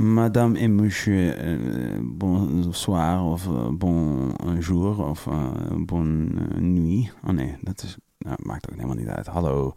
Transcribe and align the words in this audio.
Madame 0.00 0.56
et 0.56 0.68
monsieur, 0.68 1.34
euh, 1.38 1.98
bonsoir 2.00 3.22
of 3.22 3.46
uh, 3.46 3.68
bonjour 3.70 4.98
of 4.98 5.26
uh, 5.26 5.50
bonne 5.84 6.30
nuit. 6.58 7.12
Oh 7.26 7.30
nee, 7.30 7.56
dat 7.60 7.82
is, 7.82 7.96
nou, 8.18 8.36
maakt 8.42 8.70
ook 8.70 8.74
helemaal 8.74 8.96
niet 8.96 9.08
uit. 9.08 9.26
Hallo, 9.26 9.74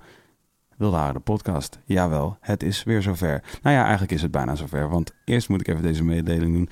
Wilde 0.77 1.13
de 1.13 1.19
podcast. 1.19 1.79
Jawel, 1.85 2.37
het 2.39 2.63
is 2.63 2.83
weer 2.83 3.01
zover. 3.01 3.43
Nou 3.61 3.75
ja, 3.75 3.81
eigenlijk 3.81 4.11
is 4.11 4.21
het 4.21 4.31
bijna 4.31 4.55
zover, 4.55 4.89
want 4.89 5.13
eerst 5.25 5.49
moet 5.49 5.59
ik 5.59 5.67
even 5.67 5.83
deze 5.83 6.03
mededeling 6.03 6.53
doen. 6.55 6.69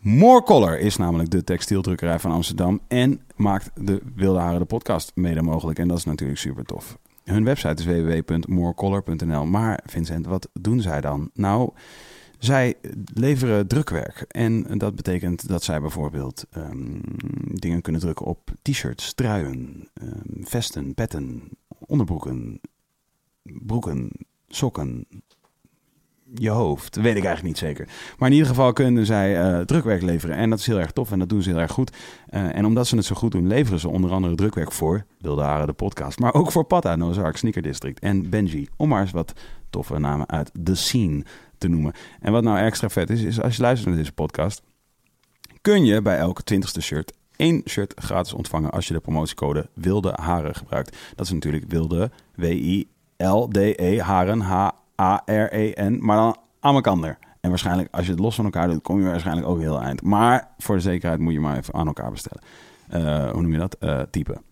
More 0.00 0.42
Color 0.42 0.78
is 0.78 0.96
namelijk 0.96 1.30
de 1.30 1.44
textieldrukkerij 1.44 2.18
van 2.18 2.30
Amsterdam 2.30 2.80
en 2.88 3.20
maakt 3.34 3.70
de 3.74 4.02
Wilde 4.14 4.38
Haren 4.38 4.58
de 4.58 4.64
podcast 4.64 5.12
mede 5.14 5.42
mogelijk. 5.42 5.78
En 5.78 5.88
dat 5.88 5.98
is 5.98 6.04
natuurlijk 6.04 6.38
super 6.38 6.64
tof. 6.64 6.98
Hun 7.26 7.44
website 7.44 7.74
is 7.74 7.84
www.morecolor.nl. 7.84 9.46
Maar 9.46 9.80
Vincent, 9.86 10.26
wat 10.26 10.48
doen 10.52 10.80
zij 10.80 11.00
dan? 11.00 11.30
Nou, 11.34 11.72
zij 12.38 12.74
leveren 13.14 13.66
drukwerk. 13.66 14.24
En 14.28 14.78
dat 14.78 14.96
betekent 14.96 15.48
dat 15.48 15.62
zij 15.62 15.80
bijvoorbeeld 15.80 16.46
um, 16.56 17.00
dingen 17.52 17.80
kunnen 17.82 18.00
drukken 18.00 18.26
op 18.26 18.50
t-shirts, 18.62 19.14
truien, 19.14 19.88
um, 20.02 20.46
vesten, 20.46 20.94
petten, 20.94 21.42
onderbroeken, 21.68 22.60
broeken, 23.42 24.10
sokken, 24.48 25.06
je 26.40 26.50
hoofd. 26.50 26.96
weet 26.96 27.16
ik 27.16 27.24
eigenlijk 27.24 27.42
niet 27.42 27.58
zeker. 27.58 27.88
Maar 28.18 28.28
in 28.28 28.34
ieder 28.34 28.48
geval 28.48 28.72
kunnen 28.72 29.06
zij 29.06 29.54
uh, 29.58 29.60
drukwerk 29.60 30.02
leveren. 30.02 30.36
En 30.36 30.50
dat 30.50 30.58
is 30.58 30.66
heel 30.66 30.80
erg 30.80 30.90
tof 30.90 31.12
en 31.12 31.18
dat 31.18 31.28
doen 31.28 31.42
ze 31.42 31.50
heel 31.50 31.58
erg 31.58 31.72
goed. 31.72 31.96
Uh, 32.30 32.56
en 32.56 32.64
omdat 32.64 32.86
ze 32.86 32.96
het 32.96 33.04
zo 33.04 33.14
goed 33.14 33.32
doen, 33.32 33.46
leveren 33.46 33.80
ze 33.80 33.88
onder 33.88 34.10
andere 34.10 34.34
drukwerk 34.34 34.72
voor 34.72 35.04
Wilde 35.18 35.42
Haren, 35.42 35.66
de 35.66 35.72
podcast. 35.72 36.18
Maar 36.18 36.34
ook 36.34 36.52
voor 36.52 36.64
Patta, 36.64 36.96
Nozark, 36.96 37.36
Sneaker 37.36 37.62
District 37.62 37.98
en 37.98 38.30
Benji. 38.30 38.68
Om 38.76 38.88
maar 38.88 39.00
eens 39.00 39.10
wat 39.10 39.32
toffe 39.70 39.98
namen 39.98 40.28
uit 40.28 40.50
The 40.64 40.74
Scene 40.74 41.24
te 41.58 41.68
noemen. 41.68 41.92
En 42.20 42.32
wat 42.32 42.42
nou 42.42 42.58
extra 42.58 42.88
vet 42.88 43.10
is, 43.10 43.22
is 43.22 43.40
als 43.40 43.56
je 43.56 43.62
luistert 43.62 43.88
naar 43.88 43.98
deze 43.98 44.12
podcast... 44.12 44.62
kun 45.60 45.84
je 45.84 46.02
bij 46.02 46.18
elke 46.18 46.42
twintigste 46.42 46.80
shirt 46.80 47.12
één 47.36 47.62
shirt 47.68 47.92
gratis 47.96 48.32
ontvangen 48.32 48.70
als 48.70 48.88
je 48.88 48.94
de 48.94 49.00
promotiecode 49.00 49.68
Wilde 49.74 50.12
Haren 50.20 50.54
gebruikt. 50.54 50.96
Dat 51.14 51.26
is 51.26 51.32
natuurlijk 51.32 51.64
Wilde, 51.68 52.10
W-I-L-D-E, 52.34 54.00
Haren, 54.00 54.40
H-A-R-E-N, 54.96 55.98
maar 56.00 56.16
dan 56.16 56.36
Amakander. 56.60 57.18
En 57.40 57.48
waarschijnlijk, 57.48 57.88
als 57.90 58.04
je 58.04 58.10
het 58.10 58.20
los 58.20 58.34
van 58.34 58.44
elkaar 58.44 58.68
doet, 58.68 58.82
kom 58.82 59.00
je 59.00 59.06
waarschijnlijk 59.06 59.48
ook 59.48 59.58
heel 59.58 59.80
eind. 59.80 60.02
Maar 60.02 60.50
voor 60.58 60.74
de 60.74 60.80
zekerheid 60.80 61.20
moet 61.20 61.32
je 61.32 61.40
maar 61.40 61.56
even 61.56 61.74
aan 61.74 61.86
elkaar 61.86 62.10
bestellen. 62.10 62.42
Uh, 62.94 63.30
hoe 63.30 63.42
noem 63.42 63.52
je 63.52 63.58
dat? 63.58 63.76
Uh, 63.80 64.00
typen. 64.10 64.42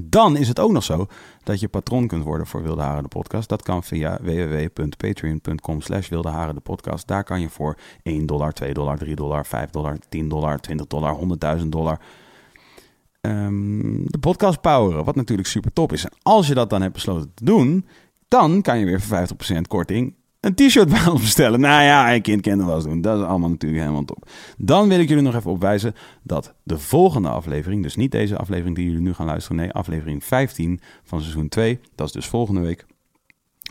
Dan 0.00 0.36
is 0.36 0.48
het 0.48 0.60
ook 0.60 0.72
nog 0.72 0.84
zo 0.84 1.06
dat 1.42 1.60
je 1.60 1.68
patroon 1.68 2.06
kunt 2.06 2.24
worden 2.24 2.46
voor 2.46 2.62
Wilde 2.62 2.82
Haren 2.82 3.02
de 3.02 3.08
podcast. 3.08 3.48
Dat 3.48 3.62
kan 3.62 3.84
via 3.84 4.18
www.patreon.com 4.22 5.80
slash 5.80 6.08
Wilde 6.08 6.28
Haren 6.28 6.54
de 6.54 6.60
podcast. 6.60 7.06
Daar 7.06 7.24
kan 7.24 7.40
je 7.40 7.48
voor 7.48 7.78
1 8.02 8.26
dollar, 8.26 8.52
2 8.52 8.74
dollar, 8.74 8.98
3 8.98 9.14
dollar, 9.14 9.46
5 9.46 9.70
dollar, 9.70 9.98
10 10.08 10.28
dollar, 10.28 10.60
20 10.60 10.86
dollar, 10.86 11.18
100.000 11.60 11.66
dollar 11.66 12.00
um, 13.20 14.10
de 14.10 14.18
podcast 14.18 14.60
poweren. 14.60 15.04
Wat 15.04 15.14
natuurlijk 15.14 15.48
super 15.48 15.72
top 15.72 15.92
is. 15.92 16.04
En 16.04 16.12
als 16.22 16.46
je 16.46 16.54
dat 16.54 16.70
dan 16.70 16.82
hebt 16.82 16.94
besloten 16.94 17.34
te 17.34 17.44
doen, 17.44 17.86
dan 18.28 18.62
kan 18.62 18.78
je 18.78 18.84
weer 18.84 19.00
voor 19.00 19.28
50% 19.56 19.60
korting 19.68 20.14
een 20.40 20.54
t-shirt 20.54 20.88
bij 20.88 21.06
ons 21.12 21.20
bestellen. 21.20 21.60
Nou 21.60 21.82
ja, 21.82 22.14
een 22.14 22.22
kind 22.22 22.40
kent 22.40 22.62
was 22.62 22.84
doen. 22.84 23.00
Dat 23.00 23.18
is 23.18 23.24
allemaal 23.24 23.48
natuurlijk 23.48 23.80
helemaal 23.80 24.04
top. 24.04 24.28
Dan 24.58 24.88
wil 24.88 25.00
ik 25.00 25.08
jullie 25.08 25.22
nog 25.22 25.34
even 25.34 25.50
opwijzen 25.50 25.94
dat 26.22 26.54
de 26.62 26.78
volgende 26.78 27.28
aflevering, 27.28 27.82
dus 27.82 27.96
niet 27.96 28.10
deze 28.10 28.36
aflevering 28.36 28.76
die 28.76 28.84
jullie 28.84 29.00
nu 29.00 29.14
gaan 29.14 29.26
luisteren, 29.26 29.56
nee, 29.56 29.72
aflevering 29.72 30.24
15 30.24 30.80
van 31.02 31.20
seizoen 31.20 31.48
2, 31.48 31.80
dat 31.94 32.06
is 32.06 32.12
dus 32.12 32.26
volgende 32.26 32.60
week, 32.60 32.86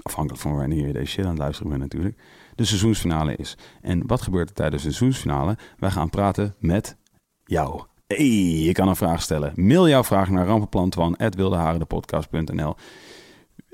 afhankelijk 0.02 0.42
van 0.42 0.56
wanneer 0.56 0.88
je 0.88 0.94
deze 0.94 1.12
shit 1.12 1.24
aan 1.24 1.30
het 1.30 1.40
luisteren 1.40 1.70
bent 1.70 1.82
natuurlijk, 1.82 2.18
de 2.56 2.66
seizoensfinale 2.66 3.36
is. 3.36 3.58
En 3.82 4.08
wat 4.08 4.22
gebeurt 4.22 4.50
er 4.50 4.56
tijdens 4.56 4.84
de 4.84 4.92
seizoensfinale? 4.92 5.58
Wij 5.78 5.92
gaan 5.92 6.10
praten 6.10 6.56
met 6.60 6.98
jou. 7.46 7.82
Hey, 8.08 8.26
je 8.64 8.72
kan 8.72 8.88
een 8.88 8.96
vraag 8.96 9.22
stellen. 9.22 9.54
Mail 9.56 9.90
jouw 9.90 10.04
vraag 10.04 10.30
naar 10.30 10.46
rampenplantwan.wildeharendepodcast.nl 10.46 12.76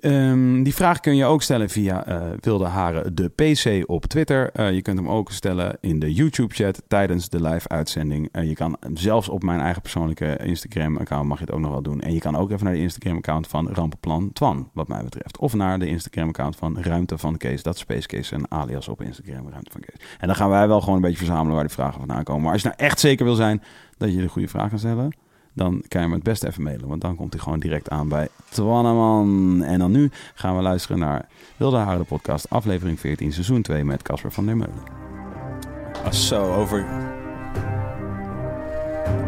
Um, 0.06 0.64
die 0.64 0.76
vraag 0.76 1.00
kun 1.00 1.16
je 1.16 1.26
ook 1.26 1.42
stellen 1.42 1.70
via 1.70 2.08
uh, 2.10 2.32
Wilde 2.40 2.66
Haren 2.66 3.16
de 3.16 3.30
PC 3.30 3.90
op 3.90 4.06
Twitter. 4.06 4.50
Uh, 4.60 4.72
je 4.72 4.82
kunt 4.82 4.98
hem 4.98 5.10
ook 5.10 5.32
stellen 5.32 5.78
in 5.82 6.00
de 6.00 6.14
YouTube-chat 6.14 6.84
tijdens 6.88 7.30
de 7.30 7.42
live-uitzending. 7.42 8.30
Uh, 8.32 8.48
je 8.48 8.56
kan 8.56 8.78
zelfs 8.94 9.30
op 9.30 9.44
mijn 9.44 9.60
eigen 9.60 9.82
persoonlijke 9.82 10.38
Instagram-account 10.38 11.28
mag 11.28 11.40
je 11.40 11.46
het 11.46 11.54
ook 11.54 11.60
nog 11.60 11.72
wel 11.72 11.82
doen. 11.82 12.02
En 12.02 12.14
je 12.14 12.20
kan 12.20 12.36
ook 12.36 12.52
even 12.52 12.66
naar 12.66 12.74
de 12.74 12.80
Instagram-account 12.80 13.48
van 13.48 13.70
Rampenplan 13.70 14.34
Twan, 14.34 14.70
wat 14.74 14.88
mij 14.88 15.04
betreft. 15.04 15.38
Of 15.38 15.54
naar 15.54 15.80
de 15.80 15.88
Instagram-account 15.88 16.56
van 16.56 16.80
Ruimte 16.80 17.18
van 17.18 17.38
Kees. 17.38 17.64
Dat 17.64 17.76
is 17.76 17.80
Space 17.80 18.08
Case 18.08 18.36
en 18.36 18.52
alias 18.52 18.88
op 18.88 19.02
Instagram 19.02 19.50
Ruimte 19.50 19.72
van 19.72 19.82
Kees. 19.82 20.08
En 20.18 20.28
dan 20.28 20.36
gaan 20.36 20.50
wij 20.50 20.68
wel 20.68 20.80
gewoon 20.80 20.96
een 20.96 21.02
beetje 21.02 21.18
verzamelen 21.18 21.54
waar 21.54 21.66
die 21.66 21.74
vragen 21.74 22.00
vandaan 22.00 22.24
komen. 22.24 22.42
Maar 22.42 22.52
als 22.52 22.62
je 22.62 22.68
nou 22.68 22.80
echt 22.80 23.00
zeker 23.00 23.26
wil 23.26 23.36
zijn 23.36 23.64
dat 23.98 24.14
je 24.14 24.22
de 24.22 24.28
goede 24.28 24.48
vraag 24.48 24.70
kan 24.70 24.80
stellen 24.80 25.23
dan 25.54 25.84
kan 25.88 26.02
je 26.02 26.08
me 26.08 26.14
het 26.14 26.24
beste 26.24 26.48
even 26.48 26.64
mailen. 26.64 26.88
Want 26.88 27.02
dan 27.02 27.16
komt 27.16 27.34
hij 27.34 27.42
gewoon 27.42 27.60
direct 27.60 27.90
aan 27.90 28.08
bij 28.08 28.28
Twanneman. 28.50 29.64
En 29.64 29.80
dan 29.80 29.92
nu 29.92 30.12
gaan 30.34 30.56
we 30.56 30.62
luisteren 30.62 31.00
naar 31.00 31.28
Wilde 31.58 31.78
Haren 31.78 32.06
podcast, 32.06 32.50
aflevering 32.50 33.00
14, 33.00 33.32
seizoen 33.32 33.62
2 33.62 33.84
met 33.84 34.02
Casper 34.02 34.32
van 34.32 34.46
der 34.46 34.58
Meulen. 34.58 34.84
Ah, 36.04 36.12
zo, 36.12 36.54
over 36.54 36.86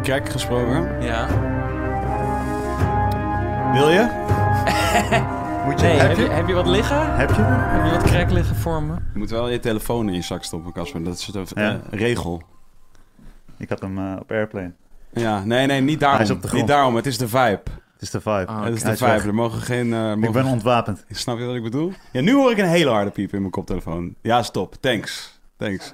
crack 0.02 0.28
gesproken. 0.28 1.02
Ja. 1.02 1.28
Wil 3.72 3.90
je? 3.90 4.04
Moet 5.66 5.80
je, 5.80 5.86
nee, 5.86 5.96
heb, 5.96 6.16
je, 6.16 6.22
heb 6.22 6.46
je 6.46 6.54
wat 6.54 6.66
liggen? 6.66 7.16
Heb 7.16 7.28
je? 7.28 7.42
Heb 7.42 7.84
je 7.84 7.90
wat 7.90 8.02
crack 8.02 8.30
liggen 8.30 8.56
voor 8.56 8.82
me? 8.82 8.94
Je 9.12 9.18
moet 9.18 9.30
wel 9.30 9.48
je 9.48 9.60
telefoon 9.60 10.08
in 10.08 10.14
je 10.14 10.22
zak 10.22 10.44
stoppen, 10.44 10.72
Casper. 10.72 11.04
Dat 11.04 11.14
is 11.14 11.26
de 11.26 11.44
ja. 11.54 11.74
uh, 11.74 11.80
regel. 11.90 12.42
Ik 13.58 13.68
had 13.68 13.80
hem 13.80 13.98
uh, 13.98 14.16
op 14.20 14.30
airplane. 14.30 14.72
Ja, 15.20 15.44
nee, 15.44 15.66
nee, 15.66 15.80
niet 15.80 16.00
daarom. 16.00 16.40
Niet 16.52 16.66
daarom, 16.66 16.96
het 16.96 17.06
is 17.06 17.18
de 17.18 17.28
vibe. 17.28 17.60
Het 17.92 18.02
is 18.02 18.10
de 18.10 18.20
vibe. 18.20 18.46
Oh, 18.48 18.64
het 18.64 18.74
is 18.74 18.82
de 18.82 18.96
vibe. 18.96 19.10
Er 19.10 19.34
mogen 19.34 19.60
geen... 19.60 19.86
Uh, 19.86 20.00
mogen... 20.00 20.22
Ik 20.22 20.32
ben 20.32 20.44
ontwapend. 20.44 21.04
Snap 21.10 21.38
je 21.38 21.44
wat 21.44 21.54
ik 21.54 21.62
bedoel? 21.62 21.92
Ja, 22.12 22.20
nu 22.20 22.34
hoor 22.34 22.50
ik 22.50 22.58
een 22.58 22.68
hele 22.68 22.90
harde 22.90 23.10
piep 23.10 23.32
in 23.32 23.40
mijn 23.40 23.50
koptelefoon. 23.50 24.14
Ja, 24.22 24.42
stop. 24.42 24.74
Thanks. 24.80 25.40
Thanks. 25.56 25.92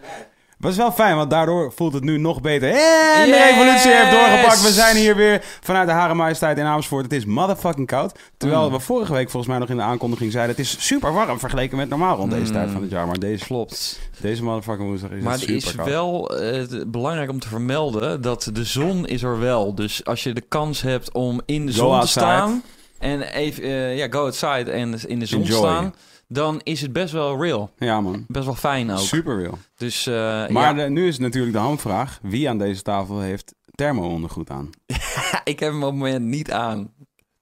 Maar 0.63 0.71
het 0.71 0.81
is 0.81 0.87
wel 0.87 1.07
fijn, 1.07 1.17
want 1.17 1.31
daardoor 1.31 1.73
voelt 1.73 1.93
het 1.93 2.05
nu 2.05 2.19
nog 2.19 2.41
beter. 2.41 2.69
En 2.69 3.31
de 3.31 3.49
revolutie 3.51 3.91
heeft 3.91 4.11
doorgepakt. 4.11 4.63
We 4.63 4.73
zijn 4.73 4.97
hier 4.97 5.17
weer 5.17 5.45
vanuit 5.61 5.87
de 5.87 5.93
Hare 5.93 6.15
Majesteit 6.15 6.59
in 6.59 6.65
Amersfoort. 6.65 7.05
Het 7.05 7.13
is 7.13 7.25
motherfucking 7.25 7.87
koud. 7.87 8.19
Terwijl 8.37 8.67
mm. 8.67 8.73
we 8.73 8.81
vorige 8.81 9.13
week 9.13 9.31
volgens 9.31 9.53
mij 9.53 9.61
nog 9.61 9.69
in 9.69 9.77
de 9.77 9.83
aankondiging 9.83 10.33
zeiden... 10.33 10.57
het 10.57 10.65
is 10.65 10.87
super 10.87 11.13
warm 11.13 11.39
vergeleken 11.39 11.77
met 11.77 11.89
normaal 11.89 12.17
rond 12.17 12.31
deze 12.31 12.47
mm. 12.47 12.53
tijd 12.53 12.71
van 12.71 12.83
het 12.83 12.91
jaar. 12.91 13.07
Maar 13.07 13.19
deze 13.19 13.45
klopt. 13.45 14.01
Deze 14.21 14.43
motherfucking 14.43 14.89
woensdag 14.89 15.11
is 15.11 15.23
maar 15.23 15.33
het 15.33 15.41
super 15.41 15.57
is 15.57 15.75
koud. 15.75 15.89
wel 15.89 16.43
uh, 16.43 16.63
belangrijk 16.87 17.31
om 17.31 17.41
te 17.41 17.49
vermelden 17.49 18.21
dat 18.21 18.51
de 18.53 18.65
zon 18.65 19.07
is 19.07 19.23
er 19.23 19.39
wel. 19.39 19.75
Dus 19.75 20.05
als 20.05 20.23
je 20.23 20.33
de 20.33 20.45
kans 20.49 20.83
hebt 20.83 21.13
om 21.13 21.41
in 21.47 21.67
de 21.67 21.73
zon 21.73 22.01
te 22.01 22.07
staan... 22.07 22.63
en 22.99 23.21
even, 23.23 23.65
uh, 23.65 23.97
ja, 23.97 24.07
go 24.11 24.23
outside 24.23 24.71
en 24.71 25.01
in 25.07 25.19
de 25.19 25.27
zon 25.27 25.41
Enjoy. 25.41 25.57
staan 25.57 25.95
dan 26.33 26.61
is 26.63 26.81
het 26.81 26.93
best 26.93 27.13
wel 27.13 27.43
real. 27.43 27.71
Ja, 27.79 28.01
man. 28.01 28.25
Best 28.29 28.45
wel 28.45 28.55
fijn 28.55 28.91
ook. 28.91 28.99
Super 28.99 29.39
real. 29.43 29.59
Dus, 29.77 30.07
uh, 30.07 30.15
maar 30.49 30.51
ja. 30.51 30.73
de, 30.73 30.91
nu 30.91 31.07
is 31.07 31.19
natuurlijk 31.19 31.53
de 31.53 31.59
hamvraag. 31.59 32.19
Wie 32.23 32.49
aan 32.49 32.59
deze 32.59 32.83
tafel 32.83 33.21
heeft 33.21 33.55
thermo-ondergoed 33.75 34.51
aan? 34.51 34.71
ik 35.45 35.61
heb 35.61 35.71
hem 35.73 35.83
op 35.83 35.91
het 35.91 35.99
moment 35.99 36.25
niet 36.25 36.51
aan. 36.53 36.93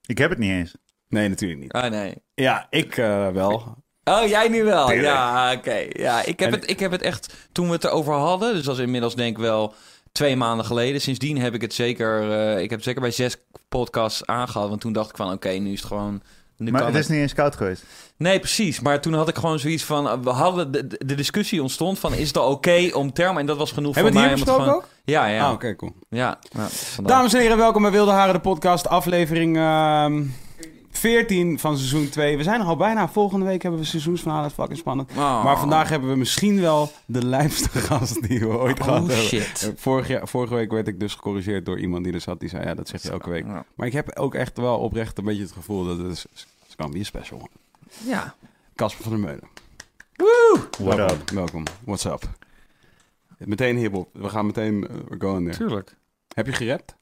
Ik 0.05 0.17
heb 0.17 0.29
het 0.29 0.39
niet 0.39 0.51
eens. 0.51 0.75
Nee, 1.07 1.29
natuurlijk 1.29 1.61
niet. 1.61 1.71
Ah, 1.71 1.91
nee. 1.91 2.13
Ja, 2.33 2.67
ik 2.69 2.97
eh, 2.97 3.29
wel. 3.29 3.77
Oh, 4.03 4.27
jij 4.27 4.47
nu 4.47 4.63
wel? 4.63 4.85
Tuurlijk. 4.85 5.07
Ja, 5.07 5.53
oké. 5.53 5.85
Ja, 5.89 6.25
ik 6.25 6.39
heb, 6.39 6.53
En- 6.53 6.59
het, 6.59 6.69
ik 6.69 6.79
heb 6.79 6.91
het 6.91 7.01
echt... 7.01 7.33
Toen 7.51 7.67
we 7.67 7.73
het 7.73 7.83
erover 7.83 8.13
hadden, 8.13 8.53
dus 8.53 8.63
dat 8.63 8.77
is 8.77 8.83
inmiddels 8.83 9.15
denk 9.15 9.37
ik 9.37 9.43
wel 9.43 9.73
twee 10.11 10.35
maanden 10.35 10.65
geleden. 10.65 11.01
Sindsdien 11.01 11.37
heb 11.37 11.53
ik 11.53 11.61
het 11.61 11.73
zeker... 11.73 12.31
eh, 12.31 12.61
ik 12.61 12.69
heb 12.69 12.79
het 12.79 12.83
zeker 12.83 13.01
bij 13.01 13.11
zes 13.11 13.37
podcasts 13.69 14.25
aangehad. 14.25 14.69
Want 14.69 14.81
toen 14.81 14.93
dacht 14.93 15.09
ik 15.09 15.15
van, 15.15 15.31
oké, 15.31 15.49
nu 15.49 15.71
is 15.71 15.79
het 15.79 15.87
gewoon... 15.87 16.21
Nu 16.61 16.71
Maar 16.71 16.85
het 16.85 16.95
is 16.95 17.07
niet 17.07 17.19
eens 17.19 17.33
koud 17.33 17.55
geweest. 17.55 17.83
Nee, 18.17 18.39
precies. 18.39 18.79
Maar 18.79 19.01
toen 19.01 19.13
had 19.13 19.27
ik 19.27 19.35
gewoon 19.35 19.59
zoiets 19.59 19.83
van... 19.83 20.07
eh, 20.09 20.13
We 20.23 20.29
hadden 20.29 20.71
de, 20.71 20.87
de 21.05 21.15
discussie 21.15 21.61
ontstond 21.61 21.99
van... 21.99 22.13
Is 22.13 22.27
het 22.27 22.37
oké 22.37 22.89
om 22.93 23.13
thermo... 23.13 23.39
En 23.39 23.45
dat 23.45 23.57
was 23.57 23.71
genoeg 23.71 23.95
Hebben 23.95 24.13
we 24.13 24.19
voor 24.19 24.27
mij 24.27 24.35
hier 24.37 24.43
om 24.45 24.49
het 24.51 24.57
besproken 24.57 24.81
gewoon... 24.81 24.89
ook? 25.03 25.03
Ja, 25.13 25.25
ja. 25.25 25.45
Ah, 25.47 25.53
oké, 25.53 25.75
cool. 25.75 25.93
ja. 26.09 26.39
Dames 27.03 27.33
en 27.33 27.39
heren, 27.39 27.57
welkom 27.57 27.81
bij 27.81 27.91
Wilde 27.91 28.11
Haren, 28.11 28.33
de 28.33 28.39
podcast. 28.39 28.87
Aflevering 28.87 29.57
ehm 29.57 30.23
14 30.93 31.59
van 31.59 31.77
seizoen 31.77 32.09
2. 32.09 32.37
We 32.37 32.43
zijn 32.43 32.59
er 32.61 32.65
al 32.65 32.75
bijna. 32.75 33.07
Volgende 33.09 33.45
week 33.45 33.61
hebben 33.61 33.79
we 33.79 33.85
seizoensfinale. 33.85 34.41
Het 34.41 34.49
is 34.51 34.57
fucking 34.57 34.77
spannend. 34.79 35.09
Oh. 35.11 35.43
Maar 35.43 35.59
vandaag 35.59 35.89
hebben 35.89 36.09
we 36.09 36.15
misschien 36.15 36.61
wel 36.61 36.91
de 37.05 37.25
lijfste 37.25 37.69
gast 37.89 38.27
die 38.27 38.39
we 38.39 38.47
ooit 38.57 38.83
gehad 38.83 39.01
Oh, 39.01 39.07
hebben. 39.07 39.25
shit. 39.25 39.63
Eh, 39.63 39.69
Vorig 39.75 40.07
jaar, 40.07 40.27
vorige 40.27 40.55
week 40.55 40.71
werd 40.71 40.87
ik 40.87 40.99
dus 40.99 41.13
gecorrigeerd 41.13 41.65
door 41.65 41.79
iemand 41.79 42.03
die 42.03 42.13
er 42.13 42.21
zat. 42.21 42.39
Die 42.39 42.49
zei, 42.49 42.63
ja, 42.65 42.73
dat 42.73 42.87
zeg 42.87 43.01
je 43.01 43.09
elke 43.11 43.29
week. 43.29 43.45
Maar 43.75 43.87
ik 43.87 43.93
heb 43.93 44.17
ook 44.17 44.35
echt 44.35 44.57
wel 44.57 44.77
oprecht 44.77 45.17
een 45.17 45.23
beetje 45.23 45.41
het 45.43 45.51
gevoel 45.51 45.85
dat 45.85 45.97
het 45.97 46.11
is... 46.11 46.25
Special. 46.89 47.49
Ja. 48.05 48.35
Casper 48.75 49.03
van 49.03 49.11
der 49.11 49.21
Meulen. 49.21 49.49
What 50.79 50.95
welkom, 50.97 51.17
up? 51.17 51.29
welkom. 51.29 51.63
What's 51.85 52.05
up? 52.05 52.23
Meteen 53.37 53.77
hiphop. 53.77 54.09
We 54.13 54.29
gaan 54.29 54.45
meteen 54.45 54.73
uh, 54.73 54.89
we're 54.89 55.19
going 55.19 55.43
there. 55.43 55.57
Tuurlijk. 55.57 55.95
Heb 56.33 56.45
je 56.45 56.53
gerept? 56.53 56.95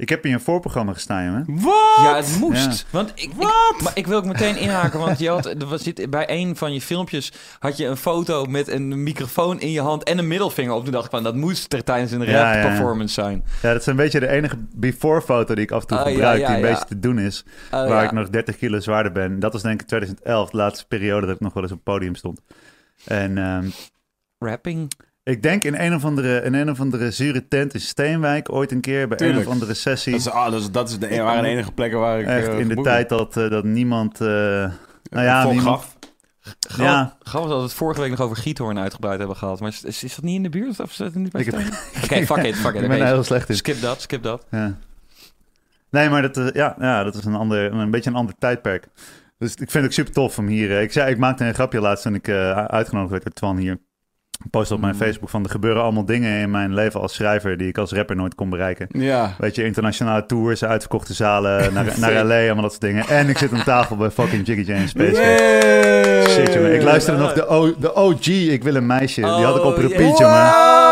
Ik 0.00 0.08
heb 0.08 0.24
in 0.24 0.32
een 0.32 0.40
voorprogramma 0.40 0.92
gestaan, 0.92 1.24
jongen. 1.24 1.44
Wat? 1.46 1.96
Ja, 1.96 2.16
het 2.16 2.36
moest. 2.38 2.78
Ja. 2.78 2.86
Want 2.90 3.12
ik, 3.14 3.30
Wat? 3.34 3.74
ik, 3.76 3.82
maar 3.82 3.92
ik 3.94 4.06
wil 4.06 4.16
ook 4.16 4.24
meteen 4.24 4.56
inhaken, 4.56 4.98
want 4.98 5.18
je 5.18 5.28
had, 5.28 5.46
er 5.46 5.66
was 5.66 5.82
dit, 5.82 6.10
bij 6.10 6.30
een 6.30 6.56
van 6.56 6.72
je 6.72 6.80
filmpjes 6.80 7.32
had 7.58 7.76
je 7.76 7.86
een 7.86 7.96
foto 7.96 8.44
met 8.44 8.68
een 8.68 9.02
microfoon 9.02 9.60
in 9.60 9.70
je 9.70 9.80
hand 9.80 10.02
en 10.02 10.18
een 10.18 10.28
middelvinger 10.28 10.72
op. 10.72 10.82
Toen 10.82 10.92
dacht 10.92 11.04
ik 11.04 11.10
van, 11.10 11.22
dat 11.22 11.34
moest 11.34 11.72
er 11.72 11.84
tijdens 11.84 12.12
een 12.12 12.18
rap 12.18 12.28
Ja, 12.28 12.52
ja, 12.52 12.60
ja. 12.60 12.66
performance 12.66 13.14
zijn. 13.14 13.44
Ja, 13.62 13.72
dat 13.72 13.80
is 13.80 13.86
een 13.86 13.96
beetje 13.96 14.20
de 14.20 14.28
enige 14.28 14.56
before-foto 14.74 15.54
die 15.54 15.64
ik 15.64 15.70
af 15.70 15.80
en 15.80 15.86
toe 15.86 15.98
ja, 15.98 16.04
gebruik, 16.04 16.40
ja, 16.40 16.46
die 16.46 16.56
een 16.56 16.62
ja. 16.62 16.68
beetje 16.68 16.86
te 16.86 16.98
doen 16.98 17.18
is. 17.18 17.44
Oh, 17.64 17.70
waar 17.70 17.88
ja. 17.88 18.02
ik 18.02 18.12
nog 18.12 18.28
30 18.28 18.56
kilo 18.56 18.80
zwaarder 18.80 19.12
ben. 19.12 19.40
Dat 19.40 19.52
was 19.52 19.62
denk 19.62 19.80
ik 19.80 19.86
2011, 19.86 20.50
de 20.50 20.56
laatste 20.56 20.86
periode 20.86 21.26
dat 21.26 21.34
ik 21.34 21.40
nog 21.40 21.52
wel 21.52 21.62
eens 21.62 21.72
op 21.72 21.80
het 21.84 21.94
podium 21.94 22.14
stond. 22.14 22.40
En 23.04 23.38
ehm, 23.38 23.68
Rapping. 24.38 24.90
Ik 25.30 25.42
denk 25.42 25.64
in 25.64 25.74
een 25.74 25.94
of 25.94 26.04
andere, 26.04 26.42
in 26.42 26.54
een 26.54 26.70
of 26.70 26.80
andere 26.80 27.10
zure 27.10 27.48
tent 27.48 27.74
in 27.74 27.80
Steenwijk 27.80 28.52
ooit 28.52 28.72
een 28.72 28.80
keer 28.80 29.08
bij 29.08 29.16
Tuurlijk. 29.16 29.40
een 29.40 29.46
of 29.46 29.52
andere 29.52 29.74
sessie. 29.74 30.12
Dat, 30.12 30.20
is, 30.20 30.30
ah, 30.30 30.50
dat, 30.50 30.60
is, 30.60 30.70
dat 30.70 30.88
is 30.88 30.98
de, 30.98 31.22
waren 31.22 31.42
de 31.42 31.48
enige 31.48 31.72
plekken 31.72 31.98
waar 31.98 32.20
ik 32.20 32.26
Echt 32.26 32.48
eh, 32.48 32.58
in 32.58 32.68
de 32.68 32.82
tijd 32.82 33.08
dat, 33.08 33.36
eh, 33.36 33.50
dat 33.50 33.64
niemand... 33.64 34.20
eh, 34.20 34.26
nou 34.28 34.72
ja, 35.24 35.42
Volk 35.42 35.54
niemand, 35.54 35.80
gaf. 35.80 35.96
Ja. 36.76 37.16
grappig 37.22 37.50
dat 37.50 37.58
we 37.58 37.64
het 37.64 37.74
vorige 37.74 38.00
week 38.00 38.10
nog 38.10 38.20
over 38.20 38.36
Giethoorn 38.36 38.78
uitgebreid 38.78 39.18
hebben 39.18 39.36
gehad. 39.36 39.60
Maar 39.60 39.68
is, 39.68 39.84
is, 39.84 40.04
is 40.04 40.14
dat 40.14 40.24
niet 40.24 40.36
in 40.36 40.42
de 40.42 40.48
buurt? 40.48 40.80
Of 40.80 40.90
is 40.90 40.96
dat 40.96 41.14
niet 41.14 41.32
bij? 41.32 41.46
Oké, 42.04 42.26
fuck 42.26 42.44
it, 42.44 42.56
fuck 42.56 42.74
it. 42.74 42.82
ik 42.82 42.88
ben 42.88 43.06
heel 43.06 43.24
slecht 43.24 43.48
in. 43.48 43.56
Skip 43.56 43.80
dat, 43.80 44.00
skip 44.00 44.22
dat. 44.22 44.46
Ja. 44.50 44.78
Nee, 45.90 46.08
maar 46.08 46.32
dat, 46.32 46.54
ja, 46.54 46.76
ja, 46.78 47.04
dat 47.04 47.14
is 47.14 47.24
een, 47.24 47.34
ander, 47.34 47.72
een 47.72 47.90
beetje 47.90 48.10
een 48.10 48.16
ander 48.16 48.34
tijdperk. 48.38 48.88
Dus 49.38 49.50
ik 49.50 49.56
vind 49.56 49.72
het 49.72 49.84
ook 49.84 49.92
super 49.92 50.12
tof 50.12 50.38
om 50.38 50.46
hier... 50.46 50.80
ik, 50.80 50.92
zei, 50.92 51.10
ik 51.10 51.18
maakte 51.18 51.44
een 51.44 51.54
grapje 51.54 51.80
laatst 51.80 52.04
toen 52.04 52.14
ik 52.14 52.28
eh, 52.28 52.64
uitgenodigd 52.64 53.10
werd 53.10 53.22
door 53.22 53.32
Twan 53.32 53.56
hier. 53.56 53.78
Ik 54.44 54.50
postte 54.50 54.74
op 54.74 54.80
mijn 54.80 54.94
Mhm. 54.94 55.02
Facebook 55.04 55.28
van... 55.28 55.44
er 55.44 55.50
gebeuren 55.50 55.82
allemaal 55.82 56.04
dingen 56.04 56.40
in 56.40 56.50
mijn 56.50 56.74
leven 56.74 57.00
als 57.00 57.14
schrijver... 57.14 57.56
die 57.56 57.68
ik 57.68 57.78
als 57.78 57.92
rapper 57.92 58.16
nooit 58.16 58.34
kon 58.34 58.50
bereiken. 58.50 58.86
Ja. 58.90 59.34
Weet 59.38 59.54
je, 59.54 59.64
internationale 59.64 60.26
tours, 60.26 60.64
uitverkochte 60.64 61.14
zalen, 61.14 61.72
naar, 61.74 61.84
naar 61.96 62.24
LA, 62.24 62.34
allemaal 62.44 62.62
dat 62.62 62.70
soort 62.70 62.80
dingen. 62.82 63.06
En 63.08 63.28
ik 63.28 63.38
zit 63.38 63.52
aan 63.52 63.64
tafel 63.64 63.96
bij 63.96 64.10
fucking 64.10 64.46
Jiggy 64.46 64.62
Jane 64.62 64.88
Space. 64.88 65.14
Shit, 66.28 66.52
jongen. 66.52 66.74
Ik 66.74 66.82
luisterde 66.82 67.20
nog 67.20 67.32
de, 67.32 67.46
o, 67.46 67.74
de 67.78 67.94
OG, 67.94 68.26
Ik 68.26 68.62
wil 68.62 68.74
een 68.74 68.86
meisje. 68.86 69.20
Die 69.20 69.30
had 69.30 69.56
ik 69.56 69.64
op 69.64 69.76
Oh, 69.76 69.80
repeat, 69.82 70.18
jongen. 70.18 70.89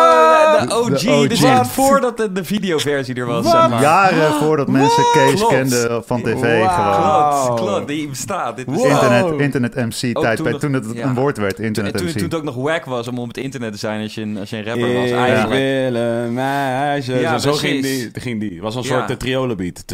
De 0.67 0.75
OG, 0.75 1.01
De 1.01 1.11
OG. 1.11 1.27
dus 1.29 1.43
echt 1.43 1.67
voordat 1.69 2.17
de, 2.17 2.33
de 2.33 2.45
videoversie 2.45 3.15
er 3.15 3.27
was, 3.27 3.51
zeg 3.51 3.69
maar. 3.69 3.81
Jaren 3.81 4.33
voordat 4.33 4.69
mensen 4.69 5.03
Kees 5.13 5.35
Klopt. 5.35 5.53
kenden 5.55 6.05
van 6.05 6.23
tv 6.23 6.33
Wow. 6.35 6.69
gewoon. 6.69 7.47
Klopt, 7.47 7.61
klopt, 7.61 7.89
die 7.89 8.09
bestaat. 8.09 8.57
Dit 8.57 8.67
Wow. 8.67 8.87
Internet, 8.87 9.41
internet 9.41 9.75
MC 9.75 10.17
Ook 10.17 10.23
tijdperk. 10.23 10.51
toen 10.51 10.61
Toen, 10.61 10.73
dat- 10.73 10.85
het 10.85 10.97
ja. 10.97 11.05
een 11.07 11.15
woord 11.15 11.39
werd, 11.39 11.57
Toen, 11.57 11.65
internet 11.65 11.97
toen, 11.97 12.07
MC. 12.07 12.13
toen 12.13 12.23
het 12.23 12.35
ook 12.35 12.43
nog 12.43 12.55
wack 12.57 12.85
was 12.85 13.09
om 13.09 13.19
op 13.19 13.29
het 13.29 13.37
internet 13.37 13.73
te 13.73 13.79
zijn 13.79 14.03
als 14.03 14.15
je 14.15 14.21
een, 14.23 14.39
als 14.39 14.51
je 14.51 14.57
een 14.57 14.65
rapper 14.65 14.95
was. 14.95 15.05
Ik 15.09 15.13
Eigenlijk. 15.15 15.61
wil 15.93 15.95
een 16.03 16.35
meisje. 16.35 17.15
Ja, 17.15 17.39
zo 17.39 17.53
ging 17.53 17.83
die, 17.83 18.11
ging 18.13 18.41
die. 18.41 18.51
Het 18.53 18.61
was 18.61 18.75
een 18.75 18.85
soort 18.85 19.09
de 19.09 19.17
triolenbeat. 19.17 19.85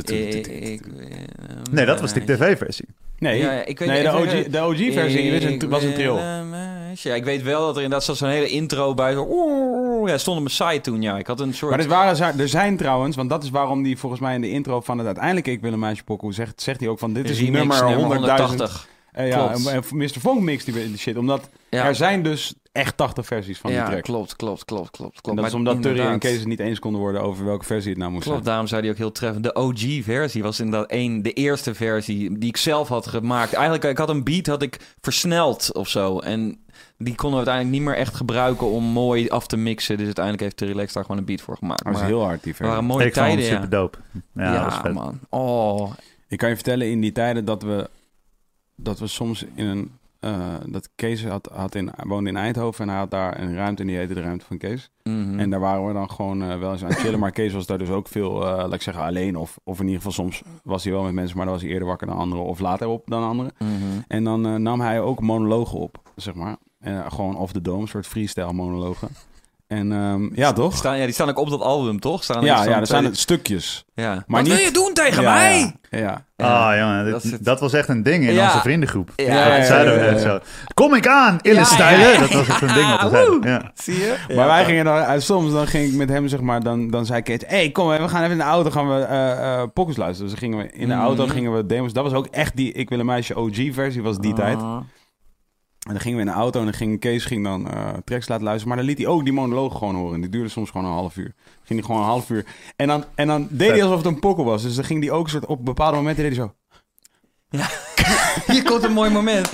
Nee, 1.71 1.87
dat 1.87 2.01
was 2.01 2.13
de 2.13 2.25
tv-versie. 2.25 2.87
Nee, 3.25 3.39
Ja, 3.41 3.65
ik 3.65 3.79
weet- 3.79 3.89
nee 3.89 4.03
de, 4.03 4.09
OG, 4.09 4.47
de 4.51 4.61
OG-versie 4.61 5.33
was 5.33 5.43
een, 5.43 5.69
was 5.69 5.83
een 5.83 5.95
trio. 5.95 6.19
Ja, 6.95 7.15
ik 7.15 7.25
weet 7.25 7.43
wel 7.43 7.61
dat 7.67 7.77
er 7.77 7.83
inderdaad 7.83 8.17
zo'n 8.17 8.29
hele 8.29 8.49
intro 8.49 8.95
bij. 8.95 9.13
Zo, 9.13 10.09
ja, 10.09 10.19
stond 10.19 10.37
op 10.37 10.43
mijn 10.43 10.73
site 10.73 10.91
toen, 10.91 11.03
ja. 11.03 11.19
Ik 11.19 11.27
had 11.27 11.41
een 11.41 11.55
soort... 11.55 11.71
Maar 11.71 11.81
er, 11.81 11.89
waren, 11.89 12.39
er 12.39 12.49
zijn 12.49 12.77
trouwens, 12.77 13.17
want 13.17 13.31
dat 13.31 13.43
is 13.43 13.51
waarom 13.51 13.83
die 13.83 13.99
volgens 13.99 14.21
mij 14.21 14.35
in 14.35 14.41
de 14.41 14.51
intro 14.51 14.81
van 14.81 14.99
het 14.99 15.07
uiteindelijk 15.07 15.47
Ik 15.47 15.61
wil 15.61 15.73
een 15.73 15.79
meisje 15.79 16.05
pokoe 16.05 16.33
zegt, 16.35 16.63
zegt 16.63 16.81
hij 16.81 16.89
ook 16.89 16.99
van 16.99 17.13
dit 17.13 17.31
is 17.31 17.39
remix 17.41 17.81
nummer 17.81 17.97
100.000. 17.97 18.07
180. 18.07 18.89
Eh, 19.13 19.29
ja, 19.29 19.53
en, 19.53 19.83
Mr. 19.91 20.09
Funk 20.09 20.41
mix 20.41 20.65
die 20.65 20.75
die 20.75 20.99
shit. 20.99 21.17
Omdat 21.17 21.49
Ja, 21.71 21.85
er 21.85 21.95
zijn 21.95 22.23
dus 22.23 22.55
echt 22.75 22.97
80 22.97 23.27
versies 23.27 23.59
van 23.59 23.71
die 23.71 23.79
ja 23.79 23.87
track. 23.89 24.03
klopt, 24.03 24.37
klopt, 24.37 24.65
klopt, 24.65 24.91
klopt. 24.91 25.15
En 25.17 25.21
klopt. 25.23 25.37
dat 25.39 25.47
is 25.47 25.55
omdat 25.55 25.75
Turry 25.75 25.89
en 25.89 25.97
inderdaad- 25.97 26.21
Kees 26.21 26.39
het 26.39 26.49
niet 26.49 26.61
eens 26.61 26.79
konden 26.79 27.01
worden 27.01 27.21
over 27.23 27.45
welke 27.45 27.65
versie 27.65 27.91
het 27.91 27.99
nou 27.99 28.11
moest 28.11 28.23
Klopt, 28.25 28.39
zijn. 28.39 28.51
daarom 28.51 28.67
zei 28.69 28.81
hij 28.83 28.91
ook 28.91 28.97
heel 28.97 29.13
treffend. 29.13 29.45
De 29.45 29.55
OG-versie 29.55 30.43
was 30.43 30.61
inderdaad 30.61 30.91
één, 30.91 31.23
de 31.23 31.33
eerste 31.33 31.75
versie 31.75 32.39
die 32.39 32.49
ik 32.49 32.57
zelf 32.57 32.89
had 32.89 33.07
gemaakt. 33.07 33.53
Eigenlijk, 33.53 33.85
ik 33.85 33.99
had 33.99 34.09
een 34.09 34.25
beat 34.25 34.47
had 34.47 34.63
ik 34.63 34.95
versneld 35.01 35.73
of 35.75 35.89
zo. 35.89 36.19
En 36.19 36.59
die 36.99 37.15
konden 37.15 37.41
we 37.41 37.47
uiteindelijk 37.47 37.77
niet 37.77 37.85
meer 37.95 37.97
echt 37.97 38.15
gebruiken 38.15 38.67
om 38.71 38.85
mooi 38.85 39.29
af 39.29 39.47
te 39.47 39.57
mixen. 39.57 39.97
Dus 39.97 40.05
uiteindelijk 40.07 40.45
heeft 40.45 40.59
de 40.59 40.67
Relax 40.67 40.93
daar 40.93 41.03
gewoon 41.05 41.19
een 41.19 41.25
beat 41.27 41.41
voor 41.41 41.57
gemaakt. 41.57 41.85
Dat 41.85 41.95
is 41.95 42.01
heel 42.01 42.23
hard 42.25 42.43
die 42.43 42.53
het 42.53 42.61
waren 42.61 42.75
versie. 42.77 42.93
mooie 42.95 43.07
ik 43.07 43.13
tijden, 43.13 43.45
ja. 43.45 43.51
super 43.55 43.69
dope. 43.71 43.99
Ja, 44.35 44.53
dat 44.53 44.65
was 44.75 44.81
Ja, 44.85 44.93
man. 44.93 45.19
Oh, 45.29 45.93
Ik 46.29 46.39
kan 46.39 46.49
je 46.49 46.55
vertellen 46.55 46.91
in 46.91 47.01
die 47.01 47.13
tijden 47.13 47.45
dat 47.45 47.63
we, 47.63 47.89
dat 48.77 48.99
we 48.99 49.07
soms 49.07 49.45
in 49.55 49.67
een... 49.67 49.91
eh, 50.25 50.55
dat 50.67 50.89
Kees 50.95 51.25
had, 51.25 51.49
had 51.53 51.75
in, 51.75 51.91
woonde 52.03 52.31
in 52.31 52.37
Eindhoven 52.37 52.85
en 52.85 52.89
hij 52.89 52.99
had 52.99 53.11
daar 53.11 53.41
een 53.41 53.55
ruimte 53.55 53.83
en 53.83 53.89
die 53.89 53.97
heette 53.97 54.15
de 54.15 54.21
ruimte 54.21 54.45
van 54.45 54.59
Kees. 54.59 54.91
mhm. 55.03 55.39
En 55.39 55.51
daar 55.51 55.61
waren 55.61 55.87
we 55.87 55.93
dan 55.93 56.11
gewoon 56.11 56.43
eh, 56.43 56.59
wel 56.59 56.73
eens 56.73 56.83
aan 56.83 56.89
het 56.89 56.99
chillen. 56.99 57.19
Maar 57.19 57.31
Kees 57.31 57.53
was 57.53 57.67
daar 57.67 57.79
dus 57.79 57.89
ook 57.89 58.09
veel, 58.09 58.47
eh, 58.47 58.57
laat 58.57 58.73
ik 58.73 58.83
zeggen, 58.83 59.05
alleen. 59.05 59.37
Of, 59.37 59.59
of 59.65 59.79
in 59.79 59.85
ieder 59.85 59.97
geval 59.97 60.13
soms 60.13 60.43
was 60.63 60.85
hij 60.85 60.93
wel 60.93 61.03
met 61.03 61.13
mensen, 61.13 61.37
maar 61.37 61.45
dan 61.45 61.55
was 61.55 61.63
hij 61.63 61.73
eerder 61.73 61.89
wakker 61.89 62.07
dan 62.07 62.17
anderen. 62.17 62.45
Of 62.45 62.61
later 62.61 62.87
op 62.89 63.03
dan 63.07 63.23
anderen. 63.23 63.53
Mhm. 63.59 63.71
En 64.09 64.25
dan 64.25 64.63
nam 64.63 64.81
hij 64.81 65.01
ook 65.01 65.21
monologen 65.21 65.79
op, 65.79 66.03
zeg 66.17 66.35
maar. 66.35 66.57
Gewoon 67.09 67.37
off 67.37 67.53
the 67.53 67.61
dome, 67.61 67.81
een 67.81 67.89
soort 67.89 68.07
freestyle 68.07 68.53
monologen. 68.53 69.09
En 69.79 69.93
ehm, 69.93 70.29
ja, 70.35 70.53
toch? 70.53 70.77
Staan, 70.77 70.99
ja, 70.99 71.05
die 71.05 71.15
staan 71.15 71.29
ook 71.29 71.39
op 71.39 71.51
dat 71.51 71.61
album, 71.61 72.01
toch? 72.01 72.25
Staan 72.25 72.37
er 72.37 72.45
Ja, 72.45 72.65
ja, 72.65 72.81
er 72.81 72.87
zijn 72.87 73.01
twee- 73.01 73.03
het 73.11 73.19
stukjes. 73.19 73.85
Ja. 73.95 74.25
Maar 74.27 74.41
Wat 74.43 74.49
wil 74.53 74.61
je 74.65 74.71
doen 74.71 74.91
tegen 74.93 75.23
Ja, 75.23 75.33
mij? 75.35 75.77
Ja, 75.91 76.25
ja. 76.37 76.47
Ah, 76.47 76.79
jongen, 76.79 77.05
dat 77.05 77.13
dat, 77.13 77.25
is 77.25 77.31
het. 77.31 77.45
dat 77.45 77.61
was 77.61 77.73
echt 77.73 77.89
een 77.89 78.03
ding 78.03 78.25
in 78.27 78.35
Ja. 78.35 78.45
onze 78.45 78.59
vriendengroep. 78.61 79.11
Ja, 79.17 79.57
dat 79.57 79.67
zeiden 79.67 80.15
we 80.15 80.21
zo. 80.21 80.39
Kom 80.75 80.95
ik 80.95 81.07
aan, 81.09 81.39
ille 81.43 81.55
Ja, 81.55 81.65
stijlen. 81.65 82.01
ja, 82.07 82.13
ja. 82.13 82.19
Dat 82.21 82.33
was 82.33 82.49
echt 82.49 82.63
een 82.63 82.75
ding 82.75 82.91
wat 82.91 83.03
we 83.03 83.09
zeiden. 83.09 83.41
Ja. 83.51 83.71
Zie 83.75 83.95
je? 83.95 84.35
Maar 84.37 84.47
wij 84.47 84.65
gingen 84.65 84.85
dan, 84.85 84.99
eh, 84.99 85.13
soms 85.21 85.53
dan 85.53 85.67
ging 85.67 85.89
ik 85.89 85.95
met 85.95 86.09
hem, 86.09 86.29
zeg 86.29 86.41
maar, 86.41 86.63
dan, 86.63 86.91
dan 86.91 87.07
zei 87.07 87.23
Kees, 87.23 87.41
hey, 87.47 87.71
kom, 87.71 87.89
we 87.89 88.09
gaan 88.09 88.21
even 88.21 88.33
in 88.33 88.39
de 88.39 88.45
auto, 88.45 88.71
gaan 88.71 88.89
we 88.89 89.03
eh 89.03 89.31
eh 89.61 89.63
pockets 89.75 89.97
luisteren. 89.97 90.31
Dus 90.31 90.39
gingen 90.39 90.59
we 90.59 90.71
in 90.73 90.89
de 90.89 90.95
auto 90.95 91.27
gingen 91.27 91.55
we 91.57 91.67
demos. 91.67 91.93
Dat 91.93 92.05
was 92.05 92.13
ook 92.13 92.27
echt 92.27 92.57
die 92.57 92.73
Ik 92.73 92.89
wil 92.89 92.99
een 92.99 93.07
meisje 93.07 93.37
OG-versie, 93.39 94.03
was 94.03 94.19
die 94.19 94.33
tijd. 94.35 94.59
En 95.85 95.93
dan 95.93 96.01
gingen 96.01 96.19
we 96.19 96.25
in 96.25 96.31
de 96.31 96.37
auto 96.37 96.59
en 96.59 96.65
dan 96.65 96.75
ging 96.75 97.01
Kees 97.01 97.25
ging 97.25 97.45
dan 97.45 97.71
eh 97.71 97.89
tracks 98.05 98.29
laten 98.29 98.45
luisteren. 98.45 98.69
Maar 98.69 98.77
dan 98.77 98.87
liet 98.87 98.99
hij 98.99 99.07
ook 99.07 99.25
die 99.25 99.33
monoloog 99.33 99.79
gewoon 99.79 99.95
horen. 99.95 100.21
Die 100.21 100.31
duurde 100.31 100.49
soms 100.49 100.71
gewoon 100.71 100.87
een 100.87 100.93
half 100.93 101.17
uur. 101.17 101.35
Ging 101.63 101.79
hij 101.79 101.83
gewoon 101.83 102.01
een 102.01 102.09
half 102.09 102.31
uur. 102.31 102.47
En 102.77 102.87
dan, 102.87 103.05
en 103.15 103.27
dan 103.27 103.49
deed 103.51 103.71
hij 103.71 103.83
alsof 103.83 103.97
het 103.97 104.07
een 104.07 104.19
pokkel 104.19 104.45
was. 104.45 104.63
Dus 104.63 104.75
dan 104.75 104.85
ging 104.85 105.01
hij 105.01 105.13
ook 105.13 105.29
soort 105.29 105.47
op 105.47 105.65
bepaalde 105.65 105.97
momenten 105.97 106.23
deed 106.25 106.37
hij 106.37 106.47
zo. 106.47 106.55
Hier 108.47 108.63
komt 108.63 108.83
een 108.83 108.93
mooi 108.93 109.11
moment. 109.11 109.51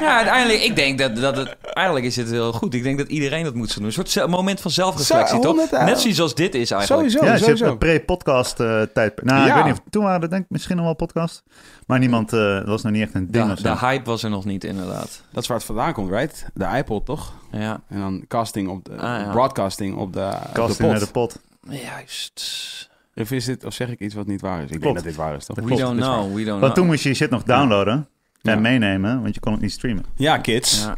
Ja, 0.00 0.16
uiteindelijk, 0.16 0.62
ik 0.62 0.76
denk 0.76 0.98
dat, 0.98 1.16
dat 1.16 1.36
het... 1.36 1.56
Eigenlijk 1.72 2.06
is 2.06 2.16
het 2.16 2.30
heel 2.30 2.52
goed. 2.52 2.74
Ik 2.74 2.82
denk 2.82 2.98
dat 2.98 3.08
iedereen 3.08 3.44
dat 3.44 3.54
moet 3.54 3.70
zo 3.70 3.80
doen. 3.80 3.92
Een 3.96 4.06
soort 4.06 4.26
moment 4.30 4.60
van 4.60 4.70
zelfreflectie, 4.70 5.28
Zo, 5.36 5.42
toch? 5.42 5.44
100 5.46 5.72
euro. 5.72 5.84
Net 5.84 6.00
zoals 6.00 6.34
dit 6.34 6.54
is 6.54 6.70
eigenlijk. 6.70 7.10
Sowieso, 7.10 7.18
Ja, 7.18 7.24
je 7.24 7.30
hebt 7.30 7.42
sowieso. 7.44 7.66
een 7.66 7.78
pre-podcast 7.78 8.60
eh 8.60 8.82
tijdperk. 8.94 9.22
Nou, 9.28 9.40
ik 9.40 9.46
Ja. 9.48 9.54
weet 9.54 9.64
niet 9.64 9.72
of 9.72 9.80
toen 9.90 10.04
waren 10.04 10.22
er 10.22 10.30
denk 10.30 10.42
ik 10.44 10.50
misschien 10.50 10.76
nog 10.76 10.84
wel 10.84 10.94
podcast. 10.94 11.42
Maar 11.86 11.98
niemand, 11.98 12.32
eh, 12.32 12.40
dat 12.40 12.66
was 12.66 12.82
nog 12.82 12.92
niet 12.92 13.02
echt 13.02 13.14
een 13.14 13.30
ding 13.30 13.46
De, 13.46 13.52
of 13.52 13.58
zo. 13.58 13.62
de 13.72 13.78
hype 13.78 14.04
was 14.04 14.22
er 14.22 14.30
nog 14.30 14.44
niet, 14.44 14.64
inderdaad. 14.64 15.22
Dat 15.32 15.42
is 15.42 15.48
waar 15.48 15.56
het 15.56 15.66
vandaan 15.66 15.92
komt, 15.92 16.10
right? 16.10 16.46
De 16.54 16.66
iPod, 16.76 17.06
toch? 17.06 17.32
Ja, 17.52 17.80
En 17.88 18.00
dan 18.00 18.24
casting 18.28 18.68
op 18.68 18.84
de, 18.84 18.92
Ah, 18.92 19.20
ja. 19.20 19.30
broadcasting 19.30 19.96
op 19.96 20.12
de, 20.12 20.26
op 20.26 20.32
de 20.42 20.52
Casting 20.52 20.76
pot. 20.78 20.90
naar 20.90 20.98
de 20.98 21.06
pot. 21.06 21.38
juist. 21.70 22.88
Of, 23.14 23.30
is 23.30 23.44
dit, 23.44 23.64
of 23.64 23.74
zeg 23.74 23.88
ik 23.88 24.00
iets 24.00 24.14
wat 24.14 24.26
niet 24.26 24.40
waar 24.40 24.62
is? 24.62 24.70
Ik 24.70 24.80
denk 24.82 24.94
dat 24.94 25.04
dit 25.04 25.16
waar 25.16 25.36
is, 25.36 25.44
toch? 25.44 25.56
We 25.60 25.76
don't 25.76 26.00
know, 26.00 26.34
we 26.34 26.44
don't 26.44 26.60
Want 26.60 26.62
toen 26.62 26.72
know. 26.72 26.86
moest 26.86 27.02
je 27.02 27.08
je 27.08 27.14
shit 27.14 27.30
nog 27.30 27.42
downloaden 27.42 28.08
Ja. 28.40 28.52
en 28.52 28.60
meenemen, 28.60 29.22
want 29.22 29.34
je 29.34 29.40
kon 29.40 29.52
het 29.52 29.60
niet 29.60 29.72
streamen. 29.72 30.04
Ja, 30.16 30.38
kids. 30.38 30.82
Ja. 30.84 30.96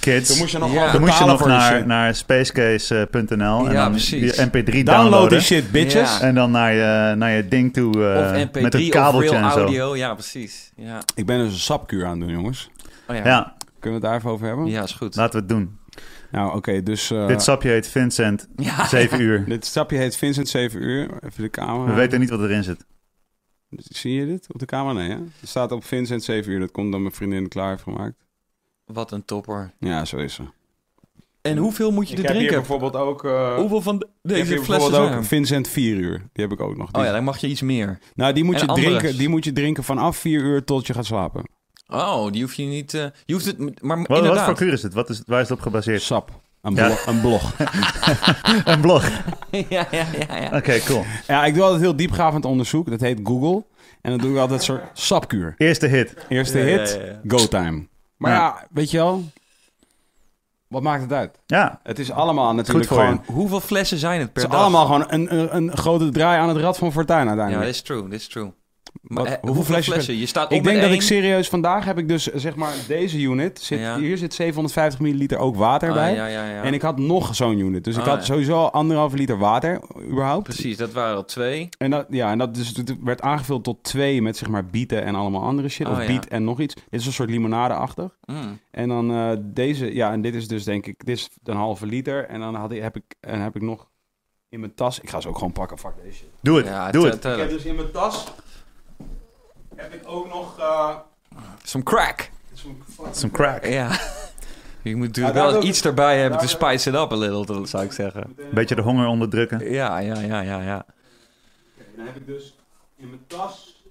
kids. 0.00 0.28
Dan 0.28 0.38
moest 0.38 0.52
je 0.52 0.58
nog 0.58 0.72
Ja. 0.72 0.74
gewoon 0.74 0.92
Dan 0.92 1.00
moest 1.00 1.12
je 1.18 1.24
betalen 1.24 1.48
nog 1.48 1.58
voor 1.60 1.68
die 1.70 1.86
naar, 1.86 1.86
naar 1.86 2.14
spacecase.nl 2.14 3.66
en 3.66 3.72
Ja, 3.72 3.88
dan 3.90 3.94
je 3.94 4.32
mp3 4.46 4.52
Download 4.52 4.84
downloaden. 4.84 5.28
die 5.28 5.40
shit, 5.40 5.70
bitches. 5.70 6.18
Ja. 6.18 6.20
En 6.20 6.34
dan 6.34 6.50
naar 6.50 6.72
je, 6.72 7.14
naar 7.16 7.30
je 7.30 7.48
ding 7.48 7.72
toe 7.72 7.92
eh, 8.12 8.20
of 8.20 8.44
MP3 8.46 8.62
met 8.62 8.74
een 8.74 8.82
of 8.82 8.88
kabeltje 8.88 9.30
real 9.30 9.42
en 9.44 9.50
zo. 9.52 9.58
audio. 9.58 9.96
Ja, 9.96 10.14
precies. 10.14 10.72
Ja. 10.76 10.98
Ik 11.14 11.26
ben 11.26 11.38
dus 11.38 11.52
een 11.52 11.58
sapkuur 11.58 12.04
aan 12.04 12.10
het 12.10 12.20
doen, 12.20 12.30
jongens. 12.30 12.70
Oh, 13.08 13.16
ja. 13.16 13.24
Ja, 13.24 13.54
Kunnen 13.80 14.00
we 14.00 14.06
het 14.06 14.12
daar 14.14 14.14
even 14.14 14.30
over 14.30 14.46
hebben? 14.46 14.66
Ja, 14.66 14.82
is 14.82 14.92
goed. 14.92 15.16
laten 15.16 15.32
we 15.32 15.38
het 15.38 15.48
doen. 15.48 15.78
Nou, 16.32 16.56
oké, 16.56 16.82
dus... 16.82 17.10
eh, 17.10 17.26
Dit 17.26 17.42
sapje 17.42 17.68
heet 17.68 17.86
Vincent, 17.88 18.48
Ja. 18.56 18.86
7 18.86 19.20
uur. 19.20 19.44
dit 19.48 19.66
sapje 19.66 19.96
heet 19.96 20.16
Vincent 20.16 20.48
7 20.48 20.82
uur. 20.82 21.10
Even 21.24 21.42
de 21.42 21.50
camera. 21.50 21.90
We 21.90 21.94
weten 21.94 22.20
niet 22.20 22.30
wat 22.30 22.40
erin 22.40 22.62
zit. 22.64 22.84
Zie 23.76 24.14
je 24.14 24.26
dit 24.26 24.46
op 24.52 24.58
de 24.58 24.66
camera? 24.66 24.92
Nee, 24.92 25.08
hè? 25.10 25.14
Het 25.40 25.48
staat 25.48 25.72
op 25.72 25.84
Vincent 25.84 26.22
7 26.24 26.52
uur. 26.52 26.60
Dat 26.60 26.70
komt 26.70 26.92
dan 26.92 27.02
mijn 27.02 27.14
vriendin 27.14 27.48
klaar 27.48 27.70
heeft 27.70 27.82
gemaakt. 27.82 28.14
Wat 28.84 29.10
een 29.12 29.24
topper. 29.24 29.72
Ja, 29.78 30.04
zo 30.04 30.16
is 30.16 30.34
ze. 30.34 30.42
En 31.42 31.56
hoeveel 31.56 31.90
moet 31.92 32.08
je 32.08 32.12
Ik 32.16 32.18
er 32.18 32.24
heb 32.24 32.32
hier 32.38 32.48
drinken? 32.48 32.68
bijvoorbeeld 32.68 32.96
ook... 33.04 33.24
eh, 33.24 33.54
Hoeveel 33.56 33.80
van 33.82 33.98
de- 33.98 34.04
ik 34.04 34.10
heb 34.22 34.30
deze 34.38 34.52
hier 34.54 34.62
flessen 34.62 34.90
bijvoorbeeld 34.90 35.18
ook? 35.20 35.24
Vincent 35.26 35.68
4 35.68 35.96
uur. 35.96 36.18
Die 36.32 36.44
heb 36.44 36.52
ik 36.52 36.60
ook 36.60 36.76
nog. 36.76 36.90
Die- 36.90 37.00
Oh 37.00 37.06
ja, 37.06 37.12
dan 37.12 37.24
mag 37.24 37.38
je 37.38 37.46
iets 37.48 37.62
meer. 37.62 37.98
Nou, 38.14 38.32
die 38.32 38.44
moet, 38.44 38.54
En 38.60 38.66
je 38.66 38.72
drinken, 38.80 39.16
die 39.18 39.28
moet 39.28 39.44
je 39.44 39.52
drinken 39.52 39.84
vanaf 39.84 40.16
4 40.16 40.40
uur 40.42 40.64
tot 40.64 40.86
je 40.86 40.92
gaat 40.94 41.06
slapen. 41.06 41.44
Oh, 41.92 42.32
die 42.32 42.42
hoef 42.42 42.54
je 42.54 42.62
niet... 42.64 42.94
eh, 42.94 43.04
je 43.24 43.32
hoeft 43.32 43.46
het... 43.46 43.82
Maar 43.82 44.02
Wat, 44.02 44.40
voor 44.40 44.54
kuur 44.54 44.72
is 44.72 44.82
het? 44.82 44.94
Wat 44.94 45.10
is, 45.10 45.22
waar 45.26 45.40
is 45.40 45.48
het 45.48 45.56
op 45.58 45.62
gebaseerd? 45.62 46.02
Sap. 46.02 46.30
Een, 46.60 46.74
Ja. 46.74 46.86
blo- 46.86 47.12
een 47.12 47.20
blog. 47.20 47.52
Een 48.64 48.80
blog. 48.80 49.08
ja, 49.50 49.86
ja, 49.90 50.04
ja, 50.28 50.36
ja. 50.36 50.56
Oké, 50.56 50.78
cool. 50.80 51.04
ja, 51.26 51.44
ik 51.44 51.54
doe 51.54 51.62
altijd 51.62 51.80
heel 51.82 51.96
diepgravend 51.96 52.44
onderzoek. 52.44 52.90
Dat 52.90 53.00
heet 53.00 53.20
Google. 53.24 53.64
En 54.00 54.10
dan 54.10 54.20
doe 54.20 54.32
ik 54.32 54.38
altijd 54.38 54.58
een 54.58 54.64
soort 54.64 54.82
sapkuur. 54.92 55.54
Eerste 55.58 55.86
hit. 55.86 56.14
Eerste 56.28 56.58
Ja, 56.58 56.64
ja, 56.64 56.78
hit, 56.78 56.98
ja, 57.00 57.04
ja. 57.06 57.20
go 57.28 57.46
time. 57.48 57.86
Maar 58.16 58.32
Ja. 58.32 58.38
ja. 58.38 58.66
weet 58.70 58.90
je 58.90 58.96
wel? 58.96 59.24
Wat 60.68 60.82
maakt 60.82 61.02
het 61.02 61.12
uit? 61.12 61.38
Ja, 61.46 61.80
Het 61.82 61.98
is 61.98 62.10
allemaal 62.10 62.54
natuurlijk 62.54 62.88
voor 62.88 62.98
je. 62.98 63.04
gewoon... 63.04 63.22
Hoeveel 63.26 63.60
flessen 63.60 63.98
zijn 63.98 64.20
het 64.20 64.32
per 64.32 64.42
Het 64.42 64.50
is 64.52 64.56
dag? 64.58 64.66
allemaal 64.66 64.86
gewoon 64.86 65.04
een, 65.08 65.38
een, 65.38 65.56
een 65.56 65.76
grote 65.76 66.08
draai 66.10 66.38
aan 66.40 66.48
het 66.48 66.56
rad 66.58 66.78
van 66.78 66.92
Fortuin 66.92 67.22
Ja, 67.22 67.26
uiteindelijk. 67.28 67.66
dat 67.66 67.74
is 67.74 67.82
true, 67.82 68.02
dat 68.02 68.12
is 68.12 68.28
true. 68.28 68.52
Maar, 69.00 69.24
Wat- 69.24 69.32
eh, 69.32 69.40
hoeveel 69.40 69.62
flesjes 69.64 69.92
flessen? 69.94 70.16
Je 70.16 70.26
staat 70.26 70.44
op 70.44 70.52
ik 70.52 70.64
denk 70.64 70.80
dat 70.80 70.90
ik 70.90 71.02
serieus... 71.02 71.48
Vandaag 71.48 71.84
heb 71.84 71.98
ik 71.98 72.08
dus, 72.08 72.26
zeg 72.26 72.54
maar, 72.56 72.74
deze 72.88 73.20
unit. 73.20 73.60
Zit, 73.60 73.78
Ja. 73.78 73.98
Hier 73.98 74.18
zit 74.18 74.34
750 74.34 75.00
milliliter 75.00 75.38
ook 75.38 75.56
water 75.56 75.88
Ah, 75.88 75.94
bij. 75.94 76.14
ja, 76.14 76.26
ja, 76.26 76.46
ja. 76.50 76.62
En 76.62 76.74
ik 76.74 76.82
had 76.82 76.98
nog 76.98 77.34
zo'n 77.34 77.58
unit. 77.58 77.84
Dus 77.84 77.94
ik 77.96 78.02
Ah, 78.02 78.08
had 78.08 78.18
ja. 78.18 78.24
sowieso 78.24 78.64
anderhalve 78.64 79.16
liter 79.16 79.38
water, 79.38 79.80
überhaupt. 80.10 80.42
Precies, 80.42 80.76
dat 80.76 80.92
waren 80.92 81.16
er 81.16 81.26
twee. 81.26 81.68
En 81.78 81.90
dat, 81.90 82.06
ja, 82.10 82.30
en 82.30 82.38
dat 82.38 82.54
dus, 82.54 82.68
het 82.76 82.94
werd 83.04 83.20
aangevuld 83.20 83.64
tot 83.64 83.82
twee 83.82 84.22
met 84.22 84.36
zeg 84.36 84.48
maar 84.48 84.66
bieten 84.66 85.04
en 85.04 85.14
allemaal 85.14 85.42
andere 85.42 85.68
shit. 85.68 85.86
Oh, 85.86 85.92
of 85.92 86.00
ja. 86.00 86.06
biet 86.06 86.28
en 86.28 86.44
nog 86.44 86.60
iets. 86.60 86.74
Dit 86.74 87.00
is 87.00 87.06
een 87.06 87.12
soort 87.12 87.30
limonade-achtig. 87.30 88.16
Mm. 88.26 88.58
En 88.70 88.88
dan 88.88 89.10
eh, 89.10 89.30
deze, 89.40 89.94
ja, 89.94 90.12
en 90.12 90.20
dit 90.22 90.34
is 90.34 90.48
dus 90.48 90.64
denk 90.64 90.86
ik, 90.86 91.04
dit 91.06 91.16
is 91.16 91.28
een 91.44 91.56
halve 91.56 91.86
liter. 91.86 92.24
En 92.26 92.40
dan 92.40 92.54
had 92.54 92.72
ik, 92.72 92.82
heb, 92.82 92.96
ik, 92.96 93.04
en 93.20 93.40
heb 93.40 93.56
ik 93.56 93.62
nog 93.62 93.90
in 94.48 94.60
mijn 94.60 94.74
tas, 94.74 95.00
ik 95.00 95.10
ga 95.10 95.20
ze 95.20 95.28
ook 95.28 95.38
gewoon 95.38 95.52
pakken, 95.52 95.78
fuck 95.78 95.92
deze 96.02 96.16
shit. 96.16 96.28
doe 96.40 96.56
het. 96.56 96.66
Ja, 96.66 96.90
doe 96.90 97.04
het. 97.06 97.24
Ik 97.24 97.36
heb 97.36 97.48
dus 97.50 97.64
in 97.64 97.74
mijn 97.74 97.90
tas, 97.90 98.24
heb 99.76 99.92
ik 99.92 100.02
ook 100.08 100.28
nog, 100.28 100.58
eh, 100.58 100.96
Some 101.62 101.84
crack. 101.84 102.30
Some 103.12 103.30
crack. 103.32 103.64
Ja. 103.66 103.90
Je 104.82 104.96
moet 104.96 105.06
natuurlijk 105.06 105.34
wel 105.34 105.54
ook- 105.54 105.62
iets 105.62 105.84
erbij 105.84 106.20
hebben 106.20 106.38
to 106.38 106.46
spice 106.46 106.88
it 106.90 106.94
up 106.96 107.12
a 107.12 107.16
little, 107.16 107.66
zou 107.66 107.84
ik 107.84 107.92
zeggen. 107.92 108.36
Beetje 108.52 108.74
de 108.74 108.82
honger 108.82 109.06
onderdrukken. 109.06 109.70
Ja, 109.72 109.98
ja, 109.98 110.18
ja, 110.18 110.40
ja, 110.40 110.60
ja. 110.60 110.86
Oké, 111.78 111.86
dan 111.96 112.06
heb 112.06 112.16
ik 112.16 112.26
dus 112.26 112.56
in 112.96 113.08
mijn 113.08 113.24
tas, 113.26 113.82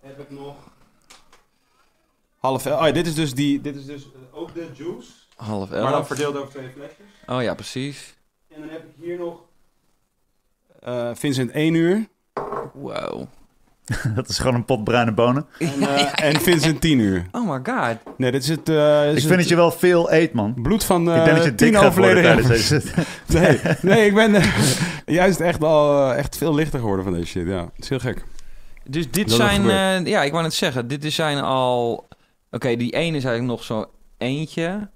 heb 0.00 0.18
ik 0.20 0.30
nog... 0.30 0.56
Half, 2.38 2.66
oh 2.66 2.86
ja, 2.86 2.90
dit 2.92 3.06
is 3.06 3.14
dus 3.14 3.34
die, 3.34 3.60
dit 3.60 3.76
is 3.76 3.86
dus 3.86 4.02
eh, 4.04 4.38
ook 4.38 4.54
de 4.54 4.68
juice. 4.74 5.10
Half 5.36 5.70
Maar 5.70 5.78
dan 5.80 5.92
elf. 5.92 6.06
verdeeld 6.06 6.36
over 6.36 6.50
twee 6.50 6.70
flesjes. 6.74 7.06
Oh 7.26 7.42
ja, 7.42 7.54
precies. 7.54 8.14
En 8.48 8.60
dan 8.60 8.68
heb 8.68 8.82
ik 8.84 8.90
hier 8.96 9.18
nog 9.18 9.40
eh, 10.80 11.10
Vincent 11.14 11.50
1 11.50 11.74
uur 11.74 12.06
Wow. 12.72 13.26
Dat 14.14 14.28
is 14.28 14.38
gewoon 14.38 14.54
een 14.54 14.64
pot 14.64 14.84
bruine 14.84 15.12
bonen. 15.12 15.46
en, 15.58 15.68
eh, 15.80 16.24
en 16.28 16.40
Vincent 16.40 16.80
10 16.80 16.98
uur. 16.98 17.26
Oh 17.32 17.50
my 17.50 17.60
god. 17.72 17.96
Nee, 18.16 18.30
dit 18.30 18.42
is 18.42 18.48
het, 18.48 18.68
eh, 18.68 19.08
is 19.12 19.22
Ik 19.22 19.26
vind 19.28 19.38
dat 19.40 19.48
je 19.48 19.56
wel 19.56 19.70
veel 19.70 20.12
eet, 20.12 20.32
man. 20.32 20.54
bloed 20.62 20.84
van 20.84 21.10
eh 21.10 21.16
ik 21.16 21.24
denk 21.24 21.36
dat 21.36 21.44
je 21.44 21.54
dik 21.54 21.68
tien 21.72 21.76
overleden 21.76 22.22
tijdens 22.22 22.46
renners. 22.46 22.68
deze... 22.68 22.92
Nee, 23.38 23.60
nee, 23.94 24.06
ik 24.06 24.14
ben 24.14 24.34
eh, 24.34 24.44
juist 25.06 25.40
echt 25.40 25.62
al 25.62 26.10
eh, 26.10 26.18
echt 26.18 26.36
veel 26.36 26.54
lichter 26.54 26.78
geworden 26.78 27.04
van 27.04 27.14
deze 27.14 27.26
shit. 27.26 27.46
Ja, 27.46 27.60
het 27.60 27.82
is 27.82 27.88
heel 27.88 27.98
gek. 27.98 28.24
Dus 28.84 29.10
dit 29.10 29.28
Dat 29.28 29.36
zijn... 29.36 29.70
eh, 29.70 30.06
ja, 30.06 30.22
ik 30.22 30.30
wou 30.30 30.42
net 30.42 30.54
zeggen. 30.54 30.88
Dit 30.88 31.04
is 31.04 31.14
zijn 31.14 31.38
al... 31.38 32.08
Oké, 32.50 32.76
die 32.76 32.92
ene 32.92 33.16
is 33.16 33.24
eigenlijk 33.24 33.44
nog 33.58 33.64
zo 33.64 33.90
eentje. 34.18 34.88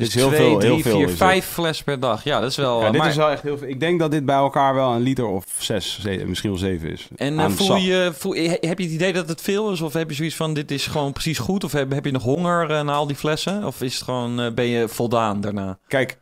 Dus 0.00 0.08
is 0.08 0.14
heel 0.14 0.26
twee, 0.28 0.38
veel, 0.38 0.58
drie, 0.58 0.72
heel 0.72 0.80
veel. 0.82 0.96
vier, 0.98 1.08
vijf 1.08 1.46
fles 1.46 1.82
per 1.82 2.00
dag. 2.00 2.24
Ja, 2.24 2.40
dat 2.40 2.50
is 2.50 2.56
wel... 2.56 2.80
Ja, 2.80 2.90
dit 2.90 3.00
maar- 3.00 3.08
is 3.08 3.16
wel 3.16 3.30
echt 3.30 3.42
heel 3.42 3.58
veel. 3.58 3.68
Ik 3.68 3.80
denk 3.80 3.98
dat 4.00 4.10
dit 4.10 4.24
bij 4.24 4.36
elkaar 4.36 4.74
wel 4.74 4.92
een 4.92 5.00
liter 5.00 5.26
of 5.26 5.44
zes, 5.58 5.98
zeven, 6.00 6.28
misschien 6.28 6.50
wel 6.50 6.58
zeven 6.58 6.90
is. 6.90 7.08
En 7.16 7.38
eh, 7.40 7.48
voel 7.50 7.76
je, 7.76 8.12
voel, 8.14 8.34
heb 8.34 8.78
je 8.78 8.84
het 8.84 8.92
idee 8.92 9.12
dat 9.12 9.28
het 9.28 9.40
veel 9.40 9.72
is? 9.72 9.80
Of 9.80 9.92
heb 9.92 10.08
je 10.08 10.16
zoiets 10.16 10.36
van, 10.36 10.54
dit 10.54 10.70
is 10.70 10.86
gewoon 10.86 11.12
precies 11.12 11.38
goed? 11.38 11.64
Of 11.64 11.72
heb, 11.72 11.90
heb 11.92 12.04
je 12.04 12.10
nog 12.12 12.22
honger 12.22 12.70
eh, 12.70 12.82
na 12.82 12.92
al 12.92 13.06
die 13.06 13.16
flessen? 13.16 13.64
Of 13.64 13.82
is 13.82 13.94
het 13.94 14.02
gewoon, 14.02 14.40
eh, 14.40 14.52
ben 14.52 14.66
je 14.66 14.88
voldaan 14.88 15.40
daarna? 15.40 15.78
Kijk, 15.88 16.18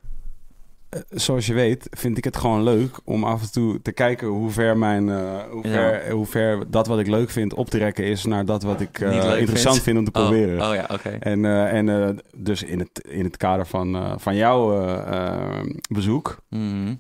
zoals 1.10 1.46
je 1.46 1.54
weet, 1.54 1.86
vind 1.90 2.18
ik 2.18 2.24
het 2.24 2.36
gewoon 2.36 2.62
leuk 2.62 2.98
om 3.04 3.24
af 3.24 3.42
en 3.42 3.52
toe 3.52 3.82
te 3.82 3.92
kijken 3.92 4.26
hoe 4.28 4.50
ver 4.50 4.78
mijn, 4.78 5.08
eh, 5.08 5.42
hoe, 5.50 5.66
Ja. 5.68 5.72
ver, 5.72 6.10
hoe 6.10 6.26
ver 6.26 6.70
dat 6.70 6.86
wat 6.86 6.98
ik 6.98 7.06
leuk 7.06 7.30
vind 7.30 7.54
op 7.54 7.70
te 7.70 7.78
rekken 7.78 8.04
is 8.04 8.24
naar 8.24 8.44
dat 8.44 8.62
wat 8.62 8.80
ik 8.80 9.00
eh, 9.00 9.38
interessant 9.38 9.82
vind 9.82 9.98
om 9.98 10.04
te 10.04 10.10
proberen. 10.10 10.60
Oh, 10.60 10.68
oh 10.68 10.74
ja, 10.74 10.86
oké. 10.92 11.08
En, 11.08 11.44
eh, 11.44 11.72
en 11.72 11.88
eh, 11.88 12.08
dus 12.36 12.62
in 12.62 12.78
het, 12.78 13.06
in 13.08 13.24
het 13.24 13.36
kader 13.36 13.66
van, 13.66 13.94
eh, 13.96 14.12
van 14.16 14.36
jouw 14.36 14.82
eh, 14.86 15.26
eh, 15.26 15.64
bezoek 15.90 16.38
Mhm. 16.50 16.94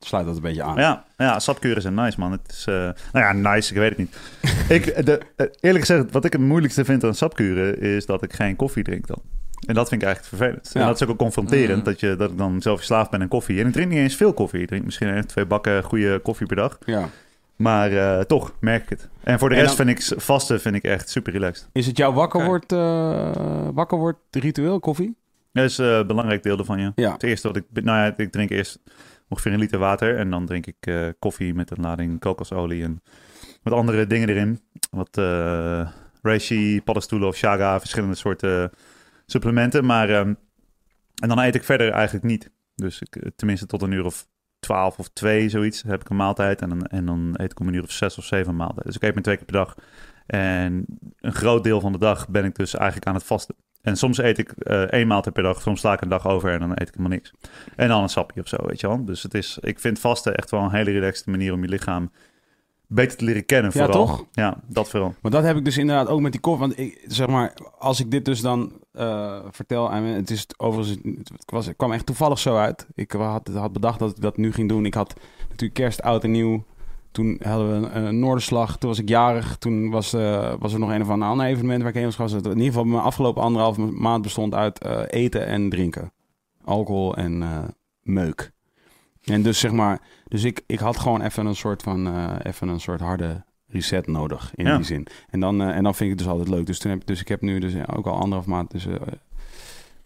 sluit 0.00 0.26
dat 0.26 0.36
een 0.36 0.42
beetje 0.42 0.62
aan. 0.62 0.76
Ja, 0.76 1.04
ja, 1.16 1.38
sapkuren 1.38 1.82
zijn 1.82 1.94
nice, 1.94 2.20
man. 2.20 2.32
Het 2.32 2.50
is, 2.50 2.64
eh, 2.66 2.74
nou 2.74 2.94
ja, 3.12 3.32
nice, 3.32 3.70
ik 3.72 3.78
weet 3.78 3.88
het 3.88 3.98
niet. 3.98 4.16
ik, 4.68 5.06
de, 5.06 5.20
eh, 5.36 5.46
eerlijk 5.60 5.84
gezegd, 5.86 6.10
wat 6.12 6.24
ik 6.24 6.32
het 6.32 6.40
moeilijkste 6.42 6.84
vind 6.84 7.04
aan 7.04 7.14
sapkuren... 7.14 7.80
is 7.80 8.06
dat 8.06 8.22
ik 8.22 8.32
geen 8.32 8.56
koffie 8.56 8.82
drink 8.82 9.06
dan. 9.06 9.22
En 9.66 9.74
dat 9.74 9.88
vind 9.88 10.02
ik 10.02 10.06
eigenlijk 10.08 10.36
vervelend. 10.36 10.70
En 10.74 10.80
Ja. 10.80 10.86
dat 10.86 10.94
is 10.94 11.02
ook 11.02 11.08
wel 11.08 11.16
confronterend, 11.16 11.78
Mm. 11.78 11.84
dat, 11.84 12.00
je, 12.00 12.16
dat 12.16 12.30
ik 12.30 12.38
dan 12.38 12.62
zelf 12.62 12.76
verslaafd 12.76 13.10
ben 13.10 13.20
aan 13.22 13.28
koffie. 13.28 13.60
En 13.60 13.66
ik 13.66 13.72
drink 13.72 13.90
niet 13.90 13.98
eens 13.98 14.16
veel 14.16 14.32
koffie. 14.32 14.60
Ik 14.60 14.68
drink 14.68 14.84
misschien 14.84 15.08
één 15.08 15.18
of 15.18 15.24
twee 15.24 15.46
bakken 15.46 15.82
goede 15.84 16.18
koffie 16.18 16.46
per 16.46 16.56
dag. 16.56 16.78
Ja. 16.84 17.08
Maar 17.56 17.92
eh, 17.92 18.20
toch 18.24 18.52
merk 18.60 18.82
ik 18.82 18.88
het. 18.88 19.08
En 19.22 19.38
voor 19.38 19.48
de 19.48 19.54
En 19.54 19.60
rest 19.62 19.76
dan- 19.76 19.86
vind 19.86 20.12
ik 20.12 20.20
vasten 20.20 20.60
vind 20.60 20.74
ik 20.74 20.82
echt 20.84 21.08
super 21.10 21.32
relaxed. 21.32 21.68
Is 21.72 21.86
het 21.86 21.96
jouw 21.96 22.12
wakker 22.12 22.44
wordt, 22.44 22.72
eh, 22.72 23.30
wakker 23.72 23.98
wordt 23.98 24.18
ritueel, 24.30 24.80
koffie? 24.80 25.16
Dat 25.52 25.64
is 25.64 25.78
eh, 25.78 25.86
een 25.96 26.06
belangrijk 26.06 26.42
deel 26.42 26.58
ervan, 26.58 26.80
ja. 26.80 26.92
Ja. 26.94 27.12
Het 27.12 27.22
eerste 27.22 27.46
wat 27.48 27.56
ik... 27.56 27.64
Nou 27.72 27.98
ja, 27.98 28.14
ik 28.16 28.32
drink 28.32 28.50
eerst 28.50 28.78
ongeveer 29.28 29.52
een 29.52 29.58
liter 29.58 29.78
water. 29.78 30.16
En 30.18 30.30
dan 30.30 30.46
drink 30.46 30.66
ik 30.66 30.76
eh, 30.80 31.06
koffie 31.18 31.54
met 31.54 31.70
een 31.70 31.82
lading 31.82 32.20
kokosolie 32.20 32.82
en 32.82 33.02
wat 33.62 33.72
andere 33.72 34.06
dingen 34.06 34.28
erin. 34.28 34.60
Wat 34.90 35.16
eh 35.18 35.88
reishi, 36.22 36.82
paddenstoelen 36.82 37.28
of 37.28 37.36
shaga, 37.36 37.78
verschillende 37.80 38.14
soorten 38.14 38.70
supplementen. 39.32 39.84
Maar... 39.84 40.10
ehm, 40.10 40.34
en 41.22 41.28
dan 41.28 41.38
eet 41.38 41.54
ik 41.54 41.64
verder 41.64 41.90
eigenlijk 41.90 42.24
niet. 42.24 42.50
Dus 42.74 43.00
ik, 43.00 43.16
eh, 43.16 43.30
tenminste 43.36 43.66
tot 43.66 43.82
een 43.82 43.92
uur 43.92 44.04
of 44.04 44.26
twaalf 44.60 44.98
of 44.98 45.08
twee, 45.08 45.48
zoiets, 45.48 45.82
heb 45.82 46.00
ik 46.00 46.08
een 46.08 46.16
maaltijd. 46.16 46.62
En 46.62 46.68
dan, 46.68 46.86
en 46.86 47.06
dan 47.06 47.34
eet 47.36 47.50
ik 47.50 47.60
om 47.60 47.68
een 47.68 47.74
uur 47.74 47.82
of 47.82 47.90
zes 47.90 48.18
of 48.18 48.24
zeven 48.24 48.56
maaltijd. 48.56 48.86
Dus 48.86 48.96
ik 48.96 49.02
eet 49.02 49.14
maar 49.14 49.22
twee 49.22 49.36
keer 49.36 49.44
per 49.44 49.54
dag. 49.54 49.74
En 50.26 50.84
een 51.20 51.32
groot 51.32 51.64
deel 51.64 51.80
van 51.80 51.92
de 51.92 51.98
dag 51.98 52.28
ben 52.28 52.44
ik 52.44 52.54
dus 52.54 52.74
eigenlijk 52.74 53.06
aan 53.06 53.14
het 53.14 53.24
vasten. 53.24 53.54
En 53.82 53.96
soms 53.96 54.18
eet 54.18 54.38
ik 54.38 54.50
eh 54.50 54.82
één 54.82 55.06
maaltijd 55.06 55.34
per 55.34 55.42
dag, 55.42 55.60
soms 55.60 55.80
sla 55.80 55.92
ik 55.92 56.00
een 56.00 56.08
dag 56.08 56.26
over 56.26 56.52
en 56.52 56.58
dan 56.58 56.70
eet 56.70 56.88
ik 56.88 56.94
helemaal 56.94 57.08
niks. 57.08 57.32
En 57.76 57.88
dan 57.88 58.02
een 58.02 58.08
sapje 58.08 58.40
of 58.40 58.48
zo, 58.48 58.56
weet 58.66 58.80
je 58.80 58.86
wel. 58.86 59.04
Dus 59.04 59.22
het 59.22 59.34
is, 59.34 59.58
ik 59.60 59.80
vind 59.80 59.98
vasten 59.98 60.34
echt 60.34 60.50
wel 60.50 60.60
een 60.60 60.74
hele 60.74 60.90
relaxte 60.90 61.30
manier 61.30 61.52
om 61.52 61.62
je 61.62 61.68
lichaam 61.68 62.10
beter 62.94 63.18
te 63.18 63.24
leren 63.24 63.46
kennen 63.46 63.70
Ja, 63.74 63.84
vooral. 63.84 64.06
toch? 64.06 64.26
Ja, 64.32 64.60
dat 64.66 64.90
vooral. 64.90 65.14
Maar 65.20 65.30
dat 65.30 65.42
heb 65.42 65.56
ik 65.56 65.64
dus 65.64 65.78
inderdaad 65.78 66.08
ook 66.08 66.20
met 66.20 66.32
die 66.32 66.40
koffie. 66.40 66.66
Want 66.66 66.78
ik, 66.78 67.04
zeg 67.06 67.26
maar, 67.26 67.54
als 67.78 68.00
ik 68.00 68.10
dit 68.10 68.24
dus 68.24 68.40
dan 68.40 68.72
eh, 68.92 69.38
vertel 69.50 69.90
aan 69.90 70.02
mensen... 70.02 70.20
Het 70.20 70.30
is 70.30 70.46
overigens, 70.56 70.98
het, 71.18 71.32
was, 71.46 71.66
het 71.66 71.76
kwam 71.76 71.92
echt 71.92 72.06
toevallig 72.06 72.38
zo 72.38 72.56
uit. 72.56 72.86
Ik 72.94 73.12
had, 73.12 73.48
had 73.54 73.72
bedacht 73.72 73.98
dat 73.98 74.10
ik 74.10 74.22
dat 74.22 74.36
nu 74.36 74.52
ging 74.52 74.68
doen. 74.68 74.86
Ik 74.86 74.94
had 74.94 75.14
natuurlijk 75.42 75.74
kerst, 75.74 76.02
oud 76.02 76.24
en 76.24 76.30
nieuw. 76.30 76.64
Toen 77.10 77.40
hadden 77.42 77.68
we 77.68 77.88
een, 77.88 78.04
een 78.04 78.18
Noorderslag. 78.18 78.78
Toen 78.78 78.88
was 78.88 78.98
ik 78.98 79.08
jarig. 79.08 79.56
Toen 79.56 79.90
was, 79.90 80.12
eh, 80.12 80.54
was 80.58 80.72
er 80.72 80.78
nog 80.78 80.90
een 80.90 81.02
of 81.02 81.08
ander 81.08 81.46
evenement 81.46 81.80
waar 81.80 81.90
ik 81.90 81.96
heen 81.96 82.04
was 82.04 82.14
geweest. 82.14 82.34
In 82.34 82.50
ieder 82.50 82.64
geval 82.64 82.84
mijn 82.84 83.02
afgelopen 83.02 83.42
anderhalf 83.42 83.76
maand 83.76 84.22
bestond 84.22 84.54
uit 84.54 84.78
eh, 84.78 85.00
eten 85.08 85.46
en 85.46 85.70
drinken. 85.70 86.12
Alcohol 86.64 87.16
en 87.16 87.42
meuk. 88.02 88.52
En 89.24 89.42
dus 89.42 89.58
zeg 89.58 89.72
maar... 89.72 90.00
Dus 90.28 90.44
ik, 90.44 90.62
ik 90.66 90.78
had 90.78 90.96
gewoon 90.98 91.22
even 91.22 91.46
een 91.46 91.54
soort 91.56 91.82
van... 91.82 92.06
eh, 92.06 92.34
even 92.42 92.68
een 92.68 92.80
soort 92.80 93.00
harde 93.00 93.44
reset 93.66 94.06
nodig 94.06 94.52
in 94.54 94.66
Ja. 94.66 94.76
die 94.76 94.84
zin. 94.84 95.06
En 95.30 95.40
dan, 95.40 95.60
eh, 95.62 95.76
en 95.76 95.82
dan 95.82 95.94
vind 95.94 96.10
ik 96.10 96.18
het 96.18 96.18
dus 96.18 96.28
altijd 96.36 96.48
leuk. 96.48 96.66
Dus, 96.66 96.78
toen 96.78 96.90
heb, 96.90 97.00
ik- 97.00 97.06
dus 97.06 97.20
ik 97.20 97.28
heb 97.28 97.40
nu 97.40 97.58
dus 97.58 97.74
ook 97.88 98.06
al 98.06 98.14
anderhalf 98.18 98.46
maand... 98.46 98.70
Dus, 98.70 98.86
eh, 98.86 98.92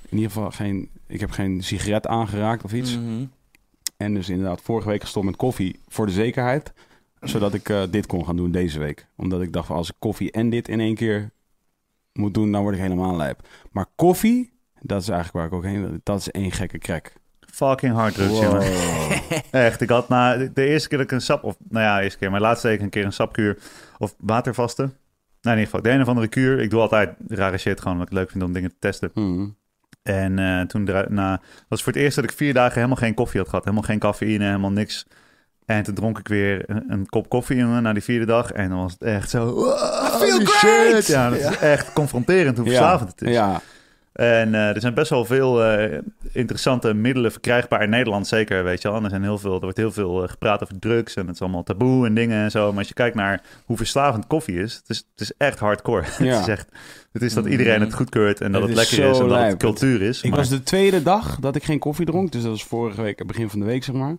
in 0.08 0.16
ieder 0.16 0.30
geval 0.30 0.50
geen... 0.50 0.90
Ik 1.06 1.20
heb 1.20 1.30
geen 1.30 1.62
sigaret 1.62 2.06
aangeraakt 2.06 2.64
of 2.64 2.72
iets. 2.72 2.96
Mhm. 2.98 3.24
En 3.96 4.14
dus 4.14 4.28
inderdaad 4.28 4.60
vorige 4.60 4.88
week 4.88 5.00
gestopt 5.00 5.26
met 5.26 5.36
koffie 5.36 5.80
voor 5.88 6.06
de 6.06 6.12
zekerheid. 6.12 6.72
Zodat 7.20 7.54
ik 7.54 7.74
dit 7.90 8.06
kon 8.06 8.24
gaan 8.26 8.36
doen 8.36 8.50
deze 8.50 8.78
week. 8.78 9.06
Omdat 9.16 9.42
ik 9.42 9.52
dacht 9.52 9.70
als 9.70 9.88
ik 9.88 9.94
koffie 9.98 10.30
en 10.32 10.50
dit 10.50 10.68
in 10.68 10.80
één 10.80 10.94
keer 10.94 11.30
moet 12.12 12.34
doen, 12.34 12.52
dan 12.52 12.62
word 12.62 12.74
ik 12.74 12.80
helemaal 12.80 13.16
lijp. 13.16 13.48
Maar 13.70 13.86
koffie, 13.94 14.52
Dat 14.80 15.02
is 15.02 15.08
eigenlijk 15.08 15.38
waar 15.38 15.46
ik 15.46 15.52
ook 15.66 15.72
heen 15.72 15.88
wil. 15.88 15.98
Dat 16.02 16.18
is 16.18 16.30
één 16.30 16.52
gekke 16.52 16.78
crack. 16.78 17.12
Fucking 17.56 17.94
hard 17.94 18.16
Wow. 18.16 18.42
jongen. 18.42 18.62
Echt, 19.50 19.80
ik 19.80 19.88
had 19.88 20.08
na 20.08 20.36
de, 20.36 20.66
eerste 20.66 20.88
keer 20.88 20.98
dat 20.98 21.06
ik 21.06 21.12
een 21.12 21.20
sap, 21.20 21.44
of 21.44 21.56
nou 21.68 21.84
ja, 21.84 21.96
de 21.96 22.02
eerste 22.02 22.18
keer, 22.18 22.30
maar 22.30 22.40
laatste 22.40 22.68
week 22.68 22.80
een 22.80 22.88
keer 22.88 23.04
een 23.04 23.12
sapkuur 23.12 23.58
of 23.98 24.14
watervasten. 24.18 24.84
Nou, 25.40 25.56
in 25.56 25.62
ieder 25.62 25.64
geval, 25.64 25.82
de 25.82 25.90
een 25.90 26.00
of 26.00 26.08
andere 26.08 26.28
kuur. 26.28 26.60
Ik 26.60 26.70
doe 26.70 26.80
altijd 26.80 27.10
rare 27.28 27.58
shit, 27.58 27.80
gewoon 27.80 27.98
wat 27.98 28.06
ik 28.06 28.12
leuk 28.12 28.30
vind 28.30 28.44
om 28.44 28.52
dingen 28.52 28.70
te 28.70 28.76
testen. 28.78 29.10
Hmm. 29.14 29.56
En 30.02 30.38
eh, 30.38 30.60
toen 30.60 30.84
daarna 30.84 31.40
was 31.68 31.82
voor 31.82 31.92
het 31.92 32.02
eerst 32.02 32.16
dat 32.16 32.24
ik 32.24 32.32
vier 32.32 32.54
dagen 32.54 32.74
helemaal 32.74 32.96
geen 32.96 33.14
koffie 33.14 33.40
had 33.40 33.48
gehad. 33.48 33.64
Helemaal 33.64 33.86
geen 33.86 33.98
cafeïne, 33.98 34.44
helemaal 34.44 34.70
niks. 34.70 35.06
En 35.66 35.82
toen 35.82 35.94
dronk 35.94 36.18
ik 36.18 36.28
weer 36.28 36.70
een, 36.70 36.84
een 36.88 37.06
kop 37.06 37.28
koffie 37.28 37.56
jongen, 37.56 37.82
na 37.82 37.92
die 37.92 38.02
vierde 38.02 38.26
dag. 38.26 38.52
En 38.52 38.68
dan 38.68 38.78
was 38.78 38.92
het 38.92 39.02
echt 39.02 39.30
zo... 39.30 39.74
shit. 40.46 41.06
Ja, 41.06 41.30
dat 41.30 41.38
is 41.38 41.58
echt 41.58 41.92
confronterend 41.92 42.56
hoe 42.56 42.66
verslavend 42.66 43.10
het 43.10 43.22
is. 43.22 43.34
Ja, 43.34 43.60
En 44.16 44.54
eh, 44.54 44.68
er 44.74 44.80
zijn 44.80 44.94
best 44.94 45.10
wel 45.10 45.24
veel 45.24 45.64
eh, 45.64 45.98
interessante 46.32 46.94
middelen 46.94 47.32
verkrijgbaar 47.32 47.82
in 47.82 47.90
Nederland, 47.90 48.26
zeker, 48.26 48.64
weet 48.64 48.82
je 48.82 48.88
wel. 48.88 48.96
En 48.96 49.04
er, 49.04 49.10
zijn 49.10 49.22
heel 49.22 49.38
veel, 49.38 49.54
er 49.54 49.60
wordt 49.60 49.76
heel 49.76 49.92
veel 49.92 50.22
eh, 50.22 50.28
gepraat 50.28 50.62
over 50.62 50.78
drugs 50.78 51.14
en 51.14 51.26
het 51.26 51.34
is 51.34 51.40
allemaal 51.40 51.62
taboe 51.62 52.06
en 52.06 52.14
dingen 52.14 52.42
en 52.42 52.50
zo. 52.50 52.68
Maar 52.68 52.78
als 52.78 52.88
je 52.88 52.94
kijkt 52.94 53.16
naar 53.16 53.42
hoe 53.64 53.76
verslavend 53.76 54.26
koffie 54.26 54.58
is, 54.62 54.74
het 54.74 54.88
is, 54.88 54.96
het 54.96 55.20
is 55.20 55.32
echt 55.38 55.58
hardcore. 55.58 56.04
Ja. 56.18 56.32
het 56.32 56.40
is 56.40 56.48
echt, 56.48 56.68
het 57.12 57.22
is 57.22 57.34
dat 57.34 57.46
iedereen 57.46 57.80
het 57.80 57.94
goedkeurt 57.94 58.40
en 58.40 58.52
dat 58.52 58.62
Het 58.62 58.74
lekker 58.74 58.98
is 58.98 59.18
en 59.18 59.22
dat 59.22 59.30
lijp. 59.30 59.50
het 59.50 59.60
cultuur 59.60 60.02
is. 60.02 60.22
ik 60.22 60.30
maar- 60.30 60.38
was 60.38 60.48
de 60.48 60.62
tweede 60.62 61.02
dag 61.02 61.38
dat 61.40 61.56
ik 61.56 61.64
geen 61.64 61.78
koffie 61.78 62.06
dronk. 62.06 62.32
Dus 62.32 62.42
dat 62.42 62.50
was 62.50 62.64
vorige 62.64 63.02
week, 63.02 63.26
begin 63.26 63.50
van 63.50 63.58
de 63.60 63.66
week, 63.66 63.84
zeg 63.84 63.94
maar. 63.94 64.16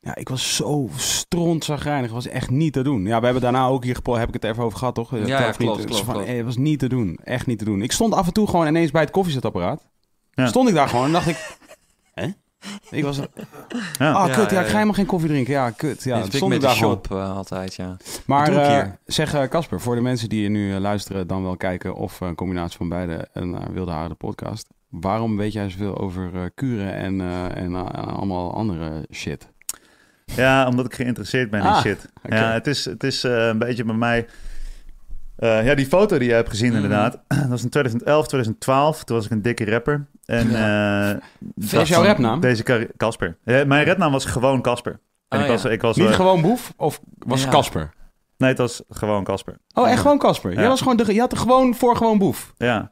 Ja, 0.00 0.14
ik 0.16 0.28
was 0.28 0.56
zo 0.56 0.88
strontzagrijnig. 0.96 2.04
Het 2.04 2.12
was 2.24 2.26
echt 2.26 2.50
niet 2.50 2.72
te 2.72 2.82
doen. 2.82 3.04
Ja, 3.06 3.18
we 3.18 3.24
hebben 3.24 3.42
daarna 3.42 3.66
ook 3.66 3.84
hier 3.84 3.94
gepo- 3.94 4.14
heb 4.16 4.28
ik 4.28 4.34
het 4.34 4.44
even 4.44 4.64
over 4.64 4.78
gehad, 4.78 4.94
toch? 4.94 5.10
ja, 5.10 5.24
Telfriend, 5.24 5.56
klopt, 5.56 5.76
het 5.80 5.84
is 5.88 5.90
klopt, 5.90 6.04
van, 6.04 6.14
klopt. 6.14 6.28
eh, 6.28 6.36
Het 6.36 6.44
was 6.44 6.56
niet 6.56 6.78
te 6.78 6.88
doen. 6.88 7.18
Echt 7.24 7.46
niet 7.46 7.58
te 7.58 7.64
doen. 7.64 7.82
Ik 7.82 7.92
stond 7.92 8.14
af 8.14 8.26
en 8.26 8.32
toe 8.32 8.46
gewoon 8.48 8.66
ineens 8.66 8.90
bij 8.90 9.00
het 9.02 9.10
koffiezetapparaat. 9.10 9.86
Ja. 10.32 10.46
Stond 10.46 10.68
ik 10.68 10.74
daar 10.74 10.88
gewoon 10.88 11.04
en 11.06 11.12
dacht 11.12 11.26
ik... 11.26 11.56
Hè? 12.14 12.26
Ik 12.90 13.04
was... 13.04 13.16
ja. 13.16 14.12
Ah, 14.12 14.26
Ja, 14.28 14.34
kut. 14.34 14.50
Ja, 14.50 14.56
ja, 14.56 14.60
ik 14.60 14.66
ga 14.66 14.66
ja. 14.66 14.72
helemaal 14.72 14.92
geen 14.92 15.06
koffie 15.06 15.28
drinken. 15.28 15.52
Ja, 15.52 15.70
kut. 15.70 16.02
Ja, 16.02 16.14
Ja, 16.16 16.20
dat 16.22 16.32
stond 16.34 16.52
ik 16.52 16.58
ik 16.58 16.60
met 16.60 16.60
de 16.60 16.66
daar 16.66 16.76
gewoon. 16.76 16.92
shop 16.92 17.10
eh, 17.18 17.36
altijd, 17.36 17.74
ja. 17.74 17.96
Maar 18.26 18.52
eh, 18.52 18.88
zeg 19.06 19.48
Casper, 19.48 19.80
voor 19.80 19.94
de 19.94 20.00
mensen 20.00 20.28
die 20.28 20.48
nu 20.48 20.74
eh, 20.74 20.80
luisteren, 20.80 21.26
dan 21.26 21.42
wel 21.42 21.56
kijken 21.56 21.94
of 21.94 22.20
een 22.20 22.34
combinatie 22.34 22.76
van 22.76 22.88
beide 22.88 23.28
en 23.32 23.54
eh, 23.54 23.60
Wilde 23.72 23.90
Haren 23.90 24.08
de 24.08 24.14
podcast. 24.14 24.68
Waarom 24.88 25.36
weet 25.36 25.52
jij 25.52 25.70
zoveel 25.70 25.98
over 25.98 26.30
eh, 26.34 26.40
kuren 26.54 26.94
en, 26.94 27.20
eh, 27.20 27.56
en 27.62 27.74
allemaal 27.94 28.54
andere 28.54 29.06
shit? 29.12 29.48
Ja, 30.36 30.66
omdat 30.68 30.84
ik 30.86 30.94
geïnteresseerd 30.94 31.50
ben 31.50 31.60
in 31.60 31.66
Ah, 31.66 31.80
shit. 31.80 32.08
Ja, 32.28 32.52
het 32.52 32.66
is, 32.66 32.84
het 32.84 33.04
is 33.04 33.24
eh, 33.24 33.46
een 33.46 33.58
beetje 33.58 33.84
bij 33.84 33.94
mij... 33.94 34.26
eh, 35.36 35.64
ja, 35.66 35.74
die 35.74 35.86
foto 35.86 36.18
die 36.18 36.28
je 36.28 36.34
hebt 36.34 36.48
gezien 36.48 36.68
Mhm. 36.72 36.76
inderdaad. 36.82 37.18
Dat 37.28 37.48
was 37.48 37.62
in 37.62 37.68
2011, 37.68 38.26
2012. 38.26 39.04
Toen 39.04 39.16
was 39.16 39.24
ik 39.24 39.30
een 39.30 39.42
dikke 39.42 39.64
rapper. 39.64 40.06
En, 40.24 40.54
eh, 40.54 41.16
Wat 41.54 41.82
is 41.82 41.88
jouw 41.88 42.02
rapnaam? 42.04 42.40
Deze 42.40 42.88
Casper. 42.96 43.36
Ja, 43.44 43.64
mijn 43.64 43.86
rapnaam 43.86 44.12
was 44.12 44.24
gewoon 44.24 44.62
Casper. 44.62 45.00
En 45.28 45.38
Ah, 45.38 45.44
ik 45.44 45.50
was, 45.50 45.62
ja. 45.62 45.70
ik 45.70 45.82
was, 45.82 45.96
Niet 45.96 46.08
eh, 46.08 46.14
gewoon 46.14 46.42
Boef 46.42 46.72
of 46.76 47.00
was 47.18 47.42
Ja. 47.42 47.48
Casper? 47.50 47.90
Nee, 48.36 48.48
het 48.48 48.58
was 48.58 48.82
gewoon 48.88 49.24
Casper. 49.24 49.58
Oh, 49.74 49.90
echt 49.90 50.00
gewoon 50.00 50.18
Casper? 50.18 50.52
Jij 50.52 50.62
Ja. 50.62 50.68
was 50.68 50.80
gewoon 50.80 50.96
de, 50.96 51.14
je 51.14 51.20
had 51.20 51.32
er 51.32 51.38
gewoon 51.38 51.74
voor 51.74 51.96
gewoon 51.96 52.18
Boef. 52.18 52.52
Ja. 52.56 52.90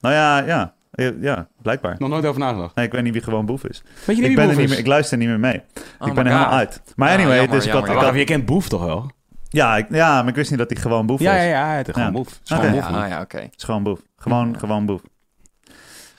Nou 0.00 0.14
ja, 0.14 0.38
ja. 0.38 0.74
Ja, 0.96 1.12
Ja, 1.20 1.48
blijkbaar. 1.62 1.94
Nog 1.98 2.08
nooit 2.08 2.24
over 2.26 2.40
nagedacht. 2.40 2.74
Nee, 2.74 2.86
ik 2.86 2.92
weet 2.92 3.02
niet 3.02 3.12
wie 3.12 3.22
gewoon 3.22 3.46
Boef 3.46 3.64
is. 3.64 3.82
Weet 4.04 4.16
je 4.16 4.22
niet 4.22 4.30
Ik, 4.30 4.36
ben 4.36 4.44
er 4.44 4.50
Boef 4.50 4.58
niet 4.60 4.68
meer, 4.68 4.78
ik 4.78 4.86
luister 4.86 5.18
niet 5.18 5.28
meer 5.28 5.40
mee. 5.40 5.62
Oh 5.98 6.08
ik 6.08 6.14
ben 6.14 6.24
er 6.26 6.32
helemaal 6.32 6.52
uit. 6.58 6.82
Maar 6.96 7.08
Ah, 7.08 7.14
anyway, 7.14 7.36
jammer, 7.36 7.54
dus 7.56 7.66
ik 7.66 7.72
had... 7.72 7.80
jammer, 7.80 7.90
Ik 7.90 7.96
Maar 7.96 8.04
had 8.12 8.18
je 8.20 8.24
kent 8.34 8.46
Boef 8.46 8.68
toch 8.68 8.84
wel? 8.84 9.10
ja, 9.48 9.76
ik, 9.76 9.86
ja, 9.90 10.18
maar 10.20 10.28
ik 10.28 10.34
wist 10.34 10.50
niet 10.50 10.58
dat 10.58 10.70
hij 10.70 10.80
gewoon 10.80 11.06
Boef 11.06 11.20
Ja, 11.20 11.32
was. 11.32 11.40
ja, 11.40 11.48
ja, 11.48 11.66
hij 11.66 11.84
gewoon 11.84 12.02
Ja. 12.02 12.10
Boef. 12.10 12.28
Het 12.28 12.40
is 12.44 12.50
gewoon. 12.56 12.70
Boef, 12.70 12.80
Ja, 12.84 12.90
man. 12.90 13.02
ah, 13.02 13.08
ja 13.08 13.20
oké. 13.20 13.36
Het 13.38 13.54
is 13.56 13.64
gewoon 13.64 13.82
boef. 13.82 14.00
Gewoon, 14.16 14.58
gewoon 14.58 14.86
boef. 14.86 15.00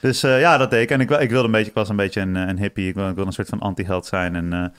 Dus 0.02 0.24
eh, 0.24 0.40
ja, 0.40 0.58
dat 0.58 0.70
deed 0.72 0.82
ik. 0.82 0.92
En 0.92 1.00
ik, 1.02 1.10
ik 1.10 1.30
wilde 1.30 1.46
een 1.46 1.52
beetje, 1.52 1.68
ik 1.70 1.74
was 1.74 1.90
een 1.90 1.96
beetje 1.96 2.22
een, 2.22 2.36
eh, 2.36 2.48
een 2.48 2.58
hippie. 2.60 2.88
Ik 2.88 2.94
wilde, 2.94 3.10
ik 3.10 3.16
wilde 3.16 3.30
een 3.30 3.36
soort 3.36 3.50
van 3.50 3.60
anti-held 3.60 4.06
zijn. 4.06 4.36
En 4.36 4.54
eh, 4.54 4.62
dat 4.62 4.72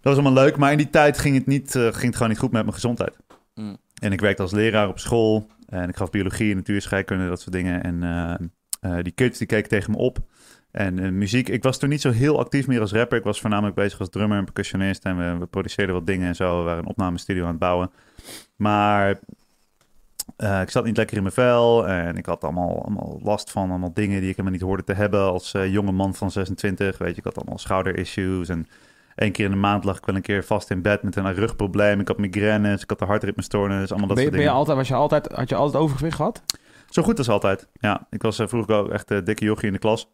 was 0.00 0.12
allemaal 0.14 0.32
leuk. 0.32 0.56
Maar 0.56 0.70
in 0.72 0.78
die 0.78 0.90
tijd 0.90 1.18
ging 1.18 1.34
het, 1.34 1.46
niet, 1.46 1.74
eh, 1.74 1.82
ging 1.82 2.02
het 2.02 2.14
gewoon 2.14 2.28
niet 2.28 2.38
goed 2.38 2.52
met 2.52 2.62
mijn 2.62 2.74
gezondheid. 2.74 3.16
Mm. 3.54 3.76
En 4.02 4.12
ik 4.12 4.20
werkte 4.20 4.42
als 4.42 4.52
leraar 4.52 4.88
op 4.88 4.98
school. 4.98 5.46
En 5.68 5.88
ik 5.88 5.96
gaf 5.96 6.10
biologie, 6.10 6.54
natuurscheikunde, 6.54 7.28
dat 7.28 7.40
soort 7.40 7.52
dingen. 7.54 7.82
En 7.82 8.02
die 8.80 9.12
kids 9.12 9.38
die 9.38 9.46
keken 9.46 9.68
tegen 9.68 9.90
me 9.90 9.96
op. 9.96 10.18
En 10.70 10.98
eh, 10.98 11.10
muziek, 11.10 11.48
ik 11.48 11.62
was 11.62 11.78
toen 11.78 11.88
niet 11.88 12.00
zo 12.00 12.10
heel 12.10 12.38
actief 12.38 12.66
meer 12.66 12.80
als 12.80 12.92
rapper. 12.92 13.18
Ik 13.18 13.24
was 13.24 13.40
voornamelijk 13.40 13.76
bezig 13.76 13.98
als 13.98 14.10
drummer 14.10 14.38
en 14.38 14.44
percussionist. 14.44 15.04
En 15.04 15.16
we, 15.18 15.38
we 15.38 15.46
produceerden 15.46 15.94
wat 15.94 16.06
dingen 16.06 16.28
en 16.28 16.34
zo. 16.34 16.58
We 16.58 16.64
waren 16.64 16.82
een 16.82 16.88
opnamestudio 16.88 17.42
aan 17.42 17.50
het 17.50 17.58
bouwen. 17.58 17.90
Maar 18.56 19.18
eh, 20.36 20.60
ik 20.60 20.70
zat 20.70 20.84
niet 20.84 20.96
lekker 20.96 21.16
in 21.16 21.22
mijn 21.22 21.34
vel. 21.34 21.88
En 21.88 22.16
ik 22.16 22.26
had 22.26 22.44
allemaal, 22.44 22.82
allemaal 22.82 23.20
last 23.22 23.50
van 23.50 23.70
allemaal 23.70 23.94
dingen 23.94 24.20
die 24.20 24.28
ik 24.28 24.36
helemaal 24.36 24.58
niet 24.58 24.66
hoorde 24.66 24.84
te 24.84 24.92
hebben 24.92 25.20
als 25.20 25.54
eh, 25.54 25.72
jonge 25.72 25.92
man 25.92 26.14
van 26.14 26.30
26. 26.30 26.98
Weet 26.98 27.10
je, 27.10 27.16
ik 27.16 27.24
had 27.24 27.36
allemaal 27.36 27.58
schouderissues. 27.58 28.48
En 28.48 28.68
één 29.14 29.32
keer 29.32 29.44
in 29.44 29.50
de 29.50 29.56
maand 29.56 29.84
lag 29.84 29.98
ik 29.98 30.06
wel 30.06 30.14
een 30.14 30.22
keer 30.22 30.44
vast 30.44 30.70
in 30.70 30.82
bed 30.82 31.02
met 31.02 31.16
een 31.16 31.34
rugprobleem. 31.34 32.00
Ik 32.00 32.08
had 32.08 32.18
migraines, 32.18 32.82
ik 32.82 32.88
had 32.88 32.98
de 32.98 33.04
hartritmestoornis, 33.04 33.90
allemaal 33.90 34.08
dat 34.08 34.16
Ben, 34.16 34.24
soort 34.24 34.30
ben 34.30 34.40
je 34.40 34.46
dingen. 34.46 34.52
altijd, 34.52 34.76
was 34.76 34.88
je 34.88 34.94
altijd, 34.94 35.26
had 35.32 35.48
je 35.48 35.54
altijd 35.54 35.82
overgewicht 35.82 36.16
gehad? 36.16 36.42
Zo 36.88 37.02
goed 37.02 37.18
als 37.18 37.28
altijd. 37.28 37.68
Ja, 37.72 38.06
ik 38.10 38.22
was 38.22 38.38
eh, 38.38 38.48
vroeger 38.48 38.74
ook 38.74 38.90
echt 38.90 39.10
een 39.10 39.24
dikke 39.24 39.44
jochie 39.44 39.66
in 39.66 39.72
de 39.72 39.78
klas. 39.78 40.08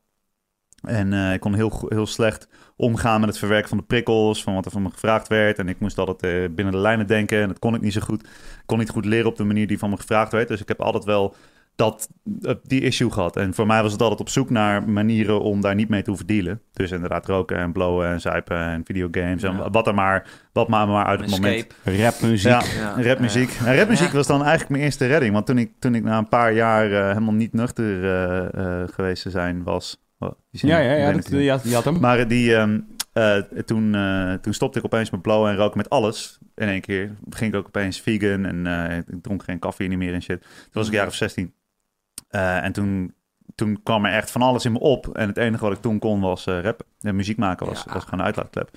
En 0.84 1.12
eh, 1.12 1.32
ik 1.32 1.40
kon 1.40 1.54
heel, 1.54 1.86
heel 1.88 2.06
slecht 2.06 2.48
omgaan 2.76 3.20
met 3.20 3.28
het 3.28 3.38
verwerken 3.38 3.68
van 3.68 3.78
de 3.78 3.84
prikkels, 3.84 4.42
van 4.42 4.54
wat 4.54 4.64
er 4.64 4.70
van 4.70 4.82
me 4.82 4.90
gevraagd 4.90 5.28
werd. 5.28 5.58
En 5.58 5.68
ik 5.68 5.80
moest 5.80 5.98
altijd 5.98 6.22
eh, 6.22 6.54
binnen 6.54 6.74
de 6.74 6.80
lijnen 6.80 7.06
denken 7.06 7.40
en 7.40 7.48
dat 7.48 7.58
kon 7.58 7.74
ik 7.74 7.80
niet 7.80 7.92
zo 7.92 8.00
goed. 8.00 8.22
Ik 8.22 8.62
kon 8.66 8.78
niet 8.78 8.90
goed 8.90 9.04
leren 9.04 9.26
op 9.26 9.36
de 9.36 9.44
manier 9.44 9.66
die 9.66 9.78
van 9.78 9.90
me 9.90 9.96
gevraagd 9.96 10.32
werd. 10.32 10.48
Dus 10.48 10.60
ik 10.60 10.68
heb 10.68 10.80
altijd 10.80 11.04
wel 11.04 11.34
dat, 11.76 12.08
eh, 12.42 12.54
die 12.62 12.80
issue 12.80 13.10
gehad. 13.10 13.36
En 13.36 13.54
voor 13.54 13.66
mij 13.66 13.82
was 13.82 13.92
het 13.92 14.00
altijd 14.00 14.20
op 14.20 14.28
zoek 14.28 14.50
naar 14.50 14.88
manieren 14.88 15.40
om 15.40 15.60
daar 15.60 15.74
niet 15.74 15.88
mee 15.88 16.02
te 16.02 16.08
hoeven 16.10 16.26
dealen. 16.26 16.60
Dus 16.72 16.90
inderdaad 16.90 17.26
roken 17.26 17.56
en 17.56 17.72
blowen 17.72 18.08
en 18.08 18.20
zuipen 18.20 18.56
en 18.58 18.82
videogames 18.84 19.42
en 19.42 19.72
wat 19.72 19.86
er 19.86 19.94
maar, 19.94 20.26
wat 20.52 20.68
maar, 20.68 20.88
maar 20.88 21.04
uit 21.04 21.20
het 21.20 21.30
moment. 21.30 21.66
Rapmuziek. 21.84 22.50
ja, 22.50 22.62
Ja. 22.78 23.02
rapmuziek. 23.02 23.50
En 23.64 23.76
rapmuziek 23.76 24.08
Ja. 24.10 24.14
was 24.16 24.26
dan 24.26 24.40
eigenlijk 24.40 24.70
mijn 24.70 24.82
eerste 24.82 25.06
redding. 25.06 25.32
Want 25.32 25.46
toen 25.46 25.58
ik, 25.58 25.72
toen 25.78 25.94
ik 25.94 26.02
na 26.02 26.18
een 26.18 26.28
paar 26.28 26.52
jaar 26.52 26.92
eh, 26.92 27.08
helemaal 27.08 27.34
niet 27.34 27.52
nuchter 27.52 28.04
eh, 28.04 28.82
eh, 28.82 28.88
geweest 28.88 29.22
te 29.22 29.30
zijn 29.30 29.62
was... 29.62 30.02
Oh, 30.18 30.30
die 30.50 30.60
zin- 30.60 30.68
Ja, 30.68 30.78
ja, 30.78 30.92
ja, 30.92 31.12
dat, 31.12 31.28
je, 31.28 31.50
had, 31.50 31.62
je 31.68 31.74
had 31.74 31.84
hem. 31.84 32.00
Maar 32.00 32.28
die, 32.28 32.54
ehm, 32.56 32.80
eh, 33.12 33.36
toen, 33.64 33.96
toen 34.40 34.52
stopte 34.52 34.78
ik 34.78 34.84
opeens 34.84 35.10
met 35.10 35.22
blowen 35.22 35.50
en 35.50 35.56
roken 35.56 35.76
met 35.78 35.90
alles. 35.90 36.38
In 36.56 36.68
één 36.68 36.80
keer 36.80 37.10
ging 37.30 37.52
ik 37.52 37.58
ook 37.58 37.66
opeens 37.66 38.00
vegan 38.00 38.44
en 38.44 38.66
eh, 38.66 38.96
ik 38.96 39.04
dronk 39.22 39.42
geen 39.42 39.58
koffie 39.58 39.88
niet 39.88 39.98
meer 39.98 40.12
en 40.14 40.22
shit. 40.22 40.40
Toen 40.40 40.48
was 40.72 40.86
ik 40.86 40.92
een 40.92 40.98
jaar 40.98 41.06
of 41.06 41.14
16. 41.14 41.52
Eh, 42.34 42.64
en 42.64 42.72
toen, 42.72 43.14
toen 43.54 43.80
kwam 43.82 44.04
er 44.04 44.12
echt 44.12 44.30
van 44.30 44.42
alles 44.42 44.64
in 44.64 44.72
me 44.72 44.78
op. 44.80 45.16
En 45.16 45.28
het 45.28 45.36
enige 45.36 45.64
wat 45.64 45.72
ik 45.72 45.80
toen 45.80 45.98
kon 45.98 46.20
was 46.20 46.46
eh 46.46 46.60
rap. 46.60 46.82
En 47.00 47.16
muziek 47.16 47.36
maken 47.36 47.66
was, 47.66 47.82
Ja. 47.86 47.92
was 47.92 48.04
gewoon 48.04 48.18
een 48.20 48.26
uitlaatklep. 48.26 48.70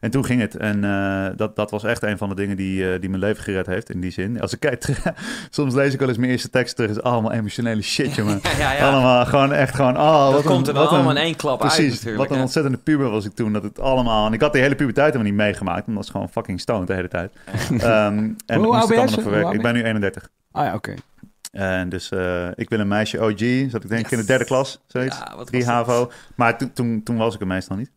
En 0.00 0.10
toen 0.10 0.24
ging 0.24 0.40
het. 0.40 0.56
En 0.56 0.84
eh, 0.84 1.26
dat, 1.36 1.56
dat 1.56 1.70
was 1.70 1.84
echt 1.84 2.02
een 2.02 2.18
van 2.18 2.28
de 2.28 2.34
dingen 2.34 2.56
die, 2.56 2.98
die 2.98 3.08
mijn 3.08 3.20
leven 3.22 3.42
gered 3.42 3.66
heeft 3.66 3.90
in 3.90 4.00
die 4.00 4.10
zin. 4.10 4.40
Als 4.40 4.52
ik 4.52 4.60
kijk, 4.60 4.86
soms 5.50 5.74
lees 5.74 5.92
ik 5.92 5.98
wel 5.98 6.08
eens 6.08 6.18
mijn 6.18 6.30
eerste 6.30 6.50
tekst 6.50 6.74
terug. 6.76 6.90
Het 6.90 6.98
is 6.98 7.04
allemaal 7.04 7.32
emotionele 7.32 7.82
shit, 7.82 8.14
jongen. 8.20 8.40
Ja, 8.42 8.50
ja, 8.58 8.72
ja. 8.72 8.90
Allemaal 8.90 9.26
gewoon 9.26 9.52
echt 9.52 9.74
gewoon... 9.74 9.96
Oh, 9.96 10.24
dat 10.24 10.32
wat 10.32 10.44
komt 10.44 10.68
er 10.68 10.74
wat 10.74 10.82
een- 10.82 10.88
allemaal 10.94 11.10
in 11.16 11.22
één 11.22 11.36
klap 11.36 11.62
uit 11.62 11.72
Precies, 11.74 11.94
natuurlijk. 11.94 12.28
wat 12.28 12.36
een 12.36 12.42
ontzettende 12.42 12.78
puber 12.78 13.10
was 13.10 13.24
ik 13.24 13.34
toen. 13.34 13.52
Dat 13.52 13.62
het 13.62 13.80
allemaal... 13.80 14.26
En 14.26 14.32
ik 14.32 14.40
had 14.40 14.52
die 14.52 14.62
hele 14.62 14.74
puberteit 14.74 15.12
helemaal 15.12 15.32
niet 15.32 15.40
meegemaakt. 15.42 15.86
Omdat 15.86 16.02
het 16.02 16.12
gewoon 16.12 16.28
fucking 16.28 16.60
stoned 16.60 16.86
de 16.86 16.94
hele 16.94 17.08
tijd. 17.08 17.32
Ehm, 17.70 18.30
en 18.46 18.60
Hoe 18.60 18.76
oud 18.76 18.88
ben 18.88 19.08
je? 19.08 19.16
allemaal 19.16 19.52
Ik 19.52 19.62
ben 19.62 19.74
nu 19.74 19.82
31. 19.82 20.28
Ah 20.52 20.64
ja, 20.64 20.74
oké. 20.74 20.94
En 21.54 21.88
dus 21.88 22.10
eh, 22.10 22.48
ik 22.54 22.68
wil 22.68 22.80
een 22.80 22.88
meisje 22.88 23.20
OG. 23.20 23.70
Zat 23.70 23.84
ik 23.84 23.88
denk 23.88 24.04
ik 24.04 24.10
in 24.10 24.18
de 24.18 24.24
derde 24.24 24.44
klas, 24.44 24.80
zoiets. 24.86 25.18
Ja, 25.18 25.36
wat 25.36 25.46
Drie? 25.46 25.64
HAVO. 25.64 26.10
Maar 26.36 26.58
toen, 26.58 26.72
toen, 26.72 27.02
toen 27.02 27.16
was 27.16 27.34
ik 27.34 27.40
er 27.40 27.46
meestal 27.46 27.76
niet. 27.76 27.90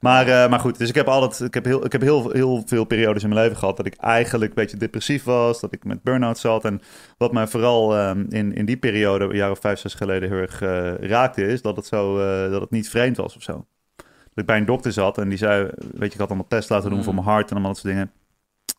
Maar, 0.00 0.28
eh, 0.28 0.50
maar 0.50 0.60
goed, 0.60 0.78
dus 0.78 0.88
ik 0.88 0.94
heb 0.94 1.08
altijd, 1.08 1.40
ik 1.40 1.54
heb, 1.54 1.64
heel, 1.64 1.84
ik 1.84 1.92
heb 1.92 2.00
heel, 2.00 2.30
heel 2.30 2.62
veel 2.66 2.84
periodes 2.84 3.22
in 3.22 3.28
mijn 3.28 3.40
leven 3.40 3.56
gehad 3.56 3.76
dat 3.76 3.86
ik 3.86 3.94
eigenlijk 3.94 4.50
een 4.50 4.62
beetje 4.62 4.76
depressief 4.76 5.24
was, 5.24 5.60
dat 5.60 5.72
ik 5.72 5.84
met 5.84 6.02
burn-out 6.02 6.38
zat. 6.38 6.64
En 6.64 6.82
wat 7.18 7.32
mij 7.32 7.46
vooral 7.46 7.96
ehm, 7.96 8.24
in, 8.28 8.54
in 8.54 8.64
die 8.64 8.76
periode, 8.76 9.24
een 9.24 9.36
jaar 9.36 9.50
of 9.50 9.58
vijf, 9.60 9.78
zes 9.78 9.94
geleden, 9.94 10.28
heel 10.28 10.38
erg 10.38 10.62
eh, 10.62 10.94
raakte, 10.94 11.46
is 11.46 11.62
dat 11.62 11.76
het, 11.76 11.86
zo, 11.86 12.16
dat 12.50 12.60
het 12.60 12.70
niet 12.70 12.88
vreemd 12.88 13.16
was 13.16 13.36
of 13.36 13.42
zo. 13.42 13.66
Dat 13.96 14.34
ik 14.34 14.46
bij 14.46 14.56
een 14.56 14.64
dokter 14.64 14.92
zat 14.92 15.18
en 15.18 15.28
die 15.28 15.38
zei, 15.38 15.62
weet 15.62 16.08
je, 16.08 16.14
ik 16.14 16.18
had 16.18 16.28
allemaal 16.28 16.48
tests 16.48 16.70
laten 16.70 16.88
doen 16.88 16.98
Mm. 16.98 17.04
voor 17.04 17.14
mijn 17.14 17.26
hart 17.26 17.44
en 17.44 17.52
allemaal 17.52 17.72
dat 17.72 17.80
soort 17.80 17.92
dingen. 17.94 18.10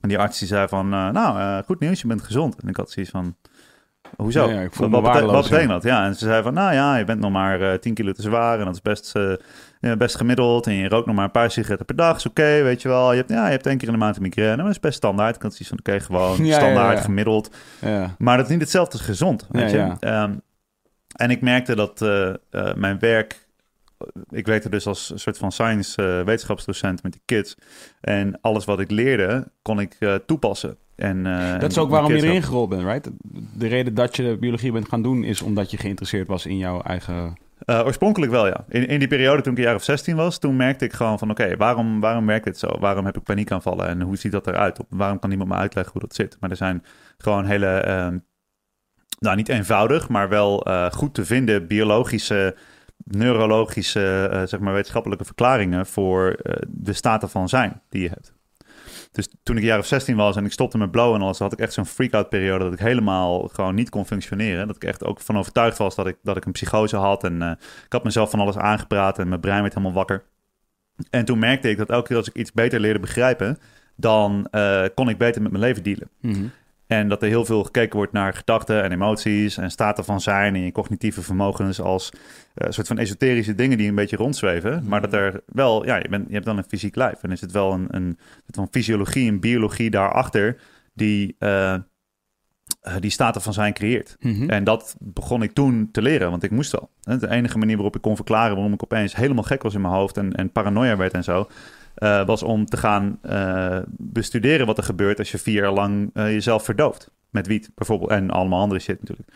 En 0.01 0.09
die 0.09 0.19
arts 0.19 0.39
die 0.39 0.47
zei 0.47 0.67
van, 0.67 0.89
nou, 0.89 1.63
goed 1.63 1.79
nieuws, 1.79 2.01
je 2.01 2.07
bent 2.07 2.21
gezond. 2.21 2.55
En 2.61 2.67
ik 2.67 2.75
had 2.75 2.91
zoiets 2.91 3.11
van, 3.11 3.35
hoezo? 4.15 4.49
Ja, 4.49 4.61
ik 4.61 4.73
voel 4.73 4.89
wat, 4.89 5.01
me 5.01 5.25
wat, 5.25 5.43
betekent 5.43 5.69
dat? 5.69 5.83
Ja, 5.83 6.05
en 6.05 6.15
ze 6.15 6.25
zei 6.25 6.43
van, 6.43 6.53
nou 6.53 6.73
ja, 6.73 6.97
je 6.97 7.03
bent 7.03 7.19
nog 7.19 7.31
maar 7.31 7.61
eh 7.61 7.77
10 7.79 7.93
kilo 7.93 8.11
te 8.11 8.21
zwaar 8.21 8.59
en 8.59 8.65
dat 8.65 8.73
is 8.73 8.81
best, 8.81 9.15
eh, 9.15 9.93
best 9.97 10.15
gemiddeld. 10.15 10.67
En 10.67 10.73
je 10.73 10.89
rookt 10.89 11.05
nog 11.05 11.15
maar 11.15 11.25
een 11.25 11.31
paar 11.31 11.51
sigaretten 11.51 11.85
per 11.85 11.95
dag, 11.95 12.15
is 12.15 12.25
oké, 12.25 12.63
weet 12.63 12.81
je 12.81 12.87
wel. 12.87 13.11
Je 13.11 13.17
hebt, 13.17 13.29
ja, 13.29 13.45
je 13.45 13.51
hebt 13.51 13.65
één 13.65 13.77
keer 13.77 13.87
in 13.87 13.93
de 13.93 13.99
maand 13.99 14.15
een 14.15 14.21
migraine, 14.21 14.55
maar 14.55 14.65
dat 14.65 14.73
is 14.73 14.79
best 14.79 14.97
standaard. 14.97 15.35
Ik 15.35 15.41
had 15.41 15.51
zoiets 15.51 15.69
van, 15.69 15.79
oké, 15.79 15.99
gewoon 15.99 16.45
Ja, 16.45 16.59
standaard, 16.59 16.97
ja. 16.97 17.03
gemiddeld. 17.03 17.55
Ja. 17.81 18.15
Maar 18.17 18.37
dat 18.37 18.45
is 18.45 18.51
niet 18.51 18.61
hetzelfde 18.61 18.97
als 18.97 19.05
gezond, 19.05 19.47
weet 19.49 19.71
je. 19.71 19.95
Ehm, 19.99 20.33
en 21.15 21.29
ik 21.29 21.41
merkte 21.41 21.75
dat 21.75 22.01
eh, 22.01 22.29
eh, 22.29 22.73
mijn 22.75 22.99
werk... 22.99 23.47
Ik 24.29 24.45
werkte 24.45 24.69
dus 24.69 24.87
als 24.87 25.09
een 25.09 25.19
soort 25.19 25.37
van 25.37 25.51
science 25.51 26.01
eh, 26.01 26.25
wetenschapsdocent 26.25 27.03
met 27.03 27.11
die 27.11 27.21
kids. 27.25 27.55
En 28.01 28.41
alles 28.41 28.65
wat 28.65 28.79
ik 28.79 28.91
leerde, 28.91 29.51
kon 29.61 29.79
ik 29.79 29.95
eh, 29.99 30.15
toepassen. 30.15 30.77
En, 30.95 31.25
eh, 31.25 31.59
Dat 31.59 31.71
is 31.71 31.77
en 31.77 31.83
ook 31.83 31.89
waarom 31.89 32.15
je 32.15 32.23
erin 32.23 32.43
gerold 32.43 32.69
bent, 32.69 32.83
right? 32.83 33.09
De 33.57 33.67
reden 33.67 33.93
dat 33.93 34.15
je 34.15 34.37
biologie 34.39 34.71
bent 34.71 34.89
gaan 34.89 35.01
doen 35.01 35.23
is 35.23 35.41
omdat 35.41 35.71
je 35.71 35.77
geïnteresseerd 35.77 36.27
was 36.27 36.45
in 36.45 36.57
jouw 36.57 36.81
eigen 36.81 37.37
oorspronkelijk 37.65 38.31
wel, 38.31 38.47
ja. 38.47 38.65
In, 38.67 38.87
in 38.87 38.99
die 38.99 39.07
periode 39.07 39.41
toen 39.41 39.51
ik 39.51 39.57
een 39.57 39.63
jaar 39.63 39.75
of 39.75 39.83
16 39.83 40.15
was, 40.15 40.39
toen 40.39 40.55
merkte 40.55 40.85
ik 40.85 40.93
gewoon 40.93 41.19
van... 41.19 41.29
oké, 41.29 41.57
waarom, 41.57 41.99
waarom 41.99 42.25
werkt 42.25 42.45
dit 42.45 42.57
zo? 42.59 42.67
Waarom 42.79 43.05
heb 43.05 43.17
ik 43.17 43.23
paniekaanvallen 43.23 43.87
en 43.87 44.01
hoe 44.01 44.17
ziet 44.17 44.31
dat 44.31 44.47
eruit? 44.47 44.79
Of 44.79 44.85
waarom 44.89 45.19
kan 45.19 45.29
niemand 45.29 45.49
me 45.49 45.55
uitleggen 45.55 45.91
hoe 45.91 46.01
dat 46.01 46.15
zit? 46.15 46.37
Maar 46.39 46.49
er 46.49 46.55
zijn 46.55 46.83
gewoon 47.17 47.45
hele, 47.45 47.67
ehm, 47.67 48.17
nou 49.19 49.35
niet 49.35 49.49
eenvoudig, 49.49 50.09
maar 50.09 50.29
wel 50.29 50.67
goed 50.91 51.13
te 51.13 51.25
vinden 51.25 51.67
biologische, 51.67 52.55
neurologische, 53.09 54.29
eh, 54.31 54.41
zeg 54.45 54.59
maar 54.59 54.73
wetenschappelijke 54.73 55.25
verklaringen 55.25 55.85
voor 55.85 56.31
eh, 56.31 56.55
de 56.67 56.93
staten 56.93 57.29
van 57.29 57.49
zijn 57.49 57.81
die 57.89 58.01
je 58.01 58.09
hebt. 58.09 58.33
Dus 59.11 59.29
toen 59.43 59.55
ik 59.55 59.61
een 59.61 59.67
jaar 59.67 59.79
of 59.79 59.85
16 59.85 60.15
was 60.15 60.35
en 60.35 60.45
ik 60.45 60.51
stopte 60.51 60.77
met 60.77 60.91
blowen 60.91 61.19
en 61.19 61.25
alles, 61.25 61.39
had 61.39 61.53
ik 61.53 61.59
echt 61.59 61.73
zo'n 61.73 61.85
freak-out 61.85 62.29
periode 62.29 62.63
dat 62.63 62.73
ik 62.73 62.79
helemaal 62.79 63.47
gewoon 63.47 63.75
niet 63.75 63.89
kon 63.89 64.05
functioneren. 64.05 64.67
Dat 64.67 64.75
ik 64.75 64.83
echt 64.83 65.03
ook 65.03 65.21
van 65.21 65.37
overtuigd 65.37 65.77
was 65.77 65.95
dat 65.95 66.07
ik, 66.07 66.17
dat 66.23 66.37
ik 66.37 66.45
een 66.45 66.51
psychose 66.51 66.95
had 66.95 67.23
en 67.23 67.41
eh, 67.41 67.51
ik 67.85 67.93
had 67.93 68.03
mezelf 68.03 68.29
van 68.29 68.39
alles 68.39 68.57
aangepraat 68.57 69.19
en 69.19 69.27
mijn 69.27 69.41
brein 69.41 69.61
werd 69.61 69.73
helemaal 69.73 69.95
wakker. 69.95 70.23
En 71.09 71.25
toen 71.25 71.39
merkte 71.39 71.69
ik 71.69 71.77
dat 71.77 71.89
elke 71.89 72.07
keer 72.07 72.17
als 72.17 72.27
ik 72.27 72.35
iets 72.35 72.51
beter 72.51 72.79
leerde 72.79 72.99
begrijpen, 72.99 73.57
dan 73.95 74.49
kon 74.93 75.09
ik 75.09 75.17
beter 75.17 75.41
met 75.41 75.51
mijn 75.51 75.63
leven 75.63 75.83
dealen. 75.83 76.09
Mhm. 76.21 76.45
En 76.89 77.09
dat 77.09 77.21
er 77.21 77.27
heel 77.27 77.45
veel 77.45 77.63
gekeken 77.63 77.95
wordt 77.95 78.11
naar 78.11 78.33
gedachten 78.33 78.83
en 78.83 78.91
emoties 78.91 79.57
en 79.57 79.71
staten 79.71 80.05
van 80.05 80.21
zijn 80.21 80.55
en 80.55 80.61
je 80.61 80.71
cognitieve 80.71 81.21
vermogens 81.21 81.81
als 81.81 82.11
eh, 82.53 82.69
soort 82.69 82.87
van 82.87 82.97
esoterische 82.97 83.55
dingen 83.55 83.77
die 83.77 83.87
een 83.87 83.95
beetje 83.95 84.15
rondzweven. 84.15 84.83
Maar 84.87 85.01
dat 85.01 85.13
er 85.13 85.41
wel, 85.45 85.85
ja, 85.85 85.95
je, 85.95 86.09
bent, 86.09 86.27
je 86.27 86.33
hebt 86.33 86.45
dan 86.45 86.57
een 86.57 86.63
fysiek 86.67 86.95
lijf. 86.95 87.23
En 87.23 87.31
is 87.31 87.41
het 87.41 87.51
wel 87.51 87.73
een, 87.73 87.87
een 87.89 88.17
soort 88.41 88.55
van 88.55 88.67
fysiologie 88.71 89.27
en 89.27 89.39
biologie 89.39 89.89
daarachter 89.89 90.57
die, 90.93 91.35
eh, 91.39 91.73
eh, 91.73 91.81
die 92.99 93.11
staten 93.11 93.41
van 93.41 93.53
zijn 93.53 93.73
creëert. 93.73 94.15
Mhm. 94.19 94.49
En 94.49 94.63
dat 94.63 94.95
begon 94.99 95.43
ik 95.43 95.53
toen 95.53 95.89
te 95.91 96.01
leren, 96.01 96.29
want 96.29 96.43
ik 96.43 96.51
moest 96.51 96.71
wel. 96.71 96.89
De 97.19 97.29
enige 97.29 97.57
manier 97.57 97.75
waarop 97.75 97.95
ik 97.95 98.01
kon 98.01 98.15
verklaren 98.15 98.55
waarom 98.55 98.73
ik 98.73 98.83
opeens 98.83 99.15
helemaal 99.15 99.43
gek 99.43 99.63
was 99.63 99.73
in 99.73 99.81
mijn 99.81 99.93
hoofd 99.93 100.17
en, 100.17 100.33
en 100.33 100.51
paranoia 100.51 100.97
werd 100.97 101.13
en 101.13 101.23
zo, 101.23 101.47
eh, 101.99 102.25
was 102.25 102.43
om 102.43 102.65
te 102.65 102.77
gaan 102.77 103.17
eh, 103.21 103.77
bestuderen 103.87 104.65
wat 104.65 104.77
er 104.77 104.83
gebeurt 104.83 105.19
als 105.19 105.31
je 105.31 105.37
vier 105.37 105.61
jaar 105.61 105.71
lang 105.73 106.09
eh, 106.13 106.31
jezelf 106.31 106.63
verdooft. 106.63 107.09
Met 107.29 107.47
wiet 107.47 107.69
bijvoorbeeld 107.75 108.09
en 108.09 108.29
allemaal 108.31 108.61
andere 108.61 108.79
shit 108.79 108.99
natuurlijk. 108.99 109.29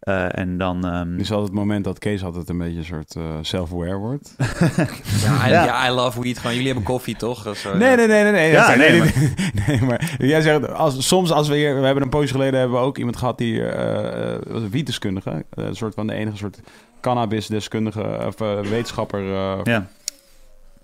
Eh, 0.00 0.38
en 0.38 0.58
dan... 0.58 0.84
ehm, 0.86 1.16
Dus 1.16 1.30
altijd 1.30 1.48
het 1.48 1.58
moment 1.58 1.84
dat 1.84 1.98
Kees 1.98 2.24
altijd 2.24 2.48
een 2.48 2.58
beetje 2.58 2.78
een 2.78 2.84
soort 2.84 3.16
eh, 3.16 3.22
self-aware 3.40 3.96
wordt. 3.96 4.34
Ja, 5.24 5.46
I, 5.46 5.50
Ja. 5.50 5.64
ja, 5.64 5.88
I 5.88 5.90
love 5.90 6.20
weed. 6.22 6.36
Gewoon, 6.38 6.52
jullie 6.52 6.66
hebben 6.68 6.84
koffie, 6.86 7.16
toch? 7.16 7.44
Nee, 7.44 7.96
nee, 7.96 8.06
nee, 8.06 8.22
nee. 8.22 8.32
nee. 8.32 8.50
Ja, 8.50 8.74
nee, 8.74 9.00
nee, 9.00 9.12
nee, 9.66 9.80
maar 9.82 10.14
jij 10.18 10.40
zegt, 10.40 10.72
als, 10.72 11.06
soms 11.06 11.30
als 11.30 11.48
we 11.48 11.54
hier, 11.56 11.80
we 11.80 11.84
hebben 11.84 12.02
een 12.02 12.08
poosje 12.08 12.32
geleden 12.32 12.60
hebben 12.60 12.78
we 12.78 12.84
ook 12.84 12.98
iemand 12.98 13.16
gehad 13.16 13.38
die 13.38 13.62
eh, 13.66 14.34
eh, 14.34 14.40
was 14.48 14.62
een 14.62 14.70
wietdeskundige, 14.70 15.44
een 15.50 15.76
soort 15.76 15.94
van 15.94 16.06
de 16.06 16.14
enige 16.14 16.36
soort 16.36 16.60
cannabisdeskundige 17.00 18.18
of 18.26 18.38
wetenschapper, 18.68 19.20
eh, 19.20 19.60
ja. 19.64 19.86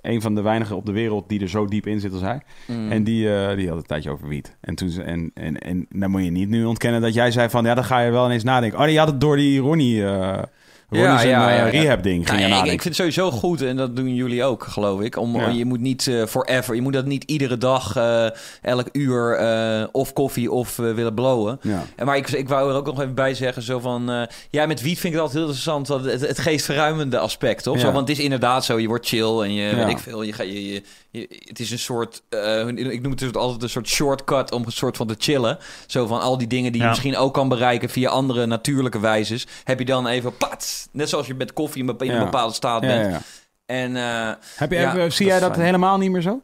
Een 0.09 0.21
van 0.21 0.35
de 0.35 0.42
weinigen 0.42 0.77
op 0.77 0.87
de 0.87 0.92
wereld 0.92 1.29
die 1.29 1.40
er 1.40 1.49
zo 1.49 1.66
diep 1.66 1.87
in 1.87 2.01
zit 2.01 2.12
als 2.12 2.23
hij. 2.23 2.40
Mm. 2.66 2.90
En 2.90 3.05
die, 3.05 3.35
eh, 3.35 3.57
die 3.57 3.69
had 3.69 3.77
een 3.77 3.83
tijdje 3.87 4.11
over 4.11 4.29
wiet. 4.29 4.57
En, 4.61 4.75
toen, 4.75 4.88
ze- 4.88 5.03
en, 5.03 5.31
en, 5.35 5.59
en 5.59 5.87
dan 5.90 6.11
moet 6.11 6.25
je 6.25 6.31
niet 6.31 6.49
nu 6.49 6.64
ontkennen 6.64 7.01
dat 7.01 7.14
jij 7.14 7.31
zei 7.31 7.49
van, 7.49 7.64
ja, 7.64 7.75
dan 7.75 7.85
ga 7.85 8.01
je 8.01 8.11
wel 8.11 8.25
ineens 8.25 8.45
nadenken. 8.45 8.79
Oh, 8.79 8.85
die 8.85 8.99
had 8.99 9.09
het 9.09 9.21
door 9.21 9.37
die 9.37 9.61
Ronnie, 9.61 10.05
eh 10.05 10.09
Ronnie 10.33 10.42
Ja, 10.90 11.18
zijn 11.18 11.29
ja, 11.31 11.51
eh, 11.51 11.57
ja, 11.57 11.64
ja. 11.64 11.70
rehab 11.70 12.03
ding. 12.03 12.29
Ging 12.29 12.49
Nou, 12.49 12.62
ik, 12.64 12.68
vind 12.70 12.85
het 12.85 12.94
sowieso 12.94 13.31
goed, 13.31 13.62
en 13.62 13.77
dat 13.77 13.96
doen 13.96 14.14
jullie 14.14 14.44
ook, 14.44 14.64
geloof 14.64 15.01
ik. 15.01 15.16
Om, 15.16 15.37
Ja. 15.37 15.49
Je 15.49 15.64
moet 15.64 15.81
niet 15.81 16.07
eh, 16.07 16.25
forever, 16.27 16.75
je 16.75 16.81
moet 16.83 16.92
dat 16.92 17.05
niet 17.05 17.25
iedere 17.25 17.59
dag, 17.59 17.96
eh, 17.96 18.27
elk 18.62 18.88
uur 18.92 19.35
eh, 19.37 19.85
of 19.92 20.12
koffie 20.12 20.51
of 20.51 20.77
willen 20.77 21.14
blowen. 21.14 21.59
ja. 21.62 21.85
En 21.96 22.07
Maar 22.07 22.16
ik, 22.16 22.29
ik 22.29 22.49
wou 22.49 22.70
er 22.70 22.77
ook 22.77 22.87
nog 22.87 23.01
even 23.01 23.14
bij 23.14 23.35
zeggen, 23.35 23.62
zo 23.62 23.79
van... 23.79 24.11
eh, 24.11 24.22
ja, 24.51 24.66
met 24.66 24.81
wiet 24.83 24.99
vind 24.99 25.05
ik 25.14 25.20
het 25.20 25.20
altijd 25.20 25.38
heel 25.38 25.42
interessant, 25.46 25.87
dat 25.87 26.05
het, 26.05 26.20
het 26.20 26.38
geestverruimende 26.38 27.18
aspect, 27.18 27.62
toch? 27.62 27.75
Ja. 27.75 27.81
Zo, 27.81 27.92
want 27.92 28.09
het 28.09 28.18
is 28.18 28.25
inderdaad 28.25 28.64
zo, 28.64 28.79
je 28.79 28.88
wordt 28.88 29.07
chill 29.09 29.40
en 29.40 29.53
je, 29.55 29.62
Ja. 29.62 29.77
weet 29.77 29.88
ik 29.88 29.99
veel, 29.99 30.22
je, 30.22 30.33
ga- 30.33 30.42
je, 30.42 30.68
je, 30.72 30.83
je- 31.11 31.40
het 31.44 31.61
is 31.61 31.70
een 31.70 31.79
soort, 31.79 32.22
eh, 32.29 32.66
ik 32.68 33.03
noem 33.03 33.11
het 33.11 33.18
dus 33.20 33.33
altijd 33.33 33.62
een 33.62 33.68
soort 33.68 33.88
shortcut 33.88 34.53
om 34.53 34.62
een 34.66 34.72
soort 34.72 34.96
van 34.96 35.07
te 35.07 35.14
chillen. 35.18 35.59
Zo 35.87 36.07
van 36.07 36.20
al 36.20 36.38
die 36.38 36.46
dingen 36.46 36.72
die 36.72 36.81
je 36.83 36.88
misschien 36.88 37.16
ook 37.16 37.35
kan 37.35 37.49
bereiken 37.49 37.88
via 37.90 38.09
andere 38.11 38.46
natuurlijke 38.46 39.01
wijzes, 39.01 39.46
heb 39.64 39.79
je 39.79 39.85
dan 39.85 40.07
even, 40.07 40.37
pat, 40.37 40.76
net 40.93 41.09
zoals 41.09 41.27
je 41.27 41.35
met 41.35 41.53
koffie 41.53 41.83
in 41.83 41.89
een 41.99 42.25
bepaalde 42.25 42.55
staat 42.55 42.81
bent. 42.81 43.05
ja, 43.05 43.11
ja. 43.11 43.21
En 43.67 43.97
eh, 43.97 44.35
Heb 44.57 44.71
je, 44.73 44.93
dat 44.95 45.12
zie 45.12 45.27
jij 45.27 45.41
dat 45.41 45.51
fijn. 45.53 45.65
helemaal 45.65 45.99
niet 45.99 46.11
meer 46.11 46.21
zo? 46.23 46.43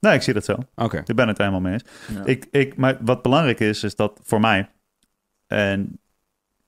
Nee, 0.00 0.14
ik 0.14 0.22
zie 0.22 0.34
dat 0.34 0.44
zo. 0.44 0.56
Oké. 0.74 1.02
Ik 1.06 1.16
ben 1.16 1.28
het 1.28 1.38
helemaal 1.38 1.60
mee 1.60 1.72
eens. 1.72 1.84
ja. 2.14 2.24
Ik, 2.24 2.46
ik, 2.50 2.76
maar 2.76 2.96
wat 3.00 3.22
belangrijk 3.22 3.60
is, 3.60 3.82
is 3.82 3.96
dat 3.96 4.20
voor 4.22 4.40
mij, 4.40 4.68
en 5.46 6.00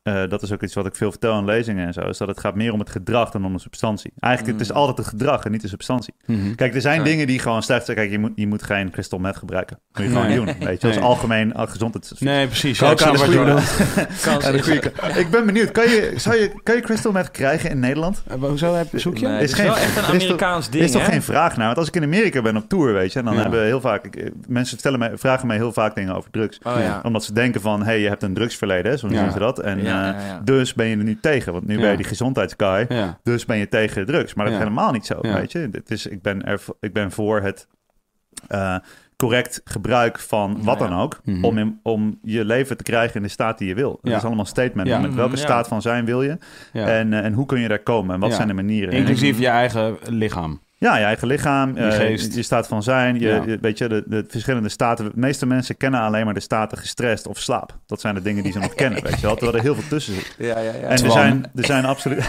eh, 0.02 0.22
dat 0.28 0.42
is 0.42 0.52
ook 0.52 0.62
iets 0.62 0.74
wat 0.74 0.86
ik 0.86 0.94
veel 0.96 1.10
vertel 1.10 1.38
in 1.38 1.44
lezingen 1.44 1.86
en 1.86 1.92
zo, 1.92 2.00
is 2.00 2.18
dat 2.18 2.28
het 2.28 2.40
gaat 2.40 2.54
meer 2.54 2.72
om 2.72 2.78
het 2.78 2.90
gedrag 2.90 3.30
dan 3.30 3.44
om 3.44 3.52
de 3.52 3.58
substantie. 3.60 4.12
Eigenlijk, 4.18 4.58
het 4.58 4.66
is 4.66 4.72
Mm. 4.72 4.78
altijd 4.80 4.96
het 4.98 5.06
gedrag 5.06 5.44
en 5.44 5.50
niet 5.52 5.60
de 5.62 5.68
substantie. 5.68 6.14
Mhm. 6.26 6.54
Kijk, 6.54 6.74
er 6.74 6.80
zijn 6.80 6.98
Ja. 6.98 7.04
dingen 7.04 7.26
die 7.26 7.38
gewoon 7.38 7.62
slecht 7.62 7.84
zijn. 7.84 7.96
Kijk, 7.96 8.10
je 8.10 8.18
moet, 8.18 8.32
je 8.34 8.46
moet 8.46 8.62
geen 8.62 8.90
crystal 8.90 9.18
meth 9.18 9.36
gebruiken. 9.36 9.78
Moet 9.92 10.02
je 10.02 10.08
gewoon 10.10 10.26
Nee. 10.26 10.38
niet 10.38 10.46
doen. 10.46 10.54
Weet 10.68 10.80
je, 10.80 10.86
dat 10.86 10.90
is 10.90 10.96
Nee. 10.96 11.04
algemeen 11.06 11.52
uh, 11.56 11.62
gezondheid. 11.66 12.12
Nee, 12.20 12.46
precies. 12.46 12.78
Kan 12.78 12.86
Ja, 12.88 12.94
ik 12.94 13.02
aan 13.02 13.12
de 13.12 14.92
Ja, 15.02 15.14
ik 15.16 15.30
ben 15.30 15.46
benieuwd. 15.46 15.70
Kan 15.70 15.88
je, 15.88 16.12
zou 16.16 16.36
je, 16.36 16.52
kan 16.62 16.74
je 16.74 16.80
crystal 16.80 17.12
meth 17.12 17.30
krijgen 17.30 17.70
in 17.70 17.78
Nederland? 17.78 18.22
Eh, 18.26 18.36
Hoezo 18.40 18.74
heb, 18.74 18.86
zoek 18.92 19.16
je? 19.18 19.26
Nee, 19.26 19.34
Is 19.34 19.40
het 19.40 19.50
is 19.50 19.56
geen- 19.56 19.66
wel 19.66 19.76
echt 19.76 19.96
een 19.96 20.02
er 20.04 20.14
is 20.14 20.22
Amerikaans 20.22 20.66
Er 20.66 20.72
ding, 20.72 20.84
is 20.84 20.90
toch 20.90 21.04
geen 21.04 21.22
vraag 21.22 21.56
naar? 21.56 21.66
Want 21.66 21.78
als 21.78 21.88
ik 21.88 21.96
in 21.96 22.02
Amerika 22.02 22.42
ben 22.42 22.56
op 22.56 22.68
tour, 22.68 22.92
weet 22.92 23.12
je, 23.12 23.18
en 23.18 23.24
dan 23.24 23.34
Ja. 23.34 23.40
hebben 23.40 23.64
heel 23.64 23.80
vaak 23.80 24.04
ik, 24.04 24.16
eh, 24.16 24.30
mensen 24.48 24.74
vertellen 24.74 24.98
mij, 24.98 25.10
vragen 25.14 25.46
mij 25.46 25.56
heel 25.56 25.72
vaak 25.72 25.94
dingen 25.94 26.14
over 26.14 26.30
drugs. 26.30 26.58
Oh 26.62 26.72
ja. 26.80 27.00
Omdat 27.02 27.24
ze 27.24 27.32
denken 27.32 27.60
van, 27.60 27.82
hey, 27.82 28.00
je 28.00 28.08
hebt 28.08 28.22
een 28.22 28.34
drugsverleden, 28.34 28.98
zo 28.98 29.06
Ja. 29.08 29.12
noemen 29.14 29.32
ze 29.32 29.38
dat. 29.38 29.58
En 29.58 29.82
Eh, 29.88 30.36
dus 30.44 30.74
ben 30.74 30.86
je 30.86 30.96
er 30.96 31.04
nu 31.04 31.18
tegen, 31.20 31.52
want 31.52 31.66
nu 31.66 31.78
ben 31.80 31.90
je 31.90 31.96
die 31.96 32.06
gezondheidsguy. 32.06 32.86
Dus 33.22 33.44
ben 33.44 33.56
je 33.58 33.68
tegen 33.68 34.06
drugs. 34.06 34.34
Maar 34.34 34.44
dat 34.44 34.54
is 34.54 34.60
helemaal 34.60 34.92
niet 34.92 35.06
zo, 35.06 35.18
weet 35.20 35.52
je. 35.52 35.68
Het 35.72 35.90
is, 35.90 36.06
ik, 36.06 36.22
ben 36.22 36.44
er, 36.44 36.60
ik 36.80 36.92
ben 36.92 37.10
voor 37.12 37.40
het 37.40 37.66
eh, 38.48 38.76
correct 39.16 39.60
gebruik 39.64 40.18
van 40.18 40.62
wat 40.62 40.78
dan 40.78 40.92
ook... 40.94 41.20
Mhm. 41.24 41.44
om, 41.44 41.58
in, 41.58 41.80
om 41.82 42.18
je 42.22 42.44
leven 42.44 42.76
te 42.76 42.82
krijgen 42.82 43.16
in 43.16 43.22
de 43.22 43.28
staat 43.28 43.58
die 43.58 43.68
je 43.68 43.74
wil. 43.74 43.98
Dat 44.02 44.10
Ja. 44.12 44.16
is 44.18 44.24
allemaal 44.24 44.44
statement. 44.44 44.88
Met 44.88 45.00
welke 45.14 45.30
Mhm, 45.30 45.30
ja. 45.30 45.36
staat 45.44 45.68
van 45.68 45.82
zijn 45.82 46.04
wil 46.04 46.22
je? 46.22 46.36
En, 46.72 47.12
eh, 47.12 47.24
en 47.24 47.32
hoe 47.32 47.46
kun 47.46 47.60
je 47.60 47.68
daar 47.68 47.78
komen? 47.82 48.14
En 48.14 48.20
wat 48.20 48.34
zijn 48.34 48.48
de 48.48 48.54
manieren? 48.54 48.92
En 48.92 48.98
Inclusief 48.98 49.38
je 49.38 49.48
eigen 49.48 49.96
lichaam. 50.08 50.60
Ja, 50.78 50.96
je 50.98 51.04
eigen 51.04 51.28
lichaam, 51.28 51.74
Je 51.76 51.80
eh, 51.82 51.96
geest. 51.96 52.34
je 52.34 52.42
staat 52.42 52.66
van 52.66 52.82
zijn, 52.82 53.14
je, 53.20 53.26
Ja. 53.28 53.42
je- 53.46 53.58
weet 53.60 53.78
je, 53.78 53.88
de, 53.88 54.02
de 54.06 54.24
verschillende 54.28 54.68
staten. 54.68 55.04
De 55.04 55.10
meeste 55.14 55.46
mensen 55.46 55.76
kennen 55.76 56.00
alleen 56.00 56.24
maar 56.24 56.34
de 56.34 56.40
staten 56.40 56.78
gestrest 56.78 57.26
of 57.26 57.38
slaap. 57.38 57.78
Dat 57.86 58.00
zijn 58.00 58.14
de 58.14 58.22
dingen 58.22 58.42
die 58.42 58.52
ze 58.52 58.58
nog 58.58 58.74
kennen, 58.74 59.02
weet 59.02 59.14
je 59.20 59.26
wel. 59.26 59.34
Terwijl 59.34 59.56
er 59.56 59.62
heel 59.62 59.74
veel 59.74 59.88
tussen 59.88 60.14
zit. 60.14 60.34
Ja, 60.38 60.46
ja, 60.58 60.60
ja. 60.60 60.70
En 60.88 61.04
er 61.04 61.10
zijn, 61.10 61.50
er 61.54 61.64
zijn 61.64 61.84
absoluut... 61.84 62.18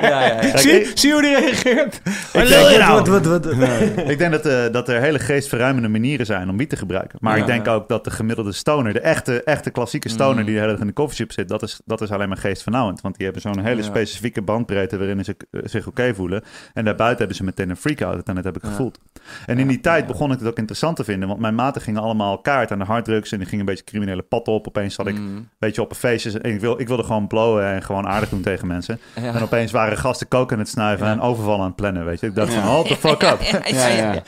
ja, 0.00 0.24
ja. 0.26 0.34
Kijk, 0.38 0.58
zie, 0.58 0.80
ik- 0.80 0.90
zie 0.98 1.12
hoe 1.12 1.22
die 1.22 1.38
reageert. 1.40 1.94
Ik 1.94 2.02
Wat 2.32 2.32
denk, 2.32 2.48
wil 2.48 2.68
je 2.68 2.78
nou? 2.78 4.10
ik 4.10 4.18
denk 4.18 4.32
dat, 4.32 4.46
eh, 4.46 4.72
dat 4.72 4.88
er 4.88 5.00
hele 5.00 5.18
geestverruimende 5.18 5.88
manieren 5.88 6.26
zijn 6.26 6.48
om 6.48 6.56
wiet 6.56 6.70
te 6.70 6.76
gebruiken. 6.76 7.18
Maar 7.22 7.34
Ja. 7.36 7.40
ik 7.40 7.46
denk 7.46 7.68
ook 7.68 7.88
dat 7.88 8.04
de 8.04 8.10
gemiddelde 8.10 8.52
stoner, 8.52 8.92
de 8.92 9.00
echte, 9.00 9.42
echte 9.42 9.70
klassieke 9.70 10.08
stoner 10.08 10.38
Mm. 10.38 10.44
die 10.44 10.54
de 10.54 10.60
hele 10.60 10.72
dag 10.72 10.80
in 10.80 10.86
de 10.86 10.92
coffeeshop 10.92 11.32
zit, 11.32 11.48
dat 11.48 11.62
is, 11.62 11.80
dat 11.84 12.00
is 12.00 12.10
alleen 12.10 12.28
maar 12.28 12.36
geestvernauwend. 12.36 13.00
Want 13.00 13.14
die 13.16 13.24
hebben 13.24 13.42
zo'n 13.42 13.64
hele 13.64 13.76
Ja. 13.76 13.82
specifieke 13.86 14.42
bandbreedte 14.42 14.98
waarin 14.98 15.24
ze 15.24 15.36
zich 15.64 15.86
oké 15.86 16.14
voelen. 16.14 16.42
En 16.74 16.84
daarbuiten 16.84 17.18
hebben 17.18 17.36
ze 17.36 17.44
meteen 17.44 17.70
een 17.70 17.76
freak-out. 17.76 18.28
En 18.28 18.34
dat 18.34 18.44
heb 18.44 18.56
ik 18.56 18.62
Ja. 18.62 18.68
gevoeld. 18.68 18.98
En 19.46 19.58
in 19.58 19.68
die 19.68 19.80
tijd 19.80 20.06
begon 20.06 20.32
ik 20.32 20.38
het 20.38 20.48
ook 20.48 20.58
interessant 20.58 20.96
te 20.96 21.04
vinden. 21.04 21.28
Want 21.28 21.40
mijn 21.40 21.54
maten 21.54 21.82
gingen 21.82 22.02
allemaal 22.02 22.38
kaart 22.38 22.70
aan 22.72 22.78
de 22.78 22.84
harddrugs. 22.84 23.32
En 23.32 23.38
die 23.38 23.46
gingen 23.46 23.60
een 23.60 23.70
beetje 23.70 23.84
criminele 23.84 24.22
pad 24.22 24.48
op. 24.48 24.66
Opeens 24.68 24.94
zat 24.94 25.06
ik 25.06 25.18
Mm. 25.18 25.26
een 25.36 25.48
beetje 25.58 25.82
op 25.82 25.90
een 25.90 25.96
feestje. 25.96 26.40
En 26.40 26.50
ik, 26.54 26.60
wil, 26.60 26.80
ik 26.80 26.88
wilde 26.88 27.02
gewoon 27.02 27.26
blowen 27.26 27.64
en 27.64 27.82
gewoon 27.82 28.06
aardig 28.06 28.28
doen 28.28 28.40
tegen 28.42 28.66
mensen. 28.66 28.98
En 29.14 29.42
opeens 29.42 29.72
waren 29.72 29.98
gasten 29.98 30.28
koken 30.28 30.52
aan 30.56 30.62
het 30.62 30.68
snuiven 30.68 31.06
en 31.06 31.20
overvallen 31.20 31.60
aan 31.60 31.66
het 31.66 31.76
plannen, 31.76 32.04
weet 32.04 32.20
je. 32.20 32.26
Ik 32.26 32.34
dacht 32.34 32.52
van, 32.54 32.62
hold 32.62 32.86
the 32.88 32.96
fuck 32.96 33.22
up. 33.32 33.40
Ja, 33.40 34.22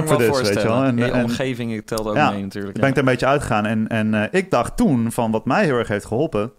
me 0.00 0.16
this, 0.16 0.40
weet 0.40 0.62
je 0.62 0.68
wel. 0.68 0.84
En, 0.84 0.98
en 1.12 1.24
omgeving 1.24 1.82
telt 1.86 2.06
ook 2.06 2.14
mee 2.14 2.42
natuurlijk. 2.42 2.78
ben 2.78 2.88
ik 2.88 2.94
daar 2.94 3.04
een 3.04 3.10
beetje 3.10 3.26
uitgegaan. 3.26 3.66
En, 3.66 3.88
en 3.88 4.14
eh, 4.14 4.40
ik 4.40 4.50
dacht 4.50 4.76
toen 4.76 5.12
van 5.12 5.30
wat 5.30 5.44
mij 5.44 5.64
heel 5.64 5.76
erg 5.78 5.88
heeft 5.88 6.04
geholpen 6.04 6.52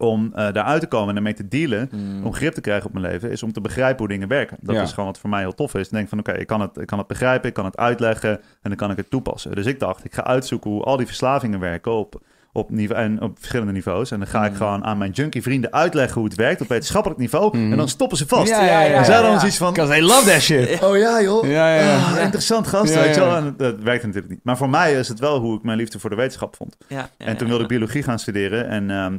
om 0.00 0.32
eh 0.34 0.52
daaruit 0.52 0.80
te 0.80 0.86
komen 0.86 1.08
en 1.10 1.16
ermee 1.16 1.34
te 1.34 1.48
dealen, 1.48 1.88
Mm. 1.92 2.24
om 2.26 2.34
grip 2.34 2.52
te 2.54 2.60
krijgen 2.60 2.86
op 2.86 2.92
mijn 2.92 3.04
leven, 3.12 3.30
is 3.30 3.42
om 3.42 3.52
te 3.52 3.60
begrijpen 3.60 3.98
hoe 3.98 4.08
dingen 4.08 4.28
werken. 4.28 4.56
Dat 4.60 4.74
Ja. 4.74 4.82
is 4.82 4.90
gewoon 4.90 5.06
wat 5.06 5.18
voor 5.18 5.30
mij 5.30 5.40
heel 5.40 5.54
tof 5.54 5.74
is. 5.74 5.86
Ik 5.86 5.92
denk 5.92 6.08
van 6.08 6.18
oké, 6.18 6.32
ik, 6.32 6.46
kan 6.46 6.60
het, 6.60 6.76
ik 6.78 6.86
kan 6.86 6.98
het 6.98 7.06
begrijpen, 7.06 7.48
ik 7.48 7.54
kan 7.54 7.64
het 7.64 7.76
uitleggen 7.76 8.30
en 8.30 8.40
dan 8.62 8.76
kan 8.76 8.90
ik 8.90 8.96
het 8.96 9.10
toepassen. 9.10 9.54
Dus 9.54 9.66
ik 9.66 9.78
dacht, 9.80 10.04
ik 10.04 10.14
ga 10.14 10.24
uitzoeken 10.24 10.70
hoe 10.70 10.82
al 10.82 10.96
die 10.96 11.06
verslavingen 11.06 11.60
werken 11.60 11.92
op, 11.92 12.20
op, 12.52 12.70
niveau, 12.70 13.02
en 13.02 13.20
op 13.22 13.36
verschillende 13.38 13.72
niveaus. 13.72 14.10
En 14.10 14.18
dan 14.18 14.28
ga 14.28 14.44
ik 14.44 14.50
Mm. 14.50 14.56
gewoon 14.56 14.84
aan 14.84 14.98
mijn 14.98 15.10
junkie 15.10 15.42
vrienden 15.42 15.72
uitleggen 15.72 16.14
hoe 16.20 16.24
het 16.28 16.36
werkt 16.38 16.60
op 16.60 16.68
wetenschappelijk 16.68 17.20
niveau. 17.20 17.56
Mm. 17.58 17.70
En 17.72 17.78
dan 17.78 17.88
stoppen 17.88 18.18
ze 18.18 18.26
vast. 18.26 18.48
Ja, 18.50 18.64
ja, 18.64 18.80
ja, 18.80 18.94
en 18.96 19.04
zij 19.04 19.14
ja, 19.16 19.22
dan 19.22 19.30
ja. 19.32 19.38
zoiets 19.38 19.56
van, 19.56 19.72
Because 19.72 19.90
they 19.92 20.02
love 20.02 20.30
that 20.30 20.40
shit. 20.40 20.82
oh 20.82 20.96
ja 20.96 21.22
joh, 21.22 21.44
Ja, 21.48 21.74
ja, 21.74 21.82
ja. 21.82 21.96
Ah, 21.96 22.22
interessant 22.22 22.66
gast, 22.66 22.94
weet 22.94 23.14
je 23.14 23.20
ja. 23.20 23.26
wel. 23.26 23.36
En 23.36 23.54
dat 23.56 23.78
werkt 23.78 24.02
natuurlijk 24.04 24.32
niet. 24.32 24.40
Maar 24.44 24.56
voor 24.56 24.70
mij 24.70 24.92
is 24.94 25.08
het 25.08 25.18
wel 25.18 25.38
hoe 25.38 25.56
ik 25.56 25.62
mijn 25.62 25.78
liefde 25.78 25.98
voor 25.98 26.10
de 26.10 26.16
wetenschap 26.16 26.56
vond. 26.56 26.76
En 27.16 27.36
toen 27.36 27.48
wilde 27.48 27.62
ik 27.62 27.68
biologie 27.68 28.02
gaan 28.02 28.18
studeren 28.18 28.68
en 28.68 28.90
ehm, 28.90 29.18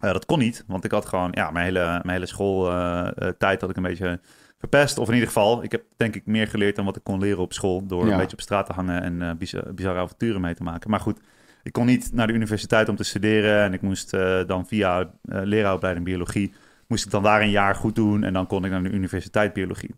eh, 0.00 0.12
dat 0.12 0.26
kon 0.26 0.38
niet. 0.38 0.64
Want 0.66 0.84
ik 0.84 0.90
had 0.90 1.06
gewoon, 1.06 1.30
ja, 1.32 1.50
mijn 1.50 1.64
hele, 1.64 1.84
mijn 1.84 2.10
hele 2.10 2.26
schooltijd 2.26 3.60
had 3.60 3.70
ik 3.70 3.76
een 3.76 3.82
beetje 3.82 4.20
verpest. 4.58 4.98
Of 4.98 5.06
in 5.08 5.12
ieder 5.14 5.28
geval, 5.28 5.62
ik 5.62 5.72
heb 5.72 5.82
denk 5.96 6.14
ik 6.14 6.26
meer 6.26 6.48
geleerd 6.48 6.76
dan 6.76 6.84
wat 6.84 6.96
ik 6.96 7.04
kon 7.04 7.18
leren 7.20 7.42
op 7.42 7.52
school. 7.52 7.86
Door 7.86 8.06
Ja. 8.06 8.12
een 8.12 8.18
beetje 8.18 8.36
op 8.36 8.40
straat 8.42 8.66
te 8.66 8.72
hangen 8.72 9.02
en 9.02 9.22
eh, 9.22 9.30
bizar- 9.38 9.74
bizarre 9.74 10.00
avonturen 10.00 10.40
mee 10.40 10.54
te 10.54 10.62
maken. 10.62 10.90
Maar 10.90 11.00
goed, 11.00 11.20
ik 11.62 11.72
kon 11.72 11.86
niet 11.86 12.10
naar 12.12 12.26
de 12.26 12.32
universiteit 12.32 12.88
om 12.88 12.96
te 12.96 13.04
studeren. 13.04 13.62
En 13.62 13.72
ik 13.72 13.80
moest 13.82 14.14
eh, 14.14 14.40
dan 14.46 14.66
via 14.66 15.00
eh 15.00 15.06
leraaropleiding 15.42 16.04
biologie 16.06 16.52
moest 16.86 17.04
ik 17.04 17.10
dan 17.10 17.22
daar 17.22 17.40
een 17.40 17.50
jaar 17.50 17.74
goed 17.74 17.94
doen 17.94 18.24
en 18.24 18.32
dan 18.32 18.46
kon 18.46 18.64
ik 18.64 18.70
naar 18.70 18.82
de 18.82 18.90
universiteit 18.90 19.52
biologie. 19.52 19.94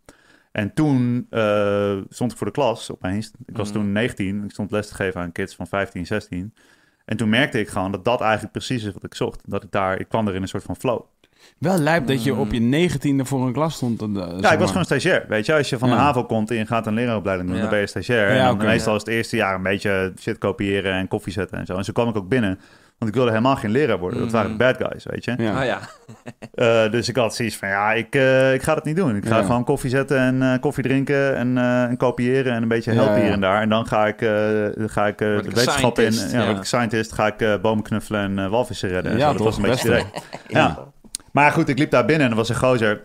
En 0.53 0.75
toen 0.75 1.27
eh, 1.31 1.97
stond 2.09 2.33
ik 2.33 2.37
voor 2.39 2.47
de 2.47 2.53
klas 2.53 2.91
opeens. 2.93 3.31
Ik 3.47 3.57
was 3.57 3.69
Mhm. 3.69 3.79
toen 3.79 3.93
19. 3.93 4.45
Ik 4.45 4.51
stond 4.51 4.71
les 4.71 4.89
te 4.89 4.95
geven 4.95 5.21
aan 5.21 5.33
kids 5.33 5.55
van 5.55 5.67
15, 5.67 6.07
16. 6.07 6.55
En 7.09 7.17
toen 7.17 7.29
merkte 7.29 7.61
ik 7.61 7.69
gewoon 7.69 7.93
dat 7.93 8.05
dat 8.05 8.21
eigenlijk 8.21 8.53
precies 8.53 8.85
is 8.85 8.93
wat 8.93 9.05
ik 9.05 9.15
zocht. 9.15 9.41
Dat 9.45 9.63
ik 9.65 9.71
daar, 9.73 10.01
ik 10.01 10.09
kwam 10.09 10.29
er 10.29 10.35
in 10.35 10.43
een 10.43 10.49
soort 10.49 10.63
van 10.63 10.77
flow. 10.77 11.01
Wel 11.59 11.79
lijp 11.79 12.07
dat 12.07 12.25
je 12.25 12.35
op 12.35 12.53
je 12.53 12.61
negentiende 12.61 13.25
voor 13.25 13.47
een 13.47 13.53
klas 13.53 13.75
stond. 13.75 14.03
eh, 14.03 14.09
Ja, 14.41 14.53
ik 14.53 14.59
was 14.59 14.69
gewoon 14.71 14.85
stagiair. 14.85 15.25
Weet 15.29 15.47
je, 15.47 15.55
als 15.55 15.69
je 15.69 15.79
van 15.79 15.89
de 15.89 15.95
Ja. 15.95 16.01
HAVO 16.01 16.25
komt 16.25 16.51
en 16.51 16.57
je 16.57 16.67
gaat 16.67 16.87
een 16.87 16.95
leraaropleiding 16.95 17.49
doen, 17.49 17.57
Ja. 17.57 17.63
dan 17.63 17.73
ben 17.73 17.81
je 17.81 17.87
stagiair. 17.87 18.35
Ja, 18.35 18.49
en 18.49 18.57
dan 18.59 18.67
meestal 18.67 18.93
Ja. 18.93 18.99
is 18.99 19.05
het 19.05 19.15
eerste 19.15 19.37
jaar 19.37 19.55
een 19.55 19.63
beetje 19.63 20.13
shit 20.21 20.39
kopiëren 20.39 20.93
en 20.93 21.09
koffie 21.09 21.33
zetten 21.33 21.59
en 21.59 21.67
zo. 21.67 21.77
En 21.77 21.85
zo 21.85 21.93
kwam 21.93 22.09
ik 22.09 22.17
ook 22.17 22.29
binnen. 22.29 22.59
Want 22.99 23.11
ik 23.11 23.17
wilde 23.17 23.31
helemaal 23.31 23.57
geen 23.57 23.71
leraar 23.71 23.99
worden. 23.99 24.19
Dat 24.21 24.31
waren 24.33 24.57
de 24.59 24.65
Mhm. 24.65 24.73
bad 24.79 24.89
guys, 24.89 25.05
weet 25.11 25.25
je. 25.25 25.35
Ja. 25.39 25.59
Oh 25.59 25.65
ja. 25.65 25.79
Eh, 26.55 26.91
dus 26.91 27.09
ik 27.09 27.17
had 27.17 27.35
zoiets 27.35 27.57
van, 27.57 27.69
ja, 27.69 27.93
ik, 27.93 28.15
eh, 28.15 28.55
ik 28.55 28.63
ga 28.63 28.75
dat 28.75 28.85
niet 28.85 28.97
doen. 28.97 29.17
Ik 29.17 29.27
ga 29.27 29.37
Ja. 29.37 29.43
gewoon 29.45 29.65
koffie 29.65 29.91
zetten 29.91 30.19
en 30.19 30.43
eh, 30.43 30.61
koffie 30.61 30.83
drinken 30.83 31.37
en, 31.37 31.59
eh, 31.59 31.83
en 31.83 31.97
kopiëren 31.97 32.53
en 32.53 32.63
een 32.63 32.69
beetje 32.69 32.93
helpen 32.93 33.15
ja. 33.17 33.23
hier 33.23 33.33
en 33.33 33.41
daar. 33.41 33.61
En 33.63 33.69
dan 33.69 33.87
ga 33.87 34.07
ik, 34.07 34.23
eh, 34.23 34.31
ga 34.87 35.07
ik 35.07 35.19
de 35.19 35.41
ik 35.45 35.51
wetenschap 35.55 35.99
in. 35.99 36.13
scientist, 36.13 36.33
Ja, 36.33 36.39
ja. 36.41 36.47
word 36.47 36.59
ik 36.59 36.65
scientist, 36.65 37.13
ga 37.13 37.27
ik 37.27 37.41
eh, 37.41 37.55
bomen 37.63 37.85
knuffelen 37.85 38.39
en 38.39 38.51
walvissen 38.51 38.89
redden. 38.89 39.13
en 39.13 39.19
Ja, 39.19 39.27
zo. 39.27 39.33
Dat 39.33 39.43
was 39.43 39.57
een 39.57 39.63
beetje 39.63 39.89
idee. 39.89 40.05
Ja. 40.59 40.79
Maar 41.33 41.51
goed, 41.53 41.69
ik 41.69 41.79
liep 41.79 41.91
daar 41.91 42.05
binnen 42.05 42.25
en 42.25 42.31
er 42.31 42.37
was 42.39 42.49
een 42.49 42.57
gozer. 42.57 43.03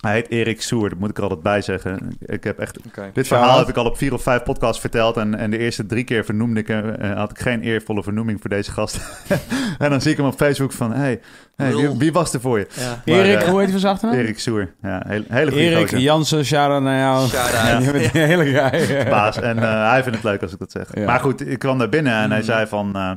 Hij 0.00 0.12
heet 0.14 0.28
Erik 0.30 0.62
Soer, 0.62 0.88
dat 0.88 0.98
moet 0.98 1.10
ik 1.10 1.16
er 1.16 1.22
altijd 1.22 1.42
bij 1.42 1.60
zeggen. 1.62 2.16
Ik 2.20 2.44
heb 2.44 2.58
echt 2.58 2.78
dit 3.12 3.26
verhaal 3.26 3.58
heb 3.58 3.68
ik 3.68 3.76
al 3.76 3.84
op 3.84 3.96
vier 3.96 4.12
of 4.12 4.22
vijf 4.22 4.42
podcasts 4.42 4.80
verteld. 4.80 5.16
En, 5.16 5.34
en 5.34 5.50
de 5.50 5.58
eerste 5.58 5.86
drie 5.86 6.04
keer 6.04 6.24
vernoemde 6.24 6.60
ik, 6.60 6.68
eh, 6.68 7.12
had 7.16 7.30
ik 7.30 7.38
geen 7.38 7.60
eervolle 7.62 8.02
vernoeming 8.02 8.40
voor 8.40 8.50
deze 8.50 8.70
gast. 8.72 9.00
en 9.78 9.90
dan 9.90 10.00
zie 10.00 10.10
ik 10.10 10.16
hem 10.16 10.26
op 10.26 10.34
Facebook 10.34 10.72
van: 10.72 10.92
hey, 10.92 11.20
hey, 11.56 11.96
wie, 11.96 12.12
was 12.12 12.32
er 12.34 12.40
voor 12.40 12.58
je? 12.58 12.66
Ja. 12.76 12.88
Maar, 13.06 13.24
Erik, 13.24 13.40
eh, 13.42 13.48
hoe 13.48 13.60
heet 13.60 13.72
je 13.72 13.78
van 13.78 13.90
achternaam? 13.90 14.18
Erik 14.18 14.38
Soer. 14.38 14.74
Ja, 14.82 15.02
hele, 15.06 15.24
hele 15.28 15.50
goede 15.50 15.64
Erik. 15.64 15.98
Jansen, 15.98 16.44
shout-out 16.44 16.82
naar 16.82 16.98
jou. 16.98 17.28
Een 17.84 18.26
hele 18.26 18.44
guy. 18.44 19.04
Baas. 19.10 19.36
En 19.40 19.58
eh, 19.58 19.90
hij 19.90 20.02
vindt 20.02 20.18
het 20.18 20.26
leuk 20.26 20.42
als 20.42 20.52
ik 20.52 20.58
dat 20.58 20.70
zeg. 20.72 20.88
Ja. 20.94 21.04
Maar 21.06 21.20
goed, 21.20 21.46
ik 21.46 21.58
kwam 21.58 21.78
daar 21.78 21.88
binnen 21.88 22.12
en 22.12 22.28
hij 22.30 22.38
Mhm. 22.38 22.46
zei 22.46 22.66
van... 22.66 22.96
eh, 22.96 23.10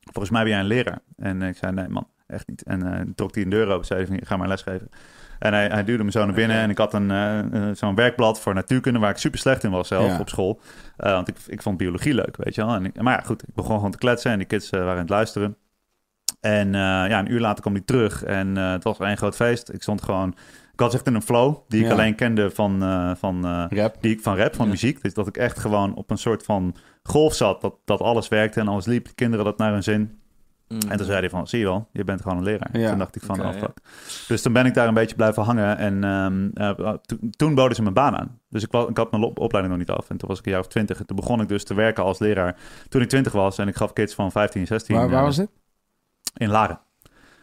volgens 0.00 0.30
mij 0.32 0.42
ben 0.42 0.50
jij 0.52 0.60
een 0.60 0.66
leraar. 0.66 0.98
En 1.16 1.42
ik 1.42 1.56
zei, 1.56 1.72
nee 1.72 1.88
man, 1.88 2.08
echt 2.26 2.48
niet. 2.48 2.62
En 2.62 2.92
eh, 2.94 3.00
trok 3.14 3.34
hij 3.34 3.44
een 3.44 3.50
deur 3.50 3.68
open 3.68 3.86
zei 3.86 4.06
ga 4.24 4.36
maar 4.36 4.48
lesgeven. 4.48 4.88
En 5.44 5.52
hij, 5.52 5.66
hij 5.66 5.84
duwde 5.84 6.04
me 6.04 6.10
zo 6.10 6.24
naar 6.24 6.34
binnen 6.34 6.56
en 6.56 6.70
ik 6.70 6.78
had 6.78 6.94
een, 6.94 7.10
eh, 7.10 7.38
eh, 7.38 7.76
zo'n 7.76 7.94
werkblad 7.94 8.40
voor 8.40 8.54
natuurkunde... 8.54 8.98
waar 8.98 9.10
ik 9.10 9.16
super 9.16 9.38
slecht 9.38 9.64
in 9.64 9.70
was 9.70 9.88
zelf 9.88 10.06
Ja. 10.06 10.18
op 10.20 10.28
school. 10.28 10.60
Eh, 10.96 11.12
want 11.12 11.28
ik, 11.28 11.36
ik 11.46 11.62
vond 11.62 11.76
biologie 11.76 12.14
leuk, 12.14 12.36
weet 12.36 12.54
je 12.54 12.64
wel. 12.64 12.74
En 12.74 12.84
ik, 12.84 13.02
maar 13.02 13.14
ja, 13.18 13.24
goed, 13.24 13.42
ik 13.48 13.54
begon 13.54 13.76
gewoon 13.76 13.90
te 13.90 13.98
kletsen 13.98 14.30
en 14.30 14.38
die 14.38 14.46
kids 14.46 14.70
waren 14.70 14.90
aan 14.92 14.96
het 14.98 15.08
luisteren. 15.08 15.56
En 16.40 16.72
ja, 16.72 17.18
een 17.18 17.32
uur 17.32 17.40
later 17.40 17.60
kwam 17.60 17.72
hij 17.74 17.82
terug 17.82 18.22
en 18.22 18.56
het 18.56 18.84
was 18.84 18.98
één 18.98 19.16
groot 19.16 19.36
feest. 19.36 19.72
Ik 19.72 19.82
stond 19.82 20.02
gewoon... 20.02 20.34
Ik 20.72 20.80
was 20.80 20.94
echt 20.94 21.06
in 21.06 21.14
een 21.14 21.22
flow 21.22 21.56
die 21.68 21.80
ik 21.80 21.86
Ja. 21.86 21.92
alleen 21.92 22.14
kende 22.14 22.50
van, 22.50 22.78
van, 23.18 23.46
Rap. 23.70 23.96
die 24.00 24.12
ik 24.12 24.20
van 24.22 24.36
rap, 24.36 24.54
van 24.54 24.64
Ja. 24.64 24.70
muziek. 24.70 25.02
Dus 25.02 25.14
dat 25.14 25.26
ik 25.26 25.36
echt 25.36 25.58
gewoon 25.58 25.94
op 25.94 26.10
een 26.10 26.18
soort 26.18 26.42
van 26.44 26.74
golf 27.02 27.34
zat. 27.34 27.60
Dat, 27.60 27.74
dat 27.84 28.00
alles 28.00 28.28
werkte 28.28 28.60
en 28.60 28.68
alles 28.68 28.86
liep. 28.86 29.04
De 29.04 29.14
kinderen 29.14 29.44
dat 29.44 29.58
naar 29.58 29.72
hun 29.72 29.82
zin. 29.82 30.18
Mm. 30.68 30.78
En 30.88 30.96
toen 30.96 31.06
zei 31.06 31.18
hij 31.20 31.30
van, 31.30 31.46
zie 31.46 31.58
je 31.58 31.64
wel, 31.64 31.88
je 31.92 32.04
bent 32.04 32.22
gewoon 32.22 32.36
een 32.38 32.42
leraar. 32.44 32.78
Ja. 32.78 32.88
Toen 32.88 32.98
dacht 32.98 33.16
ik 33.16 33.22
van, 33.22 33.38
Oké, 33.40 33.48
oh 33.48 33.54
ja. 33.60 33.72
Dus 34.28 34.42
toen 34.42 34.52
ben 34.52 34.66
ik 34.66 34.74
daar 34.74 34.88
een 34.88 34.94
beetje 34.94 35.16
blijven 35.16 35.42
hangen. 35.42 35.76
En 35.76 36.04
ehm, 36.04 36.48
eh, 36.54 36.94
to- 37.02 37.16
toen 37.30 37.54
boden 37.54 37.76
ze 37.76 37.82
mijn 37.82 37.94
baan 37.94 38.16
aan. 38.16 38.40
Dus 38.48 38.62
ik, 38.62 38.72
had 38.72 39.10
mijn 39.10 39.22
op- 39.22 39.38
opleiding 39.38 39.76
nog 39.78 39.86
niet 39.86 39.96
af. 39.96 40.10
En 40.10 40.16
toen 40.16 40.28
was 40.28 40.38
ik 40.38 40.44
een 40.46 40.50
jaar 40.52 40.60
of 40.60 40.66
twintig. 40.66 40.98
En 41.00 41.06
toen 41.06 41.16
begon 41.16 41.40
ik 41.40 41.48
dus 41.48 41.64
te 41.64 41.74
werken 41.74 42.04
als 42.04 42.18
leraar. 42.18 42.56
Toen 42.88 43.02
ik 43.02 43.08
twintig 43.08 43.32
was 43.32 43.58
en 43.58 43.68
ik 43.68 43.76
gaf 43.76 43.92
kids 43.92 44.14
van 44.14 44.32
15 44.32 44.60
en 44.60 44.66
16. 44.66 44.96
Waar, 44.96 45.10
waar 45.10 45.22
was 45.22 45.36
dit? 45.36 45.48
in 46.36 46.48
Laren. 46.48 46.80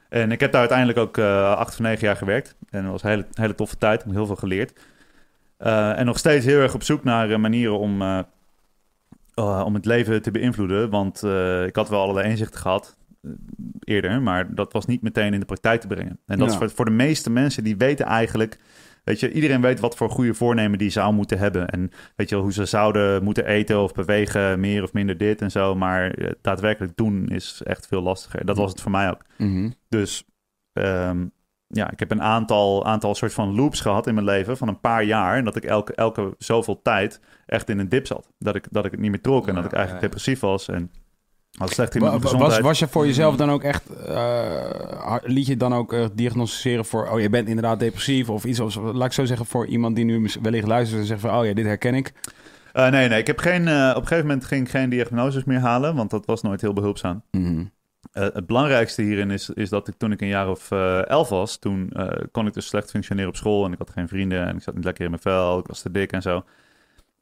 En 0.10 0.32
ik 0.32 0.40
heb 0.40 0.52
daar 0.52 0.60
uiteindelijk 0.60 0.98
ook 1.00 1.18
eh, 1.18 1.54
acht 1.56 1.72
of 1.72 1.80
negen 1.80 2.08
jaar 2.08 2.16
gewerkt. 2.16 2.56
En 2.70 2.82
dat 2.84 2.92
was 2.92 3.04
een 3.04 3.10
hele, 3.10 3.26
hele 3.34 3.56
toffe 3.56 3.78
tijd. 3.78 4.00
Ik 4.00 4.06
heb 4.06 4.16
heel 4.16 4.26
veel 4.26 4.36
geleerd. 4.36 4.80
Eh, 5.58 6.00
en 6.00 6.06
nog 6.06 6.18
steeds 6.18 6.46
heel 6.46 6.60
erg 6.60 6.74
op 6.74 6.84
zoek 6.84 7.04
naar 7.04 7.40
manieren 7.40 7.80
om, 7.80 8.02
om 9.36 9.74
het 9.74 9.86
leven 9.86 10.22
te 10.22 10.32
beïnvloeden. 10.32 10.90
Want 10.90 11.24
eh, 11.24 11.66
ik 11.66 11.76
had 11.76 11.90
wel 11.90 12.02
allerlei 12.02 12.30
inzichten 12.30 12.60
gehad 12.60 12.98
eh, 12.98 13.01
eerder. 13.80 14.22
Maar 14.22 14.56
dat 14.56 14.74
was 14.74 14.86
niet 14.86 15.02
meteen 15.02 15.34
in 15.34 15.40
de 15.40 15.46
praktijk 15.46 15.82
te 15.82 15.88
brengen. 15.88 16.20
En 16.26 16.38
dat 16.38 16.48
Ja. 16.48 16.54
is 16.54 16.60
voor, 16.60 16.70
voor 16.70 16.86
de 16.86 16.92
meeste 16.92 17.30
mensen 17.30 17.64
die 17.64 17.78
weten 17.78 18.06
eigenlijk... 18.06 18.60
Weet 19.04 19.20
je, 19.20 19.32
iedereen 19.32 19.62
weet 19.62 19.80
wat 19.80 19.96
voor 19.96 20.10
goede 20.10 20.34
voornemen 20.34 20.78
die 20.78 20.90
zou 20.90 21.14
moeten 21.14 21.38
hebben. 21.38 21.68
En 21.70 21.92
weet 22.16 22.30
je 22.30 22.36
hoe 22.36 22.54
ze 22.54 22.66
zouden 22.66 23.24
moeten 23.24 23.46
eten 23.46 23.82
of 23.84 23.94
bewegen, 23.94 24.60
meer 24.60 24.84
of 24.84 24.94
minder 24.94 25.18
dit 25.18 25.42
en 25.42 25.52
zo. 25.52 25.76
Maar 25.76 26.12
eh, 26.12 26.32
daadwerkelijk 26.42 26.96
doen 26.98 27.28
is 27.28 27.62
echt 27.66 27.88
veel 27.88 28.02
lastiger. 28.02 28.46
Dat 28.46 28.58
was 28.58 28.72
het 28.72 28.82
voor 28.82 28.92
mij 28.92 29.10
ook. 29.10 29.22
Mhm. 29.38 29.70
Dus 29.90 30.24
ehm, 30.74 31.26
ja, 31.68 31.92
ik 31.92 32.00
heb 32.00 32.12
een 32.12 32.22
aantal, 32.22 32.86
aantal 32.86 33.16
soort 33.16 33.34
van 33.34 33.56
loops 33.56 33.82
gehad 33.82 34.08
in 34.08 34.14
mijn 34.14 34.26
leven 34.26 34.58
van 34.58 34.68
een 34.68 34.80
paar 34.80 35.04
jaar. 35.04 35.38
En 35.38 35.44
dat 35.46 35.56
ik 35.56 35.64
elke, 35.64 35.94
elke 35.96 36.36
zoveel 36.38 36.82
tijd 36.82 37.20
echt 37.46 37.70
in 37.70 37.80
een 37.80 37.90
dip 37.90 38.08
zat. 38.08 38.30
Dat 38.38 38.56
ik, 38.56 38.68
dat 38.72 38.86
ik 38.86 38.92
het 38.92 39.00
niet 39.00 39.12
meer 39.12 39.22
trok 39.22 39.48
en 39.48 39.56
dat 39.56 39.66
ik 39.66 39.72
Ja, 39.72 39.78
eigenlijk 39.78 40.06
ja. 40.06 40.10
depressief 40.12 40.40
was. 40.40 40.68
En 40.68 40.92
had 41.58 41.70
slecht 41.72 41.96
in 41.96 42.02
mijn 42.02 42.14
Wa- 42.14 42.20
wa- 42.20 42.24
gezondheid. 42.24 42.54
Was, 42.62 42.70
was 42.70 42.80
je 42.80 42.88
voor 42.88 43.06
jezelf 43.06 43.36
dan 43.36 43.52
ook 43.52 43.64
echt... 43.64 43.90
eh, 43.90 45.16
liet 45.24 45.46
je 45.48 45.58
dan 45.58 45.74
ook 45.74 45.94
eh, 45.94 46.06
diagnosticeren 46.14 46.86
voor... 46.86 47.10
Oh, 47.10 47.20
je 47.20 47.30
bent 47.30 47.48
inderdaad 47.48 47.80
depressief 47.80 48.30
of 48.30 48.44
iets. 48.44 48.60
Of, 48.60 48.76
laat 48.76 49.06
ik 49.06 49.12
zo 49.14 49.26
zeggen 49.26 49.46
voor 49.46 49.66
iemand 49.68 49.96
die 49.96 50.06
nu 50.06 50.30
wellicht 50.42 50.68
luistert 50.68 51.02
en 51.02 51.08
zegt 51.08 51.22
van... 51.22 51.36
Oh 51.40 51.46
ja, 51.46 51.54
dit 51.54 51.66
herken 51.66 51.94
ik. 51.96 52.14
Eh, 52.74 52.90
nee, 52.90 53.10
nee, 53.10 53.20
ik 53.20 53.28
heb 53.28 53.40
geen, 53.40 53.62
op 53.62 53.68
een 53.68 53.94
gegeven 54.08 54.26
moment 54.26 54.46
ging 54.46 54.66
ik 54.66 54.72
geen 54.72 54.90
diagnoses 54.90 55.44
meer 55.44 55.60
halen, 55.60 55.96
want 55.96 56.10
dat 56.10 56.26
was 56.26 56.42
nooit 56.42 56.62
heel 56.62 56.74
behulpzaam. 56.74 57.24
Mhm. 57.32 57.64
Het 58.12 58.46
belangrijkste 58.46 59.02
hierin 59.02 59.32
is, 59.32 59.50
is 59.50 59.70
dat 59.70 59.88
ik 59.88 59.94
toen 59.98 60.12
ik 60.12 60.22
een 60.22 60.28
jaar 60.28 60.50
of 60.50 60.72
elf 61.08 61.30
was, 61.30 61.58
toen 61.58 61.94
kon 62.32 62.48
ik 62.48 62.54
dus 62.54 62.68
slecht 62.68 62.90
functioneren 62.90 63.30
op 63.30 63.36
school 63.36 63.66
en 63.66 63.72
ik 63.72 63.78
had 63.78 63.90
geen 63.90 64.08
vrienden 64.08 64.48
en 64.48 64.56
ik 64.56 64.62
zat 64.62 64.76
niet 64.76 64.84
lekker 64.84 65.04
in 65.04 65.10
mijn 65.10 65.22
vel, 65.22 65.60
ik 65.60 65.68
was 65.68 65.82
te 65.82 65.92
dik 65.92 66.12
en 66.12 66.22
zo. 66.22 66.44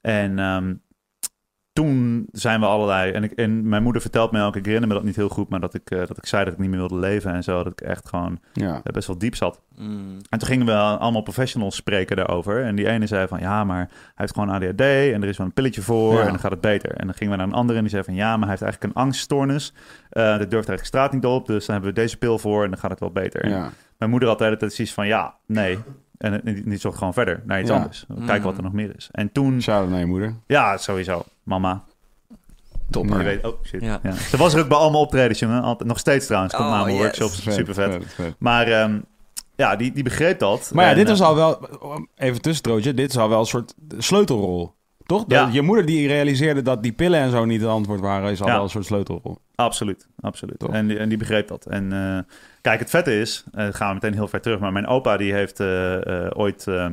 En 0.01 0.39
ehm, 0.39 0.73
toen 1.73 2.27
zijn 2.31 2.59
we 2.59 2.65
allerlei, 2.65 3.11
en, 3.11 3.23
ik, 3.23 3.31
en 3.31 3.69
mijn 3.69 3.83
moeder 3.83 4.01
vertelt 4.01 4.31
me 4.31 4.43
ook, 4.43 4.55
ik 4.55 4.65
herinner 4.65 4.87
me 4.89 4.93
dat 4.95 5.03
niet 5.03 5.15
heel 5.15 5.29
goed, 5.29 5.49
maar 5.49 5.59
dat 5.59 5.73
ik, 5.73 5.91
eh, 5.91 5.97
dat 5.99 6.17
ik 6.17 6.25
zei 6.25 6.43
dat 6.43 6.53
ik 6.53 6.59
niet 6.59 6.69
meer 6.69 6.79
wilde 6.79 6.95
leven 6.97 7.33
en 7.33 7.43
zo, 7.43 7.63
dat 7.63 7.71
ik 7.71 7.81
echt 7.81 8.07
gewoon 8.09 8.39
Ja. 8.53 8.73
eh, 8.83 8.93
best 8.93 9.07
wel 9.07 9.17
diep 9.17 9.35
zat. 9.35 9.61
Mm. 9.75 10.17
En 10.29 10.39
toen 10.39 10.47
gingen 10.47 10.65
we 10.65 10.73
allemaal 10.73 11.21
professionals 11.21 11.75
spreken 11.75 12.15
daarover. 12.15 12.63
En 12.63 12.75
die 12.75 12.87
ene 12.87 13.07
zei 13.07 13.27
van, 13.27 13.39
ja, 13.39 13.63
maar 13.63 13.77
hij 13.87 13.87
heeft 14.15 14.33
gewoon 14.33 14.49
ADHD 14.49 14.81
en 14.81 15.21
er 15.21 15.27
is 15.27 15.37
wel 15.37 15.47
een 15.47 15.53
pilletje 15.53 15.81
voor 15.81 16.13
Ja. 16.13 16.19
en 16.21 16.27
dan 16.27 16.39
gaat 16.39 16.51
het 16.51 16.61
beter. 16.61 16.91
En 16.95 17.05
dan 17.05 17.15
gingen 17.15 17.31
we 17.31 17.37
naar 17.39 17.47
een 17.47 17.53
andere 17.53 17.77
en 17.77 17.83
die 17.83 17.93
zei 17.93 18.03
van, 18.03 18.15
ja, 18.15 18.29
maar 18.31 18.39
hij 18.39 18.49
heeft 18.49 18.61
eigenlijk 18.61 18.93
een 18.95 19.01
angststoornis. 19.01 19.73
Eh 20.09 20.23
dat 20.23 20.37
durft 20.37 20.53
eigenlijk 20.53 20.85
straat 20.85 21.11
niet 21.13 21.25
op, 21.25 21.47
dus 21.47 21.65
dan 21.65 21.75
hebben 21.75 21.93
we 21.93 22.01
deze 22.01 22.17
pil 22.17 22.37
voor 22.39 22.63
en 22.63 22.69
dan 22.69 22.79
gaat 22.79 22.91
het 22.91 22.99
wel 22.99 23.11
beter. 23.11 23.47
Ja. 23.49 23.69
Mijn 23.97 24.11
moeder 24.11 24.29
had 24.29 24.37
de 24.37 24.43
hele 24.43 24.57
tijd 24.57 24.73
zoiets 24.73 24.93
van, 24.93 25.07
ja, 25.07 25.35
nee. 25.45 25.77
En 26.17 26.33
het- 26.33 26.45
die, 26.45 26.63
die 26.63 26.77
zocht 26.77 26.97
gewoon 26.97 27.13
verder 27.13 27.41
naar 27.45 27.59
iets 27.59 27.69
Ja. 27.69 27.75
anders. 27.75 28.05
Kijken 28.25 28.43
wat 28.43 28.57
er 28.57 28.63
nog 28.63 28.73
meer 28.73 28.95
is. 28.95 29.09
En 29.11 29.31
toen, 29.31 29.61
Shout-out 29.61 29.89
naar 29.89 29.99
je 29.99 30.05
moeder. 30.05 30.35
ja, 30.47 30.77
sowieso, 30.77 31.23
mama. 31.49 31.83
Top. 32.89 33.07
Je 33.07 33.15
weet, 33.15 33.45
oh 33.45 33.53
shit. 33.63 33.81
Ja. 33.81 33.99
Ja. 34.03 34.13
Ze 34.13 34.37
was 34.37 34.53
er 34.53 34.61
ook 34.61 34.67
bij 34.67 34.77
allemaal 34.77 35.01
optredens, 35.01 35.39
jongen. 35.39 35.61
Altijd, 35.61 35.89
nog 35.89 35.99
steeds 35.99 36.25
trouwens, 36.25 36.53
komt 36.53 36.67
Oh, 36.67 36.73
naar 36.73 36.83
mijn 36.83 36.95
yes. 36.95 37.03
workshops, 37.03 37.43
super 37.55 37.73
vet. 37.73 37.93
vet, 37.93 38.13
vet. 38.13 38.35
Maar 38.39 38.67
ehm, 38.67 38.99
ja, 39.55 39.75
die, 39.75 39.91
die 39.91 40.03
begreep 40.03 40.39
dat. 40.39 40.71
Maar 40.73 40.83
ja, 40.85 40.89
En, 40.91 40.95
dit 40.97 41.05
eh, 41.05 41.11
was 41.11 41.21
al 41.21 41.35
wel... 41.35 41.67
Even 42.15 42.41
tussenstrootje. 42.41 42.93
Dit 42.93 43.09
is 43.09 43.17
al 43.17 43.29
wel 43.29 43.39
een 43.39 43.45
soort 43.45 43.73
sleutelrol. 43.97 44.73
Toch? 45.05 45.23
Ja. 45.27 45.43
Dat 45.45 45.53
Je 45.53 45.61
moeder 45.61 45.85
die 45.85 46.07
realiseerde 46.07 46.61
dat 46.61 46.83
die 46.83 46.91
pillen 46.91 47.19
en 47.19 47.31
zo 47.31 47.45
niet 47.45 47.61
het 47.61 47.69
antwoord 47.69 47.99
waren... 47.99 48.31
is 48.31 48.41
al 48.41 48.47
Ja. 48.47 48.53
wel 48.53 48.63
een 48.63 48.69
soort 48.69 48.85
sleutelrol. 48.85 49.37
Absoluut, 49.55 50.07
absoluut. 50.19 50.59
Toch? 50.59 50.71
En 50.73 50.87
die, 50.87 50.97
en 50.97 51.09
die 51.09 51.17
begreep 51.17 51.47
dat. 51.47 51.65
En 51.65 51.93
eh, 51.93 52.19
kijk, 52.61 52.79
het 52.79 52.89
vette 52.89 53.19
is, 53.19 53.43
eh 53.51 53.67
gaan 53.71 53.87
we 53.87 53.93
meteen 53.93 54.13
heel 54.13 54.27
ver 54.27 54.41
terug, 54.41 54.59
maar 54.59 54.71
mijn 54.71 54.87
opa 54.87 55.17
die 55.17 55.33
heeft 55.33 55.59
eh, 55.59 56.25
eh, 56.25 56.31
ooit 56.33 56.67
eh, 56.67 56.87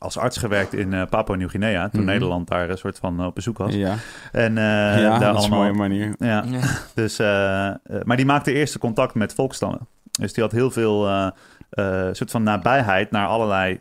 als 0.00 0.18
arts 0.18 0.36
gewerkt 0.36 0.74
in 0.74 0.92
eh 0.94 1.02
Papua 1.10 1.34
Nieuw-Guinea, 1.36 1.88
toen 1.88 2.00
Mhm. 2.00 2.10
Nederland 2.10 2.48
daar 2.48 2.70
een 2.70 2.78
soort 2.78 2.98
van 2.98 3.24
op 3.26 3.34
bezoek 3.34 3.58
was. 3.58 3.74
Ja, 3.74 3.94
En 4.32 4.58
eh, 4.58 4.64
ja 4.64 5.18
daar 5.18 5.20
dat 5.20 5.20
is 5.20 5.26
een 5.26 5.34
allemaal... 5.52 5.58
mooie 5.58 5.72
manier. 5.72 6.14
Ja, 6.18 6.44
Ja. 6.46 6.60
dus, 6.94 7.18
eh, 7.18 7.66
eh, 7.68 7.74
maar 8.04 8.16
die 8.16 8.26
maakte 8.26 8.52
eerste 8.52 8.78
contact 8.78 9.14
met 9.14 9.34
volkstammen. 9.34 9.88
Dus 10.20 10.32
die 10.32 10.42
had 10.42 10.52
heel 10.52 10.70
veel 10.70 11.06
eh, 11.08 11.26
eh, 11.70 12.08
soort 12.14 12.30
van 12.30 12.42
nabijheid 12.42 13.10
naar 13.10 13.26
allerlei 13.26 13.80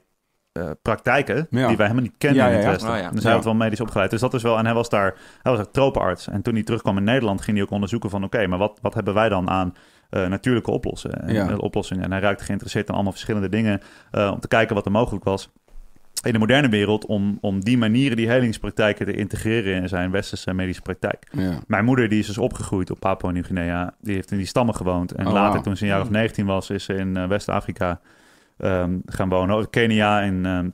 eh, 0.52 0.70
praktijken 0.82 1.36
Ja. 1.50 1.68
die 1.68 1.78
wij 1.78 1.86
helemaal 1.88 2.02
niet 2.10 2.18
kennen 2.18 2.44
Ja, 2.44 2.46
in 2.50 2.52
ja, 2.52 2.58
het 2.58 2.66
ja. 2.66 2.72
Westen. 2.72 2.92
Oh, 2.92 2.98
ja. 2.98 3.10
Dus 3.12 3.24
hij 3.24 3.34
had 3.34 3.44
wel 3.44 3.56
medisch 3.56 3.82
opgeleid. 3.82 4.10
Dus 4.10 4.20
dat 4.22 4.34
is 4.34 4.42
wel. 4.44 4.58
En 4.58 4.66
hij 4.66 4.74
was 4.74 4.90
daar, 4.90 5.16
hij 5.42 5.52
was 5.52 5.62
ook 5.62 5.74
tropenarts. 5.74 6.28
En 6.28 6.42
toen 6.42 6.54
hij 6.54 6.64
terugkwam 6.64 6.98
in 6.98 7.04
Nederland, 7.04 7.42
ging 7.42 7.56
hij 7.58 7.66
ook 7.66 7.72
onderzoeken 7.72 8.10
van: 8.10 8.24
oké, 8.24 8.48
maar 8.48 8.60
wat, 8.60 8.80
wat 8.82 8.94
hebben 8.94 9.14
wij 9.14 9.30
dan 9.30 9.50
aan 9.50 9.74
eh, 10.10 10.28
natuurlijke 10.28 10.72
oplossen, 10.72 11.22
en, 11.28 11.34
Ja. 11.34 11.50
eh, 11.50 11.58
oplossingen? 11.58 12.04
En 12.04 12.12
hij 12.12 12.20
raakte 12.22 12.44
geïnteresseerd 12.44 12.88
in 12.88 12.94
allemaal 12.94 13.12
verschillende 13.12 13.50
dingen 13.50 13.82
eh, 14.12 14.32
om 14.34 14.40
te 14.40 14.48
kijken 14.48 14.76
wat 14.76 14.86
er 14.86 14.92
mogelijk 14.92 15.24
was. 15.26 15.50
In 16.22 16.34
de 16.34 16.40
moderne 16.40 16.70
wereld, 16.70 17.06
om, 17.06 17.38
om 17.42 17.64
die 17.64 17.78
manieren, 17.78 18.18
die 18.18 18.30
helingspraktijken 18.30 19.06
te 19.06 19.14
integreren 19.14 19.82
in 19.82 19.90
zijn 19.90 20.12
westerse 20.12 20.54
medische 20.54 20.82
praktijk. 20.82 21.28
Ja. 21.32 21.60
Mijn 21.68 21.86
moeder 21.86 22.10
die 22.10 22.20
is 22.20 22.28
dus 22.28 22.38
opgegroeid 22.38 22.92
op 22.92 23.00
Papua 23.00 23.32
Nieuw-Guinea. 23.32 23.94
Die 24.02 24.14
heeft 24.14 24.32
in 24.32 24.38
die 24.38 24.46
stammen 24.46 24.76
gewoond. 24.76 25.12
En 25.12 25.28
Oh, 25.28 25.34
later, 25.34 25.62
toen 25.62 25.78
ze 25.78 25.84
een 25.84 25.90
jaar 25.90 26.02
of 26.02 26.10
19 26.10 26.46
was, 26.46 26.70
is 26.70 26.84
ze 26.84 26.94
in 26.94 27.18
eh, 27.18 27.28
West-Afrika 27.28 28.00
ehm, 28.58 28.98
gaan 29.06 29.30
wonen. 29.30 29.70
Kenia 29.70 30.22
en, 30.22 30.46
ehm, 30.46 30.70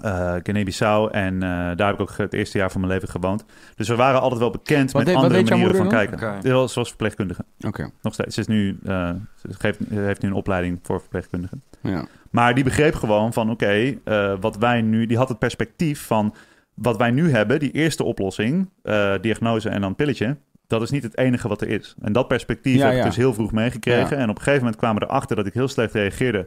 eh 0.00 0.34
Guinea-Bissau. 0.42 1.10
En 1.10 1.34
eh, 1.34 1.48
daar 1.50 1.86
heb 1.86 1.94
ik 1.94 2.00
ook 2.00 2.16
het 2.16 2.32
eerste 2.32 2.58
jaar 2.58 2.70
van 2.70 2.80
mijn 2.80 2.92
leven 2.92 3.08
gewoond. 3.08 3.44
Dus 3.76 3.88
we 3.88 3.94
waren 3.96 4.20
altijd 4.20 4.40
wel 4.40 4.50
bekend 4.50 4.92
Wat 4.92 5.04
met 5.04 5.14
deed- 5.14 5.22
andere 5.24 5.44
manieren 5.44 5.76
van 5.76 5.88
kijken. 5.88 6.68
Zoals 6.68 6.88
verpleegkundige. 6.88 7.44
Oké, 7.60 7.90
Nog 8.02 8.14
steeds. 8.14 8.34
Ze, 8.34 8.40
is 8.40 8.46
nu, 8.46 8.78
eh, 8.84 9.10
ze 9.36 9.48
geeft, 9.58 9.78
heeft 9.88 10.22
nu 10.22 10.28
een 10.28 10.34
opleiding 10.34 10.78
voor 10.82 11.00
verpleegkundige. 11.00 11.56
ja. 11.80 12.04
Maar 12.30 12.54
die 12.54 12.64
begreep 12.64 12.94
gewoon 12.94 13.32
van 13.32 13.50
oké, 13.50 13.94
eh, 14.04 14.34
wat 14.40 14.56
wij 14.56 14.82
nu, 14.82 15.06
die 15.06 15.16
had 15.16 15.28
het 15.28 15.38
perspectief 15.38 16.06
van 16.06 16.34
wat 16.74 16.96
wij 16.96 17.10
nu 17.10 17.30
hebben, 17.30 17.58
die 17.58 17.70
eerste 17.70 18.04
oplossing, 18.04 18.68
eh, 18.82 19.12
diagnose 19.20 19.68
en 19.68 19.80
dan 19.80 19.94
pilletje, 19.94 20.36
dat 20.66 20.82
is 20.82 20.90
niet 20.90 21.02
het 21.02 21.18
enige 21.18 21.48
wat 21.48 21.60
er 21.60 21.68
is. 21.68 21.94
En 22.00 22.12
dat 22.12 22.28
perspectief 22.28 22.76
Ja, 22.76 22.82
heb 22.84 22.92
ik 22.92 22.98
ja. 22.98 23.04
dus 23.04 23.16
heel 23.16 23.34
vroeg 23.34 23.52
meegekregen. 23.52 24.16
Ja. 24.16 24.22
En 24.22 24.28
op 24.28 24.36
een 24.36 24.42
gegeven 24.42 24.58
moment 24.60 24.76
kwamen 24.76 25.02
we 25.02 25.08
erachter 25.08 25.36
dat 25.36 25.46
ik 25.46 25.54
heel 25.54 25.68
slecht 25.68 25.92
reageerde 25.94 26.46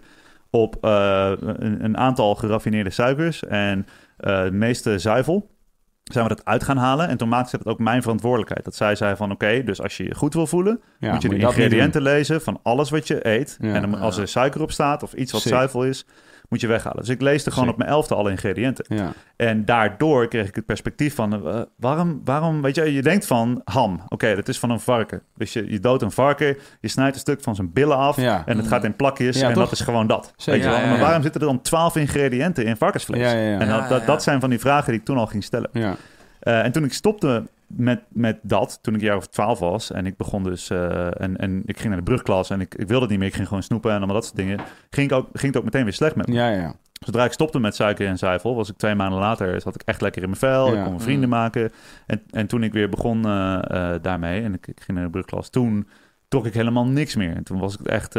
op 0.55 0.77
eh, 0.81 1.31
een, 1.37 1.83
een 1.83 1.97
aantal 1.97 2.35
geraffineerde 2.35 2.89
suikers 2.89 3.43
en 3.43 3.85
eh 4.17 4.43
de 4.43 4.51
meeste 4.51 4.99
zuivel. 4.99 5.53
Zijn 6.03 6.27
we 6.27 6.35
dat 6.35 6.45
uit 6.45 6.63
gaan 6.63 6.77
halen 6.77 7.07
en 7.07 7.17
toen 7.17 7.29
maakte 7.29 7.49
ze 7.49 7.55
het 7.55 7.67
ook 7.67 7.79
mijn 7.79 8.01
verantwoordelijkheid. 8.01 8.63
Dat 8.63 8.75
zij 8.75 8.95
zei 8.95 9.15
van 9.15 9.31
oké, 9.31 9.63
dus 9.63 9.81
als 9.81 9.97
je 9.97 10.03
je 10.03 10.15
goed 10.15 10.33
wil 10.33 10.47
voelen, 10.47 10.81
ja 10.99 11.11
moet 11.13 11.21
je 11.21 11.29
de 11.29 11.37
dat 11.37 11.49
ingrediënten 11.49 12.01
lezen 12.01 12.41
van 12.41 12.59
alles 12.63 12.89
wat 12.89 13.07
je 13.07 13.27
eet. 13.27 13.57
Ja. 13.61 13.73
En 13.73 13.81
dan, 13.81 13.99
als 13.99 14.17
er 14.17 14.27
suiker 14.27 14.61
op 14.61 14.71
staat 14.71 15.03
of 15.03 15.13
iets 15.13 15.31
wat 15.31 15.41
Sick. 15.41 15.51
zuivel 15.51 15.85
is, 15.85 16.05
moet 16.49 16.61
je 16.61 16.67
weghalen. 16.67 16.99
Dus 16.99 17.09
ik 17.09 17.21
leesde 17.21 17.51
gewoon 17.51 17.69
op 17.69 17.77
mijn 17.77 17.89
elfde 17.89 18.15
alle 18.15 18.29
ingrediënten. 18.31 18.85
Ja. 18.87 19.11
En 19.35 19.65
daardoor 19.65 20.27
kreeg 20.27 20.47
ik 20.47 20.55
het 20.55 20.65
perspectief 20.65 21.15
van, 21.15 21.47
eh, 21.47 21.61
waarom, 21.75 22.21
waarom, 22.23 22.61
weet 22.61 22.75
je, 22.75 22.93
je 22.93 23.01
denkt 23.01 23.25
van 23.27 23.61
ham. 23.65 24.01
Oké, 24.09 24.35
dat 24.35 24.47
is 24.47 24.59
van 24.59 24.69
een 24.69 24.79
varken. 24.79 25.21
Dus 25.37 25.53
je, 25.53 25.71
je 25.71 25.79
doodt 25.79 26.01
een 26.01 26.11
varken, 26.11 26.57
je 26.81 26.87
snijdt 26.87 27.13
een 27.15 27.21
stuk 27.21 27.41
van 27.41 27.55
zijn 27.55 27.73
billen 27.73 27.97
af 27.97 28.15
Ja. 28.15 28.43
en 28.45 28.57
het 28.57 28.67
gaat 28.67 28.83
in 28.83 28.95
plakjes 28.95 29.39
Ja, 29.39 29.47
en 29.47 29.53
toch? 29.53 29.63
dat 29.63 29.71
is 29.71 29.79
gewoon 29.81 30.07
dat. 30.07 30.33
Zeker. 30.35 30.51
Weet 30.53 30.63
je 30.63 30.69
wel? 30.69 30.77
Ja, 30.79 30.83
ja, 30.85 30.89
Maar 30.91 30.99
waarom 31.05 31.21
zitten 31.21 31.41
er 31.41 31.47
dan 31.47 31.61
twaalf 31.61 31.95
ingrediënten 31.95 32.65
in 32.65 32.77
varkensvlees? 32.77 33.21
Ja, 33.21 33.31
ja, 33.37 33.49
ja. 33.49 33.59
En 33.59 33.89
dat, 33.89 34.05
dat, 34.05 34.23
zijn 34.23 34.39
van 34.39 34.49
die 34.49 34.59
vragen 34.59 34.91
die 34.91 34.99
ik 34.99 35.05
toen 35.05 35.17
al 35.17 35.27
ging 35.27 35.43
stellen. 35.43 35.69
ja. 35.73 35.95
Eh, 36.39 36.63
en 36.63 36.71
toen 36.71 36.83
ik 36.83 36.93
stopte 36.93 37.43
met, 37.77 38.01
met 38.09 38.39
dat, 38.41 38.79
toen 38.81 38.93
ik 38.93 38.99
een 38.99 39.05
jaar 39.05 39.17
of 39.17 39.27
twaalf 39.27 39.59
was... 39.59 39.91
en 39.91 40.05
ik 40.05 40.17
begon 40.17 40.43
dus... 40.43 40.69
eh, 40.69 41.21
en, 41.21 41.37
en 41.37 41.61
ik 41.65 41.77
ging 41.77 41.87
naar 41.87 41.97
de 41.97 42.03
brugklas 42.03 42.49
en 42.49 42.61
ik, 42.61 42.75
ik 42.75 42.87
wilde 42.87 43.01
het 43.01 43.09
niet 43.09 43.19
meer. 43.19 43.27
Ik 43.27 43.35
ging 43.35 43.47
gewoon 43.47 43.63
snoepen 43.63 43.91
en 43.91 43.97
allemaal 43.97 44.15
dat 44.15 44.25
soort 44.25 44.35
dingen. 44.35 44.59
Ging, 44.89 45.11
ik 45.11 45.17
ook, 45.17 45.27
ging 45.33 45.47
het 45.53 45.57
ook 45.57 45.63
meteen 45.63 45.83
weer 45.83 45.93
slecht 45.93 46.15
met 46.15 46.27
me. 46.27 46.33
Ja, 46.33 46.49
ja. 46.49 46.75
Zodra 47.05 47.25
ik 47.25 47.31
stopte 47.31 47.59
met 47.59 47.75
suiker 47.75 48.07
en 48.07 48.17
zuivel... 48.17 48.55
was 48.55 48.69
ik 48.69 48.77
twee 48.77 48.95
maanden 48.95 49.19
later... 49.19 49.61
zat 49.61 49.75
ik 49.75 49.81
echt 49.81 50.01
lekker 50.01 50.21
in 50.21 50.27
mijn 50.27 50.39
vel. 50.39 50.65
Ja. 50.65 50.77
Ik 50.77 50.81
kon 50.81 50.89
mijn 50.91 51.03
vrienden 51.03 51.29
Mm. 51.29 51.35
maken. 51.35 51.71
En, 52.05 52.21
en 52.29 52.47
toen 52.47 52.63
ik 52.63 52.73
weer 52.73 52.89
begon 52.89 53.25
eh, 53.25 53.59
eh, 53.63 54.01
daarmee... 54.01 54.43
en 54.43 54.53
ik, 54.53 54.67
ik 54.67 54.81
ging 54.81 54.97
naar 54.97 55.05
de 55.05 55.11
brugklas... 55.11 55.49
toen 55.49 55.87
trok 56.27 56.45
ik 56.45 56.53
helemaal 56.53 56.85
niks 56.85 57.15
meer. 57.15 57.35
En 57.35 57.43
toen 57.43 57.59
was 57.59 57.77
ik 57.79 57.85
echt... 57.85 58.11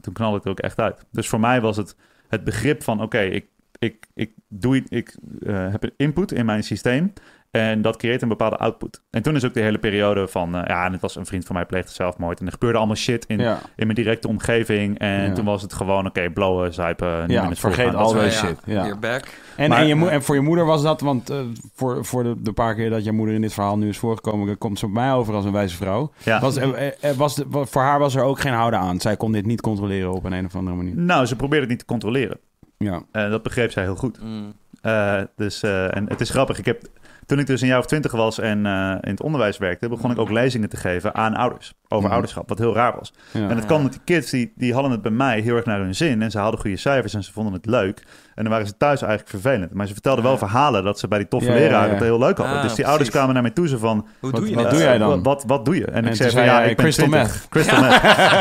toen 0.00 0.12
knalde 0.12 0.36
ik 0.36 0.44
er 0.44 0.50
ook 0.50 0.60
echt 0.60 0.80
uit. 0.80 1.04
Dus 1.10 1.28
voor 1.28 1.40
mij 1.40 1.60
was 1.60 1.76
het 1.76 1.96
het 2.28 2.44
begrip 2.44 2.82
van... 2.82 3.02
oké, 3.02 3.20
ik, 3.20 3.46
ik, 3.78 4.06
ik, 4.14 4.32
doe, 4.48 4.82
ik 4.88 5.16
heb 5.46 5.82
een 5.82 5.94
input 5.96 6.32
in 6.32 6.46
mijn 6.46 6.62
systeem... 6.64 7.12
En 7.56 7.82
dat 7.82 7.96
creëert 7.96 8.22
een 8.22 8.28
bepaalde 8.28 8.56
output. 8.56 9.02
En 9.10 9.22
toen 9.22 9.34
is 9.34 9.44
ook 9.44 9.54
de 9.54 9.60
hele 9.60 9.78
periode 9.78 10.28
van... 10.28 10.54
eh, 10.56 10.62
ja, 10.66 10.84
en 10.86 10.92
het 10.92 11.00
was 11.00 11.16
een 11.16 11.26
vriend 11.26 11.44
van 11.46 11.54
mij 11.56 11.64
pleegde 11.64 11.92
zelfmoord. 11.92 12.40
En 12.40 12.46
er 12.46 12.52
gebeurde 12.52 12.78
allemaal 12.78 12.96
shit 12.96 13.24
in, 13.26 13.38
ja. 13.38 13.58
in 13.76 13.86
mijn 13.86 13.94
directe 13.98 14.28
omgeving. 14.28 14.98
En 14.98 15.28
Ja. 15.28 15.32
toen 15.32 15.44
was 15.44 15.62
het 15.62 15.72
gewoon... 15.72 16.06
oké, 16.06 16.30
blowen, 16.30 16.74
zuipen, 16.74 17.20
niet 17.20 17.30
Ja, 17.30 17.40
meer 17.40 17.48
met 17.48 17.58
vergeet 17.58 17.84
voorgaan. 17.84 18.02
al 18.02 18.12
Dat 18.12 18.22
die 18.22 18.30
shit, 18.30 18.58
ja. 18.64 18.96
Back. 18.96 19.24
En, 19.56 19.68
Maar- 19.68 19.78
en, 19.80 19.86
je 19.86 19.94
moe- 19.94 20.08
en 20.08 20.22
voor 20.22 20.34
je 20.34 20.40
moeder 20.40 20.64
was 20.64 20.82
dat, 20.82 21.00
want 21.00 21.30
eh, 21.30 21.36
voor, 21.74 22.04
voor 22.04 22.22
de, 22.22 22.34
de 22.42 22.52
paar 22.52 22.74
keer 22.74 22.90
dat 22.90 23.04
je 23.04 23.12
moeder 23.12 23.34
in 23.34 23.40
dit 23.40 23.52
verhaal 23.52 23.78
nu 23.78 23.88
is 23.88 23.98
voorgekomen, 23.98 24.58
komt 24.58 24.78
ze 24.78 24.84
op 24.86 24.92
mij 24.92 25.12
over 25.12 25.34
als 25.34 25.44
een 25.44 25.52
wijze 25.52 25.76
vrouw. 25.76 26.12
Ja. 26.22 26.40
Was, 26.40 26.56
eh, 26.56 27.10
was 27.16 27.34
de, 27.34 27.46
voor 27.50 27.82
haar 27.82 27.98
was 27.98 28.14
er 28.14 28.22
ook 28.22 28.40
geen 28.40 28.52
houden 28.52 28.78
aan. 28.80 29.00
Zij 29.00 29.16
kon 29.16 29.32
dit 29.32 29.46
niet 29.46 29.60
controleren 29.60 30.12
op 30.12 30.24
een, 30.24 30.32
een 30.32 30.44
of 30.46 30.54
andere 30.56 30.76
manier. 30.76 30.96
Nou, 30.96 31.26
ze 31.26 31.36
probeerde 31.36 31.60
het 31.60 31.70
niet 31.70 31.78
te 31.78 31.84
controleren. 31.84 32.38
Ja. 32.78 33.02
Dat 33.12 33.42
begreep 33.42 33.70
zij 33.72 33.82
heel 33.82 33.96
goed. 33.96 34.22
Mm. 34.22 34.52
Eh, 34.82 35.20
dus, 35.36 35.62
eh, 35.62 35.96
en 35.96 36.08
het 36.08 36.20
is 36.20 36.30
grappig. 36.30 36.58
Ik 36.58 36.64
heb, 36.64 36.82
toen 37.26 37.38
ik 37.38 37.46
dus 37.46 37.60
een 37.60 37.68
jaar 37.68 37.78
of 37.78 37.86
twintig 37.86 38.12
was 38.12 38.38
en 38.38 38.66
eh, 38.66 38.90
in 39.00 39.10
het 39.10 39.22
onderwijs 39.22 39.58
werkte, 39.58 39.88
begon 39.88 40.10
ik 40.10 40.18
ook 40.18 40.30
lezingen 40.30 40.68
te 40.68 40.76
geven 40.76 41.14
aan 41.14 41.34
ouders 41.34 41.74
over 41.88 42.04
Mhm. 42.04 42.12
ouderschap, 42.12 42.48
wat 42.48 42.58
heel 42.58 42.74
raar 42.74 42.94
was. 42.98 43.12
ja. 43.32 43.48
En 43.48 43.56
het 43.56 43.66
kwam 43.66 43.82
met 43.82 43.92
die 43.92 44.00
kids, 44.04 44.30
die, 44.30 44.52
die 44.56 44.72
hadden 44.72 44.90
het 44.92 45.02
bij 45.02 45.10
mij 45.10 45.40
heel 45.40 45.56
erg 45.56 45.64
naar 45.64 45.80
hun 45.80 45.94
zin 45.94 46.22
en 46.22 46.30
ze 46.30 46.38
hadden 46.38 46.60
goede 46.60 46.76
cijfers 46.76 47.14
en 47.14 47.22
ze 47.24 47.32
vonden 47.32 47.52
het 47.52 47.66
leuk. 47.66 48.02
En 48.36 48.42
dan 48.42 48.52
waren 48.52 48.66
ze 48.66 48.76
thuis 48.76 49.00
eigenlijk 49.02 49.30
vervelend. 49.30 49.72
Maar 49.74 49.86
ze 49.86 49.92
vertelden 49.92 50.24
wel 50.24 50.38
verhalen 50.38 50.84
dat 50.84 50.98
ze 50.98 51.08
bij 51.08 51.18
die 51.18 51.28
toffe 51.28 51.48
Ja, 51.48 51.54
ja, 51.54 51.60
leraren 51.60 51.86
ja. 51.88 51.94
het 51.94 52.02
heel 52.02 52.18
leuk 52.18 52.36
hadden. 52.36 52.56
Ah, 52.56 52.62
dus 52.62 52.62
die 52.62 52.70
precies. 52.70 52.84
ouders 52.84 53.10
kwamen 53.10 53.32
naar 53.34 53.42
mij 53.42 53.50
toe 53.52 53.68
zo 53.68 53.78
van, 53.78 54.06
Hoe 54.20 54.30
Wat- 54.30 54.40
doe 54.40 54.48
je 54.48 54.54
wat 54.54 54.64
dat? 54.64 54.72
doe 54.72 54.82
jij 54.82 54.98
dan? 54.98 55.22
Wat, 55.22 55.44
wat, 55.46 55.64
doe 55.64 55.76
je? 55.76 55.84
En, 55.84 55.92
En 56.04 56.06
ik 56.10 56.14
zei 56.14 56.30
van, 56.30 56.44
ja, 56.44 56.60
ik 56.60 56.66
ben 56.66 56.84
crystal 56.84 57.06
20. 57.08 57.32
meth. 57.32 57.46
Crystal 57.50 57.80
meth. 57.80 57.94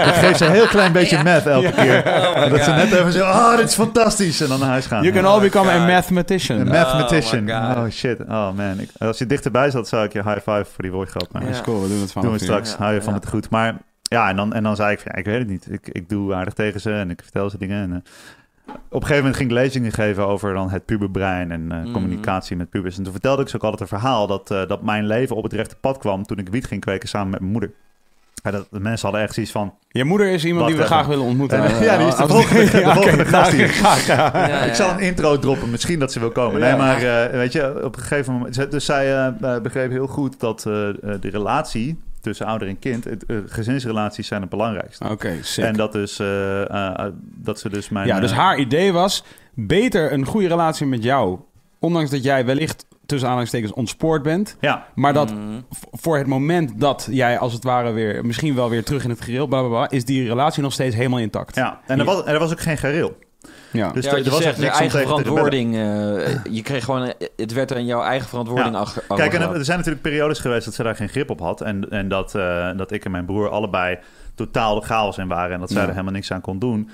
ik 0.07 0.13
geef 0.13 0.37
ze 0.37 0.45
een 0.45 0.51
heel 0.51 0.67
klein 0.67 0.91
beetje 0.99 1.23
meth 1.23 1.45
elke 1.47 1.71
keer. 1.71 2.03
Oh 2.05 2.49
dat 2.49 2.63
ze 2.63 2.71
net 2.71 2.91
even 2.91 3.11
zo, 3.11 3.23
oh, 3.25 3.55
dit 3.57 3.67
is 3.67 3.75
fantastisch. 3.75 4.41
En 4.41 4.47
dan 4.47 4.59
naar 4.59 4.69
huis 4.69 4.85
gaan. 4.85 5.03
You 5.03 5.13
can 5.15 5.25
all 5.25 5.39
become 5.39 5.71
a 5.71 5.85
mathematician. 5.85 6.59
Een 6.59 6.67
mathematician. 6.67 7.49
Oh. 7.49 7.73
Oh, 7.77 7.89
shit. 7.91 8.19
Oh 8.19 8.51
man. 8.51 8.79
Als 8.97 9.17
je 9.17 9.25
dichterbij 9.25 9.69
zat, 9.71 9.87
zou 9.87 10.03
ik 10.05 10.13
je 10.13 10.21
high 10.23 10.37
five 10.37 10.65
voor 10.65 10.81
die 10.83 10.91
woordgrap. 10.91 11.27
Ja. 11.31 11.39
Dat 11.39 11.49
is 11.49 11.61
cool, 11.61 11.81
we 11.81 11.87
doen 11.87 11.99
het 12.01 12.11
vanaf 12.11 12.27
doen 12.29 12.37
we 12.37 12.43
straks. 12.43 12.75
Hou 12.75 12.93
je 12.93 13.01
van 13.01 13.13
het 13.13 13.27
goed. 13.27 13.49
Maar 13.49 13.77
ja, 14.01 14.29
en 14.29 14.35
dan, 14.35 14.53
en 14.53 14.63
dan 14.63 14.75
zei 14.75 14.91
ik 14.91 14.99
van, 14.99 15.11
ja, 15.13 15.19
ik 15.19 15.25
weet 15.25 15.39
het 15.39 15.47
niet. 15.47 15.67
Ik, 15.71 15.87
ik 15.91 16.09
doe 16.09 16.33
aardig 16.33 16.53
tegen 16.53 16.81
ze 16.81 16.91
en 16.93 17.09
ik 17.09 17.19
vertel 17.23 17.49
ze 17.49 17.57
dingen. 17.57 17.81
En, 17.83 17.91
eh, 17.93 18.11
op 18.67 19.01
een 19.01 19.07
gegeven 19.07 19.15
moment 19.17 19.35
ging 19.35 19.49
ik 19.49 19.55
lezingen 19.55 19.91
geven 19.91 20.27
over 20.27 20.53
dan 20.53 20.69
het 20.69 20.85
puberbrein 20.85 21.51
en 21.51 21.71
eh, 21.71 21.77
Mhm. 21.81 21.91
communicatie 21.91 22.55
met 22.55 22.69
pubers. 22.69 22.97
En 22.97 23.03
toen 23.03 23.11
vertelde 23.11 23.41
ik 23.41 23.47
ze 23.49 23.55
ook 23.55 23.63
altijd 23.63 23.81
een 23.81 23.99
verhaal 23.99 24.27
dat, 24.27 24.51
eh, 24.51 24.67
dat 24.67 24.81
mijn 24.83 25.07
leven 25.07 25.35
op 25.35 25.43
het 25.43 25.53
rechte 25.53 25.75
pad 25.75 25.97
kwam 25.97 26.23
toen 26.23 26.37
ik 26.37 26.49
wiet 26.49 26.65
ging 26.65 26.81
kweken 26.81 27.09
samen 27.09 27.29
met 27.29 27.39
mijn 27.39 27.51
moeder. 27.51 27.71
Ja, 28.43 28.51
dat, 28.51 28.67
de 28.71 28.79
mensen 28.79 29.01
hadden 29.07 29.21
echt 29.25 29.33
zoiets 29.33 29.51
van, 29.51 29.73
Je 29.89 30.03
moeder 30.03 30.27
is 30.27 30.45
iemand 30.45 30.67
die 30.67 30.75
we 30.77 30.83
graag 30.83 31.05
willen 31.07 31.23
ontmoeten. 31.25 31.63
Eh, 31.63 31.81
ja, 31.83 31.97
die 31.97 32.07
is 32.07 32.15
de 32.15 32.27
volgende- 32.27 32.65
de 32.71 32.77
Ja, 32.79 32.87
oké, 32.89 32.95
volgende 32.95 33.25
gast 33.25 33.51
hier. 33.51 33.67
graag, 33.67 34.05
ja. 34.07 34.31
Ja, 34.33 34.47
ja, 34.47 34.59
ik 34.59 34.73
zal 34.73 34.89
een 34.89 34.99
intro 34.99 35.39
droppen, 35.39 35.69
misschien 35.69 35.99
dat 35.99 36.11
ze 36.11 36.19
wil 36.19 36.31
komen. 36.31 36.59
Ja. 36.59 36.67
Nee, 36.67 36.77
maar 36.77 37.01
eh, 37.25 37.31
weet 37.31 37.51
je, 37.51 37.83
op 37.83 37.95
een 37.95 38.01
gegeven 38.01 38.33
moment... 38.33 38.71
Dus 38.71 38.85
zij 38.85 39.33
begreep 39.61 39.91
heel 39.91 40.07
goed 40.07 40.39
dat 40.39 40.61
de 40.61 41.17
relatie 41.21 41.99
tussen 42.25 42.45
ouder 42.45 42.67
en 42.67 42.79
kind... 42.79 43.03
Het, 43.03 43.25
eh, 43.25 43.37
gezinsrelaties 43.45 44.27
zijn 44.27 44.41
het 44.41 44.49
belangrijkste. 44.49 45.09
Oké, 45.09 45.37
sick. 45.41 45.63
En 45.63 45.73
dat, 45.73 45.95
is, 45.95 46.19
eh, 46.19 46.61
eh, 46.95 47.05
dat 47.21 47.59
ze 47.59 47.69
dus 47.69 47.89
mijn... 47.89 48.07
ja, 48.07 48.19
dus 48.19 48.31
haar 48.31 48.57
idee 48.57 48.91
was 48.93 49.23
beter 49.53 50.13
een 50.13 50.25
goede 50.25 50.47
relatie 50.47 50.85
met 50.85 51.03
jou. 51.03 51.39
Ondanks 51.79 52.09
dat 52.09 52.23
jij 52.23 52.45
wellicht 52.45 52.85
tussen 53.05 53.27
aanhalingstekens 53.27 53.73
ontspoord 53.73 54.23
bent. 54.23 54.57
Ja, 54.59 54.87
Maar 54.95 55.13
dat 55.13 55.33
Mm. 55.33 55.65
v- 55.69 55.83
voor 55.91 56.17
het 56.17 56.27
moment 56.27 56.79
dat 56.79 57.07
jij 57.11 57.37
als 57.39 57.53
het 57.53 57.63
ware 57.63 57.91
weer... 57.91 58.25
misschien 58.25 58.55
wel 58.55 58.69
weer 58.69 58.83
terug 58.83 59.03
in 59.03 59.09
het 59.09 59.21
gereel, 59.21 59.47
bla 59.47 59.59
bla 59.59 59.69
bla... 59.69 59.89
is 59.89 60.05
die 60.05 60.27
relatie 60.27 60.63
nog 60.63 60.73
steeds 60.73 60.95
helemaal 60.95 61.19
intact. 61.19 61.55
ja. 61.55 61.79
En 61.87 61.99
er 61.99 62.05
was, 62.05 62.23
en 62.23 62.33
er 62.33 62.39
was 62.39 62.51
ook 62.51 62.59
geen 62.59 62.77
gereel. 62.77 63.17
Ja. 63.71 63.91
Dus 63.91 64.05
ja, 64.05 64.11
er, 64.11 64.17
er 64.25 64.29
was 64.31 64.41
zegt, 64.41 64.45
echt 64.45 64.55
je 64.55 64.61
niks 64.61 64.75
om 64.75 64.79
eigen 64.81 64.99
verantwoording. 64.99 65.73
eh, 65.75 66.43
je 66.53 66.61
kreeg 66.61 66.83
gewoon, 66.83 67.01
eh, 67.03 67.27
het 67.37 67.53
werd 67.53 67.71
er 67.71 67.77
in 67.77 67.85
jouw 67.85 68.01
eigen 68.01 68.29
verantwoording 68.29 68.73
Ja. 68.73 68.79
achter. 68.81 69.03
Kijk, 69.07 69.33
en 69.33 69.41
er, 69.41 69.65
zijn 69.65 69.77
natuurlijk 69.77 70.03
periodes 70.03 70.39
geweest 70.39 70.65
dat 70.65 70.73
ze 70.73 70.83
daar 70.83 70.95
geen 70.95 71.09
grip 71.09 71.29
op 71.29 71.39
had. 71.39 71.61
En, 71.61 71.89
en 71.89 72.07
dat, 72.07 72.35
eh, 72.35 72.69
dat 72.77 72.91
ik 72.91 73.05
en 73.05 73.11
mijn 73.11 73.25
broer 73.25 73.49
allebei 73.49 73.97
totaal 74.35 74.79
de 74.79 74.85
chaos 74.85 75.17
in 75.17 75.27
waren. 75.27 75.53
En 75.53 75.59
dat 75.59 75.69
zij 75.69 75.81
Ja. 75.81 75.87
er 75.87 75.91
helemaal 75.93 76.13
niks 76.13 76.31
aan 76.31 76.41
kon 76.41 76.59
doen. 76.59 76.89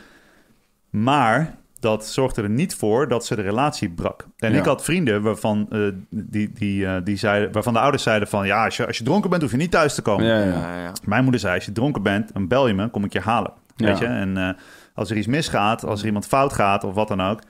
Maar 0.90 1.56
dat 1.80 2.06
zorgde 2.08 2.42
er 2.42 2.50
niet 2.50 2.76
voor 2.76 3.08
dat 3.08 3.26
ze 3.26 3.36
de 3.36 3.42
relatie 3.42 3.90
brak. 3.90 4.26
En 4.38 4.52
Ja. 4.54 4.60
ik 4.60 4.66
had 4.66 4.84
vrienden 4.84 5.22
waarvan, 5.22 5.68
eh, 5.70 5.80
die, 6.10 6.52
die, 6.54 6.86
eh, 6.86 6.96
die 7.04 7.18
zeiden, 7.18 7.52
waarvan 7.52 7.74
de 7.74 7.80
ouders 7.80 8.04
zeiden 8.04 8.28
van... 8.28 8.46
ja, 8.46 8.66
als 8.66 8.78
je, 8.78 8.88
als 8.88 8.98
je 8.98 9.04
dronken 9.04 9.30
bent, 9.30 9.42
hoef 9.42 9.52
je 9.52 9.58
niet 9.58 9.72
thuis 9.72 9.96
te 9.96 10.02
komen. 10.02 10.26
Ja, 10.26 10.44
ja. 10.44 10.92
Mijn 11.06 11.24
moeder 11.24 11.40
zei, 11.42 11.56
als 11.56 11.66
je 11.66 11.72
dronken 11.72 12.04
bent, 12.04 12.34
dan 12.34 12.48
bel 12.48 12.68
je 12.68 12.74
me, 12.74 12.90
kom 12.90 13.04
ik 13.04 13.14
je 13.14 13.20
halen. 13.20 13.52
Weet 13.76 13.98
je? 13.98 14.06
En 14.06 14.38
eh, 14.38 14.50
als 14.94 15.10
er 15.10 15.18
iets 15.18 15.28
misgaat, 15.28 15.86
als 15.86 16.00
er 16.00 16.06
iemand 16.06 16.28
fout 16.28 16.54
gaat 16.54 16.84
of 16.84 16.94
wat 16.94 17.08
dan 17.08 17.22
ook... 17.22 17.42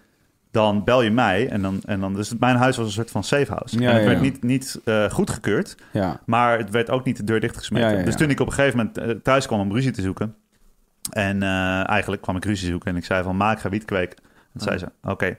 dan 0.51 0.84
bel 0.84 1.01
je 1.01 1.12
mij. 1.12 1.49
En 1.49 1.62
dan, 1.62 1.82
en 1.86 1.99
dan, 1.99 2.13
dus 2.13 2.38
mijn 2.39 2.56
huis 2.56 2.77
was 2.77 2.86
een 2.86 2.91
soort 2.91 3.12
van 3.12 3.23
safe 3.23 3.51
house. 3.51 3.80
Ja, 3.80 3.89
en 3.89 3.93
het 3.93 4.04
ja, 4.04 4.08
werd 4.08 4.19
ja. 4.19 4.23
niet, 4.23 4.43
niet 4.43 4.82
eh, 4.86 5.10
goedgekeurd... 5.10 5.75
ja. 5.91 6.19
Maar 6.25 6.58
het 6.58 6.69
werd 6.69 6.89
ook 6.89 7.06
niet 7.06 7.17
de 7.17 7.23
deur 7.23 7.39
dichtgesmeten. 7.39 7.88
Ja, 7.88 7.93
ja, 7.93 7.99
ja. 7.99 8.06
Dus 8.06 8.15
toen 8.15 8.30
ik 8.30 8.39
op 8.39 8.47
een 8.47 8.54
gegeven 8.54 8.77
moment 8.77 8.97
eh, 8.97 9.10
thuis 9.10 9.47
kwam 9.47 9.60
om 9.60 9.73
ruzie 9.73 9.91
te 9.91 10.01
zoeken... 10.01 10.36
en 11.12 11.43
eh, 11.43 11.89
eigenlijk 11.89 12.21
kwam 12.21 12.36
ik 12.36 12.45
ruzie 12.45 12.69
zoeken 12.69 12.91
en 12.91 12.97
ik 12.97 13.06
zei 13.06 13.23
van... 13.23 13.38
maak 13.38 13.60
ga 13.60 13.69
wiet 13.69 13.86
kweken. 13.86 14.17
En 14.54 14.60
zei 14.60 14.77
ze, 14.77 14.91
oké. 15.04 15.25
Eh, 15.25 15.36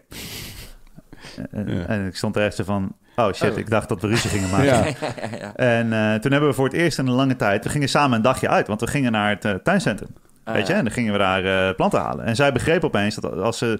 Ja. 1.66 1.86
En 1.86 2.06
ik 2.06 2.16
stond 2.16 2.36
er 2.36 2.44
echt 2.44 2.54
zo 2.56 2.64
van... 2.64 2.96
oh 3.16 3.32
shit, 3.32 3.50
Oh. 3.52 3.58
ik 3.58 3.70
dacht 3.70 3.88
dat 3.88 4.00
we 4.00 4.06
ruzie 4.06 4.30
gingen 4.30 4.50
maken. 4.50 4.66
Ja. 5.38 5.54
En 5.54 5.92
eh, 5.92 6.20
toen 6.20 6.32
hebben 6.32 6.48
we 6.48 6.54
voor 6.54 6.64
het 6.64 6.74
eerst 6.74 6.98
in 6.98 7.06
een 7.06 7.12
lange 7.12 7.36
tijd... 7.36 7.64
we 7.64 7.70
gingen 7.70 7.88
samen 7.88 8.16
een 8.16 8.22
dagje 8.22 8.48
uit, 8.48 8.66
want 8.66 8.80
we 8.80 8.86
gingen 8.86 9.12
naar 9.12 9.38
het 9.40 9.64
tuincentrum. 9.64 10.10
Ah, 10.44 10.55
Weet 10.55 10.66
je, 10.66 10.72
en 10.72 10.85
dan 10.85 10.92
gingen 10.92 11.12
we 11.12 11.18
daar 11.18 11.68
eh, 11.68 11.74
planten 11.74 12.00
halen. 12.00 12.24
En 12.24 12.37
zij 12.37 12.52
begreep 12.52 12.85
opeens 12.85 13.14
dat 13.14 13.33
als 13.38 13.59
ze 13.59 13.78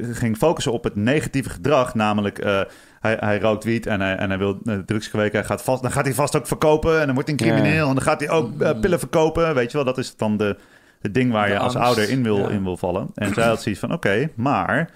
ging 0.00 0.36
focussen 0.36 0.72
op 0.72 0.84
het 0.84 0.96
negatieve 0.96 1.50
gedrag, 1.50 1.94
namelijk 1.94 2.38
eh, 2.38 2.60
hij, 3.00 3.16
hij 3.20 3.40
rookt 3.40 3.64
wiet 3.64 3.86
en 3.86 4.00
hij, 4.00 4.16
en 4.16 4.28
hij 4.28 4.38
wil 4.38 4.58
eh, 4.64 4.76
drugs 4.78 5.08
kweken, 5.10 5.38
hij 5.38 5.48
gaat 5.48 5.62
vast, 5.62 5.82
dan 5.82 5.90
gaat 5.90 6.04
hij 6.04 6.14
vast 6.14 6.36
ook 6.36 6.46
verkopen 6.46 7.00
en 7.00 7.06
dan 7.06 7.14
wordt 7.14 7.28
hij 7.30 7.38
een 7.38 7.46
Ja. 7.46 7.52
crimineel 7.52 7.88
en 7.88 7.94
dan 7.94 8.02
gaat 8.02 8.20
hij 8.20 8.30
ook 8.30 8.60
eh, 8.60 8.80
pillen 8.80 8.98
verkopen. 8.98 9.54
Weet 9.54 9.70
je 9.70 9.76
wel, 9.76 9.86
dat 9.86 9.98
is 9.98 10.16
dan 10.16 10.36
de, 10.36 10.56
het 11.00 11.14
ding 11.14 11.32
waar 11.32 11.46
De 11.46 11.52
je 11.52 11.58
als 11.58 11.76
ouder 11.76 12.10
in 12.10 12.22
wil, 12.22 12.38
Ja. 12.38 12.48
in 12.48 12.62
wil 12.64 12.76
vallen. 12.76 13.08
En 13.14 13.34
zij 13.34 13.44
had 13.46 13.62
zoiets 13.62 13.80
van, 13.80 13.92
oké, 13.92 14.28
maar 14.36 14.90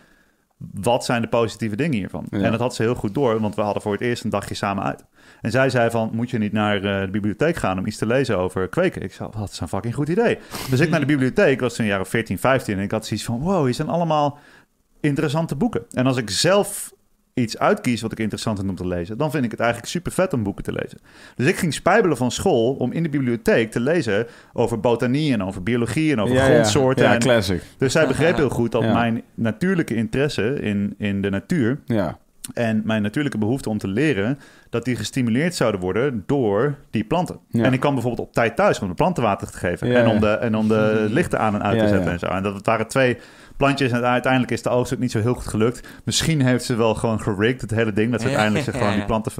wat 0.74 1.04
zijn 1.04 1.22
de 1.22 1.28
positieve 1.28 1.76
dingen 1.76 1.98
hiervan? 1.98 2.26
Ja. 2.30 2.38
En 2.40 2.50
dat 2.50 2.60
had 2.60 2.74
ze 2.74 2.82
heel 2.82 2.94
goed 2.94 3.14
door, 3.14 3.40
want 3.40 3.54
we 3.54 3.62
hadden 3.62 3.82
voor 3.82 3.92
het 3.92 4.00
eerst 4.00 4.24
een 4.24 4.30
dagje 4.30 4.54
samen 4.54 4.84
uit. 4.84 5.04
En 5.42 5.50
zij 5.50 5.70
zei 5.70 5.90
van, 5.90 6.10
moet 6.12 6.30
je 6.30 6.38
niet 6.38 6.52
naar 6.52 6.76
eh, 6.76 7.00
de 7.00 7.10
bibliotheek 7.10 7.56
gaan 7.56 7.78
om 7.78 7.86
iets 7.86 7.96
te 7.96 8.06
lezen 8.06 8.38
over 8.38 8.68
kweken? 8.68 9.02
Ik 9.02 9.12
zei, 9.12 9.28
wat 9.36 9.50
is 9.50 9.60
een 9.60 9.68
fucking 9.68 9.94
goed 9.94 10.08
idee. 10.08 10.38
Dus 10.70 10.80
ik 10.80 10.90
naar 10.90 11.00
de 11.00 11.06
bibliotheek, 11.06 11.60
was 11.60 11.74
toen 11.74 11.84
een 11.84 11.90
jaar 11.90 12.00
of 12.00 12.08
14, 12.08 12.38
15. 12.38 12.76
En 12.76 12.82
ik 12.82 12.90
had 12.90 13.06
zoiets 13.06 13.26
van, 13.26 13.40
wow, 13.40 13.64
hier 13.64 13.74
zijn 13.74 13.88
allemaal 13.88 14.38
interessante 15.00 15.56
boeken. 15.56 15.84
En 15.90 16.06
als 16.06 16.16
ik 16.16 16.30
zelf 16.30 16.92
iets 17.34 17.58
uitkies 17.58 18.00
wat 18.00 18.12
ik 18.12 18.18
interessant 18.18 18.58
vind 18.58 18.70
om 18.70 18.76
te 18.76 18.86
lezen, 18.86 19.18
dan 19.18 19.30
vind 19.30 19.44
ik 19.44 19.50
het 19.50 19.60
eigenlijk 19.60 19.90
super 19.90 20.12
vet 20.12 20.32
om 20.32 20.42
boeken 20.42 20.64
te 20.64 20.72
lezen. 20.72 20.98
Dus 21.36 21.46
ik 21.46 21.56
ging 21.56 21.74
spijbelen 21.74 22.16
van 22.16 22.30
school 22.30 22.74
om 22.74 22.92
in 22.92 23.02
de 23.02 23.08
bibliotheek 23.08 23.70
te 23.70 23.80
lezen 23.80 24.26
over 24.52 24.80
botanie 24.80 25.32
en 25.32 25.44
over 25.44 25.62
biologie 25.62 26.12
en 26.12 26.20
over 26.20 26.34
Ja, 26.34 26.44
grondsoorten. 26.44 27.04
Ja, 27.04 27.12
en, 27.12 27.20
classic. 27.20 27.62
dus 27.78 27.92
zij 27.92 28.06
begreep 28.06 28.36
heel 28.42 28.48
goed 28.48 28.72
dat 28.72 28.82
mijn 28.82 29.22
natuurlijke 29.34 29.94
interesse 29.94 30.60
in, 30.60 30.94
in 30.98 31.22
de 31.22 31.30
natuur 31.30 31.80
Ja. 31.84 32.18
En 32.54 32.82
mijn 32.84 33.02
natuurlijke 33.02 33.38
behoefte 33.38 33.68
om 33.68 33.78
te 33.78 33.88
leren, 33.88 34.38
dat 34.70 34.84
die 34.84 34.96
gestimuleerd 34.96 35.54
zouden 35.54 35.80
worden 35.80 36.22
door 36.26 36.74
die 36.90 37.04
planten. 37.04 37.38
Ja. 37.48 37.64
En 37.64 37.72
ik 37.72 37.80
kwam 37.80 37.94
bijvoorbeeld 37.94 38.28
op 38.28 38.34
tijd 38.34 38.56
thuis 38.56 38.80
om 38.80 38.88
de 38.88 38.94
planten 38.94 39.22
water 39.22 39.50
te 39.50 39.56
geven 39.56 39.88
Ja, 39.88 40.00
en, 40.00 40.06
om 40.06 40.20
de, 40.20 40.28
en 40.30 40.54
om 40.54 40.68
de 40.68 41.06
lichten 41.10 41.38
aan 41.38 41.54
en 41.54 41.62
uit 41.62 41.78
te 41.78 41.88
zetten 41.88 42.12
en 42.12 42.18
zo. 42.18 42.26
En 42.26 42.42
dat 42.42 42.66
waren 42.66 42.86
twee 42.86 43.18
plantjes 43.56 43.92
en 43.92 44.04
uiteindelijk 44.04 44.52
is 44.52 44.62
de 44.62 44.68
oogst 44.68 44.92
ook 44.92 44.98
niet 44.98 45.10
zo 45.10 45.20
heel 45.20 45.34
goed 45.34 45.46
gelukt. 45.46 45.88
Misschien 46.04 46.40
heeft 46.40 46.64
ze 46.64 46.74
wel 46.74 46.94
gewoon 46.94 47.20
gerigged, 47.20 47.60
het 47.60 47.70
hele 47.70 47.92
ding, 47.92 48.10
dat 48.10 48.20
ze 48.20 48.26
uiteindelijk 48.26 48.64
zich 48.64 48.76
gewoon 48.76 48.94
die 48.94 49.04
planten... 49.12 49.32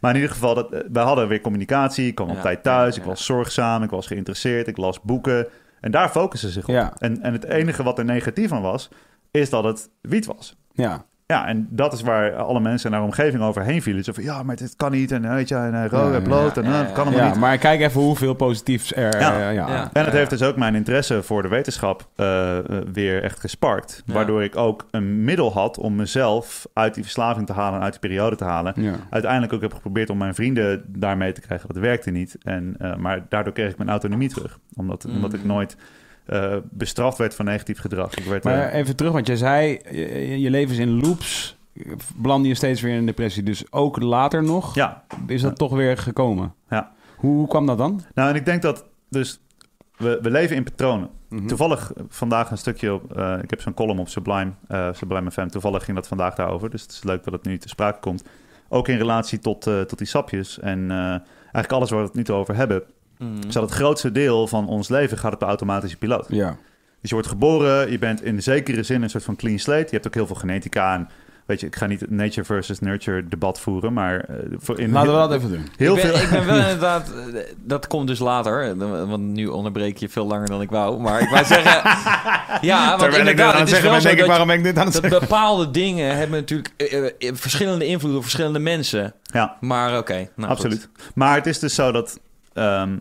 Maar 0.00 0.10
in 0.10 0.20
ieder 0.20 0.34
geval, 0.34 0.54
dat, 0.54 0.72
eh, 0.72 0.80
wij 0.92 1.04
hadden 1.04 1.28
weer 1.28 1.40
communicatie, 1.40 2.06
ik 2.06 2.14
kwam 2.14 2.30
op 2.30 2.40
tijd 2.40 2.62
thuis, 2.62 2.96
ik 2.96 3.02
was 3.02 3.24
zorgzaam, 3.24 3.82
ik 3.82 3.90
was 3.90 4.06
geïnteresseerd, 4.06 4.68
ik 4.68 4.76
las 4.76 5.00
boeken. 5.00 5.46
En 5.80 5.90
daar 5.90 6.08
focussen 6.08 6.48
ze 6.48 6.60
zich 6.60 6.68
op. 6.68 6.94
En, 6.98 7.22
en 7.22 7.32
het 7.32 7.44
enige 7.44 7.82
wat 7.82 7.98
er 7.98 8.04
negatief 8.04 8.52
aan 8.52 8.62
was, 8.62 8.88
is 9.30 9.50
dat 9.50 9.64
het 9.64 9.88
wiet 10.00 10.26
was. 10.26 10.56
Ja. 10.72 11.04
Ja, 11.26 11.46
en 11.46 11.66
dat 11.70 11.92
is 11.92 12.02
waar 12.02 12.34
alle 12.34 12.60
mensen 12.60 12.90
in 12.90 12.96
haar 12.96 13.04
omgeving 13.04 13.42
overheen 13.42 13.82
vielen. 13.82 14.04
Zo 14.04 14.12
van, 14.12 14.22
ja, 14.22 14.42
maar 14.42 14.56
dit 14.56 14.74
kan 14.76 14.92
niet. 14.92 15.12
En 15.12 15.34
weet 15.34 15.48
je, 15.48 15.54
en 15.54 15.74
eh, 15.84 15.90
rood 15.90 16.10
Ja, 16.10 16.16
en 16.16 16.22
bloot. 16.22 16.54
ja, 16.54 16.62
en 16.62 16.72
eh, 16.72 16.78
dat 16.78 16.92
kan 16.92 17.02
allemaal 17.06 17.24
ja, 17.24 17.28
niet. 17.30 17.38
maar 17.40 17.58
kijk 17.58 17.80
even 17.80 18.00
hoeveel 18.00 18.34
positiefs 18.34 18.94
er... 18.94 19.20
Ja. 19.20 19.32
eh, 19.48 19.54
ja. 19.54 19.68
Ja. 19.68 19.90
En 19.92 20.04
het 20.04 20.12
heeft 20.12 20.30
dus 20.30 20.42
ook 20.42 20.56
mijn 20.56 20.74
interesse 20.74 21.22
voor 21.22 21.42
de 21.42 21.48
wetenschap 21.48 22.08
eh, 22.16 22.58
eh, 22.58 22.64
weer 22.92 23.22
echt 23.22 23.40
gesparkt. 23.40 24.02
Ja. 24.06 24.14
Waardoor 24.14 24.42
ik 24.42 24.56
ook 24.56 24.86
een 24.90 25.24
middel 25.24 25.52
had 25.52 25.78
om 25.78 25.94
mezelf 25.96 26.66
uit 26.72 26.94
die 26.94 27.02
verslaving 27.02 27.46
te 27.46 27.52
halen, 27.52 27.80
uit 27.80 27.92
die 27.92 28.00
periode 28.00 28.36
te 28.36 28.44
halen. 28.44 28.72
Ja. 28.76 28.94
Uiteindelijk 29.10 29.52
ook 29.52 29.60
heb 29.62 29.74
geprobeerd 29.74 30.10
om 30.10 30.18
mijn 30.18 30.34
vrienden 30.34 30.84
daarmee 30.86 31.32
te 31.32 31.40
krijgen. 31.40 31.68
Dat 31.68 31.76
werkte 31.82 32.10
niet. 32.10 32.36
En, 32.42 32.74
eh, 32.78 32.96
maar 32.96 33.22
daardoor 33.28 33.52
kreeg 33.52 33.70
ik 33.70 33.76
mijn 33.78 33.90
autonomie 33.90 34.28
terug. 34.28 34.58
Omdat, 34.74 35.04
Mm. 35.04 35.14
omdat 35.14 35.32
ik 35.32 35.44
nooit 35.44 35.76
eh, 36.26 36.56
bestraft 36.70 37.18
werd 37.18 37.34
van 37.34 37.44
negatief 37.44 37.78
gedrag. 37.78 38.14
Ik 38.14 38.24
werd, 38.24 38.44
Maar 38.44 38.68
eh, 38.68 38.78
even 38.78 38.96
terug, 38.96 39.12
want 39.12 39.26
jij 39.26 39.36
zei, 39.36 39.78
je, 39.90 40.40
je 40.40 40.50
leven 40.50 40.72
is 40.74 40.80
in 40.80 41.00
loops. 41.00 41.56
Beland 42.16 42.46
je 42.46 42.54
steeds 42.54 42.80
weer 42.80 42.94
in 42.94 43.06
depressie. 43.06 43.42
Dus 43.42 43.72
ook 43.72 44.00
later 44.02 44.42
nog 44.42 44.74
ja, 44.74 45.04
is 45.26 45.40
dat 45.42 45.50
Ja. 45.50 45.56
toch 45.56 45.72
weer 45.72 45.96
gekomen. 45.96 46.54
Ja. 46.70 46.92
Hoe, 47.16 47.34
hoe 47.36 47.48
kwam 47.48 47.66
dat 47.66 47.78
dan? 47.78 48.00
nou 48.14 48.28
en 48.30 48.34
ik 48.34 48.44
denk 48.44 48.62
dat 48.62 48.84
dus 49.10 49.40
we, 49.96 50.18
we 50.22 50.30
leven 50.30 50.56
in 50.56 50.64
patronen. 50.64 51.08
Mhm. 51.28 51.46
Toevallig 51.46 51.92
vandaag 52.08 52.50
een 52.50 52.58
stukje 52.58 52.94
op. 52.94 53.16
eh, 53.16 53.38
ik 53.42 53.50
heb 53.50 53.60
zo'n 53.60 53.74
column 53.74 53.98
op 53.98 54.08
Sublime, 54.08 54.52
eh 54.68 54.88
Sublime 54.92 55.30
FM. 55.30 55.46
Toevallig 55.46 55.84
ging 55.84 55.96
dat 55.96 56.08
vandaag 56.08 56.34
daarover. 56.34 56.70
Dus 56.70 56.82
het 56.82 56.90
is 56.90 57.02
leuk 57.02 57.24
dat 57.24 57.32
het 57.32 57.44
nu 57.44 57.58
te 57.58 57.68
sprake 57.68 58.00
komt. 58.00 58.24
Ook 58.68 58.88
in 58.88 58.96
relatie 58.96 59.38
tot, 59.38 59.66
eh, 59.66 59.80
tot 59.80 59.98
die 59.98 60.06
sapjes. 60.06 60.58
En 60.58 60.90
eh, 60.90 60.96
eigenlijk 60.98 61.72
alles 61.72 61.90
waar 61.90 62.00
we 62.00 62.06
het 62.14 62.28
nu 62.28 62.34
over 62.34 62.56
hebben. 62.56 62.82
Mm. 63.18 63.38
Is 63.48 63.54
dat 63.54 63.62
het 63.62 63.72
grootste 63.72 64.12
deel 64.12 64.46
van 64.46 64.68
ons 64.68 64.88
leven 64.88 65.18
gaat 65.18 65.32
op 65.34 65.40
de 65.40 65.46
automatische 65.46 65.96
piloot. 65.96 66.26
Ja. 66.28 66.56
Dus 67.00 67.10
je 67.10 67.14
wordt 67.14 67.28
geboren, 67.28 67.90
je 67.90 67.98
bent 67.98 68.22
in 68.22 68.42
zekere 68.42 68.82
zin 68.82 69.02
een 69.02 69.10
soort 69.10 69.24
van 69.24 69.36
clean 69.36 69.58
slate. 69.58 69.84
Je 69.84 69.90
hebt 69.90 70.06
ook 70.06 70.14
heel 70.14 70.26
veel 70.26 70.36
genetica. 70.36 70.94
En 70.94 71.08
weet 71.46 71.60
je, 71.60 71.66
ik 71.66 71.76
ga 71.76 71.86
niet 71.86 72.00
het 72.00 72.10
nature 72.10 72.44
versus 72.44 72.78
nurture 72.80 73.28
debat 73.28 73.60
voeren. 73.60 73.92
Maar 73.92 74.20
eh, 74.20 74.36
in 74.76 74.92
Laten 74.92 75.12
we 75.12 75.18
dat 75.18 75.32
even 75.32 75.50
doen. 75.50 75.66
heel 75.76 75.96
ik, 75.96 76.02
ben, 76.02 76.12
veel. 76.12 76.22
ik 76.24 76.30
ben 76.30 76.46
wel 76.46 76.56
inderdaad... 76.70 77.12
eh, 77.34 77.40
Dat 77.64 77.86
komt 77.86 78.06
dus 78.06 78.18
later. 78.18 78.62
eh, 78.70 79.08
Want 79.08 79.22
nu 79.22 79.46
onderbreek 79.46 79.96
je 79.98 80.08
veel 80.08 80.26
langer 80.26 80.46
dan 80.48 80.60
ik 80.60 80.70
wou. 80.70 81.00
Maar 81.00 81.20
ik 81.20 81.28
wou 81.28 81.44
zeggen... 81.44 81.82
ja, 82.68 82.98
want 82.98 83.16
inderdaad, 83.16 83.58
het 83.58 83.72
is 83.72 83.80
wel 83.80 84.00
zo 84.00 84.14
dat, 84.14 84.46
ben 84.46 84.56
ik 84.58 84.62
dit 84.64 84.78
aan 84.78 84.86
het 84.86 85.02
dat 85.02 85.20
bepaalde 85.20 85.70
dingen 85.70 86.16
hebben 86.16 86.38
natuurlijk 86.40 86.72
verschillende 87.18 87.86
invloeden 87.86 88.16
op 88.18 88.24
verschillende 88.24 88.58
mensen. 88.58 89.14
ja, 89.22 89.56
Maar 89.60 89.98
oké. 89.98 90.28
nou, 90.36 90.50
absoluut. 90.50 90.88
Maar 91.14 91.34
het 91.34 91.46
is 91.46 91.58
dus 91.58 91.74
zo 91.74 91.92
dat 91.92 92.18
ehm, 92.56 92.96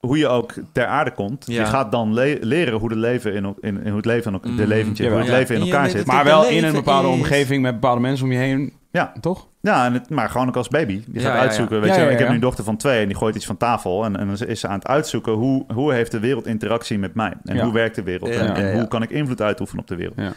hoe 0.00 0.18
je 0.18 0.28
ook 0.28 0.52
ter 0.72 0.86
aarde 0.86 1.10
komt, 1.10 1.44
Ja. 1.46 1.60
je 1.60 1.66
gaat 1.66 1.92
dan 1.92 2.14
le- 2.14 2.38
leren 2.40 2.78
hoe, 2.78 2.88
de 2.88 2.96
leven 2.96 3.34
in, 3.34 3.44
in, 3.60 3.76
in 3.82 3.86
hoe 3.86 3.96
het 3.96 4.04
leven 4.04 4.32
in, 4.42 4.50
Mm. 4.50 4.56
de 4.56 4.66
leventje, 4.66 5.08
hoe 5.08 5.18
het 5.18 5.28
leven 5.28 5.54
in 5.54 5.60
elkaar 5.60 5.90
zit. 5.90 6.06
Maar 6.06 6.24
wel 6.24 6.46
in 6.46 6.64
een 6.64 6.72
bepaalde 6.72 7.08
is- 7.08 7.14
omgeving 7.14 7.62
met 7.62 7.72
bepaalde 7.74 8.00
mensen 8.00 8.24
om 8.26 8.32
je 8.32 8.38
heen. 8.38 8.72
Ja. 8.90 9.12
Toch? 9.20 9.48
Ja, 9.60 9.84
en 9.86 9.92
het, 9.92 10.10
maar 10.10 10.30
gewoon 10.30 10.48
ook 10.48 10.56
als 10.56 10.68
baby. 10.68 10.92
Je 10.92 11.00
Ja, 11.12 11.20
gaat 11.20 11.22
ja, 11.30 11.34
ja. 11.34 11.40
uitzoeken. 11.40 11.80
Weet 11.80 11.88
Ja, 11.94 11.96
je, 12.00 12.04
ja, 12.04 12.10
ik 12.10 12.18
heb 12.18 12.28
nu 12.28 12.34
een 12.34 12.40
dochter 12.40 12.64
van 12.64 12.76
twee 12.76 13.00
en 13.00 13.06
die 13.08 13.16
gooit 13.16 13.34
iets 13.34 13.46
van 13.46 13.56
tafel. 13.56 14.04
En, 14.04 14.16
en 14.16 14.26
dan 14.26 14.48
is 14.48 14.60
ze 14.60 14.68
aan 14.68 14.78
het 14.78 14.86
uitzoeken 14.86 15.32
hoe, 15.32 15.64
hoe 15.74 15.92
heeft 15.92 16.10
de 16.10 16.18
wereld 16.20 16.46
interactie 16.46 16.98
met 16.98 17.14
mij? 17.14 17.32
En 17.44 17.56
Ja. 17.56 17.64
hoe 17.64 17.72
werkt 17.72 17.94
de 17.94 18.02
wereld? 18.02 18.34
Ja, 18.34 18.40
en 18.40 18.46
ja, 18.46 18.54
en 18.54 18.66
ja. 18.66 18.74
hoe 18.78 18.88
kan 18.88 19.02
ik 19.02 19.10
invloed 19.10 19.42
uitoefenen 19.42 19.82
op 19.82 19.88
de 19.88 19.96
wereld? 19.96 20.16
Ja. 20.18 20.32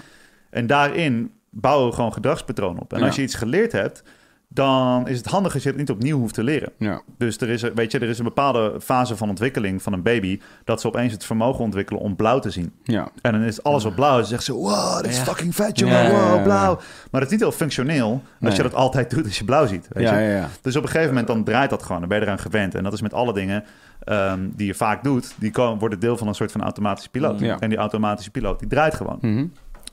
En 0.50 0.68
daarin 0.68 1.32
bouwen 1.50 1.88
we 1.90 1.96
gewoon 1.96 2.14
gedragspatronen 2.14 2.82
op. 2.82 2.94
En 2.94 3.00
Ja. 3.00 3.06
als 3.06 3.16
je 3.16 3.22
iets 3.22 3.36
geleerd 3.36 3.72
hebt, 3.72 4.04
dan 4.50 5.08
is 5.08 5.18
het 5.18 5.26
handig 5.26 5.54
als 5.54 5.64
je 5.64 5.70
het 5.70 5.78
niet 5.78 5.90
opnieuw 5.90 6.18
hoeft 6.18 6.34
te 6.34 6.44
leren. 6.44 6.72
Ja. 6.78 7.02
Dus 7.18 7.38
er 7.38 7.50
is, 7.50 7.62
een- 7.62 7.72
weet 7.76 7.92
je, 7.92 8.00
er 8.00 8.10
is 8.10 8.18
een 8.18 8.24
bepaalde 8.24 8.76
fase 8.82 9.16
van 9.18 9.30
ontwikkeling 9.30 9.82
van 9.82 9.94
een 9.94 10.02
baby... 10.02 10.40
dat 10.64 10.82
ze 10.82 10.88
opeens 10.88 11.14
het 11.14 11.26
vermogen 11.26 11.64
ontwikkelen 11.64 12.02
om 12.02 12.16
blauw 12.16 12.40
te 12.40 12.50
zien. 12.50 12.74
Ja. 12.84 13.08
En 13.22 13.32
dan 13.32 13.42
is 13.42 13.64
alles 13.64 13.86
op 13.86 13.96
blauw. 13.96 14.20
Ze 14.22 14.26
zegt 14.28 14.44
ze, 14.44 14.54
wow, 14.54 15.02
dit 15.02 15.12
is 15.12 15.18
Ja. 15.18 15.24
fucking 15.24 15.56
vet, 15.56 15.80
jongen. 15.80 15.96
Ja, 15.96 16.02
ja, 16.02 16.10
ja, 16.10 16.26
Wow, 16.28 16.36
ja. 16.36 16.42
blauw. 16.44 16.76
Maar 17.12 17.22
het 17.22 17.24
is 17.24 17.30
niet 17.32 17.40
heel 17.40 17.52
functioneel 17.52 18.10
als 18.12 18.22
Nee. 18.40 18.56
je 18.56 18.62
dat 18.64 18.74
altijd 18.74 19.10
doet 19.10 19.26
als 19.26 19.38
je 19.38 19.44
blauw 19.46 19.66
ziet. 19.68 19.88
Weet 19.92 20.04
Ja, 20.04 20.18
je? 20.18 20.28
ja, 20.30 20.36
ja. 20.38 20.48
Dus 20.62 20.76
op 20.76 20.84
een 20.84 20.90
gegeven 20.90 21.10
moment 21.10 21.28
dan 21.28 21.44
draait 21.44 21.70
dat 21.70 21.84
gewoon. 21.84 22.00
Dan 22.00 22.10
ben 22.10 22.18
je 22.20 22.24
eraan 22.26 22.40
gewend. 22.40 22.76
En 22.76 22.84
dat 22.84 22.94
is 22.94 23.02
met 23.02 23.14
alle 23.14 23.34
dingen 23.34 23.64
ehm, 24.04 24.40
die 24.56 24.68
je 24.68 24.74
vaak 24.74 25.04
doet. 25.04 25.34
Die 25.38 25.52
komen, 25.52 25.80
worden 25.80 26.00
deel 26.00 26.18
van 26.18 26.28
een 26.28 26.36
soort 26.36 26.52
van 26.52 26.62
automatische 26.64 27.10
piloot. 27.10 27.40
Ja. 27.40 27.60
En 27.60 27.70
die 27.70 27.78
automatische 27.78 28.32
piloot, 28.32 28.60
die 28.60 28.68
draait 28.68 28.96
gewoon. 28.96 29.18
Mhm. 29.22 29.46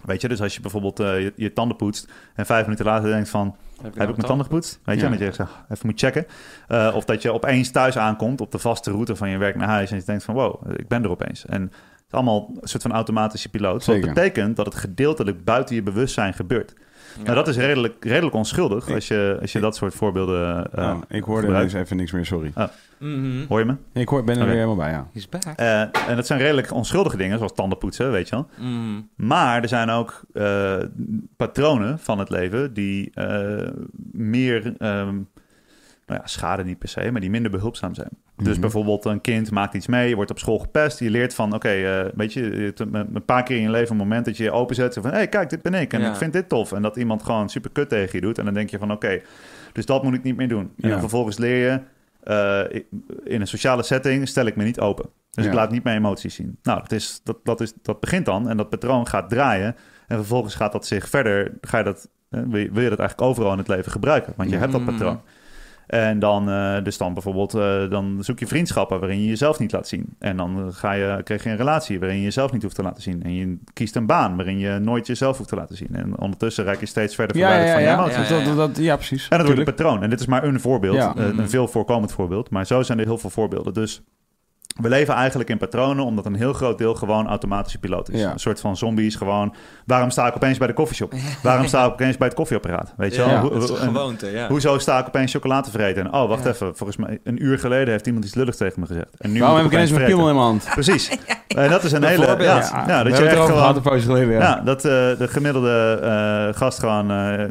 Weet 0.04 0.20
je, 0.20 0.28
dus 0.28 0.40
als 0.40 0.54
je 0.54 0.60
bijvoorbeeld 0.60 1.00
eh, 1.00 1.20
je, 1.20 1.32
je 1.36 1.52
tanden 1.52 1.76
poetst... 1.76 2.12
en 2.34 2.46
vijf 2.46 2.64
minuten 2.64 2.84
later 2.84 3.10
denkt 3.10 3.28
van... 3.28 3.56
Heb, 3.82 3.94
heb 3.98 4.08
ik 4.08 4.16
mijn 4.16 4.28
tanden 4.28 4.46
gepoetst? 4.46 4.80
Weet 4.84 5.00
je, 5.00 5.08
Ja. 5.08 5.16
dat 5.16 5.36
je 5.36 5.42
even 5.68 5.86
moet 5.86 5.98
checken. 6.00 6.26
Eh, 6.68 6.92
of 6.94 7.04
dat 7.04 7.22
je 7.22 7.32
opeens 7.32 7.70
thuis 7.70 7.98
aankomt 7.98 8.40
op 8.40 8.50
de 8.52 8.58
vaste 8.58 8.90
route 8.90 9.16
van 9.16 9.28
je 9.28 9.38
werk 9.38 9.56
naar 9.56 9.68
huis... 9.68 9.90
en 9.90 9.96
je 9.96 10.04
denkt 10.04 10.24
van 10.24 10.34
wow, 10.34 10.70
ik 10.76 10.88
ben 10.88 11.02
er 11.02 11.10
opeens. 11.10 11.46
En 11.46 11.62
het 11.62 11.72
is 12.06 12.12
allemaal 12.12 12.50
een 12.60 12.68
soort 12.68 12.82
van 12.82 12.92
automatische 12.92 13.48
piloot. 13.48 13.84
Wat 13.84 14.00
betekent 14.00 14.56
dat 14.56 14.66
het 14.66 14.74
gedeeltelijk 14.74 15.44
buiten 15.44 15.74
je 15.74 15.82
bewustzijn 15.82 16.34
gebeurt. 16.34 16.74
Nou, 17.22 17.34
dat 17.34 17.48
is 17.48 17.56
redelijk, 17.56 18.04
redelijk 18.04 18.34
onschuldig 18.34 18.90
als 18.90 19.08
je, 19.08 19.38
als 19.40 19.52
je 19.52 19.60
dat 19.60 19.76
soort 19.76 19.94
voorbeelden... 19.94 20.70
Ja, 20.74 20.98
ik 21.08 21.24
hoorde 21.24 21.46
gebruikt. 21.46 21.72
dus 21.72 21.80
even 21.80 21.96
niks 21.96 22.12
meer, 22.12 22.26
sorry. 22.26 22.52
Mhm. 22.98 23.46
Hoor 23.48 23.58
je 23.58 23.64
me? 23.64 23.76
Ik 23.92 24.08
hoor, 24.08 24.24
ben 24.24 24.38
er 24.38 24.44
weer 24.44 24.54
helemaal 24.54 24.76
bij, 24.76 24.90
ja. 24.90 25.08
He's 25.12 25.28
back. 25.28 25.42
Eh, 25.42 25.80
en 25.80 26.16
dat 26.16 26.26
zijn 26.26 26.40
redelijk 26.40 26.72
onschuldige 26.72 27.16
dingen, 27.16 27.38
zoals 27.38 27.54
tanden 27.54 27.78
poetsen, 27.78 28.10
weet 28.10 28.28
je 28.28 28.34
wel. 28.34 28.48
Mhm. 28.58 29.00
Maar 29.16 29.62
er 29.62 29.68
zijn 29.68 29.90
ook 29.90 30.22
eh, 30.32 30.76
patronen 31.36 31.98
van 31.98 32.18
het 32.18 32.30
leven 32.30 32.74
die 32.74 33.10
eh, 33.14 33.68
meer, 34.12 34.74
ehm, 34.78 35.16
nou 36.06 36.20
ja, 36.20 36.26
schade 36.26 36.64
niet 36.64 36.78
per 36.78 36.88
se, 36.88 37.10
maar 37.10 37.20
die 37.20 37.30
minder 37.30 37.50
behulpzaam 37.50 37.94
zijn. 37.94 38.08
Dus 38.36 38.48
Mhm. 38.52 38.60
bijvoorbeeld 38.60 39.04
een 39.04 39.20
kind 39.20 39.50
maakt 39.50 39.74
iets 39.74 39.86
mee, 39.86 40.08
je 40.08 40.14
wordt 40.14 40.30
op 40.30 40.38
school 40.38 40.58
gepest, 40.58 40.98
je 40.98 41.10
leert 41.10 41.34
van, 41.34 41.54
oké, 41.54 41.68
eh, 41.68 42.04
weet 42.14 42.32
je, 42.32 42.72
een, 42.76 43.24
paar 43.24 43.42
keer 43.42 43.56
in 43.56 43.62
je 43.62 43.70
leven 43.70 43.90
een 43.90 43.96
moment 43.96 44.24
dat 44.24 44.36
je 44.36 44.42
je 44.42 44.50
openzet, 44.52 44.94
van, 44.94 45.04
hé, 45.04 45.10
hey, 45.10 45.28
kijk, 45.28 45.50
dit 45.50 45.62
ben 45.62 45.74
ik 45.74 45.92
en 45.92 46.00
Ja. 46.00 46.10
ik 46.10 46.16
vind 46.16 46.32
dit 46.32 46.48
tof. 46.48 46.72
En 46.72 46.82
dat 46.82 46.96
iemand 46.96 47.22
gewoon 47.22 47.48
super 47.48 47.70
kut 47.70 47.88
tegen 47.88 48.10
je 48.12 48.20
doet 48.20 48.38
en 48.38 48.44
dan 48.44 48.54
denk 48.54 48.70
je 48.70 48.78
van, 48.78 48.92
oké, 48.92 49.20
dus 49.72 49.86
dat 49.86 50.02
moet 50.02 50.14
ik 50.14 50.22
niet 50.22 50.36
meer 50.36 50.48
doen. 50.48 50.72
En 50.80 50.88
Ja. 50.88 50.98
vervolgens 51.00 51.38
leer 51.38 51.70
je, 51.70 51.80
eh, 52.22 52.80
in 53.24 53.40
een 53.40 53.46
sociale 53.46 53.82
setting 53.82 54.28
stel 54.28 54.46
ik 54.46 54.56
me 54.56 54.64
niet 54.64 54.80
open. 54.80 55.08
Dus 55.30 55.44
Ja. 55.44 55.50
ik 55.50 55.56
laat 55.56 55.70
niet 55.70 55.84
mijn 55.84 55.96
emoties 55.96 56.34
zien. 56.34 56.58
Nou, 56.62 56.80
dat, 56.80 56.92
is, 56.92 57.20
dat, 57.24 57.36
dat, 57.42 57.60
is, 57.60 57.72
dat 57.82 58.00
begint 58.00 58.24
dan 58.26 58.48
en 58.48 58.56
dat 58.56 58.68
patroon 58.70 59.06
gaat 59.08 59.30
draaien. 59.30 59.76
En 60.06 60.16
vervolgens 60.16 60.54
gaat 60.54 60.72
dat 60.72 60.86
zich 60.86 61.08
verder, 61.08 61.52
ga 61.60 61.78
je 61.78 61.84
dat, 61.84 62.08
eh, 62.30 62.40
wil, 62.48 62.60
je, 62.60 62.70
wil 62.72 62.82
je 62.82 62.88
dat 62.88 62.98
eigenlijk 62.98 63.30
overal 63.30 63.52
in 63.52 63.58
het 63.58 63.68
leven 63.68 63.92
gebruiken. 63.92 64.32
Want 64.36 64.50
je 64.50 64.56
hebt 64.56 64.72
dat 64.72 64.80
Mm. 64.80 64.86
patroon. 64.86 65.20
En 65.86 66.18
dan, 66.18 66.50
eh, 66.50 66.76
dus 66.82 66.98
dan 66.98 67.14
bijvoorbeeld, 67.14 67.54
eh, 67.54 67.90
dan 67.90 68.18
zoek 68.20 68.38
je 68.38 68.46
vriendschappen 68.46 69.00
waarin 69.00 69.20
je 69.20 69.28
jezelf 69.28 69.58
niet 69.58 69.72
laat 69.72 69.88
zien. 69.88 70.16
En 70.18 70.36
dan 70.36 70.72
ga 70.72 70.92
je, 70.92 71.20
krijg 71.24 71.44
je 71.44 71.50
een 71.50 71.56
relatie 71.56 71.98
waarin 71.98 72.16
je 72.16 72.22
jezelf 72.22 72.52
niet 72.52 72.62
hoeft 72.62 72.74
te 72.74 72.82
laten 72.82 73.02
zien. 73.02 73.22
En 73.22 73.34
je 73.34 73.58
kiest 73.72 73.96
een 73.96 74.06
baan 74.06 74.36
waarin 74.36 74.58
je 74.58 74.78
nooit 74.78 75.06
jezelf 75.06 75.36
hoeft 75.36 75.48
te 75.48 75.56
laten 75.56 75.76
zien. 75.76 75.88
En 75.92 76.18
ondertussen 76.18 76.64
raak 76.64 76.80
je 76.80 76.86
steeds 76.86 77.14
verder 77.14 77.36
Ja, 77.36 77.48
verwijderd 77.48 77.80
ja. 77.80 77.96
van 77.96 78.06
je 78.06 78.12
emoties. 78.12 78.46
Dat, 78.46 78.56
dat, 78.56 78.84
ja, 78.84 78.96
precies. 78.96 79.28
En 79.28 79.36
dat 79.38 79.46
wordt 79.46 79.60
een 79.60 79.74
patroon. 79.74 80.02
En 80.02 80.10
dit 80.10 80.20
is 80.20 80.26
maar 80.26 80.44
een 80.44 80.60
voorbeeld, 80.60 80.96
eh, 80.96 81.12
een 81.16 81.50
veel 81.50 81.68
voorkomend 81.68 82.12
voorbeeld. 82.12 82.50
Maar 82.50 82.66
zo 82.66 82.82
zijn 82.82 82.98
er 82.98 83.04
heel 83.04 83.18
veel 83.18 83.30
voorbeelden. 83.30 83.74
Dus 83.74 84.02
we 84.74 84.88
leven 84.88 85.14
eigenlijk 85.14 85.50
in 85.50 85.58
patronen, 85.58 86.04
omdat 86.04 86.26
een 86.26 86.34
heel 86.34 86.52
groot 86.52 86.78
deel 86.78 86.94
gewoon 86.94 87.28
automatische 87.28 87.78
piloot 87.78 88.10
is. 88.10 88.20
Ja. 88.20 88.32
Een 88.32 88.38
soort 88.38 88.60
van 88.60 88.76
zombies 88.76 89.16
gewoon. 89.16 89.54
Waarom 89.86 90.10
sta 90.10 90.26
ik 90.26 90.34
opeens 90.34 90.58
bij 90.58 90.66
de 90.66 90.72
koffieshop? 90.72 91.12
Waarom 91.42 91.66
sta 91.66 91.84
ik 91.84 91.92
opeens 91.92 92.16
bij 92.16 92.26
het 92.26 92.36
koffieapparaat? 92.36 92.94
Weet 92.96 93.14
je 93.14 93.20
wel? 93.20 93.28
Ja, 93.28 93.40
dat 93.40 93.70
een 93.70 93.76
en 93.76 93.82
gewoonte, 93.82 94.30
ja. 94.30 94.48
hoezo 94.48 94.78
sta 94.78 94.98
ik 94.98 95.06
opeens 95.06 95.32
chocola 95.32 95.60
te 95.60 95.70
vreten? 95.70 96.04
En, 96.04 96.12
oh, 96.12 96.28
wacht 96.28 96.44
Ja. 96.44 96.50
even. 96.50 96.76
Volgens 96.76 96.98
mij 96.98 97.18
een 97.24 97.44
uur 97.44 97.58
geleden 97.58 97.88
heeft 97.88 98.06
iemand 98.06 98.24
iets 98.24 98.34
lulligs 98.34 98.56
tegen 98.56 98.80
me 98.80 98.86
gezegd. 98.86 99.08
En 99.18 99.32
nu 99.32 99.40
Waarom 99.40 99.56
heb 99.56 99.66
ik 99.66 99.72
ineens 99.72 99.90
mijn 99.90 100.04
piemel 100.04 100.28
in 100.28 100.34
mijn 100.34 100.46
hand? 100.46 100.68
Precies. 100.74 101.10
En 101.54 101.70
dat 101.70 101.84
is 101.84 101.92
een 101.92 102.04
hele... 102.04 102.26
Ja, 102.26 102.36
Bijvoorbeeld. 102.36 102.70
ja, 102.86 103.02
we 103.02 103.08
dat 103.08 103.18
je 103.18 103.24
het 103.24 103.32
echt 103.38 103.46
gewoon... 103.46 104.00
geleden. 104.00 104.32
Ja. 104.32 104.40
Ja, 104.40 104.60
dat 104.64 104.76
eh, 104.76 104.90
de 104.92 105.28
gemiddelde 105.28 105.98
eh, 106.02 106.58
gast 106.58 106.78
gewoon 106.78 107.10
eh, 107.10 107.44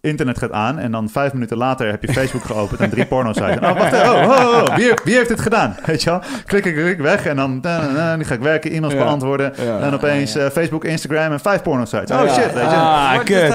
internet 0.00 0.38
gaat 0.38 0.52
aan 0.52 0.78
en 0.78 0.92
dan 0.92 1.08
vijf 1.08 1.32
minuten 1.32 1.56
later 1.56 1.90
heb 1.90 2.02
je 2.02 2.12
Facebook 2.12 2.44
geopend 2.44 2.80
en 2.80 2.90
drie 2.90 3.06
porno-sites. 3.12 3.56
Oh, 3.56 3.78
wacht 3.78 3.92
even. 3.92 4.12
Oh, 4.12 4.28
oh, 4.28 4.62
oh, 4.62 4.76
Wie, 4.76 4.84
heeft, 4.84 5.04
wie 5.04 5.14
heeft 5.14 5.28
dit 5.28 5.40
gedaan? 5.40 5.76
Weet 5.84 6.02
je 6.02 6.10
wel? 6.10 6.20
Klik 6.46 6.61
ik, 6.66 6.74
klik 6.74 6.98
weg 7.00 7.26
en 7.26 7.36
dan, 7.36 7.60
dan, 7.60 7.80
dan, 7.80 7.94
dan 7.94 8.24
ga 8.24 8.34
ik 8.34 8.40
werken, 8.40 8.70
e-mails 8.70 8.92
Ja. 8.94 8.98
beantwoorden. 9.04 9.52
Ja. 9.64 9.78
En 9.80 9.94
opeens 9.94 10.34
eh, 10.36 10.46
Facebook, 10.50 10.84
Instagram 10.84 11.32
en 11.32 11.40
vijf 11.40 11.62
porno-sites. 11.62 12.10
Oh 12.16 12.24
Ja. 12.26 12.32
shit, 12.32 12.52
weet 12.52 12.62
je. 12.70 12.76
Ah, 12.76 13.12
What 13.12 13.22
kut. 13.24 13.54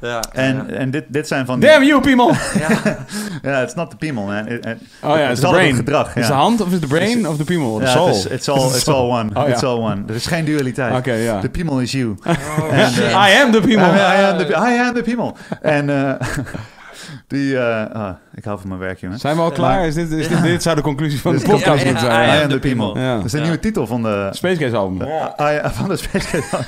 Ja. 0.00 0.20
En, 0.32 0.76
en 0.76 0.90
dit, 0.90 1.04
dit 1.08 1.28
zijn 1.28 1.46
van 1.46 1.60
die... 1.60 1.68
Damn 1.68 1.84
you, 1.84 2.00
people! 2.00 2.32
Ja. 2.58 2.96
Ja, 3.50 3.62
it's 3.62 3.74
not 3.74 3.90
the 3.90 3.96
people, 3.96 4.22
man. 4.22 4.46
It- 4.48 4.66
it- 4.66 4.76
Oh 5.02 5.16
ja, 5.16 5.22
het 5.22 5.32
is 5.32 5.40
de 5.40 5.48
brain. 5.48 5.66
het 5.66 5.76
gedrag. 5.76 6.16
Is 6.16 6.26
de 6.26 6.32
hand 6.32 6.60
of 6.60 6.66
is 6.66 6.72
het 6.72 6.82
de 6.82 6.86
brain 6.88 7.28
of 7.28 7.36
de 7.36 7.44
piemel? 7.44 7.78
De 7.78 7.84
Ja, 7.84 7.90
soul? 7.90 8.06
het 8.06 8.16
is, 8.16 8.26
it's, 8.26 8.48
all, 8.48 8.66
it's 8.66 8.88
all 8.88 9.08
one. 9.10 9.30
Oh. 9.34 9.48
It's 9.48 9.62
all 9.62 9.78
one. 9.78 10.02
Er 10.08 10.14
is 10.14 10.26
geen 10.26 10.44
dualiteit. 10.44 10.94
Oké, 10.96 11.12
ja. 11.12 11.40
The 11.40 11.48
people 11.48 11.82
is 11.82 11.92
you. 11.92 12.16
Oh, 12.26 12.72
En, 12.78 12.90
shit. 12.90 13.04
eh, 13.04 13.10
I 13.10 13.42
am 13.42 13.50
the 13.52 13.60
piemel. 13.60 13.86
I, 13.94 13.96
I 13.96 14.24
am 14.24 14.36
the, 14.38 14.46
I 14.48 14.78
am 14.78 14.94
the 14.94 15.02
people. 15.02 15.32
En 15.62 15.90
eh, 15.90 16.14
die... 17.26 17.58
eh, 17.58 17.90
ah, 17.94 18.14
ik 18.34 18.44
hou 18.44 18.58
van 18.58 18.68
mijn 18.68 18.80
werk, 18.80 19.00
jongen. 19.00 19.18
Zijn 19.18 19.36
we 19.36 19.42
al 19.42 19.50
klaar? 19.50 19.86
Is 19.86 19.94
dit, 19.94 20.10
is 20.10 20.28
dit, 20.28 20.42
dit 20.42 20.62
zou 20.62 20.76
de 20.76 20.82
conclusie 20.82 21.20
van 21.20 21.36
de 21.36 21.42
podcast 21.42 21.84
moeten 21.84 22.02
zijn. 22.04 22.38
I 22.38 22.42
am 22.42 22.48
the 22.48 22.58
people. 22.58 23.00
Dat 23.16 23.24
is 23.24 23.30
de 23.30 23.36
Ja. 23.36 23.42
nieuwe 23.42 23.58
titel 23.60 23.86
van 23.86 24.02
de... 24.02 24.28
Space 24.32 24.56
Case 24.60 24.76
album. 24.76 25.08
I- 25.40 25.60
van 25.62 25.88
de 25.88 25.96
Space 25.96 26.30
Case. 26.30 26.64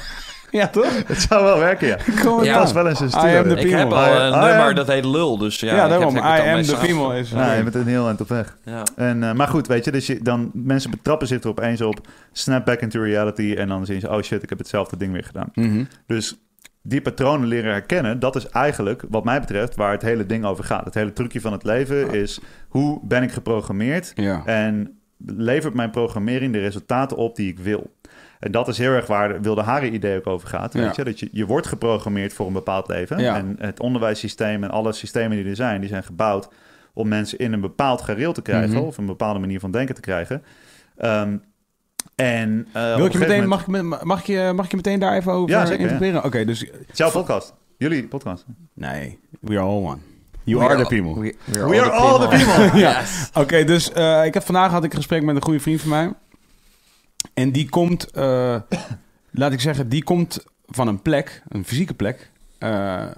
Ja, 0.51 0.67
toch? 0.69 1.03
Het 1.07 1.21
zou 1.29 1.45
wel 1.45 1.59
werken, 1.59 1.87
ja. 1.87 1.99
Kom 2.25 2.45
Ja. 2.45 2.59
Pas 2.59 2.73
wel 2.73 2.89
eens 2.89 3.01
een 3.01 3.09
I 3.09 3.13
am 3.37 3.43
the 3.43 3.51
studio. 3.51 3.63
Ik 3.63 3.71
heb 3.71 3.93
al 3.93 4.05
een 4.21 4.29
I 4.33 4.37
nummer 4.47 4.67
am- 4.69 4.75
dat 4.75 4.87
heet 4.87 5.05
Lul, 5.05 5.39
dus 5.39 5.61
ja. 5.61 5.67
Ja, 5.67 5.75
ik 5.85 5.91
heb- 5.91 5.91
daarom. 5.91 6.17
I 6.17 6.51
am 6.55 6.63
the 6.63 6.77
piemel 6.87 7.13
is... 7.13 7.31
Ja, 7.31 7.53
je 7.53 7.63
bent 7.63 7.75
een 7.75 7.87
heel 7.87 8.07
eind 8.07 8.21
op 8.21 8.29
weg. 8.29 8.57
Ja. 8.65 8.83
En, 8.97 9.23
eh, 9.23 9.33
maar 9.33 9.49
goed, 9.49 9.67
weet 9.67 9.85
je, 9.85 9.91
dus 9.93 10.07
je, 10.07 10.19
dan, 10.23 10.51
mensen 10.53 10.91
betrappen 10.91 11.27
zich 11.27 11.43
er 11.43 11.49
opeens 11.49 11.81
op, 11.81 12.01
snap 12.33 12.65
back 12.65 12.81
into 12.81 13.03
reality 13.03 13.55
en 13.59 13.69
dan 13.69 13.87
zien 13.87 14.01
ze, 14.01 14.09
oh 14.11 14.23
shit, 14.23 14.43
ik 14.43 14.49
heb 14.49 14.59
hetzelfde 14.59 14.97
ding 14.97 15.13
weer 15.13 15.25
gedaan. 15.25 15.49
Mhm. 15.55 15.85
Dus 16.07 16.37
die 16.89 17.01
patronen 17.01 17.49
leren 17.49 17.71
herkennen, 17.73 18.19
dat 18.19 18.37
is 18.37 18.49
eigenlijk, 18.49 19.05
wat 19.09 19.25
mij 19.25 19.41
betreft, 19.41 19.77
waar 19.77 19.93
het 19.93 20.03
hele 20.03 20.27
ding 20.27 20.45
over 20.45 20.65
gaat. 20.65 20.85
Het 20.85 20.95
hele 20.95 21.13
trucje 21.13 21.41
van 21.41 21.53
het 21.53 21.65
leven 21.65 22.13
is, 22.13 22.41
hoe 22.69 23.01
ben 23.03 23.23
ik 23.23 23.33
geprogrammeerd 23.33 24.13
Ja. 24.15 24.43
en 24.45 24.99
levert 25.27 25.75
mijn 25.75 25.91
programmering 25.91 26.53
de 26.53 26.59
resultaten 26.59 27.17
op 27.17 27.37
die 27.37 27.49
ik 27.49 27.59
wil. 27.59 27.95
En 28.41 28.51
dat 28.53 28.69
is 28.69 28.79
heel 28.79 28.93
erg 28.93 29.07
waar 29.07 29.29
de 29.29 29.41
Wilde 29.41 29.63
Haren 29.63 29.95
idee 29.95 30.17
ook 30.17 30.27
over 30.27 30.49
gaat. 30.49 30.73
Ja. 30.73 30.81
Weet 30.81 30.97
je? 30.97 31.05
Dat 31.05 31.21
je, 31.21 31.29
je 31.33 31.47
wordt 31.47 31.67
geprogrammeerd 31.67 32.33
voor 32.33 32.47
een 32.47 32.53
bepaald 32.53 32.89
leven. 32.89 33.19
Ja. 33.19 33.37
En 33.37 33.57
het 33.59 33.81
onderwijssysteem 33.81 34.65
en 34.65 34.71
alle 34.71 34.93
systemen 34.93 35.37
die 35.37 35.47
er 35.47 35.57
zijn, 35.57 35.81
die 35.81 35.89
zijn 35.89 36.03
gebouwd 36.03 36.49
om 36.93 37.09
mensen 37.09 37.39
in 37.39 37.53
een 37.53 37.61
bepaald 37.61 38.03
gareel 38.03 38.33
te 38.33 38.43
krijgen. 38.43 38.77
Mhm. 38.77 38.85
Of 38.85 38.99
een 38.99 39.07
bepaalde 39.07 39.39
manier 39.39 39.61
van 39.61 39.71
denken 39.71 39.95
te 39.95 40.01
krijgen. 40.01 40.43
Ehm, 40.97 41.37
en, 42.15 42.67
eh, 42.73 42.95
Wil 42.97 43.13
je 43.13 43.19
meteen, 43.19 43.29
moment- 43.29 43.47
mag, 43.49 43.61
ik, 43.61 43.67
me- 43.67 44.05
mag, 44.05 44.21
ik 44.21 44.27
je, 44.27 44.53
mag 44.55 44.65
ik 44.65 44.71
je 44.71 44.77
meteen 44.77 44.99
daar 44.99 45.17
even 45.17 45.33
over 45.33 45.51
Ja, 45.51 45.67
zeker, 45.67 45.81
interpreteren? 45.81 46.25
Oké, 46.25 46.45
dus... 46.45 46.67
Jouw 46.93 47.11
podcast. 47.11 47.55
Jullie 47.79 48.07
podcast. 48.09 48.45
Nee, 48.75 49.19
we 49.41 49.51
are 49.59 49.67
all 49.67 49.83
one. 49.83 49.99
You 50.45 50.59
We 50.59 50.65
are 50.65 50.75
are- 50.75 50.83
the 50.87 50.95
people. 51.03 51.21
We, 51.21 51.35
We 51.67 51.81
are 51.81 51.91
all 51.91 52.19
the 52.21 52.29
people. 52.29 52.79
Ja. 52.81 53.01
Yes. 53.01 53.31
Oké, 53.35 53.65
dus 53.65 53.93
eh, 53.93 54.25
ik 54.25 54.35
heb 54.35 54.43
vandaag 54.43 54.71
had 54.71 54.85
ik 54.85 54.91
een 54.91 54.97
gesprek 54.97 55.23
met 55.23 55.37
een 55.37 55.43
goede 55.43 55.61
vriend 55.61 55.81
van 55.81 55.91
mij. 55.91 56.13
En 57.35 57.53
die 57.53 57.69
komt, 57.69 58.11
eh, 58.11 58.57
laat 59.31 59.53
ik 59.53 59.61
zeggen, 59.61 59.89
die 59.89 60.05
komt 60.05 60.45
van 60.67 60.89
een 60.89 61.03
plek, 61.03 61.43
een 61.49 61.65
fysieke 61.65 61.95
plek, 61.95 62.31
eh, 62.59 63.03
eh, 63.03 63.11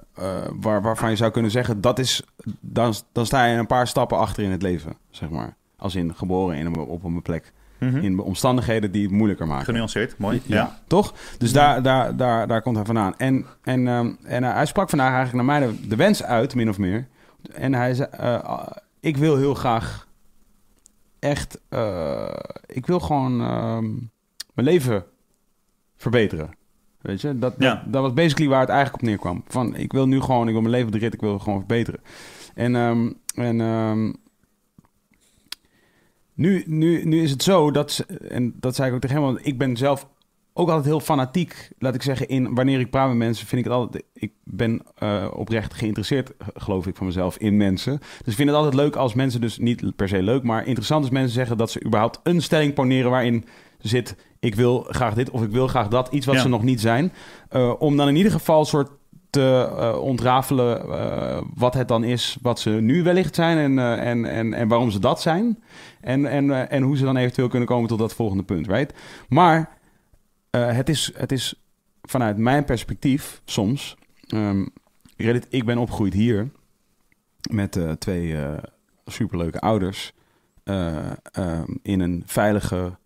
waar, 0.61 0.82
waarvan 0.82 1.11
je 1.11 1.16
zou 1.16 1.30
kunnen 1.30 1.51
zeggen, 1.51 1.80
dat 1.80 1.99
is, 1.99 2.22
dan, 2.61 2.95
dan 3.12 3.26
sta 3.26 3.45
je 3.45 3.57
een 3.59 3.66
paar 3.66 3.86
stappen 3.86 4.18
achter 4.18 4.43
in 4.43 4.51
het 4.51 4.62
leven, 4.62 4.93
zeg 5.11 5.28
maar. 5.28 5.57
Als 5.76 5.95
in 5.95 6.14
geboren 6.14 6.57
in 6.57 6.66
een, 6.66 6.76
op 6.76 7.05
een 7.05 7.22
plek. 7.22 7.53
Mhm. 7.79 7.97
In 7.97 8.18
omstandigheden 8.20 8.93
die 8.93 9.03
het 9.03 9.11
moeilijker 9.12 9.47
maken. 9.47 9.64
Genuanceerd, 9.64 10.18
mooi. 10.18 10.41
Ja, 10.45 10.57
Ja. 10.57 10.79
toch? 10.87 11.14
Dus 11.39 11.53
daar, 11.53 11.83
daar, 11.83 12.16
daar, 12.16 12.47
daar 12.47 12.62
komt 12.62 12.76
hij 12.76 12.85
vandaan. 12.85 13.16
En, 13.16 13.47
en, 13.62 13.89
ehm, 13.89 14.11
en 14.24 14.45
eh, 14.45 14.53
hij 14.55 14.66
sprak 14.66 14.89
vandaag 14.89 15.12
eigenlijk 15.14 15.47
naar 15.47 15.59
mij 15.61 15.68
de, 15.68 15.89
de 15.89 15.97
wens 15.97 16.22
uit, 16.22 16.55
min 16.55 16.68
of 16.68 16.79
meer. 16.79 17.07
En 17.53 17.74
hij 17.74 17.95
zei, 17.95 18.09
eh, 18.11 18.66
ik 19.01 19.16
wil 19.16 19.37
heel 19.37 19.55
graag 19.55 20.07
echt, 21.18 21.61
eh, 21.68 22.35
ik 22.66 22.87
wil 22.87 23.01
gewoon 23.01 23.41
ehm, 23.41 23.85
mijn 24.55 24.66
leven 24.66 25.05
verbeteren. 25.97 26.51
Weet 27.01 27.20
je, 27.20 27.39
dat, 27.39 27.55
Ja. 27.59 27.74
dat, 27.74 27.93
dat 27.93 28.03
was 28.03 28.12
basically 28.14 28.51
waar 28.51 28.61
het 28.61 28.68
eigenlijk 28.68 29.03
op 29.03 29.09
neerkwam. 29.09 29.45
Van, 29.49 29.76
ik 29.76 29.93
wil 29.93 30.07
nu 30.07 30.20
gewoon, 30.20 30.47
ik 30.47 30.53
wil 30.53 30.61
mijn 30.62 30.72
leven 30.74 30.87
op 30.87 30.93
de 30.93 30.99
rit, 30.99 31.14
ik 31.14 31.20
wil 31.20 31.39
gewoon 31.39 31.59
verbeteren. 31.59 32.01
En, 32.55 32.76
ehm, 32.76 33.11
en 33.35 33.61
nu, 36.39 36.62
nu, 36.66 37.05
nu 37.05 37.22
is 37.22 37.30
het 37.30 37.43
zo 37.43 37.70
dat, 37.70 37.91
ze- 37.93 38.07
en 38.28 38.55
dat 38.61 38.74
zei 38.74 38.89
ik 38.89 38.95
ook 38.95 39.01
tegen 39.01 39.16
hem, 39.16 39.24
want 39.24 39.47
ik 39.47 39.59
ben 39.59 39.76
zelf 39.76 40.09
ook 40.53 40.68
altijd 40.68 40.86
heel 40.86 41.01
fanatiek, 41.01 41.68
laat 41.78 41.95
ik 41.95 42.03
zeggen, 42.03 42.28
in 42.28 42.55
wanneer 42.55 42.80
ik 42.80 42.91
praat 42.91 43.09
met 43.09 43.16
mensen, 43.16 43.47
vind 43.47 43.64
ik 43.64 43.70
het 43.70 43.80
altijd, 43.80 44.05
ik 44.12 44.32
ben 44.45 44.82
eh, 44.95 45.26
oprecht 45.36 45.74
geïnteresseerd, 45.74 46.32
geloof 46.55 46.86
ik 46.86 46.97
van 46.97 47.07
mezelf, 47.07 47.36
in 47.36 47.57
mensen. 47.57 47.99
Dus 47.99 48.26
ik 48.26 48.34
vind 48.34 48.49
het 48.49 48.57
altijd 48.59 48.74
leuk 48.74 48.97
als 48.97 49.14
mensen, 49.14 49.41
dus 49.41 49.59
niet 49.59 49.97
per 49.97 50.09
se 50.09 50.22
leuk, 50.22 50.43
maar 50.43 50.66
interessant 50.66 51.03
als 51.03 51.12
mensen 51.12 51.32
zeggen 51.32 51.57
dat 51.57 51.70
ze 51.70 51.84
überhaupt 51.84 52.20
een 52.22 52.43
stelling 52.43 52.74
poneren 52.74 53.11
waarin 53.11 53.45
zit, 53.78 54.16
ik 54.41 54.55
wil 54.55 54.86
graag 54.89 55.14
dit 55.14 55.30
of 55.30 55.43
ik 55.43 55.51
wil 55.51 55.66
graag 55.68 55.89
dat, 55.89 56.09
iets 56.12 56.26
wat 56.26 56.34
Ja. 56.34 56.41
ze 56.41 56.49
nog 56.49 56.62
niet 56.62 56.80
zijn. 56.80 57.12
Eh, 57.49 57.74
om 57.78 57.97
dan 57.97 58.09
in 58.09 58.16
ieder 58.16 58.32
geval 58.32 58.59
een 58.61 58.66
soort 58.66 58.91
te 59.31 59.74
eh, 59.79 59.99
ontrafelen 60.01 60.81
eh, 60.81 61.41
wat 61.55 61.74
het 61.74 61.89
dan 61.89 62.05
is 62.05 62.39
wat 62.43 62.61
ze 62.61 62.70
nu 62.70 63.03
wellicht 63.03 63.35
zijn 63.35 63.59
en, 63.59 63.79
eh, 63.79 64.11
en, 64.11 64.24
en, 64.24 64.53
en 64.53 64.68
waarom 64.68 64.91
ze 64.91 64.99
dat 64.99 65.20
zijn. 65.20 65.62
En, 66.01 66.26
en, 66.26 66.70
en 66.70 66.83
hoe 66.83 66.97
ze 66.97 67.05
dan 67.05 67.16
eventueel 67.16 67.49
kunnen 67.49 67.68
komen 67.68 67.89
tot 67.89 67.99
dat 67.99 68.14
volgende 68.14 68.43
punt, 68.43 68.66
right? 68.66 68.95
Maar 69.29 69.76
het, 70.51 70.89
is, 70.89 71.12
het 71.14 71.33
is 71.33 71.55
vanuit 72.03 72.37
mijn 72.37 72.64
perspectief 72.64 73.41
soms... 73.45 73.97
ehm, 74.26 74.66
ik, 75.49 75.64
ben 75.64 75.79
opgegroeid 75.79 76.14
hier 76.14 76.51
met 77.51 77.79
twee 77.99 78.37
superleuke 79.11 79.61
ouders... 79.61 80.12
eh, 80.64 81.11
ehm, 81.33 81.74
in 81.83 82.01
een 82.01 82.22
veilige, 82.26 82.97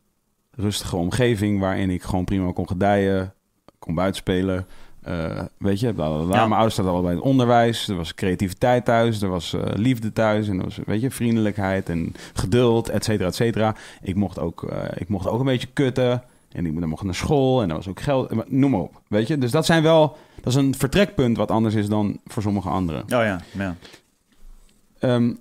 rustige 0.50 0.96
omgeving... 0.96 1.60
waarin 1.60 1.90
ik 1.90 2.02
gewoon 2.02 2.24
prima 2.24 2.52
kon 2.52 2.68
gedijen, 2.68 3.34
kon 3.78 3.94
buitenspelen... 3.94 4.66
Eh, 5.02 5.42
weet 5.58 5.80
je, 5.80 5.92
bla, 5.92 6.08
bla, 6.08 6.24
bla. 6.24 6.34
Ja. 6.34 6.40
mijn 6.40 6.52
ouders 6.52 6.74
zaten 6.74 6.92
allebei 6.92 7.12
in 7.14 7.18
het 7.20 7.28
onderwijs. 7.28 7.88
Er 7.88 7.96
was 7.96 8.14
creativiteit 8.14 8.84
thuis, 8.84 9.22
er 9.22 9.28
was 9.28 9.52
eh, 9.52 9.62
liefde 9.74 10.12
thuis... 10.12 10.48
en 10.48 10.58
er 10.58 10.64
was, 10.64 10.78
weet 10.86 11.00
je, 11.00 11.10
vriendelijkheid 11.10 11.88
en 11.88 12.14
geduld, 12.32 12.88
et 12.88 13.04
cetera, 13.04 13.28
et 13.28 13.34
cetera. 13.34 13.74
Ik 14.02 14.14
mocht 14.14 14.38
ook, 14.38 14.62
eh, 14.62 14.78
ik 14.94 15.08
mocht 15.08 15.26
ook 15.26 15.38
een 15.40 15.46
beetje 15.46 15.68
kutten... 15.72 16.22
En 16.52 16.66
ik 16.66 16.72
mocht 16.86 17.02
naar 17.02 17.14
school 17.14 17.62
en 17.62 17.68
er 17.68 17.76
was 17.76 17.88
ook 17.88 18.00
geld, 18.00 18.50
noem 18.50 18.70
maar 18.70 18.80
op. 18.80 19.00
Weet 19.08 19.26
je, 19.28 19.38
dus 19.38 19.50
dat 19.50 19.66
zijn 19.66 19.82
wel, 19.82 20.16
dat 20.34 20.46
is 20.46 20.54
een 20.54 20.74
vertrekpunt 20.74 21.36
wat 21.36 21.50
anders 21.50 21.74
is 21.74 21.88
dan 21.88 22.18
voor 22.26 22.42
sommige 22.42 22.68
anderen. 22.68 23.02
Oh 23.02 23.08
ja, 23.08 23.40
ja. 23.52 23.76
Ehm, 24.98 25.34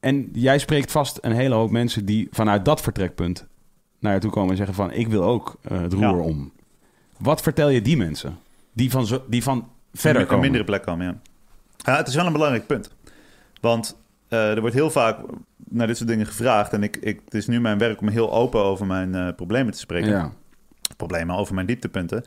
en 0.00 0.28
jij 0.32 0.58
spreekt 0.58 0.90
vast 0.92 1.18
een 1.20 1.32
hele 1.32 1.54
hoop 1.54 1.70
mensen 1.70 2.04
die 2.04 2.28
vanuit 2.30 2.64
dat 2.64 2.80
vertrekpunt 2.80 3.46
naar 3.98 4.14
je 4.14 4.20
toe 4.20 4.30
komen 4.30 4.50
en 4.50 4.56
zeggen 4.56 4.74
van 4.74 4.92
ik 4.92 5.08
wil 5.08 5.22
ook 5.22 5.56
het 5.68 5.92
roer 5.92 6.02
Ja. 6.02 6.12
om. 6.12 6.52
Wat 7.18 7.42
vertel 7.42 7.68
je 7.68 7.82
die 7.82 7.96
mensen? 7.96 8.38
Die 8.72 8.90
van, 8.90 9.06
zo, 9.06 9.24
die 9.28 9.42
van 9.42 9.68
verder 9.94 10.22
komen. 10.22 10.34
een 10.34 10.40
mindere 10.40 10.64
plek 10.64 10.82
komen, 10.82 11.06
ja. 11.06 11.14
ja. 11.76 11.96
Het 11.96 12.08
is 12.08 12.14
wel 12.14 12.26
een 12.26 12.32
belangrijk 12.32 12.66
punt. 12.66 12.90
Want 13.60 13.96
eh, 14.28 14.50
er 14.50 14.60
wordt 14.60 14.74
heel 14.74 14.90
vaak 14.90 15.18
naar 15.68 15.86
dit 15.86 15.96
soort 15.96 16.08
dingen 16.08 16.26
gevraagd. 16.26 16.72
En 16.72 16.82
ik, 16.82 16.96
ik, 16.96 17.20
het 17.24 17.34
is 17.34 17.46
nu 17.46 17.60
mijn 17.60 17.78
werk 17.78 18.00
om 18.00 18.08
heel 18.08 18.32
open 18.32 18.62
over 18.62 18.86
mijn 18.86 19.14
eh, 19.14 19.28
problemen 19.36 19.72
te 19.72 19.78
spreken. 19.78 20.08
Ja, 20.10 20.32
Problemen 20.96 21.36
over 21.36 21.54
mijn 21.54 21.66
dieptepunten. 21.66 22.24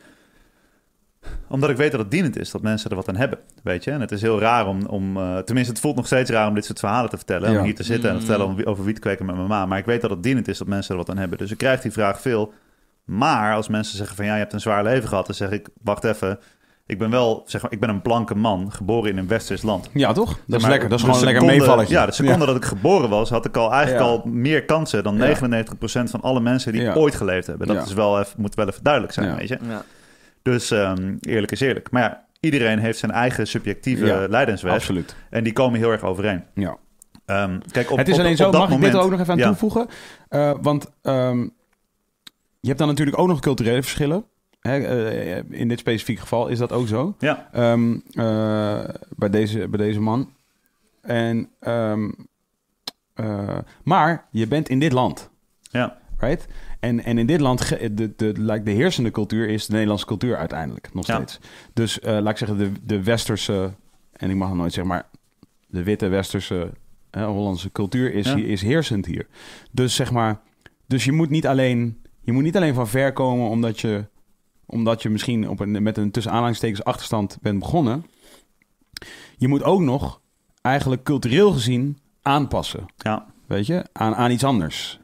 Omdat 1.47 1.69
ik 1.69 1.77
weet 1.77 1.91
dat 1.91 1.99
het 1.99 2.11
dienend 2.11 2.37
is, 2.39 2.51
dat 2.51 2.61
mensen 2.61 2.89
er 2.89 2.95
wat 2.95 3.07
aan 3.09 3.15
hebben. 3.15 3.39
Weet 3.63 3.83
je? 3.83 3.91
En 3.91 4.01
het 4.01 4.11
is 4.11 4.21
heel 4.21 4.39
raar 4.39 4.67
om, 4.67 4.85
om 4.85 5.17
eh, 5.17 5.37
tenminste 5.37 5.71
het 5.73 5.81
voelt 5.81 5.95
nog 5.95 6.05
steeds 6.05 6.29
raar 6.29 6.47
om 6.47 6.53
dit 6.55 6.65
soort 6.65 6.79
verhalen 6.79 7.09
te 7.09 7.17
vertellen. 7.17 7.51
Ja. 7.51 7.57
Om 7.59 7.63
hier 7.65 7.75
te 7.75 7.83
zitten 7.83 8.09
en 8.09 8.15
te 8.15 8.21
Mm. 8.21 8.27
vertellen 8.27 8.53
om- 8.55 8.63
over 8.63 8.83
wiet 8.83 8.99
kweken 8.99 9.25
met 9.25 9.35
mijn 9.35 9.47
ma. 9.47 9.65
Maar 9.65 9.77
ik 9.77 9.85
weet 9.85 10.01
dat 10.01 10.09
het 10.09 10.23
dienend 10.23 10.47
is 10.47 10.57
dat 10.57 10.67
mensen 10.67 10.91
er 10.91 10.97
wat 10.97 11.09
aan 11.09 11.17
hebben. 11.17 11.37
Dus 11.37 11.51
ik 11.51 11.57
krijg 11.57 11.81
die 11.81 11.91
vraag 11.91 12.21
veel. 12.21 12.53
Maar 13.06 13.56
als 13.56 13.68
mensen 13.68 13.97
zeggen 13.97 14.16
van 14.16 14.26
ja, 14.26 14.34
je 14.34 14.39
hebt 14.39 14.54
een 14.54 14.60
zwaar 14.60 14.84
leven 14.84 15.10
gehad. 15.10 15.26
Dan 15.26 15.36
zeg 15.36 15.49
ik, 15.49 15.68
wacht 15.82 16.04
even. 16.04 16.39
Ik 16.86 16.97
ben 16.97 17.10
wel, 17.10 17.43
zeg 17.45 17.62
maar, 17.62 17.72
ik 17.72 17.80
ben 17.80 17.89
een 17.89 18.01
blanke 18.01 18.36
man, 18.36 18.72
geboren 18.72 19.10
in 19.12 19.18
een 19.18 19.28
westers 19.28 19.62
land. 19.62 19.89
ja 19.93 20.14
toch? 20.14 20.39
Dat 20.47 20.56
is 20.56 20.62
Maar 20.62 20.72
lekker. 20.72 20.89
Dat 20.89 20.97
is 20.99 21.06
gewoon 21.06 21.20
een 21.20 21.26
lekker 21.26 21.45
meevalletje. 21.45 21.93
Ja, 21.93 22.06
de 22.06 22.12
seconde 22.12 22.45
dat 22.45 22.56
ik 22.56 22.66
geboren 22.66 23.10
was, 23.10 23.30
had 23.30 23.45
ik 23.45 23.58
al 23.58 23.72
eigenlijk 23.74 24.06
Ja. 24.06 24.10
al 24.12 24.22
meer 24.26 24.66
kansen 24.66 25.04
dan 25.04 25.16
Ja. 25.18 25.20
99% 25.26 26.10
van 26.12 26.22
alle 26.22 26.39
mensen 26.39 26.72
die 26.72 26.82
Ja. 26.82 26.93
ooit 26.93 27.16
geleefd 27.16 27.47
hebben. 27.47 27.68
Dat 27.68 27.76
Ja. 27.76 27.82
is 27.84 27.93
wel 27.93 28.20
even, 28.20 28.41
moet 28.41 28.56
wel 28.56 28.68
even 28.68 28.84
duidelijk 28.84 29.14
zijn, 29.14 29.28
Ja. 29.28 29.36
weet 29.36 29.47
je. 29.47 29.58
Ja. 29.68 29.84
Dus 30.41 30.72
ehm, 30.72 31.16
eerlijk 31.20 31.51
is 31.51 31.60
eerlijk. 31.62 31.91
Maar 31.91 32.01
ja, 32.01 32.26
iedereen 32.39 32.80
heeft 32.80 32.99
zijn 32.99 33.12
eigen 33.12 33.47
subjectieve 33.47 34.06
Ja, 34.06 34.26
lijdensweg. 34.30 34.74
Absoluut. 34.74 35.16
En 35.30 35.43
die 35.43 35.54
komen 35.54 35.80
heel 35.80 35.91
erg 35.91 36.01
overeen. 36.04 36.43
Ja. 36.54 36.78
Ehm, 37.26 37.60
kijk, 37.72 37.91
op, 37.91 37.97
het 37.97 38.08
is 38.08 38.20
alleen 38.20 38.32
op 38.32 38.38
zo, 38.38 38.51
dat 38.51 38.62
mag 38.62 38.72
ik 38.72 38.82
dit 38.82 38.93
er 38.93 38.99
ook 38.99 39.12
nog 39.12 39.20
even 39.20 39.32
aan 39.34 39.39
Ja. 39.39 39.47
toevoegen? 39.47 39.88
Eh, 40.30 40.54
want 40.62 40.91
ehm, 41.01 41.47
je 42.64 42.68
hebt 42.70 42.80
dan 42.80 42.88
natuurlijk 42.88 43.20
ook 43.20 43.28
nog 43.28 43.39
culturele 43.39 43.82
verschillen. 43.82 44.26
Hè, 44.59 44.78
eh, 44.78 45.43
in 45.59 45.68
dit 45.68 45.80
specifieke 45.80 46.22
geval 46.22 46.47
is 46.47 46.57
dat 46.57 46.72
ook 46.72 46.88
zo. 46.88 47.16
Ja, 47.20 47.49
Ehm, 47.51 47.99
eh, 48.11 48.84
bij, 49.16 49.30
deze, 49.30 49.68
bij 49.68 49.86
deze 49.86 49.99
man. 49.99 50.34
En, 51.01 51.49
ehm, 51.59 52.11
eh, 53.14 53.57
maar 53.84 54.28
je 54.32 54.47
bent 54.47 54.70
in 54.70 54.80
dit 54.80 54.91
land. 54.91 55.30
ja, 55.61 55.97
Right? 56.18 56.47
En, 56.80 57.03
en 57.03 57.18
in 57.18 57.26
dit 57.26 57.39
land, 57.39 57.68
de, 57.97 58.14
de, 58.16 58.34
like 58.38 58.64
de 58.64 58.72
heersende 58.72 59.11
cultuur 59.11 59.49
is 59.49 59.66
de 59.66 59.72
Nederlandse 59.72 60.05
cultuur 60.05 60.38
uiteindelijk, 60.38 60.93
nog 60.93 61.07
Ja. 61.07 61.16
steeds. 61.16 61.39
Dus 61.74 61.99
laat 62.01 62.30
ik 62.30 62.38
zeggen, 62.38 62.57
de, 62.57 62.72
de 62.84 63.03
westerse, 63.03 63.74
en 64.11 64.30
ik 64.30 64.36
mag 64.36 64.47
het 64.49 64.57
nooit 64.57 64.74
zeggen, 64.74 64.93
maar 64.93 65.05
de 65.68 65.84
witte 65.84 66.07
westerse 66.07 66.72
hè, 67.11 67.26
Hollandse 67.26 67.72
cultuur 67.72 68.14
is, 68.14 68.26
Ja. 68.28 68.36
is 68.36 68.61
heersend 68.61 69.05
hier. 69.05 69.28
Dus 69.72 69.95
zeg 69.95 70.11
maar, 70.11 70.39
dus 70.88 71.03
je 71.05 71.11
moet 71.11 71.30
niet 71.30 71.47
alleen, 71.47 72.01
je 72.24 72.32
moet 72.32 72.43
niet 72.43 72.55
alleen 72.55 72.74
van 72.74 72.88
ver 72.88 73.13
komen 73.13 73.49
omdat 73.49 73.80
je, 73.80 74.05
omdat 74.65 75.01
je 75.01 75.09
misschien 75.09 75.49
op 75.49 75.59
een, 75.59 75.84
met 75.84 75.97
een 75.97 76.11
tussen 76.11 76.32
aanhalingstekens 76.32 76.84
achterstand 76.84 77.38
bent 77.41 77.59
begonnen. 77.59 78.05
Je 79.38 79.47
moet 79.47 79.63
ook 79.63 79.82
nog 79.82 80.21
eigenlijk 80.61 81.03
cultureel 81.03 81.51
gezien 81.51 81.97
aanpassen, 82.21 82.86
Ja. 82.97 83.26
weet 83.47 83.65
je, 83.65 83.86
aan, 83.93 84.15
aan 84.15 84.32
iets 84.32 84.43
anders. 84.43 84.99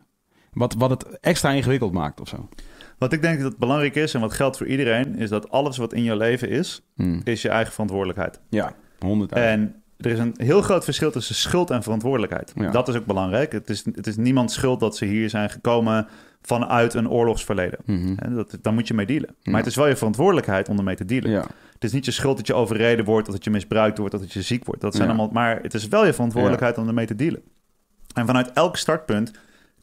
Wat, 0.54 0.74
wat 0.74 0.90
het 0.90 1.20
extra 1.20 1.50
ingewikkeld 1.52 1.92
maakt 1.94 2.22
of 2.22 2.28
zo. 2.28 2.50
Wat 2.98 3.14
ik 3.14 3.22
denk 3.22 3.42
dat 3.42 3.58
belangrijk 3.58 3.96
is 3.96 4.14
en 4.14 4.22
wat 4.22 4.34
geldt 4.34 4.58
voor 4.58 4.68
iedereen, 4.68 5.16
is 5.16 5.30
dat 5.30 5.50
alles 5.52 5.78
wat 5.78 5.94
in 5.94 6.04
jouw 6.04 6.18
leven 6.18 6.50
is, 6.50 6.82
Hmm. 6.96 7.22
is 7.24 7.42
je 7.42 7.50
eigen 7.50 7.72
verantwoordelijkheid. 7.74 8.40
Ja, 8.50 8.76
honderd 9.00 9.32
En 9.32 9.79
er 10.00 10.12
is 10.12 10.20
een 10.20 10.34
heel 10.38 10.62
groot 10.62 10.84
verschil 10.84 11.12
tussen 11.12 11.36
schuld 11.36 11.70
en 11.70 11.84
verantwoordelijkheid. 11.84 12.52
Ja. 12.56 12.72
Dat 12.72 12.88
is 12.88 12.96
ook 12.96 13.06
belangrijk. 13.06 13.52
Het 13.52 13.70
is, 13.70 13.86
het 13.86 14.08
is 14.08 14.18
niemands 14.18 14.54
schuld 14.54 14.80
dat 14.80 14.98
ze 14.98 15.06
hier 15.06 15.30
zijn 15.30 15.50
gekomen 15.50 16.08
vanuit 16.42 16.94
een 16.94 17.10
oorlogsverleden. 17.10 17.80
Hè, 18.16 18.34
Dat, 18.34 18.58
daar 18.62 18.74
moet 18.74 18.88
je 18.88 18.94
mee 18.94 19.06
dealen. 19.06 19.30
Ja. 19.40 19.52
Maar 19.52 19.60
het 19.60 19.70
is 19.70 19.76
wel 19.76 19.88
je 19.88 19.96
verantwoordelijkheid 19.96 20.70
om 20.70 20.78
ermee 20.78 20.96
te 20.96 21.06
dealen. 21.06 21.32
Ja. 21.32 21.46
Het 21.74 21.84
is 21.84 21.92
niet 21.92 22.06
je 22.06 22.12
schuld 22.12 22.38
dat 22.38 22.48
je 22.48 22.54
overreden 22.54 23.06
wordt, 23.06 23.32
dat 23.32 23.44
je 23.44 23.50
misbruikt 23.50 23.98
wordt, 23.98 24.20
dat 24.20 24.34
je 24.34 24.42
ziek 24.42 24.66
wordt. 24.66 24.82
Dat 24.82 24.96
zijn 24.96 25.08
allemaal, 25.08 25.30
maar 25.32 25.60
het 25.62 25.74
is 25.74 25.88
wel 25.88 26.06
je 26.06 26.14
verantwoordelijkheid 26.14 26.78
om 26.78 26.88
ermee 26.88 27.06
te 27.06 27.16
dealen. 27.16 27.42
En 28.14 28.26
vanuit 28.26 28.52
elk 28.54 28.78
startpunt 28.78 29.32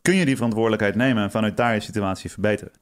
kun 0.02 0.14
je 0.14 0.24
die 0.24 0.36
verantwoordelijkheid 0.36 0.94
nemen 0.94 1.22
en 1.22 1.30
vanuit 1.30 1.56
daar 1.56 1.74
je 1.74 1.80
situatie 1.80 2.30
verbeteren. 2.30 2.72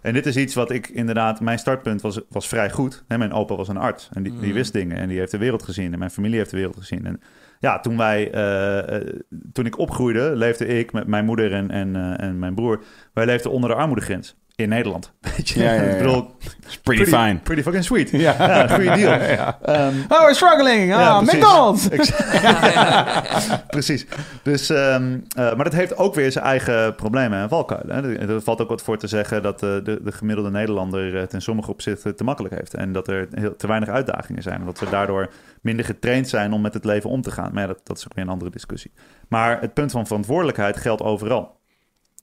En 0.00 0.12
dit 0.12 0.26
is 0.26 0.36
iets 0.36 0.54
wat 0.54 0.70
ik 0.70 0.88
inderdaad, 0.88 1.40
mijn 1.40 1.58
startpunt 1.58 2.00
was, 2.00 2.20
was 2.28 2.48
vrij 2.48 2.70
goed. 2.70 3.04
Hè, 3.08 3.18
mijn 3.18 3.32
opa 3.32 3.56
was 3.56 3.68
een 3.68 3.76
arts 3.76 4.08
en 4.12 4.22
die, 4.22 4.32
die 4.32 4.42
Mhm. 4.42 4.52
wist 4.52 4.72
dingen 4.72 4.96
en 4.96 5.08
die 5.08 5.18
heeft 5.18 5.30
de 5.30 5.38
wereld 5.38 5.62
gezien 5.62 5.92
en 5.92 5.98
mijn 5.98 6.10
familie 6.10 6.38
heeft 6.38 6.50
de 6.50 6.56
wereld 6.56 6.76
gezien. 6.76 7.06
En 7.06 7.20
ja, 7.60 7.80
toen 7.80 7.96
wij, 7.96 8.30
eh, 8.30 8.96
eh, 8.96 9.08
toen 9.52 9.66
ik 9.66 9.78
opgroeide, 9.78 10.36
leefde 10.36 10.66
ik 10.66 10.92
met 10.92 11.06
mijn 11.06 11.24
moeder 11.24 11.52
en, 11.52 11.70
en, 11.70 11.96
eh, 11.96 12.26
en 12.26 12.38
mijn 12.38 12.54
broer, 12.54 12.82
wij 13.12 13.26
leefden 13.26 13.50
onder 13.50 13.70
de 13.70 13.76
armoedegrens 13.76 14.36
in 14.56 14.68
Nederland. 14.68 15.12
Weet 15.36 15.48
je? 15.48 15.60
Ja, 15.62 15.72
ja, 15.72 15.82
ja, 15.82 15.88
Ik 15.90 15.98
bedoel, 15.98 16.34
It's 16.64 16.78
pretty, 16.78 17.04
fine. 17.04 17.38
Pretty 17.42 17.62
fucking 17.62 17.84
sweet. 17.84 18.10
Ja, 18.10 18.34
Ja, 18.48 18.68
goede 18.68 18.94
deal. 18.94 19.12
Ehm, 19.62 19.94
Oh, 20.08 20.20
we're 20.20 20.34
struggling. 20.34 20.94
Ah, 20.94 21.00
Ja, 21.00 21.18
precies. 21.18 21.34
McDonald's. 21.38 21.88
Precies. 23.66 24.06
Dus, 24.42 24.70
ehm, 24.70 25.18
eh, 25.36 25.54
maar 25.54 25.64
dat 25.64 25.72
heeft 25.72 25.96
ook 25.96 26.14
weer 26.14 26.32
zijn 26.32 26.44
eigen 26.44 26.94
problemen 26.94 27.38
en 27.40 27.48
valkuilen. 27.48 27.96
Hè. 27.96 28.16
Er, 28.16 28.30
er 28.30 28.42
valt 28.42 28.60
ook 28.60 28.68
wat 28.68 28.82
voor 28.82 28.98
te 28.98 29.06
zeggen 29.06 29.42
dat 29.42 29.62
eh, 29.62 29.70
de, 29.84 30.00
de 30.02 30.12
gemiddelde 30.12 30.50
Nederlander 30.50 31.14
het 31.14 31.32
in 31.32 31.42
sommige 31.42 31.70
opzichten 31.70 32.16
te 32.16 32.24
makkelijk 32.24 32.54
heeft. 32.54 32.74
En 32.74 32.92
dat 32.92 33.08
er 33.08 33.28
heel, 33.30 33.56
te 33.56 33.66
weinig 33.66 33.88
uitdagingen 33.88 34.42
zijn. 34.42 34.60
En 34.60 34.66
dat 34.66 34.78
we 34.80 34.90
daardoor 34.90 35.30
minder 35.60 35.84
getraind 35.84 36.28
zijn 36.28 36.52
om 36.52 36.60
met 36.60 36.74
het 36.74 36.84
leven 36.84 37.10
om 37.10 37.22
te 37.22 37.30
gaan. 37.30 37.50
Maar 37.52 37.62
ja, 37.62 37.68
dat, 37.68 37.80
dat 37.84 37.96
is 37.98 38.04
ook 38.04 38.14
weer 38.14 38.24
een 38.24 38.30
andere 38.30 38.50
discussie. 38.50 38.92
Maar 39.28 39.60
het 39.60 39.74
punt 39.74 39.90
van 39.90 40.06
verantwoordelijkheid 40.06 40.76
geldt 40.76 41.02
overal. 41.02 41.54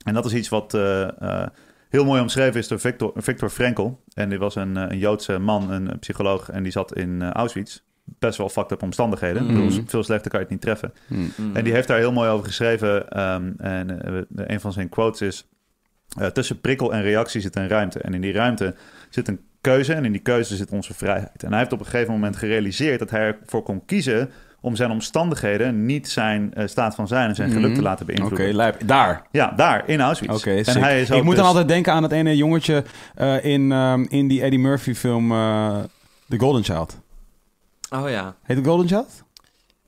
En 0.06 0.14
dat 0.14 0.26
is 0.26 0.34
iets 0.34 0.50
wat 0.50 0.74
eh, 0.74 1.02
eh, 1.22 1.48
heel 1.94 2.06
mooi 2.06 2.22
omschreven 2.22 2.60
is 2.60 2.68
door 2.68 2.80
Victor, 2.80 3.12
Victor 3.16 3.50
Frankl. 3.50 3.90
En 4.14 4.30
die 4.30 4.40
was 4.40 4.56
een, 4.56 4.78
eh, 4.78 4.86
een 4.90 4.98
Joodse 4.98 5.40
man, 5.40 5.72
een, 5.72 6.00
psycholoog. 6.00 6.50
En 6.50 6.64
die 6.64 6.72
zat 6.72 6.96
in 6.96 7.22
eh, 7.22 7.30
Auschwitz. 7.32 7.80
Best 8.04 8.38
wel 8.38 8.50
fucked 8.50 8.72
up 8.72 8.82
omstandigheden. 8.84 9.48
Bedoel, 9.48 9.64
Mhm. 9.66 9.82
veel 9.86 10.04
slechter 10.04 10.32
kan 10.32 10.40
je 10.40 10.46
het 10.46 10.54
niet 10.56 10.64
treffen. 10.64 10.94
Hmm. 11.08 11.32
Mm. 11.38 11.56
En 11.56 11.64
die 11.64 11.74
heeft 11.74 11.88
daar 11.88 11.98
heel 11.98 12.12
mooi 12.12 12.30
over 12.30 12.46
geschreven. 12.46 13.10
ehm, 13.10 13.52
en 13.58 14.02
eh, 14.06 14.22
een 14.48 14.60
van 14.60 14.74
zijn 14.74 14.90
quotes 14.90 15.22
is... 15.22 15.48
eh, 16.20 16.28
tussen 16.28 16.62
prikkel 16.62 16.94
en 16.94 17.02
reactie 17.02 17.42
zit 17.42 17.56
een 17.56 17.68
ruimte. 17.68 18.00
En 18.00 18.14
in 18.14 18.22
die 18.22 18.34
ruimte 18.34 18.76
zit 19.10 19.28
een 19.28 19.40
keuze. 19.62 19.94
En 19.94 20.06
in 20.06 20.12
die 20.12 20.22
keuze 20.22 20.56
zit 20.56 20.72
onze 20.72 20.94
vrijheid. 20.94 21.44
En 21.44 21.50
hij 21.50 21.60
heeft 21.60 21.74
op 21.74 21.80
een 21.80 21.86
gegeven 21.86 22.14
moment 22.14 22.36
gerealiseerd... 22.38 23.00
dat 23.00 23.10
hij 23.10 23.22
ervoor 23.42 23.64
kon 23.64 23.86
kiezen 23.86 24.30
om 24.66 24.76
zijn 24.76 24.92
omstandigheden... 24.92 25.86
niet 25.86 26.10
zijn 26.10 26.54
eh, 26.54 26.68
staat 26.68 26.96
van 26.96 27.08
zijn 27.08 27.30
en 27.30 27.36
zijn 27.36 27.50
geluk 27.52 27.66
Mhm. 27.70 27.76
te 27.76 27.82
laten 27.82 28.06
Oké, 28.10 28.16
beïnvloeden. 28.16 28.56
lijp. 28.56 28.82
Daar. 28.88 29.22
Ja, 29.32 29.54
daar, 29.56 29.84
in 29.90 30.02
Auschwitz. 30.02 30.34
Oké, 30.38 30.52
en 30.72 30.82
hij 30.82 31.02
is 31.02 31.12
ook 31.12 31.18
Ik 31.18 31.24
moet 31.24 31.32
dus- 31.32 31.40
dan 31.40 31.48
altijd 31.50 31.68
denken 31.68 31.94
aan 31.94 32.04
het 32.04 32.12
ene 32.12 32.36
jongetje 32.36 32.84
eh, 33.16 33.46
in, 33.46 33.72
ehm, 33.72 34.06
in 34.10 34.28
die 34.28 34.42
Eddie 34.42 34.60
Murphy 34.60 34.94
film 34.94 35.32
eh, 35.32 35.78
The 36.30 36.40
Golden 36.40 36.64
Child. 36.64 37.00
Oh 37.90 38.10
ja. 38.10 38.36
Heet 38.44 38.58
het 38.58 38.66
Golden 38.66 38.88
Child? 38.88 39.23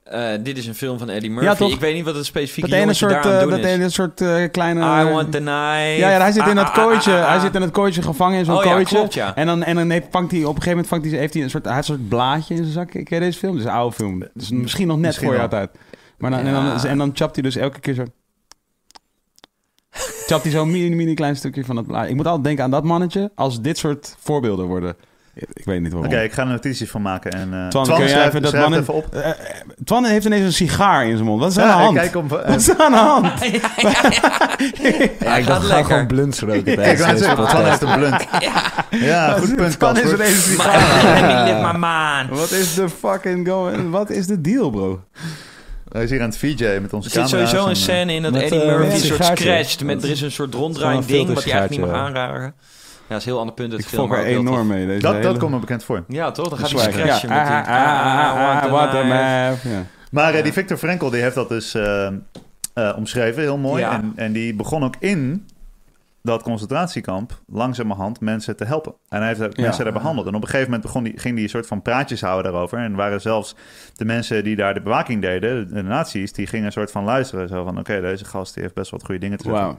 Eh, 0.05 0.31
dit 0.41 0.57
is 0.57 0.67
een 0.67 0.75
film 0.75 0.97
van 0.97 1.09
Eddie 1.09 1.31
Murphy. 1.31 1.63
Ja? 1.63 1.73
Ik 1.73 1.79
weet 1.79 1.95
niet 1.95 2.05
wat 2.05 2.15
het 2.15 2.25
specifieke 2.25 2.69
Dat 2.69 2.79
ene 2.79 2.93
soort, 2.93 3.23
doen 3.23 3.49
dat 3.49 3.59
is. 3.59 3.65
ene 3.65 3.89
soort 3.89 4.21
eh, 4.21 4.43
kleine... 4.51 4.79
I 4.79 5.09
want 5.13 5.31
the 5.31 5.37
knife. 5.37 5.97
ja, 5.97 6.09
ja, 6.09 6.19
hij 6.19 6.31
zit 6.31 6.47
in 6.47 6.55
dat 6.55 6.65
Ah, 6.65 6.75
ah, 6.75 6.83
kooitje. 6.83 7.11
ah, 7.11 7.19
ah, 7.19 7.25
Hij 7.27 7.35
ah. 7.35 7.41
zit 7.41 7.55
in 7.55 7.61
het 7.61 7.71
kooitje 7.71 8.01
gevangen 8.01 8.39
in 8.39 8.45
zo'n 8.45 8.57
Oh 8.57 8.63
ja, 8.63 8.71
kooitje. 8.71 8.95
klopt, 8.95 9.13
ja. 9.13 9.35
En 9.35 9.45
dan, 9.45 9.63
en 9.63 9.75
dan 9.75 9.89
heeft, 9.89 10.05
vangt 10.11 10.31
hij 10.31 10.39
op 10.39 10.45
een 10.45 10.61
gegeven 10.61 10.69
moment 10.71 10.87
vangt 10.87 11.05
hij, 11.05 11.19
heeft 11.19 11.33
hij 11.33 11.43
een 11.43 11.49
soort, 11.49 11.65
hij 11.65 11.73
heeft 11.75 11.87
een 11.87 11.95
soort 11.95 12.09
blaadje 12.09 12.53
in 12.55 12.61
zijn 12.61 12.73
zak. 12.73 12.93
Ik 12.93 13.05
ken 13.05 13.19
deze 13.19 13.37
film. 13.39 13.51
Het 13.51 13.61
is 13.61 13.67
een 13.67 13.75
oude 13.75 13.95
film. 13.95 14.23
Dus 14.33 14.49
misschien 14.49 14.87
nog 14.87 14.97
net 14.97 15.05
Misschien 15.05 15.27
voor 15.27 15.35
je 15.41 15.49
uit. 15.49 15.71
Maar 16.17 16.31
dan, 16.31 16.39
en, 16.39 16.53
dan, 16.53 16.85
en 16.85 16.97
dan 16.97 17.11
chapt 17.13 17.35
hij 17.35 17.43
dus 17.43 17.55
elke 17.55 17.79
keer 17.79 17.93
zo... 17.93 18.03
chapt 20.27 20.43
hij 20.43 20.51
zo'n 20.51 20.71
mini, 20.71 20.95
mini 20.95 21.13
klein 21.13 21.35
stukje 21.35 21.65
van 21.65 21.75
het 21.77 21.87
blaadje. 21.87 22.09
Ik 22.09 22.15
moet 22.15 22.25
altijd 22.27 22.43
denken 22.45 22.63
aan 22.63 22.71
dat 22.71 22.83
mannetje 22.83 23.31
als 23.35 23.61
dit 23.61 23.77
soort 23.77 24.15
voorbeelden 24.19 24.65
worden. 24.65 24.95
Ik 25.35 25.65
weet 25.65 25.81
niet 25.81 25.91
waarom. 25.91 26.11
Oké, 26.11 26.21
ik 26.21 26.31
ga 26.33 26.41
er 26.41 26.47
notities 26.47 26.89
van 26.89 27.01
maken. 27.01 27.31
En, 27.31 27.53
eh 27.53 27.67
Twan, 27.67 27.83
Twan, 27.83 27.97
kun 27.97 28.07
jij 28.07 28.27
even 28.27 28.41
dat 28.41 28.49
schrijf 28.51 28.63
man 28.69 28.77
het 28.77 28.87
in- 28.89 28.95
even 28.95 29.05
op. 29.05 29.15
Eh, 29.15 29.29
eh, 29.29 29.35
Twan 29.83 30.05
heeft 30.05 30.25
ineens 30.25 30.45
een 30.45 30.53
sigaar 30.53 31.05
in 31.07 31.13
zijn 31.15 31.25
mond. 31.27 31.39
Wat 31.41 31.51
is 31.51 31.57
aan 31.57 31.67
Ja, 31.67 31.77
de 31.77 31.83
hand? 31.83 31.95
kijk 31.97 32.15
om, 32.15 32.27
Wat 32.27 32.47
is 32.55 32.77
aan 32.77 32.91
de 32.91 32.97
hand? 32.97 33.27
Ja, 35.19 35.35
ik 35.37 35.43
gaat 35.43 35.45
dacht, 35.47 35.61
ga 35.65 35.67
lekker. 35.67 35.85
gewoon 35.85 36.07
blunts 36.07 36.39
roken 36.39 36.65
ik 36.91 36.97
zeggen, 36.97 37.17
Twan 37.47 37.65
heeft 37.65 37.81
een 37.81 37.93
blunt. 37.97 38.25
Ja, 38.89 39.31
goed 39.31 39.55
punt, 39.55 39.79
Twan 39.79 39.97
is 39.99 40.11
ineens 40.13 40.47
een 40.47 40.55
Maar, 40.57 40.79
sigaar. 40.79 41.79
Man. 41.79 42.27
Wat 42.37 42.51
is 42.51 42.73
de 42.73 42.89
fucking 42.89 43.47
going? 43.47 43.89
Wat 43.91 44.09
is 44.09 44.27
de 44.27 44.41
deal, 44.41 44.69
bro? 44.69 45.03
Hij 45.91 46.03
is 46.03 46.09
hier 46.09 46.21
aan 46.21 46.29
het 46.29 46.37
VJ 46.37 46.77
met 46.81 46.93
onze 46.93 47.09
Er 47.09 47.15
zit 47.15 47.29
sowieso 47.29 47.63
en, 47.63 47.69
een 47.69 47.75
scène 47.75 48.13
in 48.13 48.21
dat 48.21 48.35
Eddie 48.35 48.65
Murphy 48.65 48.85
een 48.85 48.91
een 48.91 48.99
soort 48.99 49.23
scratcht. 49.25 49.83
Met, 49.83 50.03
er 50.03 50.09
is 50.09 50.21
een 50.21 50.31
soort 50.31 50.53
ronddraaiend 50.53 51.01
een 51.03 51.07
ding 51.15 51.33
wat 51.33 51.43
je 51.43 51.51
eigenlijk 51.51 51.81
niet 51.81 51.91
mag 51.91 51.99
aanraken. 52.05 52.53
Ja, 53.07 53.11
dat 53.13 53.17
is 53.19 53.25
een 53.25 53.31
heel 53.31 53.39
ander 53.39 53.55
punt 53.55 53.73
Ik 53.73 53.91
er 53.91 53.99
ook 54.01 54.15
heel 54.15 54.39
enorm 54.39 54.67
mee. 54.67 54.85
Deze 54.85 55.01
Dat, 55.01 55.13
hele- 55.13 55.23
dat 55.25 55.37
komt 55.37 55.51
me 55.51 55.59
bekend 55.59 55.83
voor. 55.83 56.03
Ja, 56.07 56.31
toch? 56.31 56.49
Dan 56.49 56.57
gaat 56.57 56.71
hij 56.71 57.05
Ja, 57.05 57.11
met 57.13 57.21
die... 57.21 57.29
ah, 57.31 57.67
ah, 57.67 57.67
ah, 57.67 58.63
ah, 58.63 58.71
what 58.71 58.93
a 58.93 59.01
knife. 59.01 59.67
map. 59.67 59.73
Ja. 59.73 59.83
Maar 60.11 60.43
die 60.43 60.53
Victor 60.53 60.77
Frankl 60.77 61.09
die 61.09 61.21
heeft 61.21 61.35
dat 61.35 61.49
dus 61.49 61.73
eh, 61.73 62.07
eh, 62.73 62.93
omschreven, 62.97 63.41
heel 63.41 63.57
mooi. 63.57 63.81
Ja. 63.81 63.91
En, 63.91 64.11
en 64.15 64.31
die 64.33 64.55
begon 64.55 64.83
ook 64.83 64.95
in 64.99 65.45
dat 66.21 66.43
concentratiekamp 66.43 67.39
langzamerhand 67.47 68.19
mensen 68.19 68.55
te 68.55 68.65
helpen. 68.65 68.93
En 69.09 69.19
hij 69.19 69.27
heeft 69.27 69.39
Ja. 69.39 69.49
mensen 69.63 69.83
daar 69.83 69.93
behandeld. 69.93 70.27
En 70.27 70.35
op 70.35 70.41
een 70.41 70.47
gegeven 70.47 70.65
moment 70.71 70.83
begon 70.85 71.03
die, 71.03 71.19
ging 71.19 71.33
hij 71.33 71.43
een 71.43 71.49
soort 71.49 71.67
van 71.67 71.81
praatjes 71.81 72.21
houden 72.21 72.51
daarover. 72.51 72.77
En 72.77 72.95
waren 72.95 73.21
zelfs 73.21 73.55
de 73.93 74.05
mensen 74.05 74.43
die 74.43 74.55
daar 74.55 74.73
de 74.73 74.81
bewaking 74.81 75.21
deden, 75.21 75.73
de 75.73 75.83
nazi's, 75.83 76.33
die 76.33 76.47
gingen 76.47 76.65
een 76.65 76.71
soort 76.71 76.91
van 76.91 77.03
luisteren. 77.03 77.47
Zo 77.47 77.63
van, 77.63 77.79
oké, 77.79 78.01
deze 78.01 78.25
gast 78.25 78.53
die 78.53 78.63
heeft 78.63 78.75
best 78.75 78.91
wat 78.91 79.05
goede 79.05 79.19
dingen 79.19 79.37
te 79.37 79.43
zeggen. 79.49 79.77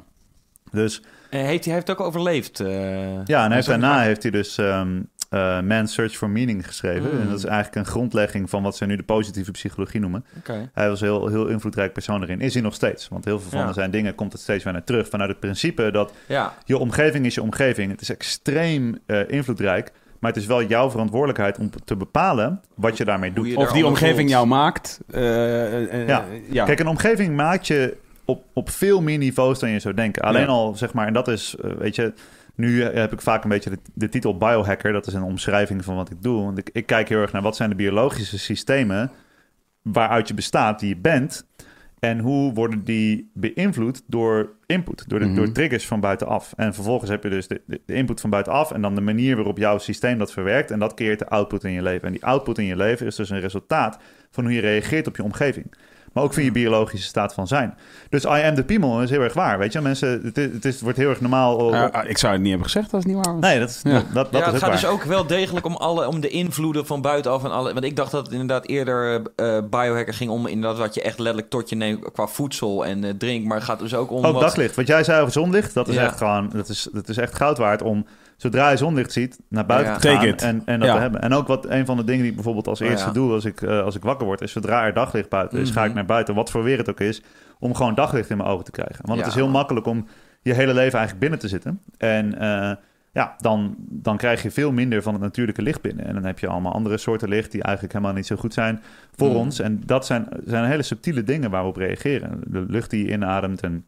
Dus 0.71 1.03
heeft, 1.31 1.65
hij 1.65 1.75
heeft 1.75 1.91
ook 1.91 2.01
overleefd. 2.01 2.61
eh, 2.61 3.25
ja, 3.25 3.41
en 3.41 3.47
hij 3.47 3.55
heeft, 3.55 3.67
daarna 3.67 4.01
heeft 4.01 4.23
hij 4.23 4.31
dus 4.31 4.59
ehm 4.59 4.89
eh, 5.31 5.61
Man's 5.61 5.93
Search 5.93 6.13
for 6.17 6.31
Meaning 6.31 6.67
geschreven. 6.67 7.15
Mm. 7.15 7.21
En 7.21 7.29
dat 7.29 7.39
is 7.39 7.45
eigenlijk 7.45 7.77
een 7.87 7.93
grondlegging 7.93 8.51
van 8.51 8.63
wat 8.63 8.77
ze 8.77 8.87
nu 8.87 8.97
de 8.97 9.03
positieve 9.03 9.51
psychologie 9.51 10.01
noemen. 10.01 10.25
Oké. 10.39 10.71
Hij 10.75 10.89
was 10.89 11.01
een 11.01 11.07
heel, 11.07 11.29
heel 11.29 11.47
invloedrijk 11.47 11.93
persoon 11.93 12.23
erin. 12.23 12.41
Is 12.41 12.53
hij 12.55 12.63
nog 12.63 12.75
steeds. 12.75 13.09
Want 13.09 13.25
heel 13.25 13.41
veel 13.41 13.51
van 13.51 13.61
Ja. 13.67 13.73
zijn 13.73 13.91
dingen 13.91 14.15
komt 14.15 14.33
het 14.33 14.41
steeds 14.41 14.65
weer 14.65 14.73
naar 14.73 14.85
terug. 14.85 15.09
Vanuit 15.09 15.31
het 15.31 15.41
principe 15.41 15.91
dat 15.91 16.13
Ja, 16.27 16.55
je 16.65 16.79
omgeving 16.79 17.27
is 17.27 17.35
je 17.35 17.43
omgeving. 17.43 17.91
Het 17.91 18.01
is 18.01 18.11
extreem 18.11 18.99
eh, 19.07 19.21
invloedrijk. 19.29 19.93
Maar 20.21 20.33
het 20.33 20.41
is 20.41 20.47
wel 20.47 20.63
jouw 20.63 20.91
verantwoordelijkheid 20.91 21.59
om 21.59 21.71
te 21.85 21.97
bepalen 21.97 22.61
wat 22.75 22.97
je 22.97 23.05
daarmee 23.05 23.33
doet. 23.33 23.47
Je 23.47 23.57
Of 23.57 23.73
die 23.73 23.87
omgeving 23.87 24.17
voelt. 24.19 24.31
jou 24.31 24.47
maakt. 24.47 25.01
eh, 25.11 25.67
eh, 25.83 25.93
eh, 26.03 26.09
Ja. 26.09 26.25
ja. 26.51 26.65
Kijk, 26.65 26.79
een 26.81 26.87
omgeving 26.87 27.37
maakt 27.37 27.67
je 27.67 27.97
op, 28.27 28.45
op 28.53 28.71
veel 28.71 29.03
meer 29.03 29.19
niveaus 29.19 29.59
dan 29.59 29.71
je 29.71 29.79
zou 29.79 29.95
denken. 29.95 30.23
Alleen 30.23 30.43
Ja. 30.43 30.49
al, 30.49 30.75
zeg 30.75 30.93
maar, 30.93 31.07
en 31.07 31.13
dat 31.13 31.29
is, 31.29 31.57
eh, 31.63 31.71
weet 31.71 31.95
je... 31.95 32.13
Nu 32.55 32.83
eh, 32.83 32.95
heb 33.01 33.13
ik 33.13 33.21
vaak 33.21 33.43
een 33.43 33.49
beetje 33.51 33.71
de, 33.71 33.79
de 33.95 34.09
titel 34.09 34.37
biohacker. 34.37 34.93
Dat 34.93 35.07
is 35.07 35.15
een 35.15 35.23
omschrijving 35.23 35.85
van 35.85 35.97
wat 35.97 36.11
ik 36.11 36.23
doe. 36.23 36.43
Want 36.45 36.59
ik, 36.59 36.71
ik 36.73 36.87
kijk 36.87 37.09
heel 37.09 37.21
erg 37.21 37.33
naar 37.33 37.43
wat 37.43 37.57
zijn 37.57 37.71
de 37.71 37.77
biologische 37.77 38.39
systemen... 38.39 39.11
waaruit 39.83 40.29
je 40.29 40.35
bestaat, 40.35 40.81
die 40.81 40.89
je 40.89 40.97
bent... 40.97 41.47
En 41.99 42.19
hoe 42.19 42.53
worden 42.55 42.85
die 42.85 43.31
beïnvloed 43.35 44.03
door 44.07 44.53
input, 44.67 45.05
door, 45.09 45.19
de, 45.19 45.25
Mhm. 45.25 45.35
door 45.35 45.53
triggers 45.53 45.87
van 45.87 46.01
buitenaf? 46.01 46.53
En 46.57 46.75
vervolgens 46.75 47.11
heb 47.11 47.23
je 47.23 47.29
dus 47.31 47.47
de, 47.49 47.61
de, 47.67 47.81
de 47.87 47.95
input 47.95 48.21
van 48.21 48.31
buitenaf 48.31 48.73
en 48.73 48.83
dan 48.83 48.95
de 48.95 49.01
manier 49.01 49.37
waarop 49.37 49.59
jouw 49.59 49.79
systeem 49.79 50.19
dat 50.19 50.33
verwerkt. 50.33 50.71
En 50.71 50.79
dat 50.79 50.95
creëert 50.95 51.19
de 51.19 51.29
output 51.29 51.65
in 51.65 51.71
je 51.73 51.83
leven. 51.83 52.07
En 52.07 52.13
die 52.13 52.25
output 52.25 52.59
in 52.59 52.65
je 52.65 52.77
leven 52.77 53.07
is 53.07 53.15
dus 53.17 53.31
een 53.31 53.41
resultaat 53.41 53.99
van 54.31 54.45
hoe 54.45 54.53
je 54.53 54.61
reageert 54.61 55.07
op 55.07 55.17
je 55.17 55.23
omgeving. 55.23 55.75
Maar 56.17 56.25
ook 56.25 56.35
van 56.35 56.43
je 56.43 56.53
biologische 56.53 57.07
staat 57.07 57.35
van 57.35 57.47
zijn. 57.47 57.75
Dus 58.09 58.25
I 58.25 58.29
am 58.29 58.55
the 58.55 58.65
piemel 58.65 59.03
is 59.03 59.11
heel 59.11 59.21
erg 59.21 59.33
waar, 59.33 59.59
weet 59.59 59.73
je. 59.73 59.81
Mensen, 59.81 60.21
het, 60.25 60.39
is, 60.39 60.45
het, 60.53 60.65
is, 60.65 60.73
het 60.75 60.83
wordt 60.83 60.99
heel 60.99 61.09
erg 61.09 61.21
normaal... 61.21 61.57
om- 61.57 61.73
Ja, 61.73 62.03
ik 62.03 62.19
zou 62.19 62.33
het 62.33 62.41
niet 62.43 62.51
hebben 62.51 62.71
gezegd 62.71 62.93
als 62.93 63.05
het 63.05 63.13
niet 63.15 63.25
waar 63.25 63.35
was. 63.35 63.43
nee, 63.51 63.59
dat, 63.59 63.69
is, 63.69 63.81
Ja. 63.83 63.93
dat, 63.93 64.05
dat 64.15 64.27
ja, 64.33 64.39
is 64.39 64.45
het 64.45 64.53
gaat 64.55 64.61
waar. 64.61 64.71
dus 64.71 64.87
ook 64.87 65.03
wel 65.03 65.27
degelijk 65.27 65.67
om, 65.67 65.75
alle, 65.77 66.09
om 66.09 66.21
de 66.21 66.29
invloeden 66.29 66.87
van 66.87 67.01
buitenaf 67.03 67.45
en 67.45 67.51
alle. 67.53 67.73
Want 67.73 67.85
ik 67.85 67.97
dacht 67.97 68.11
dat 68.11 68.23
het 68.25 68.33
inderdaad 68.33 68.67
eerder 68.67 69.23
eh 69.37 69.59
biohacker 69.71 70.15
ging 70.15 70.31
om 70.31 70.47
inderdaad 70.47 70.79
wat 70.79 70.95
je 70.95 71.03
echt 71.03 71.19
letterlijk 71.19 71.51
tot 71.51 71.69
je 71.69 71.77
neemt 71.77 72.13
qua 72.13 72.27
voedsel 72.27 72.87
en 72.87 73.05
eh, 73.05 73.11
drink. 73.19 73.45
Maar 73.47 73.57
het 73.57 73.67
gaat 73.67 73.79
dus 73.79 73.95
ook 73.95 74.11
om. 74.11 74.25
Ook 74.25 74.33
wat, 74.33 74.43
daglicht. 74.43 74.77
Wat 74.77 74.87
jij 74.87 75.05
zei 75.05 75.21
over 75.21 75.33
zonlicht, 75.33 75.75
dat 75.75 75.89
is 75.89 75.95
Ja. 75.95 76.03
echt 76.05 76.17
gewoon, 76.19 76.51
dat 76.53 76.69
is, 76.69 76.89
dat 76.93 77.09
is 77.09 77.17
echt 77.17 77.35
goud 77.35 77.59
waard 77.59 77.83
om 77.83 78.07
zodra 78.37 78.71
je 78.71 78.77
zonlicht 78.77 79.13
ziet, 79.13 79.39
naar 79.49 79.67
buiten 79.67 79.93
Ja. 79.93 79.99
te 79.99 80.09
gaan 80.09 80.37
en, 80.37 80.63
en 80.65 80.79
dat 80.79 80.89
Ja. 80.89 80.95
te 80.95 81.01
hebben. 81.01 81.21
En 81.21 81.33
ook 81.33 81.47
wat 81.47 81.67
een 81.69 81.87
van 81.87 81.97
de 81.97 82.05
dingen 82.05 82.21
die 82.21 82.29
ik 82.29 82.35
bijvoorbeeld 82.35 82.69
als 82.69 82.81
Oh, 82.81 82.89
eerste 82.89 83.07
ja. 83.07 83.13
doe 83.13 83.33
als 83.33 83.45
ik, 83.45 83.63
eh, 83.63 83.83
als 83.83 83.95
ik 83.95 84.03
wakker 84.03 84.27
word, 84.27 84.41
is 84.41 84.53
zodra 84.53 84.85
er 84.85 84.93
daglicht 84.93 85.29
buiten 85.29 85.59
is, 85.61 85.71
ga 85.71 85.81
ik 85.81 85.87
Mhm. 85.87 85.97
naar 85.97 86.07
buiten, 86.07 86.35
wat 86.35 86.51
voor 86.51 86.63
weer 86.63 86.79
het 86.79 86.91
ook 86.91 87.01
is, 87.01 87.23
om 87.59 87.75
gewoon 87.75 87.95
daglicht 87.95 88.31
in 88.31 88.37
mijn 88.37 88.49
ogen 88.49 88.65
te 88.65 88.71
krijgen. 88.71 89.07
Want 89.07 89.19
het 89.19 89.29
is 89.29 89.35
heel 89.35 89.49
makkelijk 89.49 89.87
om 89.87 90.07
je 90.43 90.53
hele 90.53 90.75
leven 90.75 90.99
eigenlijk 90.99 91.19
binnen 91.21 91.39
te 91.39 91.49
zitten. 91.49 91.81
En 91.99 92.39
eh, 92.39 92.77
ja, 93.13 93.35
dan, 93.39 93.75
dan 93.79 94.17
krijg 94.17 94.43
je 94.43 94.51
veel 94.51 94.73
minder 94.73 95.03
van 95.03 95.13
het 95.13 95.23
natuurlijke 95.23 95.63
licht 95.63 95.81
binnen. 95.81 96.07
En 96.07 96.15
dan 96.15 96.25
heb 96.25 96.39
je 96.39 96.47
allemaal 96.47 96.73
andere 96.73 96.97
soorten 96.99 97.29
licht 97.29 97.53
die 97.53 97.63
eigenlijk 97.63 97.95
helemaal 97.95 98.15
niet 98.17 98.27
zo 98.27 98.37
goed 98.37 98.55
zijn 98.55 98.83
voor 99.15 99.29
Mhm. 99.29 99.37
ons. 99.37 99.59
En 99.59 99.83
dat 99.87 100.07
zijn, 100.07 100.29
zijn 100.45 100.65
hele 100.65 100.83
subtiele 100.83 101.23
dingen 101.23 101.51
waarop 101.51 101.77
reageren. 101.77 102.41
De 102.47 102.65
lucht 102.69 102.91
die 102.91 103.07
je 103.07 103.13
inademt 103.13 103.61
en 103.63 103.85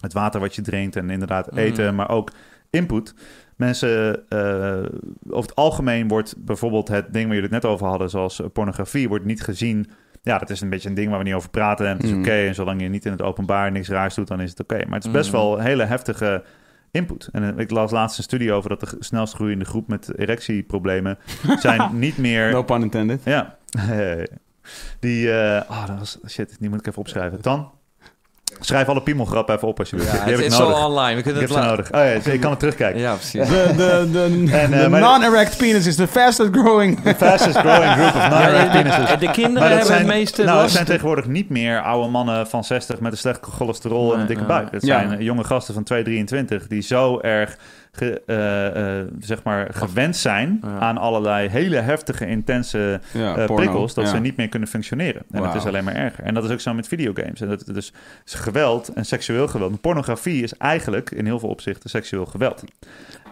het 0.00 0.12
water 0.12 0.40
wat 0.40 0.54
je 0.54 0.62
drinkt 0.62 0.96
en 0.96 1.10
inderdaad 1.10 1.50
Mhm. 1.50 1.58
eten, 1.58 1.94
maar 1.94 2.10
ook 2.10 2.30
input. 2.70 3.14
Mensen, 3.60 4.22
eh, 4.28 4.38
over 5.28 5.50
het 5.50 5.54
algemeen 5.54 6.08
wordt 6.08 6.34
bijvoorbeeld 6.44 6.88
het 6.88 7.12
ding 7.12 7.24
waar 7.26 7.34
jullie 7.34 7.50
het 7.52 7.62
net 7.62 7.72
over 7.72 7.86
hadden, 7.86 8.10
zoals 8.10 8.40
pornografie, 8.52 9.08
wordt 9.08 9.24
niet 9.24 9.42
gezien. 9.42 9.90
Ja, 10.22 10.38
dat 10.38 10.50
is 10.50 10.60
een 10.60 10.68
beetje 10.70 10.88
een 10.88 10.94
ding 10.94 11.08
waar 11.08 11.18
we 11.18 11.24
niet 11.24 11.34
over 11.34 11.50
praten 11.50 11.86
en 11.86 11.92
het 11.96 12.02
is 12.04 12.10
Mhm. 12.10 12.18
oké. 12.20 12.30
En 12.46 12.54
zolang 12.54 12.80
je 12.82 12.88
niet 12.88 13.04
in 13.04 13.10
het 13.12 13.22
openbaar 13.22 13.72
niks 13.72 13.88
raars 13.88 14.14
doet, 14.14 14.28
dan 14.28 14.40
is 14.40 14.50
het 14.50 14.60
oké. 14.60 14.76
Maar 14.86 14.94
het 14.98 15.04
is 15.04 15.10
best 15.10 15.32
Mhm. 15.32 15.40
wel 15.40 15.58
een 15.58 15.64
hele 15.64 15.84
heftige 15.84 16.42
input. 16.90 17.28
En 17.32 17.42
eh, 17.42 17.58
ik 17.58 17.70
las 17.70 17.90
laatst 17.90 18.18
een 18.18 18.24
studie 18.24 18.52
over 18.52 18.68
dat 18.68 18.80
de 18.80 18.96
snelst 18.98 19.34
groeiende 19.34 19.64
groep 19.64 19.88
met 19.88 20.18
erectieproblemen 20.18 21.18
zijn 21.60 21.98
niet 21.98 22.18
meer... 22.18 22.50
No 22.50 22.62
pun 22.62 22.82
intended. 22.82 23.20
Ja. 23.24 23.56
Die, 25.00 25.32
eh 25.32 25.70
oh, 25.70 25.86
dat 25.86 25.98
was, 25.98 26.18
shit, 26.28 26.56
die 26.60 26.68
moet 26.68 26.78
ik 26.80 26.86
even 26.86 26.98
opschrijven. 27.00 27.40
Tan, 27.40 27.70
schrijf 28.60 28.88
alle 28.88 29.02
piemelgrappen 29.02 29.54
even 29.54 29.68
op 29.68 29.78
alsjeblieft. 29.78 30.12
Ja, 30.12 30.16
die 30.16 30.24
heb 30.24 30.34
het 30.36 30.44
ik 30.44 30.50
is 30.50 30.56
zo 30.56 30.68
nodig. 30.68 30.84
online. 30.84 31.10
We 31.12 31.16
Ik 31.18 31.24
kunnen 31.24 31.42
heb 31.42 31.50
het 31.50 31.64
nodig. 31.64 31.86
Oh 31.92 32.24
ja, 32.24 32.32
ik 32.32 32.40
kan 32.40 32.50
het 32.50 32.58
terugkijken. 32.58 33.00
Ja, 33.00 33.14
precies. 33.14 33.48
De, 33.48 33.72
de, 33.76 34.08
de, 34.12 34.48
En, 34.60 34.72
eh, 34.72 34.82
de 34.82 34.88
non-erect 34.88 35.56
penis 35.56 35.86
is 35.86 35.96
the 35.96 36.06
fastest 36.06 36.48
growing. 36.52 37.00
The 37.02 37.14
fastest 37.14 37.56
growing 37.58 37.92
group 37.92 38.14
of 38.14 38.28
non-erect 38.30 38.70
penises. 38.70 39.10
En 39.10 39.18
de 39.18 39.30
kinderen 39.30 39.68
hebben 39.68 39.86
zijn, 39.86 39.98
het 39.98 40.08
meeste 40.08 40.44
nou, 40.44 40.62
het 40.62 40.70
zijn 40.70 40.84
tegenwoordig 40.86 41.26
niet 41.26 41.48
meer 41.48 41.80
oude 41.82 42.08
mannen 42.08 42.46
van 42.46 42.64
60 42.64 43.00
met 43.00 43.12
een 43.12 43.18
slecht 43.18 43.40
cholesterol 43.42 44.14
en 44.14 44.20
een 44.20 44.26
dikke 44.26 44.44
buik. 44.44 44.70
Het 44.70 44.82
zijn 44.84 45.12
eh, 45.12 45.20
jonge 45.20 45.44
gasten 45.44 45.74
van 45.74 45.82
223 45.84 46.66
die 46.66 46.82
zo 46.82 47.18
erg 47.20 47.56
ge- 47.92 48.22
eh, 48.26 48.98
eh, 49.00 49.06
zeg 49.20 49.42
maar 49.42 49.68
gewend 49.72 50.16
zijn 50.16 50.58
Ja. 50.62 50.78
aan 50.78 50.98
allerlei 50.98 51.48
hele 51.48 51.76
heftige, 51.76 52.26
intense 52.26 53.00
Ja, 53.12 53.36
eh, 53.36 53.54
prikkels, 53.54 53.94
dat 53.94 54.04
Ja. 54.04 54.10
ze 54.10 54.18
niet 54.18 54.36
meer 54.36 54.48
kunnen 54.48 54.68
functioneren. 54.68 55.22
En 55.30 55.42
het 55.42 55.54
is 55.54 55.64
alleen 55.66 55.84
maar 55.84 55.94
erger. 55.94 56.24
En 56.24 56.34
dat 56.34 56.44
is 56.44 56.50
ook 56.50 56.60
zo 56.60 56.74
met 56.74 56.88
videogames. 56.88 57.40
En 57.40 57.48
dat 57.48 57.62
dus 57.66 57.92
is 58.24 58.34
geweld 58.34 58.88
en 58.88 59.04
seksueel 59.04 59.48
geweld. 59.48 59.80
Pornografie 59.80 60.42
is 60.42 60.54
eigenlijk 60.54 61.10
in 61.10 61.24
heel 61.26 61.38
veel 61.38 61.48
opzichten 61.48 61.90
seksueel 61.90 62.26
geweld. 62.26 62.64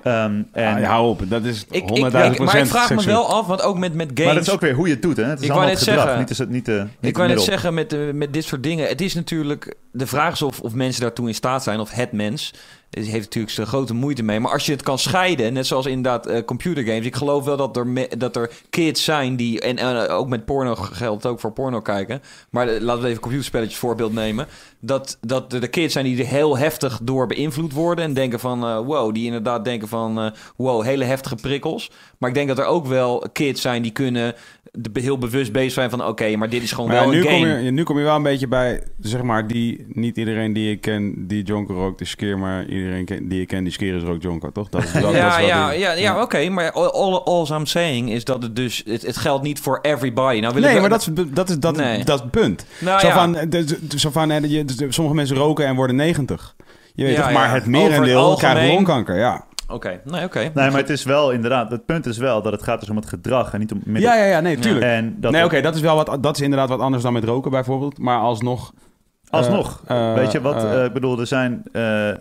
Ehm, 0.02 0.42
en, 0.52 0.74
Ah, 0.74 0.80
ja, 0.80 0.88
hou 0.88 1.08
op, 1.08 1.22
dat 1.28 1.44
is 1.44 1.64
100.000 1.68 1.74
Ik, 1.76 1.90
ik, 1.90 2.38
ik, 2.40 2.44
maar 2.44 2.56
ik 2.58 2.66
vraag 2.66 2.94
me 2.94 3.04
wel 3.04 3.26
af, 3.28 3.46
want 3.46 3.62
ook 3.62 3.78
met, 3.78 3.94
met 3.94 4.06
games... 4.08 4.24
maar 4.24 4.34
dat 4.34 4.46
is 4.46 4.50
ook 4.52 4.60
weer 4.60 4.74
hoe 4.74 4.86
je 4.86 4.92
het 4.92 5.02
doet. 5.02 5.16
Hè? 5.16 5.22
Het 5.24 5.38
is 5.38 5.44
Ik 5.44 5.50
allemaal 5.50 5.66
wou 5.68 5.78
het 5.78 5.86
net 5.86 5.96
gedrag, 5.96 6.16
zeggen- 6.18 6.48
niet, 6.50 6.64
de, 6.66 6.72
niet, 6.72 6.78
de, 6.78 6.82
niet 6.82 6.90
Ik 7.00 7.06
het 7.06 7.16
wou 7.16 7.28
net 7.28 7.40
zeggen, 7.40 7.74
met, 7.74 8.14
met 8.14 8.32
dit 8.32 8.44
soort 8.44 8.62
dingen... 8.62 8.88
Het 8.88 9.00
is 9.00 9.14
natuurlijk... 9.14 9.74
De 9.92 10.06
vraag 10.06 10.32
is 10.32 10.42
of, 10.42 10.60
of 10.60 10.74
mensen 10.74 11.02
daartoe 11.02 11.28
in 11.28 11.34
staat 11.34 11.62
zijn, 11.62 11.80
of 11.80 11.90
het 11.90 12.12
mens... 12.12 12.54
Heeft 12.90 13.12
natuurlijk 13.12 13.54
zijn 13.54 13.66
grote 13.66 13.94
moeite 13.94 14.22
mee. 14.22 14.40
Maar 14.40 14.52
als 14.52 14.66
je 14.66 14.72
het 14.72 14.82
kan 14.82 14.98
scheiden, 14.98 15.52
net 15.52 15.66
zoals 15.66 15.86
inderdaad 15.86 16.26
eh 16.26 16.44
computergames... 16.44 17.06
Ik 17.06 17.16
geloof 17.16 17.44
wel 17.44 17.56
dat 17.56 17.76
er, 17.76 18.18
dat 18.18 18.36
er 18.36 18.50
kids 18.70 19.04
zijn 19.04 19.36
die... 19.36 19.60
En 19.60 19.78
eh, 19.78 20.16
ook 20.18 20.28
met 20.28 20.44
porno 20.44 20.74
geldt 20.74 21.26
ook 21.26 21.40
voor 21.40 21.52
porno 21.52 21.80
kijken. 21.80 22.22
Maar 22.50 22.68
eh, 22.68 22.80
laten 22.80 23.02
we 23.02 23.08
even 23.08 23.20
computerspelletjes 23.20 23.78
voorbeeld 23.78 24.12
nemen. 24.12 24.46
Dat, 24.80 25.18
dat 25.20 25.52
er 25.52 25.60
de 25.60 25.68
kids 25.68 25.92
zijn 25.92 26.04
die 26.04 26.18
er 26.18 26.26
heel 26.26 26.58
heftig 26.58 27.00
door 27.02 27.26
beïnvloed 27.26 27.72
worden... 27.72 28.04
en 28.04 28.14
denken 28.14 28.40
van, 28.40 28.84
wow, 28.84 29.14
die 29.14 29.24
inderdaad 29.24 29.64
denken 29.64 29.88
van... 29.88 30.34
wow, 30.56 30.82
hele 30.82 31.04
heftige 31.04 31.34
prikkels. 31.34 31.90
Maar 32.18 32.28
ik 32.28 32.34
denk 32.34 32.48
dat 32.48 32.58
er 32.58 32.64
ook 32.64 32.86
wel 32.86 33.24
kids 33.32 33.60
zijn 33.60 33.82
die 33.82 33.92
kunnen... 33.92 34.34
de- 34.80 35.00
heel 35.00 35.18
bewust 35.18 35.52
bezig 35.52 35.72
zijn 35.72 35.90
van... 35.90 36.04
oké, 36.06 36.36
maar 36.36 36.48
dit 36.48 36.62
is 36.62 36.72
gewoon 36.72 36.86
Maar 36.86 36.96
ja, 36.96 37.02
wel 37.02 37.10
nu, 37.12 37.18
een 37.18 37.24
game. 37.24 37.54
kom 37.54 37.64
je, 37.64 37.70
nu 37.70 37.82
kom 37.82 37.98
je 37.98 38.04
wel 38.04 38.16
een 38.16 38.22
beetje 38.22 38.48
bij, 38.48 38.82
zeg 39.00 39.22
maar, 39.22 39.46
die, 39.46 39.86
niet 39.88 40.16
iedereen 40.16 40.52
die 40.52 40.70
ik 40.70 40.80
ken, 40.80 41.26
die 41.26 41.42
jonker 41.42 41.74
rookt, 41.74 42.00
is 42.00 42.10
skeer, 42.10 42.38
maar 42.38 42.66
iedereen 42.66 43.04
ken, 43.04 43.28
die 43.28 43.40
ik 43.40 43.46
ken, 43.48 43.64
die 43.64 43.72
skeer 43.72 43.94
is 43.94 44.02
ook 44.04 44.22
jonker, 44.22 44.52
toch? 44.52 44.68
Dat 44.68 44.82
is, 44.84 44.92
dat, 44.92 45.02
dat 45.02 45.12
is 45.12 45.18
ja, 45.18 45.38
ja, 45.38 45.70
die- 45.70 45.78
ja, 45.78 45.92
ja, 45.92 46.22
oké. 46.22 46.48
maar 46.48 46.72
all, 46.72 47.14
all, 47.14 47.46
I'm 47.56 47.66
saying 47.66 48.10
is 48.10 48.24
dat 48.24 48.42
het 48.42 48.56
dus... 48.56 48.82
Het, 48.86 49.02
het 49.02 49.16
geldt 49.16 49.42
niet 49.44 49.60
voor 49.60 49.78
everybody. 49.82 50.40
Nou, 50.40 50.54
wil 50.54 50.62
Nee, 50.62 50.74
ik 50.74 50.80
maar 50.80 50.90
dat 50.90 51.00
is, 51.00 51.24
dat 51.32 51.48
is, 51.50 51.58
dat, 51.58 51.76
Nee. 51.76 52.04
dat 52.04 52.20
is 52.20 52.26
punt. 52.30 52.64
Nou, 52.80 53.00
zo 53.00 53.06
ja. 53.06 53.14
van, 53.14 53.36
eh, 53.36 53.50
de- 53.50 53.64
de- 53.88 53.98
zo 53.98 54.10
van 54.10 54.30
eh, 54.30 54.44
je, 54.50 54.64
de- 54.64 54.86
sommige 54.88 55.16
mensen 55.16 55.36
roken 55.36 55.66
en 55.66 55.74
worden 55.76 55.96
90. 55.96 56.54
Je 56.94 57.04
weet 57.04 57.16
Ja, 57.16 57.22
toch, 57.22 57.32
maar 57.32 57.48
ja. 57.48 57.54
het 57.54 57.66
merendeel 57.66 58.34
krijgt 58.36 58.68
longkanker, 58.72 59.16
ja. 59.18 59.46
Oké, 59.68 60.00
nee, 60.04 60.24
oké. 60.24 60.38
Nee, 60.38 60.52
maar 60.70 60.72
het 60.80 60.90
is 60.90 61.04
wel 61.04 61.30
inderdaad... 61.30 61.70
Het 61.70 61.86
punt 61.86 62.06
is 62.06 62.18
wel 62.18 62.42
dat 62.42 62.52
het 62.52 62.62
gaat 62.62 62.80
dus 62.80 62.90
om 62.90 62.96
het 62.96 63.06
gedrag 63.08 63.52
en 63.52 63.58
niet 63.60 63.72
om 63.72 63.80
middel. 63.84 64.12
Ja, 64.12 64.16
ja, 64.18 64.24
ja, 64.24 64.40
nee, 64.40 64.58
tuurlijk. 64.58 64.84
En 64.84 65.16
dat 65.20 65.32
nee, 65.32 65.44
oké, 65.44 65.60
dat 65.60 65.74
is 65.74 65.80
wel 65.80 65.96
wat, 66.04 66.22
dat 66.22 66.36
is 66.36 66.42
inderdaad 66.42 66.68
wat 66.68 66.80
anders 66.80 67.02
dan 67.02 67.12
met 67.12 67.24
roken 67.24 67.50
bijvoorbeeld. 67.50 67.98
Maar 67.98 68.18
alsnog... 68.18 68.72
Alsnog, 69.30 69.82
eh, 69.86 70.14
weet 70.14 70.32
je 70.32 70.40
wat? 70.40 70.64
eh, 70.64 70.78
eh, 70.78 70.84
ik 70.84 70.92
bedoel, 70.92 71.20
er 71.20 71.26
zijn, 71.26 71.62
eh, 71.72 72.08
er 72.08 72.18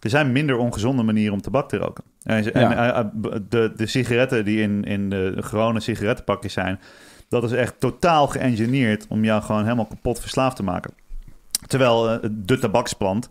zijn 0.00 0.32
minder 0.32 0.56
ongezonde 0.56 1.02
manieren 1.02 1.32
om 1.32 1.40
tabak 1.40 1.68
te 1.68 1.76
roken. 1.76 2.04
En, 2.22 2.52
en, 2.54 2.60
Ja. 2.60 2.92
eh, 2.92 2.98
eh, 2.98 3.06
de, 3.48 3.72
de 3.76 3.86
sigaretten 3.86 4.44
die 4.44 4.60
in, 4.60 4.84
in 4.84 5.10
de 5.10 5.34
gewone 5.36 5.80
sigarettenpakjes 5.80 6.52
zijn... 6.52 6.80
dat 7.28 7.44
is 7.44 7.52
echt 7.52 7.74
totaal 7.78 8.26
geëngineerd 8.26 9.06
om 9.08 9.24
jou 9.24 9.42
gewoon 9.42 9.62
helemaal 9.62 9.86
kapot 9.86 10.20
verslaafd 10.20 10.56
te 10.56 10.62
maken. 10.62 10.92
Terwijl 11.66 12.10
eh, 12.10 12.18
de 12.30 12.58
tabaksplant... 12.58 13.28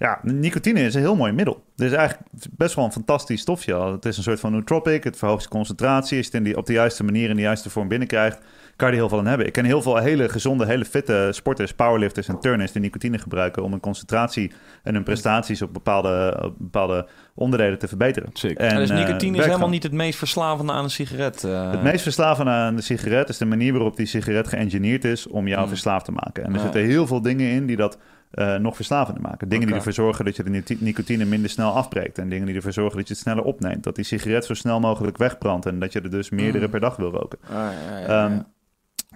Ja, 0.00 0.18
nicotine 0.22 0.80
is 0.80 0.94
een 0.94 1.00
heel 1.00 1.16
mooi 1.16 1.32
middel. 1.32 1.62
Het 1.76 1.86
is 1.90 1.92
eigenlijk 1.96 2.30
best 2.56 2.74
wel 2.74 2.84
een 2.84 2.92
fantastisch 2.92 3.40
stofje. 3.40 3.74
Het 3.92 4.04
is 4.04 4.16
een 4.16 4.22
soort 4.22 4.40
van 4.40 4.52
nootropic. 4.52 5.04
Het 5.04 5.16
verhoogt 5.16 5.42
je 5.42 5.48
concentratie. 5.48 6.16
Als 6.16 6.26
je 6.26 6.32
het 6.32 6.34
in 6.34 6.42
die, 6.42 6.56
op 6.56 6.66
de 6.66 6.72
juiste 6.72 7.04
manier 7.04 7.28
in 7.30 7.36
de 7.36 7.42
juiste 7.42 7.70
vorm 7.70 7.88
binnenkrijgt, 7.88 8.38
kan 8.76 8.88
je 8.88 8.94
er 8.94 9.00
heel 9.00 9.08
veel 9.08 9.18
aan 9.18 9.26
hebben. 9.26 9.46
Ik 9.46 9.52
ken 9.52 9.64
heel 9.64 9.82
veel 9.82 9.96
hele 9.96 10.28
gezonde, 10.28 10.66
hele 10.66 10.84
fitte 10.84 11.28
sporters, 11.32 11.72
powerlifters 11.74 12.28
en 12.28 12.40
turners 12.40 12.72
die 12.72 12.82
nicotine 12.82 13.18
gebruiken 13.18 13.62
om 13.62 13.70
hun 13.70 13.80
concentratie 13.80 14.52
en 14.82 14.94
hun 14.94 15.02
prestaties 15.02 15.62
op 15.62 15.72
bepaalde, 15.72 16.40
op 16.44 16.54
bepaalde 16.58 17.06
onderdelen 17.34 17.78
te 17.78 17.88
verbeteren. 17.88 18.28
Sick. 18.32 18.58
En, 18.58 18.76
dus 18.76 18.90
eh, 18.90 18.96
nicotine 18.96 19.38
is 19.38 19.44
helemaal 19.44 19.68
niet 19.68 19.82
het 19.82 19.92
meest 19.92 20.18
verslavende 20.18 20.72
aan 20.72 20.84
een 20.84 20.90
sigaret. 20.90 21.44
eh. 21.44 21.70
Het 21.70 21.82
meest 21.82 22.02
verslavende 22.02 22.50
aan 22.50 22.76
de 22.76 22.82
sigaret 22.82 23.28
is 23.28 23.38
de 23.38 23.44
manier 23.44 23.72
waarop 23.72 23.96
die 23.96 24.06
sigaret 24.06 24.48
geëngineerd 24.48 25.04
is 25.04 25.26
om 25.26 25.48
jou 25.48 25.62
Mm. 25.62 25.68
verslaafd 25.68 26.04
te 26.04 26.12
maken. 26.12 26.44
En 26.44 26.50
er 26.50 26.56
Ja. 26.56 26.62
zitten 26.62 26.82
heel 26.84 27.06
veel 27.06 27.22
dingen 27.22 27.50
in 27.50 27.66
die 27.66 27.76
dat 27.76 27.98
eh, 28.30 28.54
nog 28.56 28.76
verslavender 28.76 29.22
maken. 29.22 29.48
Dingen 29.48 29.66
die 29.66 29.76
ervoor 29.76 29.92
zorgen 29.92 30.24
dat 30.24 30.36
je 30.36 30.42
de 30.42 30.76
nicotine 30.78 31.24
minder 31.24 31.50
snel 31.50 31.70
afbreekt. 31.70 32.18
En 32.18 32.28
dingen 32.28 32.46
die 32.46 32.54
ervoor 32.54 32.72
zorgen 32.72 32.96
dat 32.98 33.08
je 33.08 33.14
het 33.14 33.22
sneller 33.22 33.44
opneemt. 33.44 33.82
Dat 33.84 33.94
die 33.94 34.04
sigaret 34.04 34.44
zo 34.44 34.54
snel 34.54 34.80
mogelijk 34.80 35.16
wegbrandt. 35.18 35.66
En 35.66 35.78
dat 35.78 35.92
je 35.92 36.00
er 36.00 36.10
dus 36.10 36.30
meerdere 36.30 36.64
Mm. 36.64 36.70
per 36.70 36.80
dag 36.80 36.96
wil 36.96 37.10
roken. 37.10 37.38
Ah, 37.42 37.50
ja, 37.52 37.70
ja, 37.90 37.98
ja. 37.98 38.24
Ehm, 38.26 38.38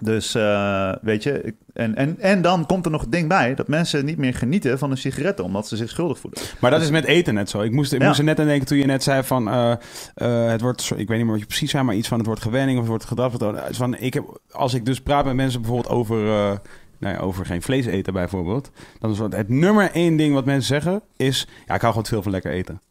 dus 0.01 0.35
eh, 0.35 0.93
weet 1.01 1.23
je, 1.23 1.41
ik- 1.41 1.55
en, 1.73 1.95
en, 1.95 2.19
en 2.19 2.41
dan 2.41 2.65
komt 2.65 2.85
er 2.85 2.91
nog 2.91 3.01
het 3.01 3.11
ding 3.11 3.27
bij 3.27 3.55
dat 3.55 3.67
mensen 3.67 4.05
niet 4.05 4.17
meer 4.17 4.33
genieten 4.33 4.79
van 4.79 4.91
een 4.91 4.97
sigaretten 4.97 5.45
omdat 5.45 5.67
ze 5.67 5.75
zich 5.75 5.89
schuldig 5.89 6.19
voelen. 6.19 6.41
Maar 6.59 6.71
dat 6.71 6.81
is 6.81 6.89
met 6.89 7.05
eten 7.05 7.33
net 7.33 7.49
zo. 7.49 7.61
Ik 7.61 7.71
moest, 7.71 7.93
ik 7.93 8.01
Ja. 8.01 8.07
moest 8.07 8.19
er 8.19 8.25
net 8.25 8.39
aan 8.39 8.45
denken 8.45 8.67
toen 8.67 8.77
je 8.77 8.85
net 8.85 9.03
zei 9.03 9.23
van... 9.23 9.49
eh, 9.49 9.71
eh, 10.15 10.51
het 10.51 10.61
wordt, 10.61 10.81
ik 10.95 11.07
weet 11.07 11.07
niet 11.09 11.17
meer 11.17 11.27
wat 11.31 11.39
je 11.39 11.45
precies 11.45 11.71
zei... 11.71 11.83
maar 11.83 11.95
iets 11.95 12.07
van 12.07 12.17
het 12.17 12.27
wordt 12.27 12.41
gewenning 12.41 12.73
of 12.75 12.79
het 12.83 12.89
wordt 12.89 13.05
gedrag. 13.05 13.31
wat- 13.37 13.75
Van, 13.77 13.95
ik 13.97 14.13
heb, 14.13 14.39
als 14.51 14.73
ik 14.73 14.85
dus 14.85 15.01
praat 15.01 15.25
met 15.25 15.35
mensen 15.35 15.61
bijvoorbeeld 15.61 15.93
over... 15.93 16.51
eh, 16.99 17.01
nou 17.01 17.15
ja, 17.15 17.19
over 17.21 17.45
geen 17.45 17.61
vlees 17.61 17.85
eten 17.85 18.13
bijvoorbeeld... 18.13 18.71
dan 18.99 19.11
is 19.11 19.17
wat, 19.17 19.33
het 19.33 19.49
nummer 19.49 19.91
één 19.91 20.15
ding 20.17 20.33
wat 20.33 20.45
mensen 20.45 20.81
zeggen 20.81 21.01
is... 21.17 21.47
ja, 21.65 21.73
ik 21.73 21.81
hou 21.81 21.93
gewoon 21.93 22.07
veel 22.07 22.21
van 22.23 22.31
lekker 22.31 22.51
eten. 22.51 22.81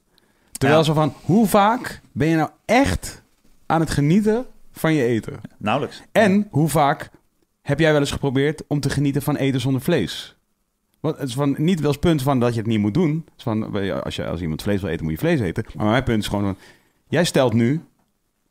Terwijl 0.52 0.80
Ja. 0.80 0.84
zo 0.86 0.92
van, 0.94 1.14
hoe 1.22 1.46
vaak 1.46 2.00
ben 2.12 2.28
je 2.28 2.36
nou 2.36 2.50
echt 2.64 3.22
aan 3.66 3.80
het 3.80 3.90
genieten 3.90 4.46
van 4.72 4.94
je 4.94 5.04
eten? 5.04 5.40
Nauwelijks. 5.58 6.02
En 6.12 6.48
hoe 6.50 6.68
vaak 6.68 7.10
heb 7.62 7.78
jij 7.78 7.90
wel 7.92 8.00
eens 8.00 8.12
geprobeerd 8.12 8.62
om 8.66 8.80
te 8.80 8.90
genieten 8.90 9.22
van 9.22 9.36
eten 9.36 9.60
zonder 9.60 9.80
vlees? 9.80 10.36
Want 11.00 11.18
het 11.18 11.28
is 11.28 11.34
van, 11.34 11.54
niet 11.58 11.80
wel 11.80 11.88
eens 11.88 11.98
punt 11.98 12.22
van 12.22 12.40
dat 12.40 12.52
je 12.52 12.58
het 12.58 12.68
niet 12.68 12.78
moet 12.78 12.94
doen. 12.94 13.22
Het 13.24 13.34
is 13.36 13.42
van, 13.42 13.72
als, 14.02 14.16
je, 14.16 14.26
als 14.26 14.40
iemand 14.40 14.62
vlees 14.62 14.80
wil 14.80 14.90
eten, 14.90 15.04
moet 15.04 15.12
je 15.12 15.18
vlees 15.18 15.40
eten. 15.40 15.64
Maar 15.74 15.86
mijn 15.86 16.02
punt 16.04 16.22
is 16.22 16.28
gewoon 16.28 16.44
van, 16.44 16.56
jij 17.08 17.24
stelt 17.24 17.52
nu 17.52 17.80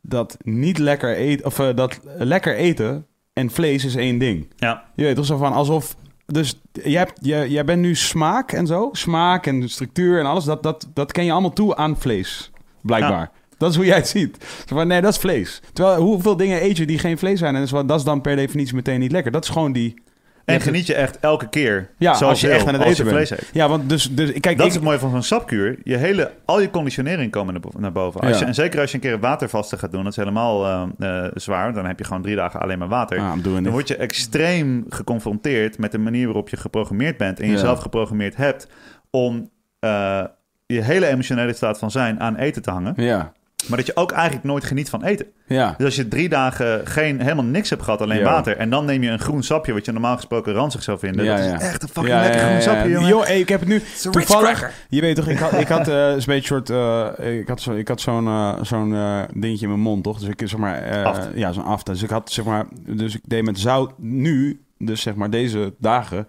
dat 0.00 0.36
niet 0.42 0.78
lekker 0.78 1.14
eten, 1.16 1.46
of 1.46 1.58
eh, 1.58 1.76
dat 1.76 2.00
lekker 2.04 2.54
eten 2.54 3.06
en 3.34 3.50
vlees 3.50 3.84
is 3.84 3.94
één 3.94 4.18
ding. 4.18 4.48
Ja, 4.56 4.84
Je 4.94 5.02
weet 5.02 5.16
toch 5.16 5.26
zo 5.26 5.36
van, 5.36 5.52
alsof, 5.52 5.96
dus 6.26 6.60
jij, 6.72 6.98
hebt, 6.98 7.18
jij, 7.20 7.48
jij 7.48 7.64
bent 7.64 7.80
nu 7.80 7.94
smaak 7.94 8.52
en 8.52 8.66
zo, 8.66 8.88
smaak 8.92 9.46
en 9.46 9.68
structuur 9.68 10.18
en 10.18 10.26
alles, 10.26 10.44
dat, 10.44 10.62
dat, 10.62 10.88
dat 10.94 11.12
ken 11.12 11.24
je 11.24 11.32
allemaal 11.32 11.52
toe 11.52 11.76
aan 11.76 11.96
vlees, 11.98 12.50
blijkbaar. 12.80 13.30
Dat 13.58 13.70
is 13.70 13.76
hoe 13.76 13.86
jij 13.86 13.96
het 13.96 14.08
ziet. 14.08 14.44
Zo 14.66 14.74
van, 14.76 14.86
nee, 14.86 15.00
dat 15.00 15.12
is 15.12 15.18
vlees. 15.18 15.60
Terwijl, 15.72 16.02
hoeveel 16.02 16.36
dingen 16.36 16.62
eet 16.62 16.76
je 16.76 16.86
die 16.86 16.98
geen 16.98 17.18
vlees 17.18 17.38
zijn? 17.38 17.54
En 17.54 17.60
dat 17.60 17.72
is, 17.72 17.86
dat 17.86 17.98
is 17.98 18.04
dan 18.04 18.20
per 18.20 18.36
definitie 18.36 18.74
meteen 18.74 19.00
niet 19.00 19.12
lekker. 19.12 19.32
Dat 19.32 19.44
is 19.44 19.50
gewoon 19.50 19.72
die... 19.72 20.02
En 20.44 20.60
geniet 20.60 20.86
je 20.86 20.94
echt 20.94 21.18
elke 21.20 21.48
keer. 21.48 21.90
Ja, 21.98 22.14
zoals 22.14 22.32
als 22.32 22.40
je 22.40 22.48
echt 22.50 22.66
aan 22.66 22.74
het 22.74 22.82
eten 22.82 23.04
bent. 23.04 23.16
vlees 23.16 23.30
eet. 23.30 23.50
Ja, 23.52 23.68
want 23.68 23.88
dus, 23.88 24.10
dus 24.10 24.30
kijk, 24.32 24.42
Dat 24.44 24.52
ik, 24.60 24.66
is 24.66 24.74
het 24.74 24.82
mooie 24.84 24.98
van 24.98 25.10
zo'n 25.10 25.22
sapkuur. 25.22 25.78
Je 25.84 25.96
hele, 25.96 26.30
al 26.44 26.60
je 26.60 26.70
conditionering 26.70 27.30
komen 27.30 27.52
naar 27.52 27.62
bo- 27.62 27.78
naar 27.80 27.92
boven. 27.92 28.20
Als 28.20 28.30
Ja. 28.30 28.38
je, 28.38 28.44
en 28.44 28.54
zeker 28.54 28.80
als 28.80 28.90
je 28.90 28.96
een 28.96 29.02
keer 29.02 29.18
watervasten 29.20 29.78
gaat 29.78 29.92
doen, 29.92 30.02
dat 30.02 30.12
is 30.12 30.18
helemaal 30.18 30.64
eh, 30.98 31.24
eh, 31.24 31.30
zwaar. 31.34 31.72
Dan 31.72 31.86
heb 31.86 31.98
je 31.98 32.04
gewoon 32.04 32.22
drie 32.22 32.36
dagen 32.36 32.60
alleen 32.60 32.78
maar 32.78 32.88
water. 32.88 33.18
Ah, 33.18 33.32
Dan 33.42 33.70
word 33.70 33.88
je 33.88 33.96
extreem 33.96 34.84
geconfronteerd 34.88 35.78
met 35.78 35.92
de 35.92 35.98
manier 35.98 36.24
waarop 36.24 36.48
je 36.48 36.56
geprogrammeerd 36.56 37.16
bent 37.16 37.40
en 37.40 37.46
Ja. 37.46 37.52
jezelf 37.52 37.78
geprogrammeerd 37.78 38.36
hebt 38.36 38.68
om 39.10 39.50
eh, 39.80 40.22
je 40.66 40.80
hele 40.82 41.06
emotionele 41.06 41.52
staat 41.52 41.78
van 41.78 41.90
zijn 41.90 42.20
aan 42.20 42.36
eten 42.36 42.62
te 42.62 42.70
hangen. 42.70 42.92
Ja, 42.96 43.32
Maar 43.66 43.76
dat 43.78 43.86
je 43.86 43.96
ook 43.96 44.12
eigenlijk 44.12 44.44
nooit 44.44 44.64
geniet 44.64 44.88
van 44.90 45.04
eten. 45.04 45.26
ja. 45.46 45.74
Dus 45.76 45.86
als 45.86 45.96
je 45.96 46.08
drie 46.08 46.28
dagen 46.28 46.86
geen, 46.86 47.20
helemaal 47.20 47.44
niks 47.44 47.70
hebt 47.70 47.82
gehad, 47.82 48.00
alleen 48.00 48.18
Ja. 48.18 48.24
water. 48.24 48.56
En 48.56 48.70
dan 48.70 48.84
neem 48.84 49.02
je 49.02 49.10
een 49.10 49.18
groen 49.18 49.42
sapje, 49.42 49.72
wat 49.72 49.84
je 49.84 49.92
normaal 49.92 50.16
gesproken 50.16 50.52
ranzig 50.52 50.82
zou 50.82 50.98
vinden. 50.98 51.24
Ja, 51.24 51.36
dat 51.36 51.44
is 51.44 51.66
echt 51.68 51.82
een 51.82 51.88
fucking 51.88 52.14
lekker 52.20 52.40
groen 52.40 52.62
sapje, 52.62 52.88
ja. 52.90 53.08
jongen. 53.08 53.26
Hey, 53.26 53.40
ik 53.40 53.48
heb 53.48 53.60
het 53.60 53.68
nu 53.68 53.82
toevallig. 54.10 54.70
Je 54.88 55.00
weet 55.00 55.16
toch, 55.16 55.28
ik 55.28 55.38
had, 55.38 55.52
ik 55.52 55.68
had 55.68 55.88
eh, 55.98 56.08
een 56.10 56.22
beetje 56.26 56.46
soort, 56.46 56.70
eh, 56.70 57.38
ik 57.38 57.48
had, 57.48 57.60
zo, 57.60 57.72
ik 57.72 57.88
had 57.88 58.00
zo'n 58.00 58.26
eh, 58.26 58.54
zo'n 58.62 58.90
dingetje 59.34 59.62
in 59.64 59.68
mijn 59.68 59.80
mond, 59.80 60.04
toch? 60.04 60.18
Dus 60.18 60.28
ik 60.28 60.42
zeg 60.44 60.58
maar, 60.58 61.04
Aft. 61.04 61.28
ja, 61.34 61.52
zo'n 61.52 61.64
afte. 61.64 61.90
Dus 61.92 62.02
ik 62.02 62.10
had 62.10 62.30
zeg 62.30 62.44
maar, 62.44 62.64
dus 62.86 63.14
ik 63.14 63.20
deed 63.24 63.44
met 63.44 63.58
zout 63.58 63.92
nu, 63.98 64.60
dus 64.78 65.02
zeg 65.02 65.14
maar 65.14 65.30
deze 65.30 65.74
dagen, 65.78 66.26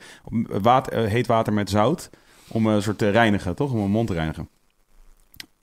water, 0.47 1.07
heet 1.07 1.27
water 1.27 1.53
met 1.53 1.69
zout 1.69 2.09
om 2.47 2.67
een 2.67 2.81
soort 2.81 2.97
te 2.97 3.09
reinigen, 3.09 3.55
toch? 3.55 3.71
Om 3.71 3.77
mijn 3.77 3.89
mond 3.91 4.07
te 4.07 4.13
reinigen. 4.13 4.47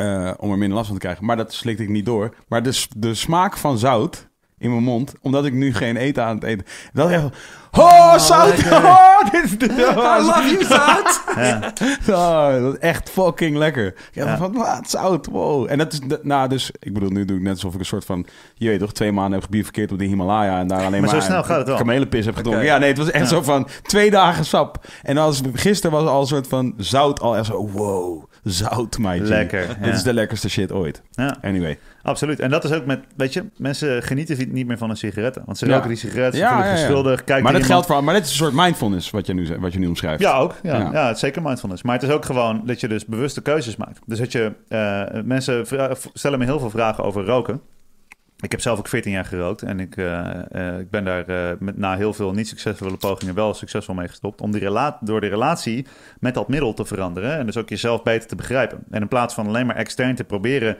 Eh, 0.02 0.30
om 0.38 0.50
er 0.50 0.58
minder 0.58 0.76
last 0.76 0.86
van 0.88 0.96
te 0.98 1.02
krijgen. 1.02 1.24
Maar 1.24 1.36
dat 1.36 1.52
slikte 1.52 1.82
ik 1.82 1.88
niet 1.88 2.06
door. 2.06 2.34
Maar 2.48 2.62
de, 2.62 2.84
de 2.96 3.14
smaak 3.14 3.56
van 3.56 3.78
zout 3.78 4.30
in 4.58 4.70
mijn 4.70 4.82
mond, 4.82 5.14
omdat 5.20 5.44
ik 5.44 5.52
nu 5.52 5.74
geen 5.74 5.96
eten 5.96 6.24
aan 6.24 6.34
het 6.34 6.44
eten. 6.44 6.66
Dat 6.92 7.10
echt. 7.10 7.24
Oh, 7.78 8.18
zout! 8.18 8.54
Oh, 8.72 9.30
dit 9.32 9.44
is 9.44 9.58
de. 9.58 9.64
I 9.66 10.24
love 10.26 10.48
you, 10.58 10.64
zout! 10.64 11.20
Ja. 11.36 11.72
Oh, 12.08 12.62
dat 12.62 12.72
is 12.74 12.78
echt 12.78 13.10
fucking 13.10 13.56
lekker. 13.56 13.94
Ja, 14.12 14.24
Ja. 14.26 14.36
van 14.36 14.52
wat 14.52 14.90
zout, 14.90 15.26
wow. 15.26 15.66
En 15.70 15.78
dat 15.78 15.92
is, 15.92 16.00
nou 16.22 16.48
dus, 16.48 16.70
ik 16.78 16.92
bedoel, 16.92 17.08
nu 17.10 17.24
doe 17.24 17.36
ik 17.36 17.42
net 17.42 17.52
alsof 17.52 17.72
ik 17.74 17.78
een 17.80 17.86
soort 17.86 18.04
van, 18.04 18.26
je 18.54 18.68
weet 18.68 18.78
toch, 18.78 18.92
twee 18.92 19.12
maanden 19.12 19.32
heb 19.32 19.42
gebivakkeerd 19.42 19.92
op 19.92 19.98
de 19.98 20.04
Himalaya 20.04 20.58
en 20.60 20.66
daar 20.66 20.78
alleen 20.84 20.90
maar, 21.02 21.10
Maar 21.10 21.20
zo 21.20 21.26
snel 21.26 21.44
gaat 21.44 21.58
het 21.58 21.66
wel. 21.66 21.76
kamelenpis 21.76 22.24
heb 22.24 22.36
gedronken. 22.36 22.64
Ja, 22.64 22.78
nee, 22.78 22.88
het 22.88 22.98
was 22.98 23.10
echt 23.10 23.22
Ja. 23.30 23.36
zo 23.36 23.42
van 23.42 23.68
twee 23.82 24.10
dagen 24.10 24.44
sap. 24.44 24.84
En 25.02 25.18
als, 25.18 25.40
gisteren 25.52 25.96
was 26.00 26.08
al 26.08 26.20
een 26.20 26.26
soort 26.26 26.48
van 26.48 26.74
zout 26.76 27.20
al 27.20 27.36
echt 27.36 27.46
zo, 27.46 27.68
wow, 27.68 28.24
zout, 28.42 28.98
meidje. 28.98 29.26
Lekker, 29.28 29.76
is 29.82 30.02
de 30.02 30.14
lekkerste 30.14 30.48
shit 30.48 30.72
ooit. 30.72 31.02
Ja, 31.10 31.36
Anyway. 31.42 31.78
absoluut. 32.02 32.40
En 32.40 32.50
dat 32.50 32.64
is 32.64 32.72
ook 32.72 32.86
met, 32.86 33.00
weet 33.16 33.32
je, 33.32 33.44
mensen 33.56 34.02
genieten 34.02 34.52
niet 34.52 34.66
meer 34.66 34.78
van 34.78 34.90
een 34.90 34.96
sigaret. 34.96 35.38
Want 35.44 35.58
ze 35.58 35.66
roken 35.66 35.88
die 35.88 35.96
sigaret, 35.96 36.34
ze 36.34 36.46
voelen 36.46 36.76
zich 36.76 36.86
schuldig. 36.86 37.24
Kijk 37.24 37.42
Maar 37.42 37.52
dat 37.52 37.64
geldt 37.64 37.86
voor, 37.86 38.04
maar 38.04 38.14
dit 38.14 38.24
is 38.24 38.30
een 38.30 38.36
soort 38.36 38.52
mindfulness 38.54 39.10
wat 39.10 39.26
je 39.26 39.34
nu, 39.34 39.48
wat 39.58 39.72
je 39.72 39.78
nu 39.78 39.86
omschrijft. 39.86 40.22
Ja, 40.22 40.38
ook. 40.38 40.54
Ja, 40.62 40.78
Ja. 40.92 41.06
het 41.06 41.14
is 41.14 41.20
zeker 41.20 41.42
mindfulness. 41.42 41.82
Maar 41.82 41.94
het 41.94 42.02
is 42.02 42.10
ook 42.10 42.24
gewoon 42.24 42.62
dat 42.66 42.80
je 42.80 42.88
dus 42.88 43.04
bewuste 43.06 43.42
keuzes 43.42 43.76
maakt. 43.76 43.98
Dus 44.06 44.18
dat 44.18 44.32
je... 44.32 44.52
eh, 44.68 45.22
mensen 45.24 45.66
stellen 46.14 46.38
me 46.38 46.44
heel 46.44 46.58
veel 46.58 46.70
vragen 46.70 47.04
over 47.04 47.24
roken. 47.24 47.60
Ik 48.42 48.50
heb 48.50 48.60
zelf 48.60 48.78
ook 48.78 48.88
14 48.88 49.12
jaar 49.12 49.24
gerookt. 49.24 49.62
En 49.62 49.80
ik, 49.80 49.96
eh, 49.96 50.28
eh, 50.72 50.78
ik 50.78 50.90
ben 50.90 51.04
daar 51.04 51.28
eh, 51.28 51.56
met, 51.58 51.76
na 51.78 51.96
heel 51.96 52.12
veel 52.12 52.32
niet 52.32 52.48
succesvolle 52.48 52.96
pogingen 52.96 53.34
wel 53.34 53.54
succesvol 53.54 53.94
mee 53.94 54.08
gestopt. 54.08 54.40
Om 54.40 54.50
die 54.52 54.60
rela 54.60 54.98
door 55.00 55.20
de 55.20 55.26
relatie 55.26 55.86
met 56.20 56.34
dat 56.34 56.48
middel 56.48 56.74
te 56.74 56.84
veranderen. 56.84 57.38
En 57.38 57.46
dus 57.46 57.56
ook 57.56 57.68
jezelf 57.68 58.02
beter 58.02 58.28
te 58.28 58.36
begrijpen. 58.36 58.78
En 58.90 59.00
in 59.00 59.08
plaats 59.08 59.34
van 59.34 59.46
alleen 59.46 59.66
maar 59.66 59.76
extern 59.76 60.14
te 60.14 60.24
proberen 60.24 60.76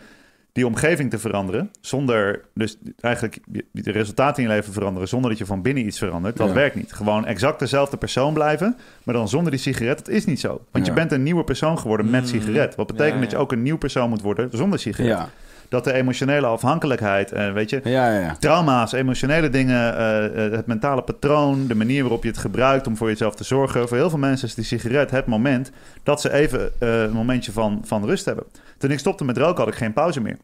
die 0.52 0.66
omgeving 0.66 1.10
te 1.10 1.18
veranderen. 1.18 1.70
Zonder 1.80 2.44
dus 2.54 2.78
eigenlijk 3.00 3.38
de 3.72 3.90
resultaten 3.90 4.42
in 4.42 4.48
je 4.48 4.54
leven 4.54 4.72
veranderen. 4.72 5.08
Zonder 5.08 5.30
dat 5.30 5.38
je 5.38 5.46
van 5.46 5.62
binnen 5.62 5.86
iets 5.86 5.98
verandert. 5.98 6.36
Dat 6.36 6.48
Ja. 6.48 6.54
werkt 6.54 6.74
niet. 6.74 6.92
Gewoon 6.92 7.26
exact 7.26 7.58
dezelfde 7.58 7.96
persoon 7.96 8.34
blijven. 8.34 8.76
Maar 9.04 9.14
dan 9.14 9.28
zonder 9.28 9.50
die 9.50 9.60
sigaret. 9.60 9.98
Dat 9.98 10.08
is 10.08 10.24
niet 10.24 10.40
zo. 10.40 10.48
Want 10.70 10.86
Ja. 10.86 10.92
je 10.92 10.98
bent 10.98 11.12
een 11.12 11.22
nieuwe 11.22 11.44
persoon 11.44 11.78
geworden 11.78 12.10
met 12.10 12.20
Mm. 12.22 12.26
sigaret. 12.28 12.74
Wat 12.74 12.86
betekent 12.86 13.14
Ja, 13.14 13.20
dat 13.20 13.30
je 13.30 13.36
ook 13.36 13.52
een 13.52 13.62
nieuw 13.62 13.78
persoon 13.78 14.08
moet 14.08 14.22
worden 14.22 14.48
zonder 14.52 14.78
sigaret. 14.78 15.28
Dat 15.72 15.84
de 15.84 15.92
emotionele 15.92 16.46
afhankelijkheid, 16.46 17.32
eh, 17.32 17.52
weet 17.52 17.70
je, 17.70 17.80
ja, 17.84 18.10
ja. 18.12 18.20
ja. 18.20 18.36
trauma's, 18.38 18.92
emotionele 18.92 19.48
dingen, 19.48 19.96
eh, 19.96 20.44
eh, 20.46 20.52
het 20.52 20.66
mentale 20.66 21.02
patroon, 21.02 21.66
de 21.66 21.74
manier 21.74 22.02
waarop 22.02 22.22
je 22.22 22.28
het 22.28 22.38
gebruikt 22.38 22.86
om 22.86 22.96
voor 22.96 23.08
jezelf 23.08 23.34
te 23.34 23.44
zorgen. 23.44 23.88
Voor 23.88 23.96
heel 23.96 24.10
veel 24.10 24.18
mensen 24.18 24.48
is 24.48 24.54
die 24.54 24.64
sigaret 24.64 25.10
het 25.10 25.26
moment 25.26 25.70
dat 26.02 26.20
ze 26.20 26.32
even 26.32 26.72
eh, 26.78 27.02
een 27.02 27.12
momentje 27.12 27.52
van, 27.52 27.80
van 27.84 28.04
rust 28.04 28.24
hebben. 28.24 28.44
Toen 28.78 28.90
ik 28.90 28.98
stopte 28.98 29.24
met 29.24 29.36
roken 29.36 29.64
had 29.64 29.68
ik 29.72 29.74
geen 29.78 29.92
pauze 29.92 30.20
meer. 30.20 30.36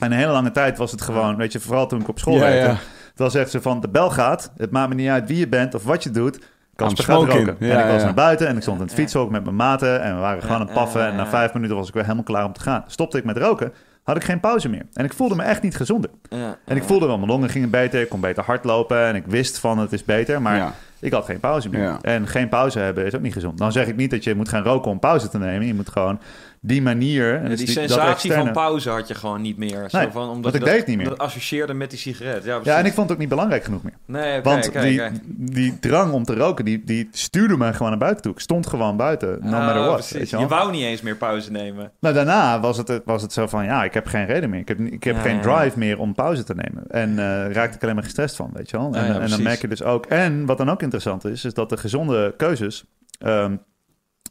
En 0.00 0.12
een 0.12 0.18
hele 0.18 0.32
lange 0.32 0.50
tijd 0.50 0.78
was 0.78 0.90
het 0.90 1.00
gewoon, 1.00 1.36
weet 1.36 1.52
je, 1.52 1.60
vooral 1.60 1.86
toen 1.86 2.00
ik 2.00 2.08
op 2.08 2.18
school 2.18 2.34
Ja, 2.34 2.40
werkte. 2.40 2.68
ja. 2.70 2.76
Dan 3.14 3.30
zegt 3.30 3.50
ze 3.50 3.62
van, 3.62 3.80
de 3.80 3.88
bel 3.88 4.10
gaat, 4.10 4.52
het 4.56 4.70
maakt 4.70 4.88
me 4.88 4.94
niet 4.94 5.08
uit 5.08 5.28
wie 5.28 5.38
je 5.38 5.48
bent 5.48 5.74
of 5.74 5.84
wat 5.84 6.02
je 6.02 6.10
doet. 6.10 6.38
Kasper 6.76 7.04
gaat 7.04 7.20
smoking. 7.20 7.48
roken. 7.48 7.66
Ja, 7.66 7.74
en 7.74 7.80
ik 7.80 7.90
was 7.90 8.00
ja. 8.00 8.04
naar 8.04 8.14
buiten 8.14 8.46
en 8.46 8.56
ik 8.56 8.62
stond 8.62 8.80
in 8.80 8.84
het 8.86 8.94
fietshok 8.94 9.30
met 9.30 9.44
mijn 9.44 9.56
maten 9.56 10.02
en 10.02 10.14
we 10.14 10.20
waren 10.20 10.42
gewoon 10.42 10.56
aan 10.56 10.66
het 10.66 10.74
paffen. 10.74 11.00
Ja, 11.00 11.08
En 11.08 11.16
na 11.16 11.26
vijf 11.26 11.54
minuten 11.54 11.76
was 11.76 11.88
ik 11.88 11.94
weer 11.94 12.02
helemaal 12.02 12.24
klaar 12.24 12.44
om 12.44 12.52
te 12.52 12.60
gaan. 12.60 12.84
Stopte 12.86 13.18
ik 13.18 13.24
met 13.24 13.36
roken, 13.36 13.72
had 14.02 14.16
ik 14.16 14.24
geen 14.24 14.40
pauze 14.40 14.68
meer. 14.68 14.82
En 14.92 15.04
ik 15.04 15.12
voelde 15.12 15.34
me 15.34 15.42
echt 15.42 15.62
niet 15.62 15.76
gezonder. 15.76 16.10
Ja. 16.28 16.58
En 16.64 16.76
ik 16.76 16.82
voelde 16.82 17.06
wel, 17.06 17.16
mijn 17.18 17.30
longen 17.30 17.48
gingen 17.48 17.70
beter, 17.70 18.00
ik 18.00 18.08
kon 18.08 18.20
beter 18.20 18.42
hardlopen 18.44 19.04
en 19.06 19.14
ik 19.14 19.26
wist 19.26 19.58
van 19.58 19.78
het 19.78 19.92
is 19.92 20.04
beter, 20.04 20.42
maar 20.42 20.56
Ja. 20.56 20.72
ik 21.00 21.12
had 21.12 21.24
geen 21.24 21.40
pauze 21.40 21.68
meer. 21.68 21.80
Ja. 21.82 21.98
En 22.02 22.26
geen 22.26 22.48
pauze 22.48 22.78
hebben 22.78 23.06
is 23.06 23.14
ook 23.14 23.20
niet 23.22 23.32
gezond. 23.32 23.58
Dan 23.58 23.72
zeg 23.72 23.86
ik 23.86 23.96
niet 23.96 24.10
dat 24.10 24.24
je 24.24 24.34
moet 24.34 24.48
gaan 24.48 24.62
roken 24.62 24.90
om 24.90 24.98
pauze 24.98 25.28
te 25.28 25.38
nemen. 25.38 25.66
Je 25.66 25.74
moet 25.74 25.88
gewoon 25.88 26.20
die 26.64 26.82
manier... 26.82 27.34
en 27.36 27.42
Ja, 27.42 27.48
dus 27.48 27.58
die 27.58 27.68
sensatie 27.68 28.10
externe- 28.12 28.42
van 28.44 28.52
pauze 28.52 28.90
had 28.90 29.08
je 29.08 29.14
gewoon 29.14 29.40
niet 29.40 29.56
meer. 29.56 29.90
Zo 29.90 29.98
Nee, 29.98 30.08
van, 30.10 30.28
omdat 30.28 30.54
ik 30.54 30.60
dat, 30.60 30.68
deed 30.68 30.78
het 30.78 30.86
niet 30.86 30.96
meer. 30.96 31.08
Dat 31.08 31.18
associeerde 31.18 31.74
met 31.74 31.90
die 31.90 31.98
sigaret. 31.98 32.44
Ja, 32.44 32.78
en 32.78 32.86
ik 32.86 32.92
vond 32.92 32.96
het 32.96 33.12
ook 33.12 33.18
niet 33.18 33.28
belangrijk 33.28 33.64
genoeg 33.64 33.82
meer. 33.82 33.92
Nee, 34.06 34.38
oké, 34.38 34.48
Want 34.48 34.72
die, 34.82 35.02
die 35.26 35.78
drang 35.78 36.12
om 36.12 36.24
te 36.24 36.34
roken, 36.34 36.64
die, 36.64 36.84
die 36.84 37.08
stuurde 37.12 37.56
me 37.56 37.72
gewoon 37.72 37.88
naar 37.88 37.98
buiten 37.98 38.22
toe. 38.22 38.32
Ik 38.32 38.40
stond 38.40 38.66
gewoon 38.66 38.96
buiten, 38.96 39.38
no 39.40 39.56
Ah, 39.56 39.66
matter 39.66 39.82
what. 39.84 40.10
weet 40.10 40.30
je 40.30 40.46
wou 40.46 40.70
niet 40.70 40.84
eens 40.84 41.00
meer 41.00 41.16
pauze 41.16 41.50
nemen. 41.50 41.90
Nou, 42.00 42.14
daarna 42.14 42.60
was 42.60 42.76
het, 42.76 43.00
was 43.04 43.22
het 43.22 43.32
zo 43.32 43.46
van, 43.46 43.64
ja, 43.64 43.84
ik 43.84 43.94
heb 43.94 44.06
geen 44.06 44.26
reden 44.26 44.50
meer. 44.50 44.60
Ik 44.60 44.68
heb, 44.68 44.78
ik 44.80 45.04
heb 45.04 45.14
Ja, 45.16 45.20
geen 45.22 45.40
drive 45.40 45.78
meer 45.78 45.98
om 45.98 46.14
pauze 46.14 46.44
te 46.44 46.54
nemen. 46.54 46.84
En 46.88 47.18
eh 47.18 47.52
raakte 47.52 47.76
ik 47.76 47.82
alleen 47.82 47.94
maar 47.94 48.04
gestrest 48.04 48.36
van, 48.36 48.50
weet 48.52 48.70
je 48.70 48.76
wel. 48.76 48.94
En, 48.94 49.04
Ja, 49.06 49.12
ja, 49.14 49.20
en 49.20 49.30
dan 49.30 49.42
merk 49.42 49.60
je 49.60 49.68
dus 49.68 49.82
ook... 49.82 50.06
En 50.06 50.46
wat 50.46 50.58
dan 50.58 50.70
ook 50.70 50.82
interessant 50.82 51.24
is, 51.24 51.44
is 51.44 51.54
dat 51.54 51.68
de 51.68 51.76
gezonde 51.76 52.34
keuzes 52.36 52.84
ehm, 53.18 53.56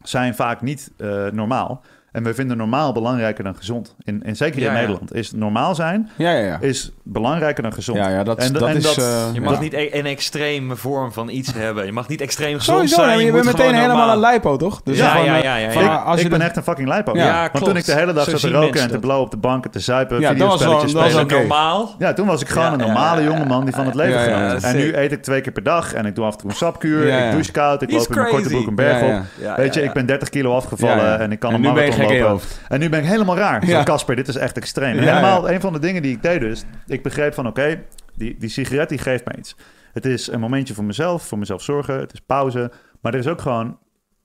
zijn 0.04 0.36
vaak 0.36 0.62
niet 0.62 0.92
eh, 0.98 1.28
normaal. 1.28 1.84
En 2.12 2.24
we 2.24 2.34
vinden 2.34 2.58
normaal 2.58 2.92
belangrijker 2.94 3.44
dan 3.44 3.56
gezond. 3.56 3.96
In, 4.04 4.24
en 4.24 4.36
zeker 4.36 4.60
Ja, 4.60 4.66
in 4.68 4.74
ja. 4.74 4.80
Nederland 4.80 5.14
is 5.14 5.32
normaal 5.32 5.76
zijn 5.76 6.10
Ja, 6.18 6.32
ja, 6.32 6.46
ja. 6.46 6.58
is 6.62 6.92
belangrijker 7.04 7.64
dan 7.64 7.74
gezond. 7.74 7.98
Ja, 7.98 8.10
ja, 8.10 8.24
dat, 8.24 8.38
En 8.38 8.54
dat- 8.54 8.68
en 8.68 8.76
is... 8.76 8.84
dat- 8.84 8.98
eh, 8.98 9.26
Je 9.34 9.42
mag 9.42 9.54
ja. 9.54 9.60
niet 9.60 9.74
e- 9.74 9.90
een 9.92 10.06
extreme 10.06 10.76
vorm 10.76 11.12
van 11.14 11.30
iets 11.30 11.54
hebben. 11.54 11.86
Je 11.86 11.92
mag 11.92 12.08
niet 12.08 12.22
extreem 12.22 12.58
gezond 12.58 12.78
Sowieso, 12.90 12.96
zijn. 12.96 13.20
je, 13.20 13.24
moet 13.24 13.34
bent 13.34 13.46
meteen 13.46 13.60
gewoon 13.66 13.74
helemaal 13.82 14.08
normaal. 14.08 14.26
een 14.28 14.34
lipo, 14.34 14.58
toch? 14.58 14.82
Dus 14.84 14.98
Ja, 14.98 15.18
eh, 15.18 15.26
ja, 15.26 15.56
ja, 15.58 15.72
van, 15.72 15.84
ja. 15.84 15.96
als 15.96 16.18
ik 16.18 16.24
je 16.24 16.30
ben 16.30 16.40
de- 16.40 16.46
echt 16.46 16.56
een 16.58 16.64
fucking 16.64 16.88
lijpo. 16.88 17.16
Ja, 17.16 17.40
Want 17.40 17.50
klopt. 17.52 17.66
toen 17.66 17.76
ik 17.78 17.86
de 17.86 17.94
hele 17.94 18.14
dag 18.14 18.24
Zo 18.24 18.32
zat 18.32 18.40
te 18.40 18.50
roken 18.52 18.82
en 18.82 18.88
te 18.90 19.00
blowen 19.00 19.24
op 19.24 19.32
de 19.32 19.38
banken, 19.38 19.72
te 19.72 19.80
zuipen, 19.80 20.20
Ja, 20.20 20.34
dat 20.34 20.48
was 20.48 20.64
wel- 20.64 20.82
dat 20.82 20.92
was 21.14 21.26
normaal? 21.26 21.96
Ja, 22.00 22.14
toen 22.14 22.28
was 22.28 22.42
ik 22.42 22.48
gewoon 22.48 22.72
een 22.74 22.80
normale 22.80 23.24
jongeman 23.24 23.64
die 23.66 23.74
van 23.74 23.86
het 23.86 23.96
leven 23.96 24.20
genoot. 24.20 24.64
en 24.64 24.76
nu 24.78 24.96
eet 24.96 25.12
ik 25.12 25.24
twee 25.24 25.42
keer 25.42 25.52
per 25.54 25.64
dag 25.64 25.94
en 25.94 26.06
ik 26.06 26.16
doe 26.16 26.26
af 26.26 26.32
en 26.34 26.40
toe 26.40 26.50
een 26.50 26.56
sapkuur, 26.56 27.08
ik 27.26 27.32
douche 27.32 27.52
koud, 27.52 27.82
ik 27.82 27.92
loop 27.92 28.08
in 28.08 28.16
mijn 28.16 28.28
korte 28.28 28.50
broek 28.50 28.68
een 28.68 28.76
berg 28.76 29.02
op. 29.02 29.24
Weet 29.58 29.74
je, 29.74 29.82
ik 29.84 29.94
ben 29.94 30.06
30 30.06 30.30
kilo 30.30 30.56
afgevallen 30.56 31.20
en 31.20 31.32
ik 31.32 31.40
kan 31.40 31.50
En 31.50 31.56
een 31.56 31.62
ben 31.62 31.72
je 31.72 31.78
marathon 31.80 32.00
gek 32.02 32.10
in 32.10 32.16
je 32.16 32.22
lopen. 32.22 32.38
hoofd. 32.38 32.62
En 32.68 32.80
nu 32.80 32.90
ben 32.90 33.00
ik 33.00 33.06
helemaal 33.06 33.38
raar. 33.38 33.66
Ja. 33.66 33.84
Casper, 33.84 34.16
dit 34.16 34.28
is 34.28 34.36
echt 34.36 34.58
extreem. 34.58 34.98
En 34.98 35.04
helemaal, 35.04 35.48
ja. 35.48 35.54
een 35.54 35.62
van 35.62 35.74
de 35.74 35.80
dingen 35.80 36.02
die 36.02 36.16
ik 36.16 36.22
deed 36.24 36.40
dus, 36.40 36.64
ik 36.88 37.04
begreep 37.04 37.34
van 37.34 37.48
oké, 37.48 37.82
die, 38.16 38.36
die 38.40 38.50
sigaret 38.50 38.90
die 38.90 38.98
geeft 38.98 39.26
mij 39.26 39.36
iets. 39.38 39.56
Het 39.94 40.06
is 40.06 40.28
een 40.28 40.40
momentje 40.40 40.74
voor 40.74 40.84
mezelf, 40.84 41.24
voor 41.24 41.38
mezelf 41.38 41.62
zorgen, 41.64 42.00
het 42.00 42.14
is 42.14 42.20
pauze. 42.26 42.72
Maar 43.02 43.14
er 43.14 43.20
is 43.20 43.28
ook 43.28 43.42
gewoon 43.42 43.78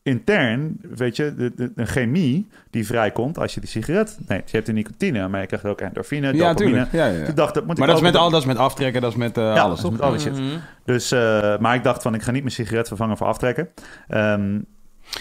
intern, 0.03 0.79
weet 0.97 1.17
je, 1.17 1.35
de, 1.35 1.53
de, 1.55 1.73
een 1.75 1.87
chemie 1.87 2.49
die 2.71 2.87
vrijkomt 2.87 3.39
als 3.39 3.55
je 3.55 3.61
die 3.61 3.69
sigaret 3.69 4.19
neemt. 4.27 4.51
Je 4.51 4.57
hebt 4.57 4.67
de 4.67 4.73
nicotine, 4.73 5.29
maar 5.29 5.41
je 5.41 5.47
krijgt 5.47 5.65
ook 5.67 5.81
endorfine, 5.81 6.35
Ja, 6.35 6.49
dopamine. 6.49 6.87
Ja, 6.93 7.07
ja, 7.07 7.25
ja. 7.25 7.33
Dacht, 7.33 7.55
dat 7.55 7.67
moet 7.67 7.79
Maar 7.79 7.89
ik 7.89 7.95
dat 7.95 8.03
is, 8.05 8.11
met 8.11 8.21
al, 8.21 8.31
dat 8.31 8.41
is 8.41 8.47
met 8.47 8.57
aftrekken, 8.57 9.01
dat 9.01 9.11
is 9.11 9.17
met 9.17 9.37
eh, 9.39 9.45
Ja, 9.45 9.51
alles, 9.51 9.67
dat 9.67 9.77
is 9.77 9.83
toch? 9.83 9.93
met 9.93 10.01
alles. 10.01 10.23
shit. 10.23 10.33
Mhm. 10.33 10.59
Dus, 10.85 11.13
eh, 11.13 11.59
maar 11.59 11.75
ik 11.75 11.83
dacht 11.83 12.03
van, 12.03 12.15
ik 12.15 12.23
ga 12.23 12.31
niet 12.31 12.43
mijn 12.43 12.55
sigaret 12.55 12.89
vervangen 12.89 13.17
voor 13.17 13.27
aftrekken. 13.27 13.69
Ehm, 14.09 14.59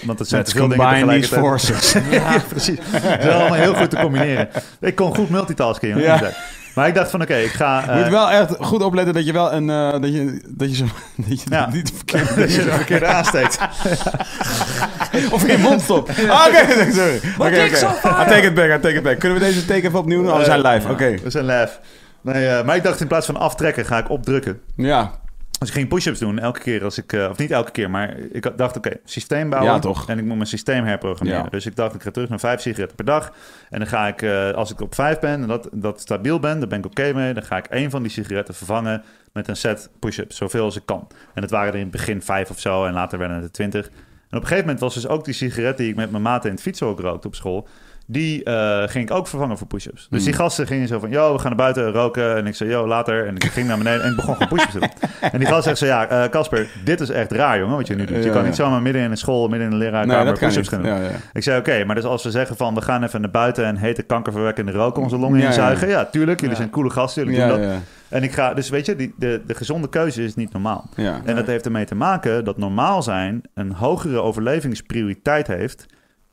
want 0.05 0.19
het 0.19 0.27
zijn 0.27 0.43
te 0.43 0.51
veel 0.51 0.67
dingen 0.67 0.86
combine 0.86 1.19
these 1.19 1.29
tegelijkertijd. 1.29 1.71
forces. 1.71 1.93
ja, 2.19 2.41
precies. 2.47 2.77
Het 2.91 3.23
is 3.23 3.29
allemaal 3.31 3.53
heel 3.53 3.73
goed 3.75 3.89
te 3.89 3.95
combineren. 3.95 4.49
Ik 4.79 4.95
kon 4.95 5.15
goed 5.15 5.29
multitasken, 5.29 5.88
jongen. 5.88 6.03
Ja. 6.03 6.21
Maar 6.75 6.88
ik 6.88 6.95
dacht 6.95 7.09
van, 7.11 7.21
oké, 7.21 7.36
ik 7.36 7.51
ga... 7.51 7.83
Je 7.88 7.91
moet 7.95 8.03
eh, 8.05 8.09
wel 8.11 8.29
echt 8.31 8.55
goed 8.59 8.81
opletten 8.83 9.13
dat 9.13 9.25
je 9.25 9.33
wel 9.33 9.53
een... 9.53 9.69
eh, 9.69 9.91
dat 9.91 10.13
je, 10.13 10.41
dat 10.47 10.69
je, 10.69 10.75
zo, 10.75 10.86
dat 11.27 11.41
je 11.41 11.49
Ja. 11.49 11.69
niet 11.71 11.91
verkeerd... 11.95 12.36
dat 12.39 12.53
je 12.55 12.63
de 12.63 12.71
verkeerde 12.71 13.05
aansteekt. 13.05 13.57
Of 15.31 15.43
in 15.45 15.51
je 15.51 15.57
mond 15.57 15.81
stopt. 15.81 16.09
Ah, 16.29 16.45
Oké, 16.47 16.91
sorry. 16.91 17.19
Oké, 17.38 17.75
zo 17.75 17.88
I 17.88 18.25
take 18.27 18.41
it 18.41 18.53
back, 18.53 18.69
I 18.77 18.79
take 18.81 18.95
it 18.95 19.03
back. 19.03 19.19
Kunnen 19.19 19.39
we 19.39 19.45
deze 19.45 19.65
take 19.65 19.81
even 19.88 19.99
opnieuw 19.99 20.21
doen? 20.21 20.31
Oh, 20.31 20.38
we 20.38 20.43
zijn 20.43 20.61
live, 20.61 20.88
Ja, 20.88 20.93
oké. 20.93 21.15
We 21.23 21.29
zijn 21.29 21.45
live. 21.45 21.71
Nee, 22.21 22.47
eh, 22.47 22.65
maar 22.65 22.75
ik 22.75 22.83
dacht 22.83 23.01
in 23.01 23.07
plaats 23.07 23.25
van 23.25 23.38
aftrekken 23.38 23.86
ga 23.86 23.97
ik 23.97 24.09
opdrukken. 24.09 24.59
Ja. 24.75 25.11
Dus 25.60 25.68
ik 25.68 25.74
ging 25.74 25.88
push-ups 25.88 26.20
doen 26.20 26.39
elke 26.39 26.60
keer 26.60 26.84
als 26.84 26.97
ik... 26.97 27.14
eh, 27.14 27.30
of 27.30 27.38
niet 27.38 27.51
elke 27.51 27.72
keer, 27.72 27.89
maar 27.89 28.18
ik 28.18 28.58
dacht, 28.58 28.78
oké, 28.78 28.91
systeem 29.03 29.49
bouwen. 29.49 29.74
Ja, 29.74 29.80
toch? 29.80 30.10
En 30.10 30.18
ik 30.18 30.26
moet 30.26 30.36
mijn 30.36 30.47
systeem 30.47 30.84
herprogrammeren. 30.86 31.43
Ja. 31.43 31.49
Dus 31.49 31.66
ik 31.66 31.76
dacht, 31.76 31.95
ik 31.95 32.01
ga 32.01 32.12
terug 32.12 32.30
naar 32.30 32.39
vijf 32.39 32.62
sigaretten 32.62 32.95
per 32.95 33.06
dag. 33.06 33.34
En 33.70 33.80
dan 33.80 33.88
ga 33.88 34.08
ik, 34.08 34.22
eh, 34.22 34.51
als 34.51 34.72
ik 34.72 34.82
op 34.82 34.95
vijf 34.95 35.20
ben 35.20 35.41
en 35.41 35.47
dat, 35.47 35.70
dat 35.72 36.01
stabiel 36.01 36.39
ben, 36.39 36.60
daar 36.60 36.68
ben 36.68 36.80
ik 36.80 36.86
oké 36.86 37.14
mee. 37.14 37.34
Dan 37.34 37.43
ga 37.43 37.58
ik 37.58 37.66
één 37.66 37.89
van 37.89 38.01
die 38.01 38.12
sigaretten 38.12 38.56
vervangen 38.56 39.03
met 39.34 39.47
een 39.47 39.56
set 39.58 39.89
push-ups. 39.99 40.38
Zoveel 40.38 40.64
als 40.64 40.76
ik 40.76 40.86
kan. 40.86 41.08
En 41.34 41.41
dat 41.41 41.51
waren 41.51 41.68
er 41.68 41.76
in 41.76 41.82
het 41.82 41.91
begin 41.91 42.22
vijf 42.22 42.49
of 42.49 42.60
zo. 42.60 42.86
En 42.86 42.93
later 42.93 43.20
werden 43.20 43.41
het 43.41 43.53
twintig. 43.53 43.86
En 44.30 44.38
op 44.38 44.41
een 44.41 44.41
gegeven 44.41 44.66
moment 44.66 44.80
was 44.80 44.93
dus 44.93 45.08
ook 45.08 45.26
die 45.26 45.34
sigaret 45.34 45.78
die 45.78 45.89
ik 45.89 45.95
met 45.95 46.12
mijn 46.12 46.24
maten 46.24 46.49
in 46.49 46.56
het 46.56 46.64
fietshok 46.64 46.99
rookte 46.99 47.28
op 47.28 47.36
school. 47.36 47.68
Die 48.08 48.43
eh, 48.43 48.88
ging 48.88 49.10
ik 49.10 49.16
ook 49.16 49.28
vervangen 49.28 49.58
voor 49.58 49.68
push-ups. 49.68 50.08
Dus 50.10 50.24
die 50.24 50.34
Mm. 50.34 50.39
gasten 50.39 50.68
gingen 50.68 50.88
zo 50.88 50.99
van, 50.99 51.10
yo, 51.10 51.34
we 51.34 51.39
gaan 51.39 51.47
naar 51.47 51.58
buiten 51.58 51.91
roken. 51.91 52.36
En 52.36 52.47
ik 52.47 52.56
zei, 52.56 52.70
yo, 52.70 52.88
later. 52.88 53.28
En 53.28 53.36
ik 53.36 53.43
ging 53.43 53.68
naar 53.68 53.78
beneden 53.78 54.03
en 54.03 54.10
ik 54.10 54.16
begon 54.16 54.34
gewoon 54.36 54.47
push-ups 54.47 54.72
te 54.74 54.80
doen. 54.80 54.89
En 55.32 55.39
die 55.39 55.47
gast 55.47 55.64
zegt 55.64 55.78
zo, 55.78 55.86
ja, 55.86 56.08
eh, 56.08 56.30
Casper, 56.30 56.68
dit 56.84 56.99
is 56.99 57.10
echt 57.10 57.32
raar, 57.32 57.60
jongen, 57.60 57.76
wat 57.78 57.88
je 57.88 57.95
nu 57.95 58.06
doet. 58.06 58.24
Je 58.24 58.30
kan 58.30 58.41
ja. 58.41 58.45
niet 58.47 58.56
zomaar 58.56 58.82
midden 58.82 59.01
in 59.01 59.12
een 59.12 59.18
school, 59.18 59.47
midden 59.47 59.68
in 59.68 59.74
een 59.74 59.80
Nee, 59.80 59.88
leraarkamer 59.91 60.38
kan 60.38 60.47
push-ups 60.47 60.68
gaan 60.68 60.82
doen. 60.82 60.93
Ja. 60.93 61.10
Ik 61.34 61.43
zei, 61.43 61.60
oké, 61.60 61.84
maar 61.86 61.95
dus 61.95 62.03
als 62.03 62.24
we 62.24 62.32
zeggen 62.32 62.56
van, 62.56 62.76
we 62.76 62.82
gaan 62.82 63.03
even 63.03 63.22
naar 63.22 63.32
buiten 63.32 63.66
en 63.66 63.78
hete 63.78 64.03
kankerverwekkende 64.03 64.72
rook 64.72 64.97
onze 64.97 65.18
longen 65.18 65.41
inzuigen. 65.41 65.88
Ja, 65.88 66.06
tuurlijk, 66.06 66.41
jullie 66.41 66.56
zijn 66.56 66.70
coole 66.70 66.89
gasten, 66.89 67.24
jullie 67.26 67.39
doen 67.39 67.47
dat. 67.62 67.70
En 68.10 68.24
ik 68.24 68.34
ga, 68.34 68.53
dus 68.53 68.70
weet 68.70 68.86
je, 68.86 68.95
die, 68.95 69.14
de, 69.18 69.41
de 69.47 69.53
gezonde 69.53 69.89
keuze 69.89 70.24
is 70.24 70.36
niet 70.36 70.51
normaal. 70.53 70.89
En 71.26 71.36
dat 71.36 71.47
heeft 71.47 71.66
ermee 71.66 71.86
te 71.86 71.95
maken 71.95 72.45
dat 72.45 72.58
normaal 72.58 73.03
zijn 73.03 73.41
een 73.53 73.72
hogere 73.74 74.22
overlevingsprioriteit 74.22 75.47
heeft 75.47 75.86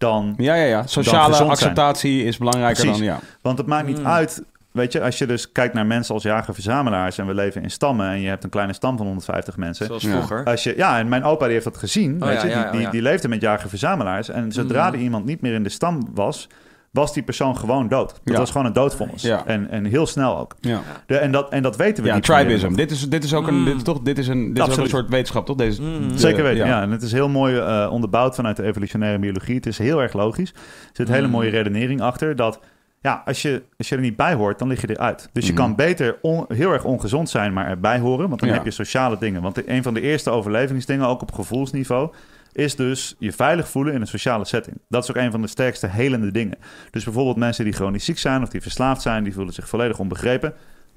dan 0.03 0.35
Ja, 0.37 0.55
ja, 0.55 0.65
ja. 0.65 0.87
Sociale 0.87 1.35
zijn. 1.35 1.49
acceptatie 1.49 2.25
is 2.25 2.39
belangrijker 2.39 2.83
Precies. 2.83 2.99
dan... 2.99 3.07
Ja. 3.07 3.19
Want 3.41 3.59
het 3.59 3.67
maakt 3.67 3.87
niet 3.87 3.99
Mm. 3.99 4.07
uit. 4.07 4.43
Weet 4.71 4.93
je, 4.93 5.03
als 5.03 5.19
je 5.19 5.27
dus 5.27 5.53
kijkt 5.53 5.75
naar 5.75 5.87
mensen 5.87 6.15
als 6.15 6.23
jager-verzamelaars 6.23 7.19
en 7.19 7.27
we 7.27 7.35
leven 7.35 7.63
in 7.63 7.71
stammen 7.71 8.07
en 8.09 8.21
je 8.21 8.29
hebt 8.29 8.45
een 8.45 8.51
kleine 8.51 8.73
stam 8.73 8.97
van 8.97 9.07
150 9.07 9.57
mensen. 9.57 9.87
Zoals 9.87 10.03
Ja. 10.03 10.11
vroeger. 10.11 10.45
Als 10.45 10.63
je, 10.63 10.75
ja, 10.77 10.99
en 10.99 11.09
mijn 11.09 11.25
opa 11.25 11.45
die 11.45 11.53
heeft 11.53 11.65
dat 11.65 11.77
gezien. 11.77 12.23
Oh, 12.23 12.29
weet 12.29 12.41
ja, 12.41 12.47
je, 12.47 12.51
ja, 12.51 12.57
die, 12.57 12.67
oh, 12.67 12.73
die, 12.73 12.81
ja. 12.81 12.91
die 12.91 13.03
leefde 13.03 13.29
met 13.29 13.41
jager-verzamelaars. 13.41 14.29
En 14.29 14.53
zodra 14.53 14.89
Mm. 14.89 14.95
er 14.95 15.01
iemand 15.01 15.25
niet 15.25 15.41
meer 15.41 15.55
in 15.55 15.63
de 15.63 15.69
stam 15.69 16.09
was, 16.15 16.49
was 16.93 17.13
die 17.15 17.23
persoon 17.23 17.57
gewoon 17.57 17.89
dood. 17.89 18.09
Dat 18.09 18.21
Ja. 18.35 18.39
was 18.39 18.51
gewoon 18.51 18.67
een 18.67 18.73
doodvonnis. 18.73 19.23
Ja. 19.23 19.47
En, 19.47 19.71
en 19.71 19.85
heel 19.85 20.07
snel 20.07 20.39
ook. 20.39 20.55
Ja, 20.61 20.81
De, 21.07 21.17
en, 21.17 21.33
dat, 21.33 21.51
en 21.51 21.63
dat 21.63 21.77
weten 21.77 22.03
we 22.03 22.09
ja 22.09 22.15
niet. 22.15 22.25
tribism. 22.25 22.75
Dit 22.75 22.91
is, 22.91 23.09
dit 23.09 23.25
is 23.25 23.35
ook 23.35 23.47
een, 23.47 23.55
Mm. 23.59 23.65
dit 23.65 23.77
is 23.77 23.83
toch, 23.83 24.01
dit 24.01 24.19
is 24.19 24.29
een, 24.29 24.55
dit 24.55 24.67
is 24.69 24.77
een 24.77 24.89
soort 24.89 25.09
wetenschap, 25.09 25.47
toch? 25.47 25.57
Deze, 25.57 25.83
Mm. 25.83 26.09
de- 26.09 26.19
Zeker 26.19 26.43
weten, 26.43 26.67
ja. 26.67 26.83
En 26.83 26.91
het 26.91 27.03
is 27.03 27.13
heel 27.13 27.29
mooi 27.29 27.57
eh, 27.59 27.89
onderbouwd 27.93 28.35
vanuit 28.35 28.57
de 28.57 28.63
evolutionaire 28.63 29.19
biologie. 29.19 29.55
Het 29.55 29.67
is 29.67 29.79
heel 29.79 30.03
erg 30.03 30.13
logisch. 30.13 30.51
Er 30.51 30.57
zit 30.93 31.09
een 31.09 31.15
hele 31.15 31.27
Mm. 31.27 31.33
mooie 31.33 31.51
redenering 31.51 32.01
achter 32.01 32.37
dat... 32.37 32.61
Ja, 33.01 33.23
als 33.25 33.43
je, 33.43 33.63
als 33.79 33.89
je 33.89 33.95
er 33.95 34.01
niet 34.01 34.17
bij 34.17 34.35
hoort, 34.35 34.59
dan 34.59 34.69
lig 34.69 34.81
je 34.81 34.91
eruit. 34.91 35.29
Dus 35.33 35.47
je 35.47 35.53
Mhm. 35.53 35.61
kan 35.63 35.75
beter 35.75 36.19
on- 36.23 36.45
heel 36.49 36.73
erg 36.73 36.85
ongezond 36.85 37.31
zijn, 37.31 37.53
maar 37.53 37.69
erbij 37.69 37.99
horen. 37.99 38.29
Want 38.29 38.41
dan 38.41 38.49
Ja. 38.49 38.55
heb 38.55 38.65
je 38.65 38.71
sociale 38.71 39.17
dingen. 39.19 39.43
Want 39.43 39.69
een 39.69 39.83
van 39.83 39.95
de 39.95 40.01
eerste 40.01 40.31
overlevingsdingen, 40.31 41.07
ook 41.07 41.23
op 41.23 41.33
gevoelsniveau... 41.33 42.11
is 42.53 42.77
dus 42.77 43.15
je 43.19 43.33
veilig 43.33 43.69
voelen 43.69 43.95
in 43.95 44.01
een 44.01 44.07
sociale 44.07 44.45
setting. 44.45 44.77
Dat 44.89 45.03
is 45.03 45.11
ook 45.11 45.17
een 45.17 45.31
van 45.31 45.43
de 45.43 45.49
sterkste 45.49 45.87
helende 45.87 46.31
dingen. 46.33 46.59
Dus 46.91 47.05
bijvoorbeeld 47.05 47.37
mensen 47.37 47.65
die 47.65 47.73
chronisch 47.73 48.05
ziek 48.05 48.19
zijn... 48.19 48.43
of 48.43 48.49
die 48.49 48.63
verslaafd 48.63 49.03
zijn, 49.03 49.25
die 49.25 49.35
voelen 49.35 49.55
zich 49.55 49.69
volledig 49.69 49.99
onbegrepen. 49.99 50.55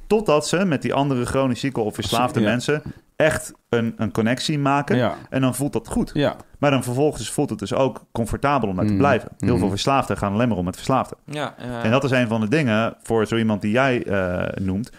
Totdat 0.08 0.48
ze 0.48 0.66
met 0.66 0.82
die 0.82 0.94
andere 0.94 1.26
chronisch 1.26 1.60
zieke 1.60 1.80
of 1.82 1.94
verslaafde 1.94 2.40
Ja. 2.40 2.46
mensen... 2.50 2.82
echt 3.16 3.54
een, 3.70 3.94
een 3.98 4.12
connectie 4.12 4.60
maken. 4.60 4.98
Ja, 4.98 5.16
En 5.30 5.42
dan 5.42 5.56
voelt 5.56 5.74
dat 5.74 5.88
goed. 5.88 6.12
ja. 6.14 6.36
Maar 6.60 6.72
dan 6.72 6.84
vervolgens 6.84 7.30
voelt 7.32 7.50
het 7.50 7.60
dus 7.60 7.74
ook 7.74 8.06
comfortabel 8.12 8.70
om 8.70 8.76
daar 8.76 8.86
te 8.86 8.92
Mm. 8.92 8.98
blijven. 8.98 9.30
Heel 9.38 9.54
Mm. 9.54 9.60
veel 9.60 9.70
verslaafden 9.70 10.18
gaan 10.18 10.34
alleen 10.34 10.48
maar 10.48 10.58
om 10.58 10.66
met 10.66 10.76
verslaafden. 10.76 11.18
Ja. 11.26 11.56
En 11.84 11.92
dat 11.92 12.04
is 12.04 12.12
een 12.12 12.28
van 12.28 12.42
de 12.42 12.48
dingen 12.48 12.96
voor 13.04 13.26
zo 13.26 13.36
iemand 13.38 13.62
die 13.62 13.72
jij 13.72 14.04
eh, 14.06 14.64
noemt. 14.64 14.92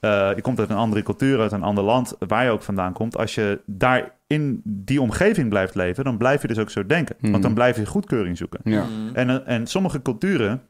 Eh, 0.00 0.30
je 0.34 0.40
komt 0.42 0.58
uit 0.58 0.70
een 0.70 0.76
andere 0.76 1.02
cultuur, 1.02 1.40
uit 1.40 1.52
een 1.52 1.62
ander 1.62 1.84
land, 1.84 2.14
waar 2.18 2.44
je 2.44 2.50
ook 2.50 2.62
vandaan 2.62 2.92
komt. 2.92 3.16
Als 3.16 3.34
je 3.34 3.60
daar 3.66 4.12
in 4.30 4.60
die 4.64 5.00
omgeving 5.00 5.48
blijft 5.48 5.74
leven, 5.74 6.04
dan 6.04 6.16
blijf 6.18 6.42
je 6.42 6.48
dus 6.48 6.58
ook 6.58 6.70
zo 6.70 6.86
denken. 6.86 7.16
Mm. 7.20 7.30
Want 7.30 7.42
dan 7.42 7.54
blijf 7.54 7.76
je 7.76 7.86
goedkeuring 7.86 8.36
zoeken. 8.36 8.60
ja. 8.64 8.84
Mm. 8.84 9.14
En, 9.14 9.30
eh, 9.30 9.54
en 9.54 9.66
sommige 9.66 10.02
culturen 10.02 10.60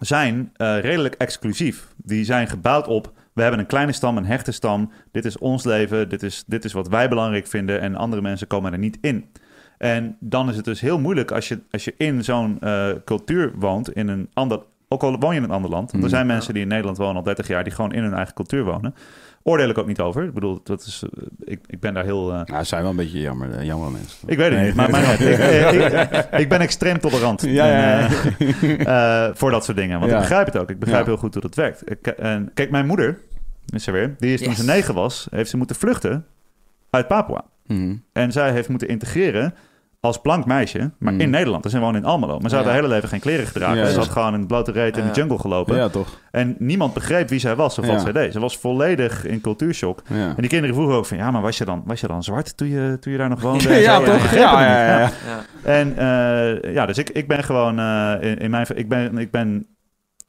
zijn 0.00 0.50
eh, 0.56 0.80
redelijk 0.80 1.14
exclusief. 1.14 1.94
Die 1.96 2.24
zijn 2.24 2.48
gebouwd 2.48 2.86
op, 2.86 3.12
we 3.32 3.42
hebben 3.42 3.60
een 3.60 3.66
kleine 3.66 3.92
stam, 3.92 4.16
een 4.16 4.24
hechte 4.24 4.52
stam. 4.52 4.90
Dit 5.12 5.24
is 5.24 5.38
ons 5.38 5.64
leven, 5.64 6.08
dit 6.08 6.22
is, 6.22 6.44
dit 6.46 6.64
is 6.64 6.72
wat 6.72 6.88
wij 6.88 7.08
belangrijk 7.08 7.46
vinden 7.46 7.80
en 7.80 7.94
andere 7.94 8.22
mensen 8.22 8.46
komen 8.46 8.72
er 8.72 8.78
niet 8.78 8.98
in. 9.00 9.24
En 9.78 10.16
dan 10.20 10.48
is 10.48 10.56
het 10.56 10.64
dus 10.64 10.80
heel 10.80 10.98
moeilijk 10.98 11.30
als 11.30 11.48
je, 11.48 11.58
als 11.70 11.84
je 11.84 11.94
in 11.96 12.24
zo'n 12.24 12.60
eh, 12.60 12.88
cultuur 13.04 13.52
woont, 13.56 13.92
in 13.92 14.08
een 14.08 14.28
ander, 14.34 14.62
ook 14.88 15.02
al 15.02 15.18
woon 15.18 15.30
je 15.34 15.38
in 15.38 15.44
een 15.44 15.50
ander 15.50 15.70
land. 15.70 15.90
Want 15.90 16.02
er 16.04 16.08
Mm. 16.10 16.14
zijn 16.14 16.26
mensen 16.26 16.54
die 16.54 16.62
in 16.62 16.68
Nederland 16.68 16.96
wonen 16.96 17.16
al 17.16 17.22
30 17.22 17.46
jaar, 17.48 17.64
die 17.64 17.72
gewoon 17.72 17.92
in 17.92 18.02
hun 18.02 18.14
eigen 18.14 18.34
cultuur 18.34 18.64
wonen. 18.64 18.94
Oordeel 19.42 19.68
ik 19.68 19.78
ook 19.78 19.86
niet 19.86 20.00
over. 20.00 20.24
Ik 20.24 20.34
bedoel, 20.34 20.60
dat 20.64 20.80
is, 20.82 21.02
eh, 21.14 21.22
ik, 21.44 21.60
ik 21.66 21.80
ben 21.80 21.94
daar 21.94 22.04
heel... 22.04 22.26
Nou, 22.26 22.46
ze 22.58 22.64
zijn 22.64 22.82
wel 22.82 22.90
een 22.90 22.96
beetje 22.96 23.20
jammer, 23.20 23.50
eh, 23.50 23.64
jammer 23.64 23.90
mensen. 23.90 24.18
ik 24.28 24.36
weet 24.36 24.48
het 24.50 24.56
Nee. 24.58 24.66
niet, 24.66 24.74
maar 24.74 24.90
mijn, 24.90 25.04
ik, 25.12 25.20
ik, 25.20 26.10
ik, 26.12 26.26
ik 26.42 26.48
ben 26.48 26.60
extreem 26.60 26.98
tolerant 27.00 27.42
Ja, 27.42 27.66
ja, 27.66 27.98
ja. 27.98 28.08
En, 29.28 29.36
voor 29.36 29.50
dat 29.50 29.64
soort 29.64 29.76
dingen. 29.76 29.98
Want 29.98 30.10
Ja. 30.10 30.16
ik 30.16 30.22
begrijp 30.22 30.46
het 30.46 30.56
ook. 30.58 30.70
Ik 30.70 30.78
begrijp 30.78 31.02
Ja. 31.04 31.08
heel 31.10 31.16
goed 31.20 31.32
hoe 31.34 31.42
dat 31.42 31.54
werkt. 31.54 31.90
Ik, 31.90 32.06
en, 32.06 32.50
kijk, 32.54 32.70
mijn 32.70 32.86
moeder, 32.86 33.18
is 33.74 33.86
er 33.86 33.92
weer, 33.92 34.14
die 34.18 34.32
is 34.32 34.40
toen 34.40 34.48
Yes. 34.48 34.58
ze 34.58 34.64
negen 34.64 34.94
was, 34.94 35.26
heeft 35.30 35.50
ze 35.50 35.56
moeten 35.56 35.76
vluchten 35.76 36.26
uit 36.90 37.06
Papua. 37.08 37.44
Mhm. 37.66 37.94
En 38.12 38.32
zij 38.32 38.52
heeft 38.52 38.68
moeten 38.68 38.88
integreren 38.88 39.54
als 40.00 40.20
blank 40.20 40.46
meisje, 40.46 40.90
maar 40.98 41.12
Mm. 41.12 41.20
in 41.20 41.30
Nederland. 41.30 41.62
Dus 41.62 41.72
ze 41.72 41.78
woont 41.78 41.96
in 41.96 42.04
Almelo. 42.04 42.38
Maar 42.38 42.50
ze 42.50 42.56
had 42.56 42.64
haar 42.64 42.74
hele 42.74 42.88
leven 42.88 43.08
geen 43.08 43.20
kleren 43.20 43.46
gedragen. 43.46 43.76
Ja, 43.78 43.84
ze 43.86 43.92
ja. 43.92 43.98
had 43.98 44.08
gewoon 44.08 44.34
in 44.34 44.46
blote 44.46 44.72
reet 44.72 44.96
in 44.96 45.06
de 45.06 45.12
jungle 45.12 45.38
gelopen. 45.38 45.76
Ja, 45.76 45.88
toch? 45.88 46.18
En 46.30 46.56
niemand 46.58 46.94
begreep 46.94 47.28
wie 47.28 47.38
zij 47.38 47.56
was 47.56 47.78
of 47.78 47.86
wat 47.86 47.94
Ja. 47.94 48.00
zij 48.00 48.12
deed. 48.12 48.32
Ze 48.32 48.40
was 48.40 48.58
volledig 48.58 49.26
in 49.26 49.40
cultuurshock. 49.40 50.02
Ja, 50.08 50.14
En 50.16 50.34
die 50.36 50.48
kinderen 50.48 50.74
vroegen 50.74 50.94
ook 50.96 51.06
van... 51.06 51.16
ja, 51.16 51.30
maar 51.30 51.42
was 51.42 51.58
je 51.58 51.64
dan, 51.64 51.82
was 51.86 52.00
je 52.00 52.06
dan 52.06 52.22
zwart 52.22 52.56
toen 52.56 52.68
je, 52.68 52.96
toen 53.00 53.12
je 53.12 53.18
daar 53.18 53.28
nog 53.28 53.40
woonde? 53.40 53.74
ja, 53.88 53.98
toch? 54.00 54.06
Ja, 54.06 54.18
het 54.22 54.30
ja, 54.32 54.50
niet. 54.50 54.68
ja, 54.68 54.98
ja. 54.98 55.10
Ja. 55.26 55.44
En 55.62 55.96
eh, 55.96 56.74
ja, 56.74 56.86
dus 56.86 56.98
ik, 56.98 57.10
ik 57.10 57.28
ben 57.28 57.44
gewoon 57.44 57.78
eh, 57.78 58.14
in, 58.20 58.38
in 58.38 58.50
mijn... 58.50 58.66
Ik 58.74 58.88
ben, 58.88 59.18
ik 59.18 59.30
ben 59.30 59.66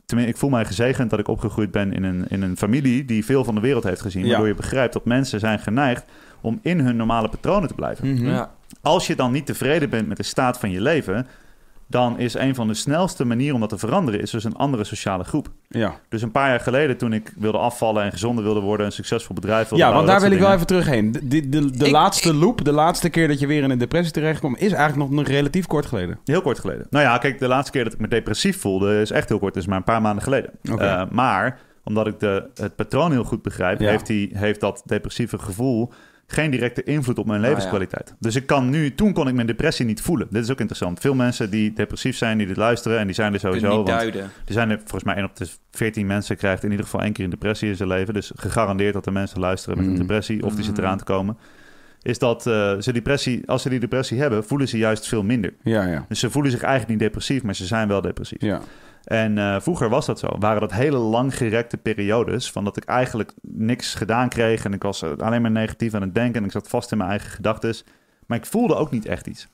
tenminste, 0.05 0.33
ik 0.35 0.39
voel 0.41 0.49
mij 0.49 0.65
gezegend 0.65 1.09
dat 1.09 1.19
ik 1.19 1.27
opgegroeid 1.27 1.71
ben 1.71 1.93
in 1.93 2.03
een, 2.03 2.25
in 2.27 2.41
een 2.41 2.57
familie 2.57 3.05
die 3.05 3.25
veel 3.25 3.43
van 3.43 3.55
de 3.55 3.61
wereld 3.61 3.83
heeft 3.83 4.01
gezien. 4.01 4.21
Ja. 4.23 4.27
Waardoor 4.29 4.47
je 4.47 4.55
begrijpt 4.55 4.93
dat 4.93 5.05
mensen 5.05 5.39
zijn 5.39 5.59
geneigd 5.59 6.05
om 6.41 6.59
in 6.61 6.79
hun 6.79 6.95
normale 6.95 7.29
patronen 7.29 7.67
te 7.67 7.73
blijven. 7.75 8.13
Mhm. 8.13 8.27
Ja. 8.29 8.49
Als 8.81 9.07
je 9.07 9.15
dan 9.15 9.31
niet 9.31 9.45
tevreden 9.45 9.89
bent 9.89 10.07
met 10.07 10.17
de 10.17 10.23
staat 10.23 10.59
van 10.59 10.71
je 10.71 10.81
leven, 10.81 11.27
dan 11.87 12.19
is 12.19 12.33
een 12.33 12.55
van 12.55 12.67
de 12.67 12.73
snelste 12.73 13.25
manieren 13.25 13.53
om 13.55 13.59
dat 13.61 13.69
te 13.69 13.77
veranderen, 13.77 14.21
is 14.21 14.29
dus 14.31 14.43
een 14.43 14.55
andere 14.55 14.83
sociale 14.83 15.23
groep. 15.23 15.49
ja. 15.67 15.99
Dus 16.09 16.21
een 16.21 16.31
paar 16.31 16.49
jaar 16.49 16.59
geleden, 16.59 16.97
toen 16.97 17.13
ik 17.13 17.33
wilde 17.37 17.57
afvallen 17.57 18.03
en 18.03 18.11
gezonder 18.11 18.43
wilde 18.43 18.59
worden, 18.59 18.85
een 18.85 18.91
succesvol 18.91 19.35
bedrijf 19.35 19.69
wilde 19.69 19.83
Ja, 19.83 19.93
want 19.93 20.07
daar 20.07 20.21
wil 20.21 20.31
ik 20.31 20.39
wel 20.39 20.51
even 20.53 20.67
terug 20.67 20.85
heen. 20.85 21.11
De, 21.11 21.49
de, 21.49 21.71
de 21.71 21.85
Ik- 21.85 21.91
laatste 21.91 22.33
loop, 22.33 22.65
de 22.65 22.71
laatste 22.71 23.09
keer 23.09 23.27
dat 23.27 23.39
je 23.39 23.47
weer 23.47 23.63
in 23.63 23.69
een 23.69 23.77
depressie 23.77 24.13
terechtkomt, 24.13 24.59
is 24.61 24.71
eigenlijk 24.71 25.11
nog 25.11 25.27
relatief 25.27 25.67
kort 25.67 25.85
geleden. 25.85 26.19
Heel 26.25 26.41
kort 26.41 26.59
geleden. 26.59 26.87
Nou 26.89 27.05
ja, 27.05 27.17
kijk, 27.17 27.39
de 27.39 27.47
laatste 27.47 27.71
keer 27.71 27.83
dat 27.83 27.93
ik 27.93 27.99
me 27.99 28.07
depressief 28.07 28.59
voelde 28.61 29.01
is 29.01 29.11
echt 29.11 29.29
heel 29.29 29.39
kort. 29.39 29.53
Dus 29.53 29.65
maar 29.65 29.77
een 29.77 29.83
paar 29.83 30.01
maanden 30.01 30.23
geleden. 30.23 30.51
Oké. 30.71 30.83
Eh, 30.83 31.03
maar 31.11 31.59
omdat 31.83 32.07
ik 32.07 32.19
de, 32.19 32.49
het 32.55 32.75
patroon 32.75 33.11
heel 33.11 33.23
goed 33.23 33.41
begrijp, 33.41 33.79
Ja. 33.79 33.89
heeft, 33.89 34.07
die, 34.07 34.29
heeft 34.33 34.59
dat 34.59 34.81
depressieve 34.85 35.37
gevoel 35.39 35.91
geen 36.31 36.51
directe 36.51 36.83
invloed 36.83 37.17
op 37.17 37.25
mijn 37.25 37.37
Ah, 37.39 37.43
ja. 37.45 37.49
levenskwaliteit. 37.51 38.15
Dus 38.19 38.35
ik 38.35 38.45
kan 38.45 38.69
nu, 38.69 38.95
toen 38.95 39.13
kon 39.13 39.27
ik 39.27 39.33
mijn 39.33 39.47
depressie 39.47 39.85
niet 39.85 40.01
voelen. 40.01 40.27
Dit 40.31 40.43
is 40.43 40.51
ook 40.51 40.59
interessant. 40.59 40.99
Veel 40.99 41.13
mensen 41.15 41.49
die 41.49 41.73
depressief 41.73 42.17
zijn, 42.17 42.37
die 42.37 42.47
dit 42.47 42.57
luisteren 42.57 42.99
en 42.99 43.05
die 43.05 43.15
zijn 43.15 43.33
er 43.33 43.39
sowieso. 43.39 43.65
niet 43.67 43.75
Want 43.75 43.87
duiden. 43.87 44.21
er 44.23 44.53
zijn 44.53 44.69
er 44.69 44.77
volgens 44.77 45.03
mij 45.03 45.15
één 45.15 45.25
op 45.25 45.35
de 45.35 45.47
14 45.71 46.07
mensen 46.07 46.37
krijgt 46.37 46.63
in 46.63 46.69
ieder 46.71 46.85
geval 46.85 47.01
één 47.01 47.13
keer 47.13 47.23
een 47.23 47.29
depressie 47.29 47.69
in 47.69 47.75
zijn 47.75 47.89
leven. 47.89 48.13
Dus 48.13 48.31
gegarandeerd 48.35 48.93
dat 48.93 49.05
er 49.05 49.11
mensen 49.11 49.39
luisteren 49.39 49.77
met 49.77 49.87
een 49.87 49.95
depressie 49.95 50.43
of 50.45 50.55
die 50.55 50.63
zitten 50.63 50.73
Mhm. 50.73 50.83
eraan 50.83 50.97
te 50.97 51.03
komen. 51.03 51.37
Is 52.01 52.19
dat 52.19 52.47
eh, 52.47 52.73
ze 52.79 52.93
depressie, 52.93 53.41
als 53.45 53.61
ze 53.61 53.69
die 53.69 53.79
depressie 53.79 54.19
hebben, 54.19 54.43
voelen 54.43 54.67
ze 54.67 54.77
juist 54.77 55.07
veel 55.07 55.23
minder. 55.23 55.53
Ja, 55.63 55.83
ja. 55.85 56.05
Dus 56.09 56.19
ze 56.19 56.29
voelen 56.29 56.51
zich 56.51 56.61
eigenlijk 56.61 56.91
niet 56.91 56.99
depressief, 56.99 57.43
maar 57.43 57.55
ze 57.55 57.65
zijn 57.65 57.87
wel 57.87 58.01
depressief. 58.01 58.41
Ja. 58.41 58.61
En 59.03 59.37
eh, 59.37 59.59
vroeger 59.59 59.89
was 59.89 60.05
dat 60.05 60.19
zo. 60.19 60.27
Waren 60.39 60.61
dat 60.61 60.73
hele 60.73 60.97
langgerekte 60.97 61.77
periodes 61.77 62.51
van 62.51 62.63
dat 62.63 62.77
ik 62.77 62.83
eigenlijk 62.83 63.33
niks 63.41 63.93
gedaan 63.93 64.29
kreeg 64.29 64.65
en 64.65 64.73
ik 64.73 64.83
was 64.83 65.01
eh, 65.01 65.11
alleen 65.17 65.41
maar 65.41 65.51
negatief 65.51 65.93
aan 65.93 66.01
het 66.01 66.15
denken 66.15 66.39
en 66.39 66.45
ik 66.45 66.51
zat 66.51 66.69
vast 66.69 66.91
in 66.91 66.97
mijn 66.97 67.09
eigen 67.09 67.29
gedachten. 67.29 67.75
Maar 68.25 68.37
ik 68.37 68.45
voelde 68.45 68.75
ook 68.75 68.91
niet 68.91 69.05
echt 69.05 69.27
iets. 69.27 69.47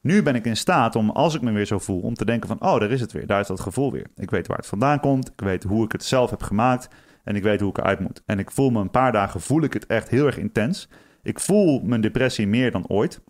Nu 0.00 0.22
ben 0.22 0.34
ik 0.34 0.44
in 0.44 0.56
staat 0.56 0.96
om, 0.96 1.10
als 1.10 1.34
ik 1.34 1.40
me 1.40 1.52
weer 1.52 1.66
zo 1.66 1.78
voel, 1.78 2.00
om 2.00 2.14
te 2.14 2.24
denken 2.24 2.48
van, 2.48 2.60
oh, 2.60 2.80
daar 2.80 2.90
is 2.90 3.00
het 3.00 3.12
weer. 3.12 3.26
Daar 3.26 3.40
is 3.40 3.46
dat 3.46 3.60
gevoel 3.60 3.92
weer. 3.92 4.06
Ik 4.16 4.30
weet 4.30 4.46
waar 4.46 4.56
het 4.56 4.66
vandaan 4.66 5.00
komt. 5.00 5.28
Ik 5.28 5.40
weet 5.40 5.62
hoe 5.62 5.84
ik 5.84 5.92
het 5.92 6.04
zelf 6.04 6.30
heb 6.30 6.42
gemaakt. 6.42 6.88
En 7.24 7.36
ik 7.36 7.42
weet 7.42 7.60
hoe 7.60 7.70
ik 7.70 7.78
eruit 7.78 8.00
moet. 8.00 8.22
En 8.26 8.38
ik 8.38 8.50
voel 8.50 8.70
me 8.70 8.80
een 8.80 8.90
paar 8.90 9.12
dagen, 9.12 9.40
voel 9.40 9.62
ik 9.62 9.72
het 9.72 9.86
echt 9.86 10.08
heel 10.08 10.26
erg 10.26 10.38
intens. 10.38 10.88
Ik 11.22 11.40
voel 11.40 11.80
mijn 11.82 12.00
depressie 12.00 12.46
meer 12.46 12.70
dan 12.70 12.88
ooit. 12.88 13.20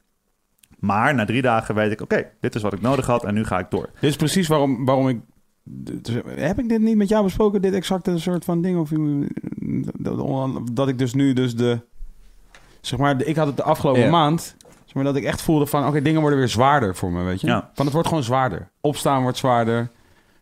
Maar 0.78 1.14
na 1.14 1.24
drie 1.24 1.42
dagen 1.42 1.74
weet 1.74 1.92
ik, 1.92 2.00
oké, 2.00 2.30
dit 2.40 2.54
is 2.54 2.62
wat 2.62 2.72
ik 2.72 2.80
nodig 2.80 3.06
had 3.06 3.24
en 3.24 3.34
nu 3.34 3.44
ga 3.44 3.58
ik 3.58 3.70
door. 3.70 3.90
Dit 4.00 4.10
is 4.10 4.16
precies 4.16 4.48
waarom, 4.48 4.84
waarom 4.84 5.08
ik... 5.08 5.20
dus, 5.68 6.14
Heb 6.26 6.58
ik 6.58 6.68
dit 6.68 6.80
niet 6.80 6.96
met 6.96 7.08
jou 7.08 7.24
besproken, 7.24 7.62
dit 7.62 7.74
exacte 7.74 8.18
soort 8.18 8.44
van 8.44 8.62
ding? 8.62 8.78
Of, 8.78 8.90
dat, 9.98 10.60
dat 10.72 10.88
ik 10.88 10.98
dus 10.98 11.14
nu 11.14 11.32
dus 11.32 11.56
de... 11.56 11.78
Zeg 12.80 12.98
maar, 12.98 13.18
de- 13.18 13.24
ik 13.24 13.36
had 13.36 13.46
het 13.46 13.56
de 13.56 13.62
afgelopen 13.62 14.10
maand... 14.10 14.56
Zeg 14.84 14.94
maar, 14.94 15.04
dat 15.04 15.16
ik 15.16 15.24
echt 15.24 15.42
voelde 15.42 15.66
van... 15.66 15.86
Oké, 15.86 16.02
dingen 16.02 16.20
worden 16.20 16.38
weer 16.38 16.48
zwaarder 16.48 16.94
voor 16.96 17.12
me, 17.12 17.22
weet 17.22 17.40
je? 17.40 17.46
Ja. 17.46 17.70
Van 17.74 17.84
het 17.84 17.94
wordt 17.94 18.08
gewoon 18.08 18.22
zwaarder. 18.22 18.68
Opstaan 18.80 19.22
wordt 19.22 19.38
zwaarder. 19.38 19.90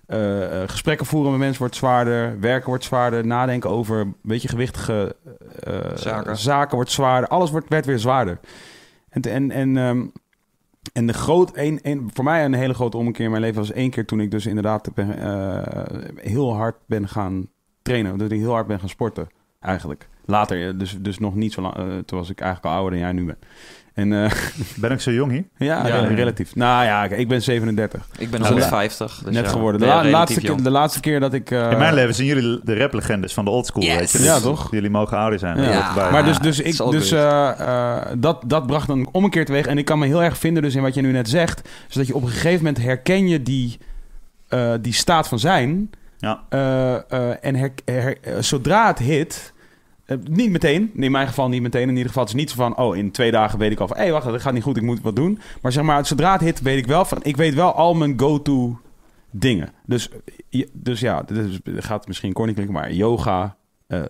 eh, 0.06 0.62
eh, 0.62 0.68
gesprekken 0.68 1.06
voeren 1.06 1.30
met 1.30 1.40
mensen 1.40 1.58
wordt 1.58 1.76
zwaarder. 1.76 2.40
Werken 2.40 2.68
wordt 2.68 2.84
zwaarder. 2.84 3.26
Nadenken 3.26 3.70
over 3.70 4.00
een 4.00 4.14
beetje 4.22 4.48
gewichtige 4.48 5.16
eh, 5.62 5.74
Zaken. 5.94 6.36
zaken 6.36 6.74
wordt 6.76 6.90
zwaarder. 6.90 7.28
Alles 7.28 7.50
wordt, 7.50 7.68
werd 7.68 7.86
weer 7.86 7.98
zwaarder. 7.98 8.38
En, 9.08 9.22
en, 9.22 9.50
en, 9.50 9.76
ehm, 9.76 10.06
en 10.92 11.06
de 11.06 11.12
groot, 11.12 11.56
een, 11.56 11.78
een, 11.82 12.10
voor 12.12 12.24
mij 12.24 12.44
een 12.44 12.54
hele 12.54 12.74
grote 12.74 12.96
ommekeer 12.96 13.24
in 13.24 13.30
mijn 13.30 13.42
leven 13.42 13.58
was 13.58 13.72
één 13.72 13.90
keer 13.90 14.06
toen 14.06 14.20
ik 14.20 14.30
dus 14.30 14.46
inderdaad 14.46 14.90
eh, 14.94 15.62
heel 16.16 16.54
hard 16.54 16.76
ben 16.86 17.08
gaan 17.08 17.48
trainen. 17.82 18.18
Dat 18.18 18.30
ik 18.30 18.38
heel 18.38 18.52
hard 18.52 18.66
ben 18.66 18.80
gaan 18.80 18.88
sporten, 18.88 19.28
eigenlijk. 19.60 20.08
Later, 20.24 20.68
eh, 20.68 20.78
dus, 20.78 20.98
dus 21.00 21.18
nog 21.18 21.34
niet 21.34 21.52
zo 21.52 21.62
lang. 21.62 21.74
eh, 21.74 21.84
toen 21.84 22.18
was 22.18 22.30
ik 22.30 22.40
eigenlijk 22.40 22.74
al 22.74 22.80
ouder 22.80 22.98
dan 22.98 23.08
jij 23.08 23.12
nu 23.12 23.24
bent. 23.24 23.46
En 23.94 24.12
eh, 24.24 24.30
Ben 24.80 24.90
ik 24.90 25.00
zo 25.00 25.10
jong 25.12 25.30
hier? 25.32 25.44
ja, 25.56 25.86
Ja. 25.86 25.98
re- 26.00 26.14
relatief. 26.14 26.54
Nou 26.54 26.84
ja, 26.84 27.04
ik 27.04 27.28
ben 27.28 27.42
37. 27.42 28.06
Ik 28.18 28.30
ben 28.30 28.40
Nou, 28.40 28.52
150. 28.52 29.20
Dus 29.24 29.34
net 29.34 29.44
ja, 29.44 29.50
geworden. 29.50 29.80
De, 29.80 29.86
la- 29.86 30.04
laatste 30.08 30.40
keer, 30.40 30.62
de 30.62 30.70
laatste 30.70 31.00
keer 31.00 31.20
dat 31.20 31.32
ik... 31.34 31.50
eh, 31.50 31.70
In 31.70 31.78
mijn 31.78 31.94
leven 31.94 32.14
zijn 32.14 32.26
jullie 32.26 32.60
de 32.64 32.76
raplegendes 32.76 33.34
van 33.34 33.44
de 33.44 33.50
oldschool. 33.50 33.82
Yes. 33.82 33.96
Weet 33.96 34.10
je? 34.10 34.18
Dus 34.18 34.26
Ja, 34.26 34.40
toch? 34.40 34.70
Jullie 34.70 34.90
mogen 34.90 35.16
ouder 35.18 35.38
zijn. 35.38 35.62
Ja. 35.62 36.10
Maar 36.10 36.24
dus, 36.24 36.38
dus, 36.38 36.60
ik, 36.60 36.76
dus 36.90 37.10
eh, 37.12 37.50
eh, 37.60 38.02
dat, 38.18 38.42
dat 38.46 38.66
bracht 38.66 38.88
een 38.88 39.08
ommekeer 39.12 39.44
teweeg. 39.44 39.66
En 39.66 39.78
ik 39.78 39.84
kan 39.84 39.98
me 39.98 40.06
heel 40.06 40.22
erg 40.22 40.38
vinden 40.38 40.62
dus 40.62 40.74
in 40.74 40.82
wat 40.82 40.94
je 40.94 41.00
nu 41.02 41.12
net 41.12 41.28
zegt. 41.28 41.68
Dus 41.86 41.94
dat 41.94 42.06
je 42.06 42.14
op 42.14 42.22
een 42.22 42.28
gegeven 42.28 42.58
moment 42.64 42.82
herken 42.82 43.28
je 43.28 43.42
die, 43.42 43.78
eh, 44.48 44.72
die 44.80 44.92
staat 44.92 45.28
van 45.28 45.38
zijn. 45.38 45.90
Ja. 46.18 46.42
Eh, 46.48 46.94
eh, 46.94 47.34
en 47.40 47.54
her- 47.56 47.72
her- 47.84 48.18
zodra 48.40 48.86
het 48.86 48.98
hit... 48.98 49.52
eh, 50.04 50.18
niet 50.30 50.50
meteen, 50.50 50.90
in 50.94 51.10
mijn 51.10 51.26
geval 51.26 51.48
niet 51.48 51.62
meteen. 51.62 51.88
In 51.88 51.88
ieder 51.88 52.06
geval 52.06 52.22
het 52.22 52.32
is 52.32 52.38
niet 52.38 52.50
zo 52.50 52.56
van... 52.56 52.76
oh, 52.76 52.96
in 52.96 53.10
twee 53.10 53.30
dagen 53.30 53.58
weet 53.58 53.72
ik 53.72 53.80
al 53.80 53.88
van... 53.88 53.96
hé, 53.96 54.02
hey, 54.02 54.12
wacht, 54.12 54.26
dat 54.26 54.40
gaat 54.40 54.52
niet 54.52 54.62
goed, 54.62 54.76
ik 54.76 54.82
moet 54.82 55.00
wat 55.00 55.16
doen. 55.16 55.38
Maar 55.62 55.72
zeg 55.72 55.84
maar, 55.84 56.06
zodra 56.06 56.32
het 56.32 56.40
hit 56.40 56.60
weet 56.60 56.78
ik 56.78 56.86
wel 56.86 57.04
van... 57.04 57.18
ik 57.22 57.36
weet 57.36 57.54
wel 57.54 57.72
al 57.72 57.94
mijn 57.94 58.18
go-to 58.20 58.78
dingen. 59.30 59.72
Dus, 59.86 60.08
eh, 60.50 60.66
dus 60.72 61.00
ja, 61.00 61.22
dit 61.22 61.84
gaat 61.84 62.06
misschien 62.06 62.32
klinken... 62.32 62.72
maar 62.72 62.92
yoga, 62.92 63.56
eh, 63.86 64.02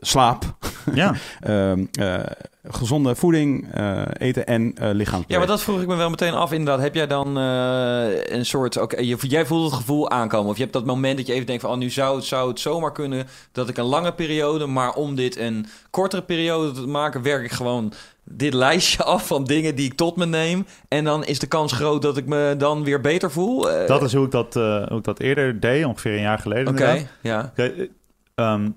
slaap... 0.00 0.56
ja. 0.94 1.14
Ehm, 1.40 1.84
eh, 1.92 2.14
gezonde 2.68 3.14
voeding 3.14 3.72
eh, 3.74 4.02
eten 4.18 4.46
en 4.46 4.72
eh 4.78 4.90
lichaam. 4.92 5.24
Ja, 5.26 5.38
maar 5.38 5.46
dat 5.46 5.62
vroeg 5.62 5.80
ik 5.80 5.86
me 5.86 5.94
wel 5.96 6.10
meteen 6.10 6.32
af. 6.32 6.52
Inderdaad, 6.52 6.82
heb 6.82 6.94
jij 6.94 7.06
dan 7.06 7.38
eh, 7.38 8.24
een 8.36 8.46
soort... 8.46 8.76
Oké, 8.80 9.00
je- 9.00 9.16
jij 9.20 9.46
voelt 9.46 9.64
het 9.70 9.80
gevoel 9.80 10.10
aankomen. 10.10 10.50
Of 10.50 10.56
je 10.56 10.62
hebt 10.62 10.72
dat 10.74 10.84
moment 10.86 11.16
dat 11.16 11.26
je 11.26 11.32
even 11.32 11.46
denkt 11.46 11.62
van... 11.62 11.70
Oh, 11.70 11.78
nu 11.78 11.90
zou 11.90 12.16
het, 12.16 12.24
zou 12.24 12.48
het 12.48 12.60
zomaar 12.60 12.92
kunnen 12.92 13.26
dat 13.52 13.68
ik 13.68 13.76
een 13.76 13.84
lange 13.84 14.12
periode... 14.12 14.66
maar 14.66 14.92
om 14.94 15.14
dit 15.14 15.38
een 15.38 15.66
kortere 15.90 16.22
periode 16.22 16.72
te 16.72 16.86
maken... 16.86 17.22
werk 17.22 17.44
ik 17.44 17.52
gewoon 17.52 17.92
dit 18.24 18.54
lijstje 18.64 19.02
af 19.04 19.26
van 19.26 19.44
dingen 19.44 19.74
die 19.74 19.86
ik 19.86 19.94
tot 19.96 20.16
me 20.16 20.26
neem. 20.26 20.66
En 20.88 21.04
dan 21.04 21.24
is 21.24 21.38
de 21.38 21.46
kans 21.46 21.72
groot 21.72 22.02
dat 22.02 22.16
ik 22.16 22.26
me 22.26 22.54
dan 22.58 22.84
weer 22.84 23.00
beter 23.00 23.30
voel. 23.30 23.60
Dat 23.86 24.02
is 24.02 24.12
hoe 24.14 24.24
ik 24.24 24.30
dat, 24.30 24.56
eh, 24.56 24.86
hoe 24.88 24.98
ik 24.98 25.04
dat 25.04 25.20
eerder 25.20 25.60
deed, 25.60 25.84
ongeveer 25.84 26.12
een 26.14 26.20
jaar 26.20 26.38
geleden. 26.38 26.72
Oké, 26.72 27.06
ja. 27.22 27.52
Eh, 27.54 27.70
ehm, 28.34 28.70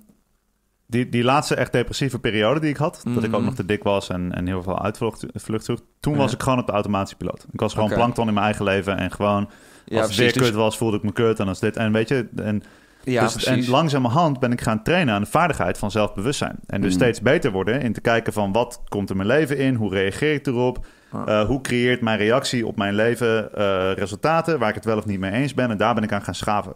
die, 0.90 1.10
die 1.10 1.24
laatste 1.24 1.56
echt 1.56 1.72
depressieve 1.72 2.20
periode 2.20 2.60
die 2.60 2.70
ik 2.70 2.78
had, 2.78 3.02
dat 3.06 3.24
ik 3.24 3.30
ook 3.34 3.36
Mhm. 3.40 3.46
nog 3.46 3.56
te 3.56 3.66
dik 3.66 3.84
was 3.84 4.10
en, 4.10 4.36
en 4.36 4.48
heel 4.48 4.64
veel 4.64 4.82
uitvlucht 4.82 5.26
vlucht 5.34 5.66
zocht, 5.66 5.84
toen 6.00 6.14
Ja. 6.14 6.20
was 6.20 6.34
ik 6.34 6.42
gewoon 6.44 6.60
op 6.60 6.66
de 6.66 6.72
automatische 6.72 7.16
piloot. 7.18 7.46
Ik 7.52 7.60
was 7.60 7.74
gewoon 7.74 7.90
plankton 7.90 8.28
in 8.28 8.34
mijn 8.34 8.46
eigen 8.46 8.66
leven 8.66 8.98
en 8.98 9.12
gewoon 9.12 9.50
Ja, 9.86 9.98
als 10.02 10.08
het 10.08 10.18
weer 10.18 10.32
kut 10.46 10.54
was, 10.54 10.78
voelde 10.78 10.98
ik 10.98 11.04
me 11.04 11.12
kut 11.12 11.40
en 11.40 11.48
als 11.48 11.60
dit 11.60 11.78
en 11.78 11.92
weet 11.92 12.08
je, 12.10 12.28
en, 12.36 12.64
Ja, 13.04 13.22
dus, 13.24 13.32
precies. 13.34 13.66
en 13.66 13.72
langzamerhand 13.72 14.40
ben 14.40 14.52
ik 14.52 14.62
gaan 14.62 14.84
trainen 14.84 15.14
aan 15.14 15.22
de 15.22 15.28
vaardigheid 15.30 15.78
van 15.78 15.92
zelfbewustzijn 15.92 16.56
en 16.68 16.82
dus 16.82 16.94
Mhm. 16.94 17.00
steeds 17.04 17.22
beter 17.22 17.52
worden 17.52 17.82
in 17.82 17.94
te 17.94 18.02
kijken 18.02 18.34
van 18.34 18.52
wat 18.52 18.82
komt 18.88 19.10
er 19.10 19.16
mijn 19.16 19.28
leven 19.28 19.58
in, 19.58 19.76
hoe 19.76 19.94
reageer 19.94 20.34
ik 20.34 20.48
erop, 20.48 20.86
Ah. 21.12 21.40
eh, 21.42 21.48
hoe 21.48 21.62
creëert 21.62 22.02
mijn 22.02 22.18
reactie 22.18 22.68
op 22.68 22.76
mijn 22.78 22.94
leven 22.96 23.54
eh, 23.56 23.92
resultaten 23.94 24.60
waar 24.60 24.70
ik 24.70 24.76
het 24.76 24.86
wel 24.86 24.98
of 24.98 25.06
niet 25.06 25.20
mee 25.20 25.32
eens 25.32 25.54
ben 25.54 25.70
en 25.72 25.78
daar 25.78 25.94
ben 25.94 26.04
ik 26.04 26.12
aan 26.12 26.22
gaan 26.22 26.36
schaven. 26.36 26.74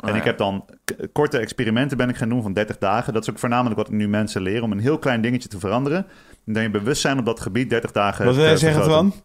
En 0.00 0.14
ik 0.14 0.20
ja. 0.20 0.26
heb 0.26 0.38
dan 0.38 0.64
korte 1.12 1.38
experimenten 1.38 1.96
ben 1.96 2.08
ik 2.08 2.16
gaan 2.16 2.28
doen 2.28 2.42
van 2.42 2.52
30 2.52 2.78
dagen. 2.78 3.12
Dat 3.12 3.22
is 3.22 3.30
ook 3.30 3.38
voornamelijk 3.38 3.76
wat 3.76 3.88
ik 3.88 3.94
nu 3.94 4.08
mensen 4.08 4.42
leer 4.42 4.62
om 4.62 4.72
een 4.72 4.78
heel 4.78 4.98
klein 4.98 5.20
dingetje 5.20 5.48
te 5.48 5.58
veranderen. 5.58 6.06
En 6.46 6.52
dan 6.52 6.62
je 6.62 6.70
bewustzijn 6.70 7.18
op 7.18 7.24
dat 7.24 7.40
gebied 7.40 7.70
30 7.70 7.92
dagen. 7.92 8.24
Wat 8.24 8.34
wil 8.34 8.44
jij 8.44 8.56
zeggen, 8.56 8.82
vergroten. 8.82 9.22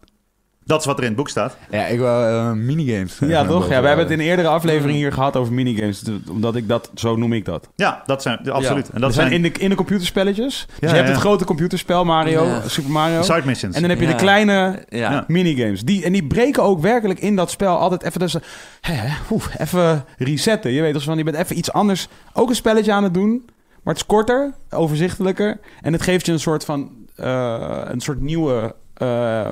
Dat 0.66 0.80
is 0.80 0.86
wat 0.86 0.96
er 0.96 1.02
in 1.02 1.08
het 1.08 1.16
boek 1.16 1.28
staat. 1.28 1.56
Ja, 1.70 1.86
ik 1.86 1.98
wou 2.00 2.28
eh, 2.34 2.52
minigames. 2.64 3.18
Ja, 3.20 3.44
toch? 3.44 3.68
Ja, 3.68 3.80
we 3.80 3.86
hebben 3.86 4.04
het 4.04 4.10
in 4.14 4.20
een 4.20 4.26
eerdere 4.26 4.48
aflevering 4.48 4.96
hier 4.98 5.12
gehad 5.12 5.36
over 5.36 5.52
minigames. 5.52 6.02
Omdat 6.30 6.56
ik 6.56 6.68
dat, 6.68 6.90
zo 6.94 7.16
noem 7.16 7.32
ik 7.32 7.44
dat. 7.44 7.68
Ja, 7.76 8.02
dat 8.06 8.22
zijn 8.22 8.50
absoluut. 8.50 8.88
En 8.90 9.00
Dat 9.00 9.14
zijn 9.14 9.28
zijn 9.28 9.44
in 9.44 9.52
de, 9.52 9.58
in 9.60 9.68
de 9.70 9.74
computerspelletjes. 9.76 10.66
Dus 10.66 10.76
Ja, 10.80 10.88
je 10.88 10.94
hebt 10.94 11.06
ja. 11.06 11.12
het 11.12 11.22
grote 11.22 11.44
computerspel 11.44 12.04
Mario, 12.04 12.44
Ja. 12.44 12.68
Super 12.68 12.90
Mario. 12.90 13.22
side 13.22 13.42
missions. 13.44 13.74
En 13.74 13.80
dan 13.80 13.90
heb 13.90 14.00
je 14.00 14.06
Ja. 14.06 14.12
de 14.12 14.18
kleine 14.18 14.84
minigames. 15.26 15.80
Die, 15.82 16.04
en 16.04 16.12
die 16.12 16.26
breken 16.26 16.62
ook 16.62 16.80
werkelijk 16.80 17.18
in 17.20 17.36
dat 17.36 17.50
spel 17.50 17.76
altijd 17.78 18.02
even... 18.02 18.20
Dus, 18.20 18.36
hè, 18.80 19.08
oef, 19.30 19.48
even 19.58 20.04
resetten. 20.18 20.70
Je 20.72 20.80
weet 20.82 20.92
toch 20.92 21.02
van, 21.02 21.18
je 21.18 21.24
bent 21.24 21.36
even 21.36 21.58
iets 21.58 21.72
anders. 21.72 22.08
Ook 22.32 22.48
een 22.48 22.54
spelletje 22.54 22.92
aan 22.92 23.02
het 23.04 23.14
doen. 23.14 23.42
Maar 23.82 23.94
het 23.94 24.02
is 24.02 24.06
korter, 24.06 24.52
overzichtelijker. 24.70 25.58
En 25.82 25.92
het 25.92 26.02
geeft 26.02 26.26
je 26.26 26.32
een 26.32 26.40
soort 26.40 26.64
van... 26.64 26.90
eh, 27.16 27.80
een 27.84 28.00
soort 28.00 28.20
nieuwe... 28.20 28.74
eh, 28.96 29.06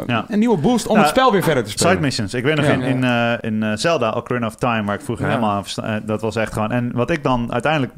Ja. 0.07 0.25
Een 0.29 0.39
nieuwe 0.39 0.57
boost 0.59 0.87
om 0.87 0.95
Ja, 0.97 1.01
het 1.01 1.11
spel 1.11 1.33
weer 1.33 1.43
verder 1.43 1.65
te 1.65 1.71
spelen. 1.71 1.91
Side 1.91 2.03
missions. 2.03 2.35
Ik 2.35 2.45
weet 2.45 2.57
nog 2.57 2.65
Ja. 2.67 2.73
in, 2.73 2.81
in, 2.83 3.05
eh, 3.05 3.33
in 3.41 3.63
eh, 3.63 3.73
Zelda, 3.77 4.11
Ocarina 4.11 4.47
of 4.47 4.55
Time, 4.57 4.85
waar 4.85 4.95
ik 4.95 5.01
vroeger 5.01 5.27
Ja. 5.27 5.31
helemaal 5.33 5.65
aan 5.83 6.03
Dat 6.07 6.21
was 6.21 6.37
echt 6.37 6.53
gewoon... 6.53 6.73
En 6.73 6.93
wat 6.93 7.11
ik 7.11 7.23
dan 7.23 7.53
uiteindelijk 7.53 7.93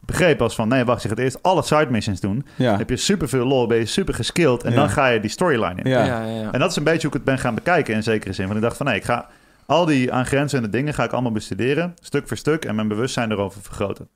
begreep 0.00 0.38
was 0.38 0.54
van... 0.54 0.68
Nee, 0.68 0.84
wacht, 0.84 1.02
je 1.02 1.08
gaat 1.08 1.18
eerst 1.18 1.42
alle 1.42 1.62
side 1.62 1.86
missions 1.90 2.20
doen. 2.20 2.46
Ja. 2.54 2.76
heb 2.76 2.88
je 2.90 2.96
superveel 2.96 3.44
lol, 3.46 3.66
ben 3.66 3.78
je 3.78 3.86
super 3.86 4.14
geskilled. 4.14 4.62
En 4.62 4.70
Ja. 4.70 4.76
dan 4.76 4.90
ga 4.90 5.06
je 5.06 5.20
die 5.20 5.30
storyline 5.30 5.82
in. 5.82 5.90
Ja. 5.90 6.04
Ja, 6.04 6.22
ja, 6.22 6.40
ja. 6.40 6.52
En 6.52 6.60
dat 6.60 6.70
is 6.70 6.76
een 6.76 6.84
beetje 6.84 7.00
hoe 7.08 7.08
ik 7.10 7.14
het 7.14 7.24
ben 7.24 7.38
gaan 7.38 7.54
bekijken 7.54 7.94
in 7.94 8.02
zekere 8.02 8.32
zin. 8.32 8.44
Want 8.44 8.56
ik 8.56 8.62
dacht 8.64 8.76
van 8.76 8.86
nee, 8.86 8.96
ik 8.96 9.04
ga 9.04 9.26
al 9.66 9.84
die 9.84 10.12
aangrenzende 10.12 10.68
dingen 10.70 10.94
ga 10.94 11.04
ik 11.04 11.12
allemaal 11.12 11.32
bestuderen, 11.32 11.94
stuk 12.02 12.28
voor 12.28 12.36
stuk, 12.36 12.64
en 12.64 12.74
mijn 12.74 12.88
bewustzijn 12.88 13.30
erover 13.30 13.62
vergroten. 13.62 14.08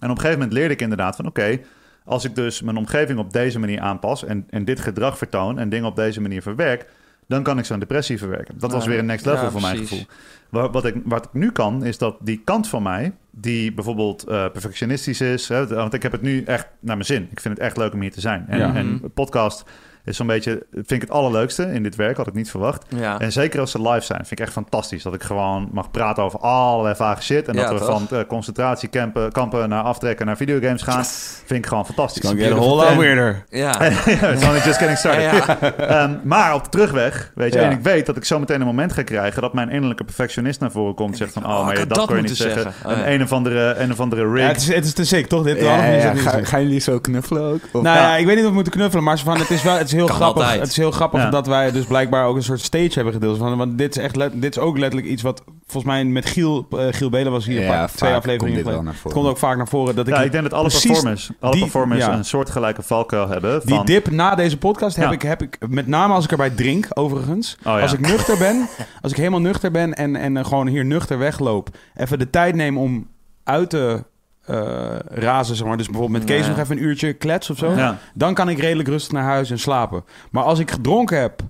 En 0.00 0.10
op 0.10 0.16
een 0.16 0.20
gegeven 0.22 0.38
moment 0.38 0.52
leerde 0.52 0.74
ik 0.74 0.80
inderdaad 0.80 1.16
van 1.16 1.26
oké, 1.26 1.58
als 2.08 2.24
ik 2.24 2.34
dus 2.34 2.62
mijn 2.62 2.76
omgeving 2.76 3.18
op 3.18 3.32
deze 3.32 3.58
manier 3.58 3.80
aanpas 3.80 4.24
en, 4.24 4.46
en 4.50 4.64
dit 4.64 4.80
gedrag 4.80 5.18
vertoon 5.18 5.58
en 5.58 5.68
dingen 5.68 5.86
op 5.86 5.96
deze 5.96 6.20
manier 6.20 6.42
verwerk, 6.42 6.86
dan 7.26 7.42
kan 7.42 7.58
ik 7.58 7.64
zo'n 7.64 7.78
depressie 7.78 8.18
verwerken. 8.18 8.58
Dat 8.58 8.72
was 8.72 8.86
weer 8.86 8.98
een 8.98 9.06
next 9.06 9.26
level 9.26 9.44
Ja, 9.44 9.50
voor 9.50 9.60
mijn 9.60 9.76
gevoel. 9.76 10.04
Wat, 10.48 10.72
wat, 10.72 10.84
ik, 10.84 10.94
wat 11.04 11.24
ik 11.24 11.32
nu 11.32 11.52
kan, 11.52 11.84
is 11.84 11.98
dat 11.98 12.16
die 12.20 12.40
kant 12.44 12.68
van 12.68 12.82
mij, 12.82 13.12
die 13.30 13.72
bijvoorbeeld 13.72 14.22
eh, 14.22 14.50
perfectionistisch 14.50 15.20
is, 15.20 15.48
hè, 15.48 15.66
want 15.66 15.94
ik 15.94 16.02
heb 16.02 16.12
het 16.12 16.22
nu 16.22 16.42
echt 16.42 16.66
naar 16.80 16.94
mijn 16.96 17.06
zin. 17.06 17.28
Ik 17.30 17.40
vind 17.40 17.54
het 17.54 17.66
echt 17.66 17.76
leuk 17.76 17.92
om 17.92 18.00
hier 18.00 18.12
te 18.12 18.20
zijn. 18.20 18.44
En, 18.48 18.58
Ja. 18.58 18.74
en 18.74 18.86
Mhm. 18.92 19.08
podcast 19.14 19.64
is 20.08 20.16
zo'n 20.16 20.26
beetje, 20.26 20.62
vind 20.72 20.90
ik 20.90 21.00
het 21.00 21.10
allerleukste 21.10 21.62
in 21.72 21.82
dit 21.82 21.96
werk, 21.96 22.16
had 22.16 22.26
ik 22.26 22.34
niet 22.34 22.50
verwacht. 22.50 22.84
Ja. 22.96 23.18
En 23.20 23.32
zeker 23.32 23.60
als 23.60 23.70
ze 23.70 23.82
live 23.82 24.04
zijn, 24.04 24.18
vind 24.26 24.30
ik 24.30 24.40
echt 24.40 24.52
fantastisch. 24.52 25.02
Dat 25.02 25.14
ik 25.14 25.22
gewoon 25.22 25.68
mag 25.72 25.90
praten 25.90 26.22
over 26.22 26.38
allerlei 26.40 26.94
vage 26.94 27.22
shit. 27.22 27.48
En 27.48 27.54
Ja, 27.54 27.60
dat 27.60 27.72
we 27.72 27.86
toch? 27.86 27.86
van 28.08 28.18
eh, 28.18 28.24
concentratiekampen 28.26 29.32
kampen 29.32 29.68
naar 29.68 29.82
aftrekken 29.82 30.26
naar 30.26 30.36
videogames 30.36 30.82
gaan. 30.82 31.04
Vind 31.04 31.64
ik 31.64 31.66
gewoon 31.66 31.86
fantastisch. 31.86 32.22
Kan 32.22 32.38
get 32.38 32.52
a 32.52 32.54
whole 32.54 32.84
lot 32.86 32.96
weirder. 32.96 33.44
Ja. 33.48 33.80
It's 34.32 34.44
only 34.46 34.60
just 34.64 34.78
getting 34.78 34.98
started. 34.98 35.22
Ja, 35.22 35.56
ja. 35.60 35.72
Ehm, 36.02 36.12
maar 36.24 36.54
op 36.54 36.64
de 36.64 36.70
terugweg, 36.70 37.32
weet 37.34 37.52
je, 37.52 37.58
Ja. 37.58 37.64
en 37.64 37.70
ik 37.72 37.80
weet 37.82 38.06
dat 38.06 38.16
ik 38.16 38.24
zo 38.24 38.38
meteen 38.38 38.60
een 38.60 38.66
moment 38.66 38.92
ga 38.92 39.02
krijgen 39.02 39.42
dat 39.42 39.52
mijn 39.52 39.70
innerlijke 39.70 40.04
perfectionist 40.04 40.60
naar 40.60 40.70
voren 40.70 40.94
komt. 40.94 41.16
Zegt 41.16 41.32
van, 41.32 41.44
oh, 41.46 41.50
oh, 41.58 41.64
maar 41.64 41.74
dat 41.74 41.88
dat 41.88 42.06
kon 42.06 42.16
je 42.16 42.22
niet 42.22 42.36
zeggen. 42.36 42.62
zeggen. 42.62 42.90
Oh, 42.90 42.96
een, 42.96 42.98
ja. 42.98 43.08
een 43.10 43.22
of 43.22 43.32
andere, 43.32 43.74
een 43.74 43.92
of 43.92 44.00
andere 44.00 44.30
rig. 44.32 44.40
Ja, 44.42 44.46
het, 44.48 44.56
is, 44.56 44.74
het 44.74 44.84
is 44.84 44.92
te 44.92 45.04
sick, 45.04 45.26
toch? 45.26 45.42
Dit 45.44 45.60
Ja, 45.60 45.84
ja, 45.84 45.92
ja. 45.92 46.14
Ga- 46.14 46.44
gaan 46.44 46.62
jullie 46.62 46.80
zo 46.80 46.98
knuffelen 46.98 47.42
ook? 47.42 47.60
Of- 47.72 47.82
Nou 47.82 47.96
ja. 47.96 48.02
Ja. 48.02 48.16
ik 48.16 48.26
weet 48.26 48.34
niet 48.34 48.44
of 48.44 48.48
we 48.48 48.54
moeten 48.54 48.72
knuffelen, 48.72 49.04
maar 49.04 49.18
van, 49.18 49.38
het 49.38 49.50
is 49.50 49.62
wel, 49.62 49.76
het 49.76 49.86
is 49.86 49.92
heel 49.98 50.06
Kan 50.06 50.16
grappig. 50.16 50.42
altijd. 50.42 50.60
Het 50.60 50.70
is 50.70 50.76
heel 50.76 50.90
grappig 50.90 51.20
Ja. 51.20 51.30
dat 51.30 51.46
wij 51.46 51.72
dus 51.72 51.84
blijkbaar 51.84 52.26
ook 52.26 52.36
een 52.36 52.42
soort 52.42 52.60
stage 52.60 52.90
hebben 52.92 53.12
gedeeld. 53.12 53.38
Van, 53.38 53.56
want 53.56 53.78
dit 53.78 53.96
is 53.96 54.02
echt, 54.02 54.16
let- 54.16 54.42
dit 54.42 54.56
is 54.56 54.62
ook 54.62 54.78
letterlijk 54.78 55.10
iets 55.10 55.22
wat 55.22 55.42
volgens 55.66 55.92
mij 55.92 56.04
met 56.04 56.26
Giel, 56.26 56.66
eh, 56.70 56.86
Giel 56.90 57.10
Belen 57.10 57.32
was 57.32 57.46
hier 57.46 57.60
een 57.60 57.66
paar- 57.66 57.76
ja, 57.76 57.86
twee 57.86 58.14
afleveringen 58.14 58.62
geleden. 58.62 58.86
Het 58.86 59.12
komt 59.12 59.26
ook 59.26 59.38
vaak 59.38 59.56
naar 59.56 59.68
voren 59.68 59.94
dat 59.94 60.08
ik 60.08 60.14
ja, 60.14 60.22
ik 60.22 60.30
denk 60.32 60.42
dat 60.42 60.52
alle 60.52 60.68
precies 60.68 60.84
performers, 60.86 61.30
alle 61.40 61.52
die- 61.52 61.60
performers 61.60 62.04
ja. 62.04 62.12
een 62.12 62.24
soortgelijke 62.24 62.82
valkuil 62.82 63.28
hebben. 63.28 63.60
die 63.64 63.74
Van, 63.74 63.86
dip 63.86 64.10
na 64.10 64.34
deze 64.34 64.58
podcast 64.58 64.96
heb, 64.96 65.06
Ja. 65.06 65.12
ik, 65.12 65.22
heb 65.22 65.42
ik, 65.42 65.56
met 65.68 65.86
name 65.86 66.14
als 66.14 66.24
ik 66.24 66.30
erbij 66.30 66.50
drink, 66.50 66.86
overigens. 66.90 67.56
Oh, 67.58 67.64
ja. 67.64 67.80
Als 67.80 67.92
ik 67.92 68.00
nuchter 68.00 68.38
ben, 68.38 68.68
als 69.02 69.12
ik 69.12 69.18
helemaal 69.18 69.40
nuchter 69.40 69.70
ben 69.70 69.94
en, 69.94 70.16
en 70.16 70.46
gewoon 70.46 70.66
hier 70.66 70.84
nuchter 70.84 71.18
wegloop, 71.18 71.68
even 71.96 72.18
de 72.18 72.30
tijd 72.30 72.54
neem 72.54 72.78
om 72.78 73.06
uit 73.44 73.70
te 73.70 74.04
eh, 74.48 74.96
razen, 75.08 75.56
zeg 75.56 75.66
maar. 75.66 75.76
Dus 75.76 75.86
bijvoorbeeld 75.86 76.18
met 76.18 76.28
Kees 76.30 76.44
Ja. 76.46 76.48
nog 76.50 76.58
even 76.58 76.76
een 76.76 76.82
uurtje 76.82 77.12
klets 77.12 77.50
of 77.50 77.58
zo. 77.58 77.72
ja. 77.76 77.98
Dan 78.14 78.34
kan 78.34 78.48
ik 78.48 78.58
redelijk 78.58 78.88
rustig 78.88 79.12
naar 79.12 79.22
huis 79.24 79.50
en 79.50 79.58
slapen. 79.58 80.04
Maar 80.30 80.44
als 80.44 80.58
ik 80.58 80.70
gedronken 80.70 81.20
heb, 81.20 81.40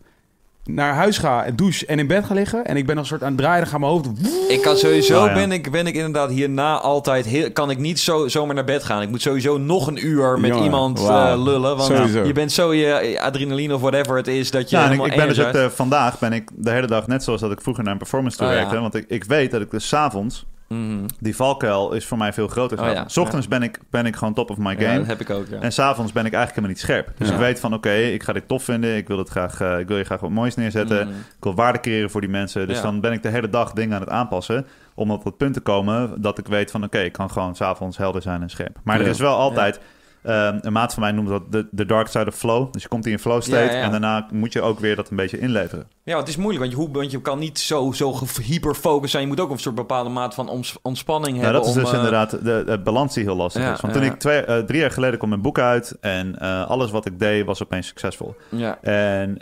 naar 0.64 0.94
huis 0.94 1.18
ga 1.18 1.44
en 1.44 1.56
douche 1.56 1.86
en 1.86 1.98
in 1.98 2.06
bed 2.06 2.24
ga 2.24 2.34
liggen... 2.34 2.64
en 2.64 2.76
ik 2.76 2.86
ben 2.86 2.94
nog 2.94 3.04
een 3.04 3.10
soort 3.10 3.22
aan 3.22 3.28
het 3.32 3.38
draaien, 3.38 3.60
dan 3.60 3.70
gaat 3.70 3.80
mijn 3.80 3.92
hoofd... 3.92 4.06
Ik 4.48 4.62
kan 4.62 4.76
sowieso, 4.76 5.20
Oh, 5.20 5.26
ja. 5.26 5.34
ben, 5.34 5.52
ik, 5.52 5.70
ben 5.70 5.86
ik 5.86 5.94
inderdaad 5.94 6.30
hierna 6.30 6.78
altijd, 6.78 7.26
heel, 7.26 7.52
kan 7.52 7.70
ik 7.70 7.78
niet 7.78 7.98
zo, 8.00 8.28
zomaar 8.28 8.54
naar 8.54 8.64
bed 8.64 8.84
gaan. 8.84 9.02
Ik 9.02 9.08
moet 9.08 9.22
sowieso 9.22 9.58
nog 9.58 9.86
een 9.86 10.06
uur 10.06 10.38
met 10.40 10.50
Jongen, 10.50 10.64
iemand 10.64 10.98
eh, 10.98 11.32
lullen. 11.36 11.76
Want 11.76 11.82
Sowieso. 11.96 12.24
je 12.24 12.32
bent 12.32 12.52
zo 12.52 12.72
je 12.74 13.20
adrenaline 13.20 13.74
of 13.74 13.80
whatever 13.80 14.16
het 14.16 14.26
is, 14.26 14.50
dat 14.50 14.70
je 14.70 14.76
Ja, 14.76 14.82
ik, 14.82 14.88
helemaal 14.88 15.10
ik 15.10 15.16
ben 15.16 15.28
dus 15.28 15.64
ook 15.66 15.70
vandaag 15.70 16.18
ben 16.18 16.32
ik 16.32 16.50
de 16.54 16.70
hele 16.70 16.86
dag 16.86 17.06
net 17.06 17.22
zoals 17.24 17.40
dat 17.40 17.52
ik 17.52 17.60
vroeger 17.60 17.82
naar 17.84 17.92
een 17.92 17.98
performance 17.98 18.36
toe 18.36 18.46
Oh, 18.46 18.52
ja. 18.52 18.58
werkte. 18.58 18.80
Want 18.80 18.94
ik, 18.94 19.04
ik 19.08 19.24
weet 19.24 19.50
dat 19.50 19.60
ik 19.60 19.70
dus 19.70 19.88
's 19.88 19.92
avonds 19.92 20.46
Mhm. 20.68 21.06
Die 21.20 21.36
valkuil 21.36 21.92
is 21.92 22.06
voor 22.06 22.18
mij 22.18 22.32
veel 22.32 22.48
groter. 22.48 22.80
Oh 22.80 22.92
ja, 22.92 23.08
S 23.08 23.16
ochtends 23.16 23.48
ben, 23.48 23.62
ik, 23.62 23.78
ben 23.90 24.06
ik 24.06 24.16
gewoon 24.16 24.34
top 24.34 24.50
of 24.50 24.56
my 24.56 24.70
Ja, 24.78 24.86
game. 24.86 24.98
dat 24.98 25.06
heb 25.06 25.20
ik 25.20 25.30
ook, 25.30 25.46
ja. 25.50 25.60
En 25.60 25.72
s'avonds 25.72 26.12
ben 26.12 26.26
ik 26.26 26.32
eigenlijk 26.32 26.54
helemaal 26.54 26.68
niet 26.68 26.80
scherp. 26.80 27.18
Dus 27.18 27.30
ik 27.30 27.36
weet 27.36 27.60
van, 27.60 27.74
oké, 27.74 27.92
ik 27.92 28.22
ga 28.22 28.32
dit 28.32 28.48
tof 28.48 28.62
vinden. 28.62 28.96
Ik 28.96 29.08
wil, 29.08 29.18
het 29.18 29.28
graag, 29.28 29.60
eh, 29.60 29.78
ik 29.78 29.88
wil 29.88 29.96
je 29.96 30.04
graag 30.04 30.20
wat 30.20 30.30
moois 30.30 30.54
neerzetten. 30.54 31.06
Mhm. 31.06 31.16
Ik 31.16 31.44
wil 31.44 31.54
waarde 31.54 31.80
creëren 31.80 32.10
voor 32.10 32.20
die 32.20 32.30
mensen. 32.30 32.66
Dus 32.68 32.80
dan 32.80 33.00
ben 33.00 33.12
ik 33.12 33.22
de 33.22 33.28
hele 33.28 33.48
dag 33.50 33.72
dingen 33.72 33.94
aan 33.94 34.00
het 34.00 34.10
aanpassen. 34.10 34.66
Om 34.94 35.10
op 35.10 35.24
het 35.24 35.36
punt 35.36 35.54
te 35.54 35.60
komen 35.60 36.22
dat 36.22 36.38
ik 36.38 36.46
weet 36.46 36.70
van... 36.70 36.84
oké, 36.84 36.98
ik 36.98 37.12
kan 37.12 37.30
gewoon 37.30 37.56
s'avonds 37.56 37.96
helder 37.96 38.22
zijn 38.22 38.42
en 38.42 38.50
scherp. 38.50 38.76
Maar 38.82 39.00
er 39.00 39.06
is 39.06 39.18
wel 39.18 39.36
altijd... 39.36 39.80
eh, 40.22 40.48
een 40.60 40.72
maat 40.72 40.92
van 40.94 41.02
mij 41.02 41.12
noemt 41.12 41.28
dat 41.28 41.52
de, 41.52 41.66
de 41.70 41.86
dark 41.86 42.06
side 42.06 42.26
of 42.26 42.34
flow. 42.34 42.72
Dus 42.72 42.82
je 42.82 42.88
komt 42.88 43.06
in 43.06 43.12
een 43.12 43.18
flow 43.18 43.42
state... 43.42 43.64
Ja, 43.72 43.78
ja. 43.78 43.82
en 43.82 43.90
daarna 43.90 44.26
moet 44.32 44.52
je 44.52 44.62
ook 44.62 44.80
weer 44.80 44.96
dat 44.96 45.10
een 45.10 45.16
beetje 45.16 45.38
inleveren. 45.38 45.86
Ja, 46.02 46.18
het 46.18 46.28
is 46.28 46.36
moeilijk, 46.36 46.60
want 46.64 46.70
je, 46.76 46.78
hoe- 46.78 46.90
want 46.92 47.10
je 47.10 47.20
kan 47.22 47.38
niet 47.38 47.58
zo, 47.58 47.92
zo 47.92 48.18
hyperfocus 48.42 49.10
zijn. 49.10 49.22
Je 49.22 49.28
moet 49.28 49.40
ook 49.40 49.50
een 49.50 49.58
soort 49.58 49.74
bepaalde 49.74 50.10
maat 50.10 50.34
van 50.34 50.48
ons- 50.48 50.76
ontspanning 50.82 51.36
Ja, 51.36 51.42
hebben. 51.42 51.60
dat 51.60 51.70
is 51.70 51.76
om, 51.76 51.80
dus 51.82 51.90
eh, 51.90 51.96
inderdaad 51.96 52.30
de, 52.30 52.62
de 52.66 52.78
balans 52.84 53.14
die 53.14 53.24
heel 53.24 53.36
lastig 53.36 53.62
Ja, 53.62 53.72
is. 53.72 53.80
Want 53.80 53.92
toen 53.92 54.02
ik 54.02 54.18
twee, 54.18 54.40
eh, 54.44 54.58
drie 54.58 54.80
jaar 54.80 54.90
geleden 54.90 55.16
kwam 55.18 55.28
mijn 55.28 55.42
boek 55.42 55.58
uit... 55.58 55.96
en 56.00 56.38
eh, 56.38 56.66
alles 56.70 56.90
wat 56.90 57.06
ik 57.06 57.18
deed 57.18 57.44
was 57.46 57.62
opeens 57.62 57.86
succesvol. 57.86 58.34
Ja. 58.48 58.78
En 58.82 59.38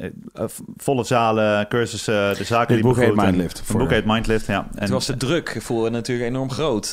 volle 0.77 1.05
zalen, 1.05 1.69
cursussen, 1.69 2.37
de 2.37 2.45
zaken 2.45 2.75
Dit 2.75 2.77
die 2.85 2.93
boek 2.95 3.03
heet 3.05 3.15
Mindlift, 3.15 3.59
Het 3.59 3.67
voor 3.67 3.81
boek 3.81 3.91
heet 3.91 4.05
Mindlift, 4.05 4.47
ja. 4.47 4.67
En, 4.75 4.81
Het 4.81 4.91
was 4.91 5.07
de 5.07 5.17
druk 5.17 5.57
voor 5.61 5.91
natuurlijk 5.91 6.29
enorm 6.29 6.51
groot. 6.51 6.91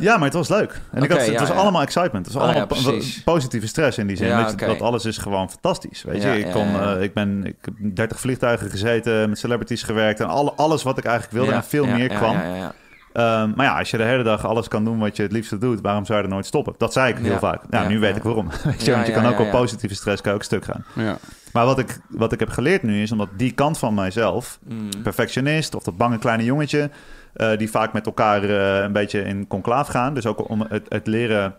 ja, 0.00 0.16
maar 0.16 0.24
het 0.24 0.32
was 0.32 0.48
leuk. 0.48 0.80
En 0.90 1.02
ik 1.02 1.04
Oké, 1.04 1.12
had, 1.12 1.22
het 1.26 1.32
ja, 1.34 1.40
was 1.40 1.48
ja. 1.48 1.54
allemaal 1.54 1.82
excitement. 1.82 2.24
Het 2.26 2.34
was 2.34 2.42
Ah, 2.42 2.48
allemaal 2.48 2.66
precies. 2.66 3.19
Positieve 3.24 3.66
stress 3.66 3.98
in 3.98 4.06
die 4.06 4.16
zin. 4.16 4.26
Ja. 4.28 4.52
Dat 4.52 4.80
alles 4.80 5.04
is 5.04 5.18
gewoon 5.18 5.50
fantastisch. 5.50 6.02
Weet 6.02 6.22
Ja, 6.22 6.32
je, 6.32 6.38
ik, 6.38 6.46
ja, 6.46 6.52
kon, 6.52 6.68
ja. 6.68 6.94
eh, 6.96 7.02
ik, 7.02 7.14
ben, 7.14 7.44
ik 7.44 7.56
heb 7.62 7.74
30 7.96 8.20
vliegtuigen 8.20 8.70
gezeten, 8.70 9.28
met 9.28 9.38
celebrities 9.38 9.82
gewerkt... 9.82 10.20
en 10.20 10.26
alle, 10.28 10.52
alles 10.52 10.82
wat 10.82 10.98
ik 10.98 11.04
eigenlijk 11.04 11.34
wilde 11.36 11.50
Ja, 11.50 11.56
en 11.56 11.64
veel 11.64 11.86
ja, 11.86 11.94
meer 11.96 12.10
ja, 12.12 12.16
kwam. 12.18 12.32
ja, 12.36 12.44
ja, 12.44 12.54
ja. 12.54 12.72
Ehm, 13.12 13.52
maar 13.56 13.66
ja, 13.66 13.78
als 13.78 13.90
je 13.90 13.96
de 13.96 14.02
hele 14.02 14.22
dag 14.22 14.46
alles 14.46 14.68
kan 14.68 14.84
doen 14.84 14.98
wat 14.98 15.16
je 15.16 15.22
het 15.22 15.32
liefste 15.32 15.58
doet... 15.58 15.80
waarom 15.80 16.04
zou 16.04 16.18
je 16.18 16.24
er 16.24 16.30
nooit 16.30 16.46
stoppen? 16.46 16.74
Dat 16.78 16.92
zei 16.92 17.12
ik 17.12 17.18
heel 17.18 17.32
Ja. 17.32 17.38
vaak. 17.38 17.62
Nou, 17.70 17.84
Ja, 17.84 17.90
nu 17.90 17.98
weet 17.98 18.10
ja. 18.10 18.16
ik 18.16 18.22
waarom. 18.22 18.48
Weet 18.64 18.80
je, 18.84 18.90
Ja, 18.90 18.94
want 18.94 19.06
je 19.06 19.12
ja, 19.12 19.20
kan 19.20 19.30
ook 19.32 19.38
ja, 19.38 19.44
op 19.44 19.50
positieve 19.50 19.94
stress 19.94 20.22
kan 20.22 20.34
ook 20.34 20.42
stuk 20.42 20.64
gaan. 20.64 20.84
Ja. 20.94 21.16
Maar 21.52 21.64
wat 21.64 21.78
ik, 21.78 21.98
wat 22.08 22.32
ik 22.32 22.40
heb 22.40 22.48
geleerd 22.48 22.82
nu 22.82 23.02
is, 23.02 23.12
omdat 23.12 23.28
die 23.36 23.52
kant 23.52 23.78
van 23.78 23.94
mijzelf 23.94 24.58
Mm. 24.68 24.88
perfectionist 25.02 25.74
of 25.74 25.82
dat 25.82 25.96
bange 25.96 26.18
kleine 26.18 26.44
jongetje, 26.44 26.90
eh, 27.32 27.56
die 27.58 27.70
vaak 27.70 27.92
met 27.92 28.06
elkaar 28.06 28.42
eh, 28.44 28.82
een 28.82 28.92
beetje 28.92 29.22
in 29.22 29.46
conclaaf 29.46 29.88
gaan. 29.88 30.14
Dus 30.14 30.26
ook 30.26 30.48
om 30.48 30.64
het, 30.68 30.86
het 30.88 31.06
leren 31.06 31.54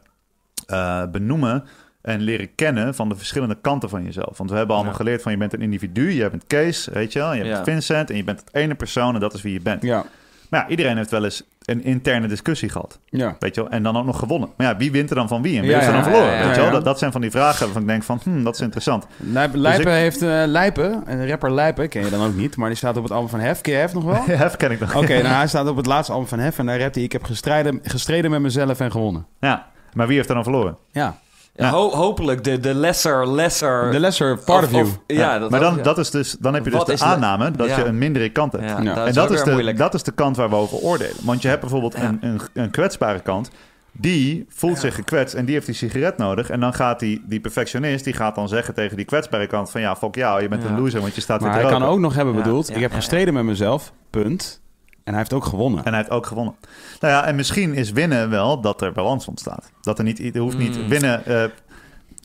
eh, 0.71 1.01
benoemen 1.11 1.63
en 2.01 2.19
leren 2.21 2.55
kennen 2.55 2.95
van 2.95 3.09
de 3.09 3.15
verschillende 3.15 3.57
kanten 3.61 3.89
van 3.89 4.03
jezelf. 4.03 4.37
Want 4.37 4.49
we 4.49 4.55
hebben 4.57 4.75
allemaal 4.75 4.93
Ja. 4.93 4.99
geleerd 4.99 5.21
van 5.21 5.31
je 5.31 5.37
bent 5.37 5.53
een 5.53 5.61
individu, 5.61 6.11
je 6.11 6.29
bent 6.29 6.43
Kees, 6.47 6.87
weet 6.93 7.13
je 7.13 7.19
wel, 7.19 7.33
je 7.33 7.43
Ja. 7.43 7.51
bent 7.53 7.63
Vincent 7.63 8.09
en 8.09 8.15
je 8.15 8.23
bent 8.23 8.39
het 8.39 8.49
ene 8.51 8.75
persoon 8.75 9.13
en 9.13 9.19
dat 9.19 9.33
is 9.33 9.41
wie 9.41 9.53
je 9.53 9.61
bent. 9.61 9.81
Ja. 9.81 10.03
Maar 10.49 10.59
ja, 10.63 10.67
iedereen 10.67 10.97
heeft 10.97 11.11
wel 11.11 11.23
eens 11.23 11.43
een 11.65 11.83
interne 11.83 12.27
discussie 12.27 12.69
gehad, 12.69 12.99
Ja. 13.05 13.35
weet 13.39 13.55
je 13.55 13.61
wel, 13.61 13.69
en 13.69 13.83
dan 13.83 13.97
ook 13.97 14.05
nog 14.05 14.19
gewonnen. 14.19 14.49
Maar 14.57 14.67
ja, 14.67 14.77
wie 14.77 14.91
wint 14.91 15.09
er 15.09 15.15
dan 15.15 15.27
van 15.27 15.41
wie 15.41 15.55
en 15.55 15.61
wie 15.61 15.69
Ja, 15.69 15.75
heeft 15.75 15.87
er 15.87 15.93
dan 15.93 16.03
verloren, 16.03 16.27
ja, 16.31 16.37
ja, 16.39 16.45
weet 16.45 16.49
je 16.55 16.61
wel? 16.61 16.65
ja. 16.65 16.71
Dat, 16.75 16.83
dat 16.85 16.99
zijn 16.99 17.11
van 17.11 17.21
die 17.21 17.31
vragen 17.31 17.63
waarvan 17.63 17.81
ik 17.81 17.87
denk 17.87 18.03
van, 18.03 18.19
hm, 18.23 18.43
dat 18.43 18.53
is 18.55 18.61
interessant. 18.61 19.05
Lijp, 19.17 19.53
Lijpen 19.55 19.85
ik- 19.91 19.97
heeft... 19.97 20.21
eh 20.21 20.43
Lijpen, 20.45 21.03
een 21.05 21.27
rapper 21.27 21.53
Lijpen, 21.53 21.89
ken 21.89 22.03
je 22.03 22.09
dan 22.09 22.25
ook 22.27 22.35
niet, 22.35 22.55
maar 22.55 22.67
die 22.67 22.77
staat 22.77 22.97
op 22.97 23.03
het 23.03 23.11
album 23.11 23.29
van 23.29 23.39
Hef. 23.39 23.61
Ken 23.61 23.73
je 23.73 23.79
Hef 23.79 23.93
nog 23.93 24.03
wel? 24.03 24.23
Hef 24.37 24.55
ken 24.57 24.71
ik 24.71 24.79
nog. 24.79 24.95
Oké, 24.95 25.13
nou 25.21 25.35
hij 25.35 25.47
staat 25.47 25.67
op 25.67 25.75
het 25.77 25.85
laatste 25.85 26.13
album 26.13 26.27
van 26.27 26.39
Hef 26.39 26.57
en 26.59 26.65
daar 26.65 26.79
rapt 26.79 26.95
hij... 26.95 27.03
Ik 27.03 27.11
heb 27.11 27.23
gestreden, 27.23 27.79
gestreden 27.83 28.31
met 28.31 28.41
mezelf 28.41 28.79
en 28.79 28.91
gewonnen. 28.91 29.25
Ja, 29.39 29.67
maar 29.93 30.07
wie 30.07 30.15
heeft 30.15 30.29
er 30.29 30.35
dan 30.35 30.43
verloren? 30.43 30.77
Ja. 30.91 31.17
Ja, 31.55 31.69
ho- 31.69 31.89
hopelijk 31.95 32.43
de, 32.43 32.59
de 32.59 32.73
lesser, 32.73 33.27
lesser... 33.31 33.91
The 33.91 33.99
lesser 33.99 34.37
part 34.37 34.63
of, 34.65 34.71
you. 34.71 34.87
ja, 35.07 35.39
dat 35.39 35.49
maar 35.49 35.59
ook, 35.59 35.65
dan, 35.65 35.75
ja. 35.77 35.83
dat 35.83 35.97
is 35.97 36.09
dus, 36.11 36.35
dan 36.39 36.53
heb 36.53 36.63
je 36.63 36.69
dus 36.69 36.79
Wat 36.79 36.87
de 36.87 36.95
de- 36.95 37.03
aanname 37.03 37.51
dat 37.51 37.67
Ja. 37.67 37.77
je 37.77 37.85
een 37.85 37.97
mindere 37.97 38.29
kant 38.29 38.51
hebt. 38.51 38.63
Ja, 38.69 38.81
Ja. 38.81 38.93
dat 38.93 38.97
en 39.03 39.07
is 39.09 39.15
dat 39.15 39.31
is, 39.31 39.43
de, 39.43 39.51
moeilijk. 39.51 39.77
dat 39.77 39.93
is 39.93 40.03
de 40.03 40.11
kant 40.11 40.35
waar 40.37 40.49
we 40.49 40.55
over 40.55 40.77
oordelen. 40.77 41.15
Want 41.23 41.41
je 41.41 41.47
hebt 41.47 41.61
bijvoorbeeld 41.61 41.93
Ja. 41.97 42.01
een, 42.03 42.17
een, 42.21 42.41
een 42.53 42.69
kwetsbare 42.71 43.19
kant. 43.19 43.51
Die 43.91 44.45
voelt 44.49 44.79
zich 44.79 44.95
gekwetst 44.95 45.35
en 45.35 45.45
die 45.45 45.53
heeft 45.53 45.65
die 45.65 45.75
sigaret 45.75 46.17
nodig. 46.17 46.49
En 46.49 46.59
dan 46.59 46.73
gaat 46.73 46.99
die, 46.99 47.23
die 47.25 47.39
perfectionist, 47.39 48.03
die 48.03 48.13
gaat 48.13 48.35
dan 48.35 48.47
zeggen 48.47 48.73
tegen 48.73 48.97
die 48.97 49.05
kwetsbare 49.05 49.47
kant 49.47 49.71
van... 49.71 49.81
ja, 49.81 49.95
fuck 49.95 50.15
jou, 50.15 50.41
je 50.41 50.47
bent 50.47 50.63
Ja. 50.63 50.69
een 50.69 50.79
loser, 50.79 51.01
want 51.01 51.15
je 51.15 51.21
staat 51.21 51.41
Maar 51.41 51.49
weer 51.51 51.61
te 51.61 51.67
hij 51.67 51.77
kan 51.79 51.87
ook 51.89 51.99
nog 51.99 52.15
hebben 52.15 52.35
bedoeld... 52.35 52.67
ja, 52.67 52.75
ik 52.75 52.81
heb 52.81 52.89
ja, 52.89 52.95
gestreden 52.95 53.33
met 53.33 53.43
mezelf, 53.43 53.91
punt. 54.09 54.61
En 55.03 55.11
hij 55.13 55.17
heeft 55.17 55.33
ook 55.33 55.45
gewonnen. 55.45 55.83
En 55.83 55.89
hij 55.89 55.97
heeft 55.99 56.11
ook 56.11 56.25
gewonnen. 56.25 56.55
Nou 56.99 57.13
ja, 57.13 57.25
en 57.25 57.35
misschien 57.35 57.73
is 57.73 57.91
winnen 57.91 58.29
wel 58.29 58.61
dat 58.61 58.81
er 58.81 58.91
balans 58.91 59.27
ontstaat. 59.27 59.71
Dat 59.81 59.97
er 59.97 60.03
niet, 60.03 60.35
er 60.35 60.41
hoeft 60.41 60.57
niet 60.57 60.77
Mm. 60.81 60.87
winnen... 60.87 61.25
eh, 61.25 61.43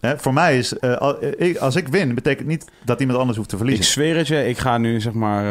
hè, 0.01 0.19
voor 0.19 0.32
mij 0.32 0.59
is, 0.59 0.78
eh, 0.78 1.12
ik- 1.36 1.57
als 1.57 1.77
ik 1.77 1.89
win, 1.89 2.15
betekent 2.15 2.48
niet 2.48 2.65
dat 2.85 3.01
iemand 3.01 3.19
anders 3.19 3.36
hoeft 3.36 3.48
te 3.48 3.55
Ik 3.57 3.61
verliezen. 3.62 3.93
zweer 3.93 4.16
het 4.16 4.27
je, 4.27 4.48
ik 4.48 4.59
ga 4.59 4.78
nu 4.78 5.01
zeg 5.01 5.12
maar, 5.12 5.44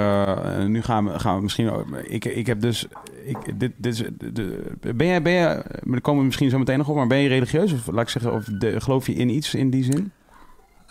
eh, 0.59 0.65
nu 0.65 0.81
gaan 0.81 1.05
we, 1.05 1.19
gaan 1.19 1.35
we 1.35 1.41
misschien, 1.41 1.71
ik, 2.03 2.25
ik 2.25 2.45
heb 2.47 2.61
dus, 2.61 2.87
ik, 3.25 3.59
dit, 3.59 3.71
dit 3.77 3.93
is, 3.93 4.03
de, 4.33 4.63
ben 4.95 5.07
jij, 5.07 5.21
ben 5.21 5.33
jij, 5.33 5.63
daar 5.83 6.01
komen 6.01 6.19
we 6.19 6.25
misschien 6.25 6.49
zo 6.49 6.57
meteen 6.57 6.77
nog 6.77 6.89
op, 6.89 6.95
maar 6.95 7.07
ben 7.07 7.17
je 7.17 7.27
religieus 7.27 7.73
of 7.73 7.87
laat 7.87 8.01
ik 8.03 8.09
zeggen, 8.09 8.33
of 8.33 8.43
de, 8.43 8.81
geloof 8.81 9.07
je 9.07 9.13
in 9.13 9.29
iets 9.29 9.53
in 9.53 9.69
die 9.69 9.83
zin? 9.83 10.11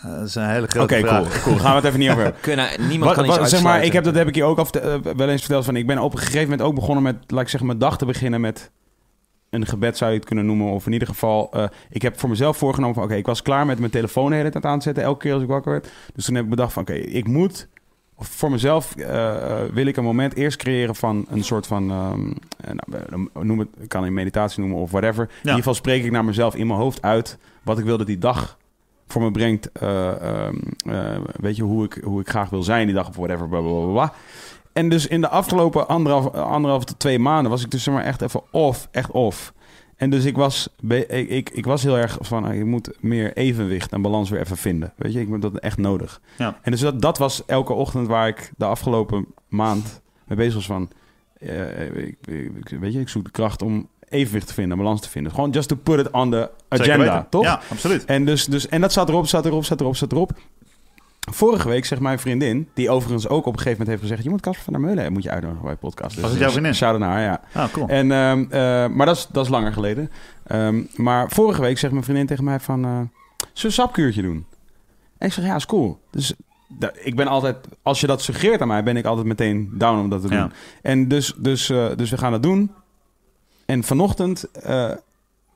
Eh, 0.05 0.17
dat 0.17 0.27
is 0.27 0.35
een 0.35 0.49
hele 0.49 0.61
Oké, 0.63 0.71
grote 0.71 0.97
vraag. 0.97 1.21
cool, 1.21 1.41
cool, 1.43 1.57
gaan 1.57 1.69
we 1.69 1.75
het 1.75 1.85
even 1.85 1.99
niet 1.99 2.09
over 2.09 2.23
hebben. 2.23 2.41
Kunnen, 2.49 2.67
niemand 2.79 3.03
Wat, 3.03 3.13
kan 3.13 3.25
iets 3.25 3.37
wat- 3.37 3.49
zeg 3.49 3.61
maar, 3.63 3.83
ik 3.83 3.93
heb 3.93 4.03
dat 4.03 4.15
heb 4.15 4.27
ik 4.27 4.35
je 4.35 4.43
ook 4.43 4.57
al 4.57 4.67
eh, 4.69 4.95
wel 5.15 5.29
eens 5.29 5.41
verteld 5.41 5.65
van, 5.65 5.75
ik 5.75 5.87
ben 5.87 5.97
op 5.99 6.11
een 6.13 6.19
gegeven 6.19 6.41
moment 6.41 6.61
ook 6.61 6.75
begonnen 6.75 7.03
met, 7.03 7.15
laat 7.27 7.41
ik 7.41 7.47
zeggen, 7.49 7.67
mijn 7.67 7.79
dag 7.79 7.97
te 7.97 8.05
beginnen 8.05 8.41
met 8.41 8.71
een 9.49 9.65
gebed 9.65 9.97
zou 9.97 10.11
je 10.11 10.17
het 10.17 10.25
kunnen 10.25 10.45
noemen, 10.45 10.67
of 10.71 10.85
in 10.85 10.93
ieder 10.93 11.07
geval, 11.07 11.49
eh, 11.51 11.63
ik 11.89 12.01
heb 12.01 12.19
voor 12.19 12.29
mezelf 12.29 12.57
voorgenomen 12.57 12.95
van, 12.95 13.03
oké, 13.03 13.15
ik 13.15 13.25
was 13.25 13.41
klaar 13.41 13.65
met 13.65 13.79
mijn 13.79 13.91
telefoon 13.91 14.29
de 14.29 14.35
hele 14.35 14.49
tijd 14.49 14.65
aan 14.65 14.77
te 14.77 14.83
zetten, 14.83 15.03
elke 15.03 15.19
keer 15.19 15.33
als 15.33 15.41
ik 15.41 15.47
wakker 15.47 15.71
werd. 15.71 15.87
Dus 16.15 16.25
toen 16.25 16.35
heb 16.35 16.43
ik 16.43 16.49
bedacht 16.49 16.73
van, 16.73 16.81
oké, 16.81 16.93
ik 16.93 17.27
moet 17.27 17.67
of 18.17 18.27
voor 18.27 18.51
mezelf 18.51 18.93
wil 19.73 19.85
ik 19.85 19.97
een 19.97 20.03
moment 20.03 20.35
eerst 20.35 20.57
creëren 20.57 20.95
van 20.95 21.25
een 21.29 21.43
soort 21.43 21.67
van, 21.67 21.91
ehm, 21.91 22.31
eh, 22.57 22.71
nou, 23.09 23.29
noem 23.45 23.59
het, 23.59 23.67
ik 23.79 23.89
kan 23.89 24.05
in 24.05 24.13
meditatie 24.13 24.59
noemen 24.59 24.79
of 24.79 24.91
whatever. 24.91 25.23
In 25.23 25.37
ieder 25.41 25.55
geval 25.55 25.73
spreek 25.73 26.03
ik 26.03 26.11
naar 26.11 26.25
mezelf 26.25 26.55
in 26.55 26.67
mijn 26.67 26.79
hoofd 26.79 27.01
uit 27.01 27.37
wat 27.63 27.79
ik 27.79 27.85
wil 27.85 27.97
dat 27.97 28.07
die 28.07 28.17
dag 28.17 28.57
voor 29.07 29.21
me 29.21 29.31
brengt. 29.31 29.71
eh, 29.71 30.21
ehm, 30.45 30.55
eh, 30.85 31.17
weet 31.35 31.55
je, 31.55 31.63
hoe 31.63 31.83
ik, 31.85 31.99
hoe 32.03 32.21
ik 32.21 32.29
graag 32.29 32.49
wil 32.49 32.63
zijn 32.63 32.85
die 32.85 32.95
dag 32.95 33.07
of 33.09 33.15
whatever, 33.15 33.47
bla 33.49 33.59
bla 33.61 33.85
bla. 33.91 34.13
En 34.73 34.89
dus 34.89 35.07
in 35.07 35.21
de 35.21 35.29
afgelopen 35.29 35.87
anderhalf, 35.87 36.33
anderhalf 36.33 36.83
tot 36.85 36.99
twee 36.99 37.19
maanden 37.19 37.51
was 37.51 37.63
ik 37.63 37.71
dus 37.71 37.83
zeg 37.83 37.93
maar 37.93 38.03
echt 38.03 38.21
even 38.21 38.41
off, 38.51 38.87
echt 38.91 39.11
off. 39.11 39.53
En 39.95 40.09
dus 40.09 40.25
ik 40.25 40.35
was, 40.35 40.69
ik, 40.89 41.07
ik, 41.29 41.49
ik 41.49 41.65
was 41.65 41.83
heel 41.83 41.97
erg 41.97 42.17
van, 42.21 42.45
ah, 42.45 42.55
je 42.55 42.65
moet 42.65 42.97
meer 42.99 43.33
evenwicht 43.37 43.91
en 43.91 44.01
balans 44.01 44.29
weer 44.29 44.39
even 44.39 44.57
vinden. 44.57 44.93
Weet 44.95 45.13
je, 45.13 45.19
ik 45.21 45.27
heb 45.29 45.41
dat 45.41 45.57
echt 45.59 45.77
nodig. 45.77 46.21
Ja. 46.37 46.59
En 46.61 46.71
dus 46.71 46.79
dat, 46.79 47.01
dat 47.01 47.17
was 47.17 47.45
elke 47.45 47.73
ochtend 47.73 48.07
waar 48.07 48.27
ik 48.27 48.51
de 48.57 48.65
afgelopen 48.65 49.25
maand 49.47 50.01
mee 50.25 50.37
bezig 50.37 50.53
was 50.53 50.65
van, 50.65 50.89
eh, 51.39 51.95
ik, 51.95 52.17
ik- 52.27 52.77
weet 52.79 52.93
je, 52.93 52.99
ik 52.99 53.09
zoek 53.09 53.23
de 53.23 53.31
kracht 53.31 53.61
om 53.61 53.87
evenwicht 54.09 54.47
te 54.47 54.53
vinden, 54.53 54.77
balans 54.77 55.01
te 55.01 55.09
vinden. 55.09 55.31
Gewoon 55.31 55.49
just 55.49 55.67
to 55.67 55.75
put 55.75 55.99
it 55.99 56.11
on 56.11 56.31
the 56.31 56.49
agenda, 56.67 57.27
toch? 57.29 57.43
Ja, 57.43 57.59
absoluut. 57.71 58.05
En, 58.05 58.25
dus, 58.25 58.45
dus, 58.45 58.67
en 58.67 58.81
dat 58.81 58.93
zat 58.93 59.09
erop, 59.09 59.27
zat 59.27 59.45
erop, 59.45 59.65
zat 59.65 59.81
erop, 59.81 59.95
zat 59.95 60.11
erop. 60.11 60.31
Vorige 61.31 61.67
week 61.67 61.85
zegt 61.85 62.01
mijn 62.01 62.19
vriendin, 62.19 62.69
die 62.73 62.89
overigens 62.89 63.27
ook 63.27 63.45
op 63.45 63.53
een 63.53 63.59
gegeven 63.59 63.71
moment 63.71 63.87
heeft 63.87 64.01
gezegd... 64.01 64.23
je 64.23 64.29
moet 64.29 64.41
Casper 64.41 64.63
van 64.63 64.73
der 64.73 64.81
Meulen 64.81 65.13
moet 65.13 65.23
je 65.23 65.29
uitnodigen 65.29 65.65
bij 65.65 65.75
podcast. 65.75 66.13
Dus, 66.13 66.21
Was 66.21 66.31
het 66.31 66.39
jouw 66.39 66.49
vriendin? 66.49 66.75
Shout 66.75 66.99
naar 66.99 67.09
haar, 67.09 67.21
ja. 67.21 67.41
Ah, 67.61 67.71
cool. 67.71 67.87
En, 67.87 68.11
ehm, 68.11 68.45
eh, 68.49 68.87
maar 68.87 69.05
dat 69.05 69.15
is, 69.15 69.27
dat 69.31 69.45
is 69.45 69.51
langer 69.51 69.73
geleden. 69.73 70.11
Ehm, 70.47 70.81
maar 70.95 71.29
vorige 71.29 71.61
week 71.61 71.77
zegt 71.77 71.93
mijn 71.93 72.05
vriendin 72.05 72.25
tegen 72.25 72.43
mij 72.43 72.59
van... 72.59 72.85
eh 72.85 72.99
we 73.61 73.65
een 73.67 73.71
sapkuurtje 73.71 74.21
doen? 74.21 74.45
En 75.17 75.27
ik 75.27 75.33
zeg, 75.33 75.45
ja, 75.45 75.55
is 75.55 75.65
cool. 75.65 75.99
Dus 76.11 76.33
ik 76.93 77.15
ben 77.15 77.27
altijd... 77.27 77.57
Als 77.81 78.01
je 78.01 78.07
dat 78.07 78.21
suggereert 78.21 78.61
aan 78.61 78.67
mij, 78.67 78.83
ben 78.83 78.97
ik 78.97 79.05
altijd 79.05 79.27
meteen 79.27 79.69
down 79.73 79.99
om 79.99 80.09
dat 80.09 80.21
te 80.21 80.27
doen. 80.27 80.37
Ja. 80.37 80.49
En 80.81 81.07
dus, 81.07 81.33
dus, 81.37 81.69
eh, 81.69 81.87
dus 81.95 82.09
we 82.09 82.17
gaan 82.17 82.31
dat 82.31 82.43
doen. 82.43 82.71
En 83.65 83.83
vanochtend, 83.83 84.51
eh, 84.51 84.91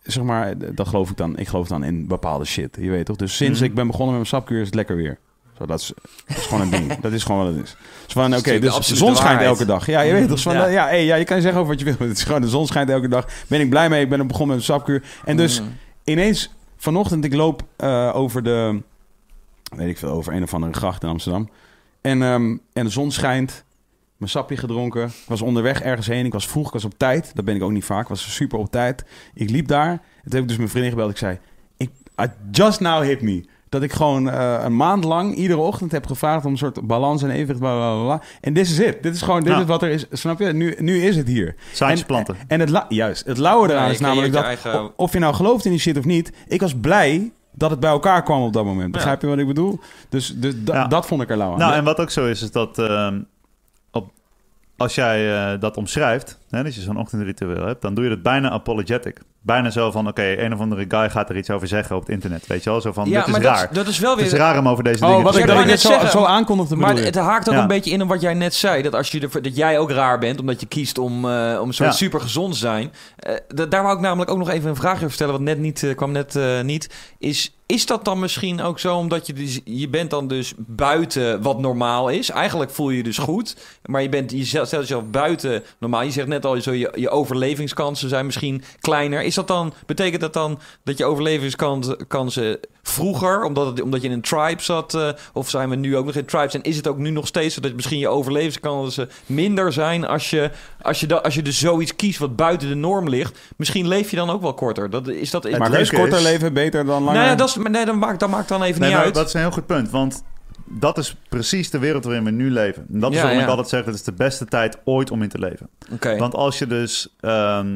zeg 0.04 0.24
maar, 0.24 0.74
dat 0.76 0.88
geloof 0.88 1.10
ik 1.10 1.18
dan. 1.18 1.38
Ik 1.38 1.48
geloof 1.48 1.68
dan 1.68 1.84
in 1.84 2.08
bepaalde 2.08 2.46
shit, 2.46 2.78
je 2.82 2.90
weet 2.90 3.06
toch? 3.06 3.16
Dus 3.16 3.36
sinds 3.36 3.60
Mhm. 3.60 3.70
ik 3.70 3.76
ben 3.76 3.88
begonnen 3.88 4.16
met 4.16 4.30
mijn 4.30 4.42
sapkuur 4.42 4.60
is 4.60 4.66
het 4.66 4.76
lekker 4.76 4.96
weer. 4.96 5.18
Zo, 5.58 5.66
dat, 5.66 5.80
is, 5.80 5.92
dat 6.28 6.38
is 6.38 6.46
gewoon 6.46 6.62
een 6.62 6.70
ding. 6.70 6.96
Dat 7.02 7.12
is 7.12 7.24
gewoon 7.24 7.46
wat 7.46 7.56
het 7.56 7.64
is. 7.66 7.76
Dus 8.06 8.14
van, 8.14 8.36
oké, 8.36 8.60
dus 8.60 8.88
de 8.88 8.96
zon 8.96 9.16
schijnt 9.16 9.42
elke 9.42 9.66
dag. 9.66 9.86
Ja, 9.86 10.02
je 10.02 10.14
weet 10.14 10.28
toch? 10.28 10.42
Van, 10.42 10.54
Ja. 10.54 10.66
ja, 10.68 10.86
hey, 10.86 11.06
ja, 11.06 11.16
je 11.16 11.24
kan 11.24 11.42
zeggen 11.42 11.62
over 11.62 11.76
wat 11.76 11.80
je 11.88 11.96
wil. 11.98 12.08
Het 12.08 12.18
is 12.18 12.24
gewoon, 12.24 12.42
de 12.42 12.50
zon 12.50 12.68
schijnt 12.68 12.90
elke 12.90 13.08
dag. 13.08 13.28
Ben 13.48 13.60
ik 13.60 13.70
blij 13.70 13.90
mee. 13.90 14.02
Ik 14.04 14.10
ben 14.10 14.28
begonnen 14.28 14.56
met 14.56 14.68
een 14.68 14.74
sapkuur. 14.74 15.04
En 15.26 15.38
dus 15.38 15.62
Mm. 15.62 15.68
ineens, 16.04 16.54
vanochtend, 16.78 17.26
ik 17.26 17.34
loop 17.34 17.64
eh, 17.76 18.12
over 18.16 18.44
de, 18.44 18.82
weet 19.76 19.90
ik 19.90 19.98
veel, 19.98 20.10
over 20.10 20.34
een 20.34 20.44
of 20.44 20.54
andere 20.54 20.74
gracht 20.74 21.04
in 21.04 21.10
Amsterdam. 21.10 21.50
En, 22.02 22.22
ehm, 22.22 22.58
en 22.74 22.84
de 22.86 22.90
zon 22.90 23.12
schijnt. 23.12 23.64
Mijn 24.20 24.32
sapje 24.32 24.58
gedronken. 24.58 25.06
Ik 25.06 25.14
was 25.28 25.42
onderweg 25.42 25.82
ergens 25.82 26.08
heen. 26.08 26.26
Ik 26.26 26.34
was 26.34 26.48
vroeg, 26.48 26.68
ik 26.68 26.74
was 26.74 26.86
op 26.86 26.94
tijd. 26.98 27.32
Dat 27.34 27.46
ben 27.46 27.56
ik 27.56 27.62
ook 27.64 27.72
niet 27.72 27.86
vaak. 27.86 28.02
Ik 28.02 28.08
was 28.08 28.34
super 28.34 28.60
op 28.60 28.72
tijd. 28.72 29.04
Ik 29.34 29.50
liep 29.50 29.68
daar. 29.68 29.90
En 29.92 30.00
toen 30.24 30.32
heb 30.32 30.42
ik 30.42 30.48
dus 30.48 30.58
mijn 30.58 30.70
vriendin 30.70 30.92
gebeld. 30.92 31.12
Ik 31.12 31.18
zei, 31.18 31.40
ik, 31.78 31.90
I 32.22 32.26
just 32.52 32.80
now 32.80 33.04
hit 33.04 33.22
me. 33.22 33.46
Dat 33.70 33.84
ik 33.84 33.92
gewoon 33.92 34.30
eh, 34.30 34.60
een 34.64 34.76
maand 34.76 35.04
lang 35.04 35.36
iedere 35.36 35.60
ochtend 35.60 35.92
heb 35.92 36.06
gevraagd 36.06 36.46
om 36.46 36.52
een 36.52 36.58
soort 36.58 36.88
balans 36.88 37.24
en 37.24 37.30
evenwicht. 37.30 37.60
Bla, 37.60 37.76
bla, 37.76 37.94
bla, 37.94 38.04
bla. 38.04 38.22
En 38.42 38.54
dit 38.54 38.66
is 38.66 38.78
het. 38.78 39.04
Dit 39.04 39.16
is 39.16 39.22
gewoon, 39.22 39.44
dit 39.44 39.54
Ja. 39.54 39.60
is 39.60 39.66
wat 39.66 39.84
er 39.84 39.90
is. 39.90 40.06
Snap 40.12 40.40
je? 40.40 40.46
Nu, 40.54 40.76
nu 40.80 41.02
is 41.04 41.16
het 41.16 41.28
hier. 41.28 41.56
En- 41.80 42.06
planten. 42.06 42.36
En 42.48 42.60
het, 42.60 42.86
juist, 42.90 43.26
het 43.26 43.38
lauwe 43.38 43.70
eraan 43.70 43.86
Ja, 43.86 43.92
is 43.92 44.00
namelijk 44.00 44.34
dat, 44.34 44.44
eigen- 44.44 44.98
of 44.98 45.14
je 45.14 45.20
nou 45.20 45.34
gelooft 45.34 45.66
in 45.66 45.72
die 45.72 45.80
shit 45.80 45.98
of 45.98 46.06
niet, 46.06 46.32
ik 46.48 46.62
was 46.62 46.76
blij 46.76 47.32
dat 47.54 47.70
het 47.70 47.80
bij 47.80 47.90
elkaar 47.90 48.24
kwam 48.24 48.42
op 48.42 48.54
dat 48.54 48.66
moment. 48.66 48.92
Begrijp 48.92 49.22
je 49.22 49.28
wat 49.28 49.38
ik 49.38 49.48
bedoel? 49.48 49.80
Dus, 50.10 50.34
dus 50.36 50.54
da- 50.58 50.74
Ja. 50.74 50.88
dat 50.88 51.06
vond 51.06 51.22
ik 51.22 51.30
er 51.30 51.38
lauw 51.38 51.52
aan. 51.52 51.58
Nou, 51.60 51.74
en 51.74 51.84
wat 51.84 52.00
ook 52.00 52.10
zo 52.10 52.26
is, 52.28 52.42
is 52.42 52.52
dat 52.52 52.78
ehm, 52.80 53.20
als 54.80 54.96
jij 54.96 55.54
eh, 55.54 55.60
dat 55.60 55.78
omschrijft, 55.78 56.40
hè, 56.50 56.64
als 56.64 56.76
je 56.76 56.82
zo'n 56.82 56.98
ochtendritueel 56.98 57.66
hebt, 57.66 57.82
dan 57.82 57.94
doe 57.94 58.04
je 58.04 58.10
het 58.10 58.24
bijna 58.24 58.50
apologetic. 58.50 59.22
Bijna 59.50 59.70
zo 59.70 59.92
van, 59.92 60.08
oké, 60.08 60.36
een 60.38 60.54
of 60.54 60.60
andere 60.60 60.86
guy 60.88 61.10
gaat 61.10 61.30
er 61.30 61.38
iets 61.38 61.50
over 61.50 61.68
zeggen 61.68 61.96
op 61.96 62.02
het 62.02 62.10
internet, 62.10 62.48
weet 62.48 62.64
je 62.64 62.70
wel? 62.70 62.82
Zo 62.82 62.92
van, 62.92 63.10
ja, 63.10 63.18
dit 63.18 63.26
is 63.28 63.32
maar 63.32 63.42
raar. 63.42 63.66
Dat, 63.66 63.74
dat 63.76 63.88
is 63.88 64.00
wel 64.00 64.16
het 64.16 64.26
is 64.26 64.32
weer... 64.32 64.40
raar 64.40 64.58
om 64.58 64.68
over 64.68 64.84
deze 64.84 65.04
Oh, 65.04 65.10
dingen 65.10 65.24
wat 65.24 65.34
te 65.34 65.46
dat 65.46 65.60
ik 65.60 65.66
net 65.66 65.80
zo, 65.80 66.06
zo 66.06 66.24
aankondigde 66.24 66.76
Maar 66.76 66.96
het 66.96 67.16
haakt 67.16 67.48
ook 67.50 67.56
Ja. 67.56 67.62
een 67.62 67.68
beetje 67.68 67.92
in 67.92 68.02
op 68.02 68.08
wat 68.08 68.22
jij 68.22 68.34
net 68.34 68.54
zei. 68.54 68.82
Dat, 68.82 68.96
als 68.96 69.12
je 69.12 69.20
er, 69.20 69.42
dat 69.42 69.56
jij 69.56 69.80
ook 69.80 69.92
raar 69.92 70.20
bent, 70.20 70.40
omdat 70.40 70.60
je 70.60 70.66
kiest 70.66 70.98
om, 70.98 71.30
eh, 71.30 71.60
om 71.62 71.72
zo 71.72 71.84
Ja. 71.84 71.92
super 71.92 72.22
gezond 72.22 72.54
te 72.54 72.60
zijn. 72.60 72.92
Eh, 73.16 73.34
da- 73.48 73.66
daar 73.66 73.84
wou 73.84 73.96
ik 73.96 74.02
namelijk 74.02 74.32
ook 74.32 74.38
nog 74.38 74.50
even 74.50 74.70
een 74.70 74.76
vraag 74.76 74.96
over 74.96 75.12
stellen, 75.12 75.34
wat 75.34 75.42
net 75.42 75.58
niet 75.60 75.84
eh, 75.84 75.96
kwam 75.96 76.12
net 76.12 76.36
eh, 76.36 76.62
niet. 76.62 76.90
Is, 77.20 77.54
is 77.66 77.86
dat 77.86 78.06
dan 78.06 78.20
misschien 78.20 78.62
ook 78.62 78.80
zo, 78.80 78.96
omdat 78.96 79.28
je 79.28 79.34
dus, 79.34 79.60
je 79.64 79.90
bent 79.90 80.10
dan 80.10 80.28
dus 80.28 80.54
buiten 80.58 81.42
wat 81.42 81.60
normaal 81.60 82.10
is? 82.10 82.30
Eigenlijk 82.30 82.72
voel 82.72 82.90
je 82.90 82.98
je 82.98 83.04
dus 83.04 83.18
goed, 83.18 83.56
maar 83.86 84.02
je 84.02 84.10
bent 84.10 84.32
je 84.32 84.46
stelt 84.46 84.68
stelt 84.68 84.82
jezelf 84.82 85.04
buiten 85.06 85.64
normaal. 85.80 86.02
Je 86.02 86.12
zegt 86.12 86.28
net 86.28 86.46
al, 86.46 86.62
zo, 86.62 86.72
je, 86.72 86.92
je 86.96 87.10
overlevingskansen 87.10 88.10
zijn 88.10 88.26
misschien 88.26 88.64
kleiner. 88.80 89.22
Is 89.22 89.36
dat 89.40 89.58
dan, 89.58 89.74
betekent 89.86 90.22
dat 90.22 90.34
dan 90.34 90.60
dat 90.84 90.98
je 90.98 91.06
overlevingskansen 91.06 92.08
kansen 92.08 92.60
vroeger, 92.84 93.44
omdat, 93.44 93.68
het, 93.68 93.82
omdat 93.82 94.02
je 94.02 94.08
in 94.08 94.14
een 94.14 94.22
tribe 94.22 94.62
zat, 94.62 94.94
eh, 94.94 95.10
of 95.34 95.50
zijn 95.50 95.70
we 95.70 95.76
nu 95.76 95.98
ook 95.98 96.06
nog 96.06 96.16
in 96.16 96.26
tribes? 96.26 96.54
En 96.54 96.62
is 96.62 96.76
het 96.76 96.88
ook 96.88 96.98
nu 96.98 97.10
nog 97.10 97.28
steeds 97.28 97.54
zo 97.56 97.62
dat 97.62 97.74
misschien 97.74 98.00
je 98.00 98.08
overlevingskansen 98.08 99.10
minder 99.26 99.74
zijn 99.74 100.06
als 100.08 100.30
je, 100.30 100.52
als 100.82 101.00
je, 101.00 101.08
da, 101.08 101.16
als 101.16 101.36
je 101.36 101.42
dus 101.42 101.60
zoiets 101.60 101.96
kiest 101.96 102.20
wat 102.20 102.36
buiten 102.36 102.68
de 102.68 102.76
norm 102.76 103.10
ligt? 103.10 103.40
Misschien 103.56 103.88
leef 103.88 104.10
je 104.10 104.16
dan 104.16 104.30
ook 104.30 104.42
wel 104.42 104.54
korter. 104.54 104.90
Dat, 104.90 105.08
is 105.08 105.32
dat, 105.32 105.44
maar 105.44 105.70
leuke 105.70 105.82
is 105.82 105.92
korter 105.92 106.22
leven 106.22 106.54
beter 106.54 106.86
dan 106.86 107.04
langer? 107.04 107.20
nou 107.20 107.30
ja, 107.30 107.36
dat, 107.36 107.48
is, 107.48 107.56
nee, 107.56 107.86
dat, 107.86 107.96
maakt, 107.96 108.20
dat 108.20 108.30
maakt 108.30 108.48
dan 108.48 108.64
even 108.64 108.82
Nee, 108.82 108.90
niet 108.90 109.00
uit. 109.00 109.14
dat 109.14 109.28
is 109.28 109.34
een 109.34 109.40
heel 109.40 109.52
goed 109.52 109.66
punt, 109.66 109.90
want 109.90 110.24
dat 110.66 110.98
is 110.98 111.16
precies 111.30 111.70
de 111.70 111.80
wereld 111.80 112.04
waarin 112.04 112.24
we 112.24 112.32
nu 112.32 112.52
leven. 112.52 112.86
En 112.94 113.00
dat 113.00 113.10
is 113.12 113.16
Ja, 113.16 113.22
waarom 113.22 113.40
ja. 113.40 113.46
ik 113.46 113.50
altijd 113.52 113.70
zeg, 113.70 113.86
het 113.86 113.96
is 113.96 114.04
de 114.04 114.14
beste 114.14 114.46
tijd 114.46 114.78
ooit 114.84 115.12
om 115.12 115.24
in 115.24 115.30
te 115.30 115.40
leven. 115.40 115.70
Oké. 115.92 116.18
Want 116.18 116.36
als 116.36 116.60
je 116.60 116.68
dus... 116.68 117.16
ehm, 117.20 117.76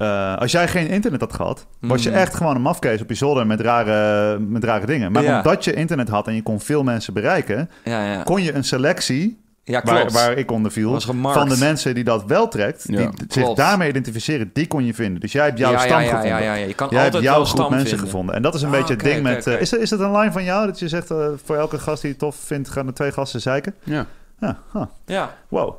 eh, 0.00 0.36
als 0.36 0.52
jij 0.52 0.68
geen 0.68 0.88
internet 0.88 1.20
had 1.20 1.32
gehad, 1.32 1.66
was 1.80 2.02
je 2.02 2.08
Mm. 2.10 2.14
echt 2.16 2.34
gewoon 2.34 2.54
een 2.54 2.62
mafkees 2.62 3.00
op 3.02 3.08
je 3.08 3.14
zolder 3.14 3.46
met 3.46 3.60
rare, 3.60 4.38
met 4.38 4.64
rare 4.64 4.86
dingen. 4.86 5.12
Maar 5.12 5.22
Ja. 5.22 5.36
omdat 5.36 5.64
je 5.64 5.74
internet 5.74 6.08
had 6.08 6.26
en 6.26 6.34
je 6.34 6.42
kon 6.42 6.60
veel 6.60 6.82
mensen 6.82 7.14
bereiken, 7.14 7.70
ja, 7.84 8.04
ja. 8.12 8.22
kon 8.22 8.42
je 8.42 8.52
een 8.54 8.64
selectie, 8.64 9.40
ja, 9.64 9.82
waar, 9.84 9.96
klopt. 9.96 10.12
waar 10.12 10.32
ik 10.32 10.50
onder 10.50 10.72
viel, 10.72 11.00
van 11.22 11.48
de 11.48 11.56
mensen 11.58 11.94
die 11.94 12.04
dat 12.04 12.24
wel 12.24 12.48
trekt, 12.48 12.84
Ja, 12.86 12.96
die 12.96 13.08
zich 13.28 13.42
klopt. 13.42 13.56
daarmee 13.56 13.88
identificeren, 13.88 14.50
die 14.52 14.66
kon 14.66 14.84
je 14.84 14.94
vinden. 14.94 15.20
Dus 15.20 15.32
jij 15.32 15.44
hebt 15.44 15.58
jouw 15.58 15.72
ja, 15.72 15.78
stam 15.78 15.90
ja, 15.90 15.98
ja, 16.00 16.06
gevonden. 16.08 16.30
Ja, 16.30 16.38
ja, 16.38 16.54
ja. 16.54 16.66
Je 16.66 16.74
kan 16.74 16.88
Jij 16.90 17.02
hebt 17.02 17.14
altijd 17.14 17.32
jouw 17.32 17.42
wel 17.42 17.50
groep 17.52 17.70
mensen 17.70 17.88
vinden. 17.88 18.06
gevonden. 18.06 18.34
En 18.34 18.42
dat 18.42 18.54
is 18.54 18.62
een 18.62 18.68
Ah, 18.68 18.74
beetje 18.78 18.94
het 18.94 19.02
ding 19.02 19.22
met... 19.22 19.46
eh, 19.46 19.60
is, 19.60 19.70
het- 19.70 19.80
is 19.80 19.90
het 19.90 20.00
een 20.00 20.16
line 20.16 20.32
van 20.32 20.44
jou? 20.44 20.66
Dat 20.66 20.78
je 20.78 20.88
zegt, 20.88 21.10
eh, 21.10 21.26
voor 21.44 21.56
elke 21.56 21.78
gast 21.78 22.02
die 22.02 22.10
je 22.10 22.16
tof 22.16 22.36
vindt, 22.36 22.68
gaan 22.68 22.86
er 22.86 22.94
twee 22.94 23.12
gasten 23.12 23.40
zeiken? 23.40 23.74
Ja. 23.84 24.06
Ja, 24.40 24.58
huh. 24.72 24.82
Ja. 25.06 25.30
wow. 25.48 25.74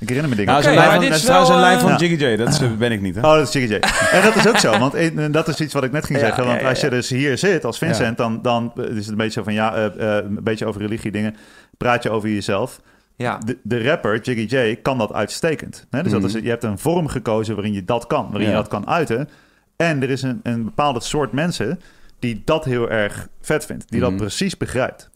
Ik 0.00 0.08
herinner 0.08 0.30
me 0.30 0.36
dingen. 0.36 0.52
Nou, 0.52 0.62
dat 0.62 0.72
is 0.72 0.78
Oké, 0.78 0.88
een 0.88 0.90
lijn 0.90 0.90
maar 0.90 0.90
van, 0.90 1.00
dit 1.00 1.08
dat 1.08 1.16
is 1.16 1.22
is 1.22 1.24
trouwens 1.24 1.50
een 1.54 1.60
lijn 1.60 1.80
van 1.80 1.90
eh, 1.90 1.98
Jiggy 1.98 2.24
J. 2.24 2.36
Dat 2.36 2.48
is, 2.48 2.60
eh, 2.60 2.72
ben 2.78 2.92
ik 2.92 3.00
niet, 3.00 3.14
hè? 3.14 3.20
Oh, 3.20 3.34
dat 3.34 3.46
is 3.46 3.52
Jiggy 3.52 3.74
J. 3.74 3.78
En 4.16 4.22
dat 4.22 4.36
is 4.36 4.48
ook 4.48 4.56
zo, 4.58 4.78
want 4.78 4.94
eh, 4.94 5.32
dat 5.32 5.48
is 5.48 5.60
iets 5.60 5.74
wat 5.74 5.84
ik 5.84 5.92
net 5.92 6.04
ging 6.06 6.18
zeggen. 6.18 6.42
ja, 6.42 6.48
Want 6.48 6.60
ja, 6.60 6.68
als 6.68 6.80
je 6.80 6.86
ja. 6.86 6.92
dus 6.92 7.08
hier 7.08 7.38
zit 7.38 7.64
als 7.64 7.78
Vincent, 7.78 8.16
dan, 8.16 8.42
dan 8.42 8.72
is 8.76 8.96
het 8.96 9.08
een 9.08 9.16
beetje 9.16 9.32
zo 9.32 9.42
van 9.42 9.52
ja, 9.52 9.74
eh, 9.74 9.84
eh, 10.18 10.24
een 10.24 10.38
beetje 10.42 10.66
over 10.66 10.80
religie 10.80 11.10
dingen. 11.10 11.36
Praat 11.76 12.02
je 12.02 12.10
over 12.10 12.28
jezelf. 12.28 12.80
Ja. 13.16 13.38
De, 13.38 13.58
de 13.62 13.82
rapper, 13.82 14.20
Jiggy 14.20 14.56
J, 14.56 14.76
kan 14.82 14.98
dat 14.98 15.12
uitstekend. 15.12 15.86
Hè? 15.90 16.02
Dus 16.02 16.12
dat 16.12 16.24
is, 16.24 16.32
Mhm. 16.34 16.42
je 16.44 16.48
hebt 16.50 16.64
een 16.64 16.78
vorm 16.78 17.06
gekozen 17.08 17.54
waarin 17.54 17.72
je 17.72 17.84
dat 17.84 18.06
kan, 18.06 18.24
waarin 18.30 18.42
Ja. 18.42 18.48
je 18.48 18.54
dat 18.54 18.68
kan 18.68 18.88
uiten. 18.88 19.28
En 19.76 20.02
er 20.02 20.10
is 20.10 20.22
een, 20.22 20.40
een 20.42 20.64
bepaalde 20.64 21.00
soort 21.00 21.32
mensen 21.32 21.80
die 22.18 22.42
dat 22.44 22.64
heel 22.64 22.90
erg 22.90 23.28
vet 23.40 23.66
vindt, 23.66 23.90
die 23.90 24.00
dat 24.00 24.10
Mhm. 24.10 24.18
precies 24.18 24.56
begrijpt. 24.56 25.09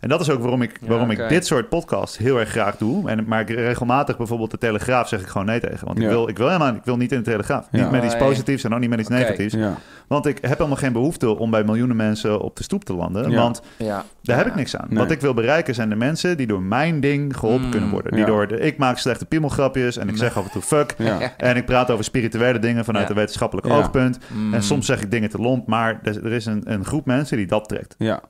En 0.00 0.08
dat 0.08 0.20
is 0.20 0.30
ook 0.30 0.40
waarom 0.40 0.62
ik, 0.62 0.78
Ja, 0.80 0.86
waarom 0.88 1.10
ik 1.10 1.28
dit 1.28 1.46
soort 1.46 1.68
podcasts 1.68 2.18
heel 2.18 2.38
erg 2.40 2.48
graag 2.48 2.76
doe. 2.76 3.08
En, 3.10 3.24
maar 3.26 3.40
ik 3.40 3.48
regelmatig 3.50 4.16
bijvoorbeeld 4.16 4.50
de 4.50 4.58
Telegraaf 4.58 5.08
zeg 5.08 5.20
ik 5.20 5.26
gewoon 5.26 5.46
nee 5.46 5.60
tegen. 5.60 5.86
Want 5.86 5.98
ik, 5.98 6.08
wil, 6.08 6.28
ik, 6.28 6.36
wil 6.38 6.46
helemaal, 6.46 6.74
ik 6.74 6.84
wil 6.84 6.96
niet 6.96 7.12
in 7.12 7.18
de 7.18 7.24
Telegraaf. 7.24 7.68
Ja. 7.70 7.82
Niet 7.82 7.90
met 7.90 8.04
iets 8.04 8.16
positiefs 8.16 8.64
en 8.64 8.74
ook 8.74 8.80
niet 8.80 8.90
met 8.90 9.00
iets 9.00 9.08
negatiefs. 9.08 9.54
Ja. 9.54 9.74
Want 10.06 10.26
ik 10.26 10.38
heb 10.40 10.56
helemaal 10.56 10.76
geen 10.76 10.92
behoefte 10.92 11.38
om 11.38 11.50
bij 11.50 11.64
miljoenen 11.64 11.96
mensen 11.96 12.40
op 12.40 12.56
de 12.56 12.62
stoep 12.62 12.84
te 12.84 12.94
landen. 12.94 13.30
Ja. 13.30 13.36
Want 13.42 13.62
ja. 13.76 14.04
daar 14.22 14.36
heb 14.36 14.44
Ja. 14.46 14.50
ik 14.52 14.56
niks 14.58 14.76
aan. 14.76 14.86
Nee. 14.88 14.98
Wat 14.98 15.10
ik 15.10 15.20
wil 15.20 15.34
bereiken 15.34 15.74
zijn 15.74 15.88
de 15.88 15.94
mensen 15.96 16.36
die 16.36 16.46
door 16.46 16.62
mijn 16.62 17.00
ding 17.00 17.36
geholpen 17.36 17.64
Mm. 17.64 17.70
kunnen 17.70 17.90
worden. 17.90 18.10
Die 18.12 18.20
Ja. 18.20 18.26
door 18.26 18.46
de, 18.48 18.58
ik 18.60 18.78
maak 18.78 18.98
slechte 18.98 19.26
piemelgrapjes 19.26 19.96
en 19.96 20.08
ik 20.08 20.16
zeg 20.16 20.36
af 20.36 20.44
en 20.44 20.50
toe 20.50 20.62
fuck. 20.62 20.94
Ja. 20.98 21.18
En 21.36 21.56
ik 21.56 21.64
praat 21.66 21.90
over 21.90 22.04
spirituele 22.04 22.58
dingen 22.58 22.84
vanuit 22.84 23.04
Ja. 23.04 23.10
een 23.10 23.16
wetenschappelijk 23.16 23.66
Ja. 23.66 23.76
oogpunt. 23.76 24.18
Mm. 24.26 24.54
En 24.54 24.62
soms 24.62 24.86
zeg 24.86 25.02
ik 25.02 25.10
dingen 25.10 25.30
te 25.30 25.38
lomp, 25.38 25.66
maar 25.66 26.00
er 26.02 26.24
er 26.24 26.32
is 26.32 26.46
een, 26.46 26.62
een 26.64 26.84
groep 26.84 27.06
mensen 27.06 27.36
die 27.36 27.46
dat 27.46 27.68
trekt. 27.68 27.94
Ja. 27.98 28.20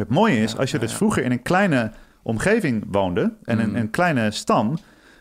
Het 0.00 0.08
mooie 0.08 0.36
is, 0.42 0.56
als 0.56 0.70
je 0.70 0.78
dus 0.78 0.94
vroeger 0.94 1.22
in 1.24 1.30
een 1.30 1.42
kleine 1.42 1.90
omgeving 2.22 2.84
woonde 2.90 3.32
en 3.44 3.56
Mm. 3.58 3.62
een, 3.64 3.74
een 3.76 3.90
kleine 3.90 4.30
stam, 4.30 4.78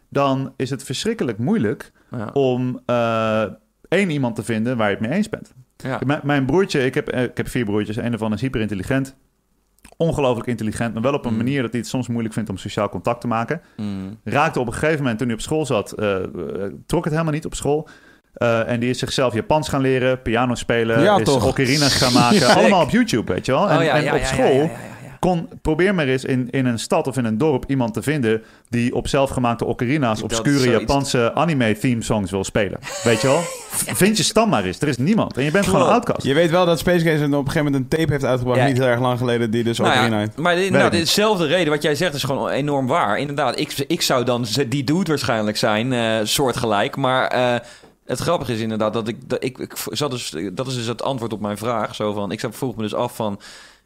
dan 0.09 0.53
is 0.55 0.69
het 0.69 0.83
verschrikkelijk 0.83 1.37
moeilijk 1.37 1.91
om 2.33 2.79
eh, 2.85 3.43
één 3.87 4.09
iemand 4.09 4.35
te 4.35 4.43
vinden 4.43 4.77
waar 4.77 4.89
je 4.89 4.95
het 4.95 5.07
mee 5.07 5.17
eens 5.17 5.29
bent. 5.29 5.53
Mijn 6.23 6.45
broertje, 6.45 6.85
ik 6.85 6.93
heb, 6.95 7.07
eh, 7.07 7.23
ik 7.23 7.37
heb 7.37 7.47
vier 7.47 7.65
broertjes, 7.65 7.95
een 7.95 8.09
daarvan 8.09 8.33
is 8.33 8.41
hyperintelligent. 8.41 9.15
Ongelooflijk 9.97 10.47
intelligent, 10.47 10.93
maar 10.93 11.01
wel 11.03 11.13
op 11.13 11.25
een 11.25 11.31
Mm. 11.31 11.37
manier 11.37 11.61
dat 11.61 11.71
hij 11.71 11.79
het 11.79 11.89
soms 11.89 12.07
moeilijk 12.07 12.33
vindt 12.33 12.49
om 12.49 12.57
sociaal 12.57 12.89
contact 12.89 13.21
te 13.21 13.27
maken. 13.27 13.61
Mm. 13.77 14.17
Raakte 14.23 14.59
op 14.59 14.67
een 14.67 14.73
gegeven 14.73 14.97
moment, 14.97 15.17
toen 15.17 15.27
hij 15.27 15.35
op 15.35 15.41
school 15.41 15.65
zat, 15.65 15.91
eh, 15.91 16.15
trok 16.85 17.03
het 17.03 17.13
helemaal 17.13 17.33
niet 17.33 17.45
op 17.45 17.55
school. 17.55 17.87
Eh, 18.39 18.67
en 18.69 18.79
die 18.79 18.89
is 18.89 18.99
zichzelf 18.99 19.33
Japans 19.33 19.69
gaan 19.69 19.81
leren, 19.81 20.21
piano 20.21 20.55
spelen, 20.55 21.01
Ja, 21.01 21.17
is 21.17 21.23
toch? 21.23 21.45
ocarina's 21.47 21.93
gaan 21.95 22.13
maken. 22.23 22.55
Allemaal 22.55 22.81
op 22.83 22.89
YouTube, 22.89 23.33
weet 23.33 23.45
je 23.45 23.51
wel. 23.51 23.69
En, 23.69 23.77
Oh, 23.77 23.83
ja, 23.83 23.93
en 23.95 24.03
ja, 24.03 24.15
op 24.15 24.23
school 24.23 24.45
ja, 24.45 24.51
ja, 24.53 24.61
ja, 24.61 24.69
ja. 25.03 25.17
kon, 25.19 25.49
probeer 25.61 25.95
maar 25.95 26.07
eens 26.07 26.25
in, 26.25 26.47
in 26.49 26.65
een 26.65 26.79
stad 26.79 27.07
of 27.07 27.17
in 27.17 27.25
een 27.25 27.37
dorp 27.37 27.63
iemand 27.67 27.93
te 27.93 28.01
vinden 28.01 28.41
die 28.69 28.95
op 28.95 29.07
zelfgemaakt 29.07 29.61
ocarina's 29.61 30.21
obscure 30.21 30.69
Japanse 30.69 31.33
anime 31.33 31.77
theme 31.77 32.03
songs 32.03 32.31
wil 32.31 32.43
spelen. 32.43 32.79
Weet 33.03 33.21
je 33.21 33.27
wel? 33.27 33.39
Vind 34.03 34.17
je 34.17 34.23
stam 34.23 34.49
maar 34.49 34.63
eens. 34.63 34.79
Er 34.81 34.87
is 34.87 34.97
niemand. 34.97 35.37
En 35.37 35.43
je 35.43 35.51
bent 35.51 35.65
gewoon 35.65 35.81
een 35.81 35.87
outcast. 35.93 36.23
Je 36.25 36.33
weet 36.33 36.49
wel 36.49 36.65
dat 36.65 36.79
Space 36.79 37.05
Gaze 37.05 37.23
op 37.25 37.31
een 37.31 37.37
gegeven 37.51 37.63
moment 37.71 37.75
een 37.75 37.97
tape 37.99 38.11
heeft 38.11 38.25
uitgebracht, 38.25 38.59
Ja. 38.59 38.65
niet 38.67 38.77
heel 38.77 38.87
erg 38.87 38.99
lang 38.99 39.17
geleden, 39.17 39.51
die 39.51 39.63
dus 39.63 39.77
Nou 39.77 39.93
ja, 40.11 40.17
heeft. 40.17 40.37
maar 40.37 40.55
dit, 40.55 40.69
nou, 40.71 40.89
dezelfde 40.91 41.45
reden 41.45 41.69
wat 41.73 41.81
jij 41.81 41.95
zegt 41.95 42.13
is 42.13 42.23
gewoon 42.23 42.49
enorm 42.49 42.87
waar. 42.87 43.17
Inderdaad, 43.17 43.59
ik, 43.59 43.73
ik 43.87 44.01
zou 44.01 44.23
dan 44.23 44.45
die 44.67 44.83
dude 44.83 45.09
waarschijnlijk 45.09 45.57
zijn, 45.57 45.93
eh, 45.93 46.15
soortgelijk. 46.23 46.95
Maar 46.95 47.27
eh, 47.27 47.55
het 48.09 48.19
grappige 48.19 48.53
is 48.53 48.59
inderdaad 48.59 48.93
dat 48.93 49.07
ik, 49.07 49.29
dat 49.29 49.43
ik, 49.43 49.57
ik 49.57 49.73
zat 49.89 50.11
dus, 50.11 50.35
dat 50.53 50.67
is 50.67 50.75
dus 50.75 50.85
het 50.87 51.01
antwoord 51.01 51.33
op 51.33 51.41
mijn 51.41 51.57
vraag. 51.57 51.95
Zo 51.95 52.13
van, 52.13 52.31
ik 52.31 52.41
vroeg 52.49 52.75
me 52.75 52.81
dus 52.81 52.93
af 52.93 53.15
van, 53.15 53.39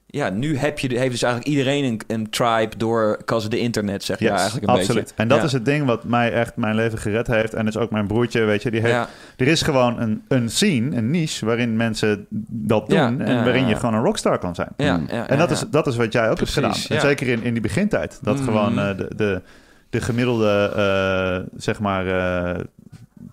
ja, 0.06 0.30
nu 0.30 0.58
heb 0.58 0.80
je, 0.80 0.98
heeft 0.98 1.12
dus 1.12 1.22
eigenlijk 1.22 1.54
iedereen 1.54 1.84
een, 1.84 2.02
een 2.08 2.30
tribe 2.30 2.78
door 2.78 3.22
cause 3.26 3.50
de 3.50 3.60
internet, 3.60 4.04
zeg 4.04 4.20
je 4.20 4.26
Yes, 4.26 4.34
eigenlijk 4.34 4.64
een 4.68 4.74
absoluut. 4.78 5.02
beetje. 5.04 5.16
En 5.18 5.28
dat 5.28 5.38
Ja. 5.38 5.44
is 5.44 5.52
het 5.52 5.66
ding 5.66 5.86
wat 5.86 6.04
mij 6.04 6.32
echt 6.34 6.56
mijn 6.56 6.76
leven 6.76 6.98
gered 6.98 7.28
heeft. 7.28 7.54
En 7.54 7.66
dus 7.66 7.78
ook 7.78 7.92
mijn 7.92 8.08
broertje, 8.08 8.44
weet 8.44 8.64
je. 8.64 8.72
Die 8.72 8.80
heeft, 8.82 8.94
Ja, 8.94 9.08
Er 9.38 9.48
is 9.48 9.62
gewoon 9.62 10.00
een, 10.02 10.24
een 10.28 10.50
scene, 10.50 10.96
een 10.98 11.12
niche, 11.12 11.46
waarin 11.46 11.76
mensen 11.76 12.26
dat 12.50 12.88
doen. 12.90 12.98
Ja, 12.98 13.06
en 13.08 13.18
ja, 13.36 13.44
waarin 13.44 13.64
je 13.66 13.70
ja. 13.70 13.78
gewoon 13.80 13.94
een 13.96 14.04
rockstar 14.04 14.40
kan 14.40 14.56
zijn. 14.56 14.70
ja, 14.78 14.98
Mm. 14.98 15.06
ja, 15.08 15.28
En 15.28 15.38
dat, 15.38 15.48
ja, 15.50 15.56
is, 15.56 15.62
ja. 15.62 15.68
dat 15.72 15.88
is 15.88 15.96
wat 15.96 16.14
jij 16.14 16.30
ook 16.30 16.36
Precies, 16.36 16.56
hebt 16.56 16.68
gedaan. 16.76 16.88
En 16.90 16.96
ja. 16.96 17.10
zeker 17.10 17.28
in, 17.28 17.44
in 17.44 17.54
die 17.54 17.62
begintijd. 17.62 18.20
Dat 18.22 18.36
Mhm. 18.36 18.44
gewoon 18.44 18.80
eh, 18.80 18.98
de, 18.98 19.12
de, 19.16 19.42
de 19.90 20.02
gemiddelde, 20.02 20.72
eh, 20.76 21.60
zeg 21.60 21.80
maar, 21.80 22.08
eh, 22.08 22.60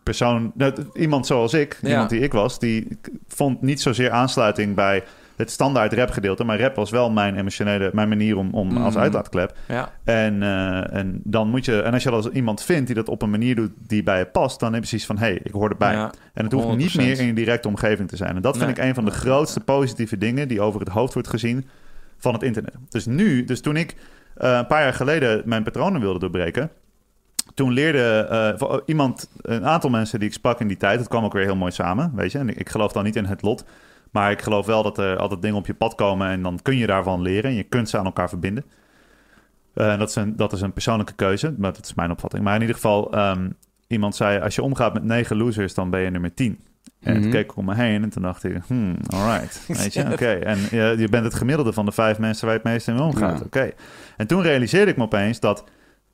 persoon... 0.03 0.53
iemand 0.95 1.27
zoals 1.27 1.55
ik, 1.55 1.79
Ja. 1.83 1.89
iemand 1.89 2.11
die 2.11 2.21
ik 2.21 2.33
was... 2.33 2.59
die 2.59 2.99
vond 3.29 3.63
niet 3.63 3.81
zozeer 3.81 4.11
aansluiting 4.11 4.75
bij 4.75 5.03
het 5.37 5.51
standaard 5.51 5.93
rap 5.93 6.11
gedeelte. 6.11 6.45
Maar 6.45 6.61
rap 6.61 6.75
was 6.75 6.91
wel 6.91 7.11
mijn 7.11 7.37
emotionele, 7.37 7.91
mijn 7.93 8.09
manier 8.09 8.37
om, 8.37 8.51
om 8.55 8.77
als 8.77 8.95
Mhm. 8.95 9.03
uitlaatklep. 9.03 9.57
ja. 9.69 9.93
En, 10.05 10.43
eh, 10.43 10.95
en 10.99 11.21
dan 11.25 11.49
moet 11.49 11.65
je... 11.65 11.81
En 11.83 11.93
als 11.93 12.03
je 12.03 12.11
dan 12.11 12.31
iemand 12.33 12.63
vindt 12.63 12.87
die 12.87 12.95
dat 12.95 13.09
op 13.09 13.23
een 13.23 13.31
manier 13.31 13.55
doet 13.55 13.71
die 13.87 14.03
bij 14.03 14.19
je 14.19 14.27
past... 14.27 14.61
dan 14.61 14.73
heb 14.73 14.83
je 14.83 14.89
precies 14.89 15.07
van, 15.07 15.19
hé, 15.19 15.27
hey, 15.27 15.41
ik 15.43 15.53
hoor 15.53 15.71
erbij. 15.71 15.93
Ja. 15.93 16.13
En 16.35 16.45
het 16.45 16.53
hoeft 16.53 16.77
niet 16.77 16.93
100%. 16.93 16.97
meer 16.97 17.19
in 17.21 17.27
je 17.27 17.33
directe 17.33 17.69
omgeving 17.69 18.09
te 18.09 18.17
zijn. 18.17 18.37
En 18.37 18.43
dat 18.43 18.57
vind 18.57 18.67
Nee. 18.67 18.77
ik 18.77 18.83
een 18.89 18.95
van 18.95 19.05
de 19.05 19.11
grootste 19.11 19.61
positieve 19.61 20.19
dingen 20.19 20.49
die 20.49 20.61
over 20.61 20.81
het 20.81 20.89
hoofd 20.89 21.13
wordt 21.15 21.29
gezien 21.29 21.67
van 22.19 22.33
het 22.33 22.43
internet. 22.43 22.75
Dus 22.89 23.07
nu, 23.07 23.45
dus 23.45 23.61
toen 23.61 23.77
ik 23.77 23.97
eh, 24.37 24.57
een 24.57 24.67
paar 24.67 24.83
jaar 24.83 24.95
geleden 24.95 25.43
mijn 25.45 25.63
patronen 25.63 26.01
wilde 26.01 26.19
doorbreken, 26.19 26.71
toen 27.55 27.73
leerde 27.73 28.27
eh, 28.31 28.59
voor 28.59 28.83
iemand, 28.87 29.31
een 29.41 29.67
aantal 29.67 29.91
mensen 29.91 30.19
die 30.19 30.29
ik 30.29 30.35
sprak 30.35 30.61
in 30.61 30.69
die 30.69 30.77
tijd, 30.77 30.99
het 30.99 31.09
kwam 31.09 31.25
ook 31.25 31.33
weer 31.33 31.45
heel 31.45 31.57
mooi 31.57 31.73
samen, 31.73 32.13
weet 32.15 32.33
je. 32.33 32.39
En 32.39 32.59
ik, 32.59 32.69
geloof 32.69 32.93
dan 32.93 33.05
niet 33.05 33.17
in 33.17 33.25
het 33.25 33.43
lot, 33.43 33.65
maar 34.11 34.31
ik 34.31 34.43
geloof 34.43 34.67
wel 34.67 34.83
dat 34.83 34.99
er 34.99 35.17
altijd 35.17 35.43
dingen 35.43 35.57
op 35.57 35.67
je 35.67 35.75
pad 35.75 35.95
komen 35.95 36.29
en 36.29 36.43
dan 36.43 36.59
kun 36.63 36.77
je 36.77 36.87
daarvan 36.87 37.23
leren 37.23 37.51
en 37.51 37.57
je 37.57 37.63
kunt 37.63 37.89
ze 37.89 37.99
aan 37.99 38.05
elkaar 38.05 38.29
verbinden. 38.29 38.65
Eh, 39.75 39.99
dat, 39.99 40.09
is 40.09 40.15
een, 40.15 40.37
dat 40.37 40.53
is 40.53 40.61
een 40.61 40.73
persoonlijke 40.73 41.13
keuze, 41.13 41.55
maar 41.59 41.73
dat 41.73 41.85
is 41.85 41.95
mijn 41.95 42.11
opvatting. 42.11 42.45
Maar 42.45 42.55
in 42.55 42.61
ieder 42.61 42.75
geval, 42.77 43.13
ehm, 43.13 43.51
iemand 43.87 44.17
zei, 44.17 44.41
als 44.41 44.55
je 44.55 44.63
omgaat 44.63 44.93
met 44.93 45.05
negen 45.05 45.37
losers, 45.37 45.75
dan 45.75 45.91
ben 45.91 46.01
je 46.01 46.11
nummer 46.11 46.35
tien. 46.35 46.59
En 47.01 47.13
Mhm. 47.13 47.23
toen 47.23 47.31
keek 47.31 47.45
ik 47.51 47.57
om 47.57 47.65
me 47.65 47.75
heen 47.75 48.03
en 48.03 48.11
toen 48.11 48.23
dacht 48.23 48.45
ik, 48.45 48.57
hmm, 48.67 48.97
alright. 49.09 49.67
Weet 49.83 49.95
je, 49.95 50.13
oké. 50.13 50.31
En 50.31 50.59
je, 50.71 50.95
je 50.99 51.09
bent 51.09 51.25
het 51.25 51.35
gemiddelde 51.35 51.73
van 51.73 51.85
de 51.85 51.93
vijf 51.93 52.19
mensen 52.19 52.47
waar 52.47 52.55
je 52.55 52.61
het 52.63 52.73
meest 52.73 52.87
mee 52.87 53.01
omgaat. 53.01 53.39
Ja. 53.39 53.45
Oké. 53.45 53.71
En 54.17 54.27
toen 54.27 54.43
realiseerde 54.43 54.91
ik 54.91 54.97
me 54.97 55.03
opeens 55.03 55.41
dat, 55.41 55.65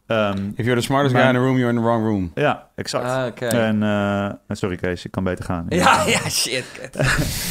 ehm, 0.06 0.48
If 0.56 0.64
you're 0.64 0.74
the 0.80 0.86
smartest 0.86 1.14
guy 1.14 1.26
in 1.26 1.32
the 1.34 1.40
room, 1.40 1.56
you're 1.56 1.70
in 1.70 1.76
the 1.76 1.82
wrong 1.82 2.04
room. 2.04 2.30
ja, 2.34 2.66
exact. 2.74 3.04
Ah, 3.04 3.26
oké. 3.26 3.46
En, 3.46 3.82
eh, 3.82 4.30
sorry 4.48 4.76
Kees, 4.76 5.04
ik 5.04 5.10
kan 5.10 5.24
beter 5.24 5.44
gaan. 5.44 5.66
Ja, 5.68 6.02
ja, 6.14 6.28
shit. 6.28 6.64
Ik 6.82 6.90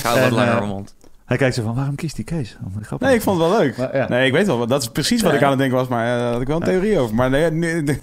hou 0.04 0.20
wat 0.20 0.28
En, 0.30 0.34
langer 0.34 0.52
eh, 0.52 0.58
mijn 0.58 0.70
mond. 0.70 0.96
Hij 1.26 1.38
kijkt 1.38 1.56
zo 1.56 1.64
van, 1.64 1.76
waarom 1.76 1.96
kiest 1.96 2.16
die 2.16 2.26
Kees? 2.26 2.58
Oh. 2.92 3.00
Nee, 3.00 3.16
ik 3.16 3.22
vond 3.22 3.40
het 3.42 3.50
wel 3.50 3.60
leuk. 3.60 3.78
Maar, 3.78 3.96
ja. 3.98 4.08
Nee, 4.10 4.26
ik 4.28 4.32
weet 4.34 4.46
wel. 4.46 4.68
Dat 4.68 4.82
is 4.82 4.90
precies 4.90 5.22
wat 5.22 5.34
ik 5.34 5.44
aan 5.44 5.50
het 5.50 5.60
denken 5.60 5.78
was. 5.78 5.88
Maar 5.88 6.14
eh, 6.16 6.20
daar 6.22 6.32
had 6.32 6.42
ik 6.42 6.48
wel 6.48 6.56
een 6.56 6.64
theorie 6.64 7.00
over. 7.00 7.16
Maar 7.16 7.30
nee, 7.30 7.52
nee, 7.52 7.82
nee, 7.82 8.00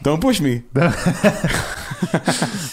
don't 0.00 0.18
push 0.18 0.38
me. 0.38 0.62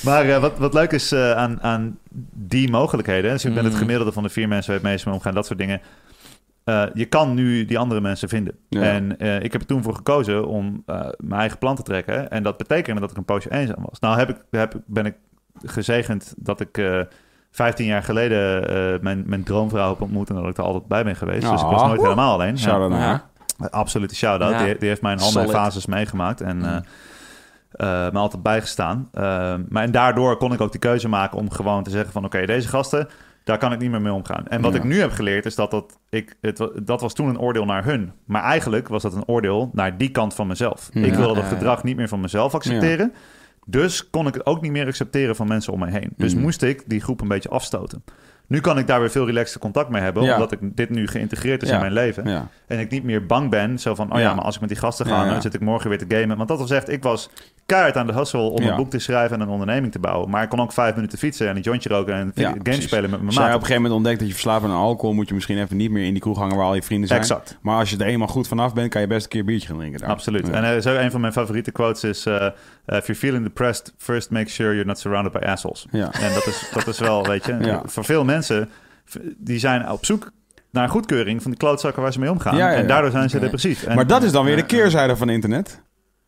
Maar 0.04 0.26
eh, 0.30 0.38
wat, 0.40 0.58
wat 0.58 0.74
leuk 0.74 0.92
is 0.92 1.12
eh, 1.12 1.32
aan, 1.32 1.62
aan 1.62 1.98
die 2.34 2.72
mogelijkheden... 2.72 3.32
dus 3.32 3.46
ik 3.46 3.54
ben 3.54 3.64
het 3.64 3.74
Mm. 3.74 3.80
gemiddelde 3.80 4.12
van 4.12 4.24
de 4.24 4.30
vier 4.30 4.48
mensen 4.48 4.72
waar 4.72 4.82
het 4.82 4.92
meest 4.92 5.06
mee 5.06 5.16
omgaan... 5.16 5.34
dat 5.34 5.46
soort 5.46 5.60
dingen... 5.60 5.82
eh, 6.64 6.84
je 6.94 7.06
kan 7.06 7.34
nu 7.34 7.66
die 7.66 7.80
andere 7.80 8.02
mensen 8.02 8.30
vinden. 8.30 8.56
Ja. 8.70 8.82
En 8.82 9.20
eh, 9.20 9.40
ik 9.44 9.52
heb 9.52 9.62
er 9.62 9.68
toen 9.68 9.84
voor 9.84 9.96
gekozen 9.96 10.48
om 10.48 10.84
eh, 10.86 11.00
mijn 11.18 11.40
eigen 11.40 11.58
plan 11.58 11.76
te 11.76 11.82
trekken. 11.82 12.30
En 12.32 12.44
dat 12.44 12.58
betekende 12.58 13.02
dat 13.02 13.12
ik 13.12 13.18
een 13.18 13.26
poosje 13.26 13.52
eenzaam 13.52 13.86
was. 13.90 14.00
Nou 14.00 14.18
heb 14.18 14.30
ik, 14.30 14.38
heb, 14.52 14.74
ben 14.86 15.06
ik 15.06 15.16
gezegend 15.66 16.34
dat 16.38 16.60
ik 16.60 16.78
eh 16.78 17.00
15 17.52 17.86
jaar 17.86 18.04
geleden 18.04 18.68
eh, 18.70 19.00
mijn, 19.02 19.24
mijn 19.26 19.44
droomvrouw 19.44 19.90
heb 19.90 20.02
ontmoet... 20.02 20.30
en 20.30 20.36
dat 20.36 20.46
ik 20.48 20.58
er 20.58 20.64
altijd 20.64 20.88
bij 20.88 21.04
ben 21.04 21.16
geweest. 21.16 21.42
Dus 21.50 21.62
ik 21.62 21.68
was 21.68 21.82
Ah. 21.82 21.88
nooit 21.88 22.02
helemaal 22.02 22.34
alleen. 22.34 22.58
Shout 22.60 22.82
out 22.82 22.92
Ja. 22.92 22.98
naar 22.98 23.08
Ja. 23.08 23.24
haar. 23.58 23.70
Absolute 23.70 24.16
shout-out. 24.16 24.52
Ja. 24.52 24.64
Die, 24.66 24.78
die 24.78 24.88
heeft 24.88 25.02
mij 25.02 25.14
in 25.14 25.20
al 25.20 25.32
mijn 25.32 25.50
fases 25.50 25.86
meegemaakt 25.86 26.42
en 26.42 26.58
Mm. 26.58 26.64
eh, 26.64 26.76
eh, 28.06 28.12
me 28.14 28.20
altijd 28.20 28.44
bijgestaan. 28.44 29.10
Maar 29.70 29.84
en 29.84 29.92
daardoor 29.92 30.38
kon 30.38 30.54
ik 30.54 30.62
ook 30.62 30.72
die 30.72 30.80
keuze 30.80 31.08
maken 31.10 31.38
om 31.38 31.50
gewoon 31.52 31.84
te 31.84 31.90
zeggen 31.90 32.12
van... 32.12 32.26
oké, 32.26 32.46
deze 32.46 32.68
gasten, 32.68 33.08
daar 33.44 33.58
kan 33.58 33.72
ik 33.74 33.80
niet 33.80 33.92
meer 33.92 34.02
mee 34.02 34.14
omgaan. 34.14 34.48
En 34.48 34.62
wat 34.62 34.72
Ja. 34.74 34.78
ik 34.78 34.84
nu 34.84 35.00
heb 35.00 35.12
geleerd 35.12 35.46
is 35.46 35.56
dat 35.56 35.72
dat... 35.72 35.98
Ik, 36.10 36.36
het, 36.42 36.70
dat 36.84 37.02
was 37.02 37.14
toen 37.14 37.28
een 37.28 37.40
oordeel 37.40 37.66
naar 37.66 37.84
hun. 37.86 38.12
Maar 38.26 38.44
eigenlijk 38.44 38.88
was 38.88 39.02
dat 39.02 39.14
een 39.14 39.28
oordeel 39.28 39.70
naar 39.74 39.98
die 39.98 40.10
kant 40.10 40.34
van 40.34 40.48
mezelf. 40.48 40.90
Ja. 40.94 41.06
Ik 41.06 41.14
wilde 41.14 41.34
dat 41.36 41.44
gedrag 41.44 41.84
niet 41.84 41.96
meer 41.96 42.08
van 42.08 42.20
mezelf 42.22 42.56
accepteren. 42.56 43.14
Dus 43.66 44.10
kon 44.10 44.28
ik 44.28 44.34
het 44.34 44.46
ook 44.46 44.62
niet 44.62 44.72
meer 44.72 44.88
accepteren 44.88 45.36
van 45.36 45.48
mensen 45.48 45.74
om 45.74 45.80
me 45.80 45.90
heen. 45.90 46.10
Dus 46.18 46.34
Mhm. 46.34 46.42
moest 46.44 46.62
ik 46.62 46.84
die 46.86 47.02
groep 47.02 47.22
een 47.22 47.28
beetje 47.28 47.50
afstoten. 47.50 48.04
Nu 48.48 48.60
kan 48.60 48.78
ik 48.78 48.88
daar 48.88 49.00
weer 49.00 49.12
veel 49.12 49.26
relaxter 49.26 49.60
contact 49.60 49.90
mee 49.90 50.02
hebben... 50.02 50.24
Ja. 50.24 50.34
omdat 50.34 50.52
ik 50.52 50.60
dit 50.62 50.90
nu 50.90 51.08
geïntegreerd 51.08 51.62
is 51.64 51.68
Ja. 51.70 51.74
in 51.76 51.80
mijn 51.82 51.94
leven. 51.94 52.28
Ja. 52.30 52.48
En 52.68 52.80
ik 52.80 52.90
niet 52.90 53.04
meer 53.04 53.26
bang 53.26 53.50
ben, 53.50 53.80
zo 53.80 53.96
van, 53.96 54.14
oh 54.14 54.20
ja, 54.20 54.34
maar 54.34 54.44
als 54.46 54.56
ik 54.56 54.62
met 54.62 54.70
die 54.70 54.80
gasten 54.80 55.06
ga, 55.06 55.26
dan 55.30 55.42
zit 55.42 55.54
ik 55.54 55.60
morgen 55.62 55.90
weer 55.90 55.98
te 56.08 56.16
gamen. 56.16 56.38
Want 56.38 56.50
dat 56.50 56.60
was 56.60 56.72
echt, 56.72 56.90
ik 56.90 57.04
was 57.04 57.30
keihard 57.66 57.98
aan 57.98 58.08
de 58.08 58.14
hustle 58.14 58.40
om 58.42 58.64
Ja. 58.64 58.70
een 58.70 58.76
boek 58.76 58.90
te 58.90 59.00
schrijven 59.00 59.36
en 59.36 59.42
een 59.42 59.50
onderneming 59.50 59.92
te 59.92 60.00
bouwen. 60.00 60.30
Maar 60.30 60.44
ik 60.44 60.50
kon 60.50 60.60
ook 60.62 60.72
vijf 60.74 60.96
minuten 60.96 61.18
fietsen 61.18 61.48
en 61.48 61.56
een 61.56 61.62
jointje 61.62 61.90
roken 61.90 62.14
en 62.14 62.32
Ja, 62.36 62.48
games 62.48 62.64
precies. 62.64 62.84
spelen 62.84 63.10
met 63.10 63.20
mijn 63.22 63.26
Als 63.26 63.36
jij 63.36 63.44
op 63.46 63.50
maat. 63.52 63.60
een 63.60 63.66
gegeven 63.66 63.82
moment 63.82 64.00
ontdekt 64.00 64.20
dat 64.20 64.28
je 64.28 64.34
verslaafd 64.34 64.64
aan 64.66 64.72
alcohol... 64.72 65.16
moet 65.16 65.28
je 65.28 65.34
misschien 65.34 65.58
even 65.58 65.78
niet 65.78 65.92
meer 65.92 66.06
in 66.06 66.12
die 66.12 66.22
kroeg 66.22 66.38
hangen 66.38 66.56
waar 66.58 66.66
al 66.66 66.76
je 66.76 66.84
vrienden 66.84 67.08
zijn. 67.08 67.20
Exact, 67.20 67.58
Maar 67.62 67.78
als 67.78 67.90
je 67.90 67.98
er 67.98 68.06
eenmaal 68.06 68.28
goed 68.28 68.48
vanaf 68.48 68.74
bent... 68.74 68.90
kan 68.90 69.02
je 69.02 69.08
best 69.08 69.24
een 69.24 69.30
keer 69.30 69.40
een 69.40 69.46
biertje 69.46 69.68
gaan 69.68 69.78
drinken 69.78 70.00
daar. 70.00 70.10
absoluut. 70.10 70.48
Ja. 70.48 70.54
En 70.54 70.76
eh, 70.76 70.82
zo 70.82 70.96
een 70.96 71.12
van 71.12 71.22
mijn 71.22 71.34
favoriete 71.34 71.72
quotes 71.72 72.04
is, 72.04 72.26
eh, 72.26 72.34
if 72.86 73.06
you're 73.08 73.16
feeling 73.16 73.44
depressed, 73.44 73.94
first 73.98 74.30
make 74.30 74.50
sure 74.50 74.70
you're 74.70 74.86
not 74.88 75.00
surrounded 75.00 75.32
by 75.32 75.46
assholes. 75.48 75.86
Ja. 75.92 76.12
En 76.12 76.34
dat 76.34 76.46
is, 76.48 76.70
dat 76.74 76.88
is 76.88 77.00
wel, 77.00 77.26
weet 77.28 77.46
je, 77.46 77.80
voor 77.86 78.06
veel 78.06 78.24
mensen, 78.24 78.70
die 79.38 79.60
zijn 79.60 79.90
op 79.90 80.06
zoek 80.06 80.32
naar 80.72 80.90
goedkeuring 80.90 81.42
van 81.42 81.52
die 81.52 81.60
klootzakken 81.60 82.02
waar 82.02 82.14
ze 82.14 82.20
mee 82.20 82.32
omgaan. 82.32 82.60
En 82.60 82.88
daardoor 82.88 83.12
zijn 83.12 83.30
ze 83.30 83.40
depressief. 83.40 83.84
En, 83.84 83.96
Maar 83.96 84.08
dat 84.08 84.24
is 84.24 84.32
dan 84.32 84.46
weer 84.46 84.56
de 84.56 84.62
eh, 84.62 84.68
keerzijde 84.68 85.16
van 85.16 85.30
internet. 85.30 85.82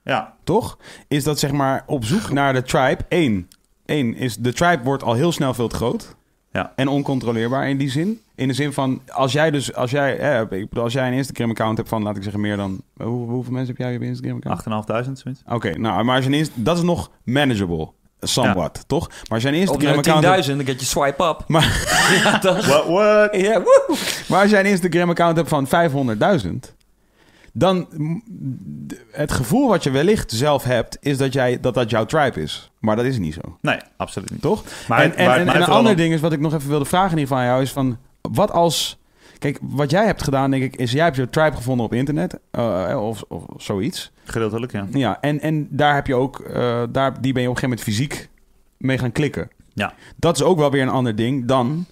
Ja, 0.05 0.33
Toch? 0.43 0.77
Is 1.07 1.23
dat 1.23 1.39
zeg 1.39 1.51
maar 1.51 1.83
op 1.85 2.05
zoek 2.05 2.31
naar 2.31 2.53
de 2.53 2.61
tribe. 2.61 2.97
Eén. 3.09 3.47
Eén 3.85 4.15
is 4.15 4.35
de 4.37 4.53
tribe 4.53 4.83
wordt 4.83 5.03
al 5.03 5.13
heel 5.13 5.31
snel 5.31 5.53
veel 5.53 5.67
te 5.67 5.75
groot. 5.75 6.15
Ja. 6.51 6.71
En 6.75 6.87
oncontroleerbaar 6.87 7.69
in 7.69 7.77
die 7.77 7.89
zin. 7.89 8.19
In 8.35 8.47
de 8.47 8.53
zin 8.53 8.73
van, 8.73 9.01
als 9.11 9.31
jij 9.31 9.51
dus, 9.51 9.73
als 9.73 9.91
jij, 9.91 10.17
eh, 10.17 10.41
ik 10.41 10.69
bedoel, 10.69 10.83
als 10.83 10.93
jij 10.93 11.07
een 11.07 11.13
Instagram-account 11.13 11.77
hebt 11.77 11.89
van, 11.89 12.03
laat 12.03 12.15
ik 12.17 12.23
zeggen, 12.23 12.41
meer 12.41 12.57
dan, 12.57 12.81
hoe, 12.97 13.29
hoeveel 13.29 13.53
mensen 13.53 13.75
heb 13.77 13.85
jij 13.85 13.95
op 13.95 14.01
je 14.01 14.07
Instagram-account? 14.07 15.05
8.500 15.07 15.11
zoiets. 15.19 15.41
Oké, 15.47 15.77
nou, 15.77 16.03
maar 16.03 16.15
als 16.15 16.25
je 16.25 16.31
een, 16.31 16.37
Inst- 16.37 16.51
dat 16.53 16.77
is 16.77 16.83
nog 16.83 17.11
manageable. 17.23 17.89
Somewhat, 18.19 18.83
toch? 18.87 19.07
Maar 19.07 19.17
als 19.29 19.43
jij 19.43 19.53
een 19.53 19.69
Op 19.69 19.81
naar 19.81 19.95
Instagram-account 19.95 20.25
hebt, 20.25 20.47
10.000, 20.47 20.57
dan 20.57 20.65
get 20.65 20.79
je 20.79 20.85
swipe 20.85 21.23
up. 21.23 21.43
Maar- 21.53 22.19
ja, 22.23 22.39
toch? 22.39 22.65
What, 22.65 22.85
what? 22.87 23.35
Ja, 23.41 23.61
woe! 23.61 23.97
maar 24.29 24.41
als 24.41 24.49
jij 24.49 24.59
een 24.59 24.65
Instagram-account 24.65 25.37
hebt 25.37 25.49
van 25.49 25.67
500.000, 25.67 26.75
dan 27.57 27.87
het 29.11 29.31
gevoel 29.31 29.67
wat 29.67 29.83
je 29.83 29.91
wellicht 29.91 30.31
zelf 30.31 30.63
hebt, 30.63 30.97
is 31.01 31.17
dat 31.17 31.33
jij, 31.33 31.59
dat, 31.59 31.73
dat 31.73 31.89
jouw 31.89 32.05
tribe 32.05 32.41
is. 32.41 32.71
Maar 32.79 32.95
dat 32.95 33.05
is 33.05 33.17
niet 33.17 33.33
zo. 33.33 33.57
Nee, 33.61 33.77
absoluut 33.97 34.31
niet. 34.31 34.41
Toch? 34.41 34.63
Maar, 34.87 34.99
en 35.01 35.15
en, 35.15 35.25
maar- 35.25 35.37
en, 35.39 35.45
maar 35.45 35.55
en 35.55 35.61
een 35.61 35.67
ander 35.67 35.91
om- 35.91 35.97
ding 35.97 36.13
is 36.13 36.19
wat 36.21 36.33
ik 36.33 36.39
nog 36.39 36.53
even 36.53 36.69
wilde 36.69 36.85
vragen 36.85 37.19
geval 37.19 37.37
aan 37.37 37.45
jou 37.45 37.61
is 37.61 37.71
van 37.71 37.97
wat 38.21 38.51
als 38.51 38.97
kijk 39.39 39.57
wat 39.61 39.91
jij 39.91 40.05
hebt 40.05 40.23
gedaan 40.23 40.51
denk 40.51 40.63
ik 40.63 40.75
is 40.75 40.91
jij 40.91 41.03
hebt 41.03 41.15
je 41.15 41.29
tribe 41.29 41.55
gevonden 41.55 41.85
op 41.85 41.93
internet 41.93 42.39
eh, 42.51 42.97
of, 43.01 43.23
of 43.27 43.43
zoiets 43.57 44.11
Gedeeltelijk, 44.23 44.71
ja. 44.71 44.87
ja 44.91 45.21
en 45.21 45.39
en 45.41 45.67
daar 45.69 45.95
heb 45.95 46.07
je 46.07 46.15
ook 46.15 46.39
eh, 46.39 46.83
daar 46.89 47.21
die 47.21 47.33
ben 47.33 47.41
je 47.41 47.49
op 47.49 47.55
een 47.55 47.61
gegeven 47.61 47.69
moment 47.69 47.81
fysiek 47.81 48.29
mee 48.77 48.97
gaan 48.97 49.11
klikken 49.11 49.49
Ja. 49.73 49.93
dat 50.15 50.35
is 50.35 50.43
ook 50.43 50.57
wel 50.57 50.71
weer 50.71 50.81
een 50.81 50.89
ander 50.89 51.15
ding 51.15 51.45
dan 51.47 51.85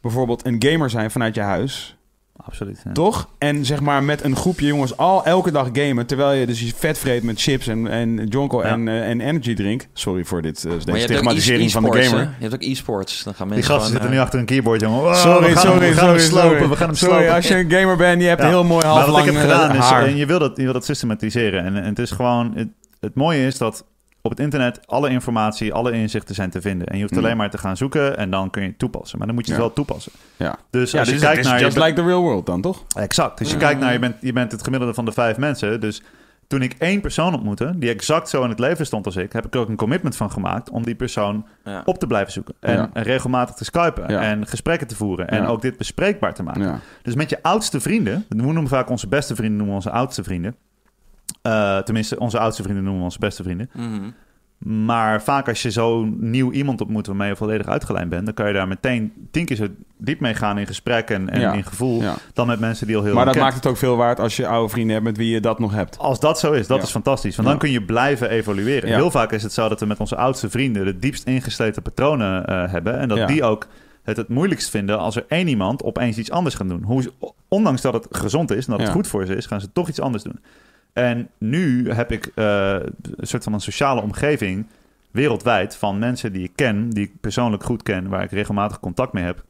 bijvoorbeeld 0.00 0.46
een 0.46 0.56
gamer 0.58 0.90
zijn 0.90 1.10
vanuit 1.10 1.34
je 1.34 1.40
huis 1.40 1.96
Absoluut. 2.48 2.80
ja. 2.84 2.92
toch 2.92 3.28
en 3.38 3.64
zeg 3.64 3.80
maar 3.80 4.02
met 4.02 4.24
een 4.24 4.36
groepje 4.36 4.66
jongens 4.66 4.96
al 4.96 5.24
elke 5.24 5.50
dag 5.50 5.68
gamen 5.72 6.06
terwijl 6.06 6.32
je 6.32 6.46
dus 6.46 6.60
je 6.60 6.72
vet 6.76 6.98
vreet 6.98 7.22
met 7.22 7.40
chips 7.40 7.66
en 7.66 7.86
en 7.88 8.26
jonko 8.28 8.62
Ja. 8.62 8.68
en 8.68 8.88
eh, 8.88 9.08
en 9.08 9.20
energy 9.20 9.54
drink 9.54 9.86
sorry 9.92 10.24
voor 10.24 10.42
dit 10.42 10.56
eh, 10.64 10.72
deze 10.84 10.90
ook 10.90 10.98
stigmatisering 10.98 11.70
van 11.70 11.82
de 11.82 12.02
gamer 12.02 12.18
hè? 12.18 12.24
Je 12.24 12.30
hebt 12.38 12.54
ook 12.54 12.62
e-sports. 12.62 13.22
Dan 13.24 13.34
gaan 13.34 13.46
Die 13.46 13.54
mensen 13.56 13.74
gasten 13.74 13.92
zitten 13.92 14.10
nu 14.10 14.16
eh, 14.16 14.22
achter 14.22 14.38
een 14.38 14.44
keyboard, 14.44 14.80
jongen. 14.80 15.00
Wow, 15.02 15.14
Sorry, 15.14 15.48
we 15.48 15.52
gaan 15.54 15.62
sorry, 15.66 15.86
hem, 15.86 15.94
we 15.94 16.00
gaan 16.00 16.04
sorry, 16.04 16.18
hem 16.20 16.28
slopen, 16.30 16.48
sorry. 16.50 16.68
we 16.68 16.76
gaan 16.76 16.86
hem 16.86 16.96
Sorry, 16.96 17.14
slopen. 17.16 17.34
als 17.34 17.48
je 17.48 17.54
een 17.56 17.70
gamer 17.70 17.96
bent, 17.96 18.22
je 18.22 18.28
hebt 18.28 18.42
Ja. 18.42 18.48
heel 18.48 18.64
mooi 18.64 18.84
half 18.86 18.96
maar 18.96 19.06
wat 19.06 19.14
lang 19.14 19.26
ik 19.28 19.32
heb 19.32 19.42
gedaan 19.42 19.76
is, 19.76 20.08
en 20.10 20.16
je 20.16 20.26
wil 20.26 20.38
dat, 20.38 20.56
je 20.56 20.62
wil 20.62 20.72
dat 20.72 20.84
systematiseren. 20.84 21.64
En, 21.64 21.76
en 21.76 21.84
het 21.84 21.98
is 21.98 22.10
gewoon, 22.10 22.52
het, 22.54 22.68
het 23.00 23.14
mooie 23.14 23.46
is 23.46 23.58
dat 23.58 23.84
op 24.30 24.36
het 24.36 24.44
internet 24.44 24.80
alle 24.86 25.08
informatie, 25.10 25.72
alle 25.72 25.92
inzichten 25.92 26.34
zijn 26.34 26.50
te 26.50 26.60
vinden. 26.60 26.86
En 26.86 26.94
je 26.96 27.02
hoeft 27.02 27.14
Mm. 27.14 27.18
alleen 27.24 27.36
maar 27.36 27.50
te 27.50 27.58
gaan 27.58 27.76
zoeken 27.76 28.16
en 28.16 28.30
dan 28.30 28.50
kun 28.50 28.62
je 28.62 28.68
het 28.68 28.78
toepassen. 28.78 29.18
Maar 29.18 29.26
dan 29.26 29.36
moet 29.36 29.46
je 29.46 29.52
het 29.52 29.60
wel 29.60 29.72
toepassen. 29.72 30.12
Ja. 30.36 30.56
Dus 30.70 30.90
ja, 30.90 30.98
als 30.98 31.08
dus 31.08 31.20
je 31.20 31.24
het 31.26 31.34
kijkt 31.34 31.48
naar... 31.48 31.60
just 31.60 31.76
je 31.76 31.82
like 31.82 31.94
the 32.00 32.06
real 32.06 32.20
world 32.22 32.46
dan, 32.46 32.60
toch? 32.60 32.84
Exact. 32.96 33.38
Dus 33.38 33.50
je 33.50 33.56
kijkt 33.56 33.80
naar, 33.80 33.92
je 33.92 33.98
bent, 33.98 34.16
je 34.20 34.32
bent 34.32 34.52
het 34.52 34.62
gemiddelde 34.64 34.94
van 34.94 35.04
de 35.04 35.12
vijf 35.12 35.36
mensen. 35.36 35.80
Dus 35.80 36.02
toen 36.46 36.62
ik 36.62 36.74
één 36.78 37.00
persoon 37.00 37.34
ontmoette, 37.34 37.72
die 37.76 37.90
exact 37.90 38.28
zo 38.28 38.42
in 38.42 38.48
het 38.48 38.58
leven 38.58 38.86
stond 38.86 39.06
als 39.06 39.16
ik, 39.16 39.32
heb 39.32 39.46
ik 39.46 39.54
er 39.54 39.60
ook 39.60 39.68
een 39.68 39.76
commitment 39.76 40.16
van 40.16 40.30
gemaakt 40.30 40.70
om 40.70 40.82
die 40.84 40.94
persoon 40.94 41.46
ja. 41.64 41.82
op 41.84 41.98
te 41.98 42.06
blijven 42.06 42.32
zoeken. 42.32 42.54
En, 42.60 42.74
Ja. 42.74 42.90
en 42.92 43.02
regelmatig 43.02 43.54
te 43.54 43.64
skypen 43.64 44.10
Ja. 44.12 44.20
en 44.20 44.46
gesprekken 44.46 44.86
te 44.86 44.96
voeren. 44.96 45.28
En 45.28 45.42
Ja. 45.42 45.48
ook 45.48 45.62
dit 45.62 45.76
bespreekbaar 45.76 46.34
te 46.34 46.42
maken. 46.42 46.62
Ja. 46.62 46.78
Dus 47.02 47.14
met 47.14 47.30
je 47.30 47.42
oudste 47.42 47.80
vrienden, 47.80 48.24
we 48.28 48.36
noemen 48.36 48.68
vaak 48.68 48.90
onze 48.90 49.08
beste 49.08 49.34
vrienden, 49.34 49.56
noemen 49.56 49.76
we 49.78 49.84
onze 49.84 49.96
oudste 49.98 50.22
vrienden. 50.22 50.54
Eh, 51.42 51.78
tenminste, 51.78 52.18
onze 52.18 52.38
oudste 52.38 52.62
vrienden 52.62 52.82
noemen 52.84 53.00
we 53.02 53.06
onze 53.08 53.18
beste 53.18 53.42
vrienden. 53.42 53.70
Mhm. 53.74 54.10
Maar 54.58 55.22
vaak 55.22 55.48
als 55.48 55.62
je 55.62 55.70
zo'n 55.70 56.16
nieuw 56.20 56.50
iemand 56.52 56.80
ontmoet 56.80 57.06
waarmee 57.06 57.28
je 57.28 57.36
volledig 57.36 57.66
uitgelijnd 57.66 58.08
bent, 58.10 58.24
dan 58.24 58.34
kan 58.34 58.46
je 58.46 58.52
daar 58.52 58.68
meteen 58.68 59.12
tien 59.30 59.44
keer 59.44 59.56
zo 59.56 59.66
diep 59.98 60.20
mee 60.20 60.34
gaan 60.34 60.58
in 60.58 60.66
gesprek 60.66 61.10
en, 61.10 61.28
en 61.30 61.40
Ja. 61.40 61.52
in 61.52 61.64
gevoel, 61.64 62.02
Ja. 62.02 62.14
dan 62.32 62.46
met 62.46 62.60
mensen 62.60 62.86
die 62.86 62.96
al 62.96 63.02
heel 63.02 63.14
Maar 63.14 63.24
dat 63.24 63.32
kent. 63.34 63.44
maakt 63.46 63.56
het 63.56 63.66
ook 63.66 63.76
veel 63.76 63.96
waard 63.96 64.20
als 64.20 64.36
je 64.36 64.46
oude 64.46 64.68
vrienden 64.68 64.92
hebt 64.92 65.06
met 65.06 65.16
wie 65.16 65.30
je 65.30 65.40
dat 65.40 65.58
nog 65.58 65.72
hebt. 65.74 65.98
Als 65.98 66.20
dat 66.20 66.38
zo 66.38 66.52
is, 66.52 66.66
dat 66.66 66.76
Ja. 66.78 66.82
is 66.82 66.90
fantastisch. 66.90 67.36
Want 67.36 67.48
Ja. 67.48 67.54
dan 67.54 67.62
kun 67.62 67.72
je 67.72 67.82
blijven 67.84 68.30
evalueren. 68.30 68.88
Ja. 68.88 68.94
Heel 68.96 69.10
vaak 69.10 69.32
is 69.32 69.42
het 69.42 69.52
zo 69.52 69.68
dat 69.68 69.80
we 69.80 69.86
met 69.86 70.00
onze 70.00 70.16
oudste 70.16 70.50
vrienden 70.50 70.84
de 70.84 70.98
diepst 70.98 71.24
ingesleten 71.24 71.82
patronen 71.82 72.46
eh, 72.46 72.70
hebben. 72.70 72.98
En 72.98 73.08
dat 73.08 73.18
Ja. 73.18 73.26
die 73.26 73.44
ook 73.44 73.66
het 74.02 74.16
het 74.16 74.28
moeilijkst 74.28 74.70
vinden 74.70 74.98
als 74.98 75.16
er 75.16 75.24
één 75.28 75.48
iemand 75.48 75.82
opeens 75.82 76.16
iets 76.18 76.30
anders 76.30 76.54
gaat 76.54 76.68
doen. 76.68 76.82
Hoe, 76.82 77.12
ondanks 77.48 77.82
dat 77.82 77.92
het 77.92 78.06
gezond 78.10 78.50
is 78.50 78.64
en 78.64 78.70
dat 78.70 78.78
het 78.80 78.88
Ja. 78.88 78.94
goed 78.94 79.06
voor 79.06 79.26
ze 79.26 79.36
is, 79.36 79.46
gaan 79.46 79.60
ze 79.60 79.72
toch 79.72 79.88
iets 79.88 80.00
anders 80.00 80.22
doen. 80.22 80.38
En 80.98 81.28
nu 81.38 81.90
heb 81.90 82.12
ik 82.12 82.30
eh, 82.34 82.72
een 83.16 83.26
soort 83.26 83.44
van 83.44 83.52
een 83.52 83.60
sociale 83.60 84.00
omgeving 84.02 84.66
wereldwijd 85.10 85.76
van 85.76 85.98
mensen 85.98 86.32
die 86.32 86.42
ik 86.42 86.52
ken, 86.54 86.90
die 86.90 87.04
ik 87.04 87.20
persoonlijk 87.20 87.64
goed 87.64 87.82
ken, 87.82 88.08
waar 88.08 88.22
ik 88.22 88.30
regelmatig 88.30 88.80
contact 88.80 89.12
mee 89.12 89.24
heb. 89.24 89.44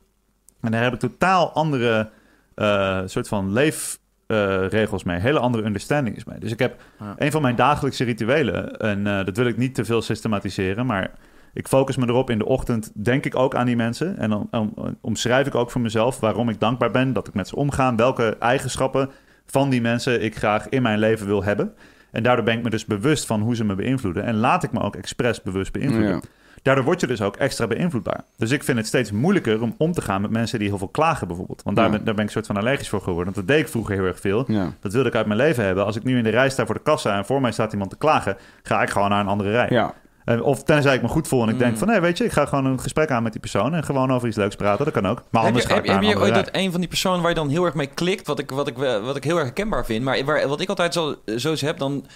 En 0.60 0.70
daar 0.70 0.82
heb 0.82 0.92
ik 0.92 0.98
totaal 0.98 1.52
andere 1.52 2.10
eh, 2.54 3.00
soort 3.04 3.28
van 3.28 3.52
leefregels 3.52 5.04
mee, 5.04 5.18
hele 5.18 5.38
andere 5.38 5.64
understandings 5.64 6.24
mee. 6.24 6.38
Dus 6.38 6.52
ik 6.52 6.58
heb 6.58 6.80
Ja. 6.98 7.14
een 7.18 7.30
van 7.30 7.42
mijn 7.42 7.56
dagelijkse 7.56 8.04
rituelen, 8.04 8.76
en 8.76 9.06
eh, 9.06 9.24
dat 9.24 9.36
wil 9.36 9.46
ik 9.46 9.56
niet 9.56 9.74
te 9.74 9.84
veel 9.84 10.02
systematiseren, 10.02 10.86
maar 10.86 11.10
ik 11.52 11.68
focus 11.68 11.96
me 11.96 12.06
erop 12.06 12.30
in 12.30 12.38
de 12.38 12.46
ochtend, 12.46 12.90
denk 13.04 13.24
ik 13.24 13.36
ook 13.36 13.54
aan 13.54 13.66
die 13.66 13.76
mensen. 13.76 14.16
En 14.18 14.30
dan 14.30 14.48
om- 14.50 14.74
omschrijf 15.00 15.46
ik 15.46 15.54
ook 15.54 15.70
voor 15.70 15.80
mezelf 15.80 16.20
waarom 16.20 16.48
ik 16.48 16.60
dankbaar 16.60 16.90
ben 16.90 17.12
dat 17.12 17.28
ik 17.28 17.34
met 17.34 17.48
ze 17.48 17.56
omga, 17.56 17.94
welke 17.94 18.36
eigenschappen 18.38 19.10
van 19.50 19.70
die 19.70 19.80
mensen 19.80 20.22
ik 20.22 20.36
graag 20.36 20.68
in 20.68 20.82
mijn 20.82 20.98
leven 20.98 21.26
wil 21.26 21.44
hebben. 21.44 21.74
En 22.10 22.22
daardoor 22.22 22.44
ben 22.44 22.56
ik 22.58 22.62
me 22.62 22.70
dus 22.70 22.84
bewust 22.84 23.26
van 23.26 23.40
hoe 23.40 23.56
ze 23.56 23.64
me 23.64 23.74
beïnvloeden. 23.74 24.24
En 24.24 24.36
laat 24.36 24.62
ik 24.62 24.72
me 24.72 24.80
ook 24.80 24.96
expres 24.96 25.42
bewust 25.42 25.72
beïnvloeden. 25.72 26.10
Ja. 26.14 26.20
Daardoor 26.62 26.84
word 26.84 27.00
je 27.00 27.06
dus 27.06 27.22
ook 27.22 27.36
extra 27.36 27.66
beïnvloedbaar. 27.66 28.20
Dus 28.36 28.50
ik 28.50 28.64
vind 28.64 28.78
het 28.78 28.86
steeds 28.86 29.10
moeilijker 29.12 29.62
om 29.62 29.74
om 29.78 29.92
te 29.92 30.00
gaan 30.00 30.20
met 30.20 30.30
mensen 30.30 30.58
die 30.58 30.68
heel 30.68 30.78
veel 30.78 30.88
klagen 30.88 31.26
bijvoorbeeld. 31.26 31.62
Want 31.62 31.76
daar, 31.76 31.84
Ja. 31.84 31.90
ben, 31.90 32.04
daar 32.04 32.14
ben 32.14 32.24
ik 32.24 32.30
soort 32.30 32.46
van 32.46 32.56
allergisch 32.56 32.88
voor 32.88 33.00
geworden. 33.02 33.24
Want 33.34 33.46
dat 33.46 33.56
deed 33.56 33.64
ik 33.64 33.70
vroeger 33.70 33.94
heel 33.94 34.04
erg 34.04 34.20
veel. 34.20 34.44
Ja. 34.46 34.72
Dat 34.80 34.92
wilde 34.92 35.08
ik 35.08 35.14
uit 35.14 35.26
mijn 35.26 35.38
leven 35.38 35.64
hebben. 35.64 35.84
Als 35.84 35.96
ik 35.96 36.04
nu 36.04 36.16
in 36.18 36.24
de 36.24 36.30
rij 36.30 36.50
sta 36.50 36.66
voor 36.66 36.74
de 36.74 36.82
kassa 36.82 37.16
en 37.16 37.24
voor 37.24 37.40
mij 37.40 37.52
staat 37.52 37.72
iemand 37.72 37.90
te 37.90 37.96
klagen, 37.96 38.36
ga 38.62 38.82
ik 38.82 38.90
gewoon 38.90 39.10
naar 39.10 39.20
een 39.20 39.26
andere 39.28 39.50
rij. 39.50 39.68
En 40.28 40.42
Of 40.42 40.62
tenzij 40.62 40.94
ik 40.94 41.02
me 41.02 41.08
goed 41.08 41.28
voel 41.28 41.42
en 41.42 41.48
ik 41.48 41.58
denk 41.58 41.72
Mm. 41.72 41.78
van... 41.78 41.88
nee, 41.88 42.00
weet 42.00 42.18
je, 42.18 42.24
ik 42.24 42.32
ga 42.32 42.46
gewoon 42.46 42.64
een 42.64 42.80
gesprek 42.80 43.10
aan 43.10 43.22
met 43.22 43.32
die 43.32 43.40
persoon... 43.40 43.74
en 43.74 43.84
gewoon 43.84 44.12
over 44.12 44.28
iets 44.28 44.36
leuks 44.36 44.56
praten. 44.56 44.84
Dat 44.84 44.94
kan 44.94 45.06
ook. 45.06 45.22
Maar 45.30 45.42
Heb 45.42 45.50
anders 45.50 45.62
je, 45.62 45.68
ga 45.68 45.74
heb, 45.74 45.84
ik 45.84 45.90
naar 45.90 46.00
heb 46.00 46.08
je 46.10 46.14
andere 46.14 46.32
ooit 46.34 46.44
dat 46.44 46.54
een 46.54 46.70
van 46.70 46.80
die 46.80 46.88
personen 46.88 47.20
waar 47.20 47.28
je 47.28 47.34
dan 47.36 47.48
heel 47.48 47.64
erg 47.64 47.74
mee 47.74 47.86
klikt, 47.86 48.26
wat 48.26 48.38
ik, 48.38 48.50
wat 48.50 48.66
ik, 48.68 48.76
wat 48.76 49.16
ik 49.16 49.24
heel 49.24 49.34
erg 49.36 49.44
herkenbaar 49.44 49.84
vind, 49.84 50.04
maar 50.04 50.24
waar, 50.24 50.48
wat 50.48 50.60
ik 50.60 50.68
altijd 50.68 50.92
zo, 50.94 51.14
zo 51.36 51.50
eens 51.50 51.60
heb, 51.60 51.78
dan 51.78 52.06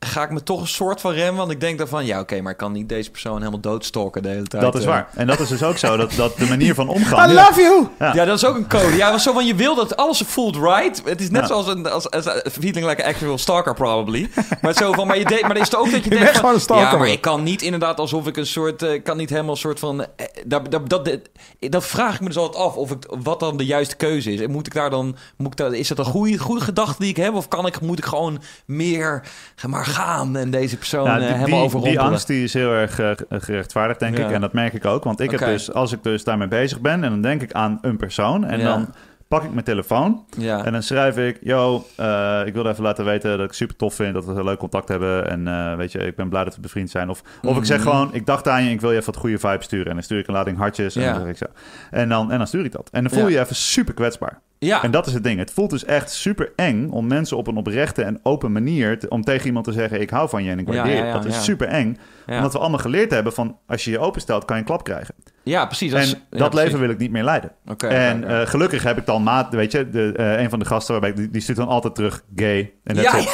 ga 0.00 0.22
ik 0.22 0.30
me 0.30 0.42
toch 0.42 0.60
een 0.60 0.66
soort 0.66 1.00
van 1.00 1.12
remmen. 1.12 1.36
Want 1.36 1.50
ik 1.50 1.60
denk 1.60 1.78
dan 1.78 1.88
van, 1.88 2.06
ja 2.06 2.20
oké, 2.20 2.40
maar 2.40 2.52
ik 2.52 2.58
kan 2.58 2.72
niet 2.72 2.88
deze 2.88 3.10
persoon 3.10 3.38
helemaal 3.38 3.60
doodstalken 3.60 4.22
de 4.22 4.28
hele 4.28 4.46
tijd. 4.46 4.62
Dat 4.62 4.74
is 4.74 4.80
eh. 4.80 4.88
waar. 4.88 5.08
En 5.14 5.26
dat 5.26 5.40
is 5.40 5.48
dus 5.48 5.62
ook 5.62 5.78
zo, 5.78 5.96
dat, 5.96 6.12
dat 6.12 6.36
de 6.36 6.46
manier 6.46 6.74
van 6.74 6.88
omgaan... 6.88 7.30
I 7.30 7.34
love 7.34 7.60
you! 7.60 7.88
Ja. 7.98 8.14
Ja, 8.14 8.24
dat 8.24 8.36
is 8.36 8.44
ook 8.44 8.56
een 8.56 8.68
code. 8.68 8.96
Ja, 8.96 9.10
was 9.10 9.22
zo 9.22 9.32
van 9.32 9.46
je 9.46 9.54
wil 9.54 9.74
dat 9.74 9.96
alles 9.96 10.22
voelt 10.26 10.56
right. 10.56 11.02
Het 11.04 11.20
is 11.20 11.30
net 11.30 11.40
Ja. 11.40 11.46
zoals 11.46 11.66
een 11.66 11.90
als, 11.90 12.10
als, 12.10 12.26
als 12.26 12.52
feeling 12.52 12.86
like 12.86 13.04
an 13.04 13.08
actual 13.08 13.38
stalker 13.38 13.74
probably. 13.74 14.30
Maar 14.60 14.74
zo 14.74 14.92
van, 14.92 15.06
maar 15.06 15.18
je 15.18 15.24
deed, 15.24 15.42
maar 15.42 15.50
er 15.50 15.56
is 15.56 15.62
het 15.62 15.76
ook 15.76 15.90
dat 15.90 16.04
je 16.04 16.10
denkt 16.16 16.24
bent 16.24 16.30
van, 16.30 16.40
gewoon 16.40 16.54
een 16.54 16.60
stalker, 16.60 16.90
ja, 16.90 16.96
maar 16.98 17.08
ik 17.08 17.20
kan 17.20 17.42
niet 17.42 17.62
inderdaad 17.62 17.98
alsof 17.98 18.26
ik 18.26 18.36
een 18.36 18.46
soort, 18.46 18.82
eh, 18.82 18.92
ik 18.92 19.04
kan 19.04 19.16
niet 19.16 19.30
helemaal 19.30 19.50
een 19.50 19.56
soort 19.56 19.78
van, 19.78 20.00
eh, 20.00 20.26
dat, 20.46 20.70
dat, 20.70 20.90
dat, 20.90 21.04
dat, 21.04 21.18
dat 21.58 21.84
vraag 21.86 22.14
ik 22.14 22.20
me 22.20 22.26
dus 22.26 22.36
altijd 22.36 22.64
af 22.64 22.76
of 22.76 22.90
ik 22.90 23.06
wat 23.22 23.40
dan 23.40 23.56
de 23.56 23.64
juiste 23.64 23.96
keuze 23.96 24.32
is. 24.32 24.40
En 24.40 24.50
moet 24.50 24.66
ik 24.66 24.74
daar 24.74 24.90
dan, 24.90 25.16
moet 25.36 25.52
ik 25.52 25.56
daar, 25.56 25.72
is 25.72 25.88
dat 25.88 25.98
een 25.98 26.04
goede, 26.04 26.38
goede 26.38 26.60
gedachte 26.64 27.00
die 27.00 27.10
ik 27.10 27.16
heb, 27.16 27.34
of 27.34 27.48
kan 27.48 27.66
ik, 27.66 27.80
moet 27.80 27.98
ik 27.98 28.04
gewoon 28.04 28.42
meer, 28.66 29.22
zeg 29.54 29.70
maar 29.70 29.75
gaan 29.84 30.36
en 30.36 30.50
deze 30.50 30.76
persoon 30.76 31.04
Nou, 31.04 31.20
eh, 31.20 31.26
die, 31.26 31.34
helemaal 31.36 31.46
die, 31.58 31.64
overrompelen? 31.64 31.98
die 31.98 32.08
angst 32.08 32.26
die 32.26 32.42
is 32.44 32.52
heel 32.52 32.70
erg 32.72 32.98
eh, 32.98 33.10
gerechtvaardigd, 33.28 34.00
denk 34.00 34.16
Ja. 34.18 34.26
ik. 34.26 34.30
En 34.32 34.40
dat 34.40 34.52
merk 34.52 34.72
ik 34.72 34.84
ook. 34.84 35.04
Want 35.04 35.20
ik 35.20 35.30
heb 35.30 35.40
dus, 35.40 35.72
als 35.72 35.92
ik 35.92 36.02
dus 36.02 36.24
daarmee 36.24 36.48
bezig 36.48 36.80
ben... 36.80 37.04
en 37.04 37.10
dan 37.10 37.20
denk 37.20 37.42
ik 37.42 37.52
aan 37.52 37.78
een 37.82 37.96
persoon... 37.96 38.44
en 38.44 38.58
Ja. 38.58 38.64
dan 38.64 38.94
pak 39.28 39.42
ik 39.44 39.52
mijn 39.52 39.64
telefoon... 39.64 40.24
Ja. 40.38 40.64
en 40.64 40.72
dan 40.72 40.82
schrijf 40.82 41.16
ik... 41.16 41.38
yo, 41.42 41.86
eh, 41.96 42.40
ik 42.44 42.54
wil 42.54 42.66
even 42.66 42.82
laten 42.82 43.04
weten 43.04 43.38
dat 43.38 43.46
ik 43.46 43.52
super 43.52 43.76
tof 43.76 43.94
vind... 43.94 44.14
dat 44.14 44.24
we 44.24 44.32
een 44.32 44.44
leuk 44.44 44.58
contact 44.58 44.88
hebben... 44.88 45.30
en 45.30 45.76
weet 45.76 45.92
je, 45.92 45.98
ik 45.98 46.16
ben 46.16 46.28
blij 46.28 46.44
dat 46.44 46.54
we 46.54 46.60
bevriend 46.60 46.90
zijn. 46.90 47.08
Of, 47.08 47.22
of 47.42 47.56
ik 47.56 47.64
zeg 47.64 47.78
Mhm. 47.80 47.88
gewoon... 47.88 48.14
ik 48.14 48.26
dacht 48.26 48.48
aan 48.48 48.64
je, 48.64 48.70
ik 48.70 48.80
wil 48.80 48.90
je 48.90 48.96
even 48.98 49.12
wat 49.12 49.20
goede 49.20 49.38
vibes 49.38 49.64
sturen... 49.64 49.86
en 49.86 49.94
dan 49.94 50.02
stuur 50.02 50.18
ik 50.18 50.26
een 50.26 50.34
lading 50.34 50.58
hartjes 50.58 50.96
en, 50.96 51.02
Ja. 51.02 51.12
dan, 51.12 51.20
zeg 51.20 51.30
ik 51.30 51.36
zo. 51.36 51.44
En, 51.90 52.08
dan, 52.08 52.30
en 52.32 52.38
dan 52.38 52.46
stuur 52.46 52.64
ik 52.64 52.72
dat. 52.72 52.88
En 52.92 53.02
dan 53.02 53.12
voel 53.12 53.26
je 53.26 53.30
Ja. 53.32 53.38
je 53.38 53.44
even 53.44 53.56
super 53.56 53.94
kwetsbaar. 53.94 54.40
Ja. 54.58 54.82
En 54.82 54.90
dat 54.90 55.06
is 55.06 55.12
het 55.12 55.24
ding. 55.24 55.38
Het 55.38 55.50
voelt 55.50 55.70
dus 55.70 55.84
echt 55.84 56.10
super 56.10 56.52
eng 56.56 56.88
om 56.90 57.06
mensen 57.06 57.36
op 57.36 57.46
een 57.46 57.56
oprechte 57.56 58.02
en 58.02 58.20
open 58.22 58.52
manier... 58.52 58.98
te- 58.98 59.08
om 59.08 59.22
tegen 59.22 59.46
iemand 59.46 59.64
te 59.64 59.72
zeggen, 59.72 60.00
ik 60.00 60.10
hou 60.10 60.28
van 60.28 60.44
je 60.44 60.50
en 60.50 60.58
ik 60.58 60.66
waardeer 60.66 60.92
je. 60.94 60.98
ja, 60.98 61.06
ja, 61.06 61.12
dat 61.12 61.24
is 61.24 61.44
super 61.44 61.68
eng 61.68 61.98
omdat 62.36 62.52
we 62.52 62.58
allemaal 62.58 62.78
geleerd 62.78 63.10
hebben 63.10 63.32
van 63.32 63.58
als 63.66 63.84
je 63.84 63.90
je 63.90 63.98
openstelt, 63.98 64.44
kan 64.44 64.56
je 64.56 64.62
een 64.62 64.68
klap 64.68 64.84
krijgen. 64.84 65.14
Ja, 65.50 65.66
precies. 65.66 65.92
en 65.92 66.00
is- 66.00 66.10
dat 66.10 66.18
ja, 66.30 66.48
precies. 66.48 66.64
leven 66.66 66.80
wil 66.80 66.90
ik 66.90 66.98
niet 66.98 67.10
meer 67.10 67.24
leiden. 67.24 67.50
En 67.88 68.24
eh, 68.24 68.46
gelukkig 68.46 68.82
heb 68.82 68.98
ik 68.98 69.06
dan 69.06 69.22
maat, 69.22 69.54
weet 69.54 69.72
je, 69.72 69.90
de, 69.90 70.12
eh, 70.16 70.40
een 70.42 70.50
van 70.50 70.58
de 70.58 70.64
gasten 70.64 70.92
waarbij 70.92 71.10
ik, 71.10 71.16
die, 71.16 71.30
die 71.30 71.40
stuurt 71.40 71.58
dan 71.58 71.68
altijd 71.68 71.94
terug 71.94 72.22
gay. 72.36 72.72
En, 72.84 72.94
ja, 72.94 73.02
ja, 73.02 73.16
ja, 73.18 73.24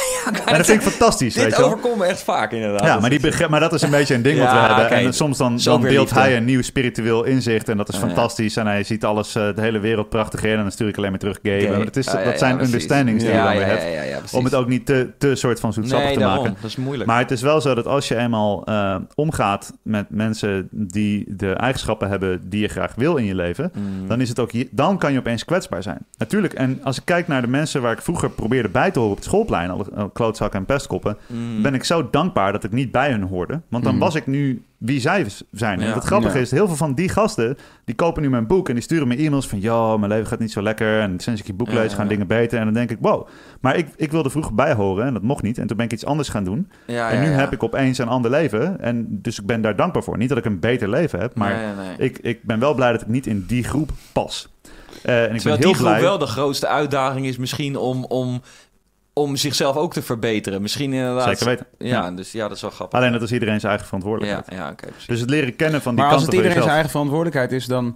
en 0.45 0.57
dat 0.57 0.65
vind 0.65 0.81
ik 0.81 0.87
fantastisch, 0.89 1.33
Dit 1.33 1.57
wel. 1.57 1.65
overkomt 1.65 1.97
me 1.97 2.05
echt 2.05 2.23
vaak 2.23 2.51
inderdaad. 2.51 2.81
Ja, 2.81 2.91
Dat 2.91 2.99
maar, 3.01 3.09
die 3.09 3.19
is- 3.19 3.25
begrijp, 3.25 3.49
maar 3.49 3.59
dat 3.59 3.73
is 3.73 3.81
een 3.81 3.89
beetje 3.89 4.15
een 4.15 4.21
ding 4.21 4.39
wat 4.43 4.49
we 4.49 4.55
Ja, 4.55 4.79
hebben. 4.79 4.97
En 4.97 5.13
soms 5.13 5.37
dan, 5.37 5.59
dan 5.63 5.81
deelt 5.81 6.09
hij 6.09 6.37
een 6.37 6.45
nieuw 6.45 6.61
spiritueel 6.61 7.23
inzicht. 7.23 7.69
En 7.69 7.77
dat 7.77 7.89
is 7.89 7.95
Ja, 7.95 8.01
ja. 8.01 8.07
fantastisch. 8.07 8.55
En 8.57 8.67
hij 8.67 8.83
ziet 8.83 9.03
alles, 9.05 9.35
eh, 9.35 9.55
de 9.55 9.61
hele 9.61 9.79
wereld 9.79 10.09
prachtig 10.09 10.43
in. 10.43 10.51
En 10.55 10.61
dan 10.61 10.71
stuur 10.71 10.87
ik 10.87 10.97
alleen 10.97 11.09
maar 11.09 11.19
terug 11.19 11.39
gay. 11.43 11.69
Maar 11.69 11.79
het 11.79 11.97
is, 11.97 12.05
Ja, 12.05 12.17
ja, 12.19 12.23
dat 12.23 12.33
ja, 12.33 12.39
zijn 12.39 12.61
understandings 12.63 13.23
die 13.23 13.31
ja, 13.33 13.37
je 13.37 13.43
dan 13.43 13.53
ja, 13.53 13.59
weer 13.59 13.67
ja, 13.75 13.81
hebt. 13.81 13.93
ja, 13.93 14.01
ja. 14.01 14.19
Om 14.37 14.43
het 14.43 14.55
ook 14.55 14.67
niet 14.67 14.85
te, 14.85 15.09
te 15.17 15.35
soort 15.35 15.59
van 15.59 15.73
zoetsappig 15.73 16.05
nee, 16.07 16.13
te 16.17 16.19
daarom. 16.23 16.43
maken. 16.43 16.57
Dat 16.61 16.69
is 16.69 16.75
moeilijk. 16.75 17.09
Maar 17.09 17.19
het 17.19 17.31
is 17.31 17.41
wel 17.41 17.61
zo 17.61 17.73
dat 17.75 17.87
als 17.87 18.07
je 18.07 18.15
eenmaal 18.17 18.63
omgaat 19.15 19.73
met 19.83 20.05
mensen 20.09 20.67
die 20.71 21.25
de 21.35 21.53
eigenschappen 21.53 22.02
hebben 22.07 22.49
die 22.49 22.61
je 22.61 22.67
graag 22.67 22.95
wil 22.95 23.15
in 23.15 23.25
je 23.25 23.35
leven, 23.35 23.71
Mm. 23.75 24.07
dan, 24.07 24.21
is 24.21 24.29
het 24.29 24.39
ook, 24.39 24.51
dan 24.71 24.97
kan 24.97 25.11
je 25.13 25.19
opeens 25.19 25.45
kwetsbaar 25.45 25.83
zijn. 25.83 25.97
Natuurlijk, 26.17 26.53
en 26.53 26.79
als 26.83 26.97
ik 26.97 27.05
kijk 27.05 27.27
naar 27.27 27.41
de 27.41 27.47
mensen 27.47 27.81
waar 27.81 27.91
ik 27.93 28.01
vroeger 28.01 28.29
probeerde 28.29 28.69
bij 28.69 28.91
te 28.91 28.99
horen 28.99 29.11
op 29.15 29.19
het 29.19 29.27
schoolplein, 29.27 29.69
alle 29.69 29.85
alle 29.95 30.11
klootzakken 30.13 30.59
en 30.59 30.65
pestkoppen, 30.65 31.17
Mm. 31.27 31.61
ben 31.61 31.73
ik 31.73 31.83
zo 31.83 32.09
dankbaar 32.09 32.51
dat 32.51 32.63
ik 32.63 32.71
niet 32.71 32.91
bij 32.91 33.11
hun 33.11 33.21
hoorde. 33.23 33.61
Want 33.67 33.83
dan 33.83 33.93
Mm. 33.93 33.99
was 33.99 34.15
ik 34.15 34.27
nu 34.27 34.63
wie 34.85 34.99
zij 34.99 35.25
zijn. 35.51 35.81
En 35.81 35.93
het 35.93 36.03
grappige 36.03 36.35
Ja. 36.35 36.41
is, 36.41 36.51
heel 36.51 36.67
veel 36.67 36.75
van 36.75 36.93
die 36.93 37.09
gasten, 37.09 37.57
die 37.85 37.95
kopen 37.95 38.21
nu 38.21 38.29
mijn 38.29 38.47
boek 38.47 38.67
en 38.67 38.73
die 38.73 38.83
sturen 38.83 39.07
me 39.07 39.15
e-mails 39.15 39.47
van, 39.47 39.61
ja, 39.61 39.97
mijn 39.97 40.11
leven 40.11 40.27
gaat 40.27 40.39
niet 40.39 40.51
zo 40.51 40.61
lekker 40.61 40.99
en 40.99 41.19
sinds 41.19 41.41
ik 41.41 41.47
je 41.47 41.53
boek 41.53 41.67
Ja, 41.69 41.73
lees 41.73 41.93
gaan 41.93 42.03
ja. 42.03 42.09
dingen 42.09 42.27
beter. 42.27 42.59
En 42.59 42.65
dan 42.65 42.73
denk 42.73 42.91
ik, 42.91 42.97
wow. 43.01 43.27
Maar 43.61 43.75
ik, 43.75 43.87
ik 43.95 44.11
wilde 44.11 44.29
vroeger 44.29 44.53
bij 44.55 44.73
horen 44.73 45.05
en 45.05 45.13
dat 45.13 45.21
mocht 45.23 45.43
niet. 45.43 45.57
En 45.57 45.67
toen 45.67 45.77
ben 45.77 45.85
ik 45.85 45.93
iets 45.93 46.05
anders 46.05 46.29
gaan 46.29 46.43
doen. 46.43 46.69
ja, 46.87 47.09
En 47.09 47.21
nu 47.21 47.27
heb 47.27 47.51
ik 47.53 47.63
opeens 47.63 47.97
een 47.97 48.07
ander 48.07 48.31
leven. 48.31 48.81
En 48.81 49.05
dus 49.09 49.39
ik 49.39 49.45
ben 49.45 49.61
daar 49.61 49.75
dankbaar 49.75 50.03
voor. 50.03 50.17
Niet 50.17 50.29
dat 50.29 50.37
ik 50.37 50.45
een 50.45 50.59
beter 50.59 50.89
leven 50.89 51.19
heb, 51.19 51.35
maar 51.35 51.55
Nee, 51.55 51.65
nee, 51.65 51.85
nee. 51.97 52.09
ik, 52.09 52.17
ik 52.17 52.43
ben 52.43 52.59
wel 52.59 52.73
blij 52.73 52.91
dat 52.91 53.01
ik 53.01 53.07
niet 53.07 53.27
in 53.27 53.45
die 53.47 53.63
groep 53.63 53.91
pas. 54.13 54.51
Eh, 55.03 55.23
en 55.23 55.33
ik 55.35 55.39
Terwijl 55.41 55.43
ben 55.43 55.51
heel 55.53 55.65
die 55.67 55.73
groep 55.75 55.87
blij. 55.87 56.01
wel 56.01 56.17
de 56.17 56.25
grootste 56.25 56.67
uitdaging 56.67 57.25
is 57.25 57.37
misschien 57.37 57.77
om, 57.77 58.03
om, 58.05 58.41
om 59.13 59.35
zichzelf 59.35 59.75
ook 59.75 59.93
te 59.93 60.01
verbeteren. 60.01 60.61
Misschien 60.61 60.93
inderdaad. 60.93 61.27
Zeker 61.27 61.45
weten. 61.45 61.65
Ja, 61.77 62.11
dus 62.11 62.31
ja, 62.31 62.47
dat 62.47 62.55
is 62.55 62.61
wel 62.61 62.71
grappig. 62.71 62.99
Alleen 62.99 63.11
dat 63.11 63.21
is 63.21 63.31
iedereen 63.31 63.59
zijn 63.59 63.69
eigen 63.71 63.87
verantwoordelijkheid. 63.87 64.45
ja, 64.51 64.55
ja 64.55 64.71
oké. 64.71 64.87
Dus 65.07 65.19
het 65.19 65.29
leren 65.29 65.55
kennen 65.55 65.81
van 65.81 65.95
die 65.95 66.03
Maar 66.03 66.13
als 66.13 66.23
het 66.23 66.33
iedereen 66.33 66.57
zijn 66.57 66.69
eigen 66.69 66.89
verantwoordelijkheid 66.89 67.51
is, 67.51 67.65
dan 67.65 67.95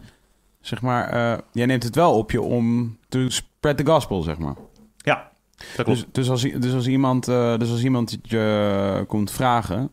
zeg 0.61 0.81
maar, 0.81 1.10
eh, 1.10 1.38
jij 1.52 1.65
neemt 1.65 1.84
het 1.84 1.95
wel 1.95 2.18
op 2.18 2.31
je 2.31 2.41
om 2.41 2.98
te 3.10 3.26
spread 3.30 3.77
the 3.77 3.85
gospel, 3.85 4.22
zeg 4.22 4.38
maar. 4.38 4.56
Ja, 4.98 5.31
dat 5.76 5.85
klopt. 5.85 5.88
Dus, 5.88 6.06
dus, 6.11 6.30
als, 6.30 6.41
dus, 6.41 6.73
als 6.73 6.88
iemand, 6.88 7.27
eh, 7.27 7.57
dus 7.57 7.72
als 7.72 7.84
iemand 7.84 8.18
je 8.22 9.03
komt 9.07 9.31
vragen, 9.31 9.89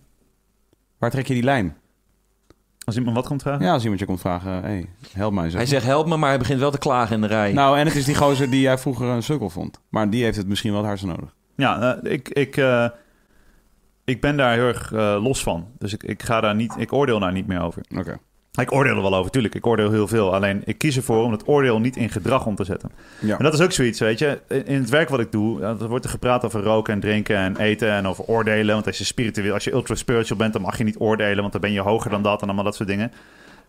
waar 0.99 1.11
trek 1.11 1.27
je 1.27 1.35
die 1.35 1.43
lijn? 1.43 1.77
Als 2.85 2.97
iemand 2.97 3.17
wat 3.17 3.27
komt 3.27 3.43
vragen? 3.43 3.65
Ja, 3.65 3.73
als 3.73 3.83
iemand 3.83 4.01
je 4.01 4.07
komt 4.07 4.21
vragen, 4.21 4.63
hey, 4.63 4.87
help 5.13 5.33
mij. 5.33 5.45
Zeg 5.51 5.59
Hij 5.59 5.67
zegt 5.67 5.85
help 5.85 6.07
me, 6.07 6.17
maar 6.17 6.29
hij 6.29 6.39
begint 6.39 6.61
wel 6.61 6.71
te 6.71 6.79
klagen 6.79 7.15
in 7.15 7.21
de 7.21 7.27
rij. 7.27 7.53
Nou, 7.53 7.79
en 7.79 7.87
het 7.87 7.95
is 7.95 8.05
die 8.05 8.15
gozer 8.15 8.51
die 8.51 8.61
jij 8.61 8.79
vroeger 8.79 9.09
een 9.09 9.23
sukkel 9.23 9.51
vond. 9.51 9.81
Maar 9.89 10.11
die 10.11 10.25
heeft 10.25 10.37
het 10.37 10.47
misschien 10.47 10.71
wel 10.71 10.79
het 10.79 10.89
hardst 10.89 11.07
nodig. 11.07 11.35
Ja, 11.57 11.97
eh, 11.97 12.13
ik, 12.13 12.29
ik, 12.29 12.57
eh, 12.57 12.89
ik 14.05 14.21
ben 14.21 14.37
daar 14.37 14.53
heel 14.53 14.67
erg 14.67 14.93
eh, 14.93 15.19
los 15.23 15.43
van. 15.43 15.69
Dus 15.79 15.93
ik, 15.93 16.03
ik, 16.03 16.23
ga 16.23 16.41
daar 16.41 16.55
niet, 16.55 16.75
ik 16.79 16.93
oordeel 16.93 17.19
daar 17.19 17.33
niet 17.33 17.47
meer 17.47 17.61
over. 17.61 17.83
Oké. 17.97 18.19
Ik 18.61 18.73
oordeel 18.73 18.97
er 18.97 19.03
wel 19.03 19.15
over, 19.15 19.31
tuurlijk. 19.31 19.55
Ik 19.55 19.67
oordeel 19.67 19.91
heel 19.91 20.09
veel. 20.09 20.35
Alleen 20.35 20.63
ik 20.65 20.79
kies 20.79 20.97
ervoor 20.97 21.25
om 21.25 21.33
het 21.33 21.49
oordeel 21.49 21.79
niet 21.81 21.97
in 21.97 22.11
gedrag 22.11 22.47
om 22.47 22.55
te 22.55 22.65
zetten. 22.65 22.91
Ja. 23.21 23.39
En 23.39 23.45
dat 23.45 23.55
is 23.55 23.61
ook 23.61 23.73
zoiets, 23.73 24.01
weet 24.01 24.19
je. 24.19 24.41
In 24.65 24.81
het 24.81 24.89
werk 24.91 25.09
wat 25.09 25.21
ik 25.21 25.33
doe, 25.33 25.63
eh, 25.63 25.81
er 25.81 25.89
wordt 25.89 26.05
er 26.05 26.11
gepraat 26.11 26.45
over 26.45 26.63
roken 26.63 26.93
en 26.95 27.01
drinken 27.01 27.37
en 27.37 27.57
eten 27.57 27.91
en 27.91 28.07
over 28.07 28.25
oordelen. 28.25 28.75
Want 28.75 28.87
als 28.87 28.99
je 28.99 29.05
spiritueel, 29.05 29.53
als 29.55 29.65
je 29.65 29.73
ultra 29.73 29.95
spiritual 29.95 30.39
bent, 30.39 30.53
dan 30.53 30.63
mag 30.63 30.79
je 30.79 30.85
niet 30.85 30.99
oordelen, 30.99 31.41
want 31.41 31.53
dan 31.53 31.61
ben 31.61 31.73
je 31.73 31.81
hoger 31.81 32.11
dan 32.11 32.23
dat 32.23 32.41
en 32.41 32.47
allemaal 32.47 32.65
dat 32.65 32.75
soort 32.75 32.89
dingen. 32.89 33.13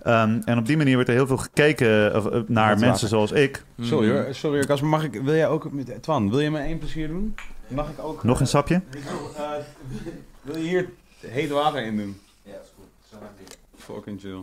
Ehm, 0.01 0.41
en 0.45 0.57
op 0.57 0.65
die 0.65 0.77
manier 0.77 0.93
wordt 0.93 1.09
er 1.09 1.15
heel 1.15 1.27
veel 1.27 1.37
gekeken 1.37 2.15
of, 2.15 2.25
eh, 2.25 2.39
naar 2.47 2.79
mensen 2.79 3.07
zoals 3.07 3.31
ik. 3.31 3.63
Mm. 3.75 3.85
Sorry 3.85 4.09
hoor, 4.09 4.27
sorry 4.31 4.63
hoor, 4.67 4.85
mag 4.87 5.03
ik, 5.03 5.21
wil 5.23 5.33
jij 5.35 5.47
ook, 5.47 5.71
met- 5.71 6.01
Twan, 6.03 6.29
wil 6.29 6.39
je 6.39 6.51
me 6.51 6.59
één 6.59 6.77
plezier 6.77 7.07
doen? 7.07 7.35
Mag 7.67 7.89
ik 7.89 8.03
ook... 8.03 8.23
Nog 8.23 8.39
een 8.39 8.47
sapje? 8.47 8.81
Eh, 9.37 9.49
wil 10.41 10.57
je 10.57 10.67
hier 10.67 10.89
heet 11.19 11.49
water 11.49 11.85
in 11.85 11.97
doen? 11.97 12.19
Ja, 12.43 12.51
is 12.51 12.71
goed. 12.75 13.17
Fucking 13.77 14.19
chill. 14.21 14.39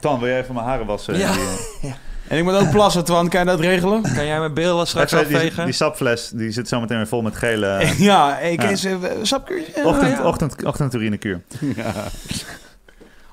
Tan, 0.00 0.18
wil 0.18 0.28
jij 0.28 0.40
even 0.40 0.54
mijn 0.54 0.66
haren 0.66 0.86
wassen? 0.86 1.18
Ja. 1.18 1.32
Die, 1.32 1.40
eh, 1.82 1.90
En 2.28 2.38
ik 2.38 2.44
moet 2.44 2.54
ook 2.54 2.70
plassen, 2.70 3.04
Twan, 3.04 3.28
kan 3.28 3.40
je 3.40 3.46
dat 3.46 3.60
regelen? 3.60 4.02
Kan 4.02 4.26
jij 4.26 4.38
mijn 4.38 4.54
billen 4.54 4.86
straks 4.86 5.14
afvegen? 5.14 5.64
die 5.64 5.74
sapfles 5.74 6.30
die 6.34 6.50
zit 6.50 6.68
zometeen 6.68 6.96
weer 6.96 7.06
vol 7.06 7.22
met 7.22 7.36
gele 7.36 7.66
eh, 7.66 7.98
ja, 8.10 8.38
ik 8.38 8.62
Ja. 8.62 8.68
eens 8.68 8.84
even 8.84 9.26
sapkuurtje. 9.26 9.84
Ochtend, 9.84 10.16
ja. 10.16 10.24
ochtend, 10.24 10.64
ochtendurine-kuur. 10.64 11.40
Ja. 11.76 11.92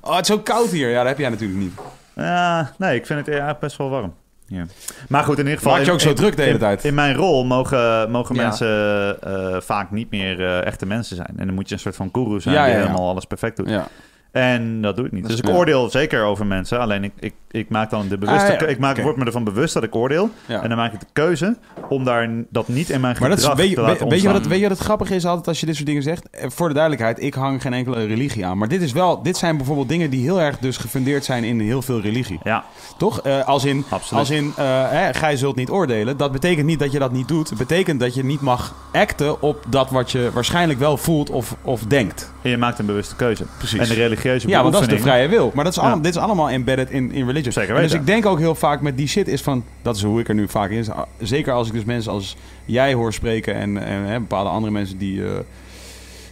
Oh, 0.01 0.15
het 0.15 0.22
is 0.22 0.35
zo 0.35 0.39
koud 0.39 0.69
hier. 0.69 0.89
Ja, 0.89 0.97
dat 0.99 1.07
heb 1.07 1.18
jij 1.18 1.30
natuurlijk 1.30 1.60
niet. 1.60 1.73
Ja, 2.15 2.72
nee, 2.77 2.95
ik 2.95 3.05
vind 3.05 3.26
het 3.26 3.35
ja, 3.35 3.57
best 3.60 3.77
wel 3.77 3.89
warm. 3.89 4.14
Ja. 4.47 4.65
Maar 5.10 5.23
goed, 5.23 5.38
in 5.38 5.43
ieder 5.43 5.57
geval... 5.57 5.72
Maak 5.72 5.81
je 5.81 5.88
in- 5.88 5.93
ook 5.93 5.99
zo 6.01 6.10
in- 6.10 6.15
druk 6.15 6.35
de 6.35 6.41
hele 6.41 6.53
in- 6.53 6.60
tijd? 6.60 6.84
In 6.84 6.93
mijn 6.93 7.15
rol 7.15 7.43
mogen, 7.45 8.11
mogen 8.11 8.35
Ja. 8.35 8.41
mensen 8.41 9.22
eh, 9.22 9.61
vaak 9.61 9.91
niet 9.91 10.11
meer 10.11 10.39
eh, 10.45 10.65
echte 10.65 10.85
mensen 10.85 11.15
zijn. 11.15 11.34
En 11.38 11.45
dan 11.45 11.55
moet 11.55 11.68
je 11.69 11.73
een 11.73 11.80
soort 11.81 11.95
van 11.95 12.10
guru 12.14 12.41
zijn 12.41 12.55
Ja, 12.55 12.64
die 12.64 12.72
ja, 12.73 12.77
ja. 12.80 12.85
helemaal 12.85 13.10
alles 13.10 13.26
perfect 13.26 13.57
doet. 13.57 13.69
Ja. 13.69 13.88
En 14.34 14.81
dat 14.81 14.95
doe 14.95 15.05
ik 15.05 15.11
niet. 15.11 15.27
Dus 15.27 15.39
ik 15.39 15.49
oordeel 15.49 15.89
zeker 15.89 16.23
over 16.23 16.45
mensen. 16.45 16.80
Alleen 16.80 17.03
ik, 17.03 17.11
ik, 17.19 17.34
ik 17.51 17.69
maak 17.69 17.89
dan 17.89 18.07
de 18.07 18.18
bewuste... 18.18 18.53
Ah, 18.53 18.60
ja. 18.60 18.65
Ik 18.68 18.80
maak, 18.80 18.97
word 19.01 19.15
me 19.18 19.26
ervan 19.26 19.43
bewust 19.43 19.73
dat 19.73 19.84
ik 19.84 19.95
oordeel. 19.95 20.30
ja. 20.45 20.61
En 20.61 20.69
dan 20.69 20.77
maak 20.77 20.93
ik 20.93 20.99
de 20.99 21.05
keuze 21.14 21.57
om 21.89 22.03
daar 22.03 22.30
dat 22.49 22.68
niet 22.68 22.89
in 22.89 23.01
mijn 23.01 23.15
Maar 23.19 23.30
dat 23.30 23.38
is, 23.39 23.53
weet, 23.53 23.69
je- 23.69 23.76
te 23.76 23.81
laten 23.81 24.10
weet 24.10 24.22
je 24.22 24.27
wat 24.27 24.35
het, 24.35 24.47
weet 24.47 24.60
je 24.60 24.68
wat 24.68 24.77
het 24.77 24.85
grappige 24.85 25.15
is 25.15 25.26
altijd 25.26 25.47
als 25.47 25.60
je 25.60 25.65
dit 25.65 25.76
soort 25.76 25.88
dingen 25.88 26.03
zegt? 26.03 26.30
Eh, 26.30 26.49
Voor 26.49 26.68
de 26.68 26.73
duidelijkheid, 26.73 27.22
ik 27.22 27.34
hang 27.34 27.61
geen 27.61 27.73
enkele 27.73 28.05
religie 28.05 28.45
aan. 28.45 28.57
Maar 28.57 28.68
dit, 28.68 28.81
is 28.81 28.91
wel, 28.91 29.23
dit 29.23 29.38
zijn 29.38 29.57
bijvoorbeeld 29.57 29.89
dingen 29.89 30.10
die 30.10 30.22
heel 30.22 30.41
erg 30.41 30.57
dus 30.57 30.77
gefundeerd 30.77 31.26
zijn 31.26 31.43
in 31.43 31.60
heel 31.60 31.81
veel 31.81 32.01
religie. 32.01 32.39
Ja, 32.43 32.64
Toch? 32.97 33.22
Eh, 33.22 33.47
als 33.47 33.65
in, 33.65 33.85
absoluut. 33.89 34.19
als 34.19 34.30
in 34.30 34.53
eh, 34.57 34.89
hè, 34.89 35.14
gij 35.14 35.38
zult 35.38 35.55
niet 35.55 35.69
oordelen. 35.69 36.18
Dat 36.18 36.31
betekent 36.31 36.65
niet 36.65 36.80
dat 36.80 36.91
je 36.91 36.99
dat 36.99 37.11
niet 37.11 37.27
doet. 37.27 37.49
Het 37.49 37.57
betekent 37.57 37.99
dat 37.99 38.14
je 38.15 38.23
niet 38.26 38.41
mag 38.41 38.76
acten 38.91 39.41
op 39.41 39.64
dat 39.69 39.89
wat 39.89 40.11
je 40.11 40.30
waarschijnlijk 40.34 40.80
wel 40.80 40.97
voelt 40.97 41.30
of, 41.30 41.55
of 41.61 41.81
denkt. 41.84 42.31
En 42.41 42.49
je 42.49 42.57
maakt 42.57 42.80
een 42.80 42.85
bewuste 42.85 43.15
keuze. 43.15 43.45
Precies. 43.57 43.80
En 43.80 43.88
de 43.88 43.93
religieuze 44.24 44.58
Ja, 44.58 44.62
want 44.62 44.74
dat 44.74 44.82
is 44.82 44.88
de 44.88 45.00
vrije 45.00 45.28
wil. 45.28 45.52
Maar 45.54 45.64
dat 45.64 45.74
is 45.74 45.80
allemaal, 45.80 46.02
dit 46.02 46.16
is 46.16 46.22
allemaal 46.22 46.50
embedded 46.50 46.90
in, 46.90 47.12
in 47.12 47.26
religion. 47.26 47.52
Zeker 47.52 47.76
En 47.76 47.82
dus 47.82 47.91
weten. 47.91 48.00
ik 48.00 48.06
denk 48.06 48.26
ook 48.26 48.40
heel 48.40 48.56
vaak 48.56 48.82
met 48.82 48.98
die 48.98 49.08
shit 49.08 49.28
is 49.28 49.41
van... 49.41 49.64
Dat 49.82 49.95
is 49.95 50.04
hoe 50.04 50.20
ik 50.20 50.28
er 50.28 50.36
nu 50.36 50.48
vaak 50.48 50.70
in 50.70 50.78
is. 50.78 50.88
Zeker 51.20 51.54
als 51.54 51.68
ik 51.68 51.74
dus 51.74 51.84
mensen 51.84 52.12
als 52.12 52.38
jij 52.66 52.94
hoor 52.94 53.14
spreken... 53.14 53.56
en, 53.56 53.86
en 53.86 54.04
hè, 54.04 54.20
bepaalde 54.20 54.50
andere 54.50 54.72
mensen 54.72 54.98
die... 54.98 55.26
eh, 55.26 55.32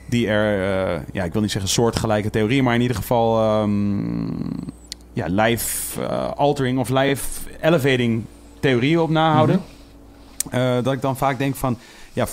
die 0.06 0.28
er, 0.28 0.62
eh, 0.94 1.02
ja, 1.12 1.24
ik 1.24 1.34
wil 1.34 1.42
niet 1.42 1.52
zeggen 1.52 1.70
soortgelijke 1.70 2.30
theorieën... 2.30 2.64
maar 2.64 2.76
in 2.76 2.82
ieder 2.82 2.96
geval... 2.96 3.42
ehm, 3.42 4.26
ja, 5.14 5.26
life 5.30 6.02
eh, 6.02 6.32
altering 6.32 6.80
of 6.80 6.90
life 6.90 7.50
elevating 7.62 8.24
theorieën 8.60 9.00
op 9.00 9.10
nahouden. 9.10 9.62
Eh, 10.50 10.78
dat 10.84 10.94
ik 10.94 11.02
dan 11.02 11.18
vaak 11.18 11.38
denk 11.38 11.56
van... 11.56 11.78
Ja, 12.14 12.28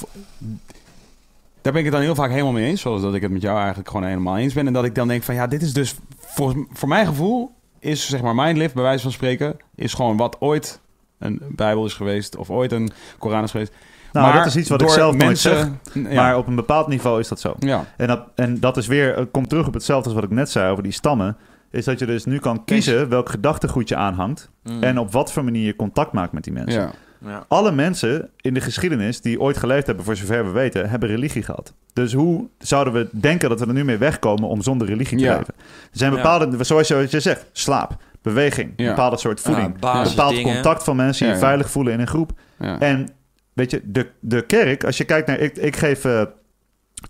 daar 1.63 1.73
ben 1.73 1.77
ik 1.77 1.85
het 1.85 1.93
dan 1.93 2.03
heel 2.03 2.15
vaak 2.15 2.31
helemaal 2.31 2.53
mee 2.53 2.69
eens. 2.69 2.81
Zoals 2.81 3.03
dat 3.03 3.15
ik 3.15 3.23
het 3.23 3.31
met 3.31 3.43
jou 3.43 3.59
eigenlijk 3.59 3.89
gewoon 3.89 4.07
helemaal 4.07 4.37
eens 4.37 4.55
ben. 4.55 4.67
En 4.67 4.73
dat 4.73 4.85
ik 4.85 4.95
dan 4.95 5.09
denk 5.09 5.23
van 5.23 5.35
ja, 5.35 5.47
dit 5.47 5.63
is 5.63 5.73
dus 5.73 5.95
voor, 6.19 6.67
voor 6.73 6.89
mijn 6.89 7.07
gevoel 7.07 7.51
is 7.79 8.09
zeg 8.09 8.23
maar 8.23 8.35
mindlift, 8.35 8.75
bij 8.75 8.83
wijze 8.83 9.03
van 9.03 9.13
spreken, 9.13 9.57
is 9.75 9.95
gewoon 9.95 10.17
wat 10.17 10.37
ooit 10.41 10.81
een 11.19 11.43
Bijbel 11.49 11.85
is 11.85 11.95
geweest 11.95 12.37
of 12.37 12.51
ooit 12.51 12.73
een 12.73 12.91
Koran 13.19 13.43
is 13.43 13.51
geweest. 13.51 13.73
Nou, 14.13 14.33
dat 14.33 14.47
is 14.47 14.57
iets 14.57 14.69
wat 14.69 14.83
ik 14.83 14.89
zelf 14.89 15.15
nooit 15.15 15.25
mensen, 15.25 15.81
ja, 15.93 16.15
Maar 16.15 16.37
op 16.37 16.47
een 16.47 16.55
bepaald 16.55 16.87
niveau 16.89 17.21
is 17.21 17.29
dat 17.29 17.41
zo. 17.41 17.55
ja. 17.59 17.85
En 17.97 18.07
dat, 18.07 18.21
en 18.35 18.61
dat 18.61 18.77
is 18.77 18.87
weer, 18.87 19.27
komt 19.27 19.49
terug 19.49 19.67
op 19.67 19.75
hetzelfde 19.75 20.09
als 20.09 20.15
wat 20.15 20.25
ik 20.25 20.37
net 20.37 20.51
zei 20.51 20.71
over 20.71 20.83
die 20.83 20.93
stammen. 20.93 21.37
Is 21.71 21.85
dat 21.85 21.99
je 21.99 22.07
dus 22.07 22.25
nu 22.25 22.39
kan 22.39 22.65
kiezen 22.65 23.09
welk 23.09 23.29
gedachtegoed 23.29 23.89
je 23.89 23.97
aanhangt. 23.97 24.51
Mm. 24.63 24.83
En 24.83 24.99
op 24.99 25.13
wat 25.13 25.33
voor 25.33 25.45
manier 25.45 25.67
je 25.67 25.77
contact 25.77 26.13
maakt 26.13 26.33
met 26.33 26.45
die 26.45 26.53
mensen. 26.53 26.83
ja. 26.83 26.93
Ja. 27.25 27.45
Alle 27.49 27.73
mensen 27.73 28.31
in 28.41 28.55
de 28.55 28.61
geschiedenis 28.61 29.21
die 29.21 29.41
ooit 29.41 29.57
geleefd 29.57 29.87
hebben, 29.87 30.05
voor 30.05 30.17
zover 30.17 30.45
we 30.45 30.51
weten, 30.51 30.91
hebben 30.91 31.09
religie 31.09 31.43
gehad. 31.43 31.75
Dus 31.93 32.13
hoe 32.13 32.49
zouden 32.59 32.93
we 32.93 33.09
denken 33.13 33.49
dat 33.49 33.61
we 33.61 33.67
er 33.67 33.73
nu 33.73 33.85
mee 33.85 33.97
wegkomen 33.97 34.49
om 34.49 34.63
zonder 34.63 34.87
religie 34.87 35.19
te 35.19 35.25
Ja. 35.25 35.37
leven? 35.39 35.55
Er 35.93 35.99
zijn 35.99 36.11
bepaalde, 36.15 36.65
zoals 36.65 36.89
je, 36.89 36.95
wat 36.95 37.11
je 37.11 37.21
zegt, 37.21 37.47
slaap, 37.53 37.97
beweging, 38.23 38.73
Ja. 38.77 38.85
een 38.85 38.95
bepaalde 38.95 39.17
soort 39.19 39.41
voeding, 39.41 39.75
Ja, 39.81 39.99
een 40.03 40.09
bepaald 40.09 40.41
contact 40.43 40.85
van 40.85 40.97
mensen 40.97 41.23
die 41.25 41.35
Ja, 41.35 41.41
je 41.41 41.47
veilig 41.47 41.71
voelen 41.71 41.93
in 41.93 42.01
een 42.01 42.07
groep. 42.07 42.31
ja. 42.59 42.79
En 42.81 43.09
weet 43.53 43.71
je, 43.71 43.81
de, 43.85 44.07
de 44.21 44.43
kerk, 44.47 44.85
als 44.85 44.97
je 44.97 45.05
kijkt 45.05 45.27
naar, 45.27 45.39
ik, 45.39 45.57
ik 45.57 45.77
geef 45.77 46.05
eh 46.05 46.23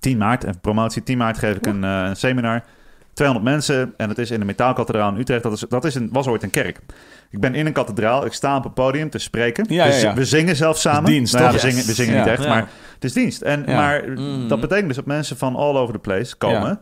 10 0.00 0.18
maart, 0.18 0.44
en 0.44 0.60
promotie, 0.60 1.02
10 1.02 1.18
maart 1.18 1.38
geef 1.38 1.56
ik 1.56 1.66
een, 1.66 1.84
eh, 1.84 2.02
een 2.08 2.16
seminar. 2.16 2.64
200 3.18 3.50
mensen 3.50 3.94
en 3.96 4.08
het 4.08 4.18
is 4.18 4.30
in 4.30 4.38
de 4.40 4.44
Metaalkathedraal 4.46 5.10
in 5.10 5.16
Utrecht. 5.20 5.42
Dat, 5.42 5.52
is, 5.52 5.64
dat 5.68 5.84
is 5.84 5.94
een, 5.94 6.08
was 6.12 6.26
ooit 6.26 6.42
een 6.42 6.50
kerk. 6.50 6.78
Ik 7.30 7.40
ben 7.40 7.54
in 7.54 7.66
een 7.66 7.72
kathedraal, 7.72 8.24
ik 8.26 8.32
sta 8.32 8.56
op 8.56 8.64
een 8.64 8.72
podium 8.72 9.10
te 9.10 9.18
spreken. 9.18 9.64
Ja, 9.68 9.86
we, 9.86 9.92
ja, 9.92 9.96
ja. 9.98 10.14
we 10.14 10.24
zingen 10.24 10.56
zelfs 10.56 10.80
samen. 10.80 11.04
dienst, 11.10 11.32
Nou 11.32 11.44
ja, 11.44 11.50
toch? 11.52 11.60
we 11.62 11.68
zingen, 11.70 11.86
we 11.86 11.92
zingen 11.92 12.14
Ja. 12.14 12.20
niet 12.20 12.28
echt, 12.28 12.42
Ja. 12.42 12.48
maar 12.48 12.68
het 12.94 13.04
is 13.04 13.12
dienst. 13.12 13.42
En, 13.42 13.62
Ja. 13.66 13.74
Maar 13.76 14.04
Mm. 14.14 14.48
dat 14.48 14.60
betekent 14.60 14.86
dus 14.86 14.96
dat 14.96 15.06
mensen 15.06 15.36
van 15.36 15.56
all 15.56 15.76
over 15.76 15.94
the 15.94 16.00
place 16.00 16.36
komen. 16.36 16.80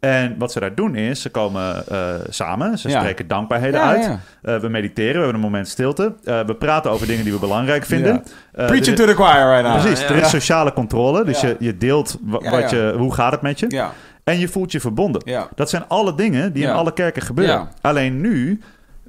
En 0.00 0.34
wat 0.38 0.52
ze 0.52 0.60
daar 0.60 0.74
doen 0.74 0.94
is, 0.94 1.22
ze 1.22 1.30
komen 1.30 1.86
eh, 1.88 1.98
samen, 2.28 2.78
ze 2.78 2.88
Ja. 2.88 2.98
spreken 3.00 3.28
dankbaarheden 3.28 3.80
Ja, 3.80 3.86
uit. 3.88 4.04
ja. 4.04 4.20
Eh, 4.42 4.60
we 4.60 4.68
mediteren, 4.68 5.12
we 5.12 5.18
hebben 5.18 5.34
een 5.34 5.40
moment 5.40 5.68
stilte. 5.68 6.14
Eh, 6.24 6.40
we 6.46 6.54
praten 6.54 6.90
over 6.90 7.06
dingen 7.06 7.24
die 7.24 7.32
we 7.32 7.38
belangrijk 7.38 7.84
vinden. 7.84 8.22
Ja. 8.54 8.66
Preach 8.66 8.70
er- 8.86 8.88
it 8.88 8.96
to 8.96 9.06
the 9.06 9.14
choir 9.14 9.48
right 9.54 9.62
now. 9.62 9.80
Precies, 9.80 10.00
ja. 10.00 10.08
er 10.08 10.16
is 10.16 10.30
sociale 10.30 10.72
controle. 10.72 11.24
Dus 11.24 11.40
Ja. 11.40 11.48
je, 11.48 11.56
je 11.58 11.76
deelt 11.76 12.18
wa- 12.22 12.38
Ja, 12.42 12.50
wat 12.50 12.70
ja. 12.70 12.76
Je, 12.76 12.94
hoe 12.96 13.14
gaat 13.14 13.32
het 13.32 13.42
met 13.42 13.58
je. 13.60 13.84
En 14.28 14.38
je 14.38 14.48
voelt 14.48 14.72
je 14.72 14.80
verbonden. 14.80 15.22
ja. 15.24 15.48
Dat 15.54 15.70
zijn 15.70 15.88
alle 15.88 16.14
dingen 16.14 16.52
die 16.52 16.62
in 16.62 16.70
alle 16.70 16.92
kerken 16.92 17.22
gebeuren. 17.22 17.54
Ja. 17.54 17.68
Alleen 17.80 18.20
nu, 18.20 18.60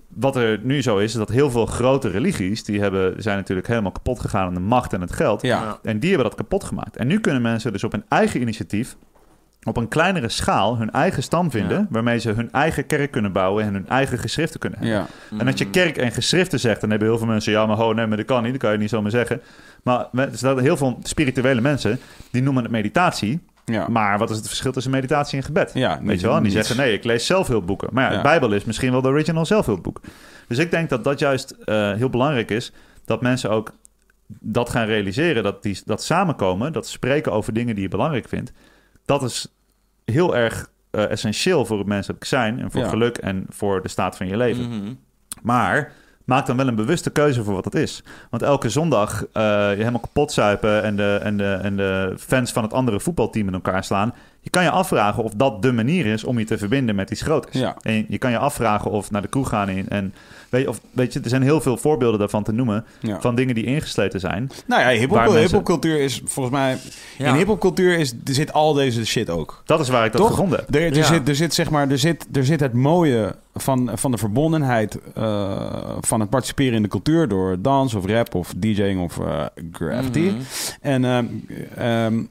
wat 0.08 0.36
er 0.36 0.60
nu 0.64 0.82
zo 0.82 0.98
is, 0.98 1.12
is 1.12 1.18
dat 1.18 1.30
heel 1.30 1.52
veel 1.52 1.66
grote 1.66 2.10
religies... 2.10 2.64
die 2.64 2.80
hebben, 2.82 3.24
zijn 3.24 3.38
natuurlijk 3.38 3.68
helemaal 3.68 3.92
kapot 3.92 4.20
gegaan 4.20 4.48
aan 4.48 4.54
de 4.54 4.60
macht 4.60 4.94
en 4.94 5.02
het 5.02 5.14
geld. 5.14 5.42
Ja. 5.42 5.80
En 5.84 6.00
die 6.00 6.10
hebben 6.10 6.28
dat 6.28 6.38
kapot 6.38 6.64
gemaakt. 6.64 6.98
En 6.98 7.08
nu 7.08 7.20
kunnen 7.20 7.42
mensen 7.42 7.72
dus 7.72 7.84
op 7.84 7.94
een 7.94 8.04
eigen 8.08 8.42
initiatief... 8.42 8.96
op 9.64 9.78
een 9.78 9.88
kleinere 9.88 10.30
schaal 10.30 10.78
hun 10.78 10.92
eigen 10.92 11.24
stam 11.24 11.52
vinden... 11.52 11.78
Ja. 11.78 11.88
waarmee 11.90 12.20
ze 12.20 12.32
hun 12.32 12.52
eigen 12.52 12.86
kerk 12.86 13.12
kunnen 13.12 13.32
bouwen... 13.32 13.64
en 13.64 13.74
hun 13.74 13.88
eigen 13.88 14.18
geschriften 14.18 14.60
kunnen 14.60 14.80
hebben. 14.80 14.98
ja. 14.98 15.40
En 15.40 15.48
als 15.48 15.60
je 15.60 15.70
kerk 15.70 15.98
en 15.98 16.12
geschriften 16.12 16.60
zegt, 16.60 16.82
dan 16.82 16.90
hebben 16.90 17.08
heel 17.08 17.18
veel 17.18 17.28
mensen... 17.28 17.52
ja, 17.52 17.66
maar 17.66 17.78
ho, 17.78 17.94
nee, 17.94 18.08
maar 18.08 18.18
dat 18.18 18.26
kan 18.26 18.44
niet, 18.44 18.52
dat 18.52 18.62
kan 18.62 18.72
je 18.72 18.78
niet 18.78 18.90
zomaar 18.90 19.12
zeggen. 19.12 19.42
Maar 19.84 20.08
er 20.12 20.30
zijn 20.34 20.60
heel 20.60 20.78
veel 20.78 21.00
spirituele 21.04 21.62
mensen... 21.62 22.00
die 22.32 22.42
noemen 22.42 22.64
het 22.64 22.72
meditatie... 22.72 23.40
ja. 23.72 23.88
Maar 23.88 24.18
wat 24.18 24.30
is 24.30 24.38
het 24.38 24.48
verschil 24.48 24.72
tussen 24.72 24.92
meditatie 24.92 25.38
en 25.38 25.44
gebed? 25.44 25.72
Ja, 25.74 26.00
Weet 26.04 26.20
je 26.20 26.26
wel? 26.28 26.36
En 26.36 26.44
die 26.44 26.54
niets. 26.54 26.68
zeggen 26.68 26.86
nee, 26.86 26.96
ik 26.98 27.04
lees 27.04 27.26
zelfhulpboeken. 27.26 27.90
Maar 27.92 28.04
ja, 28.04 28.10
Ja. 28.10 28.16
de 28.18 28.24
Bijbel 28.24 28.52
is 28.52 28.64
misschien 28.66 28.92
wel 28.92 29.02
de 29.02 29.08
original 29.08 29.46
zelfhulpboek. 29.46 30.02
Dus 30.48 30.58
ik 30.58 30.72
denk 30.72 30.90
dat 30.90 31.04
dat 31.04 31.20
juist 31.20 31.52
eh, 31.52 31.94
heel 31.94 32.10
belangrijk 32.10 32.52
is. 32.52 32.72
Dat 33.06 33.22
mensen 33.22 33.50
ook 33.50 33.72
dat 34.40 34.70
gaan 34.70 34.86
realiseren. 34.86 35.44
Dat, 35.44 35.64
die, 35.64 35.82
dat 35.86 36.04
samenkomen, 36.04 36.74
dat 36.74 36.88
spreken 36.88 37.32
over 37.32 37.54
dingen 37.54 37.74
die 37.76 37.84
je 37.84 37.90
belangrijk 37.90 38.28
vindt. 38.28 38.52
Dat 39.06 39.24
is 39.24 39.48
heel 40.06 40.36
erg 40.36 40.70
eh, 40.92 41.10
essentieel 41.12 41.66
voor 41.66 41.78
het 41.78 41.88
menselijk 41.88 42.24
zijn. 42.24 42.60
En 42.60 42.72
voor 42.72 42.86
geluk 42.86 43.18
en 43.18 43.46
voor 43.50 43.82
de 43.82 43.88
staat 43.88 44.18
van 44.18 44.28
je 44.28 44.38
leven. 44.38 44.68
Mhm. 44.70 44.94
Maar 45.42 45.92
maak 46.30 46.46
dan 46.46 46.58
wel 46.58 46.68
een 46.68 46.76
bewuste 46.76 47.10
keuze 47.10 47.44
voor 47.44 47.54
wat 47.54 47.66
het 47.66 47.76
is. 47.76 48.04
Want 48.30 48.44
elke 48.44 48.70
zondag 48.70 49.26
eh, 49.34 49.44
je 49.44 49.78
helemaal 49.78 50.00
kapot 50.00 50.32
zuipen 50.32 50.84
en 50.84 50.96
de, 50.96 51.20
en, 51.24 51.38
de, 51.38 51.60
en 51.62 51.76
de 51.76 52.14
fans 52.18 52.52
van 52.52 52.64
het 52.64 52.74
andere 52.74 53.00
voetbalteam 53.00 53.48
in 53.48 53.54
elkaar 53.54 53.84
slaan. 53.84 54.14
Je 54.42 54.50
kan 54.50 54.64
je 54.64 54.70
afvragen 54.70 55.24
of 55.24 55.34
dat 55.34 55.62
de 55.62 55.72
manier 55.72 56.06
is 56.06 56.24
om 56.24 56.40
je 56.40 56.46
te 56.46 56.58
verbinden 56.58 56.96
met 56.96 57.12
iets 57.12 57.22
groters. 57.22 57.60
Ja. 57.60 57.76
En 57.82 58.06
je 58.08 58.18
kan 58.18 58.32
je 58.32 58.38
afvragen 58.38 58.92
of 58.92 59.12
naar 59.12 59.22
de 59.22 59.28
kroeg 59.28 59.50
gaan 59.50 59.70
in. 59.70 59.90
En 59.90 60.14
weet 60.50 60.62
je, 60.62 60.70
of, 60.70 60.80
weet 60.92 61.14
je, 61.14 61.20
er 61.20 61.30
zijn 61.30 61.42
heel 61.42 61.62
veel 61.62 61.78
voorbeelden 61.78 62.20
daarvan 62.20 62.44
te 62.44 62.52
noemen. 62.52 62.86
Ja. 63.00 63.22
Van 63.22 63.36
dingen 63.36 63.56
die 63.56 63.64
ingesleten 63.66 64.20
zijn. 64.20 64.50
Nou 64.68 64.82
ja, 64.82 65.08
mensen- 65.08 65.38
hiphopcultuur 65.40 66.00
is 66.00 66.22
volgens 66.26 66.56
mij... 66.56 66.78
Ja. 67.18 67.28
In 67.28 67.36
hiphopcultuur 67.36 67.98
is, 67.98 68.12
er 68.26 68.34
zit 68.34 68.54
al 68.54 68.74
deze 68.74 69.06
shit 69.06 69.30
ook. 69.30 69.62
Dat 69.66 69.80
is 69.80 69.90
waar 69.90 70.06
ik 70.06 70.12
dat 70.12 70.22
Toch? 70.22 70.30
gevonden 70.30 70.60
heb. 70.60 70.76
Er, 70.76 70.82
er, 70.82 70.96
Ja. 70.96 71.04
zit, 71.04 71.28
er 71.28 71.36
zit 71.36 71.54
zeg 71.54 71.70
maar, 71.70 71.90
er 71.90 71.98
zit, 72.00 72.28
er 72.34 72.46
zit 72.46 72.60
het 72.60 72.74
mooie 72.74 73.36
van, 73.56 73.92
van 73.94 74.12
de 74.12 74.18
verbondenheid 74.18 75.00
eh, 75.16 75.72
van 76.00 76.20
het 76.20 76.30
participeren 76.30 76.74
in 76.74 76.82
de 76.84 76.88
cultuur 76.90 77.28
door 77.28 77.62
dans 77.62 77.94
of 77.94 78.06
rap 78.06 78.36
of 78.36 78.54
DJing 78.58 79.02
of 79.02 79.20
eh, 79.20 79.46
graffiti. 79.72 80.22
Mhm. 80.22 80.36
En, 80.82 81.06
ehm, 81.06 81.26
ehm, 81.76 82.24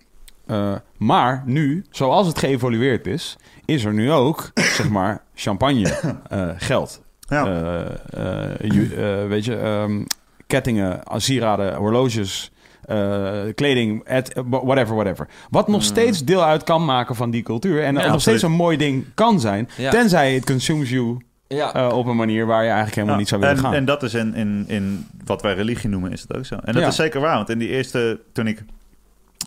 eh, 0.46 0.72
maar 0.96 1.42
nu, 1.46 1.84
zoals 1.90 2.26
het 2.26 2.38
geëvolueerd 2.38 3.06
is, 3.06 3.36
is 3.64 3.84
er 3.84 3.92
nu 3.92 4.12
ook, 4.12 4.50
zeg 4.54 4.88
maar, 4.88 5.22
champagne, 5.34 5.88
eh, 6.28 6.48
geld. 6.56 7.00
Ja. 7.28 7.46
Eh, 7.46 8.50
eh, 8.50 8.70
ju- 8.70 8.94
eh, 8.94 9.26
weet 9.28 9.44
je, 9.44 9.56
ehm, 9.56 10.02
kettingen, 10.46 11.00
sieraden, 11.16 11.74
horloges, 11.74 12.50
eh, 12.84 13.32
kleding, 13.54 14.04
whatever, 14.50 14.94
whatever. 14.94 15.28
Wat 15.50 15.68
nog 15.68 15.76
Mm. 15.76 15.82
steeds 15.82 16.24
deel 16.24 16.44
uit 16.44 16.62
kan 16.64 16.84
maken 16.84 17.14
van 17.14 17.30
die 17.30 17.42
cultuur. 17.42 17.82
En 17.84 17.94
Ja, 17.94 18.10
nog 18.10 18.20
steeds 18.20 18.42
een 18.42 18.52
mooi 18.52 18.76
ding 18.76 19.04
kan 19.14 19.40
zijn. 19.40 19.68
Ja. 19.76 19.90
Tenzij 19.90 20.34
het 20.34 20.44
consumes 20.44 20.90
you 20.90 21.16
Ja. 21.48 21.74
eh, 21.74 21.96
op 21.96 22.06
een 22.06 22.16
manier 22.16 22.46
waar 22.46 22.60
je 22.62 22.66
eigenlijk 22.68 22.94
helemaal 22.94 23.14
Ja, 23.14 23.20
niet 23.20 23.28
zou 23.28 23.40
willen 23.40 23.56
en, 23.56 23.62
gaan. 23.62 23.74
En 23.74 23.84
dat 23.84 24.02
is 24.02 24.14
in, 24.14 24.34
in, 24.34 24.64
in 24.66 25.06
wat 25.24 25.42
wij 25.42 25.54
religie 25.54 25.88
noemen, 25.88 26.12
is 26.12 26.20
het 26.20 26.36
ook 26.36 26.44
zo. 26.46 26.54
En 26.54 26.72
dat 26.72 26.82
Ja. 26.82 26.88
is 26.88 26.96
zeker 26.96 27.20
waar, 27.20 27.34
want 27.36 27.48
in 27.50 27.58
die 27.58 27.68
eerste, 27.68 28.20
toen 28.32 28.46
ik... 28.46 28.62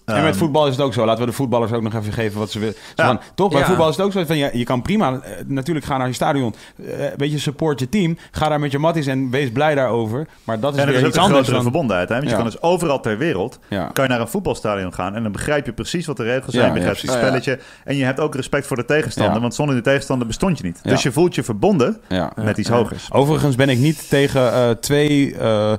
En 0.06 0.16
met 0.16 0.26
ehm, 0.26 0.34
voetbal 0.38 0.68
is 0.68 0.76
het 0.76 0.86
ook 0.86 0.94
zo. 0.94 1.06
Laten 1.06 1.24
we 1.24 1.30
de 1.30 1.36
voetballers 1.36 1.72
ook 1.72 1.82
nog 1.82 1.94
even 1.94 2.14
geven 2.14 2.40
wat 2.40 2.52
ze 2.52 2.60
willen. 2.60 2.74
Zo 2.74 2.80
Ja. 2.96 3.06
van, 3.06 3.20
toch? 3.36 3.52
Bij 3.52 3.60
Ja. 3.60 3.66
voetbal 3.66 3.90
is 3.90 3.96
het 3.96 4.06
ook 4.06 4.12
zo 4.12 4.26
van 4.26 4.38
ja, 4.38 4.50
je 4.54 4.64
kan 4.64 4.82
prima 4.82 5.14
eh, 5.14 5.32
natuurlijk 5.48 5.86
gaan 5.86 5.98
naar 6.00 6.08
je 6.08 6.14
stadion. 6.14 6.54
Eh, 6.86 7.06
weet 7.18 7.32
je, 7.32 7.40
support 7.40 7.80
je 7.80 7.90
team. 7.90 8.18
Ga 8.32 8.50
daar 8.50 8.60
met 8.60 8.72
je 8.72 8.80
matties 8.80 9.06
en 9.08 9.30
wees 9.30 9.52
blij 9.52 9.76
daarover. 9.76 10.28
Maar 10.44 10.60
dat 10.60 10.74
is 10.74 10.80
En 10.80 10.86
er 10.86 10.92
weer 10.92 10.98
is 10.98 11.02
ook 11.02 11.08
iets 11.10 11.18
een 11.18 11.24
anders 11.24 11.48
grotere 11.48 11.64
dan... 11.64 11.72
verbondenheid. 11.72 12.10
Hè? 12.10 12.16
Want 12.16 12.30
je 12.30 12.36
kan 12.36 12.46
dus 12.46 12.62
overal 12.62 13.00
ter 13.00 13.18
wereld 13.18 13.60
Ja. 13.70 13.86
kan 13.94 14.04
je 14.04 14.10
naar 14.10 14.20
een 14.22 14.28
voetbalstadion 14.28 14.94
gaan 14.94 15.16
en 15.16 15.24
dan 15.24 15.32
begrijp 15.32 15.66
je 15.66 15.74
precies 15.74 16.06
wat 16.06 16.18
de 16.18 16.24
regels 16.24 16.54
zijn. 16.56 16.68
ja, 16.68 16.74
begrijp 16.74 16.98
je 16.98 17.08
het 17.08 17.18
spelletje. 17.18 17.60
En 17.84 17.96
je 17.96 18.04
hebt 18.04 18.20
ook 18.20 18.36
respect 18.36 18.68
voor 18.68 18.78
de 18.78 18.86
tegenstander, 18.86 19.36
Ja. 19.36 19.42
want 19.42 19.56
zonder 19.56 19.76
de 19.76 19.82
tegenstander 19.82 20.28
bestond 20.28 20.58
je 20.58 20.64
niet. 20.64 20.80
Ja. 20.84 20.90
Dus 20.90 21.04
je 21.04 21.12
voelt 21.12 21.36
je 21.36 21.44
verbonden 21.44 22.02
Ja. 22.08 22.32
met 22.36 22.58
iets 22.58 22.70
hogers. 22.70 23.12
Overigens 23.12 23.56
ben 23.56 23.70
ik 23.70 23.78
niet 23.78 24.10
tegen 24.10 24.54
eh, 24.54 24.70
twee 24.70 25.36
eh, 25.36 25.74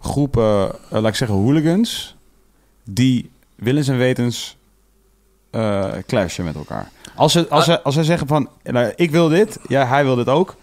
groepen, 0.00 0.70
laat 0.88 1.06
ik 1.06 1.14
zeggen, 1.14 1.36
hooligans, 1.36 2.16
die 2.84 3.30
willens 3.54 3.88
en 3.88 3.98
wetens 3.98 4.56
eh, 5.50 5.90
clashen 6.06 6.44
met 6.44 6.54
elkaar. 6.54 6.88
Als 7.14 7.32
ze, 7.32 7.48
als, 7.48 7.64
ze, 7.64 7.82
als 7.82 7.94
ze 7.94 8.04
zeggen 8.04 8.26
van, 8.26 8.48
nou, 8.62 8.92
ik 8.96 9.10
wil 9.10 9.28
dit, 9.28 9.58
ja, 9.68 9.86
hij 9.86 10.04
wil 10.04 10.14
dit 10.14 10.28
ook. 10.28 10.56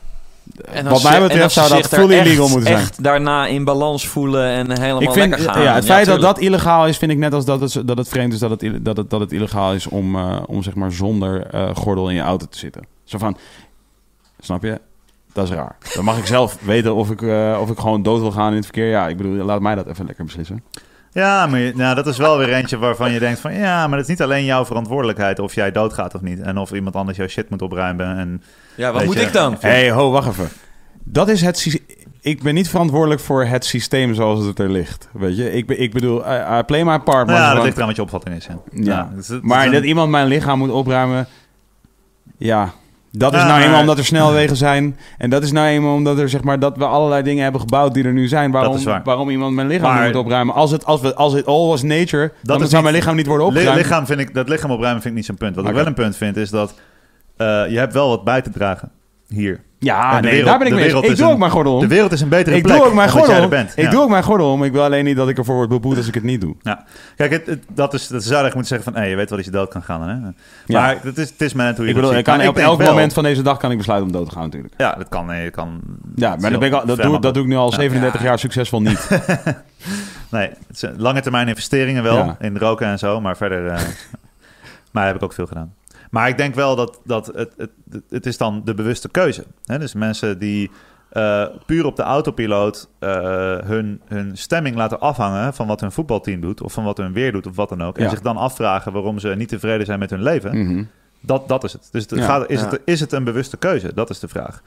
En 0.65 0.89
Wat 0.89 1.03
mij 1.03 1.21
betreft 1.21 1.53
zou 1.53 1.69
dat 1.69 1.87
fully 1.87 2.13
illegal 2.13 2.47
moeten 2.49 2.67
zijn. 2.67 2.81
Echt 2.81 3.03
daarna 3.03 3.47
in 3.47 3.63
balans 3.63 4.07
voelen 4.07 4.49
en 4.49 4.79
helemaal 4.79 5.01
Ik 5.01 5.11
vind, 5.11 5.29
lekker 5.29 5.49
gaan. 5.49 5.63
ja, 5.63 5.73
het 5.73 5.85
feit 5.85 6.05
dat 6.05 6.15
tuurlijk. 6.15 6.35
dat 6.35 6.45
illegaal 6.45 6.87
is, 6.87 6.97
vind 6.97 7.11
ik 7.11 7.17
net 7.17 7.33
als 7.33 7.45
dat 7.45 7.61
het, 7.61 7.87
dat 7.87 7.97
het 7.97 8.07
vreemd 8.07 8.33
is 8.33 8.39
dat 8.39 8.49
het, 8.49 8.85
dat 8.85 8.97
het, 8.97 9.09
dat 9.09 9.19
het 9.19 9.31
illegaal 9.31 9.73
is 9.73 9.87
om, 9.87 10.15
eh, 10.15 10.37
om 10.45 10.63
zeg 10.63 10.75
maar 10.75 10.91
zonder 10.91 11.47
eh, 11.47 11.75
gordel 11.75 12.09
in 12.09 12.15
je 12.15 12.21
auto 12.21 12.45
te 12.45 12.57
zitten. 12.57 12.85
Zo 13.03 13.17
van, 13.17 13.37
snap 14.39 14.63
je? 14.63 14.81
Dat 15.33 15.43
is 15.43 15.53
raar. 15.55 15.75
Dan 15.93 16.03
mag 16.03 16.17
ik 16.17 16.25
zelf 16.25 16.57
weten 16.65 16.95
of 16.95 17.09
ik, 17.09 17.21
of 17.59 17.69
ik 17.69 17.79
gewoon 17.79 18.03
dood 18.03 18.19
wil 18.19 18.31
gaan 18.31 18.49
in 18.49 18.55
het 18.55 18.65
verkeer. 18.65 18.89
Ja, 18.89 19.07
ik 19.07 19.17
bedoel, 19.17 19.45
laat 19.45 19.61
mij 19.61 19.75
dat 19.75 19.87
even 19.87 20.05
lekker 20.05 20.25
beslissen. 20.25 20.63
Ja, 21.13 21.47
maar 21.47 21.71
nou, 21.75 21.95
dat 21.95 22.07
is 22.07 22.17
wel 22.17 22.37
weer 22.37 22.53
eentje 22.53 22.77
waarvan 22.77 23.11
je 23.11 23.19
denkt 23.19 23.39
van... 23.39 23.53
ja, 23.53 23.87
maar 23.87 23.97
het 23.97 24.07
is 24.07 24.13
niet 24.13 24.21
alleen 24.21 24.45
jouw 24.45 24.65
verantwoordelijkheid 24.65 25.39
of 25.39 25.53
jij 25.55 25.71
doodgaat 25.71 26.15
of 26.15 26.21
niet. 26.21 26.39
En 26.39 26.57
of 26.57 26.71
iemand 26.71 26.95
anders 26.95 27.17
jouw 27.17 27.27
shit 27.27 27.49
moet 27.49 27.61
opruimen. 27.61 28.17
En, 28.17 28.43
Ja, 28.75 28.91
wat 28.91 29.05
moet 29.05 29.13
je, 29.15 29.21
ik 29.21 29.33
dan? 29.33 29.55
Hé, 29.59 29.69
hey, 29.69 29.91
ho, 29.91 30.11
wacht 30.11 30.27
even. 30.27 30.49
Dat 31.03 31.29
is 31.29 31.41
het 31.41 31.81
Ik 32.21 32.43
ben 32.43 32.53
niet 32.53 32.69
verantwoordelijk 32.69 33.21
voor 33.21 33.45
het 33.45 33.65
systeem 33.65 34.13
zoals 34.13 34.45
het 34.45 34.59
er 34.59 34.69
ligt. 34.71 35.09
Weet 35.11 35.37
je, 35.37 35.51
ik, 35.53 35.67
be- 35.67 35.77
ik 35.77 35.93
bedoel, 35.93 36.25
I, 36.31 36.57
I 36.59 36.63
play 36.63 36.83
my 36.83 36.99
part. 36.99 37.27
maar 37.27 37.35
ja, 37.35 37.47
dat 37.47 37.55
van- 37.55 37.63
ligt 37.63 37.75
eraan 37.75 37.87
wat 37.87 37.95
je 37.95 38.01
opvatting 38.01 38.35
is. 38.35 38.45
Ja. 38.45 38.59
Ja. 38.71 39.09
dus 39.15 39.27
het 39.27 39.37
is 39.43 39.47
Maar 39.49 39.71
dat 39.71 39.83
iemand 39.83 40.09
mijn 40.09 40.27
lichaam 40.27 40.59
moet 40.59 40.69
opruimen, 40.71 41.27
ja, 42.37 42.73
dat 43.11 43.33
is 43.33 43.39
Ja, 43.39 43.47
nou 43.47 43.61
eenmaal 43.61 43.79
omdat 43.79 43.97
er 43.97 44.05
snelwegen 44.05 44.55
zijn. 44.55 44.97
En 45.17 45.29
dat 45.29 45.43
is 45.43 45.51
nou 45.51 45.67
eenmaal 45.67 45.93
omdat 45.95 46.17
er 46.17 46.29
zeg 46.29 46.43
maar 46.43 46.59
dat 46.59 46.77
we 46.77 46.85
allerlei 46.85 47.23
dingen 47.23 47.43
hebben 47.43 47.61
gebouwd 47.61 47.93
die 47.93 48.03
er 48.03 48.13
nu 48.13 48.27
zijn. 48.27 48.51
Waarom, 48.51 48.73
Dat 48.73 48.83
waar. 48.83 49.01
waarom 49.03 49.29
iemand 49.29 49.55
mijn 49.55 49.67
lichaam 49.67 49.93
Maar- 49.93 50.05
moet 50.07 50.15
opruimen? 50.15 50.55
Als 50.55 50.71
het 50.71 50.85
als 50.85 51.01
we 51.01 51.15
als 51.15 51.33
het 51.33 51.45
all 51.45 51.67
was 51.67 51.81
nature, 51.83 52.31
dan 52.41 52.61
is 52.61 52.69
zou 52.69 52.73
niet- 52.73 52.81
mijn 52.91 52.95
lichaam 52.95 53.15
niet 53.15 53.25
worden 53.27 53.45
opgeruimd. 53.47 53.77
lichaam 53.77 54.05
vind 54.05 54.19
ik, 54.19 54.33
dat 54.33 54.49
lichaam 54.49 54.71
opruimen 54.71 55.01
vind 55.01 55.13
ik 55.13 55.19
niet 55.19 55.25
zo'n 55.27 55.37
punt. 55.37 55.55
Wat 55.55 55.67
ik 55.67 55.73
wel 55.73 55.85
een 55.85 55.93
punt 55.93 56.15
vind 56.15 56.37
is 56.37 56.49
dat 56.49 56.73
eh, 57.37 57.47
je 57.69 57.77
hebt 57.77 57.93
wel 57.93 58.07
wat 58.09 58.23
bij 58.23 58.41
te 58.41 58.49
dragen 58.49 58.91
hier. 59.33 59.59
ja, 59.79 60.11
nee, 60.19 60.21
wereld- 60.21 60.45
daar 60.47 60.57
ben 60.57 60.67
ik 60.67 60.73
mee 60.73 60.83
eens. 60.93 61.09
Ik 61.09 61.17
doe 61.17 61.29
ook 61.31 61.37
mijn 61.37 61.51
gordel 61.51 61.73
om. 61.73 61.79
De 61.79 61.87
wereld 61.87 62.11
is 62.11 62.21
een 62.21 62.29
betere 62.29 62.55
Ik 62.55 62.63
plek 62.63 62.75
doe 62.77 62.85
ook 62.85 62.93
mijn 62.93 63.09
gordel 63.09 63.43
om. 63.45 63.53
Ik 63.53 63.69
Ja. 63.75 63.89
doe 63.89 64.01
ook 64.01 64.09
mijn 64.09 64.23
gordel 64.23 64.51
om. 64.51 64.63
Ik 64.63 64.71
wil 64.71 64.83
alleen 64.83 65.05
niet 65.05 65.15
dat 65.15 65.29
ik 65.29 65.37
ervoor 65.37 65.55
word 65.55 65.69
beboet 65.69 65.97
als 65.97 66.07
ik 66.07 66.13
het 66.13 66.23
niet 66.23 66.41
doe. 66.41 66.55
Ja. 66.61 66.85
Kijk, 67.15 67.31
het, 67.31 67.45
het- 67.45 67.63
dat 67.73 67.93
is, 67.93 68.07
dat 68.07 68.23
zou 68.23 68.35
eigenlijk 68.41 68.55
moeten 68.55 68.75
zeggen 68.75 68.91
van... 68.93 69.01
Hey, 69.01 69.09
je 69.09 69.15
weet 69.15 69.29
wel 69.29 69.37
dat 69.37 69.47
je 69.47 69.53
dood 69.53 69.69
kan 69.69 69.83
gaan. 69.83 70.01
Hè? 70.09 70.15
Ja. 70.65 70.81
Maar 70.81 70.97
het 71.01 71.17
is, 71.17 71.29
het 71.29 71.41
is 71.41 71.53
maar 71.53 71.65
net 71.65 71.75
hoe 71.75 71.85
je 71.85 71.91
Ik 71.91 71.95
bedoel, 71.97 72.15
ik 72.17 72.23
kan 72.23 72.47
op 72.47 72.57
elk 72.57 72.77
wel- 72.77 72.89
moment 72.89 73.13
van 73.13 73.23
deze 73.23 73.41
dag 73.41 73.57
kan 73.57 73.71
ik 73.71 73.77
besluiten 73.77 74.07
om 74.09 74.13
dood 74.13 74.25
te 74.29 74.33
gaan 74.35 74.43
natuurlijk. 74.43 74.73
Ja, 74.77 74.93
dat 74.97 75.09
kan. 75.09 75.25
Nee, 75.25 75.49
kan 75.49 75.81
Ja, 76.15 76.35
maar 76.35 76.49
dat, 76.51 76.59
ben 76.59 76.69
ik 76.69 76.75
al, 76.75 76.85
dat, 76.85 77.01
doe, 77.01 77.19
dat 77.19 77.33
doe 77.33 77.43
ik 77.43 77.49
nu 77.49 77.55
al 77.55 77.71
37 77.71 78.21
jaar 78.23 78.39
succesvol 78.39 78.81
niet. 78.81 79.07
Nee, 80.31 80.49
het 80.67 80.79
zijn 80.79 80.93
lange 81.01 81.21
termijn 81.21 81.47
investeringen 81.47 82.03
wel 82.03 82.15
Ja. 82.17 82.35
in 82.39 82.57
roken 82.57 82.87
en 82.87 82.99
zo, 82.99 83.21
maar 83.21 83.37
verder. 83.37 83.67
eh, 83.67 83.79
maar 84.91 85.05
heb 85.05 85.15
ik 85.15 85.23
ook 85.23 85.33
veel 85.33 85.47
gedaan. 85.47 85.73
Maar 86.11 86.29
ik 86.29 86.37
denk 86.37 86.55
wel 86.55 86.75
dat, 86.75 86.99
dat 87.05 87.25
het, 87.35 87.53
het, 87.57 87.71
het 88.09 88.25
is 88.25 88.37
dan 88.37 88.61
de 88.65 88.73
bewuste 88.73 89.09
keuze. 89.09 89.43
Hè? 89.65 89.79
Dus 89.79 89.93
mensen 89.93 90.39
die 90.39 90.71
eh, 91.09 91.45
puur 91.65 91.85
op 91.85 91.95
de 91.95 92.01
autopiloot 92.03 92.89
eh, 92.99 93.09
hun, 93.57 94.01
hun 94.07 94.37
stemming 94.37 94.75
laten 94.75 94.99
afhangen 94.99 95.53
van 95.53 95.67
wat 95.67 95.79
hun 95.81 95.91
voetbalteam 95.91 96.41
doet, 96.41 96.61
of 96.61 96.73
van 96.73 96.83
wat 96.83 96.97
hun 96.97 97.13
weer 97.13 97.31
doet, 97.31 97.47
of 97.47 97.55
wat 97.55 97.69
dan 97.69 97.83
ook. 97.83 97.97
En 97.97 98.03
Ja. 98.03 98.09
zich 98.09 98.21
dan 98.21 98.37
afvragen 98.37 98.91
waarom 98.93 99.19
ze 99.19 99.27
niet 99.27 99.49
tevreden 99.49 99.85
zijn 99.85 99.99
met 99.99 100.09
hun 100.09 100.23
leven. 100.23 100.57
Mhm. 100.65 100.83
Dat, 101.19 101.47
dat 101.47 101.63
is 101.63 101.73
het. 101.73 101.89
Dus 101.91 102.01
het 102.01 102.19
Ja. 102.19 102.25
gaat, 102.25 102.49
is, 102.49 102.61
Ja. 102.61 102.69
het, 102.69 102.81
is 102.85 102.99
het 102.99 103.11
een 103.11 103.23
bewuste 103.23 103.57
keuze? 103.57 103.93
Dat 103.93 104.09
is 104.09 104.19
de 104.19 104.27
vraag. 104.27 104.61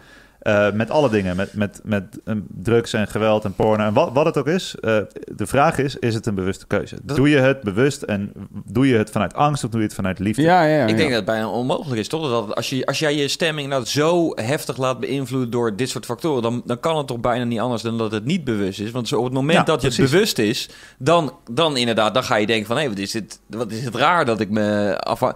Eh, 0.44 0.72
met 0.72 0.90
alle 0.90 1.10
dingen, 1.10 1.36
met, 1.36 1.54
met, 1.54 1.80
met 1.84 2.04
eh, 2.24 2.34
drugs 2.48 2.92
en 2.92 3.08
geweld 3.08 3.44
en 3.44 3.54
porno 3.54 3.84
en 3.84 3.92
wat, 3.92 4.10
wat 4.12 4.24
het 4.24 4.38
ook 4.38 4.46
is. 4.46 4.74
eh, 4.80 4.98
de 5.34 5.46
vraag 5.46 5.78
is, 5.78 5.96
is 5.96 6.14
het 6.14 6.26
een 6.26 6.34
bewuste 6.34 6.66
keuze? 6.66 6.96
Dat- 7.02 7.16
Doe 7.16 7.28
je 7.28 7.36
het 7.36 7.60
bewust 7.62 8.02
en 8.02 8.32
doe 8.64 8.88
je 8.88 8.96
het 8.96 9.10
vanuit 9.10 9.34
angst 9.34 9.64
of 9.64 9.70
doe 9.70 9.80
je 9.80 9.86
het 9.86 9.94
vanuit 9.94 10.18
liefde? 10.18 10.42
Ja, 10.42 10.62
ja, 10.64 10.76
ja. 10.76 10.86
Ik 10.86 10.96
denk 10.96 11.08
dat 11.08 11.16
het 11.16 11.24
bijna 11.24 11.48
onmogelijk 11.48 12.00
is, 12.00 12.08
toch? 12.08 12.30
Dat 12.30 12.54
als, 12.54 12.70
je, 12.70 12.86
als 12.86 12.98
jij 12.98 13.14
je 13.16 13.28
stemming 13.28 13.68
nou 13.68 13.84
zo 13.84 14.32
heftig 14.34 14.76
laat 14.76 15.00
beïnvloeden 15.00 15.50
door 15.50 15.76
dit 15.76 15.88
soort 15.90 16.04
factoren, 16.04 16.42
dan, 16.42 16.62
dan 16.64 16.80
kan 16.80 16.96
het 16.96 17.06
toch 17.06 17.20
bijna 17.20 17.44
niet 17.44 17.60
anders 17.60 17.82
dan 17.82 17.98
dat 17.98 18.12
het 18.12 18.24
niet 18.24 18.44
bewust 18.44 18.80
is. 18.80 18.90
Want 18.90 19.08
zo 19.08 19.18
op 19.18 19.24
het 19.24 19.32
moment 19.32 19.58
Ja, 19.58 19.64
dat 19.64 19.80
je 19.82 19.88
het 19.88 19.96
bewust 20.10 20.38
is, 20.38 20.68
dan, 20.98 21.32
dan 21.50 21.76
inderdaad, 21.76 22.14
dan 22.14 22.24
ga 22.24 22.36
je 22.36 22.46
denken 22.46 22.66
van, 22.66 22.76
hé, 22.78 22.88
wat 22.88 22.98
is 22.98 23.12
het, 23.12 23.40
wat 23.46 23.70
is 23.72 23.84
het 23.84 23.94
raar 23.94 24.24
dat 24.24 24.40
ik 24.40 24.50
me 24.50 24.90
eh, 24.90 25.32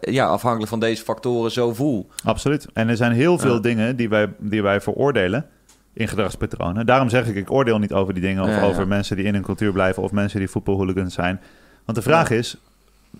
ja, 0.00 0.26
afhankelijk 0.26 0.68
van 0.70 0.80
deze 0.80 1.02
factoren 1.04 1.50
zo 1.50 1.74
voel. 1.74 2.08
Absoluut. 2.24 2.66
En 2.72 2.88
er 2.88 2.96
zijn 2.96 3.12
heel 3.12 3.38
veel 3.38 3.54
Ja. 3.54 3.60
dingen 3.60 3.96
die 3.96 4.08
wij, 4.08 4.28
die 4.38 4.62
wij 4.62 4.80
veroordelen 4.80 5.46
in 5.92 6.08
gedragspatronen. 6.08 6.86
Daarom 6.86 7.08
zeg 7.08 7.26
ik, 7.26 7.34
ik 7.34 7.50
oordeel 7.52 7.78
niet 7.78 7.92
over 7.92 8.14
die 8.14 8.22
dingen 8.22 8.42
of 8.42 8.48
Ja, 8.48 8.56
ja. 8.56 8.62
over 8.62 8.86
mensen 8.88 9.16
die 9.16 9.24
in 9.24 9.34
een 9.34 9.42
cultuur 9.42 9.72
blijven 9.72 10.02
of 10.02 10.12
mensen 10.12 10.38
die 10.38 10.48
voetbalhooligans 10.48 11.14
zijn. 11.14 11.40
Want 11.84 11.98
de 11.98 12.04
vraag 12.04 12.30
is, 12.30 12.56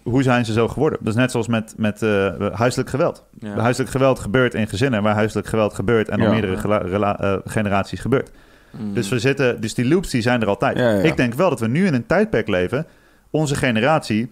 hoe 0.02 0.22
zijn 0.22 0.44
ze 0.44 0.52
zo 0.52 0.68
geworden? 0.68 0.98
Dat 1.02 1.08
is 1.14 1.18
net 1.20 1.30
zoals 1.30 1.46
met, 1.48 1.74
met 1.76 2.02
eh, 2.02 2.34
huiselijk 2.52 2.90
geweld. 2.90 3.24
Huiselijk 3.56 3.90
geweld 3.90 4.18
gebeurt 4.18 4.54
in 4.54 4.66
gezinnen 4.68 5.02
waar 5.02 5.14
huiselijk 5.14 5.46
geweld 5.46 5.74
gebeurt 5.74 6.08
en 6.08 6.20
al 6.20 6.26
Ja. 6.26 6.32
meerdere 6.32 7.14
eh, 7.16 7.36
generaties 7.44 8.00
gebeurt. 8.00 8.30
Mm. 8.70 8.94
Dus 8.94 9.08
we 9.08 9.18
zitten, 9.18 9.60
dus 9.60 9.74
die 9.74 9.88
loops 9.88 10.10
die 10.10 10.22
zijn 10.22 10.40
er 10.40 10.48
altijd. 10.48 11.04
Ik 11.04 11.16
denk 11.16 11.34
wel 11.34 11.48
dat 11.50 11.60
we 11.60 11.66
nu 11.68 11.86
in 11.86 11.94
een 11.94 12.06
tijdperk 12.06 12.48
leven. 12.48 12.86
Onze 13.30 13.54
generatie 13.54 14.30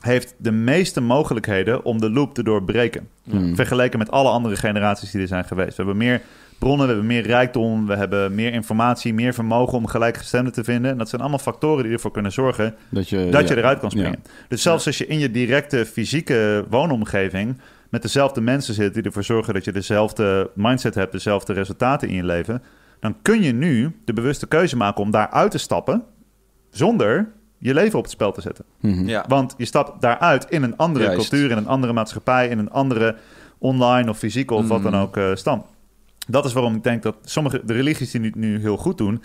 heeft 0.00 0.34
de 0.38 0.52
meeste 0.52 1.00
mogelijkheden 1.00 1.84
om 1.84 2.00
de 2.00 2.10
loop 2.10 2.34
te 2.34 2.42
doorbreken. 2.42 3.08
Mhm. 3.24 3.54
Vergeleken 3.54 3.98
met 3.98 4.10
alle 4.10 4.28
andere 4.28 4.56
generaties 4.56 5.10
die 5.10 5.20
er 5.20 5.26
zijn 5.26 5.44
geweest. 5.44 5.76
We 5.76 5.82
hebben 5.82 5.96
meer 5.96 6.22
bronnen, 6.58 6.86
we 6.86 6.92
hebben 6.92 7.06
meer 7.06 7.26
rijkdom, 7.26 7.86
we 7.86 7.96
hebben 7.96 8.34
meer 8.34 8.52
informatie, 8.52 9.14
meer 9.14 9.34
vermogen 9.34 9.78
om 9.78 9.86
gelijkgestemden 9.86 10.52
te 10.52 10.64
vinden. 10.64 10.90
En 10.90 10.98
dat 10.98 11.08
zijn 11.08 11.20
allemaal 11.20 11.38
factoren 11.38 11.84
die 11.84 11.92
ervoor 11.92 12.10
kunnen 12.10 12.32
zorgen 12.32 12.74
Dat 12.88 13.08
je, 13.08 13.28
dat 13.30 13.48
ja. 13.48 13.54
je 13.54 13.60
eruit 13.60 13.78
kan 13.78 13.90
springen. 13.90 14.20
Ja. 14.24 14.30
Dus 14.48 14.62
zelfs 14.62 14.86
als 14.86 14.98
je 14.98 15.06
in 15.06 15.18
je 15.18 15.30
directe 15.30 15.86
fysieke 15.86 16.64
woonomgeving 16.68 17.60
met 17.88 18.02
dezelfde 18.02 18.40
mensen 18.40 18.74
zit 18.74 18.94
die 18.94 19.02
ervoor 19.02 19.24
zorgen 19.24 19.54
dat 19.54 19.64
je 19.64 19.72
dezelfde 19.72 20.50
mindset 20.54 20.94
hebt, 20.94 21.12
dezelfde 21.12 21.52
resultaten 21.52 22.08
in 22.08 22.14
je 22.14 22.24
leven, 22.24 22.62
dan 23.00 23.16
kun 23.22 23.42
je 23.42 23.52
nu 23.52 23.96
de 24.04 24.12
bewuste 24.12 24.46
keuze 24.46 24.76
maken 24.76 25.02
om 25.02 25.10
daaruit 25.10 25.50
te 25.50 25.58
stappen 25.58 26.02
zonder 26.70 27.28
je 27.58 27.74
leven 27.74 27.98
op 27.98 28.04
het 28.04 28.12
spel 28.12 28.32
te 28.32 28.40
zetten. 28.40 28.64
Mhm. 28.80 29.08
ja. 29.08 29.24
Want 29.28 29.54
je 29.56 29.64
stapt 29.64 30.00
daaruit 30.00 30.46
in 30.50 30.62
een 30.62 30.76
andere 30.76 31.04
Juist. 31.04 31.28
cultuur, 31.28 31.50
in 31.50 31.56
een 31.56 31.66
andere 31.68 31.92
maatschappij, 31.92 32.48
in 32.48 32.58
een 32.58 32.70
andere 32.70 33.16
online 33.58 34.10
of 34.10 34.18
fysieke 34.18 34.54
of 34.54 34.68
wat 34.68 34.82
dan 34.82 34.92
Mm. 34.92 35.00
ook 35.00 35.16
eh 35.16 35.30
stand. 35.34 35.64
Dat 36.26 36.44
is 36.44 36.52
waarom 36.52 36.74
ik 36.74 36.82
denk 36.84 37.02
dat 37.02 37.16
sommige 37.24 37.60
de 37.64 37.72
religies 37.72 38.10
die 38.10 38.20
nu, 38.20 38.32
nu 38.34 38.60
heel 38.60 38.76
goed 38.76 38.98
doen, 38.98 39.22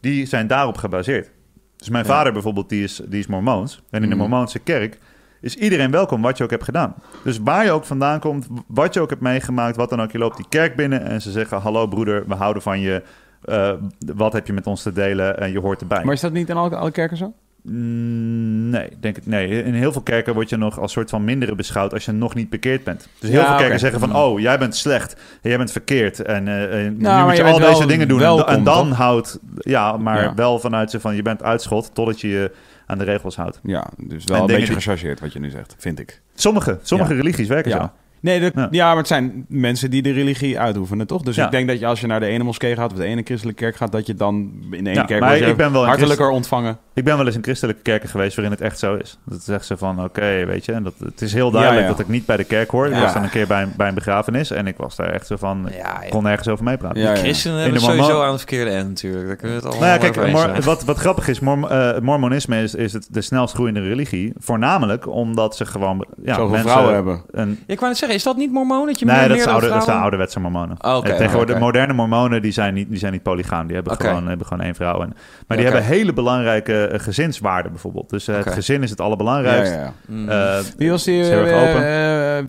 die 0.00 0.26
zijn 0.26 0.46
daarop 0.46 0.76
gebaseerd. 0.76 1.30
Dus 1.76 1.88
mijn 1.88 2.04
Ja. 2.06 2.10
vader 2.10 2.32
bijvoorbeeld, 2.32 2.68
die 2.68 2.82
is, 2.82 3.00
die 3.08 3.18
is 3.20 3.26
mormoons. 3.26 3.82
En 3.90 4.02
in 4.02 4.08
de 4.08 4.14
Mm. 4.14 4.20
mormoonse 4.20 4.58
kerk 4.58 4.98
is 5.40 5.56
iedereen 5.56 5.90
welkom 5.90 6.22
wat 6.22 6.38
je 6.38 6.44
ook 6.44 6.50
hebt 6.50 6.64
gedaan. 6.64 6.94
Dus 7.24 7.38
waar 7.38 7.64
je 7.64 7.70
ook 7.70 7.84
vandaan 7.84 8.20
komt, 8.20 8.46
wat 8.66 8.94
je 8.94 9.00
ook 9.00 9.10
hebt 9.10 9.22
meegemaakt, 9.22 9.76
wat 9.76 9.90
dan 9.90 10.00
ook, 10.02 10.10
je 10.12 10.18
loopt 10.18 10.36
die 10.36 10.46
kerk 10.48 10.76
binnen 10.76 11.02
en 11.04 11.22
ze 11.22 11.30
zeggen: 11.30 11.60
Hallo 11.60 11.86
broeder, 11.86 12.24
we 12.28 12.34
houden 12.34 12.62
van 12.62 12.80
je. 12.80 13.02
Eh, 13.44 13.72
wat 14.14 14.32
heb 14.32 14.46
je 14.46 14.52
met 14.52 14.66
ons 14.66 14.82
te 14.82 14.92
delen? 14.92 15.38
En 15.38 15.52
je 15.52 15.60
hoort 15.60 15.80
erbij. 15.80 16.04
Maar 16.04 16.14
is 16.14 16.20
dat 16.20 16.32
niet 16.32 16.48
in 16.48 16.56
alle, 16.56 16.76
alle 16.76 16.90
kerken 16.90 17.16
zo? 17.16 17.34
Mm, 17.62 18.70
Nee, 18.70 18.88
denk 19.00 19.16
ik 19.16 19.26
nee. 19.26 19.62
In 19.64 19.74
heel 19.74 19.92
veel 19.92 20.02
kerken 20.02 20.34
word 20.34 20.48
je 20.48 20.56
nog 20.56 20.78
als 20.78 20.92
soort 20.92 21.10
van 21.10 21.24
mindere 21.24 21.54
beschouwd 21.54 21.92
als 21.92 22.04
je 22.04 22.12
nog 22.12 22.34
niet 22.34 22.50
bekeerd 22.50 22.84
bent. 22.84 23.08
Dus 23.18 23.30
heel 23.30 23.40
Ja, 23.40 23.46
veel 23.48 23.56
kerken 23.56 23.78
zeggen 23.78 24.00
van, 24.00 24.08
Mm. 24.08 24.14
oh, 24.14 24.40
jij 24.40 24.58
bent 24.58 24.76
slecht, 24.76 25.16
jij 25.42 25.56
bent 25.56 25.72
verkeerd 25.72 26.20
en 26.22 26.48
eh, 26.48 26.86
eh, 26.86 26.92
nu 26.92 27.00
maar 27.02 27.24
moet 27.26 27.36
je 27.36 27.42
je 27.44 27.50
al 27.50 27.58
deze 27.58 27.86
dingen 27.86 28.08
doen. 28.08 28.18
En, 28.18 28.24
welkom, 28.24 28.54
en 28.54 28.64
dan 28.64 28.88
toch? 28.88 28.96
houdt, 28.96 29.38
ja, 29.58 29.96
maar 29.96 30.22
Ja. 30.22 30.34
wel 30.34 30.58
vanuit 30.58 30.90
ze 30.90 31.00
van, 31.00 31.14
je 31.14 31.22
bent 31.22 31.42
uitschot 31.42 31.94
totdat 31.94 32.20
je 32.20 32.28
je 32.28 32.52
aan 32.86 32.98
de 32.98 33.04
regels 33.04 33.36
houdt. 33.36 33.60
Ja, 33.62 33.90
dus 33.96 34.24
En 34.24 34.32
wel 34.32 34.40
een 34.40 34.46
beetje 34.46 34.72
gechargeerd 34.72 35.20
wat 35.20 35.32
je 35.32 35.40
nu 35.40 35.50
zegt, 35.50 35.74
vind 35.78 35.98
ik. 35.98 36.20
Sommige, 36.34 36.78
sommige 36.82 37.12
Ja. 37.14 37.20
religies 37.20 37.48
werken 37.48 37.70
zo. 37.70 37.90
Nee, 38.20 38.40
Ja. 38.40 38.68
ja. 38.70 38.86
maar 38.88 38.96
het 38.96 39.06
zijn 39.06 39.44
mensen 39.48 39.90
die 39.90 40.02
de 40.02 40.12
religie 40.12 40.58
uitoefenen, 40.58 41.06
toch? 41.06 41.22
Dus 41.22 41.36
Ja. 41.36 41.44
ik 41.44 41.50
denk 41.50 41.68
dat 41.68 41.78
je 41.78 41.86
als 41.86 42.00
je 42.00 42.06
naar 42.06 42.20
de 42.20 42.26
ene 42.26 42.44
moskee 42.44 42.74
gaat 42.76 42.92
of 42.92 42.98
de 42.98 43.04
ene 43.04 43.22
christelijke 43.24 43.62
kerk 43.62 43.76
gaat, 43.76 43.92
dat 43.92 44.06
je 44.06 44.14
dan 44.14 44.34
in 44.70 44.84
de 44.84 44.90
ene 44.90 44.94
Ja, 45.00 45.04
kerk 45.04 45.20
maar 45.20 45.36
ik 45.36 45.56
ben 45.56 45.72
wel 45.72 45.86
hartelijker 45.86 46.28
ontvangen. 46.30 46.78
Ik 46.94 47.04
ben 47.04 47.16
wel 47.16 47.26
eens 47.26 47.34
in 47.36 47.42
christelijke 47.42 47.82
kerken 47.82 48.08
geweest 48.08 48.34
waarin 48.36 48.52
het 48.54 48.62
echt 48.64 48.78
zo 48.78 48.94
is. 48.94 49.18
Dat 49.24 49.42
zegt 49.42 49.66
ze 49.66 49.76
van, 49.76 50.04
oké, 50.04 50.44
weet 50.46 50.64
je, 50.64 50.72
en 50.72 50.82
dat, 50.82 50.94
het 51.04 51.20
is 51.22 51.32
heel 51.32 51.50
duidelijk 51.50 51.82
Ja, 51.82 51.88
ja. 51.90 51.96
dat 51.96 52.00
ik 52.06 52.08
niet 52.12 52.26
bij 52.26 52.36
de 52.36 52.44
kerk 52.44 52.70
hoor. 52.70 52.86
Ik 52.86 52.94
was 53.00 53.12
dan 53.12 53.22
een 53.22 53.30
keer 53.30 53.46
bij, 53.46 53.62
een- 53.62 53.72
bij 53.76 53.88
een 53.88 53.94
begrafenis 53.94 54.50
en 54.50 54.66
ik 54.66 54.76
was 54.76 54.96
daar 54.96 55.10
echt 55.12 55.26
zo 55.26 55.36
van, 55.36 55.68
ik 55.68 55.74
Ja, 55.74 55.98
ja. 56.02 56.08
kon 56.08 56.22
nergens 56.22 56.48
over 56.48 56.64
meepraten. 56.64 57.00
Ja, 57.02 57.10
ja. 57.10 57.16
Christenen 57.16 57.56
In 57.56 57.62
hebben 57.62 57.80
de 57.80 57.86
sowieso 57.86 58.22
aan 58.22 58.28
het 58.30 58.38
verkeerde 58.38 58.70
eind 58.70 58.88
natuurlijk. 58.88 59.26
Daar 59.26 59.36
kunnen 59.36 59.56
we 59.60 59.62
het 59.66 59.72
allemaal 59.74 59.96
Nou 59.98 60.04
ja, 60.04 60.10
kijk, 60.10 60.32
mor- 60.32 60.62
wat, 60.64 60.84
wat 60.84 60.96
grappig 60.98 61.28
is, 61.28 61.38
eh, 61.40 61.98
mormonisme 61.98 62.62
is, 62.62 62.74
is 62.74 62.92
het 62.92 63.08
de 63.10 63.20
snelst 63.20 63.54
groeiende 63.54 63.80
religie. 63.80 64.32
Voornamelijk 64.38 65.06
omdat 65.08 65.56
ze 65.56 65.66
gewoon 65.66 66.06
ja, 66.24 66.34
Zoveel 66.34 66.48
mensen 66.48 66.68
vrouwen 66.70 66.94
hebben. 66.94 67.22
Een, 67.30 67.58
ik 67.66 67.76
wou 67.78 67.88
net 67.90 67.98
zeggen, 67.98 68.09
is 68.14 68.22
dat 68.22 68.36
niet 68.36 68.52
mormoon? 68.52 68.86
Dat 68.86 68.98
je 68.98 69.04
nee, 69.04 69.16
meer, 69.18 69.28
dat, 69.28 69.36
is 69.36 69.46
oude, 69.46 69.68
dat 69.68 69.84
zijn 69.84 69.98
ouderwetse 69.98 70.40
mormonen. 70.40 70.76
Oh, 70.80 70.96
oké, 70.96 71.08
Eh, 71.10 71.16
tegenwoordig, 71.16 71.58
moderne 71.58 71.92
mormonen 71.92 72.42
die 72.42 72.52
zijn 72.52 72.74
niet, 72.74 72.88
die 72.88 72.98
zijn 72.98 73.12
niet 73.12 73.22
polygaam. 73.22 73.66
Die 73.66 73.74
hebben, 73.74 73.96
gewoon, 73.96 74.26
hebben 74.28 74.46
gewoon 74.46 74.64
één 74.64 74.74
vrouw. 74.74 75.02
En, 75.02 75.14
maar 75.46 75.56
die 75.56 75.66
hebben 75.66 75.84
hele 75.84 76.12
belangrijke 76.12 76.86
eh, 76.86 77.00
gezinswaarden 77.00 77.72
bijvoorbeeld. 77.72 78.10
Dus 78.10 78.28
eh, 78.28 78.36
het 78.36 78.52
gezin 78.52 78.82
is 78.82 78.90
het 78.90 78.98
Ja, 78.98 79.04
allerbelangrijkst. 79.04 79.72
ja, 79.72 79.80
ja. 79.80 79.92
Mm. 80.06 80.28
Eh, 80.28 80.58
Wie 80.76 80.90
was 80.90 81.04
die, 81.04 81.24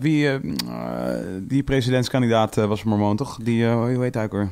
wie, 0.00 0.40
die 1.40 1.62
presidentskandidaat 1.62 2.54
was 2.54 2.82
mormoon, 2.84 3.16
toch? 3.16 3.38
Die, 3.42 3.66
hoe 3.68 4.02
heet 4.02 4.14
hij 4.14 4.24
ook 4.24 4.32
weer? 4.32 4.48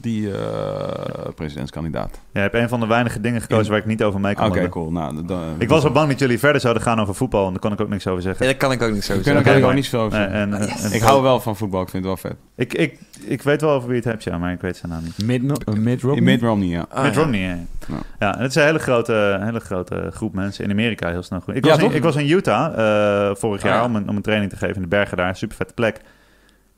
Die 0.00 0.32
eh, 0.32 1.28
presidentskandidaat. 1.34 2.20
je 2.32 2.38
hebt 2.38 2.54
een 2.54 2.68
van 2.68 2.80
de 2.80 2.86
weinige 2.86 3.20
dingen 3.20 3.40
gekozen 3.40 3.64
In- 3.64 3.70
waar 3.70 3.78
ik 3.80 3.86
niet 3.86 4.02
over 4.02 4.20
mee 4.20 4.34
kan 4.34 4.46
Oké, 4.48 4.68
cool. 4.68 4.90
Nou, 4.90 5.24
dan- 5.26 5.54
Ik 5.58 5.68
was 5.68 5.82
wel 5.82 5.92
bang 5.92 6.08
dat 6.10 6.18
jullie 6.18 6.38
verder 6.38 6.60
zouden 6.60 6.82
gaan 6.82 7.00
over 7.00 7.14
voetbal. 7.14 7.44
En 7.46 7.50
daar 7.50 7.60
kon 7.60 7.72
ik 7.72 7.80
ook 7.80 7.88
niks 7.88 8.06
over 8.06 8.22
zeggen. 8.22 8.44
Ja, 8.46 8.50
dat 8.52 8.60
kan 8.60 8.72
ik 8.72 8.82
ook 8.82 8.88
zo 8.90 8.94
Ik 8.96 9.02
zeggen. 9.02 9.22
kan 9.42 9.52
er 9.52 9.58
Oké, 9.58 9.66
ook 9.66 9.74
niet 9.74 9.88
veel 9.88 10.00
over 10.00 10.18
Nee, 10.18 10.28
zeggen. 10.28 10.52
en, 10.52 10.68
en- 10.84 10.92
Ik 10.92 11.00
hou 11.02 11.22
wel 11.22 11.40
van 11.40 11.56
voetbal, 11.56 11.82
ik 11.82 11.88
vind 11.88 12.04
het 12.04 12.20
wel 12.22 12.30
vet. 12.30 12.40
Ik, 12.56 12.74
ik, 12.74 12.98
ik 13.26 13.42
weet 13.42 13.60
wel 13.60 13.70
over 13.70 13.88
wie 13.88 13.96
het 13.96 14.04
hebt, 14.04 14.24
ja, 14.24 14.38
maar 14.38 14.52
ik 14.52 14.60
weet 14.60 14.76
zijn 14.76 14.92
naam 14.92 15.02
niet. 15.02 15.24
Mid, 15.26 15.42
uh, 15.68 15.74
mid 15.74 16.20
Mitt 16.20 16.42
Romney, 16.42 16.68
ja. 16.68 16.86
Ah, 16.90 17.02
Met 17.02 17.14
ja. 17.14 17.20
Romney, 17.20 17.40
ja. 17.40 17.56
Ja. 17.88 17.94
Ja, 18.18 18.34
en 18.36 18.40
het 18.42 18.48
is 18.50 18.54
een 18.56 18.62
hele 18.62 18.78
grote, 18.78 19.38
hele 19.42 19.60
grote 19.60 20.10
groep 20.12 20.34
mensen 20.34 20.64
in 20.64 20.70
Amerika 20.70 21.08
heel 21.10 21.22
snel 21.22 21.40
groeien. 21.40 21.60
Ik, 21.60 21.66
Ja, 21.66 21.74
was 21.74 21.82
in, 21.84 21.94
ik 21.94 22.02
was 22.02 22.16
in 22.16 22.30
Utah 22.30 22.66
eh, 23.28 23.34
vorig 23.36 23.62
Ah, 23.62 23.68
jaar 23.68 23.78
ja. 23.78 23.84
om, 23.84 23.96
een, 23.96 24.08
om 24.08 24.16
een 24.16 24.22
training 24.22 24.50
te 24.50 24.56
geven 24.56 24.74
in 24.76 24.82
de 24.82 24.88
bergen 24.88 25.16
daar. 25.16 25.36
Super 25.36 25.56
vette 25.56 25.74
plek. 25.74 26.00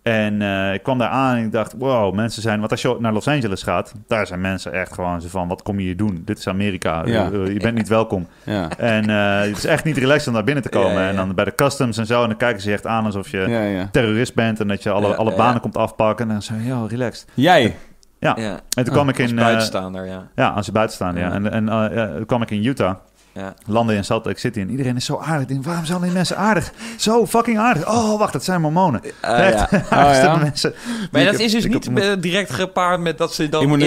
En 0.07 0.43
eh, 0.43 0.75
ik 0.75 0.83
kwam 0.83 0.99
daar 0.99 1.09
aan 1.09 1.37
en 1.37 1.45
ik 1.45 1.53
dacht, 1.53 1.75
wow, 1.79 2.15
mensen 2.15 2.43
zijn... 2.43 2.59
Want 2.59 2.71
als 2.71 2.83
je 2.83 2.97
naar 2.99 3.13
Los 3.13 3.29
Angeles 3.29 3.63
gaat, 3.63 3.93
daar 4.07 4.27
zijn 4.27 4.41
mensen 4.41 4.73
echt 4.73 4.93
gewoon 4.93 5.21
zo 5.21 5.29
van... 5.29 5.49
Wat 5.49 5.63
kom 5.63 5.79
je 5.79 5.85
hier 5.85 5.97
doen? 5.97 6.23
Dit 6.25 6.39
is 6.39 6.49
Amerika. 6.49 7.03
Ja. 7.05 7.31
Eh, 7.31 7.53
je 7.53 7.59
bent 7.59 7.75
niet 7.75 7.89
welkom. 7.89 8.27
Ja, 8.45 8.69
En 8.79 9.11
eh, 9.11 9.41
het 9.49 9.57
is 9.57 9.65
echt 9.65 9.85
niet 9.85 9.97
relaxed 9.97 10.27
om 10.29 10.35
daar 10.35 10.45
binnen 10.45 10.63
te 10.63 10.69
komen. 10.69 10.93
Ja, 10.95 10.99
ja, 10.99 11.05
ja. 11.05 11.11
En 11.11 11.17
dan 11.17 11.35
bij 11.35 11.45
de 11.45 11.55
customs 11.55 11.99
en 11.99 12.07
zo. 12.07 12.23
En 12.23 12.29
dan 12.29 12.37
kijken 12.37 12.63
ze 12.63 12.69
je 12.69 12.75
echt 12.75 12.87
aan 12.87 13.05
alsof 13.05 13.29
je 13.29 13.39
ja, 13.39 13.63
ja. 13.63 13.89
terrorist 13.93 14.35
bent... 14.35 14.61
en 14.61 14.69
dat 14.69 14.83
je 14.83 14.91
alle, 14.91 15.09
Ja, 15.09 15.15
alle 15.15 15.35
banen 15.35 15.55
ja. 15.55 15.59
komt 15.59 15.77
afpakken. 15.77 16.27
En 16.27 16.33
dan 16.33 16.43
zei 16.43 16.67
yo, 16.67 16.87
relaxed. 16.91 17.29
Jij? 17.35 17.77
Ja. 18.19 18.37
En 18.77 18.85
toen 18.85 18.93
kwam 18.93 19.09
ik 19.09 19.21
Als 19.21 19.31
in... 19.31 19.39
eh, 19.39 19.45
buitenstaander, 19.45 20.07
ja. 20.07 20.29
ja, 20.35 20.49
als 20.49 20.67
je 20.67 20.73
buiten 20.73 20.95
staan, 20.95 21.15
ja. 21.17 21.29
Ja. 21.29 21.33
En, 21.33 21.53
en 21.53 21.69
eh, 21.69 21.97
ja, 21.97 22.15
toen 22.15 22.27
kwam 22.27 22.43
ik 22.43 22.51
in 22.51 22.65
Utah, 22.65 22.95
ja. 23.37 23.55
landde 23.67 23.95
in 23.95 24.05
Salt 24.05 24.25
Lake 24.25 24.39
City 24.39 24.61
en 24.61 24.71
iedereen 24.71 24.97
is 24.97 25.05
zo 25.05 25.19
aardig. 25.19 25.43
Ik 25.43 25.49
denk, 25.49 25.65
waarom 25.65 25.85
zijn 25.85 26.01
die 26.01 26.11
mensen 26.11 26.37
aardig? 26.37 26.73
Zo 26.97 27.27
fucking 27.27 27.59
aardig. 27.59 27.89
Oh, 27.89 28.19
wacht, 28.19 28.33
dat 28.33 28.45
zijn 28.45 28.61
mormonen. 28.61 29.01
Echt, 29.21 29.71
ja. 29.71 29.85
aardigste 29.91 30.27
ja? 30.27 30.37
mensen. 30.37 30.75
Maar 31.11 31.25
dat 31.25 31.39
is 31.39 31.53
dus 31.53 31.67
niet 31.67 31.89
eh, 31.89 32.13
direct 32.19 32.51
gepaard 32.51 33.01
met 33.01 33.19
dat 33.19 33.35
ze 33.35 33.49
dan 33.49 33.81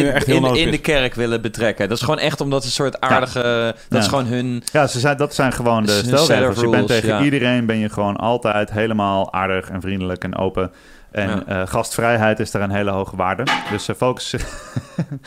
in, 0.55 0.71
de 0.71 0.79
kerk 0.81 1.15
willen 1.15 1.41
betrekken. 1.41 1.87
Dat 1.89 1.97
is 1.97 2.03
gewoon 2.03 2.19
echt 2.19 2.41
omdat 2.41 2.61
ze 2.61 2.67
een 2.67 2.73
soort 2.73 3.01
aardige... 3.01 3.75
Dat 3.75 3.85
Ja. 3.89 3.97
is 3.97 4.07
gewoon 4.07 4.25
hun... 4.25 4.63
Ja, 4.71 4.87
ze 4.87 4.99
zijn, 4.99 5.17
dat 5.17 5.35
zijn 5.35 5.51
gewoon 5.53 5.85
de 5.85 6.01
stelregels. 6.03 6.59
Je 6.59 6.69
bent 6.69 6.87
tegen 6.87 7.07
ja. 7.07 7.21
iedereen 7.21 7.65
ben 7.65 7.77
je 7.77 7.89
gewoon 7.89 8.15
altijd 8.15 8.71
helemaal 8.71 9.33
aardig 9.33 9.69
en 9.69 9.81
vriendelijk 9.81 10.23
en 10.23 10.35
open. 10.35 10.71
En 11.11 11.43
Ja. 11.47 11.61
eh, 11.61 11.67
gastvrijheid 11.67 12.39
is 12.39 12.51
daar 12.51 12.61
een 12.61 12.71
hele 12.71 12.91
hoge 12.91 13.15
waarde. 13.15 13.43
Dus 13.71 13.87
eh, 13.87 13.95
focus. 13.95 14.31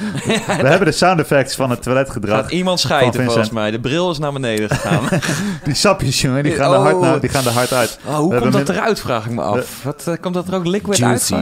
We 0.62 0.68
hebben 0.68 0.84
de 0.86 0.92
sound 0.92 1.20
effects 1.20 1.54
van 1.54 1.70
het 1.70 1.82
toiletgedrag. 1.82 2.40
Gaat 2.40 2.50
iemand 2.50 2.80
Van 2.80 2.90
scheiden 2.90 3.24
volgens 3.24 3.50
mij. 3.50 3.70
De 3.70 3.80
bril 3.80 4.10
is 4.10 4.18
naar 4.18 4.32
beneden 4.32 4.68
gegaan. 4.70 5.08
Die 5.64 5.74
sapjes, 5.74 6.20
jongen, 6.20 6.42
die 6.42 6.52
gaan, 6.52 6.68
Oh. 6.70 6.74
er 6.74 6.80
hard 6.80 7.00
naar, 7.00 7.20
die 7.20 7.30
gaan 7.30 7.44
er 7.46 7.52
hard 7.52 7.72
uit. 7.72 7.98
Oh, 8.06 8.16
hoe 8.16 8.34
We 8.34 8.40
komt 8.40 8.52
dat 8.52 8.68
eruit, 8.68 9.00
vraag 9.00 9.24
ik 9.26 9.30
me 9.32 9.42
af. 9.42 9.82
Wat, 9.84 10.06
eh, 10.06 10.14
komt 10.20 10.34
dat 10.34 10.48
er 10.48 10.54
ook 10.54 10.66
liquid 10.66 11.02
uit? 11.02 11.32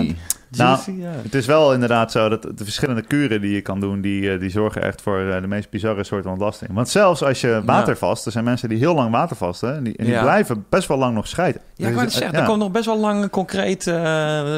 Juicy. 0.51 0.90
Nou, 0.90 1.01
ja. 1.02 1.10
Het 1.22 1.35
is 1.35 1.47
wel 1.47 1.72
inderdaad 1.72 2.12
zo 2.12 2.28
dat 2.28 2.43
de 2.43 2.64
verschillende 2.64 3.02
kuren 3.02 3.40
die 3.40 3.55
je 3.55 3.60
kan 3.60 3.81
doen, 3.81 4.01
die, 4.01 4.32
eh, 4.32 4.40
die 4.40 4.51
zorgen 4.51 4.82
echt 4.82 5.02
voor 5.02 5.18
eh, 5.20 5.40
de 5.40 5.47
meest 5.47 5.70
bizarre 5.70 6.05
soorten 6.05 6.31
ontlasting. 6.31 6.70
Want 6.74 6.89
zelfs 6.89 7.22
als 7.22 7.40
je 7.40 7.62
watervast, 7.64 8.27
er 8.27 8.32
zijn 8.32 8.44
mensen 8.44 8.68
die 8.68 8.78
heel 8.78 8.94
lang 8.94 9.10
watervasten 9.10 9.77
en 9.77 9.85
die, 9.85 9.97
en 9.97 10.05
die 10.05 10.14
Ja. 10.14 10.22
blijven 10.22 10.64
best 10.68 10.89
wel 10.89 10.98
lang 10.98 11.14
nog 11.14 11.27
scheiden. 11.28 11.60
Ja, 11.74 11.89
ik 11.89 11.98
Dus, 11.98 12.14
zeggen, 12.14 12.39
er 12.39 12.44
komt 12.47 12.59
nog 12.59 12.70
best 12.70 12.85
wel 12.86 12.98
lang 12.98 13.31
concreet 13.31 13.86
eh 13.86 13.94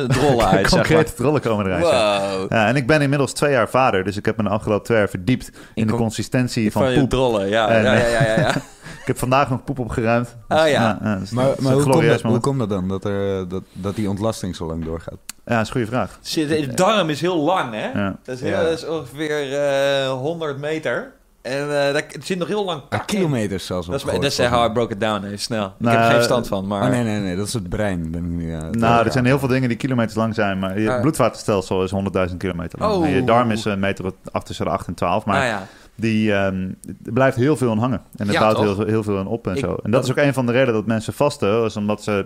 drollen 0.07 0.47
uit, 0.57 0.69
zeg 0.69 0.71
Concrete 0.71 1.15
trollen 1.15 1.41
komen 1.41 1.69
maar. 1.69 1.79
eruit. 1.81 1.95
ja. 1.95 2.37
Wow. 2.39 2.53
Ja, 2.53 2.67
en 2.67 2.77
ik 2.77 2.87
ben 2.87 3.01
inmiddels 3.03 3.33
twee 3.33 3.53
jaar 3.53 3.69
vader, 3.69 4.05
dus 4.05 4.17
ik 4.17 4.25
heb 4.25 4.37
me 4.37 4.43
de 4.43 4.49
afgelopen 4.49 4.85
twee 4.85 4.99
jaar 4.99 5.09
verdiept 5.09 5.51
in 5.75 5.87
de 5.87 5.93
con- 5.93 6.01
consistentie 6.01 6.73
van 6.73 6.83
Van 6.85 6.95
poep. 6.95 7.11
drollen, 7.11 7.49
ja. 7.49 7.69
En, 7.69 7.83
ja, 7.83 7.93
ja, 7.95 8.41
ja. 8.41 8.53
Ik 9.03 9.09
heb 9.09 9.19
vandaag 9.19 9.51
nog 9.51 9.65
poep 9.65 9.79
opgeruimd. 9.79 10.37
Dus, 10.49 10.61
Oh, 10.61 10.69
ja. 10.69 10.93
dus 11.19 11.31
Maar, 11.31 11.45
dat 11.45 11.55
is 11.59 11.63
maar 11.65 11.73
een 11.73 11.79
hoe, 11.83 11.93
komt 11.93 12.07
dat, 12.07 12.23
hoe 12.23 12.41
komt 12.41 12.59
dat 12.59 12.69
dan, 12.69 12.89
dat, 12.89 13.05
er, 13.05 13.49
dat, 13.49 13.63
dat 13.73 13.95
die 13.97 14.09
ontlasting 14.09 14.57
zo 14.57 14.67
lang 14.67 14.85
doorgaat? 14.85 15.17
Ja, 15.45 15.55
dat 15.57 15.61
is 15.61 15.67
een 15.67 15.73
goede 15.73 15.87
vraag. 15.87 16.19
Zit- 16.21 16.49
De 16.49 16.75
darm 16.75 17.11
is 17.11 17.21
heel 17.21 17.37
lang, 17.39 17.73
hè? 17.75 17.91
Ja. 18.01 18.17
Dat 18.25 18.35
is, 18.35 18.41
heel, 18.41 18.51
Ja. 18.51 18.63
dat 18.63 18.73
is 18.73 18.87
ongeveer 18.87 19.53
eh 19.59 20.11
100 20.11 20.59
meter. 20.59 21.13
En 21.43 21.61
eh 21.63 21.93
daar 21.93 22.05
zit 22.21 22.39
nog 22.39 22.49
heel 22.49 22.65
lang 22.65 22.83
Ah, 22.89 23.01
kilometers 23.07 23.67
zelfs 23.67 23.87
Dat 23.87 23.97
is, 23.97 24.05
dat 24.05 24.25
is 24.25 24.39
how 24.47 24.71
I 24.71 24.73
broke 24.73 24.93
it 24.93 25.01
down, 25.01 25.25
even 25.25 25.39
snel. 25.39 25.65
Ik 25.67 25.73
Nou, 25.79 25.91
heb 25.97 25.99
er 25.99 26.03
geen 26.05 26.11
eh, 26.11 26.15
verstand 26.17 26.49
van, 26.49 26.67
maar... 26.67 26.83
Oh 26.83 26.89
nee, 26.89 27.03
nee, 27.03 27.19
nee, 27.21 27.37
dat 27.37 27.47
is 27.47 27.53
het 27.53 27.69
brein. 27.69 28.11
Ben 28.11 28.25
ik 28.25 28.31
nu, 28.31 28.53
aan 28.55 28.71
Nou, 28.71 29.05
er 29.07 29.13
zijn 29.13 29.25
heel 29.25 29.39
veel 29.39 29.49
dingen 29.49 29.69
die 29.69 29.79
kilometers 29.79 30.15
lang 30.17 30.35
zijn, 30.35 30.59
maar 30.59 30.81
je 30.81 30.91
Ah. 30.93 31.01
bloedvatenstelsel 31.01 31.83
is 31.83 31.91
100.000 32.31 32.37
kilometer 32.37 32.79
lang. 32.79 32.93
Oh. 32.95 33.05
En 33.05 33.11
je 33.11 33.25
darm 33.25 33.51
is 33.51 33.65
een 33.65 33.81
meter 33.81 34.13
tussen 34.45 34.65
de 34.65 34.71
8 34.71 34.87
en 34.87 34.95
12, 34.95 35.25
maar 35.25 35.41
Ah, 35.41 35.47
ja. 35.47 35.67
Die 35.95 36.33
ehm, 36.33 36.69
er 37.05 37.13
blijft 37.13 37.37
heel 37.37 37.57
veel 37.57 37.71
aan 37.71 37.79
hangen. 37.79 38.01
En 38.17 38.27
Ja, 38.31 38.41
bouwt 38.41 38.57
toch? 38.57 38.77
heel, 38.77 38.87
heel 38.87 39.03
veel 39.03 39.19
aan 39.19 39.27
op 39.27 39.47
en 39.47 39.53
Ik- 39.55 39.59
zo. 39.65 39.77
En 39.83 39.91
dat 39.91 40.05
is 40.05 40.11
ook 40.11 40.17
een 40.17 40.33
van 40.35 40.47
de 40.47 40.53
redenen 40.53 40.75
dat 40.75 40.87
mensen 40.87 41.13
vasten, 41.13 41.65
is 41.65 41.77
omdat 41.77 42.03
ze 42.03 42.25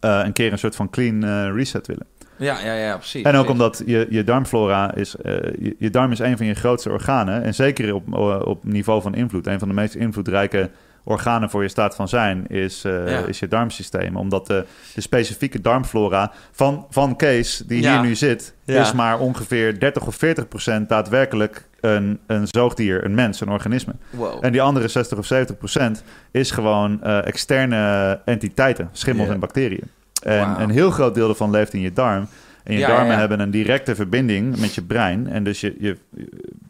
eh, 0.00 0.20
een 0.24 0.32
keer 0.32 0.52
een 0.52 0.58
soort 0.58 0.76
van 0.76 0.90
clean 0.90 1.24
eh, 1.24 1.54
reset 1.54 1.86
willen. 1.86 2.06
Ja, 2.36 2.60
ja, 2.64 2.74
ja, 2.74 2.96
precies. 2.96 3.22
En 3.22 3.34
ook 3.36 3.44
precies. 3.46 3.50
omdat 3.62 3.82
je, 3.86 4.06
je 4.10 4.24
darmflora 4.24 4.94
is, 4.94 5.16
eh, 5.16 5.32
je, 5.58 5.76
je 5.78 5.90
darm 5.90 6.12
is 6.12 6.18
een 6.18 6.36
van 6.36 6.46
je 6.46 6.54
grootste 6.54 6.90
organen. 6.90 7.42
En 7.42 7.54
zeker 7.54 7.94
op, 7.94 8.14
op 8.46 8.64
niveau 8.64 9.02
van 9.02 9.14
invloed. 9.14 9.46
Een 9.46 9.58
van 9.58 9.68
de 9.68 9.74
meest 9.74 9.94
invloedrijke 9.94 10.70
organen 11.04 11.50
voor 11.50 11.62
je 11.62 11.68
staat 11.68 11.94
van 11.94 12.08
zijn 12.08 12.46
is, 12.46 12.84
eh, 12.84 13.08
Ja. 13.10 13.18
is 13.26 13.38
je 13.38 13.48
darmsysteem. 13.48 14.16
Omdat 14.16 14.46
de, 14.46 14.64
de 14.94 15.00
specifieke 15.00 15.60
darmflora 15.60 16.32
van, 16.52 16.86
van 16.90 17.16
Kees, 17.16 17.62
die 17.66 17.82
Ja. 17.82 17.92
hier 17.92 18.08
nu 18.08 18.14
zit, 18.14 18.54
Ja. 18.64 18.80
is 18.80 18.92
maar 18.92 19.18
ongeveer 19.18 19.78
30 19.78 20.06
of 20.06 20.14
40 20.14 20.48
procent 20.48 20.88
daadwerkelijk 20.88 21.68
een, 21.80 22.18
een 22.26 22.46
zoogdier, 22.50 23.04
een 23.04 23.14
mens, 23.14 23.40
een 23.40 23.48
organisme. 23.50 23.92
Wow. 24.10 24.44
En 24.44 24.52
die 24.52 24.62
andere 24.62 24.88
60 24.88 25.18
of 25.18 25.26
70 25.26 25.58
procent 25.58 26.04
is 26.30 26.50
gewoon 26.50 27.02
eh, 27.02 27.26
externe 27.26 28.20
entiteiten, 28.24 28.88
schimmels 28.92 29.28
en 29.28 29.40
bacteriën. 29.40 29.90
En 30.22 30.60
een 30.62 30.70
heel 30.70 30.90
groot 30.90 31.14
deel 31.14 31.28
ervan 31.28 31.50
leeft 31.50 31.72
in 31.74 31.80
je 31.80 31.92
darm. 31.92 32.26
En 32.64 32.72
je 32.72 32.78
Ja, 32.78 32.86
darmen 32.86 33.06
ja, 33.06 33.12
ja. 33.12 33.18
hebben 33.18 33.40
een 33.40 33.50
directe 33.50 33.94
verbinding 33.94 34.56
met 34.58 34.74
je 34.74 34.82
brein. 34.82 35.28
En 35.28 35.44
dus 35.44 35.60
je 35.60 35.74
je 35.78 35.96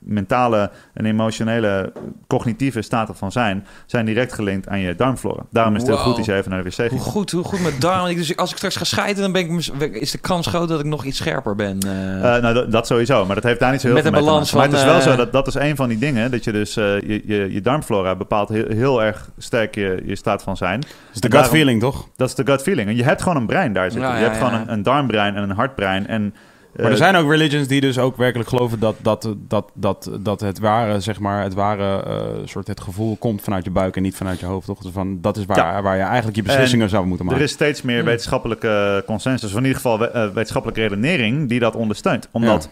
mentale 0.04 0.70
en 0.94 1.04
emotionele 1.04 1.92
cognitieve 2.26 2.82
staten 2.82 3.14
van 3.16 3.32
zijn... 3.32 3.66
zijn 3.86 4.04
direct 4.06 4.32
gelinkt 4.32 4.68
aan 4.68 4.78
je 4.80 4.94
darmflora. 4.94 5.42
Daarom 5.50 5.74
is 5.74 5.80
het 5.82 5.90
heel 5.90 5.98
goed 6.00 6.16
als 6.16 6.26
je 6.26 6.34
even 6.34 6.50
naar 6.50 6.64
de 6.64 6.70
wc 6.76 6.90
Hoe 6.90 7.00
goed, 7.00 7.30
hoe 7.30 7.44
goed 7.44 7.60
met 7.62 7.80
darm. 7.80 8.06
Ik- 8.06 8.16
Dus 8.16 8.36
als 8.36 8.50
ik 8.50 8.56
straks 8.56 8.76
ga 8.76 8.84
scheiden, 8.84 9.22
dan 9.22 9.32
ben 9.32 9.60
ik, 9.80 9.94
is 9.94 10.10
de 10.10 10.18
kans 10.18 10.46
groot 10.46 10.68
dat 10.68 10.80
ik 10.80 10.86
nog 10.86 11.04
iets 11.04 11.16
scherper 11.18 11.54
ben. 11.54 11.78
eh. 11.80 12.36
Eh, 12.36 12.42
nou, 12.42 12.54
dat, 12.54 12.72
dat 12.72 12.86
sowieso, 12.86 13.26
maar 13.26 13.34
dat 13.34 13.44
heeft 13.44 13.60
daar 13.60 13.70
niet 13.72 13.80
zo 13.80 13.86
heel 13.86 13.94
Met 13.96 14.04
veel 14.04 14.12
mee 14.12 14.20
te 14.22 14.26
balans 14.28 14.52
maken. 14.52 14.70
Maar 14.70 14.80
het 14.80 14.88
is 14.88 14.92
wel 15.04 15.12
eh, 15.12 15.18
zo, 15.18 15.24
dat, 15.24 15.32
dat 15.32 15.46
is 15.46 15.54
een 15.54 15.76
van 15.76 15.88
die 15.88 15.98
dingen... 15.98 16.30
dat 16.30 16.44
je 16.44 16.52
dus 16.52 16.76
eh, 16.76 17.00
je, 17.00 17.22
je, 17.26 17.52
je 17.52 17.60
darmflora 17.60 18.14
bepaalt 18.16 18.48
heel, 18.48 18.66
heel 18.68 19.02
erg 19.02 19.30
sterk 19.38 19.74
je, 19.74 20.02
je 20.06 20.16
staat 20.16 20.42
van 20.42 20.56
zijn. 20.56 20.80
Dat 20.80 20.88
is 20.90 20.96
de 21.14 21.20
gut 21.20 21.30
daarom- 21.30 21.50
feeling, 21.50 21.80
toch? 21.80 22.08
Dat 22.16 22.28
is 22.28 22.34
de 22.34 22.46
gut 22.46 22.62
feeling. 22.62 22.88
En 22.88 22.96
je 22.96 23.04
hebt 23.04 23.22
gewoon 23.22 23.36
een 23.36 23.46
brein 23.46 23.72
daar 23.72 23.90
zitten. 23.90 24.08
Ja, 24.10 24.16
je 24.16 24.22
ja, 24.22 24.26
hebt 24.30 24.38
gewoon 24.44 24.52
ja. 24.52 24.60
een, 24.60 24.72
een 24.72 24.82
darmbrein 24.82 25.36
en 25.36 25.42
een 25.42 25.56
hartbrein. 25.56 26.06
En, 26.06 26.34
Maar 26.76 26.86
er 26.86 26.92
eh, 26.92 26.96
zijn 26.98 27.16
ook 27.16 27.30
religions 27.30 27.68
die 27.68 27.80
dus 27.80 27.98
ook 27.98 28.16
werkelijk 28.16 28.48
geloven 28.48 28.78
dat, 28.80 28.96
dat, 29.02 29.28
dat, 29.48 29.70
dat, 29.74 30.10
dat 30.20 30.40
het 30.40 30.58
ware, 30.58 31.00
zeg 31.00 31.20
maar, 31.20 31.42
het 31.42 31.54
ware 31.54 32.02
eh, 32.02 32.16
soort 32.44 32.66
het 32.66 32.80
gevoel 32.80 33.16
komt 33.16 33.42
vanuit 33.42 33.64
je 33.64 33.70
buik 33.70 33.96
en 33.96 34.02
niet 34.02 34.16
vanuit 34.16 34.40
je 34.40 34.46
hoofd. 34.46 34.66
Toch? 34.66 34.78
Dus 34.78 34.92
van, 34.92 35.20
dat 35.20 35.36
is 35.36 35.44
waar, 35.44 35.56
Ja. 35.56 35.82
waar 35.82 35.96
je 35.96 36.02
eigenlijk 36.02 36.36
je 36.36 36.42
beslissingen 36.42 36.88
zou 36.88 37.06
moeten 37.06 37.26
Er 37.26 37.32
maken. 37.32 37.46
is 37.46 37.52
steeds 37.52 37.82
meer 37.82 37.96
Hmm. 37.98 38.04
wetenschappelijke 38.06 39.02
consensus, 39.06 39.50
of 39.50 39.56
in 39.56 39.62
ieder 39.64 39.76
geval 39.76 40.08
eh, 40.08 40.24
wetenschappelijke 40.24 40.80
redenering, 40.82 41.48
die 41.48 41.58
dat 41.58 41.74
ondersteunt. 41.76 42.28
Omdat 42.30 42.68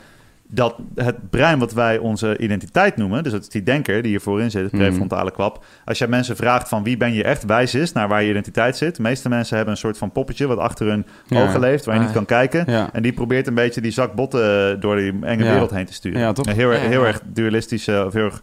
dat 0.54 0.76
het 0.94 1.30
brein 1.30 1.58
wat 1.58 1.72
wij 1.72 1.98
onze 1.98 2.38
identiteit 2.38 2.96
noemen, 2.96 3.22
dus 3.22 3.32
dat 3.32 3.40
is 3.42 3.48
die 3.48 3.62
denker 3.62 4.02
die 4.02 4.10
hier 4.10 4.20
voorin 4.20 4.50
zit, 4.50 4.62
het 4.62 4.72
Mhm. 4.72 4.82
prefrontale 4.82 5.30
kwap. 5.30 5.64
Als 5.84 5.98
je 5.98 6.06
mensen 6.08 6.36
vraagt 6.36 6.68
van 6.68 6.82
wie 6.82 6.96
ben 6.96 7.12
je 7.12 7.24
echt 7.24 7.44
wijs 7.44 7.74
is, 7.74 7.92
naar 7.92 8.08
waar 8.08 8.22
je 8.22 8.30
identiteit 8.30 8.76
zit. 8.76 8.96
De 8.96 9.02
meeste 9.02 9.28
mensen 9.28 9.56
hebben 9.56 9.74
een 9.74 9.80
soort 9.80 9.98
van 9.98 10.12
poppetje 10.12 10.46
wat 10.46 10.58
achter 10.58 10.86
hun 10.86 11.06
Ja. 11.26 11.42
ogen 11.42 11.60
leeft, 11.60 11.84
waar 11.84 11.94
je 11.94 12.00
Ah, 12.00 12.06
niet 12.06 12.14
kan 12.16 12.24
kijken. 12.24 12.64
Ja. 12.66 12.88
En 12.92 13.02
die 13.02 13.12
probeert 13.12 13.46
een 13.46 13.54
beetje 13.54 13.80
die 13.80 13.90
zak 13.90 14.12
botten 14.14 14.80
door 14.80 14.96
die 14.96 15.12
enge 15.20 15.44
Ja. 15.44 15.50
wereld 15.50 15.70
heen 15.70 15.86
te 15.86 15.92
sturen. 15.92 16.20
Ja, 16.20 16.32
toch? 16.32 16.46
Een 16.46 16.54
heel, 16.54 16.70
heel 16.70 17.00
ja. 17.00 17.06
erg 17.06 17.20
dualistische, 17.24 18.04
of 18.06 18.12
heel 18.12 18.24
erg 18.24 18.42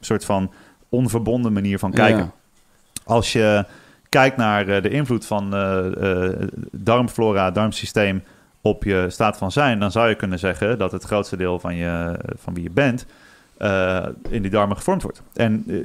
soort 0.00 0.24
van 0.24 0.52
onverbonden 0.88 1.52
manier 1.52 1.78
van 1.78 1.90
kijken. 1.90 2.18
Ja. 2.24 2.32
Als 3.04 3.32
je 3.32 3.64
kijkt 4.08 4.36
naar 4.36 4.68
eh, 4.68 4.82
de 4.82 4.88
invloed 4.88 5.26
van 5.26 5.54
eh, 5.54 6.24
eh, 6.26 6.32
darmflora, 6.72 7.50
darmsysteem 7.50 8.22
op 8.62 8.84
je 8.84 9.06
staat 9.08 9.36
van 9.36 9.52
zijn, 9.52 9.78
dan 9.78 9.90
zou 9.90 10.08
je 10.08 10.14
kunnen 10.14 10.38
zeggen 10.38 10.78
dat 10.78 10.92
het 10.92 11.04
grootste 11.04 11.36
deel 11.36 11.58
van, 11.58 11.74
je, 11.74 12.18
van 12.38 12.54
wie 12.54 12.62
je 12.62 12.70
bent 12.70 13.06
eh, 13.62 14.06
in 14.28 14.42
die 14.42 14.50
darmen 14.50 14.76
gevormd 14.76 15.02
wordt. 15.02 15.22
En 15.34 15.64
eh, 15.68 15.76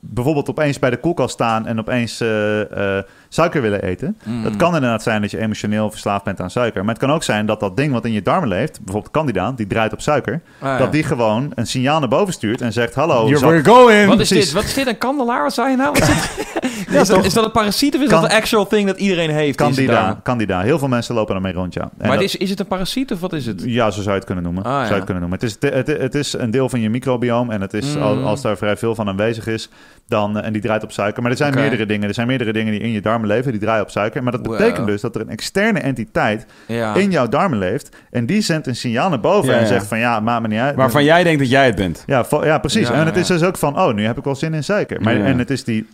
bijvoorbeeld 0.00 0.50
opeens 0.50 0.78
bij 0.78 0.90
de 0.90 0.96
koelkast 0.96 1.34
staan 1.34 1.66
en 1.66 1.78
opeens 1.78 2.20
eh, 2.20 2.98
suiker 3.32 3.62
willen 3.62 3.82
eten. 3.82 4.18
Mm. 4.24 4.44
Het 4.44 4.56
kan 4.56 4.74
inderdaad 4.74 5.02
zijn 5.02 5.20
dat 5.20 5.30
je 5.30 5.38
emotioneel 5.38 5.90
verslaafd 5.90 6.24
bent 6.24 6.40
aan 6.40 6.50
suiker. 6.50 6.84
Maar 6.84 6.94
het 6.94 7.02
kan 7.04 7.12
ook 7.12 7.22
zijn 7.22 7.46
dat 7.46 7.60
dat 7.60 7.76
ding 7.76 7.92
wat 7.92 8.04
in 8.04 8.12
je 8.12 8.22
darmen 8.22 8.48
leeft, 8.48 8.80
bijvoorbeeld 8.84 9.12
Candida, 9.12 9.52
die 9.52 9.66
draait 9.66 9.92
op 9.92 10.00
suiker, 10.00 10.40
Ah, 10.58 10.68
ja. 10.68 10.78
dat 10.78 10.92
die 10.92 11.02
gewoon 11.02 11.52
een 11.54 11.66
signaal 11.66 11.98
naar 12.00 12.08
boven 12.08 12.32
stuurt 12.34 12.60
en 12.60 12.72
zegt: 12.72 12.94
Hallo, 12.94 13.28
zak- 13.36 13.50
we're 13.50 13.64
going! 13.64 14.08
Wat 14.08 14.20
is, 14.20 14.28
precies. 14.28 14.44
dit? 14.44 14.54
Wat 14.54 14.64
is 14.64 14.74
dit? 14.74 14.86
Een 14.86 14.98
kandelaar? 14.98 15.42
Wat 15.42 15.54
zei 15.54 15.70
je 15.70 15.76
nou? 15.76 15.92
Wat 15.98 16.06
dit? 16.06 16.48
Ja, 16.90 17.00
is, 17.00 17.08
dat, 17.08 17.24
is 17.24 17.32
dat 17.34 17.44
een 17.44 17.50
parasiet 17.50 17.94
of 17.94 18.00
is 18.02 18.08
Kan- 18.08 18.20
dat 18.22 18.30
een 18.30 18.36
actual 18.36 18.66
thing 18.66 18.86
dat 18.86 18.98
iedereen 18.98 19.30
heeft? 19.30 19.56
Candida? 19.56 20.20
Candida. 20.22 20.60
Heel 20.60 20.78
veel 20.78 20.88
mensen 20.88 21.14
lopen 21.14 21.34
ermee 21.34 21.52
rond, 21.52 21.74
ja. 21.74 21.82
En 21.82 21.90
Maar 22.08 22.16
dat- 22.16 22.24
is, 22.24 22.36
is 22.36 22.50
het 22.50 22.60
een 22.60 22.66
parasiet 22.66 23.12
of 23.12 23.20
wat 23.20 23.32
is 23.32 23.46
het? 23.46 23.62
Ja, 23.64 23.84
zo 23.90 23.96
zou 24.00 24.08
je 24.08 24.14
het 24.16 24.24
kunnen 24.24 24.44
noemen. 24.44 24.62
Ah, 24.64 24.72
Zou 24.72 24.86
je 24.88 24.94
het 24.94 25.04
kunnen 25.04 25.20
noemen. 25.22 25.38
Het, 25.40 25.48
is, 25.62 25.70
het, 25.70 25.86
het 25.86 26.14
is 26.14 26.32
een 26.32 26.50
deel 26.50 26.68
van 26.68 26.80
je 26.80 26.90
microbioom 26.90 27.50
en 27.50 27.60
het 27.60 27.74
is, 27.74 27.94
Mm. 27.94 28.02
als, 28.02 28.18
als 28.22 28.40
daar 28.42 28.56
vrij 28.56 28.76
veel 28.76 28.94
van 28.94 29.08
aanwezig 29.08 29.46
is, 29.46 29.68
dan, 30.10 30.38
eh, 30.38 30.46
en 30.46 30.52
die 30.52 30.62
draait 30.62 30.82
op 30.82 30.92
suiker. 30.92 31.22
Maar 31.22 31.30
er 31.30 31.36
zijn 31.36 31.54
meerdere 31.54 31.86
dingen. 31.86 32.08
Er 32.08 32.14
zijn 32.14 32.26
meerdere 32.26 32.52
dingen 32.52 32.72
die 32.72 32.80
in 32.80 32.90
je 32.90 33.00
darmen 33.00 33.28
leven, 33.28 33.50
die 33.52 33.60
draaien 33.60 33.82
op 33.82 33.90
suiker. 33.90 34.22
Maar 34.22 34.32
dat 34.32 34.46
Wow. 34.46 34.56
betekent 34.56 34.86
dus 34.86 35.00
dat 35.00 35.14
er 35.14 35.20
een 35.20 35.28
externe 35.28 35.78
entiteit 35.80 36.46
Ja. 36.66 36.94
in 36.94 37.10
jouw 37.10 37.28
darmen 37.28 37.58
leeft 37.58 37.96
en 38.10 38.26
die 38.26 38.40
zendt 38.40 38.66
een 38.66 38.76
signaal 38.76 39.08
naar 39.08 39.20
boven 39.20 39.54
Ja, 39.54 39.58
en 39.60 39.66
zegt 39.66 39.86
van 39.86 39.98
ja, 39.98 40.20
maakt 40.20 40.42
me 40.42 40.48
niet 40.48 40.58
uit. 40.58 40.74
Waarvan 40.76 41.04
jij 41.04 41.22
denkt 41.22 41.38
dat 41.38 41.50
jij 41.50 41.66
het 41.66 41.74
bent. 41.76 42.02
Ja, 42.06 42.24
ja 42.42 42.58
precies. 42.58 42.90
En 42.90 43.06
het 43.06 43.16
is 43.16 43.26
dus 43.26 43.42
ook 43.42 43.56
van, 43.56 43.78
oh, 43.80 43.94
nu 43.94 44.06
heb 44.06 44.18
ik 44.18 44.24
wel 44.24 44.34
zin 44.34 44.54
in 44.54 44.64
suiker. 44.64 45.00
Maar. 45.00 45.16
En 45.20 45.38
het 45.38 45.50
is 45.50 45.64
die, 45.64 45.88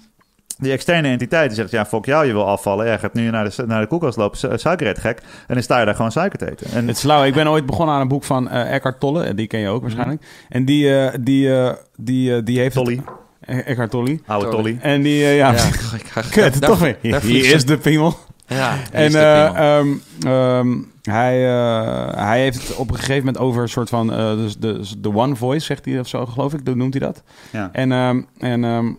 die 0.58 0.72
externe 0.72 1.08
entiteit 1.08 1.46
die 1.48 1.56
zegt, 1.58 1.70
ja, 1.70 1.86
fuck 1.86 2.04
jou, 2.04 2.26
je 2.26 2.32
wil 2.32 2.46
afvallen. 2.46 2.86
Ja, 2.86 2.96
gaat 2.96 3.14
nu 3.14 3.30
naar 3.30 3.44
de, 3.56 3.64
naar 3.66 3.80
de 3.80 3.86
koelkast 3.86 4.16
lopen, 4.16 4.38
su- 4.38 4.48
gek. 4.76 5.20
En 5.46 5.54
dan 5.54 5.62
sta 5.62 5.78
je 5.78 5.84
daar 5.84 5.94
gewoon 5.94 6.12
suiker 6.12 6.38
te 6.38 6.50
eten. 6.50 6.66
En 6.74 6.86
Het 6.86 6.96
is 6.96 7.02
lauw. 7.02 7.24
Ik 7.24 7.34
ben 7.34 7.48
ooit 7.48 7.66
begonnen 7.66 7.94
aan 7.94 8.00
een 8.00 8.08
boek 8.08 8.24
van 8.24 8.48
eh 8.48 8.74
Eckhart 8.74 9.00
Tolle. 9.00 9.22
En 9.22 9.36
die 9.36 9.46
ken 9.46 9.60
je 9.60 9.68
ook 9.68 9.82
waarschijnlijk. 9.82 10.22
En 10.48 10.64
die, 10.64 10.98
eh, 10.98 11.14
die, 11.20 11.50
die, 11.96 12.42
die 12.42 12.58
heeft... 12.58 12.74
Tolly, 12.74 13.00
Eckhart 13.46 13.90
Tolle. 13.90 14.20
oude 14.26 14.48
Tolly. 14.48 14.62
Tolly. 14.62 14.78
En 14.80 15.02
die, 15.02 15.24
eh, 15.24 15.36
ja... 15.36 15.52
Ja, 15.52 15.64
ik 15.98 16.06
ga- 16.06 16.20
Kut, 16.30 16.60
daar- 16.60 16.70
toch 16.70 16.78
weer. 16.78 16.96
Hier 17.22 17.54
is 17.54 17.64
de 17.64 17.78
piemel. 17.78 18.18
Ja, 18.46 18.76
En 18.92 19.04
is 19.06 19.12
de 19.12 19.18
eh, 19.18 19.44
piemel. 19.80 19.98
ehm, 20.20 20.66
ehm, 20.68 20.78
hij, 21.02 21.46
eh, 21.48 22.14
hij 22.26 22.40
heeft 22.40 22.68
het 22.68 22.76
op 22.76 22.88
een 22.90 22.96
gegeven 22.96 23.16
moment 23.24 23.38
over 23.38 23.62
een 23.62 23.68
soort 23.68 23.88
van... 23.88 24.12
eh, 24.12 24.36
dus 24.36 24.56
de, 24.56 24.80
de 24.98 25.14
one 25.14 25.36
voice, 25.36 25.64
zegt 25.66 25.84
hij 25.84 26.00
of 26.00 26.08
zo, 26.08 26.26
geloof 26.26 26.52
ik. 26.54 26.74
Noemt 26.74 26.94
hij 26.94 27.06
dat? 27.06 27.22
Ja. 27.52 27.68
En, 27.72 27.92
ehm, 27.92 28.22
en 28.38 28.64
ehm, 28.64 28.92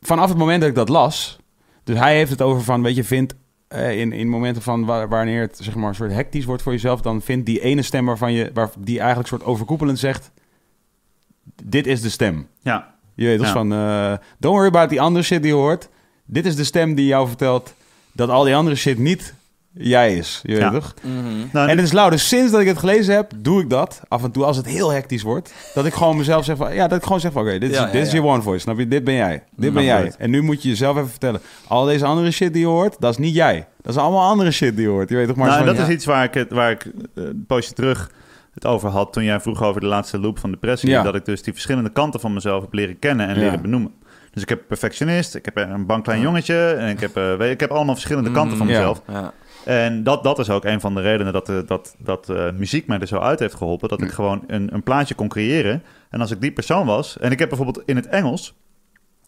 vanaf 0.00 0.28
het 0.28 0.38
moment 0.38 0.60
dat 0.60 0.68
ik 0.68 0.74
dat 0.76 0.88
las... 0.88 1.38
Dus 1.84 1.98
hij 1.98 2.16
heeft 2.16 2.30
het 2.30 2.42
over 2.42 2.62
van, 2.62 2.82
weet 2.82 2.96
je, 2.96 3.04
vindt... 3.04 3.34
eh, 3.68 4.00
in, 4.00 4.12
in 4.12 4.28
momenten 4.28 4.62
van 4.62 4.84
wa- 4.84 5.08
wanneer 5.08 5.40
het 5.40 5.58
zeg 5.60 5.74
maar 5.74 5.88
een 5.88 5.94
soort 5.94 6.12
hectisch 6.12 6.44
wordt 6.44 6.62
voor 6.62 6.72
jezelf... 6.72 7.00
dan 7.00 7.22
vindt 7.22 7.46
die 7.46 7.60
ene 7.60 7.82
stem 7.82 8.06
waarvan 8.06 8.32
je... 8.32 8.50
Waar, 8.54 8.70
die 8.78 8.98
eigenlijk 8.98 9.28
soort 9.28 9.44
overkoepelend 9.44 9.98
zegt... 9.98 10.30
Dit 11.64 11.86
is 11.86 12.00
de 12.00 12.08
stem. 12.10 12.46
ja. 12.62 12.94
Je 13.14 13.24
weet 13.26 13.38
toch 13.38 13.46
Ja. 13.46 13.52
van... 13.52 13.72
eh, 13.72 14.12
don't 14.38 14.54
worry 14.54 14.68
about 14.68 14.88
die 14.88 15.00
andere 15.00 15.24
shit 15.24 15.42
die 15.42 15.50
je 15.50 15.56
hoort. 15.58 15.88
Dit 16.24 16.46
is 16.46 16.56
de 16.56 16.64
stem 16.64 16.94
die 16.94 17.06
jou 17.06 17.28
vertelt... 17.28 17.74
dat 18.12 18.28
al 18.28 18.44
die 18.44 18.54
andere 18.54 18.76
shit 18.76 18.98
niet 18.98 19.34
jij 19.72 20.16
is. 20.16 20.40
Je 20.42 20.52
weet 20.52 20.60
Ja. 20.60 20.70
toch? 20.70 20.94
Mhm. 21.02 21.14
Nou, 21.52 21.68
En 21.68 21.76
het 21.76 21.86
is 21.86 21.92
lauw. 21.92 22.10
Dus 22.10 22.28
sinds 22.28 22.52
dat 22.52 22.60
ik 22.60 22.66
het 22.66 22.78
gelezen 22.78 23.14
heb, 23.14 23.32
doe 23.36 23.60
ik 23.62 23.70
dat. 23.70 24.00
Af 24.08 24.22
en 24.24 24.30
toe 24.30 24.44
als 24.44 24.56
het 24.56 24.66
heel 24.66 24.92
hectisch 24.92 25.22
wordt. 25.22 25.52
Dat 25.74 25.86
ik 25.86 25.94
gewoon 25.94 26.16
mezelf 26.16 26.44
zeg 26.44 26.56
van... 26.56 26.74
Ja, 26.74 26.88
dat 26.88 26.98
ik 26.98 27.04
gewoon 27.04 27.20
zeg 27.20 27.32
van... 27.32 27.42
Oké, 27.42 27.58
dit 27.58 27.70
is, 27.70 27.76
Ja, 27.76 27.86
ja, 27.86 27.92
dit 27.92 28.06
is 28.06 28.12
ja. 28.12 28.18
je 28.18 28.24
one 28.24 28.42
voice. 28.42 28.60
Snap 28.60 28.78
je? 28.78 28.88
Dit 28.88 29.04
ben 29.04 29.14
jij. 29.14 29.42
Dit 29.56 29.72
ben 29.72 29.82
Mm, 29.82 29.88
jij. 29.88 30.12
En 30.18 30.30
nu 30.30 30.42
moet 30.42 30.62
je 30.62 30.68
jezelf 30.68 30.96
even 30.96 31.08
vertellen. 31.10 31.40
Al 31.66 31.84
deze 31.84 32.04
andere 32.04 32.30
shit 32.30 32.52
die 32.52 32.62
je 32.62 32.68
hoort, 32.68 32.96
dat 32.98 33.10
is 33.10 33.18
niet 33.18 33.34
jij. 33.34 33.66
Dat 33.82 33.94
is 33.94 34.00
allemaal 34.00 34.28
andere 34.28 34.50
shit 34.50 34.74
die 34.76 34.84
je 34.84 34.90
hoort. 34.90 35.08
Je 35.08 35.16
weet 35.16 35.26
toch 35.26 35.36
maar... 35.36 35.46
nou, 35.48 35.58
zo 35.58 35.64
en 35.64 35.68
van- 35.68 35.76
dat 35.76 35.86
ja. 35.86 35.90
is 35.92 35.96
iets 35.98 36.06
waar 36.06 36.24
ik, 36.24 36.34
het, 36.34 36.50
waar 36.50 36.70
ik 36.70 36.84
eh, 36.84 36.90
een 37.24 37.44
poosje 37.46 37.72
terug 37.72 38.10
het 38.56 38.66
over 38.66 38.88
had 38.90 39.12
toen 39.12 39.24
jij 39.24 39.40
vroeg 39.40 39.62
over 39.62 39.80
de 39.80 39.86
laatste 39.86 40.18
loop 40.20 40.38
van 40.38 40.50
depressie. 40.50 40.88
Ja. 40.90 41.02
Dat 41.02 41.14
ik 41.14 41.24
dus 41.24 41.42
die 41.42 41.52
verschillende 41.52 41.90
kanten 41.90 42.20
van 42.20 42.32
mezelf 42.32 42.62
heb 42.62 42.72
leren 42.72 42.98
kennen 42.98 43.28
en 43.28 43.34
Ja. 43.34 43.40
leren 43.40 43.62
benoemen. 43.62 43.92
Dus 44.30 44.42
ik 44.42 44.48
heb 44.48 44.62
perfectionist, 44.68 45.34
ik 45.34 45.44
heb 45.44 45.56
een 45.56 45.86
bankklein 45.86 46.20
jongetje 46.20 46.70
en 46.70 46.88
ik 46.88 47.00
heb, 47.00 47.16
eh, 47.16 47.36
weet, 47.36 47.52
ik 47.52 47.60
heb 47.60 47.70
allemaal 47.70 47.94
verschillende 47.94 48.30
kanten 48.30 48.56
van 48.56 48.66
Mm, 48.66 48.72
ja. 48.72 48.78
mezelf. 48.78 49.02
Ja. 49.08 49.32
En 49.64 50.02
dat, 50.02 50.22
dat 50.24 50.38
is 50.38 50.50
ook 50.50 50.64
een 50.64 50.80
van 50.80 50.94
de 50.94 51.00
redenen 51.00 51.32
dat, 51.32 51.48
eh, 51.48 51.56
dat, 51.66 51.94
dat 51.98 52.28
eh, 52.30 52.50
muziek 52.52 52.86
mij 52.86 52.98
er 52.98 53.06
zo 53.06 53.18
uit 53.18 53.38
heeft 53.38 53.54
geholpen. 53.54 53.88
Dat 53.88 54.02
ik 54.02 54.10
gewoon 54.10 54.44
een, 54.46 54.74
een 54.74 54.82
plaatje 54.82 55.14
kon 55.14 55.28
creëren. 55.28 55.82
En 56.10 56.20
als 56.20 56.30
ik 56.30 56.40
die 56.40 56.52
persoon 56.52 56.86
was... 56.86 57.18
En 57.18 57.30
ik 57.32 57.38
heb 57.38 57.48
bijvoorbeeld 57.48 57.82
in 57.86 57.96
het 57.96 58.06
Engels... 58.06 58.54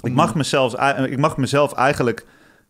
Ik 0.00 0.12
mag 0.12 0.34
mezelf, 0.34 0.74
ik 1.06 1.18
mag 1.18 1.36
mezelf 1.36 1.72
eigenlijk 1.72 2.26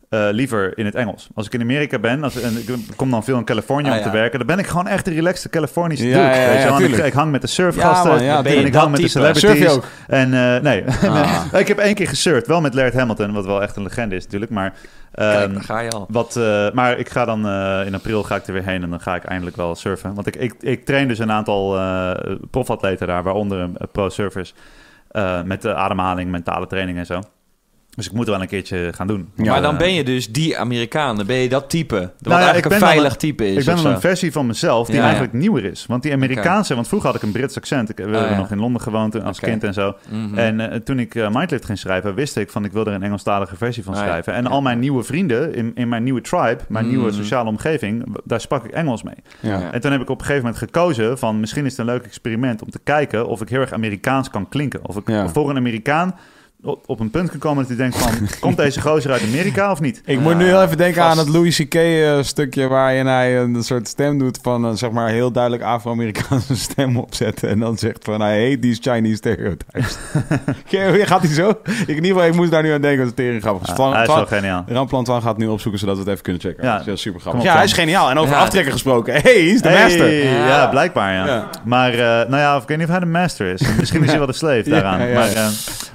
eh, 0.09 0.27
liever 0.31 0.77
in 0.77 0.85
het 0.85 0.95
Engels. 0.95 1.27
Als 1.35 1.45
ik 1.45 1.53
in 1.53 1.61
Amerika 1.61 1.99
ben, 1.99 2.23
als, 2.23 2.41
en 2.41 2.57
ik 2.57 2.77
kom 2.95 3.11
dan 3.11 3.23
veel 3.23 3.37
in 3.37 3.43
Californië 3.43 3.89
Ah, 3.89 3.95
om 3.95 4.01
te 4.01 4.07
ja. 4.07 4.13
werken, 4.13 4.37
dan 4.39 4.47
ben 4.47 4.59
ik 4.59 4.67
gewoon 4.67 4.87
echt 4.87 5.05
de 5.05 5.11
relaxte 5.13 5.49
Californische 5.49 6.07
Ja, 6.07 6.13
dude. 6.13 6.35
ja, 6.41 6.51
ja, 6.51 6.77
weet 6.77 6.89
je 6.89 6.97
ik, 6.97 7.05
ik 7.05 7.13
hang 7.13 7.31
met 7.31 7.41
de 7.41 7.47
surfgasten 7.47 8.11
man, 8.11 8.45
en 8.45 8.65
ik 8.65 8.73
hang 8.73 8.91
met 8.91 8.99
de 9.01 9.07
celebrities. 9.07 9.79
En 10.07 10.33
eh, 10.33 10.61
nee, 10.61 10.83
Ah. 11.03 11.45
ik 11.59 11.67
heb 11.67 11.77
één 11.77 11.93
keer 11.95 12.07
gesurfd, 12.07 12.47
wel 12.47 12.61
met 12.61 12.73
Laird 12.73 12.93
Hamilton, 12.93 13.33
wat 13.33 13.45
wel 13.45 13.61
echt 13.61 13.75
een 13.75 13.83
legende 13.83 14.15
is 14.15 14.23
natuurlijk. 14.23 14.51
Maar, 14.51 14.73
Kijk, 15.11 15.43
ehm, 15.43 15.53
daar 15.53 15.63
ga 15.63 15.79
je 15.79 15.89
al. 15.89 16.05
wat, 16.09 16.35
eh, 16.35 16.71
maar 16.71 16.97
ik 16.97 17.09
ga 17.09 17.25
dan 17.25 17.39
in 17.85 17.93
april 17.95 18.23
ga 18.23 18.35
ik 18.35 18.47
er 18.47 18.53
weer 18.53 18.65
heen 18.65 18.83
en 18.83 18.89
dan 18.89 18.99
ga 19.01 19.15
ik 19.15 19.23
eindelijk 19.23 19.55
wel 19.55 19.75
surfen. 19.75 20.13
Want 20.13 20.27
ik, 20.27 20.35
ik, 20.35 20.53
ik 20.59 20.85
train 20.85 21.07
dus 21.07 21.19
een 21.19 21.31
aantal 21.31 21.77
profatleten 22.51 23.07
daar, 23.07 23.23
waaronder 23.23 23.59
een 23.59 23.77
pro-surfers. 23.91 24.53
met 25.45 25.61
de 25.61 25.75
ademhaling, 25.75 26.31
mentale 26.31 26.67
training 26.67 26.97
en 26.97 27.05
zo. 27.05 27.21
Dus 27.99 28.07
ik 28.07 28.13
moet 28.13 28.25
er 28.25 28.31
wel 28.31 28.41
een 28.41 28.47
keertje 28.47 28.91
gaan 28.95 29.07
doen. 29.07 29.29
Ja. 29.35 29.51
maar 29.51 29.61
dan 29.61 29.77
ben 29.77 29.93
je 29.93 30.03
dus 30.03 30.31
die 30.31 30.57
Amerikaan. 30.57 31.15
Dan 31.17 31.25
ben 31.25 31.35
je 31.35 31.49
dat 31.49 31.69
type. 31.69 31.95
Dat 31.95 32.11
Nou 32.19 32.39
ja, 32.41 32.47
eigenlijk 32.51 32.73
een 32.81 32.87
veilig 32.87 33.11
een- 33.11 33.17
type 33.17 33.47
is. 33.51 33.57
Ik 33.59 33.65
ben 33.65 33.83
dan 33.83 33.93
een 33.93 33.99
versie 33.99 34.31
van 34.31 34.45
mezelf 34.45 34.87
die 34.87 34.95
Ja, 34.95 35.01
eigenlijk 35.01 35.33
nieuwer 35.33 35.65
is. 35.65 35.85
Want 35.87 36.03
die 36.03 36.13
Amerikaanse, 36.13 36.75
want 36.75 36.87
vroeger 36.87 37.07
had 37.09 37.17
ik 37.17 37.23
een 37.23 37.31
Brits 37.31 37.57
accent. 37.57 37.89
Ik, 37.89 37.95
we 37.97 38.01
hebben 38.03 38.21
ja. 38.29 38.37
nog 38.37 38.51
in 38.51 38.59
Londen 38.59 38.81
gewoond 38.81 39.23
als 39.23 39.39
kind 39.39 39.63
en 39.63 39.73
zo. 39.73 39.95
Mhm. 40.09 40.37
En 40.37 40.59
eh, 40.71 40.79
toen 40.79 40.99
ik 40.99 41.15
eh, 41.15 41.29
Mindlift 41.31 41.65
ging 41.65 41.77
schrijven, 41.77 42.13
wist 42.15 42.37
ik 42.37 42.49
van 42.49 42.65
ik 42.65 42.71
wil 42.71 42.85
er 42.85 42.93
een 42.93 43.03
Engelstalige 43.03 43.55
versie 43.55 43.83
van 43.83 43.93
Ah, 43.93 43.99
ja. 43.99 44.05
schrijven. 44.05 44.33
En 44.33 44.43
Ja. 44.43 44.49
al 44.49 44.61
mijn 44.61 44.79
nieuwe 44.79 45.03
vrienden 45.03 45.53
in, 45.55 45.71
in 45.75 45.89
mijn 45.89 46.03
nieuwe 46.03 46.21
tribe, 46.21 46.57
mijn 46.67 46.85
Mm. 46.85 46.91
nieuwe 46.91 47.11
sociale 47.11 47.49
omgeving, 47.49 48.15
daar 48.23 48.41
sprak 48.41 48.65
ik 48.65 48.71
Engels 48.71 49.03
mee. 49.03 49.15
En 49.71 49.81
toen 49.81 49.91
heb 49.91 50.01
ik 50.01 50.09
op 50.09 50.19
een 50.19 50.25
gegeven 50.25 50.43
moment 50.45 50.63
gekozen 50.63 51.17
van 51.17 51.39
misschien 51.39 51.65
is 51.65 51.71
het 51.77 51.79
een 51.79 51.93
leuk 51.93 52.05
experiment 52.05 52.61
om 52.61 52.69
te 52.69 52.79
kijken 52.83 53.27
of 53.27 53.41
ik 53.41 53.49
heel 53.49 53.59
erg 53.61 53.71
Amerikaans 53.73 54.29
kan 54.29 54.49
klinken. 54.49 54.79
Of 54.85 54.95
ik 54.97 55.07
Ja. 55.09 55.29
voor 55.29 55.49
een 55.49 55.57
Amerikaan 55.57 56.15
op, 56.63 56.83
op 56.85 56.99
een 56.99 57.09
punt 57.11 57.29
kan 57.29 57.39
komen 57.39 57.57
dat 57.67 57.67
hij 57.67 57.77
denkt 57.77 57.97
van, 57.97 58.27
komt 58.39 58.57
deze 58.57 58.81
gozer 58.81 59.11
uit 59.11 59.21
Amerika 59.23 59.71
of 59.71 59.79
niet? 59.81 60.01
Ik 60.05 60.19
moet 60.19 60.31
Ja, 60.31 60.37
nu 60.37 60.45
heel 60.45 60.63
even 60.63 60.77
denken 60.77 61.01
vast. 61.01 61.11
aan 61.11 61.17
het 61.25 61.29
Louis 61.35 61.57
C.K. 61.57 61.73
eh, 61.73 62.17
stukje 62.21 62.67
waarin 62.67 63.05
hij 63.07 63.37
een 63.39 63.63
soort 63.63 63.87
stem 63.87 64.17
doet 64.17 64.39
van 64.41 64.63
een 64.63 64.77
zeg 64.77 64.91
maar 64.91 65.09
heel 65.09 65.31
duidelijk 65.31 65.63
Afro-Amerikaanse 65.63 66.55
stem 66.69 66.97
opzetten. 66.97 67.49
En 67.49 67.59
dan 67.59 67.77
zegt 67.77 68.03
van 68.03 68.21
hij 68.21 68.37
heet 68.39 68.61
these 68.61 68.81
Chinese 68.81 69.15
stereotypes. 69.15 69.97
Gaat 71.09 71.21
hij 71.21 71.33
zo? 71.33 71.49
Ik, 71.49 71.87
in 71.87 71.95
ieder 71.95 72.05
geval, 72.11 72.25
ik 72.25 72.35
moest 72.35 72.51
daar 72.51 72.63
nu 72.63 72.71
aan 72.73 72.81
denken. 72.81 72.99
Dat 72.99 73.07
is 73.07 73.13
tering 73.25 73.41
grappig. 73.41 73.67
Dus 73.67 73.77
Ah, 73.77 73.91
hij 73.93 74.01
is 74.01 74.07
wel 74.07 74.25
geniaal. 74.25 74.63
Ramplan 74.67 75.03
Twan 75.03 75.21
gaat 75.21 75.37
nu 75.37 75.47
opzoeken 75.47 75.79
zodat 75.79 75.95
we 75.95 76.01
het 76.01 76.09
even 76.09 76.23
kunnen 76.23 76.41
checken. 76.41 76.63
Ja. 76.63 76.71
Ja. 76.77 76.77
Dat 76.83 76.87
is 76.95 77.01
super 77.01 77.19
grappig. 77.21 77.43
Ja, 77.43 77.53
hij 77.55 77.63
is 77.63 77.73
geniaal. 77.73 78.09
En 78.09 78.17
over 78.17 78.33
Ja. 78.35 78.41
aftrekken 78.41 78.71
gesproken. 78.71 79.13
Hey, 79.13 79.21
hij 79.21 79.33
is 79.45 79.61
de 79.61 79.69
Hey, 79.69 79.81
master. 79.83 80.13
Ja, 80.23 80.47
Ja. 80.47 80.67
blijkbaar 80.67 81.13
ja. 81.13 81.25
Ja. 81.25 81.49
Maar, 81.65 81.91
eh, 81.93 81.99
nou 81.99 82.37
ja, 82.37 82.55
of 82.55 82.61
ik 82.61 82.67
weet 82.67 82.77
niet 82.77 82.85
of 82.87 82.91
hij 82.91 83.01
de 83.01 83.05
master 83.11 83.47
is. 83.53 83.61
Misschien 83.79 84.01
is 84.03 84.09
hij 84.09 84.17
wel 84.17 84.27
de 84.27 84.33
slave 84.33 84.63
Ja, 84.65 84.69
daaraan. 84.69 84.99
ja, 84.99 85.05
ja. 85.05 85.13
Maar, 85.13 85.29
eh, 85.33 85.47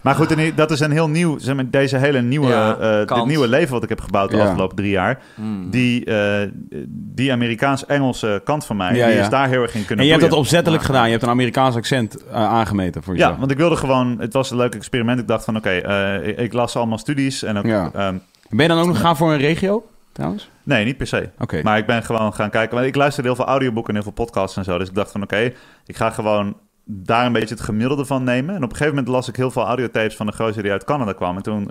maar 0.02 0.14
goed, 0.14 0.30
en 0.32 0.53
dat 0.54 0.70
is 0.70 0.80
een 0.80 0.90
heel 0.90 1.08
nieuw, 1.08 1.38
zeg 1.38 1.54
maar, 1.54 1.70
deze 1.70 1.96
hele 1.96 2.22
nieuwe, 2.22 2.46
Ja, 2.46 2.76
eh, 2.76 3.16
dit 3.16 3.26
nieuwe 3.26 3.48
leven 3.48 3.72
wat 3.72 3.82
ik 3.82 3.88
heb 3.88 4.00
gebouwd 4.00 4.30
de 4.30 4.36
Ja. 4.36 4.44
afgelopen 4.44 4.76
drie 4.76 4.90
jaar. 4.90 5.18
Mm. 5.34 5.70
Die, 5.70 6.04
eh, 6.04 6.48
die 6.88 7.32
Amerikaans-Engelse 7.32 8.40
kant 8.44 8.66
van 8.66 8.76
mij, 8.76 8.94
Ja, 8.96 9.06
die 9.06 9.14
ja. 9.14 9.20
is 9.22 9.28
daar 9.28 9.48
heel 9.48 9.62
erg 9.62 9.74
in 9.74 9.80
kunnen 9.86 9.98
En 9.98 10.04
je 10.12 10.18
hebt 10.18 10.30
dat 10.30 10.38
opzettelijk 10.38 10.82
Ja. 10.82 10.88
gedaan. 10.88 11.04
Je 11.04 11.10
hebt 11.10 11.22
een 11.22 11.28
Amerikaans 11.28 11.76
accent 11.76 12.24
eh, 12.26 12.34
aangemeten 12.34 13.02
voor 13.02 13.12
Ja, 13.14 13.18
jezelf. 13.20 13.38
want 13.38 13.50
ik 13.50 13.56
wilde 13.56 13.76
gewoon, 13.76 14.16
het 14.20 14.32
was 14.32 14.50
een 14.50 14.56
leuk 14.56 14.74
experiment. 14.74 15.20
Ik 15.20 15.28
dacht 15.28 15.44
van, 15.44 15.56
oké, 15.56 15.70
eh, 15.70 16.28
ik, 16.28 16.38
ik 16.38 16.52
las 16.52 16.76
allemaal 16.76 16.98
studies 16.98 17.42
en 17.42 17.56
ook, 17.58 17.64
Ja. 17.66 17.90
ehm, 17.94 18.16
Ben 18.50 18.62
je 18.62 18.68
dan 18.68 18.78
ook 18.78 18.86
nog 18.86 19.00
gaan 19.00 19.16
voor 19.16 19.32
een 19.32 19.38
regio, 19.38 19.84
trouwens? 20.12 20.50
nee, 20.62 20.84
niet 20.84 20.96
per 20.96 21.06
se. 21.06 21.28
Oké. 21.38 21.60
Maar 21.62 21.78
ik 21.78 21.86
ben 21.86 22.02
gewoon 22.02 22.32
gaan 22.34 22.50
kijken. 22.50 22.74
Want 22.74 22.86
ik 22.86 22.94
luisterde 22.94 23.28
heel 23.28 23.36
veel 23.36 23.46
audioboeken 23.46 23.88
en 23.88 23.94
heel 24.02 24.12
veel 24.14 24.24
podcasts 24.24 24.56
en 24.56 24.64
zo. 24.64 24.78
Dus 24.78 24.88
ik 24.88 24.94
dacht 24.94 25.10
van 25.10 25.22
oké, 25.22 25.52
ik 25.86 25.96
ga 25.96 26.10
gewoon 26.10 26.56
daar 26.86 27.26
een 27.26 27.32
beetje 27.32 27.54
het 27.54 27.64
gemiddelde 27.64 28.04
van 28.04 28.24
nemen. 28.24 28.50
En 28.54 28.62
op 28.62 28.70
een 28.70 28.76
gegeven 28.76 28.94
moment 28.94 29.08
las 29.14 29.28
ik 29.28 29.36
heel 29.36 29.50
veel 29.50 29.64
audiotapes 29.64 30.16
van 30.16 30.26
de 30.26 30.32
gozer 30.32 30.62
die 30.62 30.72
uit 30.72 30.84
Canada 30.84 31.12
kwam. 31.12 31.36
En 31.36 31.42
toen 31.42 31.70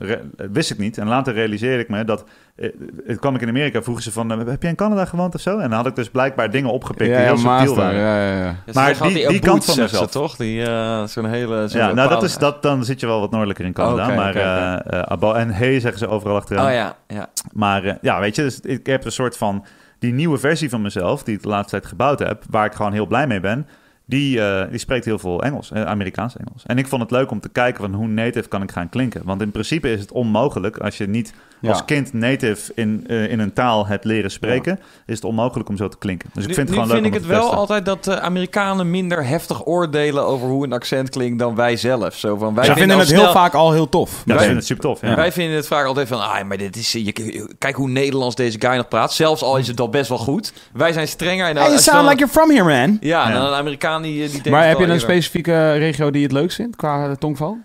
wist 0.51 0.71
ik 0.71 0.77
niet. 0.77 0.97
En 0.97 1.07
later 1.07 1.33
realiseerde 1.33 1.83
ik 1.83 1.89
me 1.89 2.03
dat... 2.03 2.23
eh, 2.55 2.69
Het 3.05 3.19
kwam 3.19 3.35
ik 3.35 3.41
in 3.41 3.47
Amerika, 3.47 3.81
vroegen 3.81 4.03
ze 4.03 4.11
van... 4.11 4.31
eh, 4.31 4.47
Heb 4.47 4.61
je 4.61 4.67
in 4.67 4.75
Canada 4.75 5.05
gewoond 5.05 5.35
of 5.35 5.41
zo? 5.41 5.57
En 5.57 5.69
dan 5.69 5.77
had 5.77 5.87
ik 5.87 5.95
dus 5.95 6.09
blijkbaar 6.09 6.51
dingen 6.51 6.69
opgepikt 6.69 7.09
die 7.15 7.19
heel 7.19 7.37
subtiel 7.37 7.51
master. 7.51 7.75
waren. 7.75 7.99
Ja, 7.99 8.21
ja, 8.31 8.37
ja. 8.37 8.45
Ja, 8.45 8.55
Maar 8.73 8.97
die- 9.01 9.27
die 9.27 9.39
kant 9.39 9.65
van 9.65 9.73
ze 9.73 9.81
mezelf. 9.81 10.11
toch? 10.11 10.35
Die, 10.35 10.63
eh, 10.65 11.03
zo'n 11.03 11.25
hele... 11.25 11.67
zo'n 11.67 11.79
Ja, 11.81 11.93
nou 11.93 12.09
dat 12.09 12.23
is, 12.23 12.37
dat, 12.37 12.61
dan 12.61 12.85
zit 12.85 12.99
je 12.99 13.05
wel 13.05 13.19
wat 13.19 13.31
noordelijker 13.31 13.65
in 13.65 13.73
Canada. 13.73 14.07
Maar 14.15 14.35
eh, 14.35 14.73
eh, 14.99 15.01
abo- 15.01 15.33
en 15.33 15.49
hey 15.49 15.79
zeggen 15.79 15.99
ze 15.99 16.07
overal 16.07 16.35
achteraan. 16.35 16.65
Oh 16.67 16.71
ja, 16.73 16.95
ja. 17.07 17.29
Maar 17.53 17.83
eh, 17.83 17.93
ja, 18.01 18.19
weet 18.19 18.35
je, 18.35 18.41
dus 18.41 18.59
ik 18.59 18.85
heb 18.85 19.05
een 19.05 19.11
soort 19.11 19.37
van 19.37 19.65
die 19.99 20.13
nieuwe 20.13 20.37
versie 20.37 20.69
van 20.69 20.81
mezelf, 20.81 21.23
die 21.23 21.35
ik 21.35 21.41
de 21.41 21.47
laatste 21.47 21.69
tijd 21.71 21.85
gebouwd 21.85 22.19
heb, 22.19 22.43
waar 22.49 22.65
ik 22.65 22.73
gewoon 22.73 22.93
heel 22.93 23.05
blij 23.07 23.27
mee 23.27 23.39
ben. 23.39 23.67
Die, 24.13 24.41
eh, 24.41 24.69
die 24.69 24.79
spreekt 24.79 25.05
heel 25.05 25.19
veel 25.19 25.43
Engels, 25.43 25.71
eh, 25.71 25.85
Amerikaans 25.85 26.37
Engels. 26.37 26.65
En 26.65 26.77
ik 26.77 26.87
vond 26.87 27.01
het 27.01 27.11
leuk 27.11 27.31
om 27.31 27.39
te 27.39 27.49
kijken 27.49 27.81
van 27.81 27.93
hoe 27.93 28.07
native 28.07 28.47
kan 28.47 28.61
ik 28.61 28.71
gaan 28.71 28.89
klinken. 28.89 29.21
Want 29.25 29.41
in 29.41 29.51
principe 29.51 29.91
is 29.91 29.99
het 29.99 30.11
onmogelijk 30.11 30.77
als 30.77 30.97
je 30.97 31.07
niet 31.07 31.33
Ja. 31.63 31.69
als 31.69 31.85
kind 31.85 32.13
native 32.13 32.71
in, 32.75 33.03
eh, 33.07 33.31
in 33.31 33.39
een 33.39 33.53
taal 33.53 33.87
hebt 33.87 34.05
leren 34.05 34.31
spreken, 34.31 34.79
is 35.05 35.15
het 35.15 35.23
onmogelijk 35.23 35.69
om 35.69 35.77
zo 35.77 35.87
te 35.87 35.97
klinken. 35.97 36.29
Dus 36.33 36.43
ik 36.43 36.49
Nu- 36.49 36.55
vind 36.55 36.67
het 36.67 36.77
gewoon 36.77 36.91
leuk 36.93 37.01
vind 37.03 37.13
om 37.13 37.19
ik 37.21 37.27
het 37.27 37.31
wel 37.31 37.41
testen. 37.41 37.57
altijd 37.59 37.85
dat 37.85 38.03
de 38.03 38.19
Amerikanen 38.19 38.89
minder 38.91 39.25
heftig 39.25 39.65
oordelen 39.65 40.23
over 40.25 40.47
hoe 40.47 40.63
een 40.65 40.73
accent 40.73 41.09
klinkt 41.09 41.39
dan 41.39 41.55
wij 41.55 41.75
zelf. 41.75 42.15
Zo 42.17 42.37
van, 42.37 42.55
wij 42.55 42.65
Zij 42.65 42.75
vinden 42.75 42.99
het 42.99 43.11
heel 43.11 43.31
vaak 43.31 43.53
al 43.53 43.71
heel 43.71 43.89
tof. 43.89 44.23
Wij- 44.25 44.39
vind 44.39 44.55
het 44.55 44.65
super 44.65 44.83
tof. 44.83 45.01
Ja. 45.01 45.15
Wij 45.15 45.31
vinden 45.31 45.55
het 45.55 45.67
vaak 45.67 45.85
altijd 45.85 46.07
van, 46.07 46.19
ah, 46.21 46.43
maar 46.43 46.57
dit 46.57 46.75
is, 46.75 46.91
je, 46.91 47.11
kijk 47.57 47.75
hoe 47.75 47.89
Nederlands 47.89 48.35
deze 48.35 48.59
guy 48.59 48.75
nog 48.75 48.87
praat. 48.87 49.13
Zelfs 49.13 49.41
al 49.41 49.57
is 49.57 49.67
het 49.67 49.79
al 49.79 49.89
best 49.89 50.09
wel 50.09 50.17
goed. 50.17 50.53
Wij 50.73 50.91
zijn 50.93 51.07
strenger. 51.07 51.47
En 51.47 51.55
Hey, 51.57 51.65
you 51.67 51.79
sound 51.79 52.03
like 52.09 52.17
you're 52.17 52.33
from 52.33 52.49
here, 52.49 52.63
man. 52.87 52.97
Ja, 53.01 53.27
Ja. 53.29 53.33
dan 53.33 53.45
een 53.45 53.53
Amerikaan 53.53 54.01
die, 54.01 54.13
die 54.21 54.29
denkt 54.31 54.49
Maar 54.49 54.67
heb 54.67 54.79
je 54.79 54.85
een 54.85 54.99
specifieke 54.99 55.71
regio 55.73 56.11
die 56.11 56.19
je 56.21 56.27
het 56.27 56.35
leukst 56.35 56.55
vindt 56.55 56.75
qua 56.75 57.05
eh, 57.05 57.11
tongval? 57.11 57.57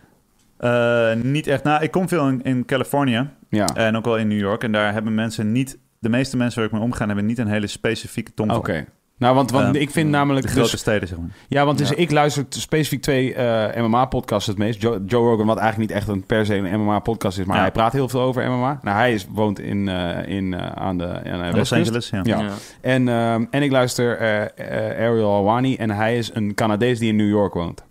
Eh, 0.59 1.13
niet 1.23 1.47
echt. 1.47 1.65
Nou, 1.65 1.83
ik 1.83 1.91
kom 1.91 2.09
veel 2.09 2.29
in, 2.29 2.43
in 2.43 2.65
Californië 2.65 3.29
Ja. 3.49 3.67
en 3.75 3.97
ook 3.97 4.05
wel 4.05 4.17
in 4.17 4.29
New 4.29 4.39
York. 4.39 4.65
En 4.65 4.73
daar 4.73 4.93
hebben 4.93 5.15
mensen 5.15 5.53
niet, 5.53 5.79
de 5.99 6.09
meeste 6.09 6.37
mensen 6.37 6.59
waar 6.59 6.69
ik 6.69 6.75
mee 6.75 6.83
omga, 6.85 7.07
hebben 7.07 7.27
niet 7.27 7.39
een 7.39 7.49
hele 7.49 7.67
specifieke 7.67 8.35
tongval. 8.35 8.59
Oké. 8.59 8.85
Nou, 9.19 9.35
want, 9.35 9.51
want 9.51 9.75
Eh, 9.77 9.81
ik 9.83 9.91
vind 9.91 10.11
namelijk... 10.11 10.47
De 10.47 10.53
grote 10.53 10.71
Dus, 10.71 10.81
steden, 10.81 11.09
zeg 11.09 11.19
maar. 11.19 11.29
ja, 11.49 11.65
want 11.65 11.79
dus 11.79 11.89
Ja. 11.89 11.97
ik 11.97 12.11
luister 12.11 12.45
specifiek 12.49 13.03
twee 13.03 13.35
eh, 13.35 13.83
MMA-podcasts 13.83 14.47
het 14.47 14.59
meest. 14.59 14.81
Joe, 14.83 15.03
Joe 15.07 15.29
Rogan, 15.29 15.47
wat 15.47 15.59
eigenlijk 15.59 15.91
niet 15.91 15.99
echt 16.01 16.09
een 16.09 16.25
per 16.27 16.47
se 16.47 16.55
een 16.55 16.81
MMA-podcast 16.81 17.39
is, 17.39 17.45
maar 17.45 17.57
Ja. 17.57 17.63
hij 17.63 17.73
praat 17.73 17.93
heel 17.93 18.09
veel 18.09 18.21
over 18.21 18.51
MMA. 18.51 18.79
Nou, 18.83 18.97
hij 18.97 19.13
is, 19.13 19.27
woont 19.31 19.59
in, 19.61 19.89
eh, 19.89 20.29
in, 20.37 20.55
eh, 20.55 20.67
aan 20.67 20.99
de, 20.99 21.07
aan 21.25 21.51
de 21.51 21.57
Los. 21.57 21.73
Angeles, 21.73 22.11
ja. 22.11 22.21
Ja. 22.23 22.41
Ja. 22.41 22.49
En, 22.81 23.09
ehm, 23.09 23.45
en 23.51 23.63
ik 23.63 23.71
luister 23.71 24.17
eh, 24.19 24.43
eh, 24.43 25.09
Ariel 25.09 25.33
Alwani 25.33 25.77
en 25.77 25.91
hij 25.91 26.17
is 26.19 26.31
een 26.35 26.55
Canadees 26.55 26.99
die 26.99 27.09
in 27.09 27.17
New 27.17 27.29
York 27.29 27.55
woont. 27.55 27.85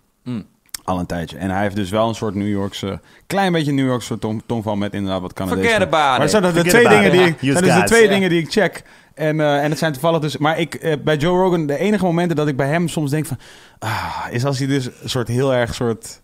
Al 0.88 0.98
een 0.98 1.06
tijdje. 1.06 1.36
En 1.36 1.50
hij 1.50 1.62
heeft 1.62 1.76
dus 1.76 1.90
wel 1.90 2.08
een 2.08 2.14
soort 2.14 2.34
New 2.34 2.48
Yorkse, 2.48 3.00
klein 3.26 3.52
beetje 3.52 3.72
New 3.72 3.86
Yorkse 3.86 4.18
tong, 4.18 4.42
tongval 4.46 4.76
met 4.76 4.92
inderdaad 4.92 5.20
wat 5.20 5.32
Canadees. 5.32 5.64
Forget 5.64 5.82
about 5.82 6.16
Maar 6.18 6.22
it. 6.24 6.30
zijn 6.30 6.42
de, 6.42 6.48
Forget 6.48 6.68
twee 6.70 6.88
dingen 6.88 7.10
die 7.12 7.20
ik, 7.20 7.36
zijn 7.40 7.64
dus 7.64 7.74
de 7.74 7.82
twee 7.84 8.08
dingen 8.08 8.30
die 8.30 8.40
ik 8.40 8.50
check. 8.50 8.82
En, 9.14 9.40
eh, 9.40 9.62
en 9.64 9.70
het 9.70 9.78
zijn 9.78 9.92
toevallig 9.92 10.20
dus. 10.20 10.36
Maar 10.36 10.58
ik, 10.58 10.74
eh, 10.74 10.94
bij 11.04 11.16
Joe 11.16 11.42
Rogan, 11.42 11.66
de 11.66 11.78
enige 11.78 12.04
momenten 12.04 12.36
dat 12.36 12.48
ik 12.48 12.56
bij 12.56 12.68
hem 12.68 12.88
soms 12.88 13.10
denk 13.10 13.26
van. 13.26 13.38
Ah, 13.78 14.26
is 14.30 14.44
als 14.44 14.58
hij 14.58 14.66
dus 14.66 14.86
een 14.86 15.08
soort 15.08 15.28
heel 15.28 15.54
erg 15.54 15.74
soort. 15.74 16.20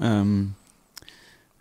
ehm, 0.00 0.42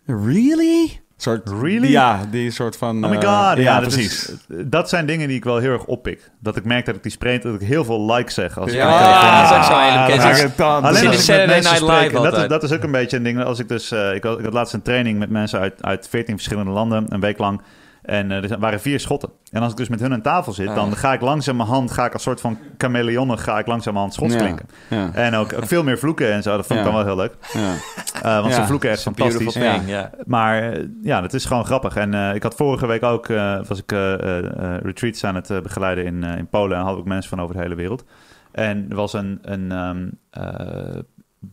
really? 0.05 1.01
Soort, 1.21 1.49
Really? 1.61 1.89
Ja, 1.91 2.19
die 2.31 2.51
soort 2.51 2.77
van. 2.77 3.03
Oh 3.03 3.09
my 3.09 3.15
eh, 3.17 3.21
god, 3.47 3.57
ja, 3.57 3.63
ja, 3.63 3.79
dat 3.79 3.89
precies. 3.89 4.29
is- 4.29 4.35
dat 4.65 4.89
zijn 4.89 5.05
dingen 5.05 5.27
die 5.27 5.37
ik 5.37 5.43
wel 5.43 5.57
heel 5.57 5.71
erg 5.71 5.85
oppik. 5.85 6.29
Dat 6.39 6.55
ik 6.55 6.63
merk 6.65 6.85
dat 6.85 6.95
ik 6.95 7.03
die 7.03 7.11
spreek, 7.11 7.41
dat 7.41 7.53
ik 7.61 7.67
heel 7.67 7.85
veel 7.85 8.13
like 8.13 8.31
zeg. 8.31 8.57
Als 8.59 8.71
ik 8.71 8.77
Ja, 8.77 8.97
de 8.97 9.03
ja, 9.03 9.31
dat 9.41 9.41
is 9.43 9.47
zit. 9.47 9.57
ook 9.57 9.63
zo 10.57 10.63
Ah. 10.63 10.83
Alleen 10.83 11.07
als 11.07 11.29
ik 11.29 11.37
met 11.37 11.47
mensen 11.47 11.71
Night 11.71 11.81
Live 11.81 11.93
spreek, 11.93 12.11
en 12.13 12.23
dat 12.23 12.37
is, 12.37 12.47
dat 12.47 12.63
is 12.63 12.71
ook 12.71 12.83
een 12.83 12.91
beetje 12.91 13.17
een 13.17 13.23
ding. 13.23 13.43
Als 13.43 13.59
ik 13.59 13.67
dus, 13.67 13.91
eh, 13.91 14.13
ik, 14.13 14.23
had, 14.23 14.37
ik 14.37 14.43
had 14.43 14.53
laatst 14.53 14.73
een 14.73 14.81
training 14.81 15.19
met 15.19 15.29
mensen 15.29 15.59
uit, 15.59 15.83
uit 15.83 16.07
14 16.09 16.35
verschillende 16.35 16.71
landen, 16.71 17.05
een 17.09 17.19
week 17.19 17.37
lang. 17.37 17.61
En 18.01 18.31
eh, 18.31 18.51
er 18.51 18.59
waren 18.59 18.79
vier 18.79 18.99
schotten. 18.99 19.29
En 19.51 19.61
als 19.61 19.71
ik 19.71 19.77
dus 19.77 19.89
met 19.89 19.99
hun 19.99 20.13
aan 20.13 20.21
tafel 20.21 20.51
zit, 20.53 20.67
Ah, 20.67 20.75
dan 20.75 20.89
ja. 20.89 20.95
ga 20.95 21.13
ik 21.13 21.21
langzamerhand, 21.21 21.91
ga 21.91 22.05
ik 22.05 22.13
als 22.13 22.23
soort 22.23 22.41
van 22.41 22.57
chameleon, 22.77 23.39
ga 23.39 23.59
ik 23.59 23.67
langzamerhand 23.67 24.13
schots 24.13 24.35
klinken. 24.35 24.65
Ja, 24.89 25.09
En 25.13 25.35
ook, 25.35 25.53
ook 25.53 25.65
veel 25.67 25.83
meer 25.83 25.97
vloeken 25.97 26.31
en 26.33 26.43
zo. 26.43 26.55
Dat 26.55 26.65
vond 26.67 26.79
ik 26.79 26.85
Ja. 26.85 26.91
dan 26.91 27.05
wel 27.05 27.15
heel 27.15 27.23
leuk. 27.23 27.33
ja. 27.53 27.73
Eh, 28.21 28.41
want 28.41 28.53
ze 28.53 28.63
vloeken 28.63 28.89
echt 28.89 29.01
fantastisch. 29.01 29.53
thing, 29.53 29.87
ja. 29.87 30.11
Maar 30.25 30.71
eh, 30.71 30.83
ja, 31.01 31.21
dat 31.21 31.33
is 31.33 31.45
gewoon 31.45 31.65
grappig. 31.65 31.95
En 31.95 32.35
ik 32.35 32.43
had 32.43 32.55
vorige 32.55 32.85
week 32.87 33.03
ook, 33.03 33.27
was 33.67 33.79
ik 33.79 33.91
retreats 34.83 35.23
aan 35.23 35.35
het 35.35 35.47
begeleiden 35.63 36.05
in, 36.05 36.23
in 36.23 36.47
Polen. 36.47 36.77
En 36.77 36.83
had 36.83 36.97
ik 36.97 37.05
mensen 37.05 37.29
van 37.29 37.41
over 37.41 37.55
de 37.55 37.61
hele 37.61 37.75
wereld. 37.75 38.03
En 38.51 38.85
er 38.89 38.95
was 38.95 39.13
een, 39.13 39.39
een 39.41 39.71
ehm, 39.71 40.07
eh, 40.29 40.99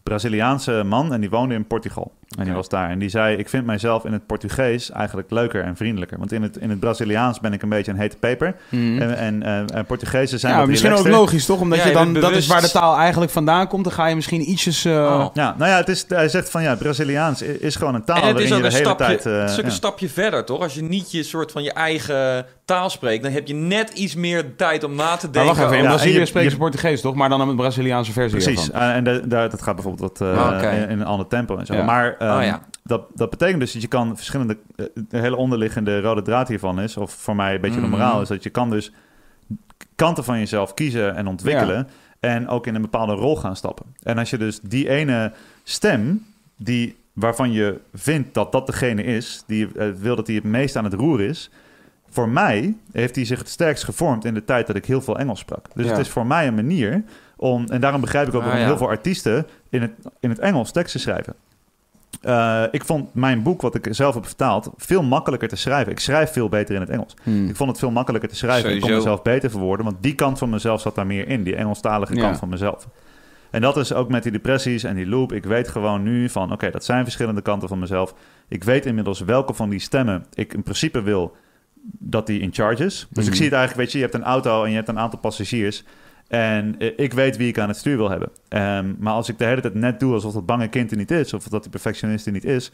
Braziliaanse 0.02 0.82
man 0.84 1.12
en 1.12 1.20
die 1.20 1.30
woonde 1.30 1.54
in 1.54 1.66
Portugal. 1.66 2.12
En 2.38 2.44
die 2.44 2.52
was 2.54 2.68
daar. 2.68 2.90
En 2.90 2.98
die 2.98 3.08
zei, 3.08 3.36
ik 3.36 3.48
vind 3.48 3.66
mijzelf 3.66 4.04
in 4.04 4.12
het 4.12 4.26
Portugees 4.26 4.90
eigenlijk 4.90 5.30
leuker 5.30 5.62
en 5.62 5.76
vriendelijker. 5.76 6.18
Want 6.18 6.32
in 6.32 6.42
het, 6.42 6.56
in 6.56 6.70
het 6.70 6.80
Braziliaans 6.80 7.40
ben 7.40 7.52
ik 7.52 7.62
een 7.62 7.68
beetje 7.68 7.92
een 7.92 7.98
hete 7.98 8.16
peper. 8.16 8.54
En, 8.70 9.16
en, 9.16 9.42
eh, 9.42 9.76
en 9.76 9.86
Portugezen 9.86 10.38
zijn 10.38 10.52
Ja, 10.52 10.58
wat 10.58 10.68
misschien 10.68 10.92
ook 10.92 11.08
logisch, 11.08 11.46
toch? 11.46 11.60
Omdat 11.60 11.78
Ja, 11.78 11.86
je 11.86 11.92
dan, 11.92 12.12
dat 12.14 12.30
is 12.30 12.46
waar 12.46 12.60
de 12.60 12.70
taal 12.70 12.96
eigenlijk 12.96 13.30
vandaan 13.32 13.68
komt. 13.68 13.84
Dan 13.84 13.92
ga 13.92 14.06
je 14.06 14.14
misschien 14.14 14.50
ietsjes... 14.50 14.84
eh, 14.84 14.92
Oh. 14.92 15.26
Ja, 15.34 15.54
nou 15.58 15.70
ja, 15.70 15.76
het 15.76 15.88
is, 15.88 16.04
hij 16.08 16.28
zegt 16.28 16.50
van 16.50 16.62
ja, 16.62 16.74
Braziliaans 16.74 17.42
is 17.42 17.76
gewoon 17.76 17.94
een 17.94 18.04
taal 18.04 18.22
En 18.22 18.28
het 18.28 18.38
is 18.40 18.48
je 18.48 18.54
ook 18.54 18.60
de 18.60 18.66
een 18.66 18.72
hele 18.72 18.84
stapje, 18.84 19.04
tijd... 19.06 19.26
eh, 19.26 19.40
het 19.40 19.50
is 19.50 19.54
ook 19.56 19.60
ja. 19.62 19.66
een 19.66 19.70
stapje 19.76 20.08
verder, 20.08 20.44
toch? 20.44 20.60
Als 20.60 20.74
je 20.74 20.82
niet 20.82 21.10
je 21.12 21.22
soort 21.22 21.52
van 21.52 21.62
je 21.62 21.72
eigen 21.72 22.46
taal 22.64 22.90
spreekt, 22.90 23.22
dan 23.22 23.32
heb 23.32 23.46
je 23.46 23.54
net 23.54 23.90
iets 23.90 24.14
meer 24.14 24.56
tijd 24.56 24.84
om 24.84 24.94
na 24.94 25.16
te 25.16 25.30
denken. 25.30 25.40
Maar 25.44 25.44
wacht 25.44 25.58
even, 25.66 25.76
in 25.76 25.82
Ja, 25.82 25.88
Brazilië 25.88 26.18
je- 26.18 26.26
spreken 26.26 26.48
je- 26.48 26.54
ze 26.54 26.60
Portugees, 26.60 27.00
toch? 27.00 27.14
Maar 27.14 27.28
dan 27.28 27.40
een 27.40 27.56
Braziliaanse 27.56 28.12
versie 28.12 28.40
Precies, 28.42 28.70
ervan. 28.70 28.88
En 28.88 29.04
de, 29.04 29.22
daar, 29.28 29.50
dat 29.50 29.62
gaat 29.62 29.74
bijvoorbeeld 29.74 30.18
wat, 30.18 30.28
eh, 30.28 30.46
Ah, 30.46 30.62
in, 30.72 30.88
in 30.88 31.00
een 31.00 31.06
ander 31.06 31.26
tempo 31.26 31.56
en 31.56 31.66
zo. 31.66 31.74
Ja. 31.74 31.84
Maar 31.84 32.15
ehm, 32.18 32.36
Oh, 32.38 32.44
ja. 32.44 32.62
dat, 32.82 33.02
dat 33.14 33.30
betekent 33.30 33.60
dus 33.60 33.72
dat 33.72 33.82
je 33.82 33.88
kan 33.88 34.16
verschillende... 34.16 34.56
eh, 34.76 34.86
de 35.08 35.18
hele 35.18 35.36
onderliggende 35.36 36.00
rode 36.00 36.22
draad 36.22 36.48
hiervan 36.48 36.80
is, 36.80 36.96
of 36.96 37.12
voor 37.12 37.36
mij 37.36 37.54
een 37.54 37.60
beetje 37.60 37.80
de 37.80 37.86
Mhm. 37.86 37.90
moraal, 37.90 38.20
is 38.20 38.28
dat 38.28 38.42
je 38.42 38.50
kan 38.50 38.70
dus 38.70 38.92
kanten 39.94 40.24
van 40.24 40.38
jezelf 40.38 40.74
kiezen 40.74 41.14
en 41.16 41.26
ontwikkelen. 41.26 41.88
En 42.20 42.48
ook 42.48 42.66
in 42.66 42.74
een 42.74 42.82
bepaalde 42.82 43.12
rol 43.12 43.36
gaan 43.36 43.56
stappen. 43.56 43.86
En 44.02 44.18
als 44.18 44.30
je 44.30 44.38
dus 44.38 44.60
die 44.60 44.88
ene 44.88 45.32
stem, 45.62 46.24
die, 46.56 46.96
waarvan 47.12 47.52
je 47.52 47.80
vindt 47.94 48.34
dat 48.34 48.52
dat 48.52 48.66
degene 48.66 49.02
is, 49.02 49.42
die 49.46 49.68
eh, 49.78 49.88
wil 49.90 50.16
dat 50.16 50.26
hij 50.26 50.36
het 50.36 50.44
meest 50.44 50.76
aan 50.76 50.84
het 50.84 50.92
roer 50.94 51.20
is. 51.20 51.50
Voor 52.08 52.28
mij 52.28 52.74
heeft 52.92 53.14
hij 53.16 53.24
zich 53.24 53.38
het 53.38 53.48
sterkst 53.48 53.84
gevormd 53.84 54.24
in 54.24 54.34
de 54.34 54.44
tijd 54.44 54.66
dat 54.66 54.76
ik 54.76 54.84
heel 54.84 55.00
veel 55.02 55.18
Engels 55.18 55.40
sprak. 55.40 55.66
Dus 55.74 55.84
Ja. 55.84 55.90
het 55.90 56.00
is 56.00 56.08
voor 56.08 56.26
mij 56.26 56.46
een 56.46 56.54
manier 56.54 57.02
om, 57.36 57.64
en 57.66 57.80
daarom 57.80 58.00
begrijp 58.00 58.28
ik 58.28 58.34
ook 58.34 58.40
Ah, 58.40 58.46
waarom 58.46 58.62
ja. 58.62 58.68
heel 58.68 58.78
veel 58.78 58.88
artiesten 58.88 59.46
in 59.70 59.82
het, 59.82 59.90
in 60.20 60.30
het 60.30 60.38
Engels 60.38 60.72
teksten 60.72 61.00
schrijven. 61.00 61.34
Eh, 62.22 62.62
ik 62.70 62.84
vond 62.84 63.14
mijn 63.14 63.42
boek, 63.42 63.60
wat 63.62 63.74
ik 63.74 63.86
zelf 63.90 64.14
heb 64.14 64.26
vertaald, 64.26 64.70
veel 64.76 65.02
makkelijker 65.02 65.48
te 65.48 65.56
schrijven. 65.56 65.92
Ik 65.92 66.00
schrijf 66.00 66.30
veel 66.32 66.48
beter 66.48 66.74
in 66.74 66.80
het 66.80 66.90
Engels. 66.90 67.14
Hmm. 67.22 67.48
Ik 67.48 67.56
vond 67.56 67.70
het 67.70 67.78
veel 67.78 67.90
makkelijker 67.90 68.28
te 68.28 68.36
schrijven. 68.36 68.64
Ik 68.70 68.80
kon 68.80 68.88
Sowieso. 68.88 69.04
mezelf 69.04 69.22
beter 69.22 69.50
verwoorden, 69.50 69.86
want 69.86 69.96
die 70.00 70.14
kant 70.14 70.38
van 70.38 70.50
mezelf 70.50 70.80
zat 70.80 70.94
daar 70.94 71.06
meer 71.06 71.28
in. 71.28 71.42
Die 71.42 71.56
Engelstalige 71.56 72.14
Ja. 72.14 72.20
kant 72.20 72.38
van 72.38 72.48
mezelf. 72.48 72.88
En 73.50 73.60
dat 73.60 73.76
is 73.76 73.92
ook 73.92 74.08
met 74.08 74.22
die 74.22 74.32
depressies 74.32 74.84
en 74.84 74.94
die 74.94 75.06
loop. 75.06 75.32
Ik 75.32 75.44
weet 75.44 75.68
gewoon 75.68 76.02
nu 76.02 76.28
van, 76.28 76.52
oké, 76.52 76.70
dat 76.70 76.84
zijn 76.84 77.02
verschillende 77.04 77.40
kanten 77.42 77.68
van 77.68 77.78
mezelf. 77.78 78.14
Ik 78.48 78.64
weet 78.64 78.86
inmiddels 78.86 79.20
welke 79.20 79.54
van 79.54 79.68
die 79.70 79.78
stemmen 79.80 80.26
ik 80.34 80.54
in 80.54 80.62
principe 80.62 81.02
wil 81.02 81.36
dat 81.98 82.26
die 82.26 82.40
in 82.40 82.52
charge 82.52 82.84
is. 82.84 83.06
Dus 83.10 83.22
ik 83.24 83.28
Mhm. 83.30 83.36
zie 83.36 83.44
het 83.46 83.54
eigenlijk, 83.54 83.76
weet 83.84 83.92
je, 83.92 83.98
je 83.98 84.04
hebt 84.04 84.16
een 84.16 84.24
auto 84.30 84.64
en 84.64 84.70
je 84.70 84.76
hebt 84.76 84.88
een 84.88 84.98
aantal 84.98 85.18
passagiers. 85.18 85.84
En 86.28 86.74
eh, 86.78 86.92
ik 86.96 87.12
weet 87.12 87.36
wie 87.36 87.48
ik 87.48 87.58
aan 87.58 87.68
het 87.68 87.76
stuur 87.76 87.96
wil 87.96 88.10
hebben. 88.10 88.30
Ehm, 88.48 88.94
maar 88.98 89.12
als 89.12 89.28
ik 89.28 89.38
de 89.38 89.44
hele 89.44 89.60
tijd 89.60 89.74
net 89.74 90.00
doe 90.00 90.14
alsof 90.14 90.32
dat 90.32 90.46
bange 90.46 90.68
kind 90.68 90.90
er 90.90 90.96
niet 90.96 91.10
is... 91.10 91.32
of 91.32 91.44
dat 91.44 91.62
die 91.62 91.70
perfectionist 91.70 92.26
er 92.26 92.32
niet 92.32 92.44
is... 92.44 92.72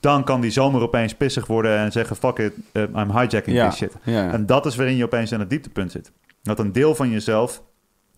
dan 0.00 0.24
kan 0.24 0.40
die 0.40 0.50
zomer 0.50 0.80
opeens 0.80 1.14
pissig 1.14 1.46
worden 1.46 1.78
en 1.78 1.92
zeggen... 1.92 2.16
fuck 2.16 2.38
it, 2.38 2.52
eh, 2.72 2.82
I'm 2.82 3.10
hijacking 3.10 3.56
Ja. 3.56 3.68
this 3.68 3.78
shit. 3.78 3.94
Ja. 4.02 4.32
En 4.32 4.46
dat 4.46 4.66
is 4.66 4.76
waarin 4.76 4.96
je 4.96 5.04
opeens 5.04 5.32
aan 5.32 5.40
het 5.40 5.50
dieptepunt 5.50 5.92
zit. 5.92 6.12
Dat 6.42 6.58
een 6.58 6.72
deel 6.72 6.94
van 6.94 7.10
jezelf, 7.10 7.62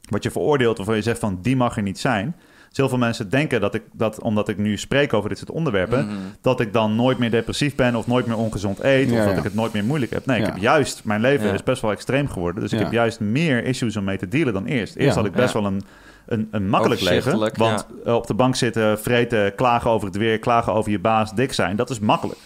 wat 0.09 0.23
je 0.23 0.31
veroordeelt... 0.31 0.77
waarvan 0.77 0.97
je 0.97 1.03
zegt 1.03 1.19
van, 1.19 1.39
die 1.43 1.57
mag 1.57 1.77
er 1.77 1.83
niet 1.83 1.99
zijn... 1.99 2.37
Heel 2.77 2.89
veel 2.89 2.99
mensen 2.99 3.31
denken 3.31 3.61
dat 3.61 3.75
ik 3.75 3.83
dat 3.93 4.21
omdat 4.23 4.49
ik 4.49 4.59
nu 4.59 4.77
spreek 4.79 5.13
over 5.13 5.29
dit 5.29 5.39
soort 5.39 5.51
onderwerpen, 5.51 6.07
Mhm. 6.07 6.17
dat 6.41 6.61
ik 6.61 6.73
dan 6.73 6.97
nooit 6.97 7.19
meer 7.19 7.31
depressief 7.31 7.75
ben 7.75 7.95
of 7.97 8.07
nooit 8.07 8.27
meer 8.27 8.37
ongezond 8.37 8.83
eet 8.83 9.11
Ja, 9.11 9.19
of 9.19 9.25
dat 9.25 9.33
ja. 9.33 9.39
ik 9.39 9.45
het 9.45 9.55
nooit 9.55 9.73
meer 9.73 9.85
moeilijk 9.85 10.13
heb. 10.13 10.27
Nee, 10.27 10.41
Ja. 10.41 10.47
ik 10.47 10.53
heb 10.53 10.63
juist, 10.63 11.05
mijn 11.05 11.21
leven 11.21 11.47
Ja. 11.47 11.53
is 11.53 11.63
best 11.63 11.83
wel 11.83 11.91
extreem 11.91 12.29
geworden. 12.29 12.63
Dus 12.63 12.73
ik 12.73 12.79
heb 12.79 12.93
juist 12.93 13.21
meer 13.21 13.65
issues 13.65 13.97
om 13.97 14.05
mee 14.05 14.19
te 14.19 14.29
dealen 14.29 14.53
dan 14.53 14.65
eerst. 14.65 14.97
Eerst 14.97 15.15
Ja. 15.15 15.21
had 15.21 15.25
ik 15.31 15.33
best 15.37 15.53
Ja. 15.53 15.61
wel 15.61 15.71
een, 15.71 15.83
een, 16.27 16.49
een 16.51 16.69
makkelijk 16.69 17.01
leven. 17.01 17.39
Want 17.55 17.87
eh, 18.05 18.15
op 18.15 18.27
de 18.27 18.35
bank 18.35 18.57
zitten, 18.57 18.99
vreten, 19.01 19.55
klagen 19.55 19.91
over 19.91 20.07
het 20.07 20.17
weer, 20.17 20.39
klagen 20.39 20.73
over 20.73 20.91
je 20.91 20.99
baas, 20.99 21.35
dik 21.35 21.53
zijn, 21.53 21.77
dat 21.77 21.91
is 21.91 21.99
makkelijk. 21.99 22.39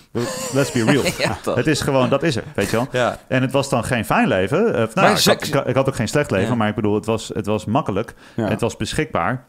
Let's 0.53 0.73
be 0.73 0.85
real. 0.85 1.03
Ja. 1.19 1.55
Het 1.55 1.67
is 1.67 1.81
gewoon, 1.81 2.09
dat 2.09 2.23
is 2.23 2.37
er, 2.37 2.43
weet 2.55 2.71
je 2.71 2.77
wel. 2.77 2.87
Ja. 2.93 3.19
En 3.29 3.43
het 3.43 3.53
was 3.53 3.69
dan 3.69 3.85
geen 3.85 4.05
fijn 4.05 4.29
leven. 4.29 4.59
Eh, 4.67 4.73
nou, 4.95 5.11
ik, 5.17 5.25
had, 5.25 5.47
ik, 5.47 5.55
had- 5.55 5.69
ik 5.69 5.75
had 5.75 5.89
ook 5.89 5.95
geen 5.95 6.09
slecht 6.09 6.31
leven, 6.31 6.49
Ja. 6.49 6.55
maar 6.55 6.69
ik 6.69 6.75
bedoel, 6.75 6.95
het 6.95 7.07
was, 7.07 7.31
het 7.35 7.47
was 7.47 7.65
makkelijk. 7.65 8.15
Ja. 8.37 8.49
Het 8.49 8.61
was 8.61 8.77
beschikbaar. 8.77 9.45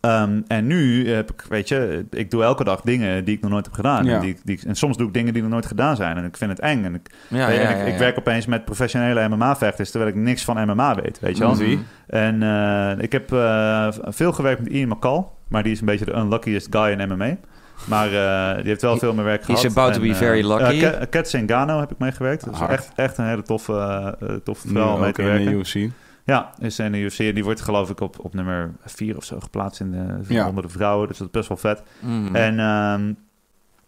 Ehm, 0.00 0.40
en 0.46 0.66
nu 0.66 1.10
heb 1.10 1.30
ik, 1.32 1.44
weet 1.48 1.68
je, 1.68 2.04
ik 2.10 2.30
doe 2.30 2.42
elke 2.42 2.64
dag 2.64 2.80
dingen 2.80 3.24
die 3.24 3.36
ik 3.36 3.42
nog 3.42 3.50
nooit 3.50 3.64
heb 3.64 3.74
gedaan. 3.74 4.04
Ja. 4.04 4.14
En, 4.14 4.20
die, 4.20 4.36
die, 4.44 4.60
en 4.66 4.74
soms 4.74 4.96
doe 4.96 5.06
ik 5.06 5.14
dingen 5.14 5.32
die 5.32 5.42
nog 5.42 5.50
nooit 5.50 5.66
gedaan 5.66 5.96
zijn. 5.96 6.16
En 6.16 6.24
ik 6.24 6.36
vind 6.36 6.50
het 6.50 6.60
eng. 6.60 6.84
En 6.84 6.94
ik, 6.94 7.10
Ja, 7.28 7.48
ja, 7.48 7.68
ik, 7.68 7.86
ik 7.92 7.98
werk 7.98 8.18
opeens 8.18 8.46
met 8.46 8.64
professionele 8.64 9.28
MMA-vechters, 9.28 9.90
terwijl 9.90 10.12
ik 10.12 10.18
niks 10.18 10.44
van 10.44 10.66
MMA 10.66 10.94
weet, 10.94 11.20
weet 11.20 11.36
je 11.36 11.42
wel. 11.44 11.54
Zie. 11.54 11.78
En 12.06 12.42
eh, 12.42 12.92
ik 12.98 13.12
heb 13.12 13.32
eh, 13.32 13.88
veel 14.04 14.32
gewerkt 14.32 14.62
met 14.62 14.72
Ian 14.72 14.88
McCall, 14.88 15.24
maar 15.48 15.62
die 15.62 15.72
is 15.72 15.80
een 15.80 15.86
beetje 15.86 16.04
de 16.04 16.14
unluckiest 16.14 16.66
guy 16.70 16.90
in 16.90 17.08
MMA. 17.08 17.36
Maar 17.84 18.06
eh, 18.06 18.56
die 18.56 18.66
heeft 18.68 18.82
wel 18.82 18.96
veel 18.98 19.14
meer 19.14 19.24
werk 19.24 19.46
He's 19.46 19.60
gehad. 19.60 19.76
about 19.76 19.92
to 19.94 20.00
be 20.00 20.14
very 20.14 20.46
lucky. 20.46 21.06
Kat- 21.10 21.28
Zingano 21.28 21.80
heb 21.80 21.90
ik 21.90 21.98
meegewerkt. 21.98 22.44
Dat 22.44 22.54
is 22.54 22.60
echt, 22.68 22.90
echt 22.96 23.18
een 23.18 23.26
hele 23.26 23.42
toffe, 23.42 24.16
toffe 24.44 24.68
vrouw 24.68 24.94
om 24.94 25.00
mee 25.00 25.12
te 25.12 25.22
in 25.22 25.28
werken. 25.28 25.44
de 25.46 25.52
UFC. 25.52 25.90
Ja, 26.24 26.50
is 26.58 26.76
de 26.76 26.98
UFC. 27.00 27.16
Die 27.16 27.44
wordt 27.44 27.60
geloof 27.60 27.90
ik 27.90 28.00
op, 28.00 28.24
op 28.24 28.34
nummer 28.34 28.70
4 28.84 29.16
of 29.16 29.24
zo 29.24 29.40
geplaatst 29.40 29.80
in 29.80 29.90
de, 29.90 30.34
Ja. 30.34 30.48
onder 30.48 30.62
de 30.62 30.68
vrouwen. 30.68 31.08
Dus 31.08 31.18
dat 31.18 31.26
is 31.26 31.32
best 31.32 31.48
wel 31.48 31.56
vet. 31.56 31.82
Mhm. 32.00 32.34
En 32.36 32.58
ehm, 32.58 33.12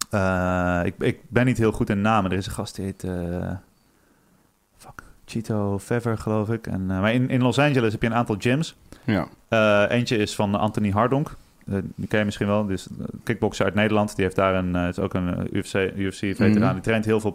eh, 0.09 0.85
ik, 0.85 0.93
ik 0.99 1.19
ben 1.27 1.45
niet 1.45 1.57
heel 1.57 1.71
goed 1.71 1.89
in 1.89 2.01
namen. 2.01 2.31
Er 2.31 2.37
is 2.37 2.45
een 2.45 2.51
gast 2.51 2.75
die 2.75 2.85
heet... 2.85 3.03
eh, 3.03 3.51
fuck, 4.77 5.03
Chito 5.25 5.79
Fever 5.79 6.17
geloof 6.17 6.49
ik. 6.49 6.67
En, 6.67 6.91
eh, 6.91 6.99
maar 7.01 7.13
in, 7.13 7.29
in 7.29 7.41
Los 7.41 7.59
Angeles 7.59 7.91
heb 7.91 8.01
je 8.01 8.07
een 8.07 8.13
aantal 8.15 8.35
gyms. 8.39 8.75
Ja. 9.03 9.27
Eentje 9.87 10.17
is 10.17 10.35
van 10.35 10.55
Anthony 10.55 10.89
Hardonk. 10.91 11.35
Die 11.95 12.07
ken 12.07 12.19
je 12.19 12.25
misschien 12.25 12.47
wel. 12.47 12.65
Dus 12.65 12.87
uh, 12.99 13.05
kickboxer 13.23 13.65
uit 13.65 13.73
Nederland. 13.75 14.15
Die 14.15 14.23
heeft 14.23 14.35
daar 14.35 14.55
een, 14.55 14.75
is 14.75 14.99
ook 14.99 15.13
een 15.13 15.35
eh, 15.35 15.53
UFC, 15.53 15.73
UFC-veteraan. 15.95 16.61
Mhm. 16.61 16.73
Die 16.73 16.81
traint 16.81 17.05
heel 17.05 17.19
veel 17.19 17.31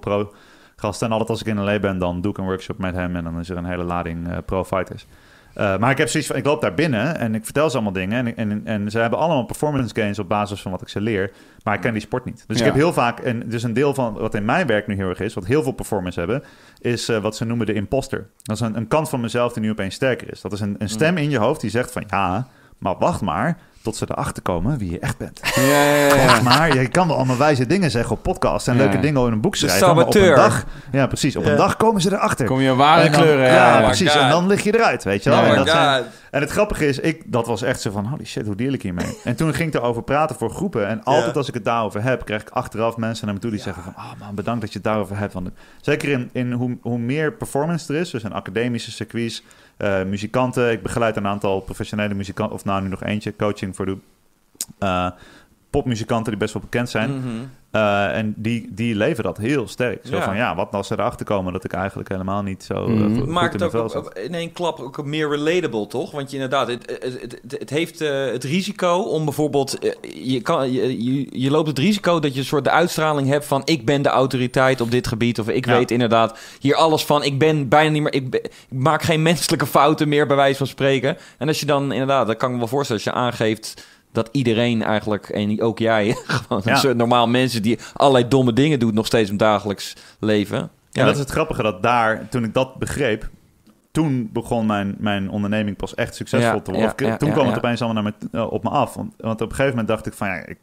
pro-gasten. 0.81 1.07
En 1.07 1.13
altijd 1.13 1.31
als 1.31 1.41
ik 1.41 1.47
in 1.47 1.65
LA 1.65 1.79
ben, 1.79 1.99
dan 1.99 2.21
doe 2.21 2.33
ik 2.33 2.39
een 2.39 2.45
workshop 2.45 2.79
met 2.79 2.95
hem. 2.95 3.17
En 3.17 3.25
dan 3.25 3.39
is 3.39 3.49
er 3.49 3.57
een 3.57 3.65
hele 3.65 3.85
lading 3.85 4.29
eh, 4.29 4.37
pro-fighters. 4.47 5.07
Eh, 5.55 5.79
maar 5.79 5.91
ik 5.91 5.99
heb 5.99 6.09
zoiets 6.09 6.29
van, 6.29 6.39
ik 6.39 6.45
loop 6.45 6.61
daar 6.61 6.75
binnen 6.75 7.19
en 7.19 7.35
ik 7.35 7.45
vertel 7.45 7.69
ze 7.71 7.75
allemaal 7.75 7.93
dingen. 7.93 8.27
En, 8.27 8.51
en, 8.51 8.61
en 8.65 8.91
ze 8.91 8.99
hebben 8.99 9.19
allemaal 9.19 9.45
performance 9.45 9.95
gains 9.95 10.19
op 10.19 10.29
basis 10.29 10.63
van 10.63 10.71
wat 10.71 10.83
ik 10.83 10.89
ze 10.89 11.01
leer. 11.01 11.31
Maar 11.65 11.75
ik 11.75 11.81
ken 11.81 11.93
die 11.93 12.03
sport 12.03 12.25
niet. 12.25 12.45
Dus 12.47 12.59
Ja. 12.59 12.65
ik 12.65 12.71
heb 12.71 12.81
heel 12.81 12.93
vaak, 12.93 13.19
en 13.19 13.49
dus 13.49 13.63
een 13.63 13.73
deel 13.73 13.95
van 13.95 14.15
wat 14.15 14.35
in 14.35 14.45
mijn 14.45 14.67
werk 14.67 14.87
nu 14.87 14.95
heel 14.95 15.09
erg 15.09 15.21
is, 15.21 15.35
wat 15.35 15.47
heel 15.47 15.63
veel 15.63 15.73
performance 15.73 16.19
hebben, 16.19 16.43
is 16.81 17.09
eh, 17.09 17.19
wat 17.19 17.37
ze 17.37 17.45
noemen 17.45 17.67
de 17.67 17.73
imposter. 17.73 18.27
Dat 18.43 18.57
is 18.57 18.63
een, 18.63 18.77
een 18.77 18.89
kant 18.89 19.09
van 19.09 19.21
mezelf 19.21 19.53
die 19.53 19.63
nu 19.63 19.71
opeens 19.71 19.95
sterker 19.95 20.33
is. 20.33 20.41
Dat 20.41 20.53
is 20.53 20.61
een, 20.61 20.75
een 20.79 20.89
stem 20.89 21.17
in 21.17 21.31
je 21.31 21.39
hoofd 21.39 21.61
die 21.61 21.71
zegt 21.71 21.93
van, 21.93 22.05
ja, 22.07 22.49
maar 22.81 22.95
wacht 22.99 23.21
maar 23.21 23.59
tot 23.83 23.97
ze 23.97 24.07
erachter 24.11 24.43
komen 24.43 24.79
wie 24.79 24.91
je 24.91 24.99
echt 24.99 25.19
bent. 25.19 25.41
Ja, 25.55 25.63
ja, 25.63 25.83
ja, 26.07 26.09
Wacht 26.27 26.37
ja. 26.37 26.43
maar, 26.43 26.75
je 26.77 26.89
kan 26.89 27.07
wel 27.07 27.17
allemaal 27.17 27.37
wijze 27.37 27.67
dingen 27.67 27.91
zeggen 27.91 28.17
op 28.17 28.23
podcast 28.23 28.69
en 28.69 28.75
Ja. 28.77 28.81
leuke 28.81 29.01
dingen 29.01 29.27
in 29.27 29.33
een 29.33 29.41
boek 29.41 29.53
De 29.53 29.59
schrijven. 29.59 29.95
Maar 29.95 30.05
op 30.07 30.15
een 30.15 30.35
dag, 30.35 30.65
ja 30.93 31.07
precies, 31.07 31.37
op 31.37 31.45
een 31.45 31.57
dag 31.57 31.77
komen 31.77 32.01
ze 32.01 32.13
erachter. 32.13 32.47
Kom 32.47 32.61
je 32.61 32.75
ware 32.75 33.11
kleuren. 33.11 33.53
Ja, 33.53 33.81
precies. 33.83 34.11
God. 34.13 34.21
En 34.23 34.29
dan 34.31 34.47
lig 34.47 34.63
je 34.63 34.75
eruit, 34.75 35.05
weet 35.05 35.23
je 35.23 35.31
wel. 35.31 35.39
Ja, 35.39 35.49
en, 35.51 35.57
dat 35.57 35.69
zijn- 35.69 36.05
en 36.31 36.41
het 36.41 36.51
grappige 36.51 36.87
is, 36.89 36.99
ik, 36.99 37.23
dat 37.27 37.47
was 37.47 37.63
echt 37.63 37.81
zo 37.81 37.91
van, 37.91 38.07
holy 38.07 38.25
shit, 38.25 38.47
hoe 38.47 38.55
deal 38.57 38.73
ik 38.73 38.83
hiermee? 38.83 39.19
En 39.25 39.37
toen 39.37 39.55
ging 39.55 39.69
ik 39.75 39.81
erover 39.81 40.03
praten 40.03 40.37
voor 40.37 40.51
groepen. 40.51 40.87
En 40.87 41.05
altijd 41.05 41.27
Ja. 41.27 41.33
als 41.39 41.49
ik 41.49 41.55
het 41.55 41.65
daarover 41.65 42.03
heb, 42.03 42.25
krijg 42.25 42.41
ik 42.43 42.49
achteraf 42.49 42.97
mensen 42.97 43.25
naar 43.27 43.35
me 43.35 43.41
toe 43.41 43.51
die 43.51 43.61
zeggen 43.61 43.83
van, 43.83 43.93
oh 43.97 44.11
man, 44.19 44.35
bedankt 44.35 44.61
dat 44.61 44.71
je 44.71 44.79
het 44.79 44.87
daarover 44.87 45.19
hebt. 45.19 45.33
Want 45.33 45.51
zeker 45.81 46.09
in, 46.09 46.31
in 46.33 46.53
hoe, 46.53 46.79
hoe 46.83 46.99
meer 46.99 47.33
performance 47.33 47.95
er 47.95 48.01
is, 48.01 48.11
dus 48.11 48.23
in 48.23 48.33
academische 48.33 48.91
circuits, 48.91 49.43
eh, 49.81 50.05
muzikanten. 50.05 50.71
Ik 50.71 50.83
begeleid 50.83 51.17
een 51.17 51.27
aantal 51.27 51.61
professionele 51.61 52.15
muzikanten, 52.15 52.55
of 52.57 52.65
nou 52.65 52.83
nu 52.83 52.89
nog 52.89 53.03
eentje, 53.03 53.37
coaching 53.37 53.77
voor 53.77 53.87
doe. 53.87 53.99
Popmuzikanten 55.71 56.31
die 56.33 56.41
best 56.41 56.53
wel 56.53 56.63
bekend 56.63 56.91
zijn. 56.91 57.11
Mhm. 57.17 57.29
Eh, 57.71 58.17
en 58.17 58.35
die, 58.37 58.69
die 58.71 58.95
leven 58.95 59.25
dat 59.25 59.37
heel 59.37 59.69
sterk. 59.69 60.07
Zo 60.07 60.17
Ja. 60.17 60.23
van, 60.23 60.37
ja, 60.37 60.55
wat 60.55 60.73
als 60.73 60.87
ze 60.87 60.95
erachter 60.95 61.27
komen 61.27 61.53
dat 61.53 61.65
ik 61.65 61.73
eigenlijk 61.73 62.09
helemaal 62.09 62.43
niet 62.43 62.63
zo 62.65 62.89
Mhm. 62.89 63.03
goed- 63.03 63.19
goed 63.19 63.27
maakt 63.29 63.55
in 63.55 63.61
het 63.63 63.75
ook 63.75 63.95
op- 63.95 64.15
in 64.19 64.35
één 64.35 64.53
klap 64.53 64.81
ook 64.81 65.05
meer 65.05 65.29
relatable, 65.29 65.87
toch? 65.87 66.11
Want 66.11 66.29
je 66.31 66.35
inderdaad, 66.37 66.69
het, 66.69 66.99
het, 67.03 67.21
het, 67.21 67.59
het 67.59 67.71
heeft 67.71 68.01
eh, 68.01 68.25
het 68.25 68.45
risico 68.45 68.97
om 68.99 69.25
bijvoorbeeld... 69.25 69.79
je, 70.15 70.41
kan, 70.41 70.73
je, 70.73 71.05
je, 71.05 71.27
je 71.41 71.51
loopt 71.51 71.69
het 71.69 71.79
risico 71.79 72.19
dat 72.21 72.33
je 72.35 72.39
een 72.41 72.47
soort 72.47 72.65
de 72.65 72.71
uitstraling 72.71 73.29
hebt 73.29 73.45
van... 73.47 73.63
ik 73.65 73.85
ben 73.85 74.03
de 74.03 74.09
autoriteit 74.09 74.81
op 74.81 74.91
dit 74.91 75.07
gebied. 75.07 75.41
Of 75.41 75.49
ik 75.49 75.67
Ja. 75.67 75.77
weet 75.77 75.91
inderdaad 75.91 76.39
hier 76.61 76.75
alles 76.75 77.05
van. 77.05 77.23
Ik 77.25 77.39
ben 77.39 77.69
bijna 77.69 77.91
niet 77.91 78.03
meer... 78.03 78.15
Ik 78.15 78.51
maak 78.69 79.03
geen 79.03 79.23
menselijke 79.31 79.67
fouten 79.67 80.09
meer, 80.09 80.27
bij 80.27 80.37
wijze 80.37 80.59
van 80.59 80.67
spreken. 80.67 81.17
En 81.39 81.49
als 81.49 81.61
je 81.61 81.67
dan 81.67 81.93
inderdaad, 81.93 82.27
dat 82.27 82.37
kan 82.37 82.47
ik 82.49 82.55
me 82.55 82.61
wel 82.61 82.69
voorstellen... 82.71 83.03
als 83.05 83.13
je 83.15 83.19
aangeeft 83.21 83.87
dat 84.13 84.29
iedereen 84.33 84.83
eigenlijk, 84.83 85.29
en 85.29 85.63
ook 85.63 85.79
jij... 85.79 86.17
gewoon 86.27 86.63
Ja. 86.65 86.77
soort 86.77 86.97
normaal 86.97 87.27
mensen 87.29 87.63
die 87.63 87.79
allerlei 87.93 88.29
domme 88.29 88.53
dingen 88.53 88.79
doet... 88.79 88.95
nog 88.95 89.07
steeds 89.07 89.31
in 89.31 89.35
het 89.35 89.45
dagelijks 89.45 89.97
leven... 90.21 90.71
En 90.93 91.05
dat 91.05 91.15
is 91.15 91.21
het 91.21 91.31
grappige, 91.31 91.63
dat 91.63 91.83
daar, 91.83 92.29
toen 92.29 92.45
ik 92.45 92.55
dat 92.55 92.75
begreep, 92.77 93.29
toen 93.91 94.31
begon 94.33 94.67
mijn, 94.67 94.95
mijn 94.99 95.31
onderneming 95.31 95.77
pas 95.77 95.95
echt 95.95 96.15
succesvol 96.15 96.55
Ja, 96.55 96.61
te 96.61 96.71
worden. 96.71 96.93
ja, 96.97 97.07
ja, 97.07 97.17
toen 97.17 97.29
ja, 97.29 97.35
kwam 97.35 97.47
ja. 97.47 97.53
het 97.53 97.65
opeens 97.65 97.83
allemaal 97.83 98.03
naar 98.03 98.15
me, 98.21 98.39
eh, 98.39 98.53
op 98.53 98.63
me 98.63 98.71
af. 98.71 98.95
Want, 98.95 99.15
want 99.19 99.41
op 99.41 99.49
een 99.49 99.55
gegeven 99.55 99.71
moment 99.71 99.89
dacht 99.89 100.07
ik 100.07 100.13
van, 100.13 100.29
ja, 100.29 100.47
ik, 100.47 100.59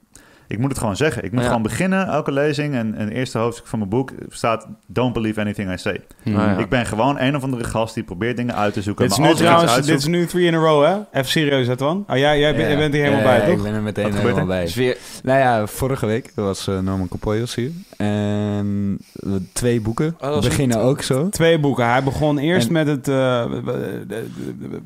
Ik 0.48 0.60
moet 0.60 0.69
het 0.69 0.80
gewoon 0.80 0.95
zeggen. 0.95 1.24
Ik 1.24 1.32
moet 1.32 1.41
Ja. 1.41 1.48
gewoon 1.48 1.61
beginnen, 1.61 2.07
elke 2.07 2.32
lezing. 2.32 2.76
En, 2.76 2.95
en 2.95 3.06
het 3.06 3.14
eerste 3.14 3.38
hoofdstuk 3.38 3.68
van 3.68 3.80
mijn 3.80 3.90
boek 3.91 4.11
staat... 4.30 4.68
Don't 4.88 5.14
believe 5.14 5.40
anything 5.41 5.72
I 5.74 5.78
say. 5.78 6.02
Hmm. 6.24 6.34
Nou 6.34 6.49
ja. 6.49 6.57
Ik 6.57 6.69
ben 6.69 6.86
gewoon 6.86 7.19
een 7.19 7.36
of 7.36 7.44
andere 7.44 7.64
gast 7.64 7.94
die 7.94 8.03
probeert 8.03 8.38
dingen 8.38 8.56
uit 8.56 8.74
te 8.74 8.82
zoeken. 8.82 9.03
Dit 9.03 9.11
is 9.14 9.18
Maar 9.19 9.28
nu 9.28 9.34
ik 9.34 9.40
trouwens, 9.40 9.76
dit 9.86 9.99
is 9.99 10.06
nu 10.06 10.26
three 10.26 10.45
in 10.45 10.53
a 10.53 10.57
row, 10.57 10.84
hè? 10.86 10.95
Even 11.19 11.32
serieus, 11.32 11.68
hè, 11.68 11.76
Twan? 11.76 12.06
Oh, 12.10 12.18
jij, 12.18 12.40
jij, 12.40 12.56
bent- 12.56 12.94
hier 12.94 13.03
helemaal 13.03 13.34
Ja, 13.34 13.38
bij, 13.40 13.48
Ik 13.49 13.53
toch? 13.56 13.64
ben 13.64 13.74
er 13.74 13.82
meteen 13.82 14.14
helemaal 14.14 14.38
er? 14.38 14.45
bij. 14.45 14.61
Dus 14.64 14.76
weer, 14.76 14.98
Nou 15.24 15.40
ja, 15.40 15.68
vorige 15.68 16.06
week 16.06 16.32
was 16.36 16.68
eh, 16.68 16.80
Norman 16.80 17.07
Capoyos 17.07 17.56
hier. 17.56 17.72
En 17.98 18.98
we- 19.14 19.41
twee 19.53 19.82
boeken 19.82 20.15
Oh, 20.19 20.41
beginnen 20.41 20.80
ook 20.80 21.02
zo. 21.02 21.30
Twee 21.30 21.60
boeken. 21.60 21.90
Hij 21.90 22.03
begon 22.03 22.38
eerst 22.38 22.68
En- 22.68 22.74
met 22.74 22.88
het... 22.88 23.07
eh, 23.07 23.45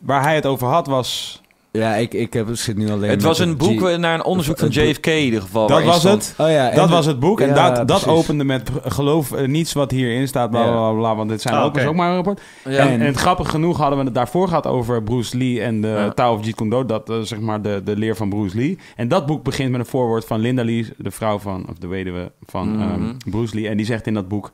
waar 0.04 0.22
hij 0.24 0.36
het 0.36 0.46
over 0.46 0.68
had 0.68 0.88
was... 0.88 1.41
Ja, 1.74 1.96
ik, 1.96 2.14
ik 2.14 2.34
heb, 2.34 2.48
zit 2.52 2.78
nu 2.78 2.90
alleen 2.90 3.10
het 3.10 3.22
was 3.24 3.40
een 3.40 3.58
boek 3.58 3.80
G- 3.80 3.98
naar 3.98 4.14
een 4.14 4.24
onderzoek 4.24 4.58
van 4.58 4.68
JFK 4.70 5.06
in 5.08 5.24
ieder 5.24 5.42
geval. 5.42 5.68
Dat 5.68 5.84
was 5.84 6.00
stond- 6.00 6.28
het. 6.38 6.46
Oh 6.48 6.52
ja, 6.54 6.72
Dat 6.72 6.88
de- 6.88 6.94
was 6.94 7.06
het 7.06 7.20
boek. 7.20 7.42
En 7.42 7.48
Ja, 7.48 7.72
dat, 7.72 7.88
dat 7.88 8.08
opende 8.08 8.44
met 8.44 8.70
geloof 8.84 9.32
eh, 9.32 9.48
niets 9.48 9.74
wat 9.74 9.92
hierin 9.92 10.28
staat, 10.28 10.50
bla 10.50 10.62
bla 10.64 10.72
Ja. 10.72 10.78
bla, 10.90 10.92
bla, 11.00 11.16
want 11.16 11.30
dit 11.30 11.42
zijn 11.42 11.56
Ah, 11.56 11.64
ook, 11.66 11.94
maar 11.96 12.10
een 12.10 12.16
rapport. 12.16 12.42
Ja. 12.64 12.78
En, 12.78 12.88
en 12.88 13.00
het 13.06 13.16
grappig 13.18 13.50
genoeg 13.50 13.78
hadden 13.78 13.98
we 14.00 14.04
het 14.06 14.14
daarvoor 14.14 14.48
gehad 14.48 14.68
over 14.68 15.04
Bruce 15.04 15.38
Lee 15.38 15.62
en 15.62 15.82
de 15.82 15.88
Ja. 15.88 16.10
Tao 16.10 16.38
of 16.38 16.46
Jeet 16.46 16.56
Kune 16.56 16.70
Do, 16.70 16.86
dat 16.86 17.10
eh, 17.10 17.20
zeg 17.22 17.40
maar 17.40 17.62
de, 17.62 17.82
de 17.84 17.96
leer 17.98 18.16
van 18.16 18.30
Bruce 18.30 18.56
Lee. 18.58 18.78
En 18.96 19.08
dat 19.08 19.26
boek 19.26 19.44
begint 19.44 19.72
met 19.72 19.80
een 19.80 19.86
voorwoord 19.86 20.26
van 20.26 20.40
Linda 20.40 20.64
Lee, 20.64 20.90
de 20.98 21.12
vrouw 21.12 21.40
van, 21.40 21.66
of 21.70 21.78
de 21.78 21.88
weduwe 21.88 22.32
van 22.46 22.82
ehm, 22.82 23.32
Bruce 23.32 23.56
Lee. 23.56 23.68
En 23.70 23.78
die 23.78 23.86
zegt 23.86 24.08
in 24.08 24.14
dat 24.14 24.28
boek, 24.28 24.52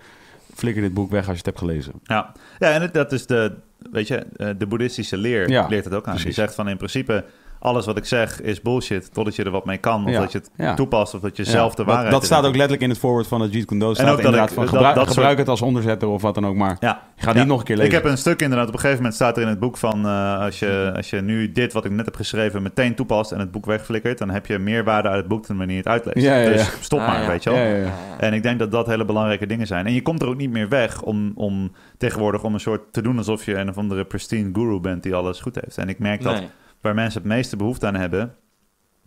flikker 0.55 0.81
dit 0.81 0.93
boek 0.93 1.11
weg 1.11 1.19
als 1.21 1.31
je 1.31 1.37
het 1.37 1.45
hebt 1.45 1.59
gelezen. 1.59 1.93
Ja, 2.03 2.31
ja 2.59 2.71
en 2.71 2.81
het- 2.81 2.93
dat 2.93 3.11
is 3.11 3.25
de, 3.25 3.53
weet 3.91 4.07
je, 4.07 4.15
eh, 4.35 4.49
de 4.57 4.67
boeddhistische 4.67 5.17
leer 5.17 5.49
Ja, 5.49 5.67
leert 5.67 5.85
het 5.85 5.93
ook 5.93 6.07
aan. 6.07 6.17
Die 6.17 6.31
zegt 6.31 6.55
van 6.55 6.69
in 6.69 6.77
principe, 6.77 7.25
alles 7.59 7.85
wat 7.85 7.97
ik 7.97 8.05
zeg 8.05 8.41
is 8.41 8.61
bullshit, 8.61 9.13
totdat 9.13 9.35
je 9.35 9.43
er 9.43 9.51
wat 9.51 9.65
mee 9.65 9.77
kan. 9.77 10.03
Of 10.05 10.11
Ja, 10.11 10.19
dat 10.19 10.31
je 10.31 10.37
het 10.37 10.49
ja. 10.57 10.73
toepast, 10.73 11.13
of 11.13 11.21
dat 11.21 11.37
je 11.37 11.43
Ja, 11.43 11.49
zelf 11.49 11.71
de 11.71 11.77
dat- 11.77 11.85
waarheid... 11.85 12.11
Dat, 12.11 12.25
staat 12.25 12.37
erin 12.37 12.49
ook 12.49 12.55
letterlijk 12.55 12.83
in 12.83 12.89
het 12.89 12.99
voorwoord 12.99 13.27
van 13.27 13.41
het 13.41 13.53
Jeet 13.53 13.65
Kune 13.65 13.79
Do. 13.79 13.93
Staat 13.93 14.05
ook 14.05 14.15
dat 14.15 14.19
inderdaad 14.25 14.49
ik- 14.49 14.53
van, 14.55 14.63
dat- 14.63 14.73
gebruik, 14.73 14.95
dat 14.95 15.07
gebruik 15.07 15.27
soort- 15.27 15.39
het 15.39 15.49
als 15.49 15.61
onderzetter 15.61 16.07
of 16.07 16.21
wat 16.21 16.35
dan 16.35 16.45
ook 16.45 16.55
maar. 16.55 16.77
Ja. 16.79 17.01
Ja. 17.15 17.33
niet 17.33 17.45
nog 17.45 17.59
een 17.59 17.65
keer 17.65 17.75
lezen. 17.75 17.91
Ik 17.91 17.97
heb 18.03 18.11
een 18.11 18.17
stuk 18.17 18.41
inderdaad, 18.41 18.67
op 18.67 18.73
een 18.73 18.79
gegeven 18.79 18.97
moment 19.01 19.15
staat 19.15 19.35
er 19.37 19.41
in 19.43 19.49
het 19.49 19.59
boek 19.59 19.77
van... 19.77 20.05
eh, 20.05 20.39
als, 20.39 20.59
je, 20.59 20.91
als 20.95 21.09
je 21.09 21.21
nu 21.21 21.51
dit 21.51 21.73
wat 21.73 21.85
ik 21.85 21.91
net 21.91 22.05
heb 22.05 22.15
geschreven 22.15 22.61
meteen 22.61 22.95
toepast 22.95 23.31
en 23.31 23.39
het 23.39 23.51
boek 23.51 23.65
wegflikkert... 23.65 24.17
dan 24.17 24.29
heb 24.29 24.45
je 24.45 24.59
meer 24.59 24.83
waarde 24.83 25.07
uit 25.07 25.17
het 25.17 25.27
boek 25.27 25.47
dan 25.47 25.57
wanneer 25.57 25.75
je 25.75 25.81
het 25.81 25.91
uitleest. 25.91 26.27
Ja, 26.27 26.35
ja, 26.35 26.41
ja. 26.41 26.49
Dus 26.51 26.71
stop 26.79 26.99
Ah, 26.99 27.07
maar, 27.07 27.21
ja. 27.21 27.27
weet 27.27 27.43
je 27.43 27.49
wel. 27.49 27.59
Ja, 27.59 27.65
ja, 27.65 27.75
ja. 27.75 27.93
En 28.19 28.33
ik 28.33 28.43
denk 28.43 28.59
dat 28.59 28.71
dat 28.71 28.87
hele 28.87 29.05
belangrijke 29.05 29.45
dingen 29.47 29.67
zijn. 29.67 29.85
En 29.85 29.93
je 29.93 30.01
komt 30.01 30.21
er 30.21 30.27
ook 30.27 30.37
niet 30.37 30.51
meer 30.51 30.69
weg 30.69 31.01
om, 31.01 31.31
om 31.35 31.71
tegenwoordig 31.97 32.43
om 32.43 32.53
een 32.53 32.59
soort 32.59 32.81
te 32.93 33.01
doen 33.01 33.17
alsof 33.17 33.45
je 33.45 33.55
een 33.55 33.69
of 33.69 33.77
andere 33.77 34.05
pristine 34.05 34.49
guru 34.53 34.79
bent 34.79 35.03
die 35.03 35.15
alles 35.15 35.39
goed 35.39 35.57
heeft. 35.61 35.77
En 35.77 35.89
ik 35.89 35.99
merk 35.99 36.21
dat 36.23 36.33
Nee. 36.33 36.47
Waar 36.87 36.95
mensen 36.95 37.21
het 37.21 37.29
meeste 37.31 37.55
behoefte 37.55 37.87
aan 37.87 37.95
hebben, 37.95 38.33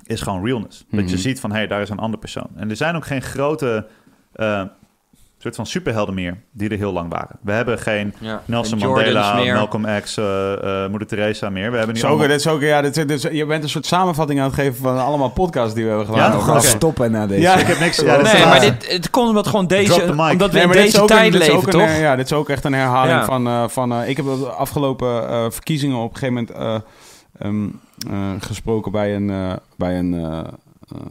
is 0.06 0.20
gewoon 0.20 0.44
realness. 0.44 0.84
Mhm. 0.88 1.00
Dat 1.00 1.10
je 1.10 1.18
ziet 1.18 1.40
van, 1.40 1.50
hé, 1.50 1.56
hey, 1.56 1.66
daar 1.66 1.80
is 1.80 1.88
een 1.88 1.98
andere 1.98 2.18
persoon. 2.20 2.48
En 2.56 2.70
er 2.70 2.76
zijn 2.76 2.96
ook 2.96 3.06
geen 3.06 3.22
grote 3.22 3.86
eh, 4.32 4.62
soort 5.38 5.54
van 5.56 5.66
superhelden 5.66 6.14
meer 6.14 6.36
die 6.52 6.68
er 6.68 6.76
heel 6.76 6.92
lang 6.92 7.10
waren. 7.12 7.36
We 7.42 7.52
hebben 7.52 7.78
geen 7.78 8.14
Ja. 8.18 8.42
Nelson 8.44 8.78
Mandela, 8.78 9.34
meer. 9.34 9.54
Malcolm 9.54 9.86
X, 10.02 10.16
eh, 10.16 10.52
eh, 10.84 10.90
Moeder 10.90 11.08
Teresa 11.08 11.50
meer. 11.50 11.70
We 11.70 11.76
hebben 11.76 11.94
nu 11.94 12.00
Zo, 12.00 12.06
allemaal- 12.06 12.26
dit 12.26 12.36
is 12.36 12.46
ook, 12.46 12.60
ja, 12.60 12.80
dit, 12.82 13.08
dit 13.08 13.22
je 13.32 13.46
bent 13.46 13.62
een 13.62 13.68
soort 13.68 13.86
samenvatting 13.86 14.38
aan 14.40 14.46
het 14.46 14.54
geven 14.54 14.74
van 14.74 14.98
allemaal 14.98 15.28
podcasts 15.30 15.74
die 15.74 15.82
we 15.82 15.88
hebben 15.88 16.06
gedaan. 16.06 16.32
Ja, 16.38 16.48
Oké. 16.56 16.60
stoppen 16.60 17.10
na 17.10 17.26
deze. 17.26 17.40
Ja. 17.40 17.54
Ik 17.56 17.66
heb 17.66 17.78
niks... 17.78 17.96
Ja, 18.00 18.16
is 18.16 18.32
Nee, 18.32 18.44
maar 18.44 18.60
dit, 18.60 18.92
het 18.92 19.10
komt 19.10 19.28
omdat 19.28 19.46
gewoon 19.46 19.66
deze, 19.66 19.92
omdat 20.10 20.50
we 20.50 20.56
Nee, 20.56 20.62
in 20.66 20.70
deze 20.72 21.00
een- 21.00 21.06
tijd 21.06 21.32
leven, 21.34 21.54
een 21.54 21.64
toch? 21.64 21.96
ja, 21.98 22.16
dit 22.16 22.24
is 22.24 22.32
ook 22.32 22.48
echt 22.48 22.64
een 22.64 22.72
herhaling 22.72 23.18
Ja. 23.18 23.24
van... 23.24 23.46
eh, 23.46 23.68
van 23.68 23.92
eh, 23.92 24.08
ik 24.08 24.16
heb 24.16 24.26
de 24.26 24.46
afgelopen 24.46 25.28
eh, 25.28 25.44
verkiezingen 25.50 25.96
op 25.96 26.10
een 26.12 26.18
gegeven 26.18 26.46
moment 26.58 26.82
eh, 27.40 27.48
ehm, 27.48 27.68
eh, 28.08 28.34
gesproken 28.38 28.92
bij 28.92 29.16
een, 29.16 29.30
eh, 29.30 29.56
bij 29.76 29.98
een 29.98 30.14
eh, 30.14 30.44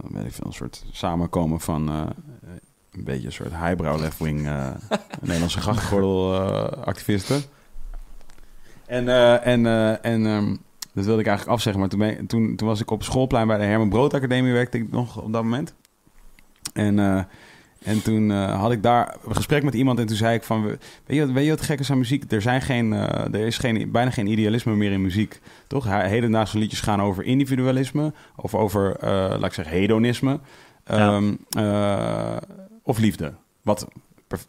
weet 0.10 0.26
ik 0.26 0.34
veel, 0.34 0.45
een 0.45 0.53
soort 0.53 0.85
samenkomen 0.91 1.60
van... 1.60 1.88
een 2.91 3.03
beetje 3.03 3.26
een 3.26 3.34
soort 3.34 3.56
highbrow 3.56 3.99
left-wing 3.99 4.41
Nederlandse 5.22 5.60
grachtgordel 5.60 6.34
eh, 6.34 6.84
activisten. 6.84 7.41
En, 8.85 9.07
en, 9.43 9.65
en 10.03 10.26
ehm, 10.26 10.56
dat 10.93 11.06
wilde 11.06 11.22
ik 11.22 11.27
eigenlijk 11.27 11.57
afzeggen. 11.57 11.81
Maar 11.81 11.89
toen, 11.89 11.99
ben, 11.99 12.27
toen, 12.27 12.56
toen 12.56 12.68
was 12.68 12.81
ik 12.81 12.91
op 12.91 13.03
schoolplein 13.03 13.47
bij 13.47 13.57
de 13.57 13.64
Herman 13.64 13.89
Brood 13.89 14.14
Academie, 14.14 14.53
werkte 14.53 14.77
ik 14.77 14.91
nog 14.91 15.22
op 15.22 15.34
dat 15.34 15.43
moment. 15.43 15.73
En, 16.73 17.27
en 17.84 18.01
toen 18.03 18.31
eh, 18.31 18.60
had 18.61 18.72
ik 18.72 18.84
daar 18.84 19.15
een 19.27 19.35
gesprek 19.35 19.64
met 19.64 19.73
iemand 19.73 19.99
en 19.99 20.06
toen 20.06 20.15
zei 20.15 20.35
ik 20.35 20.43
van... 20.43 20.64
Weet 20.64 20.77
je, 21.06 21.19
wat- 21.26 21.31
weet 21.31 21.43
je 21.43 21.49
wat 21.49 21.61
gek 21.61 21.80
is 21.80 21.91
aan 21.91 21.97
muziek? 21.97 22.31
Er, 22.31 22.41
zijn 22.41 22.61
geen, 22.61 22.93
eh, 22.93 23.34
er 23.34 23.45
is 23.45 23.57
geen, 23.57 23.91
bijna 23.91 24.11
geen 24.11 24.27
idealisme 24.27 24.76
meer 24.76 24.91
in 24.91 25.01
muziek. 25.01 25.39
Toch? 25.68 25.85
He- 25.85 26.07
Hedendaagse 26.07 26.57
liedjes 26.57 26.81
gaan 26.81 27.01
over 27.01 27.23
individualisme. 27.23 28.14
Of 28.35 28.56
over, 28.56 28.95
eh, 28.95 29.10
laat 29.11 29.45
ik 29.45 29.53
zeggen, 29.53 29.77
hedonisme. 29.77 30.39
Ehm, 30.84 31.34
eh, 31.49 32.38
of 32.84 32.97
liefde. 32.97 33.34
Wat 33.61 33.88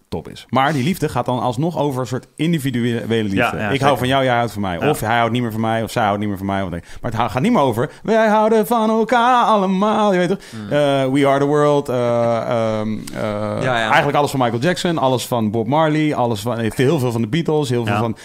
top 0.09 0.29
is. 0.29 0.47
Maar 0.49 0.73
die 0.73 0.85
liefde 0.85 1.09
gaat 1.09 1.27
dan 1.27 1.41
alsnog 1.41 1.79
over 1.79 2.01
een 2.01 2.07
soort 2.07 2.27
individuele 2.37 3.23
liefde. 3.23 3.37
Ja, 3.37 3.57
ja, 3.57 3.69
ik 3.69 3.81
hou 3.81 3.99
van 3.99 4.09
jou, 4.09 4.25
jij 4.25 4.35
houdt 4.35 4.53
van 4.53 4.63
mij. 4.63 4.89
Of 4.89 5.01
hij 5.01 5.17
houdt 5.17 5.33
niet 5.33 5.43
meer 5.43 5.53
van 5.53 5.61
mij, 5.61 5.83
of 5.83 5.91
zij 5.91 6.05
houdt 6.05 6.19
niet 6.19 6.29
meer 6.29 6.39
van 6.39 6.47
mij. 6.47 6.69
Maar 6.69 6.83
het 7.01 7.15
gaat 7.15 7.43
niet 7.43 7.53
meer 7.53 7.61
over... 7.61 7.91
Wij 8.03 8.29
houden 8.29 8.67
van 8.67 8.91
elkaar 8.91 9.45
allemaal. 9.45 10.13
Je 10.13 10.19
weet 10.19 10.29
toch? 10.29 10.39
Hmm. 10.51 10.63
Eh, 10.63 11.07
We 11.13 11.27
Are 11.27 11.39
The 11.39 11.45
World. 11.45 11.89
eh, 11.89 12.37
ehm, 12.37 12.99
eh. 13.15 13.67
Eigenlijk 13.67 14.17
alles 14.17 14.31
van 14.31 14.41
Michael 14.41 14.61
Jackson. 14.61 14.99
Alles 14.99 15.27
van 15.27 15.51
Bob 15.51 15.67
Marley. 15.67 16.15
Alles 16.15 16.41
van, 16.41 16.59
heel 16.59 16.99
veel 16.99 17.13
van 17.13 17.21
de 17.21 17.29
Beatles. 17.29 17.69
Heel 17.69 17.87
veel 17.87 17.97
van... 17.97 18.17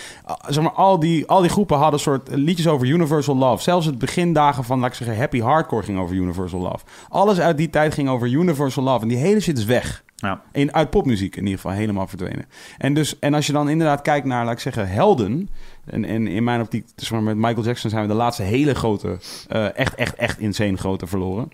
zeg 0.48 0.64
maar, 0.64 0.74
al 0.74 1.00
die, 1.00 1.28
al 1.28 1.42
die 1.42 1.50
groepen 1.50 1.78
hadden 1.78 2.00
soort 2.00 2.30
liedjes 2.32 2.68
over 2.68 2.88
universal 2.88 3.36
love. 3.36 3.64
Zelfs 3.64 3.86
het 3.86 3.98
begindagen 3.98 4.64
van, 4.64 4.80
laat 4.80 4.90
ik 4.90 4.96
zeggen, 4.96 5.18
happy 5.18 5.40
hardcore 5.42 5.84
ging 5.84 6.00
over 6.00 6.16
universal 6.16 6.60
love. 6.60 6.86
Alles 7.10 7.40
uit 7.40 7.58
die 7.58 7.70
tijd 7.70 7.94
ging 7.94 8.10
over 8.10 8.28
universal 8.28 8.84
love. 8.84 9.02
En 9.02 9.08
die 9.08 9.18
hele 9.18 9.40
shit 9.40 9.58
is 9.58 9.66
weg. 9.66 10.04
Ja. 10.16 10.42
In, 10.52 10.74
uit 10.74 10.90
popmuziek 10.90 11.36
in 11.36 11.44
ieder 11.44 11.60
geval 11.60 11.78
helemaal 11.78 12.08
verdwenen. 12.08 12.46
En, 12.78 12.94
dus, 12.94 13.20
en 13.20 13.34
als 13.34 13.48
je 13.48 13.54
dan 13.54 13.70
inderdaad 13.70 14.02
kijkt 14.02 14.26
naar, 14.26 14.46
laat 14.46 14.54
ik 14.54 14.60
zeggen, 14.60 14.88
helden. 14.88 15.50
En, 15.86 16.06
en 16.06 16.28
in 16.28 16.44
mijn 16.44 16.62
optiek, 16.62 16.88
dus 16.96 17.10
met 17.10 17.36
Michael 17.36 17.64
Jackson 17.64 17.90
zijn 17.90 18.02
we 18.02 18.08
de 18.08 18.14
laatste 18.14 18.44
hele 18.44 18.76
grote, 18.76 19.20
eh, 19.48 19.78
echt, 19.78 19.96
echt, 19.96 20.16
echt 20.16 20.40
insane 20.40 20.78
grote 20.78 21.08
verloren. 21.08 21.50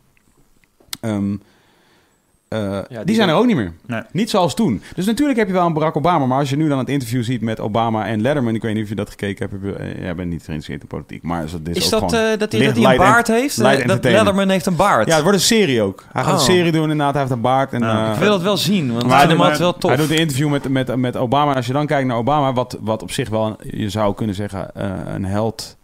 Eh, 2.51 2.79
die, 2.87 3.03
die 3.05 3.15
zijn 3.15 3.29
er 3.29 3.35
ook 3.35 3.45
niet 3.45 3.55
meer. 3.55 3.73
Nee. 3.85 4.01
Niet 4.11 4.29
zoals 4.29 4.53
toen. 4.55 4.81
Dus 4.95 5.05
natuurlijk 5.05 5.37
heb 5.39 5.47
je 5.47 5.53
wel 5.53 5.65
een 5.65 5.73
Barack 5.73 5.95
Obama. 5.97 6.25
Maar 6.25 6.39
als 6.39 6.49
je 6.49 6.55
nu 6.57 6.67
dan 6.69 6.77
het 6.77 6.89
interview 6.89 7.23
ziet 7.23 7.41
met 7.41 7.59
Obama 7.59 8.05
en 8.05 8.21
Letterman... 8.21 8.55
ik 8.55 8.61
weet 8.61 8.73
niet 8.73 8.83
of 8.83 8.89
je 8.89 8.95
dat 8.95 9.09
gekeken 9.09 9.49
hebt. 9.49 9.63
heb 9.63 9.77
je- 9.77 9.83
eh, 9.83 10.01
Jij 10.01 10.15
bent 10.15 10.29
niet 10.29 10.43
geïnteresseerd 10.43 10.81
in 10.81 10.87
politiek. 10.87 11.23
Maar 11.23 11.43
is, 11.43 11.51
dit 11.61 11.75
is, 11.75 11.85
Is 11.85 11.93
ook 11.93 11.99
dat, 12.01 12.09
gewoon... 12.09 12.25
eh, 12.31 12.39
dat 12.39 12.51
hij, 12.51 12.65
dat 12.65 12.75
hij 12.77 12.91
een 12.91 12.97
baard 12.97 13.27
heeft? 13.27 13.57
dat. 13.87 14.03
Letterman 14.03 14.49
heeft 14.49 14.65
een 14.65 14.75
baard. 14.75 15.07
Ja, 15.07 15.13
het 15.13 15.23
wordt 15.23 15.37
een 15.37 15.43
serie 15.43 15.81
ook. 15.81 16.05
Hij 16.11 16.23
gaat 16.23 16.33
Oh. 16.33 16.39
een 16.39 16.45
serie 16.45 16.71
doen 16.71 16.81
inderdaad. 16.81 17.11
Hij 17.11 17.21
heeft 17.21 17.33
een 17.33 17.41
baard. 17.41 17.73
En, 17.73 17.83
eh, 17.83 18.09
ik 18.13 18.19
wil 18.19 18.29
dat 18.29 18.41
wel 18.41 18.57
zien, 18.57 18.91
want 18.93 19.05
maar 19.07 19.21
ik 19.23 19.37
hij 19.37 19.47
doet- 19.49 19.57
wel 19.57 19.77
tof. 19.77 19.91
Hij 19.91 19.99
doet 19.99 20.09
een 20.11 20.17
interview 20.19 20.49
met, 20.49 20.69
met, 20.69 20.95
met 20.95 21.15
Obama. 21.17 21.49
En 21.51 21.55
als 21.57 21.67
je 21.67 21.73
dan 21.73 21.85
kijkt 21.85 22.07
naar 22.07 22.17
Obama, 22.17 22.53
wat, 22.53 22.77
wat 22.81 23.01
op 23.01 23.11
zich 23.11 23.29
wel, 23.29 23.55
je 23.69 23.89
zou 23.89 24.13
kunnen 24.15 24.35
zeggen, 24.35 24.69
een 25.15 25.25
held. 25.25 25.77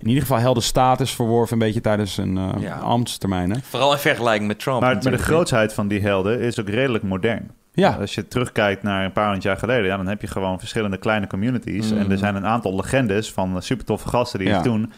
In 0.00 0.06
ieder 0.08 0.22
geval 0.22 0.38
heldenstatus 0.38 1.10
verworven, 1.14 1.52
een 1.52 1.58
beetje 1.66 1.80
tijdens 1.80 2.14
zijn 2.14 2.38
eh 2.38 2.48
Ja. 2.58 2.76
ambtstermijn. 2.78 3.50
hè? 3.50 3.56
Vooral 3.62 3.92
in 3.92 3.98
vergelijking 3.98 4.48
met 4.48 4.58
Trump. 4.58 4.80
Maar, 4.80 4.94
maar 5.02 5.12
de 5.12 5.18
grootsheid 5.18 5.72
van 5.74 5.88
die 5.88 6.00
helden 6.00 6.40
is 6.40 6.60
ook 6.60 6.68
redelijk 6.68 7.04
modern. 7.04 7.50
Ja, 7.72 7.96
Als 8.00 8.14
je 8.14 8.28
terugkijkt 8.28 8.82
naar 8.82 9.04
een 9.04 9.12
paar 9.12 9.24
honderd 9.24 9.42
jaar 9.44 9.56
geleden, 9.56 9.84
ja, 9.84 9.96
dan 9.96 10.06
heb 10.06 10.20
je 10.20 10.26
gewoon 10.26 10.58
verschillende 10.58 10.96
kleine 10.96 11.26
communities. 11.26 11.92
Mm. 11.92 11.98
En 11.98 12.10
er 12.10 12.18
zijn 12.18 12.34
een 12.34 12.46
aantal 12.46 12.74
legendes 12.76 13.32
van 13.32 13.62
super 13.62 13.84
toffe 13.84 14.08
gasten 14.08 14.38
die 14.38 14.48
Ja. 14.48 14.54
het 14.54 14.64
doen. 14.64 14.92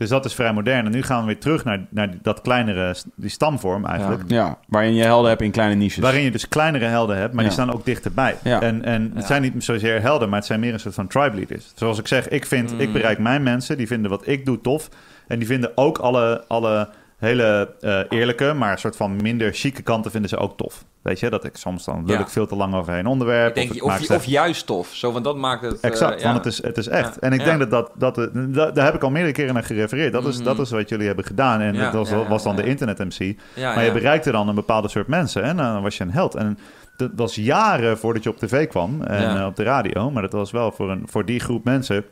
Dus 0.00 0.08
dat 0.08 0.24
is 0.24 0.34
vrij 0.34 0.52
modern. 0.52 0.84
En 0.86 0.90
nu 0.92 1.02
gaan 1.02 1.20
we 1.20 1.26
weer 1.26 1.38
terug 1.38 1.64
naar, 1.64 1.86
naar 1.90 2.08
dat 2.22 2.40
kleinere, 2.40 2.94
die 3.14 3.30
stamvorm 3.30 3.84
eigenlijk. 3.86 4.22
ja, 4.26 4.58
waarin 4.68 4.94
je 4.94 5.02
helden 5.02 5.28
hebt 5.28 5.42
in 5.42 5.50
kleine 5.50 5.74
niches. 5.74 5.98
Waarin 6.02 6.22
je 6.22 6.30
dus 6.30 6.48
kleinere 6.48 6.84
helden 6.84 7.16
hebt, 7.16 7.34
maar 7.34 7.44
die 7.44 7.52
staan 7.52 7.72
ook 7.72 7.84
dichterbij. 7.84 8.36
Ja. 8.42 8.60
En, 8.60 8.84
en 8.84 9.02
het 9.02 9.20
Ja. 9.20 9.26
zijn 9.26 9.42
niet 9.42 9.64
zozeer 9.64 10.00
helden, 10.02 10.28
maar 10.28 10.38
het 10.38 10.46
zijn 10.46 10.60
meer 10.60 10.72
een 10.72 10.80
soort 10.80 10.94
van 10.94 11.06
tribe 11.06 11.36
leaders. 11.36 11.72
Zoals 11.74 11.98
ik 11.98 12.06
zeg, 12.06 12.28
ik, 12.28 12.46
vind, 12.46 12.72
Mm. 12.72 12.80
ik 12.80 12.92
bereik 12.92 13.18
mijn 13.18 13.42
mensen, 13.42 13.76
die 13.76 13.86
vinden 13.86 14.10
wat 14.10 14.26
ik 14.26 14.44
doe 14.44 14.60
tof. 14.60 14.88
En 15.26 15.38
die 15.38 15.46
vinden 15.48 15.70
ook 15.74 15.98
alle, 15.98 16.44
alle 16.48 16.88
hele 17.20 17.74
eh, 17.80 18.00
eerlijke, 18.08 18.52
maar 18.52 18.72
een 18.72 18.78
soort 18.78 18.96
van 18.96 19.16
minder 19.22 19.52
chique 19.52 19.82
kanten 19.82 20.10
vinden 20.10 20.30
ze 20.30 20.36
ook 20.36 20.56
tof. 20.56 20.84
Weet 21.02 21.20
je, 21.20 21.30
dat 21.30 21.44
ik 21.44 21.56
soms 21.56 21.84
dan 21.84 22.04
lul 22.06 22.14
Ja. 22.14 22.20
ik 22.20 22.28
veel 22.28 22.46
te 22.46 22.56
lang 22.56 22.74
over 22.74 22.94
een 22.98 23.06
onderwerp. 23.06 23.48
Ik 23.48 23.54
denk, 23.54 23.72
ik 23.72 23.84
of, 23.84 23.92
of, 23.98 24.04
slecht- 24.04 24.24
juist 24.24 24.66
tof. 24.66 24.88
Zo, 24.94 25.12
want 25.12 25.24
dat 25.24 25.36
maakt 25.36 25.62
het... 25.62 25.80
eh, 25.80 25.90
Exact, 25.90 26.20
ja. 26.20 26.32
want 26.32 26.44
het 26.44 26.46
is, 26.52 26.62
het 26.62 26.76
is 26.78 26.88
echt. 26.88 27.14
Ja, 27.14 27.20
En 27.20 27.32
ik 27.32 27.44
denk 27.44 27.58
dat 27.58 27.70
dat, 27.70 27.90
dat, 28.14 28.30
dat, 28.34 28.74
daar 28.74 28.84
heb 28.84 28.94
ik 28.94 29.02
al 29.02 29.10
meerdere 29.10 29.34
keren 29.34 29.54
naar 29.54 29.62
gerefereerd. 29.64 30.12
Dat 30.12 30.26
is, 30.26 30.34
Mhm. 30.36 30.44
dat 30.44 30.58
is 30.58 30.70
wat 30.70 30.88
jullie 30.88 31.06
hebben 31.06 31.24
gedaan. 31.24 31.60
En 31.60 31.74
dat 31.74 31.92
was, 31.92 32.10
was 32.28 32.42
dan 32.42 32.56
de 32.56 32.64
internet-MC. 32.64 33.36
Maar 33.56 33.84
je 33.84 33.92
bereikte 33.92 34.30
dan 34.30 34.48
een 34.48 34.54
bepaalde 34.54 34.88
soort 34.88 35.06
mensen 35.06 35.42
en 35.42 35.56
dan 35.56 35.82
was 35.82 35.96
je 35.96 36.04
een 36.04 36.10
held. 36.12 36.34
En 36.34 36.58
dat 36.96 37.10
was 37.16 37.34
jaren 37.34 37.98
voordat 37.98 38.22
je 38.22 38.28
op 38.30 38.38
tv 38.38 38.66
kwam 38.68 39.02
en 39.02 39.36
eh, 39.38 39.46
op 39.46 39.56
de 39.56 39.62
radio. 39.62 40.10
Maar 40.10 40.22
dat 40.22 40.32
was 40.32 40.50
wel 40.50 40.72
voor, 40.72 40.90
een, 40.90 41.02
voor 41.06 41.24
die 41.24 41.40
groep 41.40 41.64
mensen 41.64 42.04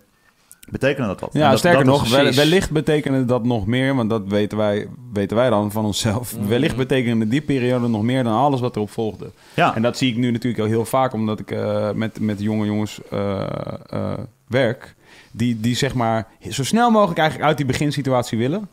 betekende 0.71 1.09
dat 1.09 1.21
wat. 1.21 1.31
Ja, 1.33 1.51
dat, 1.51 1.59
sterker 1.59 1.85
dat 1.85 1.95
nog, 1.95 2.09
precies- 2.09 2.37
wellicht 2.37 2.71
betekende 2.71 3.25
dat 3.25 3.45
nog 3.45 3.67
meer, 3.67 3.95
want 3.95 4.11
dat 4.11 4.23
weten 4.27 4.59
wij, 4.59 4.89
weten 5.13 5.37
wij 5.37 5.51
dan 5.51 5.73
van 5.73 5.85
onszelf. 5.85 6.37
Mhm. 6.37 6.49
Wellicht 6.49 6.77
betekende 6.77 7.29
die 7.29 7.41
periode 7.41 7.89
nog 7.89 8.03
meer 8.03 8.25
dan 8.25 8.33
alles 8.35 8.61
wat 8.61 8.77
erop 8.77 8.91
volgde. 8.91 9.31
Ja, 9.55 9.75
En 9.75 9.83
dat 9.83 9.97
zie 9.99 10.11
ik 10.11 10.17
nu 10.17 10.31
natuurlijk 10.31 10.63
al 10.63 10.69
heel 10.69 10.85
vaak, 10.85 11.13
omdat 11.13 11.41
ik 11.41 11.51
eh, 11.51 11.91
met, 11.93 12.21
met 12.21 12.41
jonge 12.41 12.67
jongens 12.67 13.01
eh, 13.11 13.41
eh, 13.87 14.13
werk. 14.47 14.95
Die, 15.31 15.61
die 15.61 15.77
zeg 15.77 15.95
maar 15.95 16.27
zo 16.51 16.65
snel 16.65 16.91
mogelijk 16.91 17.19
eigenlijk 17.19 17.49
uit 17.49 17.57
die 17.57 17.67
beginsituatie 17.67 18.39
willen. 18.39 18.69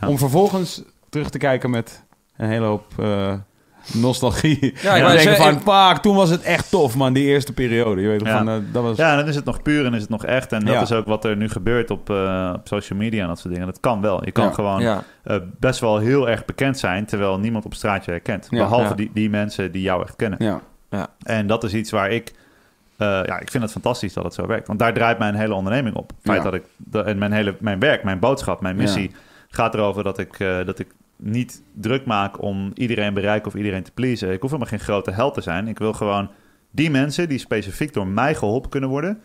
Ja. 0.00 0.08
Om 0.08 0.18
vervolgens 0.18 0.82
terug 1.08 1.30
te 1.30 1.38
kijken 1.38 1.70
met 1.70 2.02
een 2.36 2.48
hele 2.48 2.64
hoop 2.64 2.84
eh, 2.98 3.34
nostalgie. 3.92 4.58
Ja, 4.82 4.94
ik 4.94 5.02
Ja, 5.02 5.12
denken 5.12 5.36
van, 5.36 5.88
fuck, 5.90 6.02
toen 6.02 6.16
was 6.16 6.30
het 6.30 6.42
echt 6.42 6.70
tof, 6.70 6.96
man. 6.96 7.12
Die 7.12 7.24
eerste 7.24 7.52
periode. 7.52 8.00
Je 8.02 8.08
weet 8.08 8.18
toch 8.18 8.28
Ja. 8.28 8.36
van, 8.38 8.48
eh, 8.48 8.54
dat 8.72 8.82
was... 8.82 8.96
Ja, 8.96 9.16
dan 9.16 9.28
is 9.28 9.34
het 9.36 9.44
nog 9.44 9.62
puur 9.62 9.84
en 9.86 9.94
is 9.94 10.00
het 10.00 10.10
nog 10.10 10.24
echt. 10.24 10.52
En 10.52 10.64
dat 10.64 10.74
Ja. 10.74 10.80
is 10.80 10.92
ook 10.92 11.06
wat 11.06 11.24
er 11.24 11.36
nu 11.36 11.48
gebeurt 11.48 11.90
op, 11.90 12.10
eh, 12.10 12.52
op 12.56 12.68
social 12.68 12.98
media 12.98 13.22
en 13.22 13.28
dat 13.28 13.38
soort 13.38 13.52
dingen. 13.54 13.68
Dat 13.68 13.80
kan 13.80 14.00
wel. 14.00 14.24
Je 14.24 14.30
kan 14.32 14.44
Ja. 14.44 14.50
gewoon 14.52 14.80
Ja, 14.80 15.02
eh, 15.24 15.36
best 15.58 15.80
wel 15.80 15.98
heel 15.98 16.28
erg 16.28 16.44
bekend 16.44 16.78
zijn... 16.78 17.04
terwijl 17.06 17.38
niemand 17.38 17.64
op 17.64 17.74
straatje 17.74 18.10
herkent. 18.10 18.46
Ja. 18.50 18.58
Behalve 18.58 18.88
Ja. 18.88 18.94
Die, 18.94 19.10
die 19.14 19.30
mensen 19.30 19.72
die 19.72 19.82
jou 19.82 20.02
echt 20.02 20.16
kennen. 20.16 20.60
Ja. 20.90 21.08
En 21.22 21.46
dat 21.46 21.64
is 21.64 21.74
iets 21.74 21.90
waar 21.90 22.10
ik... 22.10 22.32
eh, 22.96 23.08
ja, 23.08 23.38
ik 23.40 23.50
vind 23.50 23.62
het 23.62 23.72
fantastisch 23.72 24.12
dat 24.12 24.24
het 24.24 24.34
zo 24.34 24.46
werkt. 24.46 24.66
Want 24.66 24.78
daar 24.78 24.92
draait 24.92 25.18
mijn 25.18 25.34
hele 25.34 25.54
onderneming 25.54 25.96
op. 25.96 26.08
Het 26.10 26.18
feit 26.22 26.42
Ja. 26.42 26.50
dat 26.50 26.54
ik... 26.54 26.64
en 27.06 27.18
mijn, 27.18 27.32
hele, 27.32 27.54
mijn 27.60 27.78
werk, 27.78 28.04
mijn 28.04 28.18
boodschap, 28.18 28.60
mijn 28.60 28.76
missie... 28.76 29.10
gaat 29.48 29.74
erover 29.74 30.02
dat 30.02 30.18
ik, 30.18 30.38
eh, 30.40 30.56
dat 30.66 30.78
ik 30.78 30.86
niet 31.22 31.62
druk 31.72 32.04
maak 32.04 32.42
om 32.42 32.70
iedereen 32.74 33.14
bereiken 33.14 33.48
of 33.48 33.54
iedereen 33.54 33.82
te 33.82 33.92
pleasen. 33.92 34.32
Ik 34.32 34.40
hoef 34.40 34.50
helemaal 34.50 34.70
geen 34.70 34.80
grote 34.80 35.10
held 35.10 35.34
te 35.34 35.40
zijn. 35.40 35.68
Ik 35.68 35.78
wil 35.78 35.92
gewoon 35.92 36.30
die 36.70 36.90
mensen 36.90 37.28
die 37.28 37.38
specifiek 37.38 37.92
door 37.92 38.06
mij 38.06 38.34
geholpen 38.34 38.70
kunnen 38.70 38.88
worden... 38.88 39.20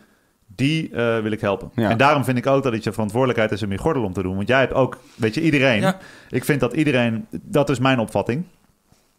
die 0.55 0.89
eh, 0.89 1.19
wil 1.19 1.31
ik 1.31 1.41
helpen. 1.41 1.71
Ja. 1.75 1.89
En 1.89 1.97
daarom 1.97 2.23
vind 2.23 2.37
ik 2.37 2.47
ook 2.47 2.63
dat 2.63 2.73
het 2.73 2.83
je 2.83 2.91
verantwoordelijkheid 2.91 3.51
is 3.51 3.63
om 3.63 3.71
je 3.71 3.77
gordel 3.77 4.03
om 4.03 4.13
te 4.13 4.21
doen. 4.21 4.35
Want 4.35 4.47
jij 4.47 4.59
hebt 4.59 4.73
ook, 4.73 4.99
weet 5.15 5.33
je, 5.33 5.41
iedereen... 5.41 5.81
Ja. 5.81 5.97
Ik 6.29 6.45
vind 6.45 6.59
dat 6.59 6.73
iedereen... 6.73 7.25
Dat 7.31 7.69
is 7.69 7.79
mijn 7.79 7.99
opvatting. 7.99 8.45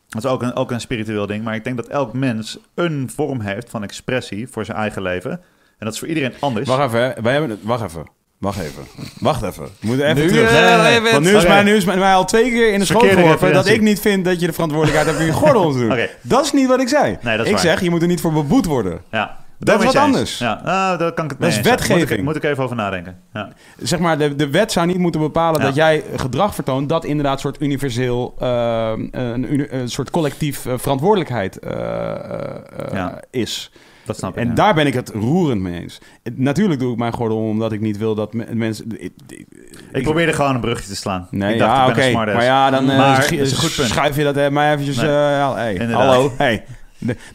Dat 0.08 0.24
is 0.24 0.30
ook 0.30 0.42
een, 0.42 0.54
ook 0.54 0.70
een 0.70 0.80
spiritueel 0.80 1.26
ding. 1.26 1.44
Maar 1.44 1.54
ik 1.54 1.64
denk 1.64 1.76
dat 1.76 1.86
elk 1.86 2.12
mens 2.12 2.58
een 2.74 3.10
vorm 3.10 3.40
heeft 3.40 3.70
van 3.70 3.82
expressie 3.82 4.48
voor 4.48 4.64
zijn 4.64 4.78
eigen 4.78 5.02
leven. 5.02 5.30
En 5.30 5.84
dat 5.84 5.92
is 5.92 5.98
voor 5.98 6.08
iedereen 6.08 6.32
anders. 6.40 6.68
Wacht 6.68 6.84
even, 6.84 7.00
hè. 7.00 7.22
wij 7.22 7.32
hebben 7.32 7.50
het... 7.50 7.62
Wacht 7.62 7.84
even. 7.84 8.17
Wacht 8.38 8.58
even. 8.58 8.82
Wacht 9.20 9.42
even. 9.42 9.64
We 9.64 9.86
moeten 9.86 10.06
even 10.06 10.22
Nu, 10.22 10.28
terug. 10.28 10.50
Nee, 10.52 10.62
nee, 10.62 10.76
nee. 10.76 10.98
even- 10.98 11.12
Want 11.12 11.24
nu 11.24 11.30
is, 11.36 11.42
Oké. 11.42 11.48
mij, 11.52 11.62
nu 11.62 11.74
is 11.74 11.84
mij, 11.84 11.96
mij 11.96 12.14
al 12.14 12.24
twee 12.24 12.50
keer 12.50 12.72
in 12.72 12.78
de 12.78 12.84
schoot 12.84 13.04
geworpen 13.10 13.52
dat 13.52 13.66
ik 13.68 13.80
niet 13.80 14.00
vind 14.00 14.24
dat 14.24 14.40
je 14.40 14.46
de 14.46 14.52
verantwoordelijkheid 14.52 15.08
hebt 15.08 15.20
om 15.20 15.26
je 15.26 15.32
gordel 15.46 15.64
om 15.64 15.72
te 15.72 15.78
doen. 15.78 15.92
Oké. 15.92 16.08
Dat 16.22 16.44
is 16.44 16.52
niet 16.52 16.66
wat 16.68 16.80
ik 16.80 16.88
zei. 16.88 17.18
Nee, 17.22 17.36
dat 17.36 17.46
is 17.46 17.52
ik 17.52 17.56
waar. 17.58 17.66
zeg, 17.66 17.80
je 17.80 17.90
moet 17.90 18.02
er 18.02 18.08
niet 18.08 18.20
voor 18.20 18.32
beboet 18.32 18.64
worden. 18.66 19.00
Ja, 19.10 19.36
Dat 19.58 19.78
is 19.78 19.84
wat 19.84 19.96
anders. 19.96 20.38
Ja, 20.38 20.52
ah, 20.64 20.98
daar 20.98 21.12
kan 21.12 21.24
ik 21.30 21.30
Dat 21.38 21.48
is 21.48 21.54
zijn. 21.54 21.66
Moet 21.66 21.80
ik, 21.80 21.88
wetgeving. 21.88 22.24
moet 22.24 22.36
ik 22.36 22.44
even 22.44 22.64
over 22.64 22.76
nadenken. 22.76 23.16
Ja. 23.32 23.48
Zeg 23.82 23.98
maar, 23.98 24.18
de, 24.18 24.34
de 24.36 24.50
wet 24.50 24.72
zou 24.72 24.86
niet 24.86 24.98
moeten 24.98 25.20
bepalen 25.20 25.60
Ja. 25.60 25.66
dat 25.66 25.74
jij 25.74 26.04
gedrag 26.16 26.54
vertoont 26.54 26.88
dat 26.88 27.04
inderdaad 27.04 27.32
een 27.34 27.38
soort 27.40 27.60
universeel, 27.62 28.34
eh, 28.38 28.92
een, 29.10 29.82
soort 29.90 30.10
collectief 30.10 30.66
eh, 30.66 30.72
verantwoordelijkheid 30.76 31.58
eh, 31.58 31.70
eh, 32.10 32.58
Ja. 32.92 33.20
is. 33.30 33.72
Dat 34.08 34.16
snap 34.16 34.30
ik. 34.32 34.36
En 34.42 34.48
ja. 34.48 34.54
daar 34.54 34.74
ben 34.74 34.86
ik 34.86 34.94
het 34.94 35.10
roerend 35.14 35.60
mee 35.60 35.80
eens. 35.80 35.98
Natuurlijk 36.34 36.80
doe 36.80 36.92
ik 36.92 36.98
mijn 36.98 37.12
gordel 37.12 37.36
om 37.38 37.48
omdat 37.48 37.72
ik 37.72 37.80
niet 37.80 37.98
wil 37.98 38.14
dat 38.14 38.32
me- 38.32 38.46
mensen... 38.52 38.84
Ik, 38.98 39.12
ik- 39.28 39.46
ik 39.92 40.02
probeerde 40.02 40.32
gewoon 40.32 40.54
een 40.54 40.60
brugje 40.60 40.88
te 40.88 40.96
slaan. 40.96 41.28
Nee, 41.30 41.52
ik 41.52 41.58
dacht, 41.58 41.72
ja, 41.76 41.82
ik 41.82 41.88
oké. 41.88 41.94
ben 41.96 42.04
een 42.04 42.10
smartass. 42.10 42.36
Maar 42.36 42.46
ja, 42.46 42.70
dan 42.70 42.90
eh, 42.90 42.96
Maar 42.98 43.22
goed 43.22 43.74
punt. 43.76 43.88
schuif 43.88 44.16
je 44.16 44.24
dat 44.24 44.36
eh, 44.36 44.48
mij 44.48 44.72
eventjes... 44.72 44.96
Nee. 44.96 45.06
eh, 45.10 45.54
hey, 45.54 45.86
hallo, 45.92 46.32
hey. 46.36 46.64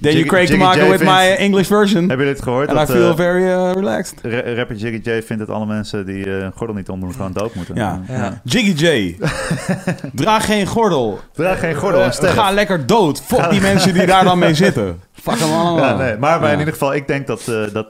Then 0.01 0.13
you 0.13 0.25
Craig 0.25 0.47
to 0.49 0.55
J 0.55 0.59
with 0.89 0.99
vindt- 0.99 1.03
my 1.03 1.35
English 1.37 1.67
version. 1.67 2.09
Heb 2.09 2.19
je 2.19 2.25
dit 2.25 2.41
gehoord? 2.41 2.67
And 2.69 2.77
I 2.77 2.79
dat 2.79 2.91
feel 2.91 3.09
eh, 3.09 3.15
very 3.15 3.43
relaxed. 3.73 4.15
ra- 4.21 4.53
rapper 4.53 4.75
Jiggy 4.75 5.09
J 5.09 5.21
vindt 5.21 5.45
dat 5.47 5.55
alle 5.55 5.65
mensen 5.65 6.05
die 6.05 6.25
eh, 6.25 6.31
een 6.43 6.51
gordel 6.55 6.75
niet 6.75 6.89
omdoen 6.89 7.13
gewoon 7.13 7.31
dood 7.31 7.55
moeten. 7.55 7.75
Ja. 7.75 8.01
Ja. 8.07 8.41
Jiggy 8.43 8.85
J. 8.85 9.17
Draag 10.13 10.45
geen 10.45 10.65
gordel. 10.67 11.19
Draag 11.33 11.59
geen 11.59 11.75
gordel 11.75 12.01
en 12.01 12.13
sterf. 12.13 12.33
Ga 12.33 12.51
lekker 12.51 12.85
dood. 12.85 13.21
Fuck 13.21 13.49
die 13.49 13.61
mensen 13.61 13.93
die 13.93 14.05
daar 14.05 14.23
dan 14.23 14.39
mee 14.39 14.53
zitten. 14.55 14.99
Fuck 15.23 15.39
hem 15.39 15.51
allemaal. 15.51 15.77
Ja, 15.77 15.95
nee, 15.95 16.17
maar, 16.17 16.39
maar 16.39 16.47
Ja. 16.47 16.51
in 16.53 16.59
ieder 16.59 16.73
geval, 16.73 16.93
ik 16.93 17.07
denk 17.07 17.27
dat, 17.27 17.47
eh, 17.47 17.73
dat, 17.73 17.87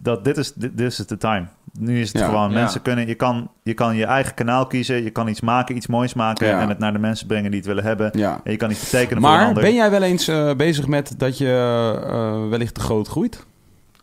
dat 0.00 0.24
dit 0.24 0.36
is 0.36 0.52
dit, 0.52 0.76
dit 0.78 0.86
is 0.86 0.96
de 0.96 1.16
time. 1.16 1.46
Nu 1.78 2.00
is 2.00 2.08
het 2.12 2.18
Ja. 2.22 2.24
gewoon, 2.28 2.50
Ja. 2.50 2.54
mensen 2.58 2.82
kunnen, 2.82 3.06
je 3.06 3.14
kan, 3.14 3.50
je 3.62 3.74
kan 3.74 3.96
je 3.96 4.04
eigen 4.04 4.34
kanaal 4.34 4.66
kiezen, 4.66 5.02
je 5.02 5.10
kan 5.10 5.28
iets 5.28 5.40
maken, 5.40 5.76
iets 5.76 5.86
moois 5.86 6.14
maken 6.14 6.46
Ja. 6.46 6.60
en 6.60 6.68
het 6.68 6.78
naar 6.78 6.92
de 6.92 6.98
mensen 6.98 7.26
brengen 7.26 7.50
die 7.50 7.58
het 7.60 7.68
willen 7.68 7.84
hebben. 7.84 8.10
Ja. 8.14 8.40
En 8.44 8.50
je 8.50 8.56
kan 8.58 8.70
iets 8.70 8.80
betekenen 8.80 9.22
voor 9.22 9.30
een 9.30 9.36
Maar 9.36 9.46
ander. 9.46 9.62
ben 9.62 9.74
jij 9.74 9.90
wel 9.90 10.02
eens 10.02 10.28
eh, 10.28 10.54
bezig 10.54 10.86
met 10.86 11.14
dat 11.16 11.38
je 11.38 12.00
eh, 12.06 12.48
wellicht 12.48 12.74
te 12.74 12.80
groot 12.80 13.08
groeit? 13.08 13.46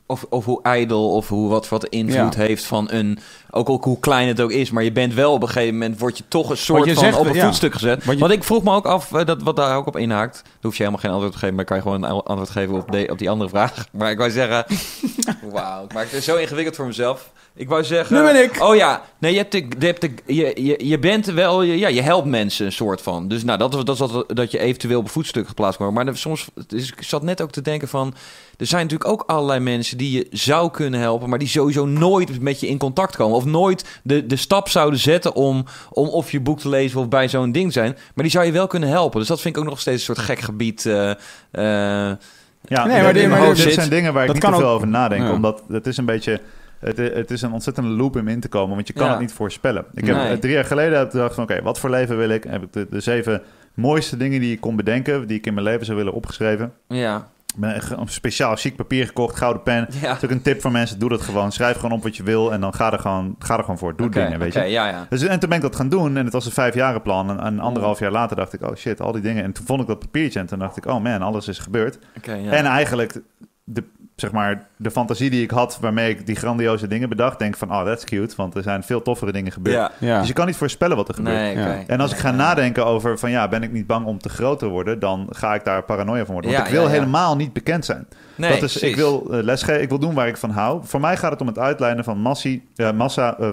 Of, 0.06 0.26
of 0.30 0.46
hoe 0.46 0.60
ijdel 0.64 1.12
of 1.12 1.28
hoe 1.30 1.50
wat, 1.50 1.70
wat 1.70 1.86
invloed 1.86 2.34
Ja. 2.36 2.40
heeft 2.42 2.66
van 2.66 2.88
een... 2.92 3.20
Ook, 3.52 3.70
ook 3.70 3.84
hoe 3.84 4.00
klein 4.00 4.28
het 4.28 4.42
ook 4.42 4.52
is, 4.52 4.72
maar 4.72 4.84
je 4.84 4.92
bent 4.92 5.14
wel 5.14 5.34
op 5.34 5.42
een 5.42 5.48
gegeven 5.48 5.74
moment... 5.78 6.00
word 6.00 6.18
je 6.18 6.24
toch 6.28 6.50
een 6.50 6.58
soort 6.58 6.86
je 6.86 6.94
van 6.94 7.04
zegt, 7.04 7.18
op 7.18 7.26
een 7.26 7.34
ja. 7.34 7.46
voetstuk 7.46 7.74
gezet. 7.74 8.04
Je- 8.04 8.18
Want 8.18 8.32
ik 8.32 8.44
vroeg 8.44 8.64
me 8.64 8.72
ook 8.74 8.86
af, 8.86 9.14
eh, 9.14 9.26
dat, 9.26 9.42
wat 9.42 9.56
daar 9.56 9.78
ook 9.78 9.88
op 9.88 9.98
inhaakt... 9.98 10.42
daar 10.44 10.54
hoef 10.62 10.72
je 10.72 10.78
helemaal 10.84 11.02
geen 11.02 11.12
antwoord 11.12 11.32
te 11.34 11.40
geven... 11.40 11.56
maar 11.56 11.66
kan 11.66 11.78
je 11.78 11.84
gewoon 11.84 12.04
een 12.04 12.10
antwoord 12.10 12.50
geven 12.50 12.76
op, 12.76 12.92
de, 12.92 13.08
op 13.12 13.18
die 13.18 13.30
andere 13.30 13.50
vraag. 13.50 13.86
Maar 13.92 14.12
ik 14.12 14.18
wou 14.18 14.32
zeggen... 14.32 14.66
Wauw, 15.54 15.84
ik 15.84 15.94
maak 15.94 16.08
het 16.10 16.24
zo 16.24 16.36
ingewikkeld 16.36 16.76
voor 16.76 16.86
mezelf. 16.86 17.32
Ik 17.56 17.70
wou 17.70 17.84
zeggen... 17.84 18.16
Nu 18.16 18.22
ben 18.32 18.44
ik. 18.44 18.62
Oh 18.62 18.76
ja, 18.76 19.02
nee, 19.18 19.32
je, 19.32 19.38
hebt 19.38 19.52
de, 19.52 19.66
je, 19.80 19.86
hebt 19.86 20.02
de, 20.02 20.12
je, 20.26 20.64
je, 20.64 20.88
je 20.88 21.00
bent 21.00 21.26
wel... 21.26 21.62
je- 21.62 21.78
Ja, 21.78 21.88
je 21.88 22.02
helpt 22.02 22.28
mensen 22.28 22.66
een 22.66 22.72
soort 22.72 23.02
van. 23.02 23.28
Dus 23.28 23.44
nou, 23.44 23.58
dat 23.58 23.76
is, 23.76 23.84
dat 23.84 23.96
is 24.02 24.12
wat, 24.12 24.26
dat 24.28 24.52
je 24.52 24.60
eventueel 24.60 24.98
op 25.00 25.04
een 25.04 25.10
voetstuk 25.12 25.48
geplaatst 25.48 25.78
worden. 25.80 25.96
Maar 25.96 26.08
er- 26.08 26.18
soms... 26.18 26.48
Dus 26.68 26.92
ik 26.92 27.04
zat 27.04 27.24
net 27.24 27.42
ook 27.42 27.52
te 27.52 27.62
denken 27.62 27.88
van... 27.88 28.14
Er 28.58 28.66
zijn 28.66 28.82
natuurlijk 28.84 29.10
ook 29.10 29.24
allerlei 29.28 29.60
mensen 29.60 29.98
die 29.98 30.12
je 30.12 30.28
zou 30.32 30.72
kunnen 30.72 31.00
helpen... 31.00 31.30
maar 31.30 31.40
die 31.40 31.48
sowieso 31.48 31.86
nooit 31.86 32.42
met 32.42 32.60
je 32.60 32.68
in 32.68 32.78
contact 32.78 33.16
komen. 33.16 33.36
Of 33.38 33.46
nooit 33.46 34.00
de, 34.04 34.26
de 34.26 34.36
stap 34.36 34.70
zouden 34.70 35.00
zetten 35.00 35.34
om, 35.36 35.66
om 35.92 36.08
of 36.08 36.32
je 36.32 36.40
boek 36.40 36.60
te 36.60 36.70
lezen... 36.70 37.00
of 37.00 37.08
bij 37.10 37.30
zo'n 37.30 37.52
ding 37.52 37.74
zijn. 37.74 37.92
Maar 38.14 38.24
die 38.24 38.30
zou 38.34 38.46
je 38.46 38.52
wel 38.52 38.68
kunnen 38.68 38.90
helpen. 38.90 39.20
Dus 39.20 39.28
dat 39.28 39.42
vind 39.42 39.56
ik 39.56 39.62
ook 39.64 39.70
nog 39.70 39.80
steeds 39.80 40.08
een 40.08 40.16
soort 40.16 40.28
gek 40.28 40.40
gebied... 40.40 40.86
eh, 40.86 41.10
eh, 41.10 41.18
Ja, 41.52 42.86
Nee, 42.86 42.94
dit- 42.96 43.04
maar 43.04 43.14
dit- 43.14 43.22
dit, 43.22 43.30
maar 43.32 43.40
dit 43.40 43.50
dit 43.56 43.58
zit- 43.58 43.74
zijn 43.74 43.90
dingen 43.90 44.14
waar 44.14 44.22
ik 44.26 44.28
dat 44.34 44.36
niet 44.42 44.52
te 44.52 44.58
veel 44.60 44.68
ook- 44.70 44.76
over 44.76 44.88
nadenk. 44.88 45.24
Ja. 45.24 45.32
Omdat 45.32 45.64
het 45.68 45.88
is 45.88 45.98
een 45.98 46.06
beetje... 46.06 46.40
Het, 46.84 46.98
het 46.98 47.32
is 47.32 47.42
een 47.42 47.52
ontzettende 47.52 47.90
loop 47.90 48.16
om 48.16 48.28
in 48.28 48.40
te 48.40 48.48
komen, 48.50 48.76
want 48.76 48.88
je 48.88 48.94
kan 48.94 49.06
Ja. 49.06 49.12
het 49.12 49.20
niet 49.22 49.34
voorspellen. 49.34 49.86
Ik 49.94 50.06
heb 50.06 50.16
Nee. 50.16 50.28
eh, 50.32 50.38
drie 50.38 50.54
jaar 50.54 50.66
geleden 50.66 50.98
heb 50.98 51.06
ik 51.06 51.12
gedacht 51.12 51.36
van... 51.36 51.44
Oké, 51.44 51.62
wat 51.62 51.80
voor 51.80 51.90
leven 51.90 52.18
wil 52.18 52.30
ik? 52.30 52.44
Heb 52.44 52.64
ik 52.64 52.74
de, 52.74 52.88
de 52.90 53.00
zeven 53.00 53.42
mooiste 53.74 54.18
dingen 54.18 54.40
die 54.40 54.52
ik 54.54 54.60
kon 54.60 54.76
bedenken... 54.76 55.28
die 55.28 55.38
ik 55.38 55.46
in 55.46 55.54
mijn 55.54 55.66
leven 55.66 55.86
zou 55.86 55.98
willen 55.98 56.14
opgeschreven. 56.14 56.74
ja, 56.88 57.28
Ik 57.56 57.60
ben 57.60 57.82
een 58.00 58.08
speciaal 58.08 58.56
chic 58.56 58.76
papier 58.76 59.06
gekocht, 59.08 59.36
gouden 59.38 59.64
pen. 59.64 59.88
ja. 60.02 60.08
Dat 60.08 60.18
is 60.18 60.24
ook 60.24 60.30
een 60.30 60.42
tip 60.42 60.62
voor 60.62 60.72
mensen. 60.72 61.00
Doe 61.00 61.10
dat 61.10 61.22
gewoon. 61.22 61.52
Schrijf 61.52 61.76
gewoon 61.76 61.92
op 61.92 62.04
wat 62.04 62.16
je 62.18 62.24
wil 62.24 62.54
en 62.54 62.62
dan 62.62 62.74
ga 62.74 62.92
er 62.92 63.00
gewoon, 63.00 63.36
ga 63.40 63.54
er 63.58 63.64
gewoon 63.64 63.78
voor. 63.78 63.96
Doe 63.96 64.10
dingen, 64.10 64.40
weet 64.40 64.54
je. 64.54 64.60
ja, 64.60 64.88
ja. 64.88 65.06
Dus, 65.10 65.22
en 65.22 65.40
toen 65.40 65.50
ben 65.50 65.58
ik 65.58 65.64
dat 65.64 65.76
gaan 65.76 65.90
doen 65.90 66.18
en 66.18 66.24
het 66.24 66.34
was 66.34 66.46
een 66.46 66.52
vijfjarenplan. 66.52 67.30
En 67.30 67.46
een 67.46 67.60
anderhalf 67.60 68.00
jaar 68.00 68.12
later 68.12 68.36
dacht 68.36 68.54
ik, 68.54 68.62
oh 68.62 68.76
shit, 68.76 69.02
al 69.02 69.12
die 69.12 69.22
dingen. 69.22 69.44
En 69.44 69.52
toen 69.52 69.66
vond 69.66 69.82
ik 69.82 69.88
dat 69.88 70.00
papiertje 70.00 70.40
en 70.40 70.46
toen 70.46 70.60
dacht 70.60 70.78
ik, 70.78 70.86
oh 70.86 71.04
man, 71.04 71.22
alles 71.22 71.48
is 71.48 71.60
gebeurd. 71.60 72.00
Oké, 72.18 72.34
ja. 72.34 72.52
En 72.52 72.66
eigenlijk 72.66 73.22
de, 73.64 73.84
zeg 74.16 74.32
maar, 74.32 74.68
de 74.84 74.92
fantasie 74.92 75.30
die 75.30 75.44
ik 75.44 75.52
had 75.52 75.78
waarmee 75.82 76.10
ik 76.10 76.26
die 76.26 76.36
grandioze 76.36 76.88
dingen 76.88 77.10
bedacht, 77.10 77.40
denk 77.40 77.58
van, 77.58 77.72
oh, 77.72 77.86
that's 77.86 78.04
cute. 78.04 78.34
Want 78.38 78.56
er 78.56 78.64
zijn 78.64 78.84
veel 78.84 79.02
toffere 79.02 79.32
dingen 79.32 79.52
gebeurd. 79.52 79.76
ja. 79.76 79.92
Ja. 80.00 80.20
Dus 80.20 80.28
je 80.28 80.34
kan 80.34 80.46
niet 80.46 80.56
voorspellen 80.56 80.98
wat 80.98 81.08
er 81.08 81.14
gebeurt. 81.14 81.36
Nee. 81.38 81.56
Ja. 81.58 81.78
En 81.88 82.00
als 82.00 82.12
ik 82.12 82.18
ga 82.18 82.32
nadenken 82.32 82.86
over 82.86 83.20
van 83.20 83.32
ja, 83.32 83.48
ben 83.48 83.64
ik 83.64 83.72
niet 83.72 83.88
bang 83.88 84.06
om 84.06 84.20
te 84.20 84.30
groot 84.30 84.60
te 84.60 84.68
worden, 84.68 85.00
dan 85.00 85.28
ga 85.30 85.54
ik 85.54 85.64
daar 85.64 85.84
paranoia 85.84 86.26
van 86.26 86.34
worden. 86.34 86.52
Want 86.52 86.64
Ja, 86.64 86.68
ik 86.70 86.74
wil 86.78 86.88
ja, 86.88 86.94
ja. 86.94 87.00
helemaal 87.00 87.36
niet 87.36 87.54
bekend 87.54 87.86
zijn. 87.86 88.08
Nee, 88.36 88.52
dat 88.60 88.62
is, 88.70 88.78
ik 88.78 88.96
wil 88.96 89.28
eh, 89.32 89.44
lesgeven, 89.44 89.82
ik 89.82 89.90
wil 89.90 90.00
doen 90.00 90.14
waar 90.14 90.28
ik 90.28 90.38
van 90.38 90.50
hou. 90.50 90.82
Voor 90.84 91.00
mij 91.00 91.18
gaat 91.18 91.32
het 91.32 91.42
om 91.42 91.48
het 91.48 91.60
uitlijnen 91.60 92.04
van 92.04 92.18
massie, 92.18 92.68
eh, 92.76 92.92
massa, 92.92 93.38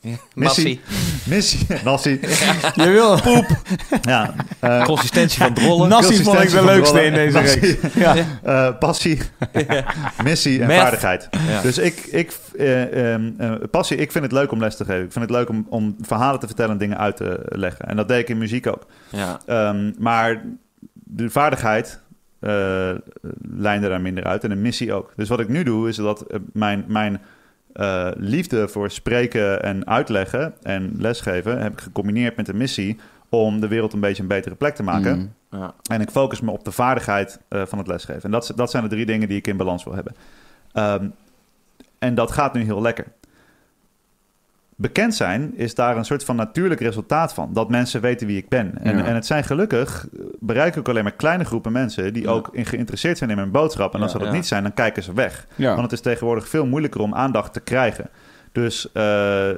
Ja, 0.00 0.10
missie, 0.34 0.80
missie, 1.24 1.66
nassie. 1.84 2.20
Je 2.74 2.88
wil 2.90 3.20
poep. 3.20 3.46
ja, 4.02 4.34
Consistentie 4.84 5.42
van 5.42 5.54
drollen. 5.54 5.88
Nassie 5.88 6.22
vond 6.24 6.40
ik 6.42 6.50
de 6.50 6.64
leukste 6.64 7.04
in 7.04 7.12
deze 7.12 7.38
reeks. 7.38 7.76
Ja. 7.94 8.14
eh, 8.42 8.68
passie, 8.78 9.20
missie 10.24 10.60
en. 10.60 10.66
Vaardigheid. 10.80 11.28
Ja. 11.48 11.62
Dus 11.62 11.78
ik, 11.78 11.96
ik 11.96 12.38
eh, 12.56 13.14
passie, 13.70 13.96
ik 13.96 14.12
vind 14.12 14.24
het 14.24 14.32
leuk 14.32 14.52
om 14.52 14.60
les 14.60 14.76
te 14.76 14.84
geven. 14.84 15.04
Ik 15.04 15.12
vind 15.12 15.24
het 15.24 15.34
leuk 15.34 15.48
om, 15.48 15.66
om 15.68 15.96
verhalen 16.00 16.40
te 16.40 16.46
vertellen 16.46 16.72
en 16.72 16.78
dingen 16.78 16.98
uit 16.98 17.16
te 17.16 17.40
leggen. 17.48 17.86
En 17.86 17.96
dat 17.96 18.08
deed 18.08 18.20
ik 18.20 18.28
in 18.28 18.38
muziek 18.38 18.66
ook. 18.66 18.86
ja. 19.10 19.40
Ehm, 19.46 19.92
maar 19.98 20.44
de 20.92 21.30
vaardigheid 21.30 22.02
eh 22.40 22.90
lijnde 23.56 23.88
daar 23.88 24.00
minder 24.00 24.24
uit 24.24 24.44
en 24.44 24.50
de 24.50 24.56
missie 24.56 24.92
ook. 24.92 25.12
Dus 25.16 25.28
wat 25.28 25.40
ik 25.40 25.48
nu 25.48 25.62
doe, 25.62 25.88
is 25.88 25.96
dat 25.96 26.24
mijn, 26.52 26.84
mijn 26.88 27.20
liefde 28.16 28.68
voor 28.68 28.90
spreken 28.90 29.62
en 29.62 29.86
uitleggen 29.86 30.54
en 30.62 30.94
lesgeven... 30.98 31.62
heb 31.62 31.72
ik 31.72 31.80
gecombineerd 31.80 32.36
met 32.36 32.46
de 32.46 32.54
missie 32.54 32.98
om 33.28 33.60
de 33.60 33.68
wereld 33.68 33.92
een 33.92 34.00
beetje 34.00 34.22
een 34.22 34.28
betere 34.28 34.54
plek 34.54 34.74
te 34.74 34.82
maken. 34.82 35.18
Mm. 35.18 35.60
ja. 35.60 35.74
En 35.90 36.00
ik 36.00 36.10
focus 36.10 36.40
me 36.40 36.50
op 36.50 36.64
de 36.64 36.72
vaardigheid 36.72 37.40
van 37.48 37.78
het 37.78 37.86
lesgeven. 37.86 38.22
En 38.22 38.30
dat, 38.30 38.52
dat 38.56 38.70
zijn 38.70 38.82
de 38.82 38.88
drie 38.88 39.06
dingen 39.06 39.28
die 39.28 39.38
ik 39.38 39.46
in 39.46 39.56
balans 39.56 39.84
wil 39.84 39.94
hebben. 39.94 40.14
Ehm, 40.74 41.08
en 41.98 42.14
dat 42.14 42.32
gaat 42.32 42.54
nu 42.54 42.62
heel 42.62 42.82
lekker. 42.82 43.04
Bekend 44.76 45.14
zijn 45.14 45.56
is 45.56 45.74
daar 45.74 45.96
een 45.96 46.04
soort 46.04 46.24
van 46.24 46.36
natuurlijk 46.36 46.80
resultaat 46.80 47.34
van. 47.34 47.52
Dat 47.52 47.68
mensen 47.68 48.00
weten 48.00 48.26
wie 48.26 48.36
ik 48.36 48.48
ben. 48.48 48.72
En, 48.82 48.96
Ja. 48.98 49.04
en 49.04 49.14
het 49.14 49.26
zijn 49.26 49.44
gelukkig, 49.44 50.06
eh, 50.12 50.24
bereik 50.40 50.76
ik 50.76 50.88
alleen 50.88 51.02
maar 51.02 51.12
kleine 51.12 51.44
groepen 51.44 51.72
mensen... 51.72 52.12
die 52.12 52.22
Ja. 52.22 52.30
ook 52.30 52.48
in 52.52 52.66
geïnteresseerd 52.66 53.18
zijn 53.18 53.30
in 53.30 53.36
mijn 53.36 53.50
boodschap. 53.50 53.94
En 53.94 54.02
als 54.02 54.12
ze 54.12 54.18
dat 54.18 54.32
niet 54.32 54.46
zijn, 54.46 54.62
dan 54.62 54.74
kijken 54.74 55.02
ze 55.02 55.12
weg. 55.12 55.46
Want 55.56 55.80
het 55.82 55.92
is 55.92 56.00
tegenwoordig 56.00 56.48
veel 56.48 56.66
moeilijker 56.66 57.00
om 57.00 57.14
aandacht 57.14 57.52
te 57.52 57.60
krijgen. 57.60 58.08
Dus 58.54 58.92
eh, 58.92 59.48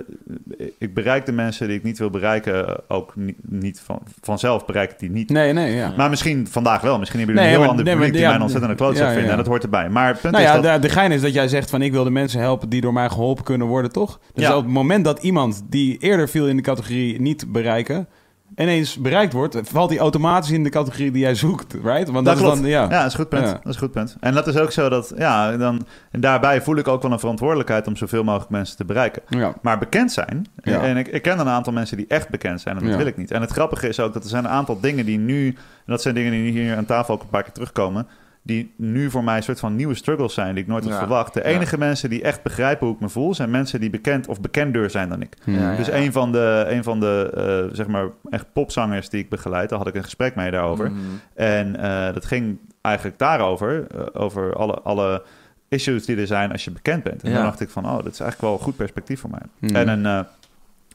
ik 0.78 0.94
bereik 0.94 1.26
de 1.26 1.32
mensen 1.32 1.68
die 1.68 1.76
ik 1.76 1.82
niet 1.82 1.98
wil 1.98 2.10
bereiken... 2.10 2.80
ook 2.88 3.16
niet, 3.16 3.36
niet 3.42 3.80
van, 3.80 4.02
vanzelf 4.20 4.64
bereik 4.64 4.90
ik 4.90 4.98
die 4.98 5.10
niet. 5.10 5.30
Nee, 5.30 5.52
nee, 5.52 5.74
ja. 5.74 5.92
Maar 5.96 6.10
misschien 6.10 6.46
vandaag 6.50 6.80
wel. 6.80 6.98
Misschien 6.98 7.18
hebben 7.18 7.36
Nee, 7.36 7.44
jullie 7.44 7.58
een 7.60 7.68
heel 7.70 7.78
ander 7.78 7.94
publiek 7.94 8.12
die 8.12 8.20
ja, 8.20 8.26
mij 8.26 8.36
een 8.36 8.42
ontzettende 8.42 8.76
klootzak 8.76 9.06
ja, 9.06 9.12
vinden. 9.12 9.30
En 9.30 9.36
dat 9.36 9.46
hoort 9.46 9.62
erbij. 9.62 9.88
Maar 9.88 10.08
het 10.08 10.20
punt 10.20 10.32
Nou 10.32 10.44
is 10.44 10.50
ja, 10.50 10.60
dat... 10.60 10.82
de, 10.82 10.88
de 10.88 10.92
gein 10.94 11.12
is 11.12 11.20
dat 11.20 11.32
jij 11.34 11.48
zegt 11.48 11.70
van 11.70 11.82
ik 11.82 11.92
wil 11.92 12.04
de 12.04 12.10
mensen 12.10 12.40
helpen 12.40 12.68
die 12.68 12.80
door 12.80 12.92
mij 12.92 13.08
geholpen 13.08 13.44
kunnen 13.44 13.66
worden, 13.66 13.92
toch? 13.92 14.20
Dus 14.34 14.44
Ja. 14.44 14.56
op 14.56 14.62
het 14.64 14.72
moment 14.72 15.04
dat 15.04 15.22
iemand 15.22 15.62
die 15.68 15.96
eerder 15.98 16.28
viel 16.28 16.48
in 16.48 16.56
de 16.56 16.62
categorie 16.62 17.20
niet 17.20 17.52
bereiken, 17.52 18.08
ineens 18.56 18.96
bereikt 18.96 19.32
wordt, 19.32 19.58
valt 19.62 19.90
die 19.90 19.98
automatisch 19.98 20.50
in 20.50 20.62
de 20.62 20.68
categorie 20.70 21.10
die 21.10 21.20
jij 21.20 21.34
zoekt, 21.34 21.72
right? 21.72 22.08
Want 22.10 22.26
dat, 22.26 22.38
Dat 22.38 22.54
is 22.54 22.60
dan, 22.60 22.68
ja. 22.68 22.82
Ja, 22.82 22.88
dat 22.88 23.06
is 23.06 23.12
een 23.12 23.18
goed 23.18 23.28
punt. 23.28 23.46
Ja. 23.46 23.52
Dat 23.52 23.66
is 23.66 23.74
een 23.74 23.80
goed 23.80 23.92
punt. 23.92 24.16
En 24.20 24.34
dat 24.34 24.46
is 24.46 24.56
ook 24.56 24.72
zo 24.72 24.88
dat, 24.88 25.12
ja, 25.16 25.56
dan, 25.56 25.86
en 26.10 26.20
daarbij 26.20 26.62
voel 26.62 26.76
ik 26.76 26.88
ook 26.88 27.02
wel 27.02 27.12
een 27.12 27.18
verantwoordelijkheid 27.18 27.86
om 27.86 27.96
zoveel 27.96 28.24
mogelijk 28.24 28.50
mensen 28.50 28.76
te 28.76 28.84
bereiken. 28.84 29.22
ja. 29.28 29.54
Maar 29.62 29.78
bekend 29.78 30.12
zijn, 30.12 30.46
en 30.62 30.96
ik, 30.96 31.08
ik 31.08 31.22
ken 31.22 31.38
een 31.38 31.48
aantal 31.48 31.72
mensen 31.72 31.96
die 31.96 32.06
echt 32.08 32.28
bekend 32.28 32.60
zijn 32.60 32.78
en 32.78 32.86
dat 32.86 32.96
wil 32.96 33.06
ik 33.06 33.16
niet. 33.16 33.30
En 33.30 33.40
het 33.40 33.50
grappige 33.50 33.88
is 33.88 34.00
ook 34.00 34.12
dat 34.12 34.22
er 34.22 34.28
zijn 34.28 34.44
een 34.44 34.50
aantal 34.50 34.80
dingen 34.80 35.06
die 35.06 35.18
nu, 35.18 35.46
en 35.48 35.54
dat 35.86 36.02
zijn 36.02 36.14
dingen 36.14 36.32
die 36.32 36.50
hier 36.50 36.76
aan 36.76 36.84
tafel 36.84 37.14
ook 37.14 37.22
een 37.22 37.28
paar 37.28 37.42
keer 37.42 37.52
terugkomen, 37.52 38.06
die 38.46 38.72
nu 38.76 39.10
voor 39.10 39.24
mij 39.24 39.36
een 39.36 39.42
soort 39.42 39.58
van 39.60 39.76
nieuwe 39.76 39.94
struggles 39.94 40.34
zijn 40.34 40.54
die 40.54 40.62
ik 40.62 40.68
nooit 40.68 40.84
had 40.84 40.92
Ja. 40.92 40.98
verwacht. 40.98 41.34
De 41.34 41.40
Ja. 41.40 41.46
enige 41.46 41.78
mensen 41.78 42.10
die 42.10 42.22
echt 42.22 42.42
begrijpen 42.42 42.86
hoe 42.86 42.94
ik 42.96 43.00
me 43.00 43.08
voel, 43.08 43.34
zijn 43.34 43.50
mensen 43.50 43.80
die 43.80 43.90
bekend 43.90 44.28
of 44.28 44.40
bekender 44.40 44.90
zijn 44.90 45.08
dan 45.08 45.22
ik. 45.22 45.34
Ja, 45.44 45.70
ja. 45.70 45.76
Dus 45.76 45.90
een 45.90 46.12
van 46.12 46.32
de, 46.32 46.64
een 46.68 46.82
van 46.84 47.00
de 47.00 47.30
eh, 47.70 47.76
zeg 47.76 47.86
maar, 47.86 48.08
echt 48.30 48.46
popzangers 48.52 49.08
die 49.08 49.20
ik 49.20 49.28
begeleid, 49.28 49.68
daar 49.68 49.78
had 49.78 49.86
ik 49.88 49.94
een 49.94 50.04
gesprek 50.04 50.34
mee 50.34 50.50
daarover. 50.50 50.90
Mhm. 50.90 51.00
En 51.34 51.76
eh, 51.76 52.14
dat 52.14 52.24
ging 52.24 52.58
eigenlijk 52.80 53.18
daarover, 53.18 53.86
eh, 53.94 54.00
over 54.22 54.54
alle, 54.54 54.80
alle 54.80 55.22
issues 55.68 56.04
die 56.06 56.16
er 56.16 56.26
zijn 56.26 56.52
als 56.52 56.64
je 56.64 56.70
bekend 56.70 57.02
bent. 57.02 57.22
En 57.22 57.28
Ja. 57.30 57.36
dan 57.36 57.44
dacht 57.44 57.60
ik 57.60 57.68
van, 57.70 57.84
oh, 57.84 57.96
dat 57.96 58.12
is 58.12 58.20
eigenlijk 58.20 58.40
wel 58.40 58.52
een 58.52 58.64
goed 58.64 58.76
perspectief 58.76 59.20
voor 59.20 59.30
mij. 59.30 59.42
Hmm. 59.58 59.76
En 59.76 59.88
een 59.88 60.06
eh, 60.06 60.20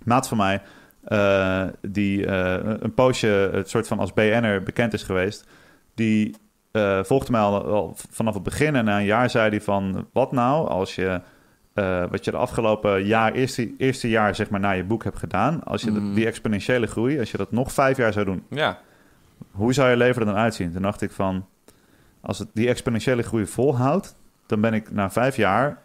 maat 0.04 0.28
van 0.28 0.38
mij, 0.38 0.62
eh, 1.04 1.64
die 1.82 2.26
eh, 2.26 2.74
een 2.80 2.94
poosje 2.94 3.50
het 3.54 3.70
soort 3.70 3.88
van 3.88 4.00
als 4.00 4.14
BN'er 4.14 4.64
bekend 4.64 4.94
is 4.94 5.04
geweest, 5.04 5.46
die 5.96 6.36
eh, 6.72 7.04
volgde 7.04 7.32
mij 7.32 7.42
al, 7.42 7.64
al 7.66 7.94
vanaf 8.10 8.34
het 8.34 8.44
begin. 8.44 8.76
En 8.76 8.86
na 8.86 8.98
een 9.00 9.06
jaar 9.06 9.30
zei 9.30 9.50
hij 9.50 9.62
van, 9.62 10.08
wat 10.14 10.32
nou 10.32 10.68
als 10.68 10.96
je... 10.96 11.22
eh, 11.74 12.04
wat 12.10 12.26
je 12.26 12.32
de 12.32 12.38
afgelopen 12.38 13.04
jaar, 13.06 13.32
eerste, 13.32 13.74
eerste 13.78 14.10
jaar 14.10 14.36
zeg 14.36 14.50
maar 14.50 14.60
na 14.60 14.72
je 14.72 14.84
boek 14.84 15.04
hebt 15.04 15.18
gedaan, 15.18 15.64
als 15.64 15.82
je 15.82 15.92
Mhm. 15.92 16.14
die 16.14 16.26
exponentiële 16.26 16.88
groei, 16.88 17.20
als 17.20 17.32
je 17.32 17.38
dat 17.38 17.52
nog 17.52 17.72
vijf 17.72 17.98
jaar 17.98 18.14
zou 18.14 18.26
doen, 18.26 18.44
Ja. 18.50 18.80
hoe 19.52 19.74
zou 19.74 19.90
je 19.90 19.98
leven 19.98 20.22
er 20.22 20.28
dan 20.28 20.36
uitzien? 20.36 20.72
Toen 20.72 20.82
dacht 20.82 21.02
ik 21.02 21.12
van, 21.12 21.46
als 22.22 22.40
het 22.40 22.48
die 22.54 22.68
exponentiële 22.68 23.22
groei 23.24 23.46
volhoudt, 23.46 24.16
dan 24.46 24.62
ben 24.62 24.74
ik 24.74 24.92
na 24.92 25.10
vijf 25.12 25.36
jaar 25.36 25.82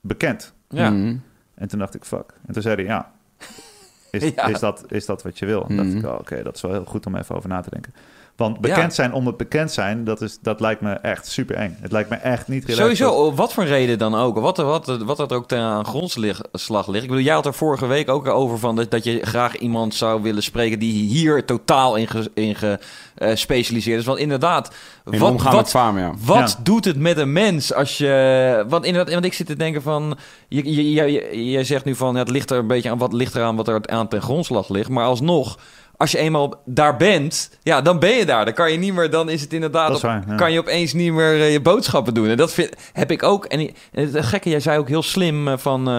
bekend. 0.00 0.54
Ja. 0.68 0.88
Hmm. 0.88 1.22
En 1.54 1.68
toen 1.68 1.78
dacht 1.78 1.94
ik, 1.94 2.04
fuck. 2.04 2.32
En 2.46 2.52
toen 2.52 2.62
zei 2.62 2.74
hij, 2.74 2.84
ja, 2.84 3.12
is, 4.10 4.28
Ja. 4.34 4.44
is, 4.46 4.58
dat, 4.60 4.84
is 4.88 5.06
dat 5.06 5.22
wat 5.22 5.38
je 5.38 5.46
wil? 5.46 5.66
En 5.68 5.76
dacht 5.76 5.88
Mhm. 5.88 5.98
ik, 5.98 6.04
oh, 6.06 6.18
oké, 6.18 6.42
dat 6.42 6.54
is 6.56 6.62
wel 6.62 6.72
heel 6.72 6.84
goed 6.84 7.06
om 7.06 7.16
even 7.16 7.34
over 7.36 7.48
na 7.48 7.60
te 7.60 7.70
denken. 7.70 7.94
Want 8.36 8.60
bekend 8.60 8.82
Ja. 8.82 8.90
zijn 8.90 9.12
om 9.12 9.26
het 9.26 9.36
bekend 9.36 9.72
zijn, 9.72 10.04
dat, 10.04 10.20
is, 10.20 10.38
dat 10.42 10.60
lijkt 10.60 10.80
me 10.80 10.90
echt 10.92 11.26
super 11.26 11.56
eng. 11.56 11.76
Het 11.80 11.92
lijkt 11.92 12.10
me 12.10 12.16
echt 12.16 12.48
niet 12.48 12.64
relaxed. 12.64 12.96
Sowieso, 12.96 13.24
op 13.26 13.36
wat 13.36 13.52
voor 13.52 13.64
reden 13.64 13.98
dan 13.98 14.14
ook. 14.14 14.38
Wat, 14.38 14.56
wat, 14.56 14.86
wat 14.86 15.16
dat 15.16 15.32
ook 15.32 15.48
ten 15.48 15.58
aan 15.60 15.84
grondslag 15.84 16.86
ligt. 16.88 17.02
Ik 17.02 17.08
bedoel, 17.08 17.24
jij 17.24 17.34
had 17.34 17.46
er 17.46 17.54
vorige 17.54 17.86
week 17.86 18.08
ook 18.08 18.26
over 18.26 18.58
van 18.58 18.76
dat, 18.76 18.90
dat 18.90 19.04
je 19.04 19.20
graag 19.26 19.56
iemand 19.56 19.94
zou 19.94 20.22
willen 20.22 20.42
spreken 20.42 20.78
die 20.78 20.92
hier 21.08 21.44
totaal 21.44 21.96
in, 21.96 22.08
ge- 22.08 22.30
in 22.34 22.56
gespecialiseerd 23.16 23.98
is. 24.00 24.06
Want 24.06 24.18
inderdaad, 24.18 24.74
In 25.10 25.18
wat, 25.18 25.30
omgaan 25.30 25.46
met 25.54 25.60
wat, 25.62 25.70
faam, 25.70 25.98
ja. 25.98 26.12
wat 26.24 26.50
Ja. 26.56 26.62
doet 26.62 26.84
het 26.84 26.96
met 26.98 27.16
een 27.18 27.32
mens 27.32 27.74
als 27.74 27.98
je... 27.98 28.64
Want, 28.68 28.84
inderdaad, 28.84 29.12
want 29.12 29.24
ik 29.24 29.32
zit 29.34 29.46
te 29.46 29.56
denken 29.56 29.82
van... 29.82 30.18
Je, 30.48 30.74
je, 30.74 30.92
je, 30.92 31.12
je- 31.12 31.50
jij 31.50 31.64
zegt 31.64 31.84
nu 31.84 31.94
van, 31.94 32.12
ja, 32.12 32.18
het 32.18 32.30
ligt 32.30 32.50
er 32.50 32.58
een 32.58 32.66
beetje 32.66 32.90
aan 32.90 32.98
wat 32.98 33.12
ligt 33.12 33.34
eraan 33.34 33.56
wat 33.56 33.68
er 33.68 33.86
aan 33.86 34.08
ten 34.08 34.22
grondslag 34.22 34.68
ligt. 34.68 34.88
Maar 34.88 35.04
alsnog, 35.06 35.58
als 35.96 36.10
je 36.10 36.18
eenmaal 36.18 36.62
daar 36.64 36.96
bent, 36.96 37.50
ja, 37.62 37.80
dan 37.80 37.98
ben 37.98 38.16
je 38.16 38.24
daar. 38.26 38.44
Dan 38.44 38.54
kan 38.54 38.72
je 38.72 38.78
niet 38.78 38.94
meer, 38.94 39.10
dan 39.10 39.28
is 39.28 39.40
het 39.40 39.52
inderdaad... 39.52 39.88
Dat 39.88 39.96
is 39.96 40.02
op- 40.04 40.10
waar, 40.10 40.24
ja. 40.28 40.34
Kan 40.34 40.52
je 40.52 40.58
opeens 40.58 40.92
niet 40.92 41.12
meer 41.12 41.32
eh, 41.40 41.52
je 41.52 41.60
boodschappen 41.60 42.14
doen. 42.14 42.28
En 42.28 42.36
dat 42.36 42.52
vind, 42.52 42.70
heb 42.92 43.10
ik 43.10 43.22
ook. 43.22 43.44
En, 43.44 43.60
en 43.92 44.12
het 44.12 44.24
gekke, 44.26 44.48
jij 44.50 44.60
zei 44.60 44.78
ook 44.78 44.88
heel 44.88 45.02
slim 45.02 45.48
eh, 45.48 45.54
van... 45.56 45.88
eh, 45.88 45.96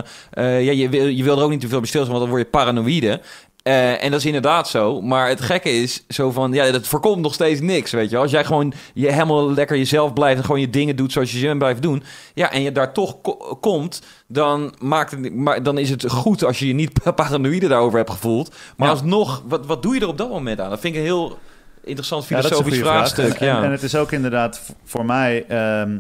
eh, 0.58 0.64
ja, 0.66 0.72
je, 0.72 0.90
wil, 0.90 1.06
je 1.06 1.24
wil 1.24 1.38
er 1.38 1.44
ook 1.44 1.50
niet 1.50 1.62
te 1.62 1.68
veel 1.68 1.80
bij 1.80 1.88
stilstaan, 1.88 2.14
want 2.14 2.26
dan 2.26 2.36
word 2.36 2.46
je 2.52 2.58
paranoïde. 2.58 3.22
Eh, 3.66 4.04
en 4.04 4.12
dat 4.12 4.20
is 4.20 4.26
inderdaad 4.26 4.68
zo. 4.70 5.02
Maar 5.02 5.28
het 5.28 5.42
gekke 5.42 5.70
is 5.72 6.04
zo 6.08 6.32
van, 6.32 6.54
ja, 6.54 6.72
dat 6.72 6.88
voorkomt 6.88 7.22
nog 7.22 7.34
steeds 7.34 7.62
niks, 7.62 7.92
weet 7.92 8.10
je. 8.10 8.18
Als 8.18 8.32
jij 8.32 8.46
gewoon 8.46 8.74
je 8.94 9.12
helemaal 9.12 9.54
lekker 9.54 9.78
jezelf 9.78 10.14
blijft 10.14 10.38
en 10.38 10.46
gewoon 10.46 10.62
je 10.62 10.70
dingen 10.70 10.96
doet 10.96 11.12
zoals 11.12 11.32
je 11.32 11.38
ze 11.38 11.56
blijft 11.58 11.82
doen. 11.82 12.04
Ja, 12.34 12.52
en 12.52 12.62
je 12.62 12.72
daar 12.72 12.94
toch 12.94 13.22
ko- 13.22 13.58
komt, 13.62 14.02
dan, 14.28 14.74
maakt 14.80 15.12
het, 15.12 15.34
maar 15.36 15.64
dan 15.64 15.78
is 15.78 15.90
het 15.90 16.10
goed 16.12 16.44
als 16.44 16.60
je 16.60 16.68
je 16.68 16.74
niet 16.74 16.92
paranoïde 17.16 17.68
daarover 17.68 17.98
hebt 17.98 18.10
gevoeld. 18.10 18.56
Maar 18.78 18.88
Ja. 18.88 18.94
alsnog, 18.94 19.44
wat, 19.48 19.66
wat 19.66 19.84
doe 19.84 19.94
je 19.96 20.02
er 20.02 20.08
op 20.08 20.18
dat 20.18 20.30
moment 20.30 20.60
aan? 20.60 20.70
Dat 20.70 20.80
vind 20.80 20.94
ik 20.94 21.00
een 21.00 21.06
heel 21.06 21.38
interessant 21.84 22.28
Ja, 22.28 22.42
filosofisch 22.42 22.78
vraag. 22.78 22.92
vraagstuk. 22.94 23.34
En, 23.40 23.46
ja. 23.46 23.64
en, 23.64 23.72
het 23.72 23.84
is 23.84 23.96
ook 23.96 24.12
inderdaad 24.12 24.62
voor 24.84 25.06
mij... 25.06 25.46
ehm, 25.48 25.98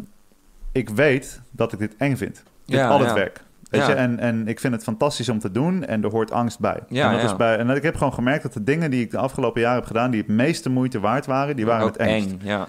ik 0.71 0.89
weet 0.89 1.41
dat 1.51 1.73
ik 1.73 1.79
dit 1.79 1.93
eng 1.97 2.15
vind. 2.15 2.43
Dit 2.65 2.75
Ja, 2.79 2.87
al 2.87 2.99
het 2.99 3.13
werk. 3.13 3.43
Weet 3.69 3.81
Ja. 3.81 3.87
je? 3.89 3.93
En, 3.95 4.19
en 4.19 4.47
ik 4.47 4.59
vind 4.59 4.73
het 4.73 4.83
fantastisch 4.83 5.29
om 5.29 5.39
te 5.39 5.51
doen 5.51 5.85
en 5.85 6.03
er 6.03 6.09
hoort 6.09 6.31
angst 6.31 6.59
bij. 6.59 6.79
Ja, 6.87 7.05
en, 7.05 7.11
dat 7.11 7.21
ja. 7.21 7.27
is 7.27 7.35
bij 7.35 7.57
en 7.57 7.69
ik 7.69 7.83
heb 7.83 7.95
gewoon 7.95 8.13
gemerkt 8.13 8.43
dat 8.43 8.53
de 8.53 8.63
dingen 8.63 8.91
die 8.91 9.01
ik 9.03 9.11
de 9.11 9.17
afgelopen 9.17 9.61
jaren 9.61 9.77
heb 9.77 9.85
gedaan... 9.87 10.11
die 10.11 10.19
het 10.21 10.29
meeste 10.29 10.69
moeite 10.69 10.99
waard 10.99 11.25
waren, 11.25 11.55
die 11.55 11.65
waren 11.65 11.85
het 11.87 11.97
engst. 11.97 12.31
eng. 12.31 12.39
Ja. 12.43 12.67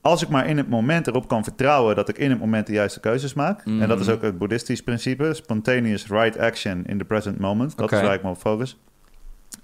Als 0.00 0.22
ik 0.22 0.28
maar 0.28 0.46
in 0.46 0.56
het 0.56 0.68
moment 0.68 1.06
erop 1.06 1.28
kan 1.28 1.44
vertrouwen 1.44 1.96
dat 1.96 2.08
ik 2.08 2.18
in 2.18 2.30
het 2.30 2.38
moment 2.38 2.66
de 2.66 2.72
juiste 2.72 3.00
keuzes 3.00 3.34
maak. 3.34 3.62
En 3.64 3.88
dat 3.88 4.00
is 4.00 4.06
Mhm. 4.06 4.14
ook 4.14 4.22
het 4.22 4.38
boeddhistisch 4.38 4.82
principe. 4.82 5.34
Spontaneous 5.34 6.06
right 6.06 6.38
action 6.38 6.82
in 6.86 6.98
the 6.98 7.04
present 7.04 7.38
moment. 7.38 7.76
Dat 7.76 7.92
is 7.92 8.00
waar 8.00 8.14
ik 8.14 8.22
me 8.22 8.28
op 8.30 8.36
focus. 8.38 8.78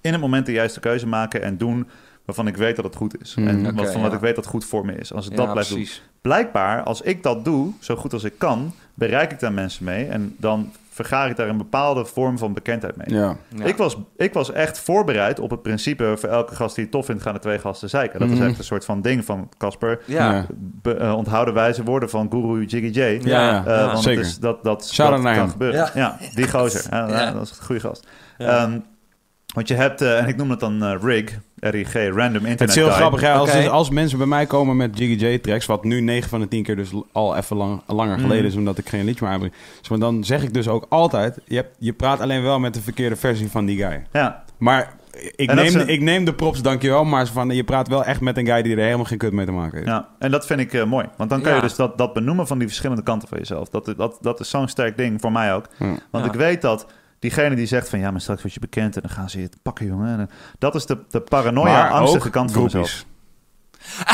In 0.00 0.12
het 0.12 0.20
moment 0.20 0.46
de 0.46 0.52
juiste 0.52 0.80
keuze 0.80 1.06
maken 1.06 1.42
en 1.42 1.56
doen 1.56 1.88
waarvan 2.28 2.46
ik 2.46 2.56
weet 2.56 2.76
dat 2.76 2.84
het 2.84 2.96
goed 2.96 3.20
is. 3.22 3.34
Mhm. 3.34 3.48
En 3.48 3.66
Oké, 3.66 3.74
waarvan 3.74 4.00
wat 4.02 4.10
ja. 4.10 4.16
ik 4.16 4.22
weet 4.22 4.34
dat 4.34 4.44
het 4.44 4.52
goed 4.52 4.64
voor 4.64 4.84
me 4.86 4.92
is. 4.92 5.12
Als 5.12 5.24
ik 5.26 5.30
Ja, 5.30 5.36
dat 5.36 5.52
blijf 5.52 5.68
doen. 5.68 5.86
Blijkbaar, 6.20 6.82
als 6.82 7.00
ik 7.00 7.22
dat 7.22 7.44
doe, 7.44 7.72
zo 7.78 7.96
goed 7.96 8.12
als 8.12 8.24
ik 8.24 8.32
kan, 8.38 8.74
bereik 8.94 9.32
ik 9.32 9.40
daar 9.40 9.52
mensen 9.52 9.84
mee. 9.84 10.06
En 10.06 10.34
dan 10.38 10.72
vergaar 10.90 11.30
ik 11.30 11.36
daar 11.36 11.48
een 11.48 11.56
bepaalde 11.56 12.04
vorm 12.04 12.38
van 12.38 12.52
bekendheid 12.52 12.96
mee. 12.96 13.18
Ja. 13.18 13.36
Ja. 13.56 13.64
Ik, 13.64 13.76
was, 13.76 13.96
ik 14.16 14.32
was 14.32 14.52
echt 14.52 14.78
voorbereid 14.80 15.40
op 15.40 15.50
het 15.50 15.62
principe... 15.62 16.14
voor 16.16 16.28
elke 16.28 16.54
gast 16.54 16.74
die 16.74 16.84
het 16.84 16.92
tof 16.92 17.04
vindt, 17.06 17.22
gaan 17.22 17.34
er 17.34 17.40
twee 17.40 17.58
gasten 17.58 17.88
zeiken. 17.88 18.20
Dat 18.20 18.28
is 18.30 18.38
Mhm. 18.38 18.46
echt 18.48 18.58
een 18.58 18.64
soort 18.64 18.84
van 18.84 19.00
ding 19.02 19.24
van 19.24 19.48
Casper. 19.58 20.00
Ja. 20.04 20.46
Be- 20.58 20.94
eh, 20.94 21.14
onthouden 21.16 21.54
wijze 21.54 21.82
woorden 21.84 22.10
van 22.10 22.26
Guru 22.30 22.64
Jiggy 22.64 22.98
J. 23.00 23.00
Ja, 23.00 23.20
ja. 23.48 23.64
Eh, 23.66 23.86
want 23.86 24.02
zeker. 24.02 24.18
Het 24.20 24.28
is, 24.28 24.38
dat 24.38 24.64
dat, 24.64 24.92
dat 24.96 25.22
kan 25.22 25.50
gebeuren. 25.50 25.78
Ja. 25.78 25.90
Ja, 25.94 26.16
die 26.34 26.48
gozer. 26.50 26.84
Ja, 26.90 27.08
Ja. 27.08 27.30
Dat 27.32 27.42
is 27.42 27.50
een 27.58 27.64
goede 27.64 27.80
gast. 27.80 28.06
Ja. 28.38 28.80
Want 29.58 29.70
je 29.70 29.76
hebt, 29.76 30.00
eh, 30.00 30.18
en 30.18 30.26
ik 30.28 30.36
noem 30.36 30.50
het 30.50 30.60
dan 30.60 30.82
eh, 30.82 30.94
RIG, 31.02 31.38
R-I-G, 31.60 31.92
Random 31.92 32.16
Internet 32.46 32.58
Het 32.58 32.68
is 32.68 32.74
heel 32.74 32.84
Guy. 32.86 32.94
grappig, 32.96 33.20
hè, 33.20 33.32
als, 33.32 33.52
dus 33.52 33.68
als 33.68 33.90
mensen 33.90 34.18
bij 34.18 34.26
mij 34.26 34.46
komen 34.46 34.76
met 34.76 34.98
Jiggy 34.98 35.24
J 35.24 35.38
tracks, 35.38 35.66
wat 35.66 35.84
nu 35.84 36.00
9 36.00 36.28
van 36.28 36.40
de 36.40 36.48
10 36.48 36.62
keer 36.62 36.76
dus 36.76 36.90
al 37.12 37.36
even 37.36 37.56
lang, 37.56 37.82
langer 37.86 38.12
Mhm. 38.16 38.22
geleden 38.22 38.44
is, 38.44 38.54
omdat 38.56 38.78
ik 38.78 38.88
geen 38.88 39.04
liedje 39.04 39.24
meer 39.24 39.32
aanbreng. 39.34 39.54
Dus, 39.80 39.88
maar 39.88 39.98
dan 39.98 40.24
zeg 40.24 40.42
ik 40.42 40.54
dus 40.54 40.68
ook 40.68 40.86
altijd, 40.88 41.38
je, 41.44 41.54
hebt, 41.56 41.76
je 41.78 41.92
praat 41.92 42.20
alleen 42.20 42.42
wel 42.42 42.58
met 42.58 42.74
de 42.74 42.80
verkeerde 42.80 43.16
versie 43.16 43.50
van 43.50 43.64
die 43.66 43.76
guy. 43.84 44.02
Ja, 44.12 44.44
Maar 44.58 44.92
ik 45.36 45.54
neem, 45.54 45.74
een- 45.74 45.88
ik 45.88 46.00
neem 46.00 46.24
de 46.24 46.34
props, 46.34 46.62
dankjewel, 46.62 47.04
maar 47.04 47.26
van, 47.26 47.50
je 47.50 47.64
praat 47.64 47.88
wel 47.88 48.04
echt 48.04 48.20
met 48.20 48.36
een 48.36 48.46
guy 48.46 48.62
die 48.62 48.76
er 48.76 48.82
helemaal 48.84 49.04
geen 49.04 49.18
kut 49.18 49.32
mee 49.32 49.46
te 49.46 49.52
maken 49.52 49.76
heeft. 49.76 49.88
ja, 49.90 50.08
en 50.18 50.30
dat 50.30 50.46
vind 50.46 50.60
ik 50.60 50.72
eh, 50.72 50.84
mooi. 50.84 51.06
Want 51.16 51.30
dan 51.30 51.40
kan 51.40 51.50
Ja. 51.50 51.56
je 51.56 51.62
dus 51.62 51.76
dat, 51.76 51.98
dat 51.98 52.12
benoemen 52.12 52.46
van 52.46 52.58
die 52.58 52.66
verschillende 52.66 53.02
kanten 53.02 53.28
van 53.28 53.38
jezelf. 53.38 53.68
Dat, 53.68 53.92
dat, 53.96 54.18
dat 54.20 54.40
is 54.40 54.50
zo'n 54.50 54.68
sterk 54.68 54.96
ding 54.96 55.20
voor 55.20 55.32
mij 55.32 55.54
ook. 55.54 55.64
Ja. 55.78 55.86
Want 56.10 56.24
Ja. 56.24 56.30
ik 56.32 56.38
weet 56.38 56.62
dat 56.62 56.86
diegene 57.18 57.54
die 57.54 57.66
zegt 57.66 57.88
van... 57.88 57.98
ja, 57.98 58.10
maar 58.10 58.20
straks 58.20 58.42
word 58.42 58.54
je 58.54 58.60
bekend 58.60 58.96
en 58.96 59.02
dan 59.02 59.10
gaan 59.10 59.30
ze 59.30 59.40
je 59.40 59.48
pakken, 59.62 59.86
jongen. 59.86 60.18
En, 60.18 60.30
dat 60.58 60.74
is 60.74 60.86
de, 60.86 60.98
de 61.08 61.20
paranoia, 61.20 61.72
Maar 61.72 61.90
angstige 61.90 62.26
ook 62.26 62.32
kant 62.32 62.52
van 62.52 62.62
mezelf. 62.62 63.04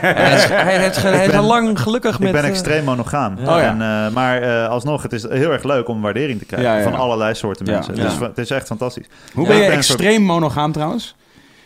hij 0.00 0.34
is, 0.34 0.44
hij, 0.44 0.78
heeft 0.78 0.96
ge- 0.96 1.06
hij 1.08 1.24
is 1.24 1.30
ben- 1.30 1.40
al 1.40 1.46
lang 1.46 1.80
gelukkig 1.80 2.18
met... 2.18 2.28
Ik 2.28 2.34
ben 2.34 2.42
eh, 2.44 2.48
extreem 2.48 2.84
monogaam. 2.84 3.36
Ja. 3.38 3.54
Oh, 3.54 3.60
ja. 3.60 3.68
en, 3.68 4.06
eh, 4.06 4.14
maar 4.14 4.42
eh, 4.42 4.68
alsnog, 4.68 5.02
het 5.02 5.12
is 5.12 5.22
heel 5.22 5.50
erg 5.52 5.62
leuk 5.62 5.88
om 5.88 6.00
waardering 6.00 6.38
te 6.38 6.44
krijgen 6.44 6.70
Ja, 6.70 6.76
ja, 6.76 6.82
van 6.82 6.94
allerlei 6.94 7.34
soorten 7.34 7.66
mensen. 7.66 7.96
Ja. 7.96 8.02
Dus 8.02 8.18
het 8.18 8.38
is 8.38 8.50
echt 8.50 8.66
fantastisch. 8.66 9.06
Hoe 9.32 9.42
Ja, 9.42 9.48
ben 9.48 9.56
je 9.58 9.62
ik 9.62 9.68
ben 9.68 9.78
extreem 9.78 10.22
monogaam 10.22 10.72
trouwens? 10.72 11.14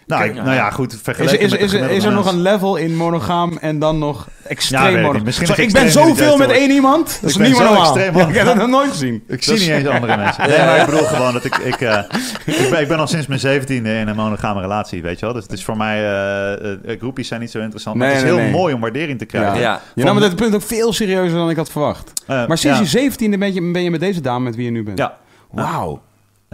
Nou, 0.07 0.25
ik- 0.25 0.35
Ja. 0.35 0.43
nou 0.43 0.55
ja, 0.55 0.71
goed, 0.71 0.93
Is, 0.93 0.99
vergeleken 1.03 1.39
is, 1.41 1.51
met 1.51 1.59
de 1.59 1.65
is, 1.65 1.73
is, 1.73 1.79
gemiddelde 1.79 2.07
er 2.09 2.13
nog 2.15 2.33
een 2.33 2.41
level 2.43 2.77
in 2.77 2.97
monogaam 2.97 3.59
en 3.61 3.79
dan 3.79 3.99
nog 3.99 4.27
Ja, 4.43 4.49
extreem 4.51 4.93
niet. 4.93 5.03
monogaam? 5.03 5.31
Zo, 5.33 5.43
is 5.43 5.51
ik 5.59 5.73
ben 5.73 5.91
zoveel 5.91 6.37
met 6.37 6.51
één 6.51 6.71
iemand. 6.71 7.19
Dat 7.21 7.31
is 7.31 7.37
Ik 7.37 7.41
ben 7.41 7.49
niet 7.49 7.57
zo 7.57 7.65
normaal. 7.65 7.83
extreem 7.83 8.17
Ja, 8.17 8.27
ik 8.29 8.35
heb 8.35 8.47
dat 8.47 8.57
nog 8.57 8.69
nooit 8.69 8.91
gezien. 8.91 9.23
Ik 9.29 9.43
zie 9.43 9.53
niet 9.53 9.69
eens 9.69 9.87
andere 9.89 10.17
mensen. 10.17 10.49
Nee, 10.49 10.59
maar 10.59 10.79
ik 10.81 10.87
bedoel 10.87 11.05
gewoon 11.07 11.33
dat 11.33 11.45
ik... 11.45 11.57
Ik, 11.57 11.81
eh, 11.81 11.99
ik, 12.47 12.71
ben, 12.71 12.81
ik 12.81 12.89
ben 12.89 12.99
al 12.99 13.07
sinds 13.07 13.27
mijn 13.27 13.41
zeventiende 13.41 13.95
in 13.95 14.09
een 14.09 14.17
monogame 14.17 14.61
relatie, 14.61 15.03
weet 15.03 15.19
je 15.19 15.25
wel. 15.25 15.35
Dus 15.35 15.43
het 15.43 15.53
is 15.53 15.65
voor 15.65 15.77
mij... 15.77 15.99
eh 16.05 16.73
eh, 16.73 16.99
groepies 16.99 17.29
zijn 17.29 17.41
niet 17.41 17.51
zo 17.51 17.59
interessant. 17.61 17.97
maar 17.97 18.07
Nee, 18.07 18.17
het 18.17 18.25
is 18.25 18.31
nee, 18.31 18.41
heel 18.41 18.51
nee. 18.51 18.61
mooi 18.61 18.75
om 18.75 18.81
waardering 18.81 19.19
te 19.19 19.25
krijgen. 19.25 19.55
Ja. 19.55 19.61
Ja. 19.61 19.81
Je 19.95 20.05
nam 20.05 20.17
het 20.17 20.37
punt 20.37 20.55
ook 20.55 20.63
veel 20.63 20.93
serieuzer 20.93 21.39
dan 21.39 21.51
ik 21.51 21.57
had 21.57 21.71
verwacht. 21.71 22.13
Maar 22.27 22.59
sinds 22.59 22.77
ja. 22.79 22.83
je 22.83 22.89
zeventiende 22.89 23.39
ben 23.39 23.55
je, 23.55 23.71
ben 23.73 23.83
je 23.83 23.91
met 23.91 24.01
deze 24.01 24.21
dame 24.21 24.45
met 24.45 24.57
wie 24.57 24.65
je 24.65 24.71
nu 24.71 24.83
bent. 24.83 24.99
Ja, 24.99 25.17
Wauw. 25.51 26.03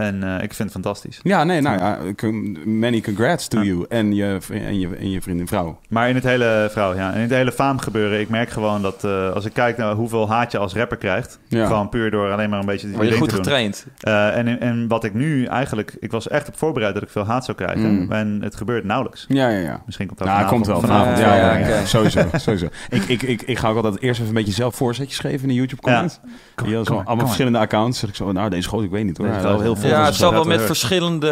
En 0.01 0.23
eh, 0.23 0.33
ik 0.43 0.53
vind 0.53 0.57
het 0.57 0.71
fantastisch. 0.71 1.19
Ja, 1.23 1.43
nee, 1.43 1.61
nou 1.61 1.77
ja, 1.79 1.97
con- 2.15 2.57
many 2.79 3.01
congrats 3.01 3.47
to 3.47 3.57
Ja. 3.59 3.65
you 3.65 3.85
en 3.89 4.15
je, 4.15 4.37
en 4.51 4.79
je, 4.79 4.89
en 4.99 5.09
je 5.11 5.21
vriendin 5.21 5.47
vrouw. 5.47 5.79
Maar 5.89 6.09
in 6.09 6.15
het 6.15 6.23
hele 6.23 6.67
vrouw, 6.71 6.95
ja, 6.95 7.13
in 7.13 7.21
het 7.21 7.29
hele 7.29 7.51
faam 7.51 7.77
gebeuren, 7.79 8.19
ik 8.19 8.29
merk 8.29 8.49
gewoon 8.49 8.81
dat 8.81 9.03
eh, 9.03 9.31
als 9.33 9.45
ik 9.45 9.53
kijk 9.53 9.77
naar 9.77 9.93
hoeveel 9.93 10.29
haat 10.29 10.51
je 10.51 10.57
als 10.57 10.73
rapper 10.73 10.97
krijgt, 10.97 11.39
Ja. 11.47 11.65
gewoon 11.65 11.89
puur 11.89 12.11
door 12.11 12.31
alleen 12.31 12.49
maar 12.49 12.59
een 12.59 12.65
beetje 12.65 12.87
Word 12.91 13.01
je 13.03 13.07
ding 13.07 13.19
goed 13.19 13.29
te 13.29 13.35
doen. 13.35 13.43
getraind. 13.43 13.85
Eh, 13.99 14.37
en, 14.37 14.59
en 14.59 14.87
wat 14.87 15.03
ik 15.03 15.13
nu 15.13 15.45
eigenlijk, 15.45 15.95
ik 15.99 16.11
was 16.11 16.27
echt 16.27 16.47
op 16.47 16.57
voorbereid 16.57 16.93
dat 16.93 17.03
ik 17.03 17.09
veel 17.09 17.25
haat 17.25 17.45
zou 17.45 17.57
krijgen. 17.57 17.91
Mm. 17.95 18.11
En 18.11 18.39
het 18.43 18.55
gebeurt 18.55 18.83
nauwelijks. 18.83 19.25
Ja, 19.27 19.49
ja, 19.49 19.57
ja. 19.59 19.81
Misschien 19.85 20.07
komt 20.07 20.19
dat 20.19 20.27
Nou, 20.27 20.39
vanavond. 20.39 20.65
komt 20.67 20.79
wel 20.81 20.89
vanavond. 20.89 21.17
Ja, 21.17 21.35
ja, 21.35 21.57
Ja, 21.57 21.67
ja. 21.67 21.85
Sowieso, 21.85 22.21
sowieso. 22.45 22.67
Ik, 22.89 23.03
ik, 23.03 23.21
ik, 23.21 23.41
ik 23.41 23.57
ga 23.57 23.69
ook 23.69 23.75
altijd 23.75 24.01
eerst 24.01 24.19
even 24.19 24.29
een 24.31 24.37
beetje 24.37 24.53
zelf 24.53 24.75
voorzetjes 24.75 25.19
geven 25.19 25.41
in 25.41 25.47
de 25.47 25.53
YouTube 25.53 25.81
comments. 25.81 26.19
Kom 26.19 26.25
maar, 26.25 26.35
kom 26.55 26.65
maar, 26.65 26.75
allemaal 26.85 27.05
kom 27.05 27.15
maar. 27.15 27.25
verschillende 27.25 27.57
accounts. 27.59 27.99
Zeg 27.99 28.09
ik 28.09 28.15
zo, 28.15 28.31
nou, 28.31 28.49
deze 28.49 28.69
goot, 28.69 28.83
ik 28.83 28.89
weet 28.91 29.05
niet 29.05 29.17
hoor. 29.17 29.27
Wel 29.41 29.61
heel 29.61 29.75
gozer, 29.75 29.89
Ja, 29.91 30.05
het 30.05 30.15
zal 30.15 30.31
wel 30.31 30.43
met 30.43 30.61
verschillende 30.61 31.29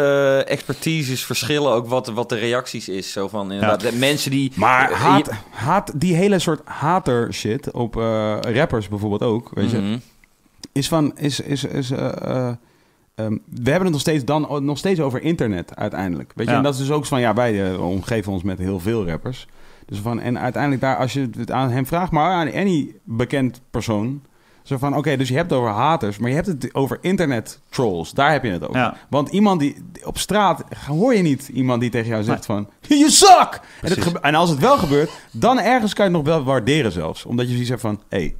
expertises 0.48 1.24
verschillen 1.24 1.72
ook 1.72 1.86
wat, 1.86 2.06
wat 2.08 2.28
de 2.28 2.34
reacties 2.38 2.88
is. 2.88 3.12
Zo 3.12 3.28
van 3.28 3.52
inderdaad, 3.52 3.80
de 3.80 3.92
mensen 3.92 4.30
die... 4.30 4.52
Maar 4.54 4.90
eh, 4.90 4.96
haat, 5.00 5.26
je- 5.26 5.32
haat, 5.50 5.92
die 6.00 6.14
hele 6.14 6.38
soort 6.38 6.60
hater 6.64 7.34
shit 7.34 7.70
op 7.72 7.96
eh, 7.96 8.36
rappers 8.40 8.88
bijvoorbeeld 8.88 9.22
ook, 9.22 9.50
weet 9.54 9.70
je, 9.70 9.78
Mhm. 9.78 9.96
is 10.72 10.88
van, 10.88 11.18
is, 11.18 11.40
is, 11.40 11.64
is, 11.64 11.90
eh, 11.90 12.06
eh, 12.22 12.52
ehm, 13.14 13.32
we 13.62 13.70
hebben 13.70 13.82
het 13.82 13.90
nog 13.90 14.00
steeds, 14.00 14.24
dan, 14.24 14.64
nog 14.64 14.78
steeds 14.78 15.00
over 15.00 15.22
internet 15.22 15.76
uiteindelijk. 15.76 16.32
Weet 16.34 16.46
je, 16.46 16.52
Ja. 16.52 16.58
en 16.58 16.64
dat 16.64 16.72
is 16.74 16.80
dus 16.80 16.90
ook 16.90 17.06
van, 17.06 17.20
ja, 17.20 17.34
wij 17.34 17.74
omgeven 17.76 18.32
ons 18.32 18.42
met 18.42 18.58
heel 18.58 18.80
veel 18.80 19.06
rappers. 19.06 19.46
Dus 19.86 19.98
van, 19.98 20.20
en 20.20 20.38
uiteindelijk 20.38 20.82
daar, 20.82 20.96
als 20.96 21.12
je 21.12 21.28
het 21.38 21.50
aan 21.50 21.70
hem 21.70 21.86
vraagt, 21.86 22.12
maar 22.12 22.32
aan 22.32 22.52
any 22.52 22.94
bekend 23.04 23.60
persoon, 23.70 24.22
zo 24.62 24.78
van, 24.78 24.96
oké, 24.96 25.16
dus 25.16 25.28
je 25.28 25.34
hebt 25.34 25.50
het 25.50 25.58
over 25.58 25.72
haters, 25.72 26.18
maar 26.18 26.28
je 26.28 26.34
hebt 26.34 26.46
het 26.46 26.74
over 26.74 26.98
internet 27.00 27.60
trolls. 27.68 28.12
Daar 28.12 28.32
heb 28.32 28.44
je 28.44 28.50
het 28.50 28.62
over. 28.62 28.76
Ja. 28.76 28.96
Want 29.10 29.28
iemand 29.28 29.60
die 29.60 29.76
op 30.04 30.18
straat 30.18 30.64
hoor 30.86 31.14
je 31.14 31.22
niet 31.22 31.48
iemand 31.48 31.80
die 31.80 31.90
tegen 31.90 32.08
jou 32.08 32.22
zegt 32.22 32.46
van 32.46 32.68
je 32.80 33.10
zak. 33.10 33.60
En, 33.82 33.90
het 33.90 34.20
en 34.20 34.34
als 34.34 34.50
het 34.50 34.58
wel 34.58 34.78
gebeurt, 34.78 35.10
dan 35.32 35.58
ergens 35.58 35.94
kan 35.94 36.10
je 36.10 36.16
het 36.16 36.24
nog 36.24 36.34
wel 36.34 36.44
waarderen 36.44 36.92
zelfs, 36.92 37.24
omdat 37.24 37.46
je 37.46 37.50
zoiets 37.52 37.70
hebt 37.70 37.80
van 37.80 38.02
hé, 38.08 38.18
hey, 38.18 38.34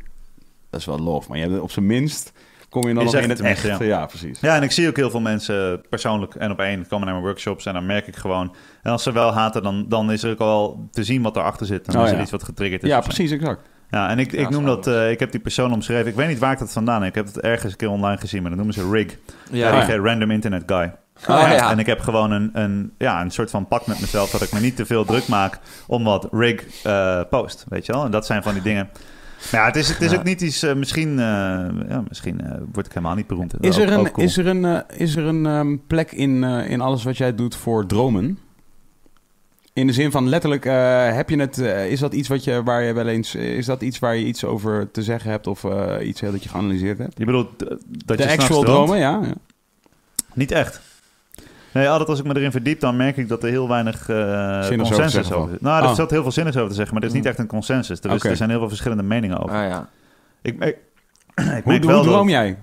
dat 0.70 0.80
is 0.80 0.86
wel 0.86 0.98
lof, 0.98 1.28
maar 1.28 1.36
je 1.36 1.42
hebt 1.42 1.54
het 1.54 1.64
op 1.64 1.70
zijn 1.70 1.86
minst 1.86 2.32
kom 2.70 2.88
je 2.88 2.94
dan 2.94 3.04
nog 3.04 3.14
in 3.14 3.28
het 3.28 3.40
echt. 3.40 3.62
Ja. 3.62 3.82
ja. 3.82 4.06
precies. 4.06 4.40
Ja, 4.40 4.56
en 4.56 4.62
ik 4.62 4.70
zie 4.70 4.88
ook 4.88 4.96
heel 4.96 5.10
veel 5.10 5.20
mensen 5.20 5.82
persoonlijk 5.88 6.34
en 6.34 6.50
op 6.50 6.58
één 6.58 6.86
komen 6.86 7.04
naar 7.04 7.14
mijn 7.14 7.26
workshops 7.26 7.66
en 7.66 7.72
dan 7.72 7.86
merk 7.86 8.06
ik 8.06 8.16
gewoon. 8.16 8.54
En 8.82 8.92
als 8.92 9.02
ze 9.02 9.12
wel 9.12 9.32
haten, 9.32 9.62
dan, 9.62 9.84
dan 9.88 10.12
is 10.12 10.22
er 10.22 10.30
ook 10.30 10.38
al 10.38 10.88
te 10.90 11.04
zien 11.04 11.22
wat 11.22 11.36
erachter 11.36 11.66
zit. 11.66 11.84
Dan 11.86 11.96
Oh, 11.96 12.02
is 12.02 12.10
er 12.10 12.16
ja. 12.16 12.22
iets 12.22 12.30
wat 12.30 12.42
getriggerd 12.42 12.82
is. 12.82 12.88
Ja, 12.88 13.00
precies, 13.00 13.30
exact. 13.30 13.68
Ja, 13.90 14.08
en 14.10 14.18
ik, 14.18 14.32
ik 14.32 14.48
noem 14.50 14.64
dat, 14.64 14.86
eh, 14.86 15.10
ik 15.10 15.20
heb 15.20 15.30
die 15.30 15.40
persoon 15.40 15.72
omschreven. 15.72 16.06
Ik 16.06 16.14
weet 16.14 16.28
niet 16.28 16.38
waar 16.38 16.52
ik 16.52 16.58
dat 16.58 16.72
vandaan 16.72 17.00
heb. 17.02 17.08
Ik 17.08 17.14
heb 17.14 17.26
het 17.26 17.40
ergens 17.40 17.72
een 17.72 17.78
keer 17.78 17.90
online 17.90 18.16
gezien, 18.20 18.40
maar 18.40 18.50
dat 18.50 18.58
noemen 18.58 18.74
ze 18.76 18.90
Rig. 18.90 19.16
Ja, 19.50 19.86
Ja, 19.86 19.96
Random 19.96 20.30
Internet 20.30 20.62
Guy. 20.66 20.92
Oh, 21.20 21.26
ja. 21.26 21.70
En 21.70 21.78
ik 21.78 21.86
heb 21.86 22.00
gewoon 22.00 22.30
een, 22.30 22.50
een, 22.52 22.92
ja, 22.98 23.20
een 23.20 23.30
soort 23.30 23.50
van 23.50 23.68
pak 23.68 23.86
met 23.86 24.00
mezelf 24.00 24.30
dat 24.30 24.42
ik 24.42 24.52
me 24.52 24.60
niet 24.60 24.76
te 24.76 24.86
veel 24.86 25.04
druk 25.04 25.28
maak 25.28 25.58
om 25.86 26.04
wat 26.04 26.28
Rig 26.32 26.82
eh, 26.84 27.20
post. 27.30 27.64
Weet 27.68 27.86
je 27.86 27.92
wel? 27.92 28.04
En 28.04 28.10
dat 28.10 28.26
zijn 28.26 28.42
van 28.42 28.52
die 28.52 28.62
dingen. 28.62 28.88
Maar 29.52 29.60
ja, 29.60 29.66
het 29.66 29.76
is, 29.76 29.88
het 29.88 30.00
is 30.00 30.10
Ja. 30.10 30.16
ook 30.18 30.24
niet 30.24 30.40
iets. 30.40 30.62
eh, 30.62 30.74
misschien 30.74 31.10
eh, 31.10 31.24
ja, 31.88 32.02
misschien 32.08 32.40
eh, 32.44 32.52
word 32.72 32.86
ik 32.86 32.92
helemaal 32.92 33.14
niet 33.16 33.26
beroemd. 33.26 33.54
Is 33.60 33.76
er 33.76 33.98
ook 33.98 34.06
een, 34.06 34.12
cool. 34.12 34.26
is 34.26 34.36
er 34.36 34.46
een, 34.46 34.64
eh, 34.64 34.78
is 34.98 35.16
er 35.16 35.24
een 35.24 35.46
ehm, 35.46 35.76
plek 35.86 36.12
in, 36.12 36.44
eh, 36.44 36.70
in 36.70 36.80
alles 36.80 37.04
wat 37.04 37.16
jij 37.16 37.34
doet 37.34 37.56
voor 37.56 37.86
dromen? 37.86 38.38
In 39.72 39.86
de 39.86 39.92
zin 39.92 40.10
van 40.10 40.28
letterlijk, 40.28 40.64
eh, 40.64 41.14
heb 41.14 41.30
je 41.30 41.36
het, 41.40 41.58
eh, 41.58 41.90
is 41.90 42.00
dat 42.00 42.12
iets 42.12 42.28
wat 42.28 42.44
je, 42.44 42.62
waar 42.62 42.82
je 42.82 42.92
wel 42.92 43.06
eens, 43.08 43.34
is 43.34 43.66
dat 43.66 43.82
iets 43.82 43.98
waar 43.98 44.16
je 44.16 44.24
iets 44.24 44.44
over 44.44 44.90
te 44.90 45.02
zeggen 45.02 45.30
hebt 45.30 45.46
of 45.46 45.64
eh, 45.64 46.06
iets 46.08 46.20
heel 46.20 46.30
dat 46.32 46.42
je 46.42 46.48
geanalyseerd 46.48 46.98
hebt? 46.98 47.18
Je 47.18 47.24
bedoelt 47.24 47.62
eh, 47.62 47.76
dat 47.88 48.16
de 48.16 48.22
je 48.22 48.28
actual 48.28 48.46
droomt? 48.48 48.64
dromen, 48.66 48.98
ja. 48.98 49.20
ja. 49.22 49.32
Niet 50.34 50.50
echt. 50.50 50.80
Nee, 51.72 51.88
altijd 51.88 52.08
als 52.08 52.18
ik 52.18 52.24
me 52.24 52.36
erin 52.36 52.50
verdiep, 52.50 52.80
dan 52.80 52.96
merk 52.96 53.16
ik 53.16 53.28
dat 53.28 53.42
er 53.42 53.48
heel 53.48 53.68
weinig 53.68 54.08
eh 54.08 54.16
over 54.62 54.76
consensus 54.76 55.32
over 55.32 55.54
is. 55.54 55.60
Nou, 55.60 55.82
er 55.82 55.88
Oh. 55.88 55.94
zat 55.94 56.10
heel 56.10 56.22
veel 56.22 56.32
zinnigs 56.32 56.56
over 56.56 56.68
te 56.68 56.74
zeggen, 56.74 56.94
maar 56.94 57.02
er 57.02 57.08
is 57.08 57.14
niet 57.14 57.26
echt 57.26 57.38
een 57.38 57.46
consensus. 57.46 57.98
Er, 58.00 58.10
is, 58.10 58.16
Oké. 58.16 58.28
er 58.28 58.36
zijn 58.36 58.50
heel 58.50 58.58
veel 58.58 58.68
verschillende 58.68 59.02
meningen 59.02 59.38
over. 59.38 59.56
Ah, 59.56 59.68
ja. 59.68 59.88
Ik, 60.42 60.64
ik, 60.64 60.64
ik 61.34 61.34
Hoe, 61.34 61.44
merk 61.64 61.82
hoe 61.82 61.92
wel 61.92 62.02
droom 62.02 62.26
dat... 62.26 62.30
jij? 62.34 62.58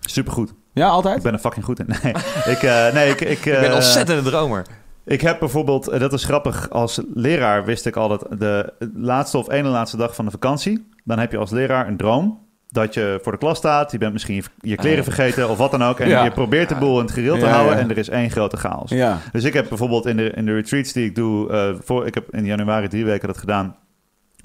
Supergoed. 0.00 0.52
Ja, 0.72 0.86
Ik 0.86 0.92
altijd? 0.92 1.22
ben 1.22 1.32
er 1.32 1.38
fucking 1.38 1.64
goed 1.64 1.78
in. 1.78 1.86
Nee, 2.02 2.12
ik, 2.46 2.62
eh, 2.62 2.92
nee, 2.92 3.10
ik, 3.10 3.20
ik, 3.20 3.28
Ik 3.38 3.44
ben 3.44 3.60
eh, 3.62 3.68
een 3.68 3.74
ontzettende 3.74 4.22
dromer. 4.30 4.66
Ik 5.08 5.20
heb 5.20 5.38
bijvoorbeeld, 5.38 5.88
eh, 5.88 6.00
dat 6.00 6.12
is 6.12 6.24
grappig, 6.24 6.70
als 6.70 7.00
leraar 7.14 7.64
wist 7.64 7.86
ik 7.86 7.96
al 7.96 8.08
dat 8.08 8.26
de 8.38 8.72
laatste 8.94 9.38
of 9.38 9.50
ene 9.50 9.68
laatste 9.68 9.96
dag 9.96 10.14
van 10.14 10.24
de 10.24 10.30
vakantie, 10.30 10.86
dan 11.04 11.18
heb 11.18 11.32
je 11.32 11.38
als 11.38 11.50
leraar 11.50 11.88
een 11.88 11.96
droom 11.96 12.46
dat 12.70 12.94
je 12.94 13.18
voor 13.22 13.32
de 13.32 13.38
klas 13.38 13.58
staat, 13.58 13.92
je 13.92 13.98
bent 13.98 14.12
misschien 14.12 14.42
je, 14.60 14.76
kleren 14.76 14.98
Ah, 14.98 15.04
vergeten 15.04 15.48
of 15.48 15.58
wat 15.58 15.70
dan 15.70 15.82
ook, 15.84 16.00
en 16.00 16.08
Ja. 16.08 16.24
je 16.24 16.30
probeert 16.30 16.68
de 16.68 16.74
boel 16.74 16.98
in 16.98 17.04
het 17.04 17.14
gereel 17.14 17.38
te 17.38 17.44
Ja, 17.44 17.50
houden 17.52 17.76
ja. 17.76 17.82
en 17.82 17.90
er 17.90 17.98
is 17.98 18.08
één 18.08 18.30
grote 18.30 18.56
chaos. 18.56 18.90
Dus 19.32 19.44
ik 19.44 19.52
heb 19.52 19.68
bijvoorbeeld 19.68 20.06
in 20.06 20.16
de, 20.16 20.30
in 20.30 20.46
de 20.46 20.54
retreats 20.54 20.92
die 20.92 21.04
ik 21.04 21.14
doe, 21.14 21.50
eh, 21.50 21.74
voor, 21.84 22.06
ik 22.06 22.14
heb 22.14 22.34
in 22.34 22.44
januari 22.44 22.88
drie 22.88 23.04
weken 23.04 23.28
dat 23.28 23.38
gedaan. 23.38 23.76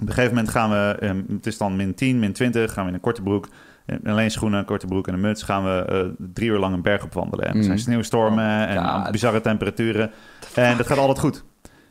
een 0.00 0.14
gegeven 0.14 0.34
moment 0.34 0.48
gaan 0.48 0.70
we, 0.70 0.96
eh, 1.00 1.10
het 1.36 1.46
is 1.46 1.58
dan 1.58 1.76
min 1.76 1.94
10, 1.94 2.18
min 2.18 2.32
20, 2.32 2.72
gaan 2.72 2.82
we 2.82 2.88
in 2.88 2.94
een 2.94 3.00
korte 3.00 3.22
broek, 3.22 3.48
alleen 4.04 4.30
schoenen, 4.30 4.58
een 4.58 4.64
korte 4.64 4.86
broek 4.86 5.08
en 5.08 5.14
een 5.14 5.20
muts, 5.20 5.42
gaan 5.42 5.64
we 5.64 5.84
eh, 5.84 6.26
drie 6.32 6.50
uur 6.50 6.58
lang 6.58 6.74
een 6.74 6.82
berg 6.82 7.04
opwandelen. 7.04 7.46
En 7.46 7.56
er 7.56 7.62
zijn 7.62 7.74
Mhm. 7.76 7.84
sneeuwstormen 7.84 8.68
en 8.68 8.74
Ja. 8.74 9.10
bizarre 9.10 9.40
temperaturen. 9.40 10.10
En 10.54 10.76
dat 10.76 10.86
gaat 10.86 10.98
altijd 10.98 11.18
goed. 11.18 11.44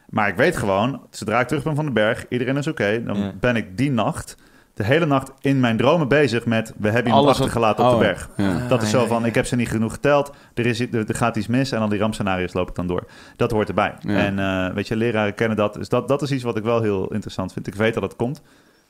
Maar 0.10 0.28
ik 0.28 0.36
weet 0.36 0.57
gewoon, 0.57 1.02
zodra 1.10 1.40
ik 1.40 1.48
terug 1.48 1.64
ben 1.64 1.76
van 1.76 1.86
de 1.86 1.91
berg, 1.91 2.26
iedereen 2.30 2.57
is 2.57 2.68
oké, 2.68 3.03
dan 3.03 3.32
ben 3.40 3.56
ik 3.56 3.78
die 3.78 3.91
nacht, 3.91 4.38
de 4.74 4.84
hele 4.84 5.06
nacht 5.06 5.32
in 5.41 5.60
mijn 5.60 5.78
dromen 5.78 6.07
bezig 6.07 6.45
met, 6.45 6.74
we 6.78 6.90
hebben 6.90 7.07
iemand 7.07 7.28
achtergelaten 7.28 7.86
op 7.86 7.91
oh, 7.94 7.99
de 7.99 8.06
ja. 8.06 8.11
berg. 8.11 8.30
Ja. 8.38 8.68
Dat 8.68 8.82
is 8.82 8.90
zo 8.90 9.02
ja, 9.02 9.07
van, 9.07 9.26
ik 9.26 9.36
heb 9.36 9.45
ze 9.45 9.56
niet 9.56 9.70
genoeg 9.70 9.91
geteld, 9.91 10.34
er, 10.53 10.65
is, 10.65 10.80
er, 10.80 10.95
er 11.07 11.15
gaat 11.15 11.36
iets 11.36 11.48
mis 11.48 11.72
en 11.72 11.80
al 11.80 11.90
die 11.90 11.99
rampscenario's 11.99 12.53
loop 12.53 12.70
ik 12.70 12.76
dan 12.76 12.88
door. 12.88 13.03
Dat 13.36 13.52
hoort 13.52 13.68
erbij. 13.68 13.94
Ja. 13.99 14.15
En 14.18 14.40
eh, 14.40 14.74
weet 14.76 14.88
je, 14.88 14.95
leraren 14.95 15.36
kennen 15.36 15.57
dat. 15.57 15.74
Dus 15.74 15.90
dat, 15.90 16.07
dat 16.07 16.22
is 16.22 16.32
iets 16.32 16.44
wat 16.44 16.57
ik 16.57 16.64
wel 16.64 16.82
heel 16.82 17.07
interessant 17.14 17.53
vind. 17.53 17.68
Ik 17.68 17.76
weet 17.76 17.94
dat 17.94 18.03
het 18.03 18.15
komt. 18.15 18.41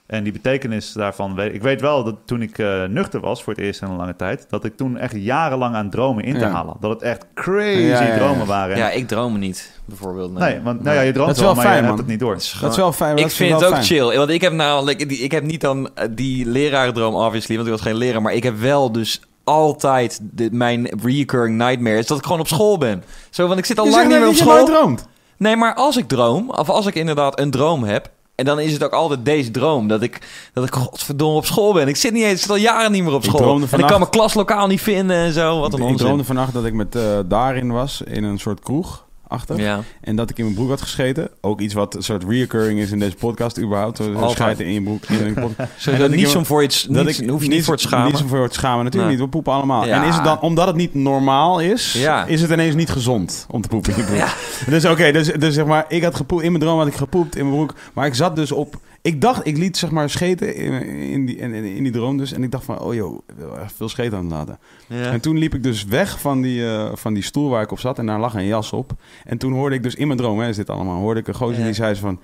En 0.06 0.24
die 0.24 0.34
betekenis 0.34 0.92
daarvan, 0.94 1.36
weet, 1.36 1.54
ik 1.54 1.62
weet 1.62 1.82
wel 1.82 2.04
dat 2.04 2.16
toen 2.26 2.42
ik 2.42 2.58
eh, 2.58 2.84
nuchter 2.84 3.20
was 3.20 3.44
voor 3.44 3.54
het 3.54 3.62
eerst 3.62 3.82
in 3.82 3.88
een 3.88 3.96
lange 3.96 4.16
tijd, 4.16 4.46
dat 4.50 4.66
ik 4.66 4.78
toen 4.78 4.98
echt 4.98 5.14
jarenlang 5.16 5.76
aan 5.76 5.90
dromen 5.90 6.24
in 6.24 6.34
te 6.34 6.40
Ja. 6.40 6.50
halen. 6.52 6.76
Dat 6.80 6.92
het 6.92 7.02
echt 7.02 7.26
crazy 7.34 7.80
Ja, 7.82 8.02
ja, 8.02 8.08
ja. 8.08 8.18
dromen 8.18 8.46
waren. 8.48 8.78
Ja, 8.78 8.90
ik 8.90 9.08
droom 9.08 9.40
niet, 9.40 9.80
bijvoorbeeld. 9.86 10.34
nee, 10.34 10.62
want 10.62 10.84
nou 10.84 10.96
ja, 10.96 11.02
je 11.02 11.12
droomt 11.12 11.28
Dat 11.28 11.36
is 11.38 11.44
wel, 11.44 11.54
wel 11.54 11.64
maar 11.64 11.72
fijn, 11.72 11.84
je 11.84 11.88
man. 11.88 11.98
hebt 11.98 12.02
het 12.02 12.10
niet 12.12 12.20
door. 12.20 12.34
Dat 12.62 12.72
is 12.72 12.78
wel 12.78 12.92
fijn. 12.92 13.18
Ik 13.18 13.24
dat 13.24 13.34
vind 13.34 13.54
het 13.54 13.64
ook 13.64 13.72
fijn. 13.72 13.84
chill. 13.84 14.18
Want 14.18 14.30
ik 14.30 14.42
heb 14.42 14.54
namelijk... 14.54 15.10
die- 15.10 15.20
Ik 15.20 15.32
heb 15.32 15.44
niet 15.44 15.62
dan 15.62 15.90
eh, 15.96 16.08
die 16.12 16.46
lerarendroom, 16.46 17.16
obviously. 17.16 17.56
Want 17.56 17.68
ik 17.68 17.74
was 17.74 17.82
geen 17.84 17.96
leraar. 17.96 18.22
Maar 18.22 18.34
ik 18.34 18.44
heb 18.44 18.58
wel 18.58 18.92
dus 18.92 19.22
altijd... 19.44 20.20
De, 20.22 20.50
mijn 20.52 20.90
recurring 21.04 21.58
nightmare 21.58 21.98
is 21.98 22.08
dat 22.08 22.18
ik 22.18 22.24
gewoon 22.24 22.40
op 22.40 22.48
school 22.48 22.78
ben. 22.78 23.04
Zo, 23.30 23.48
want 23.48 23.60
ik 23.60 23.66
zit 23.66 23.80
al 23.80 23.86
Je 23.86 23.92
lang 23.92 24.02
zegt 24.04 24.14
niet 24.14 24.22
meer 24.24 24.30
op 24.34 24.38
dat 24.38 24.48
je 24.48 24.52
school. 24.66 24.82
droomt. 24.82 25.08
Nee, 25.38 25.56
maar 25.56 25.74
als 25.74 25.98
ik 25.98 26.08
droom... 26.08 26.50
Of 26.50 26.70
als 26.70 26.86
ik 26.86 26.96
inderdaad 26.96 27.40
een 27.40 27.52
droom 27.52 27.84
heb... 27.84 28.10
En 28.36 28.46
dan 28.46 28.60
is 28.60 28.74
het 28.74 28.84
ook 28.84 28.92
altijd 28.92 29.26
deze 29.26 29.52
droom. 29.52 29.88
Dat 29.88 30.02
ik, 30.02 30.28
dat 30.54 30.66
ik 30.66 30.74
godverdomme 30.74 31.38
op 31.38 31.46
school 31.46 31.74
ben. 31.74 31.88
Ik 31.88 31.96
zit 31.96 32.14
niet 32.14 32.24
eens, 32.24 32.34
ik 32.34 32.40
zit 32.40 32.50
al 32.50 32.56
jaren 32.56 32.92
niet 32.92 33.04
meer 33.04 33.14
op 33.14 33.24
Ik 33.24 33.30
school. 33.30 33.40
droomde 33.42 33.68
En 33.72 33.80
ik 33.80 33.86
kan 33.88 34.00
mijn 34.00 34.12
klaslokaal 34.12 34.68
niet 34.68 34.82
vinden 34.82 35.16
en 35.18 35.34
zo. 35.34 35.60
Wat 35.60 35.74
een 35.74 35.80
Ik 35.80 35.84
onzin. 35.86 35.98
droomde 36.06 36.24
vannacht 36.24 36.54
dat 36.54 36.66
ik 36.66 36.74
met 36.74 36.96
eh 36.96 37.20
Darin 37.26 37.72
was 37.72 38.02
in 38.02 38.24
een 38.24 38.40
soort 38.40 38.60
kroeg 38.60 39.06
achter. 39.34 39.60
Ja. 39.60 39.80
En 40.02 40.16
dat 40.16 40.30
ik 40.30 40.38
in 40.38 40.44
mijn 40.44 40.56
broek 40.56 40.70
had 40.70 40.82
gescheten. 40.82 41.30
Ook 41.42 41.60
iets 41.60 41.74
wat 41.74 41.96
een 41.96 42.04
soort 42.04 42.24
reoccurring 42.24 42.80
is 42.80 42.92
in 42.92 43.00
deze 43.00 43.16
podcast 43.16 43.60
überhaupt. 43.60 44.02
Schijten 44.32 44.66
in 44.66 44.74
je 44.74 44.82
broek. 44.82 45.06
In 45.06 45.26
een 45.26 45.34
podcast. 45.34 45.86
Dat 46.00 46.10
niet 46.10 46.20
in- 46.20 46.28
zo 46.30 46.44
voor 46.44 46.64
iets... 46.64 46.84
dat 46.84 47.06
Niet, 47.06 47.22
ik 47.22 47.30
hoef 47.30 47.42
je 47.44 47.48
niet 47.50 47.64
voor 47.64 47.78
te 47.78 47.84
schamen. 47.84 48.12
Niet 48.12 48.24
voor 48.28 48.44
het 48.44 48.54
schamen, 48.54 48.84
natuurlijk 48.84 49.12
Nee. 49.12 49.20
niet. 49.22 49.26
We 49.26 49.32
poepen 49.32 49.54
allemaal. 49.54 49.86
Ja. 49.86 50.02
En 50.02 50.08
is 50.10 50.16
het 50.16 50.24
dan, 50.24 50.40
omdat 50.42 50.68
het 50.68 50.76
niet 50.76 50.94
normaal 50.94 51.60
is, 51.60 51.94
Ja. 51.94 52.26
is 52.26 52.42
het 52.42 52.52
ineens 52.52 52.76
niet 52.76 52.90
gezond 52.90 53.46
om 53.50 53.62
te 53.62 53.68
poepen 53.68 53.92
in 53.92 53.98
je 53.98 54.04
broek. 54.04 54.28
Dus 54.70 54.86
oké, 54.86 55.12
dus, 55.12 55.28
dus 55.32 55.54
zeg 55.54 55.66
maar, 55.66 55.86
ik 55.88 56.04
had 56.04 56.16
gepoept, 56.16 56.44
in 56.44 56.52
mijn 56.52 56.64
droom 56.64 56.78
had 56.78 56.88
ik 56.88 56.96
gepoept 56.96 57.36
in 57.36 57.44
mijn 57.46 57.56
broek. 57.56 57.74
Maar 57.94 58.06
ik 58.06 58.16
zat 58.16 58.36
dus 58.36 58.52
op, 58.52 58.76
ik 59.04 59.22
dacht, 59.22 59.48
ik 59.48 59.58
liet 59.58 59.78
zeg 59.78 59.92
maar 59.92 60.10
scheten 60.10 60.56
in, 60.56 60.72
in, 60.88 61.26
die, 61.26 61.36
in, 61.36 61.54
in 61.54 61.84
die 61.84 61.92
droom 61.92 62.18
dus. 62.18 62.34
En 62.34 62.44
ik 62.44 62.52
dacht 62.52 62.64
van, 62.64 62.80
oh 62.80 62.94
joh, 62.94 63.22
ik 63.28 63.36
wil 63.38 63.58
echt 63.58 63.74
veel 63.78 63.90
scheten 63.90 64.18
aan 64.18 64.24
het 64.24 64.34
laten. 64.34 64.60
Ja. 64.88 65.12
En 65.12 65.20
toen 65.22 65.38
liep 65.38 65.54
ik 65.56 65.64
dus 65.64 65.86
weg 65.86 66.20
van 66.20 66.42
die, 66.42 66.68
eh, 66.68 66.90
van 66.94 67.14
die 67.14 67.24
stoel 67.24 67.50
waar 67.50 67.62
ik 67.62 67.72
op 67.72 67.80
zat 67.80 68.00
en 68.00 68.06
daar 68.06 68.20
lag 68.20 68.34
een 68.34 68.46
jas 68.46 68.72
op. 68.74 68.92
En 69.26 69.38
toen 69.38 69.54
hoorde 69.54 69.76
ik 69.76 69.84
dus 69.84 69.96
in 69.96 70.08
mijn 70.08 70.20
droom, 70.20 70.40
hè, 70.40 70.48
is 70.48 70.56
dit 70.56 70.70
allemaal, 70.70 71.00
hoorde 71.00 71.20
ik 71.20 71.28
een 71.28 71.34
gozer 71.34 71.60
Ja. 71.60 71.66
die 71.66 71.74
zei 71.74 71.96
van... 71.96 72.20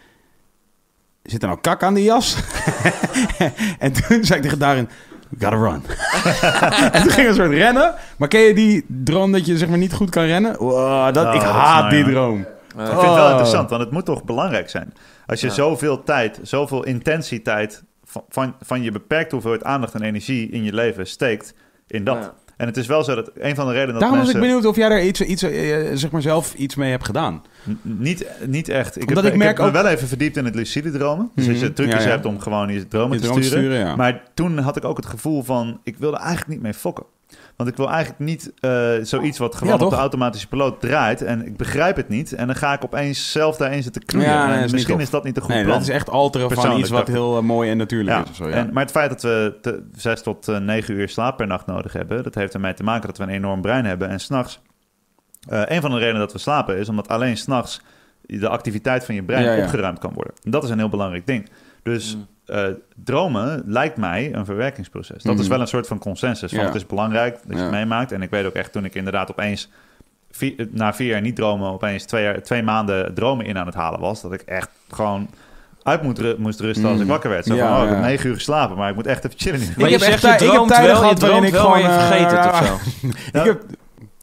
Zit 1.23 1.41
er 1.41 1.47
nou 1.47 1.59
kak 1.61 1.83
aan 1.83 1.93
die 1.93 2.03
jas? 2.03 2.37
en 3.79 3.91
toen 3.91 4.23
zei 4.23 4.39
ik 4.39 4.41
tegen 4.41 4.59
daarin, 4.59 4.89
we 5.29 5.45
gotta 5.45 5.57
run. 5.57 5.81
en 6.93 7.01
toen 7.01 7.11
ging 7.11 7.27
een 7.27 7.33
soort 7.35 7.51
rennen. 7.51 7.93
Maar 8.17 8.27
ken 8.27 8.39
je 8.41 8.53
die 8.53 8.85
droom 8.87 9.31
dat 9.31 9.45
je 9.45 9.57
zeg 9.57 9.69
maar 9.69 9.77
niet 9.77 9.93
goed 9.93 10.09
kan 10.09 10.23
rennen? 10.23 10.57
Wow, 10.57 11.13
dat, 11.13 11.25
Oh, 11.27 11.33
ik 11.33 11.41
dat 11.41 11.49
haat 11.49 11.79
nou, 11.81 11.89
die 11.95 12.05
ja. 12.05 12.11
droom. 12.11 12.39
Ik 12.39 12.45
vind 12.75 12.87
het 12.87 13.01
wel 13.01 13.23
Oh. 13.23 13.29
interessant, 13.29 13.69
want 13.69 13.81
het 13.81 13.91
moet 13.91 14.05
toch 14.05 14.23
belangrijk 14.23 14.69
zijn. 14.69 14.93
Als 15.29 15.41
je 15.41 15.47
Ja. 15.47 15.53
zoveel 15.53 16.03
tijd, 16.03 16.39
zoveel 16.41 16.83
intensiteit 16.85 17.83
van, 18.03 18.23
van, 18.29 18.55
van 18.61 18.81
je 18.83 18.91
beperkte 18.91 19.33
hoeveelheid 19.35 19.63
aandacht 19.63 19.93
en 19.93 20.01
energie 20.01 20.49
in 20.49 20.63
je 20.63 20.73
leven 20.73 21.07
steekt 21.07 21.53
in 21.87 22.03
dat. 22.03 22.17
Ja. 22.17 22.33
En 22.57 22.65
het 22.67 22.77
is 22.77 22.87
wel 22.87 23.03
zo 23.03 23.15
dat 23.15 23.31
een 23.35 23.55
van 23.55 23.65
de 23.65 23.71
redenen 23.71 23.91
dat 23.91 23.99
Daarom 24.01 24.17
was 24.19 24.27
mensen... 24.27 24.43
ik 24.43 24.47
benieuwd 24.49 24.65
of 24.71 24.75
jij 24.75 24.89
er 24.89 25.03
iets, 25.03 25.21
iets 25.21 25.43
eh, 25.43 25.77
zeg 25.93 26.11
maar 26.11 26.21
zelf 26.21 26.53
iets 26.53 26.75
mee 26.75 26.91
hebt 26.91 27.05
gedaan. 27.05 27.43
N- 27.69 27.79
Niet, 27.81 28.25
niet 28.45 28.69
echt. 28.69 28.95
Ik 29.01 29.07
Omdat 29.07 29.23
heb, 29.23 29.33
ik 29.33 29.39
merk 29.39 29.57
heb 29.57 29.71
me 29.71 29.77
ook- 29.77 29.83
wel 29.83 29.91
even 29.91 30.07
verdiept 30.07 30.37
in 30.37 30.45
het 30.45 30.55
lucide 30.55 30.91
dromen. 30.91 31.31
Dus 31.35 31.47
als 31.47 31.59
je 31.59 31.65
Mhm. 31.65 31.73
trucjes 31.73 31.97
Ja, 32.01 32.05
ja. 32.07 32.09
hebt 32.09 32.25
om 32.25 32.39
gewoon 32.39 32.73
je 32.73 32.87
dromen 32.87 33.11
Je 33.13 33.19
te 33.19 33.25
droom 33.27 33.39
te 33.39 33.43
sturen. 33.47 33.63
sturen, 33.63 33.85
ja. 33.87 33.95
Maar 33.95 34.23
toen 34.33 34.57
had 34.57 34.77
ik 34.77 34.85
ook 34.85 34.97
het 34.97 35.05
gevoel 35.05 35.43
van... 35.43 35.79
ik 35.83 35.97
wilde 35.97 36.17
eigenlijk 36.17 36.47
niet 36.47 36.61
mee 36.61 36.73
fokken. 36.73 37.03
Want 37.59 37.71
ik 37.71 37.77
wil 37.77 37.89
eigenlijk 37.89 38.19
niet 38.19 38.51
eh, 38.59 38.91
zoiets 39.01 39.37
wat 39.37 39.55
gewoon 39.55 39.77
Ja, 39.77 39.85
op 39.85 39.89
de 39.89 39.97
automatische 39.97 40.47
piloot 40.47 40.81
draait... 40.81 41.21
en 41.21 41.45
ik 41.45 41.57
begrijp 41.57 41.95
het 41.95 42.09
niet. 42.09 42.33
En 42.33 42.47
dan 42.47 42.55
ga 42.55 42.73
ik 42.73 42.83
opeens 42.83 43.31
zelf 43.31 43.57
daarin 43.57 43.83
zitten 43.83 44.05
knoeien. 44.05 44.29
Ja, 44.29 44.53
En 44.57 44.63
is 44.63 44.71
misschien 44.71 44.99
is 44.99 45.09
dat 45.09 45.23
niet 45.23 45.35
een 45.35 45.41
goed 45.41 45.51
Nee, 45.53 45.63
plan. 45.63 45.73
dat 45.77 45.87
is 45.87 45.93
echt 45.93 46.09
alteren 46.09 46.51
van 46.51 46.77
iets 46.79 46.89
wat 46.89 47.07
heel 47.07 47.37
eh, 47.37 47.43
mooi 47.43 47.69
en 47.69 47.77
natuurlijk 47.77 48.09
Ja, 48.09 48.23
is. 48.23 48.29
Of 48.29 48.35
zo, 48.35 48.49
ja. 48.49 48.55
en, 48.55 48.73
maar 48.73 48.83
het 48.83 48.91
feit 48.91 49.09
dat 49.09 49.21
we 49.21 49.57
te, 49.61 49.83
zes 49.95 50.21
tot 50.21 50.47
eh, 50.47 50.57
negen 50.57 50.93
uur 50.93 51.09
slaap 51.09 51.37
per 51.37 51.47
nacht 51.47 51.65
nodig 51.65 51.93
hebben, 51.93 52.23
dat 52.23 52.35
heeft 52.35 52.53
ermee 52.53 52.73
te 52.73 52.83
maken 52.83 53.07
dat 53.07 53.17
we 53.17 53.23
een 53.23 53.29
enorm 53.29 53.61
brein 53.61 53.85
hebben. 53.85 54.09
En 54.09 54.19
s'nachts, 54.19 54.59
eh 55.49 55.61
een 55.65 55.81
van 55.81 55.91
de 55.91 55.97
redenen 55.97 56.19
dat 56.19 56.31
we 56.33 56.39
slapen 56.39 56.77
is 56.77 56.89
omdat 56.89 57.07
alleen 57.07 57.37
s'nachts 57.37 57.81
de 58.21 58.49
activiteit 58.49 59.05
van 59.05 59.15
je 59.15 59.23
brein 59.23 59.63
opgeruimd 59.63 59.99
kan 59.99 60.13
worden. 60.13 60.33
En 60.43 60.51
dat 60.51 60.63
is 60.63 60.69
een 60.69 60.77
heel 60.77 60.89
belangrijk 60.89 61.27
ding. 61.27 61.49
Dus 61.83 62.15
Mm. 62.15 62.27
Eh, 62.49 62.63
dromen 63.03 63.63
lijkt 63.65 63.97
mij 63.97 64.33
een 64.33 64.45
verwerkingsproces. 64.45 65.23
Dat 65.23 65.35
is 65.35 65.41
Mhm. 65.41 65.49
wel 65.49 65.61
een 65.61 65.67
soort 65.67 65.87
van 65.87 65.99
consensus. 65.99 66.49
Van 66.51 66.59
Ja. 66.59 66.65
Het 66.65 66.75
is 66.75 66.85
belangrijk 66.85 67.33
dat 67.33 67.43
je 67.51 67.55
Ja. 67.55 67.61
het 67.61 67.71
meemaakt. 67.71 68.11
En 68.11 68.21
ik 68.21 68.29
weet 68.29 68.45
ook 68.45 68.53
echt 68.53 68.71
toen 68.71 68.85
ik 68.85 68.95
inderdaad 68.95 69.31
opeens... 69.31 69.69
Vier, 70.31 70.67
na 70.71 70.93
vier 70.93 71.07
jaar 71.07 71.21
niet 71.21 71.35
dromen, 71.35 71.69
opeens 71.71 72.03
twee, 72.05 72.23
jaar, 72.23 72.41
twee 72.43 72.63
maanden 72.63 73.13
dromen 73.13 73.45
in 73.45 73.57
aan 73.57 73.65
het 73.65 73.75
halen 73.75 73.99
was. 73.99 74.21
Dat 74.21 74.33
ik 74.33 74.41
echt 74.41 74.69
gewoon 74.91 75.29
uit 75.83 76.17
ru- 76.19 76.35
moest 76.37 76.59
rusten 76.59 76.83
als 76.85 76.93
Mhm. 76.93 77.01
ik 77.03 77.07
wakker 77.09 77.29
werd. 77.29 77.45
Zo 77.45 77.55
Ja, 77.55 77.67
van, 77.67 77.77
oh, 77.77 77.83
ik 77.83 77.89
heb 77.89 77.99
negen 78.03 78.29
uur 78.29 78.35
geslapen, 78.35 78.77
maar 78.77 78.89
ik 78.89 78.95
moet 78.95 79.07
echt 79.07 79.25
even 79.25 79.39
chillen. 79.39 79.59
nu. 79.59 79.65
Maar 79.65 79.89
Ik 79.89 79.97
je 79.99 80.03
heb 80.03 80.13
echt 80.13 80.21
zegt, 80.21 80.39
je 80.39 80.45
droomt 80.47 80.69
wel, 80.77 81.05
je 81.05 81.13
droomt 81.15 81.43
ik 81.45 81.51
wel, 81.51 81.69
maar 81.69 81.79
je 81.79 81.85
gewoon, 81.85 81.99
vergeet 81.99 82.31
het 82.31 82.45
eh, 82.45 82.51
of 82.51 82.67
zo. 82.67 82.77
Ja. 83.31 83.39
Ik 83.39 83.45
heb, 83.45 83.61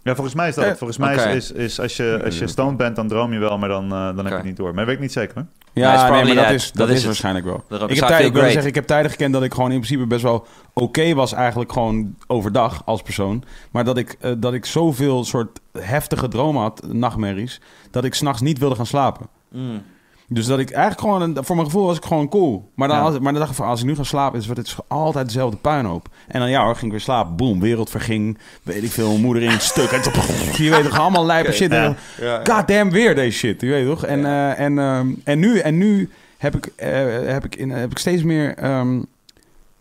Ja, 0.03 0.15
volgens 0.15 0.35
mij 0.37 0.49
is 0.49 0.55
dat. 0.55 0.65
Eh. 0.65 0.71
Volgens 0.75 0.99
mij 0.99 1.35
is, 1.37 1.53
is 1.53 1.81
als, 1.81 1.97
je, 1.97 2.21
als 2.25 2.39
je 2.39 2.47
stoned 2.47 2.77
bent, 2.77 2.97
dan 2.97 3.09
droom 3.09 3.33
je 3.33 3.39
wel, 3.39 3.59
maar 3.59 3.69
dan, 3.69 3.89
dan 3.89 4.17
heb 4.17 4.27
je 4.27 4.33
het 4.35 4.45
niet 4.45 4.57
door. 4.57 4.75
Maar 4.75 4.87
weet 4.87 4.95
ik 4.95 5.01
niet 5.01 5.13
zeker. 5.13 5.35
Hoor. 5.35 5.45
Ja, 5.81 6.11
nee, 6.11 6.25
maar 6.25 6.35
dat 6.35 6.51
is, 6.51 6.73
dat 6.73 6.89
is, 6.89 7.05
waarschijnlijk 7.05 7.45
wel. 7.45 7.65
Ik 7.69 7.79
heb, 7.79 7.91
sta 7.97 8.07
tijd, 8.07 8.19
feel 8.19 8.27
ik 8.27 8.33
wil 8.33 8.43
zeggen, 8.43 8.67
ik 8.67 8.75
heb 8.75 8.87
tijden 8.87 9.11
gekend 9.11 9.33
dat 9.33 9.43
ik 9.43 9.55
gewoon 9.55 9.73
in 9.73 9.81
principe 9.81 10.07
best 10.07 10.23
wel 10.23 10.47
oké 10.73 11.15
was 11.15 11.33
eigenlijk 11.33 11.73
gewoon 11.73 12.17
overdag 12.27 12.83
als 12.85 13.03
persoon. 13.03 13.45
Maar 13.71 13.85
dat 13.85 13.97
ik, 13.97 14.17
eh, 14.21 14.33
dat 14.39 14.55
ik 14.55 14.65
zoveel 14.65 15.25
soort 15.25 15.61
heftige 15.79 16.29
dromen 16.29 16.63
had, 16.63 16.83
nachtmerries, 16.93 17.61
dat 17.91 18.05
ik 18.05 18.15
s'nachts 18.15 18.41
niet 18.41 18.59
wilde 18.59 18.75
gaan 18.75 18.87
slapen. 18.87 19.27
Mm. 19.51 19.83
Dus 20.29 20.47
dat 20.47 20.59
ik 20.59 20.71
eigenlijk 20.71 21.01
gewoon, 21.01 21.23
een- 21.23 21.45
voor 21.45 21.57
mijn 21.57 21.69
gevoel 21.69 21.87
was 21.87 21.97
ik 21.97 22.05
gewoon 22.05 22.29
cool. 22.29 22.71
Maar 22.75 22.89
dan, 22.89 22.97
Ja. 22.97 23.03
als, 23.03 23.19
maar 23.19 23.33
dan 23.33 23.41
dacht 23.41 23.51
ik 23.51 23.57
van, 23.57 23.67
als 23.67 23.81
ik 23.81 23.87
nu 23.87 23.95
ga 23.95 24.03
slapen, 24.03 24.39
is 24.39 24.47
het 24.47 24.77
altijd 24.89 25.27
dezelfde 25.27 25.57
puinhoop. 25.57 26.09
En 26.29 26.41
dan 26.41 26.51
ja 26.51 26.65
hoor, 26.65 26.73
ging 26.75 26.85
ik 26.85 26.91
weer 26.91 27.01
slapen. 27.01 27.37
Boom, 27.37 27.61
wereld 27.61 27.91
verging. 27.91 28.39
Weet 28.63 28.83
ik 28.83 28.91
veel, 28.91 29.19
moeder 29.19 29.43
in 29.43 29.61
stuk. 29.73 29.91
En 29.91 30.01
je 30.65 30.71
weet 30.71 30.85
toch, 30.85 30.99
allemaal 30.99 31.27
lijpe 31.27 31.53
shit. 31.53 31.71
Ja. 31.71 31.85
En 31.85 31.97
God 32.53 32.69
damn, 32.69 32.91
weer 32.91 33.15
deze 33.15 33.39
shit. 33.39 33.61
Je 33.61 33.67
weet 33.69 33.87
toch? 33.87 34.05
En, 34.05 34.25
eh, 34.25 34.59
en, 34.61 34.79
ehm, 34.79 35.09
en 35.25 35.39
nu, 35.39 35.59
en 35.59 35.79
nu 35.79 36.11
heb 36.39 36.57
ik, 36.57 36.67
eh, 36.77 36.91
heb 37.27 37.45
ik, 37.45 37.57
in, 37.57 37.71
heb 37.71 37.91
ik 37.91 37.99
steeds 37.99 38.23
meer... 38.23 38.55
ehm, 38.57 39.01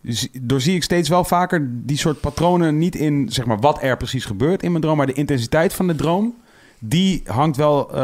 zie- 0.02 0.30
doorzie 0.40 0.74
ik 0.74 0.82
steeds 0.82 1.08
wel 1.08 1.24
vaker 1.24 1.68
die 1.70 1.96
soort 1.98 2.20
patronen 2.20 2.78
niet 2.78 2.94
in 2.94 3.26
zeg 3.30 3.44
maar 3.46 3.58
wat 3.60 3.82
er 3.82 3.96
precies 3.96 4.24
gebeurt 4.24 4.62
in 4.62 4.70
mijn 4.70 4.82
droom, 4.82 4.96
maar 4.96 5.06
de 5.06 5.12
intensiteit 5.12 5.74
van 5.74 5.86
de 5.86 5.94
droom. 5.94 6.34
Die 6.80 7.22
hangt 7.26 7.56
wel, 7.56 7.90
eh, 7.90 7.96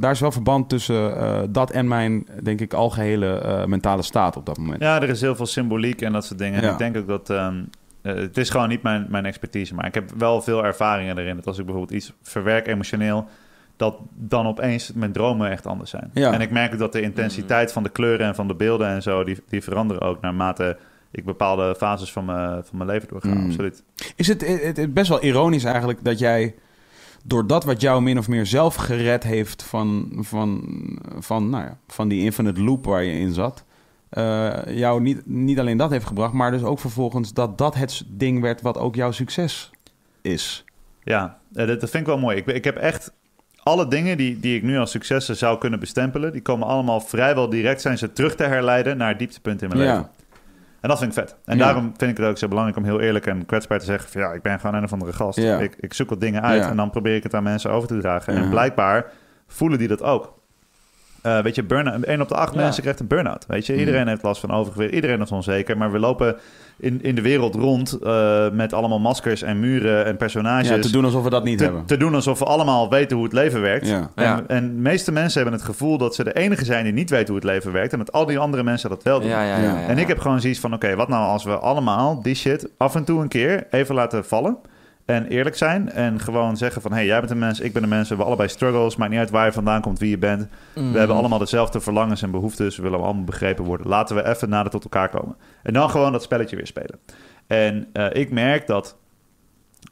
daar 0.00 0.10
is 0.10 0.20
wel 0.20 0.32
verband 0.32 0.68
tussen 0.68 1.16
eh, 1.16 1.40
dat 1.48 1.70
en 1.70 1.88
mijn, 1.88 2.26
denk 2.42 2.60
ik, 2.60 2.72
algehele 2.74 3.38
eh, 3.38 3.64
mentale 3.64 4.02
staat 4.02 4.36
op 4.36 4.46
dat 4.46 4.58
moment. 4.58 4.82
Ja, 4.82 5.02
er 5.02 5.08
is 5.08 5.20
heel 5.20 5.36
veel 5.36 5.46
symboliek 5.46 6.02
en 6.02 6.12
dat 6.12 6.24
soort 6.24 6.38
dingen. 6.38 6.58
En 6.60 6.64
Ja. 6.66 6.72
ik 6.72 6.78
denk 6.78 6.96
ook 6.96 7.06
dat... 7.06 7.30
ehm, 7.30 7.62
eh, 8.02 8.14
het 8.14 8.36
is 8.36 8.50
gewoon 8.50 8.68
niet 8.68 8.82
mijn, 8.82 9.06
mijn 9.08 9.24
expertise, 9.26 9.74
maar 9.74 9.86
ik 9.86 9.94
heb 9.94 10.10
wel 10.18 10.42
veel 10.42 10.64
ervaringen 10.64 11.18
erin. 11.18 11.36
Dat 11.36 11.46
als 11.46 11.58
ik 11.58 11.64
bijvoorbeeld 11.64 11.96
iets 11.98 12.12
verwerk 12.22 12.66
emotioneel, 12.66 13.26
dat 13.76 13.96
dan 14.14 14.46
opeens 14.46 14.92
mijn 14.94 15.12
dromen 15.12 15.50
echt 15.50 15.66
anders 15.66 15.90
zijn. 15.90 16.10
Ja. 16.14 16.32
En 16.32 16.40
ik 16.40 16.50
merk 16.50 16.72
ook 16.72 16.78
dat 16.78 16.92
de 16.92 17.00
intensiteit 17.00 17.72
van 17.72 17.82
de 17.82 17.88
kleuren 17.88 18.26
en 18.26 18.34
van 18.34 18.48
de 18.48 18.54
beelden 18.54 18.88
en 18.88 19.02
zo, 19.02 19.24
die, 19.24 19.38
die 19.48 19.62
veranderen 19.62 20.02
ook 20.02 20.20
naarmate 20.20 20.76
ik 21.10 21.24
bepaalde 21.24 21.74
fases 21.78 22.12
van 22.12 22.24
mijn, 22.24 22.64
van 22.64 22.76
mijn 22.78 22.90
leven 22.90 23.08
doorga. 23.08 23.28
Mm. 23.28 23.46
Absoluut. 23.46 23.82
Is 24.16 24.28
het, 24.28 24.46
het, 24.46 24.76
het 24.76 24.94
best 24.94 25.08
wel 25.08 25.22
ironisch 25.22 25.64
eigenlijk 25.64 26.04
dat 26.04 26.18
jij, 26.18 26.54
door 27.26 27.46
dat 27.46 27.64
wat 27.64 27.80
jou 27.80 28.02
min 28.02 28.18
of 28.18 28.28
meer 28.28 28.46
zelf 28.46 28.74
gered 28.74 29.22
heeft 29.22 29.62
van, 29.62 30.12
van, 30.20 30.62
van, 31.18 31.50
nou 31.50 31.64
ja, 31.64 31.78
van 31.88 32.08
die 32.08 32.22
infinite 32.22 32.62
loop 32.62 32.84
waar 32.84 33.02
je 33.02 33.18
in 33.18 33.32
zat, 33.32 33.64
eh, 34.08 34.58
jou 34.66 35.00
niet, 35.00 35.26
niet 35.26 35.58
alleen 35.58 35.76
dat 35.76 35.90
heeft 35.90 36.06
gebracht, 36.06 36.32
maar 36.32 36.50
dus 36.50 36.62
ook 36.62 36.78
vervolgens 36.78 37.32
dat 37.32 37.58
dat 37.58 37.74
het 37.74 38.02
ding 38.06 38.40
werd 38.40 38.62
wat 38.62 38.78
ook 38.78 38.94
jouw 38.94 39.10
succes 39.10 39.70
is. 40.22 40.64
Ja, 41.02 41.38
eh, 41.54 41.66
dat, 41.66 41.78
vind 41.78 41.94
ik 41.94 42.06
wel 42.06 42.18
mooi. 42.18 42.36
Ik, 42.36 42.46
ik 42.46 42.64
heb 42.64 42.76
echt 42.76 43.12
alle 43.62 43.88
dingen 43.88 44.16
die, 44.16 44.40
die 44.40 44.56
ik 44.56 44.62
nu 44.62 44.78
als 44.78 44.90
successen 44.90 45.36
zou 45.36 45.58
kunnen 45.58 45.80
bestempelen, 45.80 46.32
die 46.32 46.42
komen 46.42 46.68
allemaal 46.68 47.00
vrijwel 47.00 47.48
direct 47.48 47.80
zijn 47.80 47.98
ze 47.98 48.12
terug 48.12 48.34
te 48.34 48.44
herleiden 48.44 48.96
naar 48.96 49.08
het 49.08 49.18
dieptepunt 49.18 49.62
in 49.62 49.68
mijn 49.68 49.80
leven. 49.80 50.10
En 50.86 50.92
dat 50.92 51.00
vind 51.00 51.16
ik 51.16 51.18
vet. 51.26 51.36
En 51.44 51.56
Ja. 51.58 51.64
daarom 51.64 51.92
vind 51.96 52.10
ik 52.10 52.16
het 52.16 52.26
ook 52.26 52.38
zo 52.38 52.48
belangrijk 52.48 52.78
om 52.78 52.84
heel 52.84 53.00
eerlijk 53.00 53.26
en 53.26 53.46
kwetsbaar 53.46 53.78
te 53.78 53.84
zeggen: 53.84 54.10
van 54.10 54.20
ja, 54.20 54.32
ik 54.32 54.42
ben 54.42 54.60
gewoon 54.60 54.74
een 54.76 54.84
of 54.84 54.92
andere 54.92 55.12
gast. 55.12 55.38
Ja. 55.38 55.58
Ik, 55.58 55.76
ik 55.80 55.94
zoek 55.94 56.08
wat 56.08 56.20
dingen 56.20 56.42
uit 56.42 56.62
en 56.64 56.76
dan 56.76 56.90
probeer 56.90 57.14
ik 57.14 57.22
het 57.22 57.34
aan 57.34 57.42
mensen 57.42 57.70
over 57.70 57.88
te 57.88 57.98
dragen. 57.98 58.34
En 58.34 58.48
blijkbaar 58.50 59.06
voelen 59.46 59.78
die 59.78 59.88
dat 59.88 60.02
ook. 60.02 60.34
Eh, 61.26 61.38
weet 61.42 61.54
je, 61.54 61.62
burn 61.62 62.04
1 62.04 62.20
op 62.20 62.28
de 62.28 62.34
acht 62.34 62.54
Ja. 62.54 62.60
mensen 62.60 62.82
krijgt 62.82 63.00
een 63.00 63.06
burn-out. 63.06 63.44
Weet 63.48 63.66
je, 63.66 63.72
Mm. 63.72 63.78
iedereen 63.78 64.08
heeft 64.08 64.22
last 64.22 64.40
van 64.40 64.50
overgewicht, 64.50 64.92
iedereen 64.92 65.20
is 65.20 65.30
onzeker. 65.30 65.76
Maar 65.76 65.92
we 65.92 65.98
lopen 65.98 66.36
in, 66.78 67.02
in 67.02 67.14
de 67.14 67.20
wereld 67.22 67.54
rond 67.54 67.92
eh, 68.02 68.50
met 68.50 68.72
allemaal 68.72 68.98
maskers 68.98 69.42
en 69.42 69.60
muren 69.60 70.04
en 70.04 70.16
personages. 70.16 70.68
ja, 70.68 70.78
te 70.78 70.90
doen 70.92 71.04
alsof 71.04 71.22
we 71.24 71.30
dat 71.30 71.44
niet 71.44 71.58
te, 71.58 71.64
hebben. 71.64 71.84
te 71.84 71.96
doen 71.96 72.14
alsof 72.14 72.38
we 72.38 72.44
allemaal 72.44 72.90
weten 72.90 73.16
hoe 73.16 73.24
het 73.24 73.34
leven 73.34 73.60
werkt. 73.60 73.88
Ja. 73.88 74.42
En, 74.46 74.66
de 74.66 74.80
meeste 74.80 75.12
mensen 75.12 75.40
hebben 75.42 75.58
het 75.58 75.68
gevoel 75.68 75.98
dat 75.98 76.14
ze 76.14 76.24
de 76.24 76.32
enige 76.32 76.64
zijn 76.64 76.84
die 76.84 76.92
niet 76.92 77.10
weten 77.10 77.26
hoe 77.26 77.36
het 77.36 77.44
leven 77.44 77.72
werkt. 77.72 77.92
En 77.92 77.98
dat 77.98 78.12
al 78.12 78.26
die 78.26 78.38
andere 78.38 78.62
mensen 78.62 78.88
dat 78.90 79.02
wel 79.02 79.20
doen. 79.20 79.28
Ja, 79.28 79.42
ja, 79.42 79.56
ja, 79.56 79.62
Ja. 79.62 79.80
ja, 79.80 79.86
En 79.86 79.98
ik 79.98 80.08
heb 80.08 80.18
gewoon 80.18 80.40
zoiets 80.40 80.60
van: 80.60 80.74
oké, 80.74 80.94
wat 80.96 81.08
nou 81.08 81.24
als 81.26 81.44
we 81.44 81.56
allemaal 81.58 82.22
die 82.22 82.34
shit 82.34 82.68
af 82.76 82.94
en 82.94 83.04
toe 83.04 83.20
een 83.22 83.28
keer 83.28 83.66
even 83.70 83.94
laten 83.94 84.24
vallen. 84.24 84.56
En 85.06 85.26
eerlijk 85.26 85.56
zijn. 85.56 85.92
En 85.92 86.20
gewoon 86.20 86.56
zeggen 86.56 86.82
van: 86.82 86.90
hé, 86.90 86.96
hey, 86.96 87.06
jij 87.06 87.18
bent 87.18 87.30
een 87.30 87.38
mens, 87.38 87.60
ik 87.60 87.72
ben 87.72 87.82
een 87.82 87.88
mens. 87.88 88.02
We 88.02 88.08
hebben 88.08 88.26
allebei 88.26 88.48
struggles. 88.48 88.96
Maakt 88.96 89.10
niet 89.10 89.20
uit 89.20 89.30
waar 89.30 89.46
je 89.46 89.52
vandaan 89.52 89.80
komt, 89.80 89.98
wie 89.98 90.10
je 90.10 90.18
bent. 90.18 90.48
Mm. 90.74 90.92
We 90.92 90.98
hebben 90.98 91.16
allemaal 91.16 91.38
dezelfde 91.38 91.80
verlangens 91.80 92.22
en 92.22 92.30
behoeftes. 92.30 92.76
We 92.76 92.82
willen 92.82 93.00
allemaal 93.00 93.24
begrepen 93.24 93.64
worden. 93.64 93.86
Laten 93.88 94.16
we 94.16 94.26
even 94.28 94.48
nader 94.48 94.70
tot 94.70 94.82
elkaar 94.84 95.08
komen. 95.08 95.36
En 95.62 95.72
dan 95.72 95.90
gewoon 95.90 96.12
dat 96.12 96.22
spelletje 96.22 96.56
weer 96.56 96.66
spelen. 96.66 96.98
En 97.46 97.86
eh, 97.92 98.06
ik 98.12 98.30
merk 98.30 98.66
dat 98.66 98.96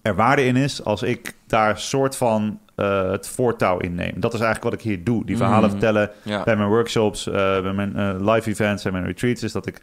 er 0.03 0.15
waarde 0.15 0.45
in 0.45 0.57
is 0.57 0.85
als 0.85 1.03
ik 1.03 1.35
daar 1.47 1.79
soort 1.79 2.17
van 2.17 2.59
eh, 2.75 3.11
het 3.11 3.29
voortouw 3.29 3.79
in 3.79 3.95
neem. 3.95 4.21
Dat 4.21 4.35
is 4.35 4.41
eigenlijk 4.41 4.71
wat 4.75 4.85
ik 4.85 4.91
hier 4.91 5.05
doe. 5.05 5.25
Die 5.27 5.37
verhalen 5.37 5.61
Mhm. 5.63 5.71
vertellen 5.71 6.11
Ja. 6.23 6.43
bij 6.45 6.57
mijn 6.57 6.69
workshops, 6.69 7.27
eh, 7.29 7.35
bij 7.63 7.73
mijn 7.73 8.25
live 8.31 8.51
events 8.51 8.85
en 8.85 8.93
mijn 8.93 9.05
retreats, 9.05 9.43
is 9.43 9.53
dat 9.53 9.67
ik 9.67 9.81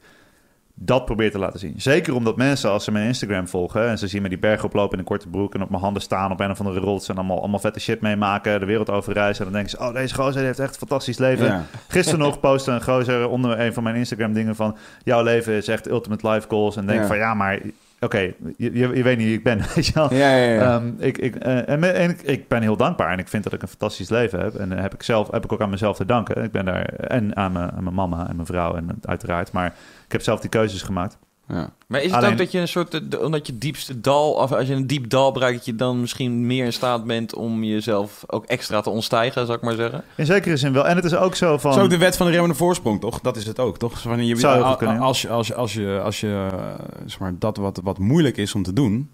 dat 0.75 1.05
probeer 1.05 1.31
te 1.31 1.39
laten 1.39 1.59
zien. 1.59 1.73
Zeker 1.77 2.15
omdat 2.15 2.35
mensen, 2.37 2.69
als 2.69 2.83
ze 2.83 2.91
mijn 2.91 3.07
Instagram 3.07 3.47
volgen 3.47 3.87
en 3.87 3.97
ze 3.97 4.07
zien 4.07 4.21
me 4.21 4.29
die 4.29 4.37
berg 4.39 4.63
oplopen 4.63 4.93
in 4.93 4.99
een 4.99 5.05
korte 5.05 5.27
broek 5.27 5.55
en 5.55 5.61
op 5.61 5.69
mijn 5.69 5.81
handen 5.81 6.01
staan 6.01 6.31
op 6.31 6.39
een 6.39 6.51
of 6.51 6.59
andere 6.59 6.79
rots 6.79 7.09
en 7.09 7.15
allemaal, 7.15 7.39
allemaal 7.39 7.59
vette 7.59 7.79
shit 7.79 8.01
meemaken, 8.01 8.59
de 8.59 8.65
wereld 8.65 8.89
overreizen, 8.89 9.45
en 9.45 9.51
dan 9.51 9.61
denken 9.61 9.79
ze, 9.79 9.85
oh, 9.87 9.93
deze 9.93 10.15
gozer 10.15 10.43
heeft 10.43 10.59
echt 10.59 10.71
een 10.73 10.79
fantastisch 10.79 11.17
leven. 11.17 11.45
Ja. 11.45 11.65
Gisteren 11.87 12.19
nog 12.27 12.39
postte 12.39 12.71
een 12.71 12.83
gozer 12.83 13.27
onder 13.29 13.59
een 13.59 13.73
van 13.73 13.83
mijn 13.83 13.95
Instagram 13.95 14.33
dingen 14.33 14.55
van, 14.55 14.77
jouw 15.03 15.23
leven 15.23 15.53
is 15.53 15.67
echt 15.67 15.89
ultimate 15.89 16.29
life 16.29 16.47
goals. 16.49 16.75
En 16.75 16.85
denk 16.85 16.99
Ja. 17.01 17.07
van, 17.07 17.17
ja, 17.17 17.33
maar 17.33 17.59
oké, 18.05 18.17
je, 18.17 18.33
je, 18.57 18.95
je 18.95 19.03
weet 19.03 19.17
niet 19.17 19.27
wie 19.27 19.37
ik 19.37 19.43
ben, 19.43 19.57
weet 19.75 19.85
je 19.85 19.93
wel. 19.93 20.13
Ja, 20.13 20.35
ja, 20.35 20.53
ja. 20.53 20.75
Ehm, 20.75 20.93
ik, 20.97 21.17
ik, 21.17 21.35
eh, 21.35 21.69
en, 21.69 21.95
en 21.95 22.09
ik, 22.09 22.21
ik 22.21 22.47
ben 22.47 22.61
heel 22.61 22.77
dankbaar 22.77 23.11
en 23.11 23.19
ik 23.19 23.27
vind 23.27 23.43
dat 23.43 23.53
ik 23.53 23.61
een 23.61 23.67
fantastisch 23.67 24.09
leven 24.09 24.39
heb. 24.39 24.55
En 24.55 24.71
eh, 24.71 24.81
heb 24.81 24.93
ik, 24.93 25.03
zelf, 25.03 25.31
heb 25.31 25.43
ik 25.43 25.51
ook 25.51 25.61
aan 25.61 25.69
mezelf 25.69 25.97
te 25.97 26.05
danken. 26.05 26.43
Ik 26.43 26.51
ben 26.51 26.65
daar 26.65 26.85
en 26.85 27.35
aan 27.35 27.51
mijn, 27.51 27.71
aan 27.71 27.83
mijn 27.83 27.95
mama 27.95 28.29
en 28.29 28.35
mijn 28.35 28.47
vrouw 28.47 28.75
en 28.75 28.99
uiteraard. 29.01 29.51
Maar 29.51 29.73
ik 30.05 30.11
heb 30.11 30.21
zelf 30.21 30.39
die 30.39 30.49
keuzes 30.49 30.81
gemaakt. 30.81 31.17
Ja. 31.51 31.69
Maar 31.87 31.99
is 32.01 32.05
het 32.05 32.15
Alleen- 32.15 32.31
ook 32.31 32.37
dat 32.37 32.51
je 32.51 32.59
een 32.59 32.67
soort, 32.67 33.17
omdat 33.19 33.47
je 33.47 33.57
diepste 33.57 33.99
dal, 34.01 34.31
of 34.33 34.51
als 34.51 34.67
je 34.67 34.73
een 34.73 34.87
diep 34.87 35.09
dal 35.09 35.31
bereikt, 35.31 35.55
dat 35.57 35.65
je 35.65 35.75
dan 35.75 35.99
misschien 35.99 36.45
meer 36.45 36.65
in 36.65 36.73
staat 36.73 37.03
bent 37.05 37.35
om 37.35 37.63
jezelf 37.63 38.23
ook 38.27 38.45
extra 38.45 38.81
te 38.81 38.89
ontstijgen, 38.89 39.45
zou 39.45 39.57
ik 39.57 39.63
maar 39.63 39.73
zeggen? 39.75 40.03
In 40.15 40.25
zekere 40.25 40.57
zin 40.57 40.73
wel. 40.73 40.87
En 40.87 40.95
het 40.95 41.05
is 41.05 41.15
ook 41.15 41.35
zo 41.35 41.57
van... 41.57 41.73
Zo 41.73 41.87
de 41.87 41.97
wet 41.97 42.17
van 42.17 42.25
de 42.25 42.31
remmende 42.31 42.55
voorsprong, 42.55 42.99
toch? 43.01 43.19
Dat 43.19 43.35
is 43.37 43.45
het 43.47 43.59
ook, 43.59 43.77
toch? 43.77 44.01
Van, 44.01 44.25
je, 44.25 44.35
Zou 44.35 44.75
kunnen, 44.77 44.99
als 44.99 45.21
je, 45.21 45.29
als 45.29 45.47
je, 45.47 45.55
als 45.55 45.73
je, 45.73 45.99
als 46.03 46.19
je 46.19 46.47
eh, 46.51 46.73
zeg 47.05 47.19
maar, 47.19 47.33
dat 47.39 47.57
wat, 47.57 47.79
wat 47.83 47.97
moeilijk 47.97 48.37
is 48.37 48.55
om 48.55 48.63
te 48.63 48.73
doen, 48.73 49.09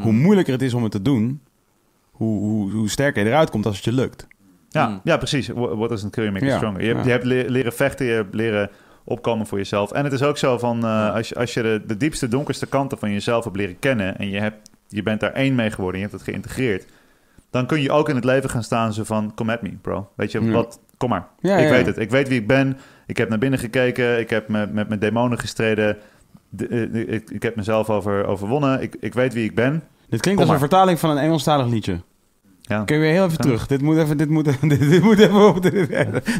hoe 0.00 0.12
moeilijker 0.12 0.52
het 0.52 0.62
is 0.62 0.74
om 0.74 0.82
het 0.82 0.92
te 0.92 1.02
doen, 1.02 1.40
hoe, 2.10 2.38
hoe, 2.40 2.70
hoe 2.72 2.88
sterker 2.90 3.22
je 3.24 3.28
eruit 3.28 3.50
komt 3.50 3.66
als 3.66 3.76
het 3.76 3.84
je 3.84 3.92
lukt. 3.92 4.26
Ja, 4.70 4.88
Mm. 4.88 5.00
ja 5.04 5.16
precies. 5.16 5.48
Wha- 5.48 5.76
What 5.76 5.88
doesn't 5.88 6.10
kill 6.12 6.22
you 6.24 6.32
make 6.34 6.44
you 6.46 6.56
Ja, 6.58 6.62
stronger. 6.64 6.80
Je 6.82 6.86
hebt, 6.94 6.98
ja. 6.98 7.04
je 7.06 7.10
hebt 7.12 7.24
le- 7.24 7.44
leren 7.52 7.72
vechten, 7.72 8.06
je 8.06 8.12
hebt 8.12 8.34
leren 8.34 8.70
opkomen 9.08 9.46
voor 9.46 9.58
jezelf. 9.58 9.92
En 9.92 10.04
het 10.04 10.12
is 10.12 10.22
ook 10.22 10.38
zo 10.38 10.58
van... 10.58 10.84
eh, 10.84 11.14
als 11.14 11.28
je, 11.28 11.34
als 11.34 11.54
je 11.54 11.62
de, 11.62 11.82
de 11.86 11.96
diepste, 11.96 12.28
donkerste 12.28 12.66
kanten 12.66 12.98
van 12.98 13.12
jezelf 13.12 13.44
hebt 13.44 13.56
leren 13.56 13.78
kennen... 13.78 14.18
en 14.18 14.30
je, 14.30 14.38
hebt, 14.40 14.70
je 14.88 15.02
bent 15.02 15.20
daar 15.20 15.32
één 15.32 15.54
mee 15.54 15.70
geworden, 15.70 16.00
je 16.00 16.06
hebt 16.06 16.18
het 16.18 16.28
geïntegreerd... 16.28 16.86
dan 17.50 17.66
kun 17.66 17.80
je 17.82 17.92
ook 17.92 18.08
in 18.08 18.14
het 18.14 18.24
leven 18.24 18.50
gaan 18.50 18.62
staan 18.62 18.92
zo 18.92 19.04
van... 19.04 19.32
come 19.34 19.52
at 19.52 19.62
me, 19.62 19.70
bro. 19.82 20.08
Weet 20.16 20.32
je, 20.32 20.40
Ja. 20.44 20.50
wat, 20.52 20.80
kom 20.96 21.08
maar. 21.08 21.26
Ja, 21.40 21.56
ik 21.56 21.64
ja, 21.64 21.70
weet 21.70 21.86
het. 21.86 21.98
Ik 21.98 22.10
weet 22.10 22.28
wie 22.28 22.40
ik 22.40 22.46
ben. 22.46 22.78
Ik 23.06 23.16
heb 23.16 23.28
naar 23.28 23.38
binnen 23.38 23.58
gekeken. 23.58 24.18
Ik 24.18 24.30
heb 24.30 24.48
me, 24.48 24.66
met 24.72 24.88
mijn 24.88 25.00
demonen 25.00 25.38
gestreden. 25.38 25.96
De- 26.48 26.66
eh, 26.68 27.14
ik, 27.14 27.30
ik 27.30 27.42
heb 27.42 27.56
mezelf 27.56 27.90
over, 27.90 28.26
overwonnen. 28.26 28.82
Ik, 28.82 28.96
ik 29.00 29.14
weet 29.14 29.34
wie 29.34 29.44
ik 29.44 29.54
ben. 29.54 29.72
Dit 30.08 30.20
klinkt 30.20 30.40
Kom 30.40 30.50
als 30.50 30.60
een 30.60 30.68
vertaling 30.68 30.98
van 30.98 31.10
een 31.10 31.18
Engelstalig 31.18 31.66
liedje. 31.66 32.00
Ja. 32.68 32.82
Kun 32.84 32.96
je 32.96 33.02
weer 33.02 33.12
heel 33.12 33.24
even 33.24 33.36
Ja. 33.36 33.42
terug? 33.42 33.66
Dit 33.66 33.82
moet 33.82 33.96
even, 33.96 34.16
dit 34.16 34.28
moet, 34.28 34.44
dit, 34.60 34.90
dit 34.90 35.02
moet 35.02 35.18
even 35.18 35.46
op. 35.48 35.62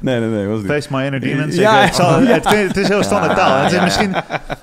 Nee, 0.02 0.20
nee, 0.20 0.20
nee, 0.20 0.46
was 0.46 0.58
niet. 0.58 0.66
Face 0.70 0.88
my 0.90 1.04
inner 1.04 1.20
demons. 1.20 1.54
Ja, 1.54 1.80
ik, 1.82 1.88
ik 1.88 1.94
zal, 1.94 2.22
ja. 2.22 2.26
het, 2.28 2.48
het 2.48 2.76
is 2.76 2.88
heel 2.88 3.02
standaard 3.02 3.36
taal. 3.36 3.62
Het 3.62 3.72
is 3.72 3.80
misschien, 3.80 4.14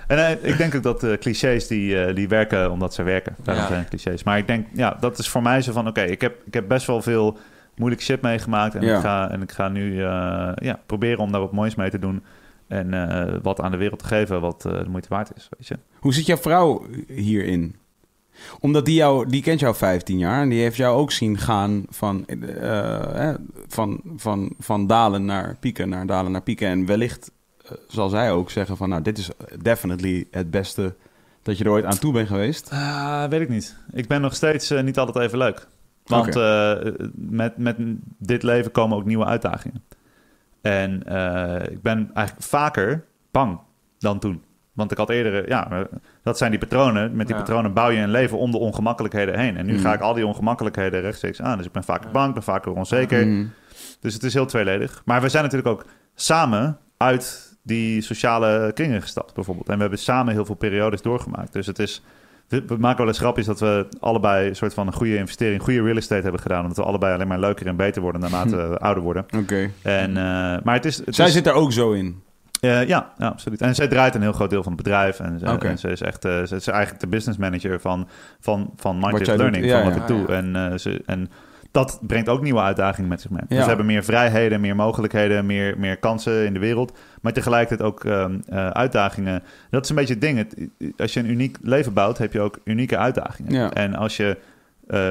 en 0.08 0.28
eh, 0.28 0.50
ik 0.52 0.58
denk 0.58 0.76
ook 0.76 0.84
dat 0.84 1.04
eh, 1.04 1.18
clichés 1.18 1.68
die, 1.68 2.02
eh, 2.04 2.16
die 2.16 2.28
werken 2.28 2.72
omdat 2.72 2.94
ze 2.94 3.04
werken. 3.04 3.36
Daarom 3.44 3.64
Ja. 3.64 3.70
zijn 3.70 3.86
clichés. 3.90 4.24
Maar 4.24 4.38
ik 4.38 4.48
denk, 4.48 4.68
ja, 4.74 4.98
dat 5.00 5.18
is 5.18 5.30
voor 5.30 5.42
mij 5.42 5.62
zo 5.62 5.72
van... 5.72 5.88
Oké, 5.88 6.02
ik, 6.02 6.22
heb, 6.22 6.36
ik 6.46 6.54
heb 6.54 6.68
best 6.68 6.88
wel 6.88 7.02
veel 7.02 7.38
moeilijke 7.76 8.06
shit 8.06 8.22
meegemaakt. 8.22 8.76
En, 8.76 8.82
Ja. 8.82 8.96
ik, 8.96 9.02
ga, 9.02 9.32
en 9.32 9.42
ik 9.42 9.52
ga 9.52 9.68
nu 9.70 10.04
eh, 10.04 10.52
ja, 10.56 10.80
proberen 10.86 11.20
om 11.20 11.32
daar 11.32 11.42
wat 11.42 11.52
moois 11.52 11.76
mee 11.76 11.90
te 11.90 12.00
doen. 12.00 12.24
En 12.68 12.94
eh, 13.10 13.34
wat 13.42 13.62
aan 13.62 13.72
de 13.72 13.78
wereld 13.78 14.00
te 14.00 14.06
geven 14.08 14.42
wat 14.42 14.66
eh, 14.66 14.72
de 14.80 14.90
moeite 14.90 15.10
waard 15.10 15.32
is. 15.36 15.50
Weet 15.58 15.68
je? 15.68 15.76
Hoe 16.00 16.14
zit 16.14 16.26
jouw 16.26 16.38
vrouw 16.38 16.86
hierin? 17.08 17.76
Omdat 18.60 18.86
die, 18.86 18.96
jou, 18.96 19.30
die 19.30 19.42
kent 19.42 19.60
jou 19.60 19.76
15 19.76 20.18
jaar 20.18 20.42
en 20.42 20.50
die 20.50 20.62
heeft 20.62 20.78
jou 20.78 20.98
ook 20.98 21.12
zien 21.12 21.38
gaan 21.38 21.86
van, 21.90 22.26
eh, 22.26 23.30
eh, 23.30 23.36
van, 23.68 24.02
van, 24.16 24.54
van 24.60 24.88
dalen 24.88 25.26
naar 25.26 25.58
pieken, 25.60 25.90
naar 25.90 26.06
dalen 26.06 26.32
naar 26.32 26.42
pieken. 26.42 26.68
En 26.68 26.86
wellicht 26.86 27.32
eh, 27.66 27.72
zal 27.88 28.10
zij 28.10 28.32
ook 28.32 28.50
zeggen 28.52 28.78
van... 28.78 28.90
nou, 28.90 29.02
dit 29.02 29.18
is 29.18 29.30
definitely 29.62 30.28
het 30.32 30.52
beste 30.52 30.96
dat 31.46 31.58
je 31.58 31.64
er 31.64 31.70
ooit 31.70 31.86
aan 31.86 32.00
toe 32.00 32.14
bent 32.14 32.28
geweest? 32.28 32.70
Ah, 32.72 33.30
weet 33.30 33.42
ik 33.42 33.50
niet. 33.50 33.76
Ik 33.92 34.08
ben 34.08 34.22
nog 34.22 34.36
steeds 34.36 34.72
eh, 34.72 34.84
niet 34.84 34.98
altijd 34.98 35.26
even 35.26 35.38
leuk. 35.38 35.68
Want 36.06 36.36
eh, 36.36 36.76
met, 37.16 37.58
met 37.58 37.76
dit 38.18 38.44
leven 38.44 38.72
komen 38.72 38.98
ook 38.98 39.06
nieuwe 39.06 39.26
uitdagingen. 39.26 39.84
En 40.62 41.04
eh, 41.04 41.72
ik 41.72 41.82
ben 41.82 42.10
eigenlijk 42.14 42.48
vaker 42.48 43.06
bang 43.32 43.60
dan 44.00 44.20
toen. 44.20 44.44
Want 44.76 44.92
ik 44.92 44.98
had 44.98 45.10
eerder, 45.10 45.48
ja, 45.50 45.72
eh, 45.72 45.80
dat 46.24 46.38
zijn 46.38 46.52
die 46.52 46.60
patronen. 46.60 47.16
Met 47.16 47.28
die 47.28 47.36
Ja. 47.36 47.42
patronen 47.42 47.74
bouw 47.74 47.90
je 47.90 48.00
een 48.00 48.10
leven 48.10 48.38
om 48.38 48.52
de 48.52 48.58
ongemakkelijkheden 48.58 49.40
heen. 49.40 49.58
En 49.58 49.66
nu 49.66 49.74
Mm. 49.74 49.80
ga 49.80 49.94
ik 49.94 50.00
al 50.02 50.14
die 50.14 50.26
ongemakkelijkheden 50.28 51.02
rechtstreeks 51.02 51.42
aan. 51.42 51.58
Dus 51.58 51.66
ik 51.66 51.72
ben 51.72 51.84
vaker 51.84 52.12
bang, 52.12 52.34
ben 52.34 52.44
vaker 52.44 52.72
onzeker. 52.72 53.28
Mhm. 53.28 53.46
Dus 54.00 54.14
het 54.14 54.24
is 54.24 54.34
heel 54.34 54.46
tweeledig. 54.46 55.02
Maar 55.06 55.22
we 55.22 55.30
zijn 55.30 55.44
natuurlijk 55.44 55.70
ook 55.72 55.86
samen 56.16 56.78
uit 56.98 57.54
die 57.64 58.02
sociale 58.02 58.72
kringen 58.74 59.02
gestapt, 59.02 59.34
bijvoorbeeld. 59.34 59.70
En 59.70 59.76
we 59.76 59.82
hebben 59.82 60.00
samen 60.00 60.34
heel 60.34 60.46
veel 60.46 60.56
periodes 60.56 61.02
doorgemaakt. 61.02 61.54
Dus 61.54 61.68
het 61.68 61.80
is. 61.80 62.04
We 62.48 62.76
maken 62.80 62.98
wel 62.98 63.08
eens 63.08 63.18
grapjes 63.18 63.46
dat 63.46 63.60
we 63.60 63.88
allebei 64.00 64.48
een 64.50 64.56
soort 64.56 64.74
van 64.74 64.88
een 64.88 64.94
goede 64.94 65.16
investering, 65.18 65.62
goede 65.62 65.82
real 65.82 65.96
estate 65.96 66.22
hebben 66.22 66.42
gedaan. 66.42 66.62
Omdat 66.62 66.78
we 66.78 66.84
allebei 66.84 67.14
alleen 67.14 67.28
maar 67.28 67.40
leuker 67.40 67.68
en 67.68 67.76
beter 67.76 68.02
worden 68.02 68.22
naarmate 68.22 68.56
we 68.70 68.78
ouder 68.78 69.04
worden. 69.04 69.26
Oké. 69.38 69.70
En, 69.82 70.10
eh, 70.10 70.24
maar 70.64 70.74
het 70.74 70.86
is. 70.86 70.98
Het 71.06 71.16
Zij 71.16 71.26
is, 71.28 71.34
zit 71.34 71.48
er 71.48 71.54
ook 71.54 71.72
zo 71.72 71.92
in. 71.92 72.22
Eh, 72.62 72.88
ja, 72.88 73.12
ja, 73.18 73.28
absoluut. 73.28 73.62
En 73.62 73.76
zij 73.76 73.88
draait 73.88 74.16
een 74.16 74.22
heel 74.22 74.34
groot 74.34 74.50
deel 74.50 74.64
van 74.64 74.72
het 74.72 74.82
bedrijf. 74.84 75.20
En 75.20 75.40
ze, 75.40 75.46
en 75.46 75.78
ze 75.78 75.90
is 75.90 76.02
echt 76.02 76.26
eh, 76.26 76.44
ze 76.44 76.56
is 76.56 76.68
eigenlijk 76.68 77.02
de 77.02 77.08
business 77.08 77.38
manager 77.40 77.80
van, 77.80 78.08
van, 78.40 78.74
van. 78.76 79.00
Learning, 79.00 79.66
Ja, 79.66 79.76
van 79.82 79.84
wat 79.84 79.96
ja. 79.96 80.02
ik 80.02 80.08
doe. 80.08 80.28
En, 80.36 80.56
eh, 80.56 80.78
ze, 80.78 81.02
en 81.06 81.30
dat 81.72 82.00
brengt 82.02 82.30
ook 82.30 82.42
nieuwe 82.42 82.60
uitdagingen 82.62 83.10
met 83.10 83.22
zich 83.22 83.30
mee. 83.30 83.42
Dus 83.48 83.58
we 83.58 83.64
hebben 83.64 83.86
meer 83.86 84.04
vrijheden, 84.04 84.62
meer 84.62 84.76
mogelijkheden, 84.76 85.46
meer, 85.46 85.76
meer 85.78 85.98
kansen 85.98 86.46
in 86.46 86.54
de 86.54 86.60
wereld. 86.60 86.98
Maar 87.22 87.34
tegelijkertijd 87.34 87.90
ook 87.90 88.04
ehm, 88.06 88.40
eh, 88.50 88.70
uitdagingen. 88.70 89.44
Dat 89.70 89.84
is 89.84 89.90
een 89.90 89.96
beetje 89.96 90.14
het 90.14 90.22
ding. 90.22 90.38
Het, 90.38 90.56
als 90.98 91.14
je 91.14 91.20
een 91.20 91.30
uniek 91.30 91.58
leven 91.62 91.94
bouwt, 91.94 92.18
heb 92.18 92.34
je 92.34 92.40
ook 92.40 92.60
unieke 92.64 92.98
uitdagingen. 92.98 93.74
En 93.74 93.96
als 93.96 94.18
je 94.18 94.38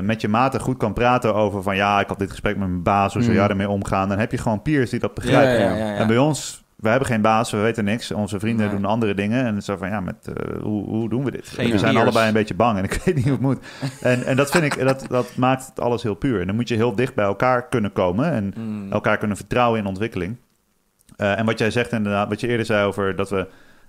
met 0.02 0.20
je 0.20 0.28
maten 0.28 0.60
goed 0.60 0.76
kan 0.76 0.92
praten 0.92 1.34
over 1.34 1.62
van... 1.62 1.76
ja, 1.76 2.00
ik 2.00 2.08
had 2.08 2.18
dit 2.18 2.30
gesprek 2.30 2.56
met 2.56 2.68
mijn 2.68 2.82
baas, 2.82 3.12
hoe 3.12 3.22
zou 3.22 3.34
Mm. 3.34 3.40
jij 3.40 3.50
ermee 3.50 3.68
omgaan? 3.68 4.08
Dan 4.08 4.18
heb 4.18 4.30
je 4.30 4.38
gewoon 4.38 4.62
peers 4.62 4.90
die 4.90 5.00
dat 5.00 5.14
begrijpen. 5.14 5.64
Ja, 5.64 5.76
ja, 5.76 5.86
ja, 5.86 5.94
En 5.96 6.06
bij 6.06 6.18
ons, 6.18 6.63
we 6.84 6.90
hebben 6.90 7.08
geen 7.08 7.20
baas, 7.20 7.50
we 7.50 7.58
weten 7.58 7.84
niks. 7.84 8.12
Onze 8.12 8.38
vrienden 8.38 8.66
Nee. 8.66 8.74
doen 8.74 8.84
andere 8.84 9.14
dingen. 9.14 9.44
En 9.46 9.62
zo 9.62 9.76
van, 9.76 9.88
ja, 9.88 10.00
met, 10.00 10.14
eh, 10.34 10.62
hoe, 10.62 10.84
hoe 10.84 11.08
doen 11.08 11.24
we 11.24 11.30
dit? 11.30 11.48
Geen 11.48 11.70
we 11.70 11.78
zijn 11.78 11.96
allebei 11.96 12.26
een 12.28 12.32
beetje 12.32 12.54
bang 12.54 12.78
en 12.78 12.84
ik 12.84 12.92
weet 13.04 13.14
niet 13.14 13.24
hoe 13.24 13.32
het 13.32 13.40
moet. 13.40 13.58
En, 14.00 14.24
en 14.24 14.36
dat 14.36 14.50
vind 14.50 14.64
ik, 14.64 14.78
dat, 14.84 15.04
dat 15.08 15.36
maakt 15.36 15.66
het 15.66 15.80
alles 15.80 16.02
heel 16.02 16.14
puur. 16.14 16.40
En 16.40 16.46
dan 16.46 16.56
moet 16.56 16.68
je 16.68 16.74
heel 16.74 16.94
dicht 16.94 17.14
bij 17.14 17.24
elkaar 17.24 17.68
kunnen 17.68 17.92
komen 17.92 18.30
en 18.32 18.52
Mm. 18.56 18.92
elkaar 18.92 19.18
kunnen 19.18 19.36
vertrouwen 19.36 19.80
in 19.80 19.86
ontwikkeling. 19.86 20.36
Eh, 21.16 21.38
en 21.38 21.46
wat 21.46 21.58
jij 21.58 21.70
zegt 21.70 21.92
inderdaad, 21.92 22.28
wat 22.28 22.40
je 22.40 22.46
eerder 22.48 22.66
zei 22.66 22.86
over 22.86 23.16
dat 23.16 23.30
we 23.30 23.46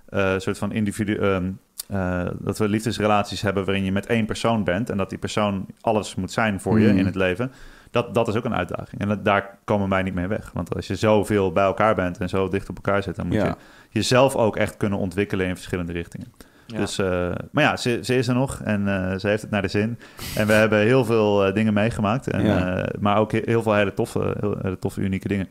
eh, 0.08 0.32
een 0.32 0.40
soort 0.40 0.58
van 0.58 0.72
individu... 0.72 1.14
ehm, 1.16 1.50
eh, 1.88 2.26
dat 2.38 2.58
we 2.58 2.68
liefdesrelaties 2.68 3.40
hebben 3.40 3.64
waarin 3.64 3.84
je 3.84 3.92
met 3.92 4.06
één 4.06 4.26
persoon 4.26 4.64
bent... 4.64 4.90
en 4.90 4.96
dat 4.96 5.08
die 5.08 5.18
persoon 5.18 5.66
alles 5.80 6.14
moet 6.14 6.32
zijn 6.32 6.60
voor 6.60 6.80
je 6.80 6.92
Mm. 6.92 6.98
in 6.98 7.06
het 7.06 7.14
leven... 7.14 7.52
Dat, 7.90 8.14
dat 8.14 8.28
is 8.28 8.34
ook 8.36 8.44
een 8.44 8.54
uitdaging. 8.54 9.00
En 9.00 9.08
dat, 9.08 9.24
daar 9.24 9.58
komen 9.64 9.88
wij 9.88 10.02
niet 10.02 10.14
mee 10.14 10.26
weg. 10.26 10.50
Want 10.54 10.74
als 10.74 10.86
je 10.86 10.94
zoveel 10.96 11.52
bij 11.52 11.64
elkaar 11.64 11.94
bent 11.94 12.18
en 12.18 12.28
zo 12.28 12.48
dicht 12.48 12.68
op 12.68 12.76
elkaar 12.76 13.02
zit... 13.02 13.16
dan 13.16 13.26
moet 13.26 13.34
Ja. 13.36 13.44
je 13.46 13.54
jezelf 13.90 14.36
ook 14.36 14.56
echt 14.56 14.76
kunnen 14.76 14.98
ontwikkelen 14.98 15.46
in 15.46 15.54
verschillende 15.54 15.92
richtingen. 15.92 16.32
Ja. 16.66 16.76
Dus, 16.78 16.98
eh, 16.98 17.30
maar 17.52 17.64
ja, 17.64 17.76
ze, 17.76 17.98
ze 18.02 18.16
is 18.16 18.28
er 18.28 18.34
nog 18.34 18.60
en 18.62 18.88
eh, 18.88 19.18
ze 19.18 19.28
heeft 19.28 19.42
het 19.42 19.50
naar 19.50 19.62
de 19.62 19.68
zin. 19.68 19.98
En 20.36 20.46
we 20.46 20.52
hebben 20.62 20.78
heel 20.78 21.04
veel 21.04 21.44
eh, 21.46 21.54
dingen 21.54 21.74
meegemaakt. 21.74 22.30
En, 22.30 22.44
Ja. 22.44 22.76
eh, 22.76 23.00
maar 23.00 23.16
ook 23.18 23.32
he- 23.32 23.42
heel 23.44 23.62
veel 23.62 23.74
hele 23.74 23.94
toffe, 23.94 24.36
heel, 24.40 24.56
hele 24.62 24.78
toffe, 24.78 25.00
unieke 25.00 25.28
dingen. 25.28 25.48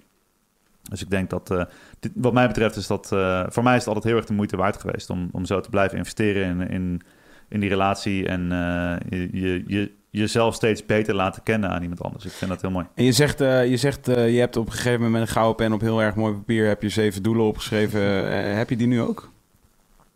Dus 0.89 1.01
ik 1.01 1.09
denk 1.09 1.29
dat, 1.29 1.51
eh, 1.51 1.63
dit, 1.99 2.11
wat 2.15 2.33
mij 2.33 2.47
betreft, 2.47 2.75
is 2.75 2.87
dat 2.87 3.11
eh, 3.11 3.43
voor 3.47 3.63
mij 3.63 3.73
is 3.73 3.79
het 3.79 3.87
altijd 3.87 4.05
heel 4.05 4.15
erg 4.15 4.25
de 4.25 4.33
moeite 4.33 4.57
waard 4.57 4.77
geweest 4.81 5.09
om, 5.09 5.29
om 5.31 5.45
zo 5.45 5.59
te 5.59 5.69
blijven 5.69 5.97
investeren 5.97 6.59
in, 6.61 6.69
in, 6.69 7.01
in 7.49 7.59
die 7.59 7.69
relatie 7.69 8.27
en 8.27 8.51
eh, 8.51 8.95
je, 9.09 9.29
je, 9.31 9.63
je, 9.67 9.91
jezelf 10.17 10.55
steeds 10.55 10.85
beter 10.85 11.15
laten 11.15 11.43
kennen 11.43 11.69
aan 11.69 11.81
iemand 11.81 12.01
anders. 12.01 12.25
Ik 12.25 12.31
vind 12.31 12.51
dat 12.51 12.61
heel 12.61 12.71
mooi. 12.71 12.85
En 12.95 13.03
je 13.03 13.11
zegt, 13.11 13.41
eh, 13.41 13.69
je, 13.69 13.77
zegt 13.77 14.07
eh, 14.07 14.33
je 14.33 14.39
hebt 14.39 14.57
op 14.57 14.65
een 14.65 14.71
gegeven 14.71 14.93
moment 14.93 15.11
met 15.11 15.21
een 15.21 15.27
gouden 15.27 15.55
pen 15.55 15.73
op 15.73 15.81
heel 15.81 16.01
erg 16.01 16.15
mooi 16.15 16.33
papier... 16.33 16.67
heb 16.67 16.81
je 16.81 16.89
zeven 16.89 17.23
doelen 17.23 17.45
opgeschreven. 17.45 18.01
Eh, 18.31 18.55
heb 18.57 18.69
je 18.69 18.75
die 18.77 18.87
nu 18.87 19.01
ook? 19.01 19.31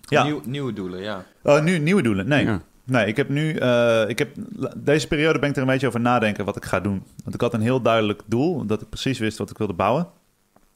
Ja. 0.02 0.24
Nieuw- 0.24 0.42
nieuwe 0.46 0.74
doelen, 0.74 1.02
ja. 1.02 1.24
Oh, 1.44 1.64
nu 1.64 1.78
nieuwe 1.80 2.02
doelen? 2.02 2.28
Nee. 2.28 2.46
Ja. 2.46 2.62
Nee, 2.84 3.06
ik 3.06 3.18
heb 3.18 3.30
nu, 3.30 3.54
eh, 3.56 4.04
ik 4.08 4.20
heb, 4.20 4.30
deze 4.78 5.08
periode 5.08 5.40
ben 5.40 5.50
ik 5.50 5.56
er 5.56 5.62
een 5.62 5.68
beetje 5.68 5.88
over 5.88 6.00
nadenken 6.00 6.46
wat 6.46 6.56
ik 6.56 6.66
ga 6.66 6.80
doen. 6.80 7.04
Want 7.24 7.36
ik 7.36 7.42
had 7.42 7.54
een 7.54 7.62
heel 7.62 7.82
duidelijk 7.82 8.22
doel, 8.26 8.66
dat 8.66 8.82
ik 8.82 8.90
precies 8.90 9.20
wist 9.20 9.38
wat 9.38 9.50
ik 9.50 9.58
wilde 9.58 9.74
bouwen. 9.74 10.08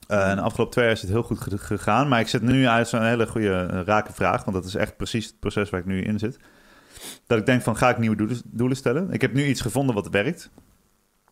Eh, 0.08 0.30
en 0.30 0.36
de 0.36 0.42
afgelopen 0.42 0.74
twee 0.74 0.86
jaar 0.86 0.94
is 0.94 1.02
het 1.02 1.10
heel 1.10 1.24
goed 1.24 1.40
ge- 1.40 1.58
gegaan. 1.58 2.08
Maar 2.08 2.20
ik 2.20 2.28
zit 2.28 2.42
nu 2.42 2.68
uit 2.68 2.88
zo'n 2.88 3.04
hele 3.06 3.28
goede, 3.28 3.66
rake 3.84 4.14
vraag. 4.14 4.44
Want 4.44 4.56
dat 4.58 4.66
is 4.66 4.76
echt 4.76 4.98
precies 4.98 5.26
het 5.26 5.40
proces 5.40 5.70
waar 5.70 5.80
ik 5.80 5.86
nu 5.86 6.02
in 6.02 6.20
zit. 6.20 6.38
Dat 7.28 7.38
ik 7.38 7.46
denk 7.46 7.62
van, 7.62 7.78
ga 7.78 7.90
ik 7.90 7.98
nieuwe 7.98 8.16
doelen, 8.16 8.38
doelen 8.46 8.78
stellen? 8.78 9.12
Ik 9.12 9.22
heb 9.22 9.34
nu 9.34 9.46
iets 9.46 9.62
gevonden 9.62 9.96
wat 9.96 10.10
werkt. 10.10 10.50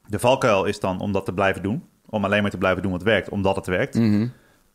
De 0.08 0.20
valkuil 0.20 0.66
is 0.66 0.80
dan 0.80 1.00
om 1.00 1.12
dat 1.12 1.26
te 1.26 1.34
blijven 1.34 1.62
doen. 1.64 1.84
Om 2.10 2.26
alleen 2.26 2.42
maar 2.42 2.52
te 2.52 2.58
blijven 2.58 2.82
doen 2.82 2.92
wat 2.92 3.04
werkt, 3.04 3.30
omdat 3.30 3.56
het 3.56 3.66
werkt. 3.68 3.96
Mhm. 3.96 4.28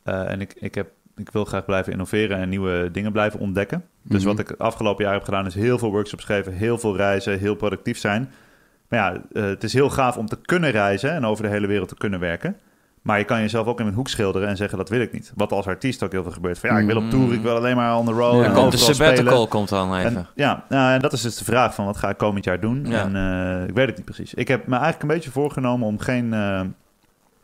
Eh, 0.03 0.31
en 0.31 0.41
ik, 0.41 0.55
ik, 0.59 0.75
heb, 0.75 0.91
ik 1.17 1.31
wil 1.31 1.45
graag 1.45 1.65
blijven 1.65 1.93
innoveren 1.93 2.39
en 2.39 2.49
nieuwe 2.49 2.89
dingen 2.93 3.13
blijven 3.13 3.41
ontdekken. 3.41 3.85
Dus 4.03 4.19
Mhm. 4.21 4.29
wat 4.31 4.39
ik 4.39 4.49
het 4.49 4.59
afgelopen 4.59 5.05
jaar 5.05 5.15
heb 5.15 5.23
gedaan, 5.25 5.47
is 5.47 5.55
heel 5.55 5.79
veel 5.79 5.91
workshops 5.91 6.25
geven, 6.25 6.53
heel 6.53 6.79
veel 6.79 6.97
reizen, 6.97 7.39
heel 7.39 7.55
productief 7.55 7.99
zijn. 7.99 8.31
Maar 8.89 8.99
ja, 9.01 9.23
eh, 9.33 9.43
het 9.43 9.65
is 9.65 9.73
heel 9.73 9.91
gaaf 9.91 10.17
om 10.17 10.27
te 10.27 10.39
kunnen 10.43 10.71
reizen 10.71 11.11
en 11.11 11.25
over 11.25 11.45
de 11.45 11.51
hele 11.51 11.67
wereld 11.67 11.89
te 11.89 11.97
kunnen 11.97 12.21
werken. 12.21 12.57
Maar 13.07 13.19
je 13.19 13.25
kan 13.25 13.41
jezelf 13.41 13.67
ook 13.67 13.81
in 13.81 13.87
een 13.87 13.95
hoek 13.95 14.09
schilderen 14.09 14.49
en 14.49 14.57
zeggen 14.57 14.79
dat 14.79 14.89
wil 14.89 15.01
ik 15.01 15.13
niet. 15.13 15.33
Wat 15.35 15.53
als 15.53 15.67
artiest 15.67 16.03
ook 16.03 16.13
heel 16.13 16.23
veel 16.23 16.33
gebeurt. 16.33 16.59
Van 16.59 16.71
ja, 16.71 16.79
ik 16.79 16.87
wil 16.87 16.97
op 16.97 17.11
tour, 17.11 17.33
ik 17.33 17.43
wil 17.43 17.57
alleen 17.57 17.77
maar 17.77 17.97
on 17.97 18.07
the 18.07 18.13
road. 18.13 18.35
Ja. 18.35 18.45
en 18.45 18.53
komt 18.53 18.73
de 18.73 18.79
sabbatical 18.79 19.27
spelen. 19.27 19.49
komt 19.49 19.69
dan 19.69 19.95
even. 19.95 20.17
En, 20.17 20.27
ja, 20.35 20.65
nou, 20.69 20.95
en 20.95 21.01
dat 21.01 21.13
is 21.13 21.23
dus 21.23 21.37
de 21.37 21.45
vraag 21.45 21.75
van 21.75 21.85
wat 21.85 21.97
ga 21.97 22.09
ik 22.09 22.17
komend 22.17 22.45
jaar 22.45 22.61
doen. 22.61 22.87
Ja. 22.87 23.03
En 23.03 23.17
eh, 23.17 23.69
ik 23.69 23.75
weet 23.75 23.87
het 23.87 23.97
niet 23.97 24.05
precies. 24.05 24.35
Ik 24.35 24.49
heb 24.49 24.67
me 24.67 24.73
eigenlijk 24.73 25.03
een 25.03 25.09
beetje 25.09 25.31
voorgenomen 25.31 25.87
om 25.87 25.99
geen 25.99 26.33
eh, 26.33 26.61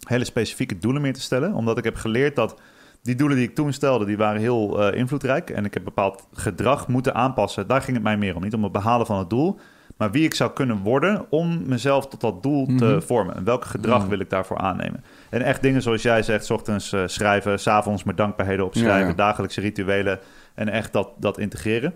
hele 0.08 0.24
specifieke 0.24 0.78
doelen 0.78 1.02
meer 1.02 1.12
te 1.15 1.20
stellen. 1.20 1.55
Omdat 1.55 1.78
ik 1.78 1.84
heb 1.84 1.97
geleerd 1.97 2.36
dat 2.36 2.60
die 3.02 3.15
doelen 3.15 3.36
die 3.36 3.49
ik 3.49 3.55
toen 3.55 3.73
stelde, 3.73 4.05
die 4.05 4.16
waren 4.16 4.41
heel 4.41 4.82
eh, 4.82 4.99
invloedrijk. 4.99 5.50
En 5.50 5.65
ik 5.65 5.74
heb 5.74 5.84
bepaald 5.84 6.26
gedrag 6.32 6.89
moeten 6.89 7.15
aanpassen. 7.15 7.66
Daar 7.66 7.82
ging 7.82 7.97
het 7.97 8.05
mij 8.05 8.16
meer 8.16 8.36
om. 8.36 8.42
Niet 8.42 8.55
om 8.55 8.62
het 8.62 8.73
behalen 8.73 9.07
van 9.07 9.18
het 9.18 9.31
doel. 9.31 9.58
Maar 10.02 10.10
wie 10.10 10.24
ik 10.24 10.34
zou 10.34 10.52
kunnen 10.52 10.78
worden 10.78 11.26
om 11.31 11.62
mezelf 11.66 12.08
tot 12.08 12.20
dat 12.20 12.42
doel 12.42 12.66
te 12.66 12.84
Mhm. 12.84 13.00
vormen. 13.00 13.34
En 13.36 13.44
welk 13.44 13.64
gedrag 13.64 14.00
Mhm. 14.00 14.08
wil 14.08 14.18
ik 14.18 14.31
daarvoor 14.31 14.58
aannemen. 14.58 15.05
En 15.31 15.42
echt 15.42 15.62
dingen 15.62 15.82
zoals 15.82 16.02
jij 16.02 16.22
zegt, 16.22 16.44
's 16.44 16.50
ochtends 16.50 16.92
eh, 16.92 17.02
schrijven, 17.06 17.58
s'avonds 17.60 18.05
mijn 18.05 18.16
dankbaarheden 18.16 18.64
opschrijven, 18.64 19.00
Ja, 19.00 19.06
ja. 19.06 19.12
dagelijkse 19.14 19.60
rituelen 19.60 20.18
en 20.55 20.68
echt 20.68 20.92
dat, 20.92 21.08
dat 21.16 21.39
integreren. 21.39 21.94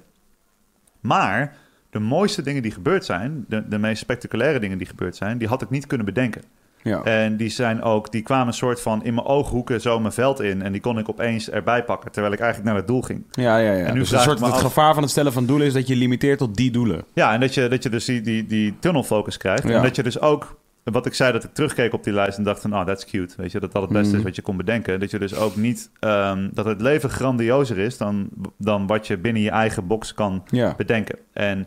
Maar 1.01 1.57
de 1.91 1.99
mooiste 1.99 2.43
dingen 2.43 2.63
die 2.63 2.71
gebeurd 2.73 3.05
zijn, 3.05 3.45
de, 3.49 3.69
de 3.69 3.79
meest 3.79 4.01
spectaculaire 4.03 4.59
dingen 4.59 4.79
die 4.79 4.87
gebeurd 4.87 5.17
zijn, 5.17 5.39
die 5.39 5.49
had 5.49 5.63
ik 5.63 5.71
niet 5.71 5.87
kunnen 5.87 6.07
bedenken. 6.07 6.43
Ja. 6.87 7.03
En 7.03 7.37
die 7.37 7.49
zijn 7.49 7.83
ook, 7.83 8.13
die 8.13 8.23
kwamen 8.23 8.47
een 8.47 8.53
soort 8.53 8.81
van 8.81 9.05
in 9.05 9.15
mijn 9.15 9.27
ooghoeken 9.27 9.81
zo 9.81 10.01
mijn 10.01 10.13
veld 10.13 10.41
in. 10.41 10.63
En 10.63 10.73
die 10.73 10.81
kon 10.81 10.99
ik 10.99 11.09
opeens 11.09 11.51
erbij 11.51 11.85
pakken, 11.85 12.11
terwijl 12.13 12.33
ik 12.35 12.41
eigenlijk 12.41 12.71
naar 12.71 12.79
het 12.81 12.89
doel 12.89 13.03
ging. 13.03 13.25
Ja, 13.31 13.57
ja, 13.59 13.73
ja. 13.73 13.85
En 13.85 13.93
nu 13.93 13.99
dus 13.99 14.11
een 14.13 14.21
soort, 14.21 14.41
het 14.41 14.51
af- 14.53 14.61
gevaar 14.61 14.95
van 14.95 15.03
het 15.03 15.13
stellen 15.13 15.33
van 15.33 15.47
doelen 15.47 15.67
is 15.67 15.73
dat 15.73 15.87
je 15.87 15.97
limiteert 15.97 16.39
tot 16.39 16.55
die 16.57 16.71
doelen. 16.71 17.05
Ja, 17.13 17.33
en 17.33 17.41
dat 17.41 17.55
je, 17.55 17.69
dat 17.69 17.83
je 17.83 17.89
dus 17.89 18.05
die, 18.05 18.21
die, 18.21 18.47
die 18.47 18.75
tunnel 18.79 19.03
focus 19.03 19.37
krijgt. 19.37 19.63
Ja. 19.69 19.77
En 19.77 19.83
dat 19.83 19.97
je 19.97 20.03
dus 20.03 20.21
ook, 20.21 20.59
wat 20.85 21.07
ik 21.07 21.15
zei, 21.15 21.33
dat 21.33 21.45
ik 21.45 21.55
terugkeek 21.55 21.93
op 21.93 22.05
die 22.05 22.13
lijst 22.13 22.39
en 22.39 22.45
dacht 22.45 22.61
van, 22.61 22.75
oh, 22.75 22.85
that's 22.87 23.05
cute. 23.07 23.35
Weet 23.37 23.53
je, 23.53 23.61
dat 23.61 23.73
dat 23.73 23.83
het 23.83 23.91
beste 23.93 24.09
Mhm. 24.09 24.19
is 24.19 24.23
wat 24.25 24.37
je 24.37 24.43
kon 24.43 24.57
bedenken. 24.57 25.01
Dat 25.01 25.11
je 25.11 25.19
dus 25.19 25.35
ook 25.35 25.57
niet, 25.57 25.91
ehm, 26.01 26.49
dat 26.53 26.65
het 26.65 26.81
leven 26.81 27.11
grandiozer 27.11 27.79
is 27.79 27.97
dan, 27.99 28.29
dan 28.59 28.87
wat 28.87 29.07
je 29.07 29.19
binnen 29.19 29.43
je 29.43 29.51
eigen 29.51 29.87
box 29.87 30.15
kan 30.15 30.43
bedenken. 30.77 31.19
En 31.33 31.67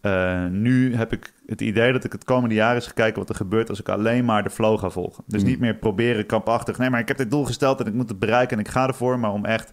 eh, 0.00 0.44
nu 0.50 0.94
heb 0.96 1.12
ik 1.12 1.32
het 1.52 1.60
idee 1.60 1.92
dat 1.92 2.04
ik 2.04 2.12
het 2.12 2.24
komende 2.24 2.54
jaar 2.54 2.74
eens 2.74 2.86
ga 2.86 2.92
kijken 2.92 3.18
wat 3.18 3.28
er 3.28 3.34
gebeurt 3.34 3.68
als 3.68 3.80
ik 3.80 3.88
alleen 3.88 4.24
maar 4.24 4.42
de 4.42 4.50
flow 4.50 4.78
ga 4.78 4.88
volgen. 4.90 5.24
Dus 5.26 5.42
Mm. 5.42 5.48
niet 5.48 5.60
meer 5.60 5.74
proberen 5.74 6.26
kampachtig. 6.26 6.78
Nee, 6.78 6.90
maar 6.90 7.00
ik 7.00 7.08
heb 7.08 7.16
dit 7.16 7.30
doel 7.30 7.44
gesteld 7.44 7.80
en 7.80 7.86
ik 7.86 7.92
moet 7.94 8.08
het 8.08 8.18
bereiken 8.18 8.56
en 8.58 8.64
ik 8.64 8.70
ga 8.70 8.86
ervoor. 8.86 9.18
Maar 9.18 9.32
om 9.32 9.44
echt 9.44 9.72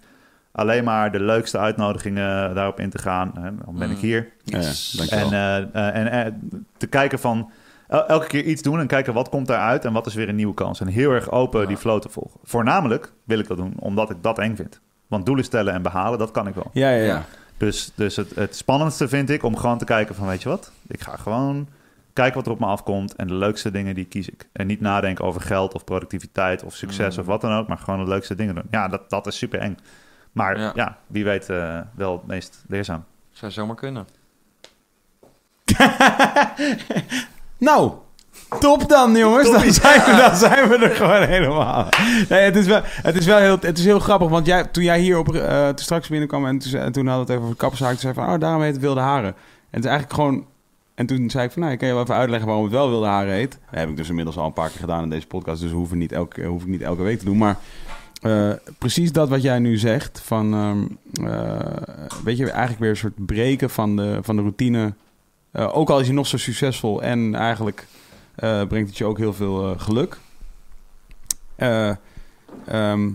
alleen 0.51 0.83
maar 0.83 1.11
de 1.11 1.19
leukste 1.19 1.57
uitnodigingen 1.57 2.55
daarop 2.55 2.79
in 2.79 2.89
te 2.89 2.97
gaan. 2.97 3.31
Hè, 3.35 3.41
dan 3.65 3.75
ben 3.77 3.87
Mm. 3.87 3.93
ik 3.95 3.99
hier. 4.01 4.29
Ja, 4.43 4.59
dankjewel. 4.97 5.31
En, 5.31 5.71
eh, 5.73 5.87
eh, 5.87 5.95
en 5.95 6.25
eh, 6.25 6.31
te 6.77 6.87
kijken 6.87 7.19
van 7.19 7.51
el- 7.87 8.07
elke 8.07 8.27
keer 8.27 8.43
iets 8.43 8.61
doen 8.61 8.79
en 8.79 8.87
kijken 8.87 9.13
wat 9.13 9.29
komt 9.29 9.47
daaruit 9.47 9.85
en 9.85 9.93
wat 9.93 10.05
is 10.05 10.13
weer 10.13 10.29
een 10.29 10.35
nieuwe 10.35 10.53
kans. 10.53 10.81
En 10.81 10.87
heel 10.87 11.11
erg 11.11 11.31
open 11.31 11.61
Ja. 11.61 11.67
die 11.67 11.77
flow 11.77 11.99
te 12.01 12.09
volgen. 12.09 12.39
Voornamelijk 12.43 13.11
wil 13.23 13.39
ik 13.39 13.47
dat 13.47 13.57
doen 13.57 13.73
omdat 13.79 14.09
ik 14.09 14.17
dat 14.21 14.39
eng 14.39 14.55
vind. 14.55 14.79
Want 15.07 15.25
doelen 15.25 15.45
stellen 15.45 15.73
en 15.73 15.81
behalen, 15.81 16.19
dat 16.19 16.31
kan 16.31 16.47
ik 16.47 16.55
wel. 16.55 16.69
ja, 16.73 16.89
ja, 16.89 17.03
ja. 17.03 17.23
Dus, 17.59 17.91
dus 17.95 18.15
het, 18.15 18.35
het 18.35 18.55
spannendste 18.55 19.07
vind 19.07 19.29
ik 19.29 19.43
om 19.43 19.57
gewoon 19.57 19.77
te 19.77 19.85
kijken 19.85 20.15
van, 20.15 20.27
weet 20.27 20.41
je 20.41 20.49
wat? 20.49 20.71
Ik 20.87 21.01
ga 21.01 21.15
gewoon 21.15 21.67
kijken 22.13 22.35
wat 22.37 22.45
er 22.45 22.51
op 22.51 22.59
me 22.59 22.65
afkomt 22.65 23.15
en 23.15 23.27
de 23.27 23.33
leukste 23.33 23.71
dingen 23.71 23.95
die 23.95 24.05
kies 24.05 24.29
ik. 24.29 24.47
En 24.51 24.67
niet 24.67 24.81
nadenken 24.81 25.25
over 25.25 25.41
geld 25.41 25.73
of 25.73 25.83
productiviteit 25.83 26.63
of 26.63 26.75
succes 26.75 27.15
Mm. 27.15 27.21
of 27.21 27.27
wat 27.27 27.41
dan 27.41 27.51
ook, 27.51 27.67
maar 27.67 27.77
gewoon 27.77 28.03
de 28.03 28.09
leukste 28.09 28.35
dingen 28.35 28.55
doen. 28.55 28.67
Ja, 28.71 28.87
dat, 28.87 29.09
dat 29.09 29.27
is 29.27 29.37
super 29.37 29.59
eng. 29.59 29.77
Maar 30.31 30.59
ja, 30.59 30.71
Ja. 30.75 30.97
wie 31.07 31.23
weet 31.23 31.49
eh, 31.49 31.79
wel 31.95 32.11
het 32.13 32.27
meest 32.27 32.63
leerzaam. 32.67 33.03
Zou 33.31 33.51
zomaar 33.51 33.75
kunnen. 33.75 34.07
Nou, 37.57 37.93
Top 38.57 38.89
dan, 38.89 39.15
jongens. 39.15 39.51
Dan 39.51 39.73
zijn, 39.81 40.01
we, 40.05 40.15
dan 40.21 40.35
zijn 40.35 40.69
we 40.69 40.75
er 40.75 40.95
gewoon 40.95 41.23
helemaal. 41.23 41.87
Nee, 42.29 42.41
het 42.41 42.55
is 42.55 42.65
wel, 42.65 42.81
het 42.83 43.15
is 43.15 43.25
wel 43.25 43.37
heel, 43.37 43.57
het 43.59 43.77
is 43.77 43.85
heel 43.85 43.99
grappig. 43.99 44.29
Want 44.29 44.45
jij, 44.45 44.63
toen 44.63 44.83
jij 44.83 44.99
hier 44.99 45.17
op, 45.17 45.35
eh, 45.35 45.67
toen 45.67 45.77
straks 45.77 46.07
binnenkwam 46.07 46.45
en 46.45 46.57
toen, 46.57 46.73
en 46.79 46.91
toen 46.91 47.07
hadden 47.07 47.25
we 47.25 47.31
het 47.31 47.39
even 47.39 47.43
over 47.43 47.55
kappershaak. 47.55 47.91
Toen 47.91 47.99
zei 47.99 48.13
van, 48.13 48.33
oh, 48.33 48.39
daarom 48.39 48.61
heet 48.61 48.71
het 48.71 48.81
wilde 48.81 48.99
haren. 48.99 49.29
En 49.29 49.35
het 49.69 49.83
is 49.83 49.89
eigenlijk 49.89 50.13
gewoon... 50.13 50.45
En 50.95 51.05
toen 51.05 51.29
zei 51.29 51.45
ik 51.45 51.51
van, 51.51 51.61
nou, 51.61 51.73
ik 51.73 51.79
kan 51.79 51.87
je 51.87 51.93
wel 51.93 52.03
even 52.03 52.15
uitleggen 52.15 52.47
waarom 52.47 52.65
het 52.65 52.73
wel 52.73 52.89
wilde 52.89 53.05
haren 53.05 53.33
heet. 53.33 53.51
Dat 53.51 53.79
heb 53.79 53.89
ik 53.89 53.97
dus 53.97 54.09
inmiddels 54.09 54.37
al 54.37 54.45
een 54.45 54.53
paar 54.53 54.69
keer 54.69 54.79
gedaan 54.79 55.03
in 55.03 55.09
deze 55.09 55.27
podcast. 55.27 55.61
Dus 55.61 55.71
hoef 55.71 55.91
ik 55.91 55.97
niet 55.97 56.11
elke, 56.11 56.43
hoef 56.43 56.61
ik 56.61 56.67
niet 56.67 56.81
elke 56.81 57.01
week 57.01 57.19
te 57.19 57.25
doen. 57.25 57.37
Maar 57.37 57.57
eh, 58.21 58.51
precies 58.77 59.11
dat 59.11 59.29
wat 59.29 59.41
jij 59.41 59.59
nu 59.59 59.77
zegt. 59.77 60.21
Van, 60.23 60.53
ehm, 60.53 60.85
eh, 61.27 61.59
weet 62.23 62.37
je, 62.37 62.49
eigenlijk 62.49 62.79
weer 62.79 62.89
een 62.89 62.97
soort 62.97 63.25
breken 63.25 63.69
van 63.69 63.95
de, 63.95 64.19
van 64.21 64.35
de 64.35 64.41
routine. 64.41 64.93
Ook 65.53 65.89
al 65.89 65.99
is 65.99 66.07
je 66.07 66.13
nog 66.13 66.27
zo 66.27 66.37
succesvol 66.37 67.01
en 67.01 67.35
eigenlijk 67.35 67.87
eh, 68.39 68.67
brengt 68.67 68.89
het 68.89 68.97
je 68.97 69.05
ook 69.05 69.17
heel 69.17 69.33
veel 69.33 69.71
eh, 69.73 69.79
geluk. 69.79 70.17
Eh, 71.55 71.91
ehm, 72.65 73.09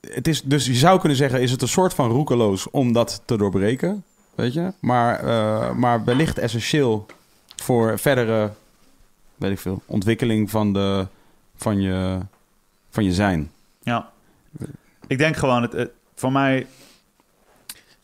het 0.00 0.28
is, 0.28 0.42
dus 0.42 0.66
je 0.66 0.74
zou 0.74 0.98
kunnen 1.00 1.18
zeggen, 1.18 1.40
is 1.42 1.50
het 1.50 1.62
een 1.62 1.68
soort 1.68 1.94
van 1.94 2.10
roekeloos 2.10 2.70
om 2.70 2.92
dat 2.92 3.22
te 3.24 3.36
doorbreken, 3.36 4.04
weet 4.34 4.52
je? 4.52 4.72
Maar, 4.80 5.24
maar 5.76 6.04
wellicht 6.04 6.38
essentieel 6.38 7.06
voor 7.56 7.98
verdere, 7.98 8.52
weet 9.36 9.50
ik 9.52 9.58
veel, 9.58 9.82
ontwikkeling 9.86 10.50
van, 10.50 10.72
de, 10.72 11.06
van, 11.56 11.80
je, 11.80 12.18
van 12.90 13.04
je 13.04 13.12
zijn. 13.12 13.50
Ja. 13.82 14.10
Ik 15.06 15.18
denk 15.18 15.36
gewoon, 15.36 15.62
het, 15.62 15.72
het- 15.72 15.90
voor 16.14 16.32
mij, 16.32 16.66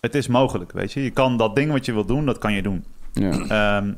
het 0.00 0.14
is 0.14 0.26
mogelijk, 0.26 0.72
weet 0.72 0.92
je. 0.92 1.02
Je 1.02 1.10
kan 1.10 1.36
dat 1.36 1.54
ding 1.54 1.72
wat 1.72 1.84
je 1.84 1.92
wil 1.92 2.04
doen, 2.04 2.26
dat 2.26 2.38
kan 2.38 2.52
je 2.52 2.62
doen. 2.62 2.84
Ja. 3.12 3.30
Ehm, 3.30 3.92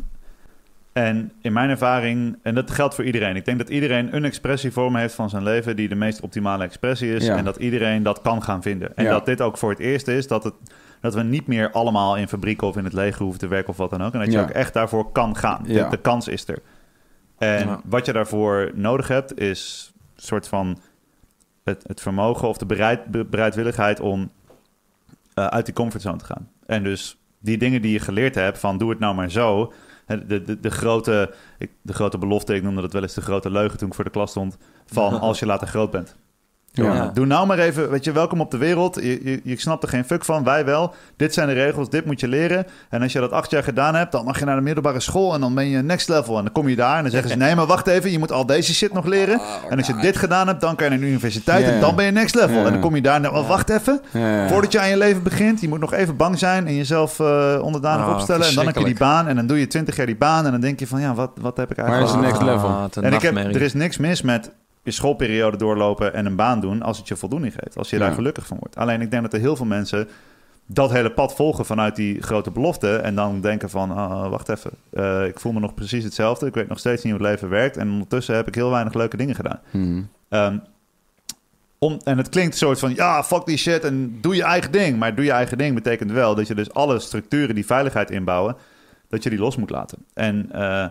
en 0.94 1.32
in 1.40 1.52
mijn 1.52 1.70
ervaring, 1.70 2.38
en 2.42 2.54
dat 2.54 2.70
geldt 2.70 2.94
voor 2.94 3.04
iedereen. 3.04 3.36
Ik 3.36 3.44
denk 3.44 3.58
dat 3.58 3.68
iedereen 3.68 4.16
een 4.16 4.24
expressievorm 4.24 4.96
heeft 4.96 5.14
van 5.14 5.30
zijn 5.30 5.42
leven 5.42 5.76
die 5.76 5.88
de 5.88 5.94
meest 5.94 6.20
optimale 6.20 6.64
expressie 6.64 7.14
is. 7.14 7.26
Ja. 7.26 7.36
En 7.36 7.44
dat 7.44 7.56
iedereen 7.56 8.02
dat 8.02 8.20
kan 8.22 8.42
gaan 8.42 8.62
vinden. 8.62 8.96
En 8.96 9.04
Ja. 9.04 9.10
dat 9.10 9.26
dit 9.26 9.40
ook 9.40 9.58
voor 9.58 9.70
het 9.70 9.78
eerst 9.78 10.08
is 10.08 10.26
dat, 10.26 10.44
het, 10.44 10.54
dat 11.00 11.14
we 11.14 11.22
niet 11.22 11.46
meer 11.46 11.70
allemaal 11.70 12.16
in 12.16 12.28
fabrieken 12.28 12.66
of 12.66 12.76
in 12.76 12.84
het 12.84 12.92
leger 12.92 13.22
hoeven 13.22 13.40
te 13.40 13.48
werken 13.48 13.68
of 13.68 13.76
wat 13.76 13.90
dan 13.90 14.02
ook. 14.02 14.12
En 14.12 14.18
dat 14.18 14.32
je 14.32 14.38
Ja. 14.38 14.42
ook 14.42 14.50
echt 14.50 14.72
daarvoor 14.72 15.12
kan 15.12 15.36
gaan. 15.36 15.62
De- 15.62 15.72
Ja. 15.72 15.88
De, 15.88 15.96
kans 15.96 16.28
is 16.28 16.48
er. 16.48 16.58
En 17.38 17.66
Ja. 17.66 17.80
wat 17.84 18.06
je 18.06 18.12
daarvoor 18.12 18.70
nodig 18.74 19.08
hebt, 19.08 19.38
is 19.40 19.92
een 20.16 20.22
soort 20.22 20.48
van 20.48 20.78
het, 21.64 21.84
het 21.86 22.00
vermogen 22.00 22.48
of 22.48 22.56
de 22.58 22.66
bereid, 22.66 23.04
be- 23.06 23.24
bereidwilligheid 23.24 24.00
om 24.00 24.30
eh, 25.34 25.46
uit 25.46 25.64
die 25.64 25.74
comfortzone 25.74 26.16
te 26.18 26.24
gaan. 26.24 26.48
En 26.66 26.82
dus 26.82 27.18
die 27.38 27.58
dingen 27.58 27.82
die 27.82 27.92
je 27.92 27.98
geleerd 28.00 28.34
hebt, 28.34 28.58
van 28.58 28.78
doe 28.78 28.90
het 28.90 28.98
nou 28.98 29.14
maar 29.14 29.30
zo. 29.30 29.72
De, 30.06 30.42
de, 30.42 30.60
de, 30.60 30.70
grote, 30.70 31.34
ik, 31.58 31.70
de 31.82 31.92
grote 31.92 32.18
belofte, 32.18 32.54
ik 32.54 32.62
noemde 32.62 32.80
dat 32.80 32.92
wel 32.92 33.02
eens 33.02 33.14
de 33.14 33.20
grote 33.20 33.50
leugen 33.50 33.78
toen 33.78 33.88
ik 33.88 33.94
voor 33.94 34.04
de 34.04 34.10
klas 34.10 34.30
stond. 34.30 34.56
Van 34.86 35.20
als 35.20 35.38
je 35.38 35.46
later 35.46 35.66
groot 35.66 35.90
bent. 35.90 36.16
Ja. 36.76 36.94
Ja. 36.94 37.10
Doe 37.14 37.26
nou 37.26 37.46
maar 37.46 37.58
even, 37.58 37.90
weet 37.90 38.04
je, 38.04 38.12
welkom 38.12 38.40
op 38.40 38.50
de 38.50 38.56
wereld. 38.56 38.94
Je, 38.94 39.20
je, 39.24 39.40
je 39.44 39.60
snapt 39.60 39.82
er 39.82 39.88
geen 39.88 40.04
fuck 40.04 40.24
van, 40.24 40.44
wij 40.44 40.64
wel. 40.64 40.94
Dit 41.16 41.34
zijn 41.34 41.48
de 41.48 41.54
regels, 41.54 41.90
dit 41.90 42.04
moet 42.04 42.20
je 42.20 42.28
leren. 42.28 42.66
En 42.90 43.02
als 43.02 43.12
je 43.12 43.20
dat 43.20 43.30
acht 43.30 43.50
jaar 43.50 43.62
gedaan 43.62 43.94
hebt, 43.94 44.12
dan 44.12 44.24
mag 44.24 44.38
je 44.38 44.44
naar 44.44 44.56
de 44.56 44.62
middelbare 44.62 45.00
school 45.00 45.34
en 45.34 45.40
dan 45.40 45.54
ben 45.54 45.68
je 45.68 45.82
next 45.82 46.08
level. 46.08 46.36
En 46.38 46.44
dan 46.44 46.52
kom 46.52 46.68
je 46.68 46.76
daar 46.76 46.96
en 46.96 47.02
dan 47.02 47.10
zeggen 47.10 47.30
ze, 47.30 47.36
nee, 47.36 47.54
maar 47.54 47.66
wacht 47.66 47.86
even, 47.86 48.10
je 48.10 48.18
moet 48.18 48.32
al 48.32 48.46
deze 48.46 48.74
shit 48.74 48.92
nog 48.92 49.04
leren. 49.06 49.40
En 49.70 49.76
als 49.78 49.86
je 49.86 49.96
dit 49.96 50.16
gedaan 50.16 50.46
hebt, 50.46 50.60
dan 50.60 50.74
kan 50.76 50.84
je 50.84 50.90
naar 50.90 51.00
de 51.00 51.06
universiteit 51.06 51.66
en 51.66 51.80
dan 51.80 51.96
ben 51.96 52.04
je 52.04 52.10
next 52.10 52.34
level. 52.34 52.64
En 52.66 52.72
dan 52.72 52.80
kom 52.80 52.94
je 52.94 53.02
daar 53.02 53.16
en 53.16 53.22
dan, 53.22 53.34
oh, 53.34 53.48
wacht 53.48 53.70
even. 53.70 54.00
Voordat 54.48 54.72
je 54.72 54.80
aan 54.80 54.88
je 54.88 54.96
leven 54.96 55.22
begint, 55.22 55.60
je 55.60 55.68
moet 55.68 55.80
nog 55.80 55.92
even 55.92 56.16
bang 56.16 56.38
zijn 56.38 56.66
en 56.66 56.74
jezelf 56.74 57.20
eh, 57.20 57.58
onderdanig 57.62 58.06
Ah, 58.06 58.12
opstellen. 58.12 58.46
En 58.46 58.54
dan 58.54 58.66
heb 58.66 58.76
je 58.76 58.84
die 58.84 58.96
baan 58.98 59.26
en 59.28 59.36
dan 59.36 59.46
doe 59.46 59.58
je 59.58 59.66
twintig 59.66 59.96
jaar 59.96 60.06
die 60.06 60.16
baan 60.16 60.44
en 60.44 60.50
dan 60.50 60.60
denk 60.60 60.78
je 60.80 60.86
van, 60.86 61.00
ja, 61.00 61.14
wat, 61.14 61.30
wat 61.40 61.56
heb 61.56 61.70
ik 61.70 61.76
Waar 61.76 61.86
eigenlijk 61.86 62.14
is 62.16 62.20
de 62.20 62.26
next 62.26 62.42
level? 62.52 62.68
Ah, 62.68 62.84
En 63.04 63.12
ik 63.12 63.22
heb, 63.22 63.36
er 63.36 63.62
is 63.62 63.72
niks 63.74 63.98
mis 63.98 64.22
met 64.22 64.50
je 64.84 64.90
schoolperiode 64.90 65.56
doorlopen 65.56 66.14
en 66.14 66.26
een 66.26 66.36
baan 66.36 66.60
doen 66.60 66.82
als 66.82 66.98
het 66.98 67.08
je 67.08 67.16
voldoening 67.16 67.54
geeft. 67.58 67.76
Als 67.78 67.90
je 67.90 67.96
Ja. 67.98 68.02
daar 68.04 68.14
gelukkig 68.14 68.46
van 68.46 68.56
wordt. 68.60 68.76
Alleen 68.76 69.00
ik 69.00 69.10
denk 69.10 69.22
dat 69.22 69.32
er 69.32 69.40
heel 69.40 69.56
veel 69.56 69.66
mensen 69.66 70.08
dat 70.66 70.90
hele 70.90 71.10
pad 71.10 71.34
volgen 71.34 71.64
vanuit 71.64 71.96
die 71.96 72.22
grote 72.22 72.50
belofte. 72.50 72.96
En 72.96 73.14
dan 73.14 73.40
denken 73.40 73.70
van, 73.70 73.90
ah, 73.90 74.28
wacht 74.30 74.48
even, 74.48 74.70
eh, 74.90 75.26
ik 75.26 75.40
voel 75.40 75.52
me 75.52 75.60
nog 75.60 75.74
precies 75.74 76.04
hetzelfde. 76.04 76.46
Ik 76.46 76.54
weet 76.54 76.68
nog 76.68 76.78
steeds 76.78 77.02
niet 77.02 77.12
hoe 77.12 77.22
het 77.22 77.30
leven 77.30 77.48
werkt. 77.48 77.76
En 77.76 77.90
ondertussen 77.90 78.34
heb 78.34 78.48
ik 78.48 78.54
heel 78.54 78.70
weinig 78.70 78.94
leuke 78.94 79.16
dingen 79.16 79.34
gedaan. 79.34 79.60
Mhm. 79.70 80.02
Ehm, 80.28 80.58
om, 81.78 81.98
en 82.04 82.18
het 82.18 82.28
klinkt 82.28 82.52
een 82.52 82.58
soort 82.58 82.78
van, 82.78 82.94
ja, 82.94 83.24
fuck 83.24 83.44
die 83.46 83.56
shit 83.56 83.84
en 83.84 84.18
doe 84.20 84.34
je 84.36 84.42
eigen 84.42 84.72
ding. 84.72 84.98
Maar 84.98 85.14
doe 85.14 85.24
je 85.24 85.30
eigen 85.30 85.58
ding 85.58 85.74
betekent 85.74 86.10
wel 86.10 86.34
dat 86.34 86.46
je 86.46 86.54
dus 86.54 86.72
alle 86.72 86.98
structuren 86.98 87.54
die 87.54 87.66
veiligheid 87.66 88.10
inbouwen, 88.10 88.56
dat 89.08 89.22
je 89.22 89.30
die 89.30 89.38
los 89.38 89.56
moet 89.56 89.70
laten. 89.70 89.98
En 90.14 90.48
eh, 90.52 90.86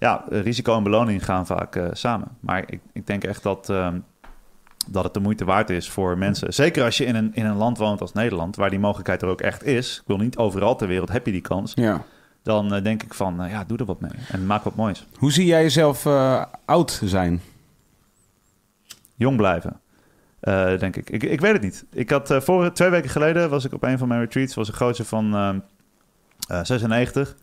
ja, 0.00 0.24
risico 0.28 0.76
en 0.76 0.82
beloning 0.82 1.24
gaan 1.24 1.46
vaak 1.46 1.76
eh, 1.76 1.88
samen. 1.92 2.28
Maar 2.40 2.62
ik, 2.66 2.80
ik 2.92 3.06
denk 3.06 3.24
echt 3.24 3.42
dat, 3.42 3.70
ehm, 3.70 3.98
dat 4.88 5.04
het 5.04 5.14
de 5.14 5.20
moeite 5.20 5.44
waard 5.44 5.70
is 5.70 5.90
voor 5.90 6.18
mensen. 6.18 6.54
Zeker 6.54 6.84
als 6.84 6.96
je 6.98 7.04
in 7.04 7.14
een, 7.14 7.30
in 7.34 7.46
een 7.46 7.56
land 7.56 7.78
woont 7.78 8.00
als 8.00 8.12
Nederland, 8.12 8.56
waar 8.56 8.70
die 8.70 8.78
mogelijkheid 8.78 9.22
er 9.22 9.28
ook 9.28 9.40
echt 9.40 9.64
is. 9.64 9.96
Ik 10.00 10.06
wil 10.06 10.16
niet 10.16 10.36
overal 10.36 10.76
ter 10.76 10.88
wereld 10.88 11.12
heb 11.12 11.26
je 11.26 11.32
die 11.32 11.40
kans. 11.40 11.72
ja. 11.74 12.02
Dan 12.42 12.74
eh, 12.74 12.82
denk 12.82 13.02
ik 13.02 13.14
van, 13.14 13.36
nou 13.36 13.50
ja, 13.50 13.64
doe 13.64 13.78
er 13.78 13.84
wat 13.84 14.00
mee. 14.00 14.10
En 14.28 14.46
maak 14.46 14.62
wat 14.64 14.74
moois. 14.74 15.06
Hoe 15.18 15.32
zie 15.32 15.44
jij 15.46 15.62
jezelf 15.62 16.06
eh, 16.06 16.44
oud 16.64 17.00
zijn? 17.04 17.40
jong 19.16 19.36
blijven. 19.36 19.80
eh, 20.40 20.78
denk 20.78 20.96
ik. 20.96 21.10
ik. 21.10 21.22
Ik 21.22 21.40
weet 21.40 21.52
het 21.52 21.62
niet. 21.62 21.84
Ik 21.92 22.10
had 22.10 22.30
eh 22.30 22.40
vorige 22.40 22.72
twee 22.72 22.90
weken 22.90 23.10
geleden 23.10 23.50
was 23.50 23.64
ik 23.64 23.72
op 23.72 23.82
een 23.82 23.98
van 23.98 24.08
mijn 24.08 24.20
retreats. 24.20 24.54
Was 24.54 24.68
een 24.68 24.74
gozer 24.74 25.04
van 25.04 25.34
ehm, 25.34 25.58
eh, 26.48 26.64
96. 26.64 27.36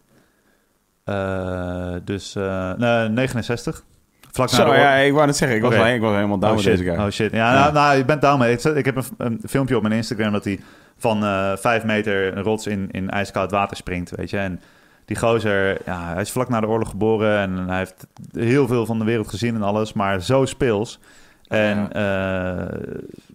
Eh, 1.08 1.94
dus 2.04 2.36
eh, 2.36 2.74
nee, 2.74 3.10
69. 3.10 3.84
Vlak 4.32 4.52
na 4.52 4.56
Zo, 4.58 4.74
ja, 4.76 4.94
ik 4.96 5.14
wou 5.14 5.26
net 5.26 5.36
zeggen, 5.38 5.58
ik 5.58 5.64
was, 5.64 5.74
Oké. 5.74 5.84
wel- 5.84 5.94
ik 5.94 6.02
was 6.02 6.16
helemaal 6.16 6.40
down 6.40 6.52
oh, 6.52 6.58
met 6.58 6.68
shit. 6.68 6.78
deze 6.78 6.90
guy. 6.92 7.06
Oh 7.06 7.10
shit. 7.12 7.32
Ja, 7.32 7.54
Ja. 7.54 7.60
Nou, 7.60 7.74
nou, 7.74 7.98
je 7.98 8.06
bent 8.06 8.22
down 8.22 8.40
mee. 8.40 8.58
Ik, 8.76 8.86
heb 8.86 8.96
een, 8.96 9.04
een 9.18 9.40
filmpje 9.48 9.76
op 9.76 9.82
mijn 9.82 9.94
Instagram 9.94 10.32
dat 10.32 10.44
hij 10.44 10.60
van 10.98 11.24
eh 11.24 11.52
vijf 11.56 11.84
meter 11.84 12.38
een 12.38 12.44
rots 12.44 12.68
in, 12.68 12.88
in 12.92 13.10
ijskoud 13.10 13.52
water 13.52 13.78
springt, 13.78 14.16
weet 14.16 14.30
je. 14.30 14.38
En 14.38 14.62
die 15.06 15.18
gozer, 15.18 15.78
ja, 15.86 16.14
hij 16.14 16.22
is 16.22 16.32
vlak 16.32 16.50
na 16.50 16.60
de 16.60 16.68
oorlog 16.68 16.90
geboren 16.90 17.40
en 17.40 17.68
hij 17.68 17.78
heeft 17.78 18.08
heel 18.32 18.68
veel 18.68 18.86
van 18.86 19.00
de 19.00 19.06
wereld 19.06 19.28
gezien 19.28 19.56
en 19.56 19.62
alles, 19.62 19.94
maar 19.94 20.22
zo 20.22 20.46
speels. 20.46 21.00
En 21.48 21.92
eh, 21.92 22.80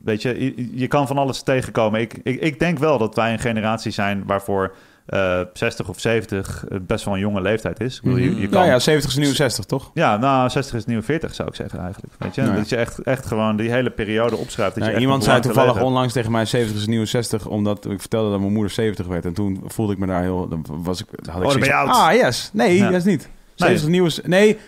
weet 0.05 0.23
je, 0.23 0.45
je, 0.45 0.79
je 0.79 0.87
kan 0.87 1.07
van 1.07 1.19
alles 1.19 1.43
tegenkomen. 1.43 2.01
Ik, 2.01 2.21
ik, 2.23 2.41
ik 2.41 2.59
denk 2.59 2.79
wel 2.79 2.99
dat 2.99 3.15
wij 3.15 3.33
een 3.33 3.39
generatie 3.39 3.93
zijn 3.93 4.23
waarvoor 4.27 4.75
eh 5.07 5.41
60 5.53 5.89
of 5.89 6.01
70 6.01 6.65
best 6.83 7.05
wel 7.05 7.15
een 7.15 7.21
jonge 7.21 7.41
leeftijd 7.41 7.81
is. 7.81 7.97
Ik 7.97 8.03
bedoel, 8.03 8.19
je, 8.19 8.37
je 8.41 8.49
kan, 8.49 8.51
Nou 8.51 8.67
ja, 8.67 8.79
70 8.79 9.11
is 9.11 9.17
nieuw 9.17 9.35
60, 9.35 9.65
toch? 9.65 9.91
ja, 9.95 10.17
nou, 10.17 10.51
60 10.51 10.73
is 10.73 10.79
het 10.79 10.89
nieuwe 10.89 11.03
40, 11.03 11.35
zou 11.35 11.49
ik 11.49 11.55
zeggen 11.55 11.81
eigenlijk. 11.81 12.13
Weet 12.19 12.35
je? 12.35 12.43
Ja. 12.43 12.55
Dat 12.55 12.69
je 12.69 12.77
echt, 12.77 12.99
echt 12.99 13.27
gewoon 13.27 13.57
die 13.57 13.71
hele 13.71 13.91
periode 13.91 14.37
opschrijft. 14.37 14.75
Dat 14.79 14.87
je 14.87 14.99
iemand 14.99 15.25
zei 15.25 15.41
toevallig 15.41 15.73
leven 15.73 15.87
onlangs 15.87 16.13
tegen 16.13 16.31
mij 16.33 16.45
70 16.45 16.77
is 16.81 16.87
nieuw 16.87 17.05
60, 17.05 17.47
omdat 17.47 17.85
ik 17.91 18.01
vertelde 18.01 18.31
dat 18.31 18.41
mijn 18.41 18.53
moeder 18.53 18.71
70 18.73 19.07
werd. 19.07 19.25
En 19.25 19.33
toen 19.33 19.63
voelde 19.67 19.93
ik 19.93 19.99
me 19.99 20.07
daar 20.07 20.23
heel... 20.23 20.49
Dan 20.49 20.67
was 20.69 21.01
ik, 21.01 21.07
had 21.31 21.43
ik 21.43 21.51
zoiets 21.51 21.71
oud. 21.71 21.89
Ah, 21.89 22.13
yes. 22.13 22.51
Nee, 22.53 22.77
Ja. 22.77 22.85
dat 22.85 22.95
is 22.95 23.05
niet. 23.05 23.29
70 23.55 23.89
nieuw 23.89 24.05
is... 24.05 24.21
Nee. 24.23 24.59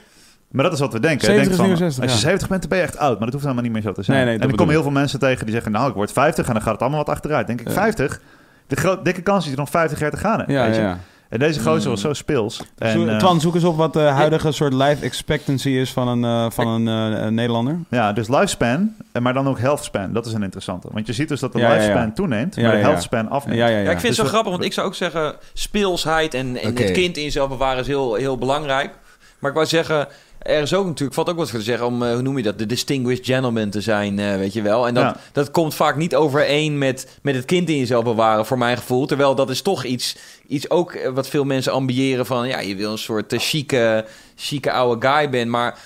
Maar 0.51 0.65
dat 0.65 0.73
is 0.73 0.79
wat 0.81 0.93
we 0.93 1.01
denken. 1.01 1.27
70 1.27 1.43
Denk 1.43 1.51
is 1.51 1.57
van, 1.57 1.65
nieuwe 1.67 1.81
60, 1.81 2.03
als 2.03 2.13
je 2.13 2.19
ja. 2.19 2.25
70 2.25 2.49
bent, 2.49 2.61
dan 2.61 2.71
ben 2.71 2.79
je 2.79 2.85
echt 2.85 2.99
oud. 2.99 3.11
Maar 3.19 3.25
dat 3.25 3.33
hoeft 3.33 3.43
helemaal 3.43 3.63
niet 3.65 3.73
meer 3.73 3.83
zo 3.83 3.93
te 3.93 4.03
zijn. 4.03 4.17
Nee, 4.17 4.27
nee, 4.27 4.45
en 4.45 4.51
ik 4.51 4.57
kom 4.57 4.69
heel 4.71 4.83
veel 4.83 4.91
mensen 4.91 5.19
tegen 5.19 5.45
die 5.45 5.55
zeggen... 5.55 5.73
nou, 5.73 5.89
ik 5.89 5.95
word 5.95 6.13
50 6.13 6.47
en 6.47 6.53
dan 6.53 6.63
gaat 6.63 6.73
het 6.73 6.81
allemaal 6.81 6.99
wat 7.05 7.09
achteruit. 7.09 7.47
denk 7.47 7.61
ik, 7.61 7.69
Ja. 7.69 7.73
50? 7.75 8.21
De 8.67 8.77
gro- 8.77 9.03
dikke 9.03 9.23
kans 9.23 9.39
is 9.39 9.45
dat 9.45 9.55
je 9.55 9.61
nog 9.61 9.71
50 9.71 9.99
jaar 9.99 10.11
te 10.11 10.17
gaan 10.17 10.45
ja, 10.47 10.65
weet 10.67 10.75
je? 10.75 10.81
ja. 10.81 10.99
En 11.29 11.39
deze 11.41 11.61
gozer 11.61 11.91
was 11.91 12.01
zo 12.01 12.13
speels. 12.13 12.63
En, 12.79 12.93
Zo- 12.93 13.07
eh, 13.07 13.17
Twan, 13.19 13.41
zoek 13.41 13.55
eens 13.55 13.65
op 13.65 13.77
wat 13.77 13.93
de 13.93 14.01
huidige 14.01 14.53
soort 14.53 14.73
life 14.73 15.05
expectancy 15.05 15.69
is 15.69 15.93
van 15.93 16.09
een, 16.09 16.25
eh, 16.25 16.51
van 16.51 16.67
een 16.87 17.15
eh, 17.17 17.29
Nederlander. 17.29 17.79
ja, 17.91 18.13
dus 18.13 18.29
lifespan, 18.29 18.95
en 19.13 19.23
maar 19.23 19.35
dan 19.35 19.49
ook 19.49 19.59
health 19.59 19.85
span. 19.85 20.13
Dat 20.13 20.27
is 20.27 20.33
een 20.33 20.43
interessante. 20.43 20.89
Want 20.93 21.07
je 21.07 21.13
ziet 21.13 21.29
dus 21.29 21.41
dat 21.41 21.53
de 21.53 21.59
Ja, 21.59 21.65
ja, 21.69 21.73
ja. 21.75 21.79
lifespan 21.81 22.13
toeneemt, 22.15 22.57
maar 22.57 22.65
de 22.65 22.71
ja, 22.71 22.77
ja. 22.79 22.85
health 22.89 23.03
span 23.03 23.31
afneemt. 23.31 23.59
Ja, 23.59 23.67
ja, 23.67 23.77
ja. 23.77 23.83
Ja, 23.83 23.91
ik 23.91 24.01
vind 24.01 24.03
het 24.07 24.15
zo 24.15 24.23
Dus 24.23 24.31
grappig, 24.31 24.53
want 24.53 24.65
ik 24.65 24.73
zou 24.73 24.87
ook 24.87 24.95
zeggen... 24.95 25.35
speelsheid 25.53 26.35
en, 26.35 26.55
het 26.57 26.91
kind 26.91 27.17
in 27.17 27.23
jezelf 27.23 27.49
bewaren 27.49 27.81
is 27.81 27.87
heel, 27.87 28.15
heel 28.15 28.39
belangrijk. 28.39 28.91
Maar 29.39 29.51
ik 29.51 29.57
wou 29.57 29.69
zeggen, 29.69 30.09
er 30.45 30.63
is 30.63 30.75
ook 30.75 30.87
natuurlijk... 30.87 31.15
valt 31.15 31.29
ook 31.29 31.37
wat 31.37 31.51
voor 31.51 31.59
te 31.59 31.65
zeggen 31.65 31.87
om, 31.87 32.03
eh, 32.03 32.13
hoe 32.13 32.23
noem 32.23 32.37
je 32.37 32.43
dat... 32.43 32.59
de 32.59 32.67
distinguished 32.67 33.27
gentleman 33.27 33.71
te 33.71 33.81
zijn, 33.81 34.19
eh, 34.19 34.37
weet 34.37 34.53
je 34.53 34.63
wel. 34.63 34.87
En 34.87 34.95
dat, 34.95 35.03
Ja. 35.05 35.17
dat 35.33 35.51
komt 35.51 35.75
vaak 35.75 35.97
niet 35.97 36.15
overeen 36.15 36.79
met, 36.79 37.19
met 37.23 37.35
het 37.35 37.45
kind 37.45 37.69
in 37.69 37.79
jezelf 37.79 38.05
bewaren, 38.05 38.47
voor 38.47 38.59
mijn 38.59 38.77
gevoel. 38.77 39.07
Terwijl 39.07 39.35
dat 39.35 39.51
is 39.51 39.63
toch 39.63 39.85
iets, 39.85 40.17
iets 40.47 40.71
ook 40.71 40.93
eh, 40.93 41.11
wat 41.11 41.29
veel 41.29 41.45
mensen 41.45 41.73
ambiëren 41.73 42.27
van... 42.27 42.49
ja, 42.49 42.61
je 42.61 42.77
wil 42.77 42.93
een 42.93 42.99
soort 42.99 43.33
uh, 43.33 43.39
chique, 43.39 44.05
chique 44.37 44.73
oude 44.73 45.09
guy 45.09 45.31
bent. 45.31 45.51
Maar 45.51 45.79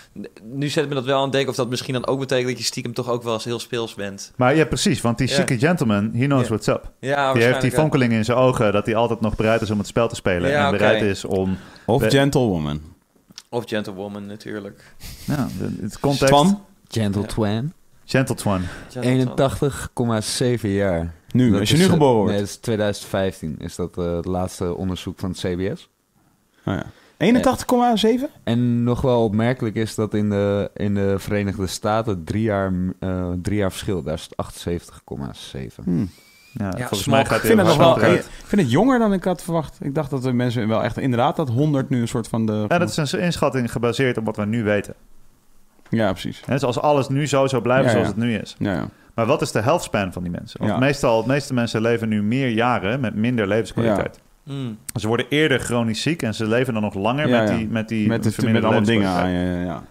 nu 0.43 0.69
zet 0.69 0.89
me 0.89 0.95
dat 0.95 1.05
wel 1.05 1.17
aan 1.17 1.23
het 1.23 1.33
denken... 1.33 1.51
of 1.51 1.57
dat 1.57 1.69
misschien 1.69 1.95
dan 1.95 2.07
ook 2.07 2.19
betekent 2.19 2.49
dat 2.49 2.59
je 2.59 2.65
stiekem 2.65 2.95
toch 2.95 3.09
ook 3.11 3.23
wel 3.23 3.33
eens 3.33 3.45
heel 3.45 3.59
speels 3.61 3.95
bent. 3.95 4.33
Maar 4.37 4.57
ja, 4.57 4.65
precies. 4.65 5.01
Want 5.01 5.19
die 5.19 5.29
Ja. 5.29 5.35
chique 5.35 5.59
gentleman, 5.59 6.11
he 6.15 6.25
knows 6.25 6.43
Ja. 6.43 6.49
what's 6.49 6.67
up. 6.67 6.83
Ja, 6.83 6.89
Die 7.01 7.09
heeft 7.09 7.23
waarschijnlijk, 7.23 7.61
die 7.61 7.71
fonkeling 7.73 8.13
in 8.13 8.25
zijn 8.25 8.39
ogen 8.39 8.73
dat 8.73 8.87
hij 8.87 8.95
altijd 8.95 9.21
nog 9.21 9.37
bereid 9.37 9.61
is 9.61 9.71
om 9.71 9.79
het 9.79 9.87
spel 9.87 10.09
te 10.09 10.15
spelen. 10.15 10.51
Ja, 10.51 10.65
en 10.65 10.71
bereid 10.71 11.03
is 11.03 11.25
om. 11.25 11.57
Of 11.87 12.03
gentlewoman. 12.07 12.81
Of 13.51 13.65
gentlewoman 13.69 14.27
natuurlijk. 14.27 14.95
Ja, 15.27 15.49
de- 15.59 15.79
het 15.81 15.99
context. 16.01 16.27
Twan, 16.35 16.65
Gentle 16.89 17.27
Twan. 17.27 17.73
Gentle 18.05 18.35
Twan. 18.35 18.63
81,7 18.89 20.61
jaar. 20.71 21.15
nu, 21.33 21.51
Dat 21.51 21.61
als 21.61 21.69
je 21.69 21.75
is, 21.75 21.81
nu 21.81 21.87
eh, 21.87 21.93
geboren 21.93 22.15
wordt. 22.17 22.31
Nee, 22.31 22.41
dat 22.41 22.49
is 22.49 22.57
2015. 22.57 23.57
Is 23.59 23.75
dat 23.77 23.99
eh, 23.99 24.17
het 24.17 24.25
laatste 24.25 24.75
onderzoek 24.75 25.19
van 25.19 25.31
het 25.31 25.39
CBS. 25.39 25.89
Oh, 26.65 26.75
ja. 26.75 26.85
81,7? 27.19 28.31
En 28.45 28.83
nog 28.83 29.01
wel 29.01 29.25
opmerkelijk 29.25 29.75
is 29.75 29.95
dat 29.95 30.15
in 30.15 30.31
de, 30.31 30.71
in 30.75 30.95
de 30.95 31.15
Verenigde 31.19 31.67
Staten 31.67 32.25
drie 32.25 32.43
jaar, 32.43 32.73
eh, 33.01 33.31
drie 33.43 33.57
jaar 33.57 33.71
verschil. 33.71 34.03
Daar 34.03 34.15
is 34.15 34.23
het 34.23 34.37
78,7. 34.37 35.85
Hm. 35.85 36.07
Ja, 36.59 36.71
volgens 36.77 37.07
mij 37.07 37.25
gaat 37.25 37.37
Ik 37.37 37.45
vind, 37.45 37.59
het 37.59 37.67
nog 37.67 37.77
wel, 37.77 38.13
ik 38.13 38.25
vind 38.45 38.61
het 38.61 38.71
jonger 38.71 38.99
dan 38.99 39.13
ik 39.13 39.25
had 39.25 39.43
verwacht. 39.43 39.79
Ik 39.81 39.95
dacht 39.95 40.11
dat 40.11 40.23
de 40.23 40.33
mensen 40.33 40.69
wel 40.69 40.83
echt... 40.83 40.99
Inderdaad, 40.99 41.37
dat 41.37 41.49
100 41.49 41.89
nu 41.89 42.01
een 42.01 42.09
soort 42.09 42.29
van 42.29 42.47
de... 42.47 42.65
Ja, 42.69 42.79
dat 42.79 42.99
is 42.99 43.13
een 43.13 43.21
inschatting 43.21 43.73
gebaseerd 43.73 44.19
op 44.19 44.25
wat 44.25 44.37
we 44.37 44.45
nu 44.47 44.63
weten. 44.65 44.95
Ja, 45.89 46.11
precies. 46.11 46.43
Hè, 46.47 46.53
Dus 46.53 46.63
als 46.65 46.81
alles 46.81 47.09
nu 47.09 47.27
zo 47.27 47.47
zou 47.47 47.63
blijven 47.63 47.85
Ja, 47.87 47.91
zoals 47.91 48.07
ja. 48.07 48.13
het 48.15 48.23
nu 48.23 48.35
is. 48.35 48.57
Ja, 48.59 48.73
ja. 48.73 48.89
Maar 49.15 49.27
wat 49.27 49.43
is 49.43 49.53
de 49.53 49.61
health 49.61 49.83
span 49.83 50.13
van 50.13 50.23
die 50.23 50.33
mensen? 50.33 50.61
Want 50.61 50.73
Ja. 50.73 50.79
meestal, 50.79 51.23
de 51.23 51.29
meeste 51.29 51.55
mensen 51.55 51.81
leven 51.81 52.09
nu 52.09 52.23
meer 52.23 52.49
jaren 52.49 53.01
met 53.01 53.15
minder 53.15 53.47
levenskwaliteit. 53.47 54.21
Mm. 54.45 54.79
Ze 54.95 55.07
worden 55.07 55.27
eerder 55.29 55.59
chronisch 55.59 56.03
ziek 56.03 56.23
en 56.23 56.35
ze 56.35 56.47
leven 56.47 56.73
dan 56.73 56.83
nog 56.83 56.95
langer 56.95 57.29
Ja, 57.29 57.41
met 57.41 57.49
ja. 57.49 57.57
die, 57.57 57.69
met 57.69 57.89
die 57.89 58.09
Met, 58.09 58.17
het, 58.17 58.25
met 58.25 58.35
verminderde 58.35 58.69
alle 58.69 58.81
dingen 58.81 59.09
aan. 59.09 59.31
Ja, 59.31 59.41
ja, 59.53 59.61
ja. 59.61 59.83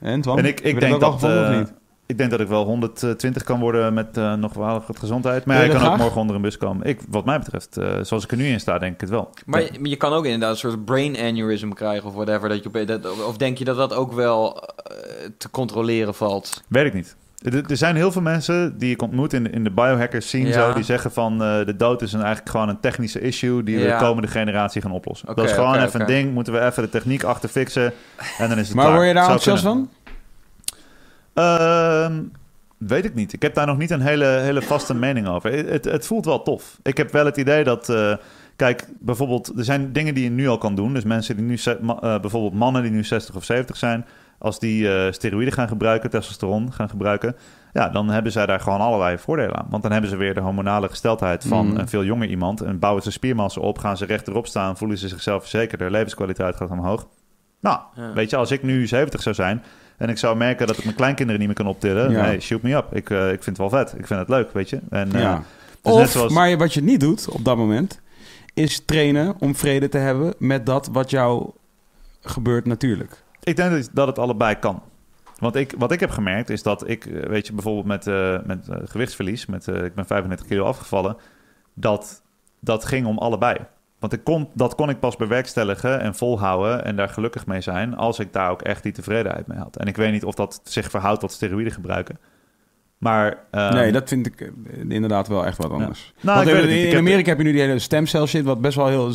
En, 0.00 0.20
Twan? 0.20 0.38
En 0.38 0.44
ik, 0.44 0.60
ik 0.60 0.80
denk 0.80 0.92
al 0.92 0.98
dat, 0.98 1.12
gevonden, 1.12 1.44
of 1.44 1.50
eh, 1.50 1.58
niet? 1.58 1.72
Ik 2.12 2.18
denk 2.18 2.30
dat 2.30 2.40
ik 2.40 2.48
wel 2.48 2.64
120 2.64 3.42
kan 3.42 3.60
worden 3.60 3.94
met 3.94 4.16
eh, 4.16 4.34
nog 4.34 4.54
wel 4.54 4.82
wat 4.86 4.98
gezondheid. 4.98 5.44
Maar 5.44 5.56
ja, 5.56 5.62
ik 5.62 5.70
kan 5.70 5.90
ook 5.92 5.96
morgen 5.96 6.20
onder 6.20 6.36
een 6.36 6.42
bus 6.42 6.56
komen. 6.58 6.86
Ik, 6.86 7.00
wat 7.08 7.24
mij 7.24 7.38
betreft, 7.38 7.76
eh, 7.76 7.88
zoals 8.02 8.24
ik 8.24 8.30
er 8.30 8.36
nu 8.36 8.46
in 8.46 8.60
sta, 8.60 8.78
denk 8.78 8.94
ik 8.94 9.00
het 9.00 9.10
wel. 9.10 9.30
Maar 9.46 9.62
je, 9.82 9.96
kan 9.96 10.12
ook 10.12 10.24
inderdaad 10.24 10.50
een 10.50 10.56
soort 10.56 10.84
brain 10.84 11.16
aneurysm 11.16 11.70
krijgen 11.70 12.08
of 12.08 12.14
whatever. 12.14 12.48
Dat 12.48 12.62
je 12.62 12.68
op, 12.80 12.86
dat, 12.86 13.24
of 13.26 13.36
denk 13.36 13.58
je 13.58 13.64
dat 13.64 13.76
dat 13.76 13.94
ook 13.94 14.12
wel 14.12 14.56
eh, 14.62 14.96
te 15.38 15.50
controleren 15.50 16.14
valt? 16.14 16.62
Weet 16.68 16.86
ik 16.86 16.94
niet. 16.94 17.16
Er, 17.42 17.70
er 17.70 17.76
zijn 17.76 17.96
heel 17.96 18.12
veel 18.12 18.22
mensen 18.22 18.78
die 18.78 18.90
ik 18.92 19.02
ontmoet 19.02 19.32
in, 19.32 19.42
de- 19.44 19.50
in 19.50 19.64
de 19.64 19.70
biohackers 19.70 20.26
scene 20.26 20.48
Ja. 20.48 20.52
zo, 20.52 20.72
die 20.74 20.84
zeggen 20.84 21.12
van 21.12 21.32
eh, 21.42 21.64
de 21.66 21.76
dood 21.76 22.02
is 22.02 22.12
een, 22.12 22.20
eigenlijk 22.20 22.50
gewoon 22.50 22.68
een 22.68 22.80
technische 22.80 23.20
issue 23.20 23.62
die 23.62 23.78
we 23.78 23.84
de 23.86 23.96
komende 23.98 24.28
generatie 24.28 24.82
gaan 24.82 24.90
oplossen. 24.92 25.34
Dat 25.34 25.44
is 25.44 25.52
gewoon 25.52 25.78
even 25.82 26.00
een 26.00 26.06
ding, 26.06 26.32
moeten 26.34 26.52
we 26.52 26.60
even 26.60 26.82
de 26.82 26.88
techniek 26.88 27.22
achter 27.22 27.48
fixen 27.48 27.92
en 28.38 28.48
dan 28.48 28.58
is 28.58 28.66
het 28.66 28.76
Maar 28.76 28.84
klaar. 28.84 28.96
word 28.96 29.08
je 29.08 29.14
daar 29.14 29.22
enthousiast 29.22 29.62
van? 29.62 29.88
Ehm, 31.34 32.22
weet 32.78 33.04
ik 33.04 33.14
niet. 33.14 33.32
Ik 33.32 33.42
heb 33.42 33.54
daar 33.54 33.66
nog 33.66 33.76
niet 33.78 33.90
een 33.90 34.00
hele, 34.00 34.24
hele 34.26 34.62
vaste 34.62 34.94
mening 34.94 35.28
over. 35.28 35.52
Het, 35.52 35.84
het 35.84 36.06
voelt 36.06 36.24
wel 36.24 36.42
tof. 36.42 36.78
Ik 36.82 36.96
heb 36.96 37.12
wel 37.12 37.24
het 37.24 37.36
idee 37.36 37.64
dat... 37.64 37.88
eh, 37.88 38.14
kijk, 38.56 38.88
bijvoorbeeld... 39.00 39.52
Er 39.58 39.64
zijn 39.64 39.92
dingen 39.92 40.14
die 40.14 40.24
je 40.24 40.30
nu 40.30 40.48
al 40.48 40.58
kan 40.58 40.74
doen. 40.74 40.94
Dus 40.94 41.04
mensen 41.04 41.36
die 41.36 41.44
nu... 41.44 41.54
eh, 41.76 41.98
bijvoorbeeld 42.20 42.54
mannen 42.54 42.82
die 42.82 42.90
nu 42.90 43.04
60 43.04 43.34
of 43.34 43.44
70 43.44 43.76
zijn... 43.76 44.06
Als 44.38 44.58
die 44.58 44.94
eh, 44.94 45.12
steroïden 45.12 45.52
gaan 45.52 45.68
gebruiken, 45.68 46.10
testosteron 46.10 46.72
gaan 46.72 46.88
gebruiken... 46.88 47.36
Ja, 47.72 47.88
dan 47.88 48.08
hebben 48.08 48.32
zij 48.32 48.46
daar 48.46 48.60
gewoon 48.60 48.80
allerlei 48.80 49.18
voordelen 49.18 49.56
aan. 49.56 49.66
Want 49.70 49.82
dan 49.82 49.92
hebben 49.92 50.10
ze 50.10 50.16
weer 50.16 50.34
de 50.34 50.40
hormonale 50.40 50.88
gesteldheid 50.88 51.44
van 51.44 51.66
Mhm. 51.66 51.78
een 51.78 51.88
veel 51.88 52.04
jonger 52.04 52.28
iemand. 52.28 52.60
En 52.60 52.78
bouwen 52.78 53.02
ze 53.02 53.10
spiermassa 53.10 53.60
op, 53.60 53.78
gaan 53.78 53.96
ze 53.96 54.04
rechterop 54.04 54.46
staan... 54.46 54.76
voelen 54.76 54.98
ze 54.98 55.08
zichzelf 55.08 55.40
verzekerder, 55.40 55.90
levenskwaliteit 55.90 56.56
gaat 56.56 56.70
omhoog. 56.70 57.06
Nou, 57.60 57.78
Ja. 57.94 58.12
weet 58.12 58.30
je, 58.30 58.36
als 58.36 58.50
ik 58.50 58.62
nu 58.62 58.86
70 58.86 59.22
zou 59.22 59.34
zijn... 59.34 59.62
en 60.02 60.08
ik 60.08 60.18
zou 60.18 60.36
merken 60.36 60.66
dat 60.66 60.78
ik 60.78 60.84
mijn 60.84 60.96
kleinkinderen 60.96 61.40
niet 61.40 61.48
meer 61.48 61.58
kan 61.64 61.74
optillen... 61.74 62.10
Ja. 62.10 62.26
nee, 62.26 62.40
shoot 62.40 62.62
me 62.62 62.74
up. 62.74 62.94
Ik, 62.94 63.10
eh, 63.10 63.32
ik 63.32 63.42
vind 63.42 63.58
het 63.58 63.70
wel 63.70 63.70
vet. 63.70 63.98
Ik 63.98 64.06
vind 64.06 64.20
het 64.20 64.28
leuk, 64.28 64.52
weet 64.52 64.70
je. 64.70 64.80
En, 64.90 65.12
eh, 65.12 65.20
ja. 65.20 65.42
dus 65.82 65.92
Of, 65.92 65.98
net 65.98 66.10
zoals- 66.10 66.32
maar 66.32 66.56
wat 66.56 66.74
je 66.74 66.82
niet 66.82 67.00
doet 67.00 67.28
op 67.28 67.44
dat 67.44 67.56
moment... 67.56 68.00
is 68.54 68.84
trainen 68.84 69.34
om 69.38 69.54
vrede 69.54 69.88
te 69.88 69.98
hebben 69.98 70.34
met 70.38 70.66
dat 70.66 70.88
wat 70.92 71.10
jou 71.10 71.50
gebeurt 72.20 72.66
natuurlijk. 72.66 73.22
Ik 73.42 73.56
denk 73.56 73.88
dat, 73.92 74.06
het 74.06 74.18
allebei 74.18 74.58
kan. 74.58 74.82
Want 75.38 75.56
ik, 75.56 75.74
wat 75.78 75.92
ik 75.92 76.00
heb 76.00 76.10
gemerkt 76.10 76.50
is 76.50 76.62
dat 76.62 76.88
ik, 76.88 77.06
eh, 77.06 77.28
weet 77.28 77.46
je, 77.46 77.52
bijvoorbeeld 77.52 77.86
met, 77.86 78.04
met 78.46 78.68
gewichtsverlies, 78.84 79.46
met, 79.46 79.66
ik 79.66 79.94
ben 79.94 80.06
35 80.06 80.46
kilo 80.46 80.64
afgevallen, 80.64 81.16
dat, 81.74 82.22
dat 82.60 82.84
ging 82.84 83.06
om 83.06 83.18
allebei. 83.18 83.56
Want 84.02 84.14
ik 84.14 84.24
kon, 84.24 84.48
dat 84.54 84.74
kon 84.74 84.88
ik 84.88 85.00
pas 85.00 85.16
bewerkstelligen 85.16 86.00
en 86.00 86.14
volhouden 86.14 86.84
en 86.84 86.96
daar 86.96 87.08
gelukkig 87.08 87.46
mee 87.46 87.60
zijn 87.60 87.96
als 87.96 88.18
ik 88.18 88.32
daar 88.32 88.50
ook 88.50 88.62
echt 88.62 88.82
die 88.82 88.92
tevredenheid 88.92 89.46
mee 89.46 89.58
had. 89.58 89.76
En 89.76 89.86
ik 89.86 89.96
weet 89.96 90.12
niet 90.12 90.24
of 90.24 90.34
dat 90.34 90.60
zich 90.64 90.90
verhoudt 90.90 91.20
tot 91.20 91.32
steroïden 91.32 91.72
gebruiken. 91.72 92.18
Maar 92.98 93.38
ehm, 93.50 93.74
nee, 93.74 93.92
dat 93.92 94.08
vind 94.08 94.26
ik 94.26 94.40
eh, 94.40 94.48
inderdaad 94.88 95.28
wel 95.28 95.46
echt 95.46 95.56
wat 95.58 95.70
anders. 95.70 96.12
Nou, 96.20 96.44
Want 96.44 96.68
in 96.68 96.96
Amerika 96.96 97.28
heb 97.28 97.38
je 97.38 97.44
nu 97.44 97.52
die 97.52 97.60
hele 97.60 97.78
stemcel 97.78 98.26
shit... 98.26 98.44
wat 98.44 98.60
best 98.60 98.76
wel 98.76 98.88
heel 98.88 99.12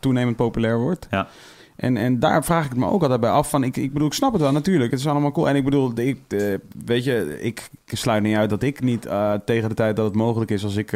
toenemend 0.00 0.36
populair 0.36 0.78
wordt. 0.78 1.06
Ja. 1.10 1.28
En, 1.76 1.96
en 1.96 2.18
daar 2.18 2.44
vraag 2.44 2.66
ik 2.66 2.76
me 2.76 2.86
ook 2.86 3.02
altijd 3.02 3.20
bij 3.20 3.30
af 3.30 3.50
van... 3.50 3.64
Ik, 3.64 3.76
ik 3.76 3.92
bedoel, 3.92 4.08
ik 4.08 4.14
snap 4.14 4.32
het 4.32 4.40
wel 4.40 4.52
natuurlijk. 4.52 4.90
Het 4.90 5.00
is 5.00 5.06
allemaal 5.06 5.32
cool. 5.32 5.48
En 5.48 5.56
ik 5.56 5.64
bedoel, 5.64 5.92
ik, 5.94 6.20
eh, 6.28 6.40
weet 6.84 7.04
je... 7.04 7.38
Ik 7.40 7.68
sluit 7.86 8.22
niet 8.22 8.36
uit 8.36 8.50
dat 8.50 8.62
ik 8.62 8.80
niet 8.80 9.06
eh, 9.06 9.32
tegen 9.44 9.68
de 9.68 9.74
tijd 9.74 9.96
dat 9.96 10.04
het 10.04 10.14
mogelijk 10.14 10.50
is... 10.50 10.64
als 10.64 10.76
ik... 10.76 10.92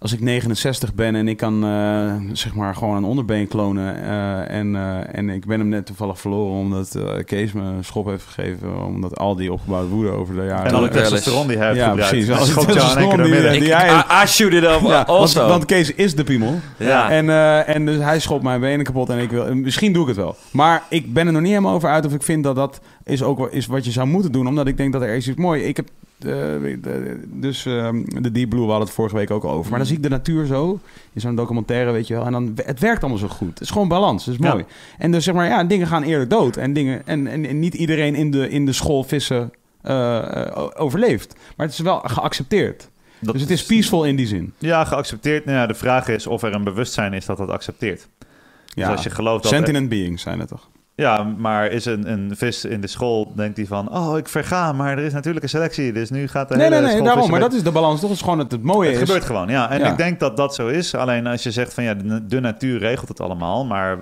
als 0.00 0.12
ik 0.12 0.20
69 0.20 0.94
ben 0.94 1.14
en 1.14 1.28
ik 1.28 1.36
kan 1.36 1.64
eh, 1.64 2.14
zeg 2.32 2.54
maar 2.54 2.74
gewoon 2.74 2.96
een 2.96 3.04
onderbeen 3.04 3.48
klonen 3.48 4.02
eh, 4.02 4.50
en, 4.58 4.76
eh, 4.76 5.18
en 5.18 5.28
ik 5.28 5.46
ben 5.46 5.58
hem 5.58 5.68
net 5.68 5.86
toevallig 5.86 6.20
verloren 6.20 6.58
omdat 6.58 6.94
eh, 6.94 7.24
Kees 7.24 7.52
me 7.52 7.62
een 7.62 7.84
schop 7.84 8.06
heeft 8.06 8.24
gegeven 8.24 8.84
omdat 8.86 9.18
al 9.18 9.34
die 9.36 9.52
opgebouwde 9.52 9.88
woede 9.88 10.10
over 10.10 10.34
de 10.34 10.44
jaren 10.44 10.66
en 10.66 10.74
alle 10.74 10.88
testosteron 10.88 11.46
die 11.48 11.56
hij 11.56 11.66
heeft 11.66 11.78
Ja, 11.78 11.88
gebruikt. 11.88 12.10
precies. 12.10 12.28
Dat 12.28 12.38
Als 12.38 13.16
midden. 13.16 13.52
die- 13.52 13.60
Ik, 13.60 13.66
jij- 13.66 13.88
I, 13.88 14.22
I 14.24 14.26
shoot 14.26 14.52
it 14.52 14.62
up 14.62 14.80
Ja, 14.80 14.80
want, 14.80 15.08
also. 15.08 15.48
want 15.48 15.64
Kees 15.64 15.94
is 15.94 16.14
de 16.14 16.24
piemel. 16.24 16.54
ja. 16.76 17.10
En, 17.10 17.28
eh, 17.30 17.74
en 17.74 17.86
dus 17.86 17.98
hij 17.98 18.20
schopt 18.20 18.42
mijn 18.42 18.60
benen 18.60 18.84
kapot 18.84 19.08
en 19.08 19.18
ik 19.18 19.30
wil... 19.30 19.54
Misschien 19.54 19.92
doe 19.92 20.02
ik 20.02 20.08
het 20.08 20.16
wel. 20.16 20.36
Maar 20.50 20.82
ik 20.88 21.12
ben 21.12 21.26
er 21.26 21.32
nog 21.32 21.42
niet 21.42 21.50
helemaal 21.50 21.74
over 21.74 21.88
uit 21.90 22.06
of 22.06 22.12
ik 22.12 22.22
vind 22.22 22.44
dat 22.44 22.56
dat 22.56 22.80
is 23.04 23.22
ook 23.22 23.48
is 23.52 23.66
wat 23.66 23.84
je 23.84 23.90
zou 23.90 24.06
moeten 24.08 24.32
doen. 24.32 24.46
Omdat 24.46 24.66
ik 24.66 24.76
denk 24.76 24.92
dat 24.92 25.02
er 25.02 25.14
is 25.14 25.28
iets 25.28 25.38
mooi. 25.38 25.62
Ik 25.62 25.76
heb... 25.76 25.88
de- 26.18 27.20
dus 27.26 27.66
ehm, 27.66 28.04
de 28.04 28.32
Deep 28.32 28.48
Blue, 28.48 28.60
we 28.62 28.68
hadden 28.68 28.86
het 28.86 28.96
vorige 28.96 29.16
week 29.16 29.30
ook 29.30 29.44
over. 29.44 29.68
Maar 29.70 29.78
dan 29.78 29.88
zie 29.88 29.96
ik 29.96 30.02
de 30.02 30.08
natuur 30.08 30.46
zo, 30.46 30.80
in 31.12 31.20
zo'n 31.20 31.34
documentaire, 31.34 31.90
weet 31.92 32.06
je 32.06 32.14
wel. 32.14 32.24
En 32.24 32.32
dan, 32.32 32.52
het 32.64 32.80
werkt 32.80 33.00
allemaal 33.02 33.18
zo 33.20 33.28
goed. 33.28 33.48
Het 33.48 33.60
is 33.60 33.70
gewoon 33.70 33.88
balans, 33.88 34.24
het 34.24 34.34
is 34.38 34.44
Ja. 34.46 34.52
mooi. 34.52 34.64
En 34.98 35.10
dus 35.10 35.24
zeg 35.24 35.34
maar, 35.34 35.46
ja, 35.46 35.64
dingen 35.64 35.86
gaan 35.86 36.02
eerlijk 36.02 36.30
dood. 36.30 36.56
En, 36.56 36.72
dingen, 36.72 37.06
en, 37.06 37.26
en, 37.26 37.46
en 37.46 37.58
niet 37.58 37.74
iedereen 37.74 38.14
in 38.14 38.30
de, 38.30 38.48
in 38.50 38.66
de 38.66 38.72
school 38.72 39.04
vissen 39.04 39.52
eh, 39.82 40.46
eh, 40.46 40.66
overleeft. 40.76 41.34
Maar 41.56 41.66
het 41.66 41.74
is 41.74 41.80
wel 41.82 41.98
geaccepteerd. 42.04 42.88
Dat 43.20 43.32
dus 43.32 43.42
het 43.42 43.50
is 43.50 43.64
peaceful 43.64 44.04
in 44.04 44.16
die 44.16 44.26
zin. 44.26 44.52
Ja, 44.58 44.84
geaccepteerd. 44.84 45.44
Nou 45.44 45.56
ja, 45.58 45.66
de 45.66 45.74
vraag 45.74 46.08
is 46.08 46.26
of 46.26 46.42
er 46.42 46.54
een 46.54 46.64
bewustzijn 46.64 47.12
is 47.12 47.26
dat 47.26 47.36
dat 47.36 47.48
accepteert. 47.50 48.08
Dus 48.18 48.28
Ja. 48.74 48.90
als 48.90 49.02
je 49.02 49.10
gelooft 49.10 49.42
dat... 49.42 49.52
Sentient 49.52 49.88
beings 49.88 50.22
zijn 50.22 50.38
het 50.38 50.48
toch? 50.48 50.68
Ja, 51.00 51.22
maar 51.22 51.66
is 51.70 51.84
een, 51.84 52.10
een 52.12 52.30
vis 52.36 52.64
in 52.64 52.80
de 52.80 52.86
school, 52.86 53.32
denkt 53.34 53.56
hij 53.56 53.66
van... 53.66 53.90
Oh, 53.96 54.16
ik 54.18 54.28
verga, 54.28 54.72
maar 54.72 54.98
er 54.98 55.04
is 55.04 55.12
natuurlijk 55.12 55.42
een 55.44 55.50
selectie. 55.50 55.92
Dus 55.92 56.10
nu 56.10 56.28
gaat 56.28 56.48
de 56.48 56.56
Nee, 56.56 56.64
hele 56.68 56.80
nee, 56.80 56.94
nee, 56.94 57.02
daarom. 57.02 57.30
Maar 57.30 57.40
dat 57.40 57.52
is 57.52 57.62
de 57.62 57.70
balans 57.72 58.00
toch? 58.00 58.08
Het 58.08 58.18
is 58.18 58.24
gewoon 58.24 58.38
het, 58.38 58.52
het 58.52 58.62
mooie 58.62 58.90
Het 58.90 59.00
is. 59.00 59.06
gebeurt 59.06 59.24
gewoon, 59.24 59.48
ja. 59.48 59.70
En 59.70 59.78
Ja. 59.78 59.90
ik 59.90 59.96
denk 59.96 60.20
dat 60.20 60.36
dat 60.36 60.54
zo 60.54 60.66
is. 60.66 60.94
Alleen 60.94 61.26
als 61.26 61.42
je 61.42 61.50
zegt 61.50 61.74
van 61.74 61.84
ja, 61.84 61.94
de, 61.94 62.26
de 62.26 62.40
natuur 62.40 62.78
regelt 62.78 63.08
het 63.08 63.20
allemaal. 63.20 63.64
Maar 63.64 63.98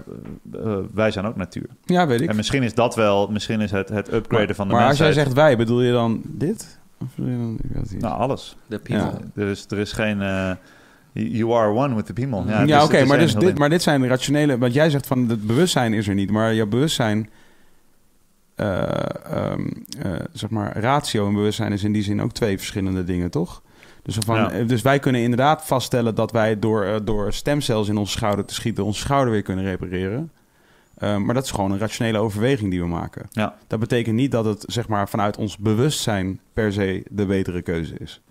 eh, 0.52 0.76
wij 0.94 1.10
zijn 1.10 1.26
ook 1.26 1.36
natuur. 1.36 1.66
Ja, 1.84 2.06
weet 2.06 2.20
ik. 2.20 2.28
En 2.28 2.36
misschien 2.36 2.62
is 2.62 2.74
dat 2.74 2.94
wel... 2.94 3.28
Misschien 3.28 3.60
is 3.60 3.70
het, 3.70 3.88
het 3.88 4.12
upgraden 4.12 4.54
van 4.54 4.68
de 4.68 4.74
maar 4.74 4.88
als 4.88 4.98
jij 4.98 5.12
zegt 5.12 5.32
wij, 5.32 5.56
bedoel 5.56 5.82
je 5.82 5.92
dan 5.92 6.20
dit? 6.24 6.78
Of 7.00 7.06
bedoel 7.14 7.30
je 7.30 7.36
dan, 7.38 7.58
ik 7.62 7.70
weet 7.72 7.82
het 7.82 7.92
niet. 7.92 8.02
Nou, 8.02 8.18
alles. 8.18 8.56
De 8.66 8.78
people. 8.78 9.04
Ja. 9.34 9.42
Er, 9.42 9.48
is, 9.48 9.64
er 9.68 9.78
is 9.78 9.92
geen... 9.92 10.22
eh, 10.22 10.50
you 11.16 11.52
are 11.52 11.70
one 11.72 11.94
with 11.94 12.06
the 12.06 12.12
people. 12.12 12.42
Ja, 12.46 12.62
Ja, 12.62 12.84
oké, 12.84 13.04
maar, 13.04 13.18
dus 13.18 13.34
dit, 13.34 13.58
maar 13.58 13.68
dit 13.68 13.82
zijn 13.82 14.06
rationele... 14.08 14.58
Want 14.58 14.74
jij 14.74 14.90
zegt 14.90 15.06
van 15.06 15.28
het 15.28 15.46
bewustzijn 15.46 15.92
is 15.92 16.08
er 16.08 16.14
niet. 16.14 16.30
Maar 16.30 16.54
jouw 16.54 16.66
bewustzijn... 16.66 17.30
eh, 18.54 19.52
zeg 20.32 20.50
maar, 20.50 20.78
ratio 20.78 21.26
en 21.26 21.34
bewustzijn 21.34 21.72
is 21.72 21.84
in 21.84 21.92
die 21.92 22.02
zin 22.02 22.22
ook 22.22 22.32
twee 22.32 22.56
verschillende 22.56 23.04
dingen, 23.04 23.30
toch? 23.30 23.62
Dus, 24.02 24.16
van, 24.24 24.36
Ja. 24.36 24.64
dus 24.64 24.82
wij 24.82 24.98
kunnen 24.98 25.20
inderdaad 25.20 25.66
vaststellen 25.66 26.14
dat 26.14 26.32
wij 26.32 26.58
door, 26.58 26.84
eh, 26.84 26.94
door 27.04 27.32
stemcells 27.32 27.88
in 27.88 27.96
onze 27.96 28.12
schouder 28.12 28.44
te 28.44 28.54
schieten... 28.54 28.84
onze 28.84 29.00
schouder 29.00 29.32
weer 29.32 29.42
kunnen 29.42 29.64
repareren. 29.64 30.30
Eh, 30.96 31.16
maar 31.16 31.34
dat 31.34 31.44
is 31.44 31.50
gewoon 31.50 31.70
een 31.72 31.78
rationele 31.78 32.18
overweging 32.18 32.70
die 32.70 32.80
we 32.80 32.86
maken. 32.86 33.26
Ja. 33.30 33.54
Dat 33.66 33.78
betekent 33.80 34.14
niet 34.16 34.30
dat 34.30 34.44
het 34.44 34.64
zeg 34.66 34.88
maar, 34.88 35.08
vanuit 35.08 35.36
ons 35.36 35.56
bewustzijn 35.58 36.40
per 36.52 36.72
se 36.72 37.02
de 37.10 37.26
betere 37.26 37.62
keuze 37.62 37.94
is. 37.98 38.22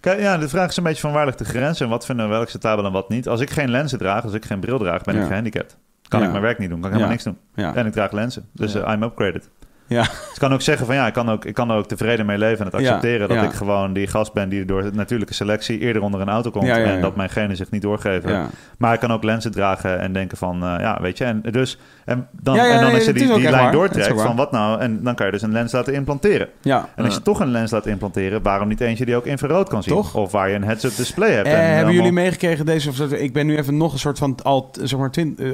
Kijk, 0.00 0.20
ja, 0.20 0.38
de 0.38 0.48
vraag 0.48 0.68
is 0.68 0.76
een 0.76 0.82
beetje 0.82 1.00
van 1.00 1.12
waar 1.12 1.24
ligt 1.26 1.38
de 1.38 1.44
grens 1.44 1.80
en 1.80 1.88
wat 1.88 2.06
vinden 2.06 2.24
we 2.26 2.32
wel 2.32 2.40
acceptabel 2.40 2.84
en 2.84 2.92
wat 2.92 3.08
niet. 3.08 3.28
Als 3.28 3.40
ik 3.40 3.50
geen 3.50 3.70
lenzen 3.70 3.98
draag, 3.98 4.24
als 4.24 4.32
ik 4.32 4.44
geen 4.44 4.60
bril 4.60 4.78
draag, 4.78 5.02
ben 5.02 5.14
Ja. 5.14 5.20
ik 5.20 5.26
gehandicapt. 5.26 5.76
Kan 6.08 6.20
Ja. 6.20 6.26
ik 6.26 6.32
mijn 6.32 6.44
werk 6.44 6.58
niet 6.58 6.68
doen, 6.68 6.80
kan 6.80 6.90
ik 6.90 6.96
helemaal 6.96 7.16
Ja. 7.18 7.24
niks 7.24 7.38
doen. 7.54 7.64
Ja. 7.64 7.74
En 7.74 7.86
ik 7.86 7.92
draag 7.92 8.12
lenzen, 8.12 8.48
dus 8.52 8.72
Ja. 8.72 8.80
eh, 8.82 8.92
I'm 8.94 9.02
upgraded. 9.02 9.48
Ja. 9.92 10.00
Dus 10.02 10.10
ik 10.32 10.38
kan 10.38 10.52
ook 10.52 10.62
zeggen 10.62 10.86
van 10.86 10.94
ja, 10.94 11.06
ik 11.06 11.12
kan, 11.12 11.30
ook, 11.30 11.44
ik 11.44 11.54
kan 11.54 11.70
er 11.70 11.76
ook 11.76 11.86
tevreden 11.88 12.26
mee 12.26 12.38
leven 12.38 12.58
en 12.66 12.72
het 12.72 12.80
Ja, 12.80 12.86
accepteren 12.94 13.28
dat 13.28 13.36
ja. 13.36 13.42
ik 13.44 13.52
gewoon 13.52 13.92
die 13.92 14.06
gast 14.06 14.32
ben 14.32 14.48
die 14.48 14.64
door 14.64 14.90
natuurlijke 14.92 15.34
selectie 15.34 15.78
eerder 15.78 16.02
onder 16.02 16.20
een 16.20 16.28
auto 16.28 16.50
komt 16.50 16.66
Ja, 16.66 16.76
ja, 16.76 16.84
ja. 16.86 16.92
en 16.94 17.00
dat 17.00 17.16
mijn 17.16 17.30
genen 17.30 17.56
zich 17.56 17.70
niet 17.70 17.82
doorgeven. 17.82 18.30
Ja. 18.30 18.46
Maar 18.78 18.94
ik 18.94 19.00
kan 19.00 19.12
ook 19.12 19.22
lenzen 19.22 19.52
dragen 19.52 20.00
en 20.00 20.12
denken 20.12 20.36
van 20.38 20.62
eh, 20.62 20.74
ja, 20.80 20.98
weet 21.00 21.18
je, 21.18 21.24
en 21.24 21.42
dus 21.50 21.78
en 22.04 22.28
dan, 22.40 22.54
Ja, 22.54 22.64
ja, 22.64 22.72
en 22.74 22.80
dan 22.80 22.90
is 22.90 23.00
er 23.00 23.06
het 23.06 23.16
die, 23.16 23.34
die 23.34 23.50
lijn 23.50 23.72
doortrekt 23.72 24.20
van 24.20 24.36
wat 24.36 24.52
nou 24.52 24.80
en 24.80 25.02
dan 25.02 25.14
kan 25.14 25.26
je 25.26 25.32
dus 25.32 25.42
een 25.42 25.52
lens 25.52 25.72
laten 25.72 25.94
implanteren. 25.94 26.48
ja. 26.62 26.88
En 26.96 27.04
als 27.04 27.14
je 27.14 27.22
toch 27.22 27.40
een 27.40 27.50
lens 27.50 27.70
laat 27.70 27.86
implanteren, 27.86 28.42
waarom 28.42 28.68
niet 28.68 28.80
eentje 28.80 29.04
die 29.04 29.16
ook 29.16 29.26
infrarood 29.26 29.68
kan 29.68 29.82
zien? 29.82 29.94
Toch? 29.94 30.14
Of 30.14 30.32
waar 30.32 30.48
je 30.48 30.54
een 30.54 30.64
heads-up 30.64 30.96
display 30.96 31.30
hebt. 31.32 31.46
Eh, 31.46 31.52
en 31.52 31.58
hebben 31.58 31.74
allemaal- 31.76 31.94
jullie 31.94 32.12
meegekregen 32.12 32.66
deze? 32.66 32.88
Of, 32.88 33.00
ik 33.00 33.32
ben 33.32 33.46
nu 33.46 33.56
even 33.56 33.76
nog 33.76 33.92
een 33.92 33.98
soort 33.98 34.18
van 34.18 34.36
al, 34.42 34.70
zeg 34.80 34.98
maar, 34.98 35.10
twin, 35.10 35.36
eh, 35.38 35.48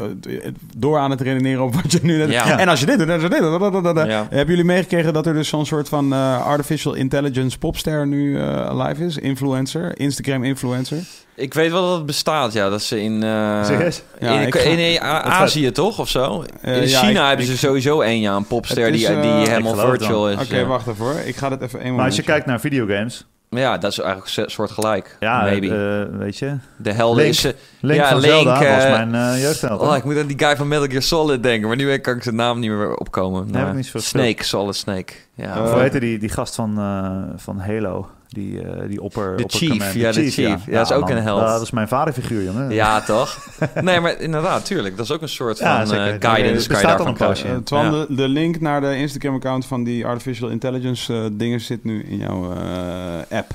door 0.76 0.98
aan 0.98 1.10
het 1.10 1.20
redeneren 1.20 1.62
op 1.62 1.74
wat 1.74 1.92
je 1.92 1.98
nu 2.02 2.16
net. 2.16 2.30
Ja. 2.30 2.58
En 2.58 2.68
als 2.68 2.80
je 2.80 2.86
dit 2.86 2.98
doet, 2.98 3.06
dan 3.06 3.16
is 3.16 3.22
het 3.22 3.32
dit. 3.32 3.40
da, 3.40 3.58
da, 3.58 3.70
da, 3.70 3.80
da, 3.80 3.92
da. 3.92 4.27
Hebben 4.30 4.48
jullie 4.48 4.64
meegekregen 4.64 5.12
dat 5.12 5.26
er 5.26 5.34
dus 5.34 5.48
zo'n 5.48 5.66
soort 5.66 5.88
van 5.88 6.12
eh, 6.12 6.46
artificial 6.46 6.94
intelligence 6.94 7.58
popster 7.58 8.06
nu 8.06 8.38
eh 8.38 8.84
live 8.86 9.04
is? 9.04 9.16
Influencer, 9.16 9.98
Instagram 9.98 10.44
influencer. 10.44 10.98
Ik 11.34 11.54
weet 11.54 11.70
wel 11.70 11.86
dat 11.86 11.96
het 11.96 12.06
bestaat, 12.06 12.52
ja. 12.52 12.68
Dat 12.68 12.82
ze 12.82 13.02
in, 13.02 13.22
eh, 13.22 13.64
Serieus? 13.64 14.02
Ja, 14.20 14.40
in, 14.40 14.46
ik 14.46 14.54
ga- 14.54 14.70
in, 14.70 15.02
A- 15.02 15.22
Azië 15.22 15.70
toch, 15.70 15.98
of 15.98 16.08
zo? 16.08 16.44
In 16.62 16.86
China 16.86 17.20
ik- 17.22 17.28
hebben 17.28 17.46
ze 17.46 17.52
ik- 17.52 17.58
sowieso 17.58 18.00
één, 18.00 18.20
ja. 18.20 18.36
Een 18.36 18.46
popster 18.46 18.84
Het 18.84 18.94
is, 18.94 19.00
die, 19.06 19.08
helemaal 19.08 19.76
het 19.78 19.88
virtual 19.88 20.30
is. 20.30 20.40
Oké, 20.44 20.56
ja. 20.56 20.64
wacht 20.64 20.86
even 20.86 21.04
hoor. 21.04 21.14
Ik 21.24 21.36
ga 21.36 21.48
dit 21.48 21.60
even 21.62 21.80
één 21.80 21.94
Maar 21.94 22.04
als 22.04 22.16
je 22.16 22.22
kijkt 22.22 22.46
naar 22.46 22.60
videogames, 22.60 23.26
Ja, 23.50 23.78
dat 23.78 23.90
is 23.92 23.98
eigenlijk 23.98 24.36
een 24.36 24.50
soort 24.50 24.70
gelijk. 24.70 25.16
ja, 25.20 25.42
maybe. 25.42 26.06
eh, 26.12 26.18
weet 26.18 26.38
je, 26.38 26.56
de 26.76 26.92
helden 26.92 27.22
Link. 27.22 27.34
is... 27.34 27.44
eh, 27.44 27.52
Link 27.80 28.00
Ja, 28.00 28.08
van 28.08 28.20
Link, 28.20 28.32
Zelda 28.34 28.74
was 28.74 29.08
mijn 29.08 29.40
jeugdheld. 29.40 29.80
Oh, 29.80 29.96
ik 29.96 30.04
moet 30.04 30.18
aan 30.18 30.26
die 30.26 30.38
guy 30.38 30.56
van 30.56 30.68
Metal 30.68 30.86
Gear 30.86 31.02
Solid 31.02 31.42
denken, 31.42 31.68
maar 31.68 31.76
nu 31.76 31.96
kan 31.98 32.16
ik 32.16 32.22
zijn 32.22 32.34
naam 32.34 32.58
niet 32.58 32.70
meer 32.70 32.94
opkomen. 32.94 33.40
heb 33.54 33.72
Nou. 33.72 33.82
Snake, 33.94 34.44
Solid 34.44 34.76
Snake. 34.76 35.12
Ja, 35.34 35.62
Of 35.62 35.70
hoe 35.72 35.80
heette 35.80 36.00
die, 36.00 36.18
die 36.18 36.28
gast 36.28 36.54
van, 36.54 36.78
eh, 36.78 37.22
van 37.36 37.58
Halo? 37.60 38.08
Die, 38.28 38.62
eh, 38.62 38.88
die 38.88 39.02
opper, 39.02 39.36
De 39.36 39.42
opper 39.42 39.58
Chief, 39.58 39.94
ja, 39.94 40.12
de 40.12 40.30
Chief. 40.30 40.66
Ja, 40.66 40.72
dat 40.72 40.90
is 40.90 40.96
ook 40.96 41.08
man, 41.08 41.16
een 41.16 41.22
held. 41.22 41.40
Dat 41.40 41.62
is 41.62 41.70
mijn 41.70 41.88
vaderfiguur, 41.88 42.44
jongen. 42.44 42.70
ja, 42.70 43.00
toch? 43.00 43.48
Nee, 43.82 44.00
maar 44.00 44.20
inderdaad, 44.20 44.64
tuurlijk. 44.64 44.96
Dat 44.96 45.04
is 45.04 45.12
ook 45.12 45.22
een 45.22 45.28
soort 45.28 45.58
Ja, 45.68 45.86
van 45.86 45.96
eh, 45.96 46.04
Het 46.12 46.24
guidance. 46.24 46.86
al 46.96 47.06
een 47.06 47.14
poosje. 47.14 47.48
Eh, 47.48 47.56
Twan, 47.56 47.84
Ja. 47.84 47.90
de, 47.90 48.14
de 48.14 48.28
link 48.28 48.60
naar 48.60 48.80
de 48.80 48.96
Instagram-account 48.96 49.66
van 49.66 49.84
die 49.84 50.06
artificial 50.06 50.48
intelligence 50.48 51.14
eh, 51.14 51.24
dingen 51.32 51.60
zit 51.60 51.84
nu 51.84 52.02
in 52.04 52.16
jouw 52.16 52.52
eh, 52.52 53.38
app. 53.38 53.54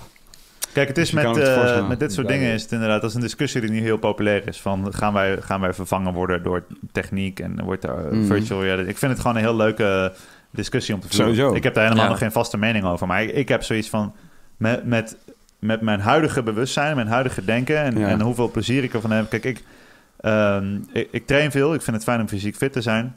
Kijk, 0.73 0.87
het 0.87 0.97
is 0.97 1.09
Dus 1.11 1.23
met, 1.23 1.35
het 1.35 1.47
eh, 1.47 1.87
met 1.87 1.99
dit 1.99 2.13
soort 2.13 2.27
dingen 2.27 2.51
is 2.53 2.61
het 2.61 2.71
inderdaad, 2.71 3.01
dat 3.01 3.09
is 3.09 3.15
een 3.15 3.21
discussie 3.21 3.61
die 3.61 3.69
nu 3.69 3.79
heel 3.81 3.97
populair 3.97 4.47
is. 4.47 4.61
Van 4.61 4.93
gaan 4.93 5.13
wij, 5.13 5.37
gaan 5.41 5.61
wij 5.61 5.73
vervangen 5.73 6.13
worden 6.13 6.43
door 6.43 6.63
techniek 6.91 7.39
en 7.39 7.63
wordt 7.63 7.83
er 7.83 8.07
Mhm. 8.11 8.25
virtual 8.25 8.61
reality. 8.63 8.89
Ik 8.89 8.97
vind 8.97 9.11
het 9.11 9.21
gewoon 9.21 9.35
een 9.35 9.41
heel 9.43 9.55
leuke 9.55 10.13
discussie 10.51 10.93
om 10.95 10.99
te 11.01 11.07
voeren. 11.09 11.35
Sowieso. 11.35 11.55
Ik 11.55 11.63
heb 11.63 11.73
daar 11.73 11.83
helemaal 11.83 12.03
Ja. 12.05 12.09
nog 12.11 12.19
geen 12.19 12.31
vaste 12.31 12.57
mening 12.57 12.85
over. 12.85 13.07
Maar 13.07 13.23
ik, 13.23 13.31
ik 13.31 13.47
heb 13.49 13.63
zoiets 13.63 13.89
van, 13.89 14.13
met, 14.57 14.85
met, 14.85 15.17
met 15.59 15.81
mijn 15.81 15.99
huidige 15.99 16.43
bewustzijn, 16.43 16.95
mijn 16.95 17.07
huidige 17.07 17.45
denken 17.45 17.77
en, 17.77 17.97
Ja. 17.97 18.07
en 18.07 18.21
hoeveel 18.21 18.51
plezier 18.51 18.83
ik 18.83 18.93
ervan 18.93 19.11
heb. 19.11 19.29
Kijk, 19.29 19.43
ik, 19.43 19.63
ehm, 20.19 20.75
ik, 20.91 21.07
ik 21.11 21.25
train 21.25 21.51
veel. 21.51 21.73
Ik 21.73 21.81
vind 21.81 21.95
het 21.95 22.05
fijn 22.05 22.19
om 22.19 22.27
fysiek 22.27 22.55
fit 22.55 22.73
te 22.73 22.81
zijn. 22.81 23.15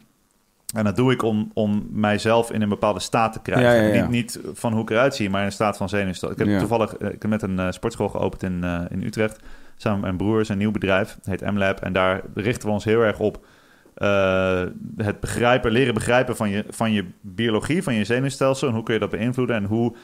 En 0.74 0.84
dat 0.84 0.96
doe 0.96 1.12
ik 1.12 1.22
om, 1.22 1.50
om 1.54 1.86
mijzelf 1.90 2.50
in 2.50 2.62
een 2.62 2.68
bepaalde 2.68 3.00
staat 3.00 3.32
te 3.32 3.40
krijgen. 3.42 3.74
Ja, 3.74 3.82
ja, 3.82 3.94
ja. 3.94 4.02
Niet, 4.02 4.10
niet 4.10 4.40
van 4.52 4.72
hoe 4.72 4.82
ik 4.82 4.90
eruit 4.90 5.14
zie, 5.14 5.30
maar 5.30 5.40
in 5.40 5.46
een 5.46 5.52
staat 5.52 5.76
van 5.76 5.88
zenuwstel. 5.88 6.30
Ik 6.30 6.38
heb 6.38 6.58
toevallig 6.58 6.96
eh, 6.96 7.08
ik 7.08 7.22
heb 7.22 7.30
net 7.30 7.42
een 7.42 7.58
eh, 7.58 7.70
sportschool 7.70 8.08
geopend 8.08 8.42
in, 8.42 8.64
eh, 8.64 8.80
in 8.88 9.02
Utrecht. 9.02 9.40
Samen 9.76 10.00
met 10.00 10.06
mijn 10.06 10.16
broer, 10.16 10.40
is 10.40 10.48
een 10.48 10.58
nieuw 10.58 10.70
bedrijf. 10.70 11.14
Het 11.14 11.26
heet 11.26 11.52
MLab. 11.52 11.80
En 11.80 11.92
daar 11.92 12.20
richten 12.34 12.68
we 12.68 12.74
ons 12.74 12.84
heel 12.84 13.00
erg 13.00 13.18
op 13.18 13.46
het 14.96 15.20
begrijpen, 15.20 15.70
leren 15.70 15.94
begrijpen 15.94 16.36
van 16.36 16.50
je, 16.50 16.64
van 16.68 16.92
je 16.92 17.04
biologie, 17.20 17.82
van 17.82 17.94
je 17.94 18.04
zenuwstelsel. 18.04 18.68
En 18.68 18.74
hoe 18.74 18.82
kun 18.82 18.94
je 18.94 19.00
dat 19.00 19.10
beïnvloeden 19.10 19.56
en 19.56 19.64
hoe 19.64 19.96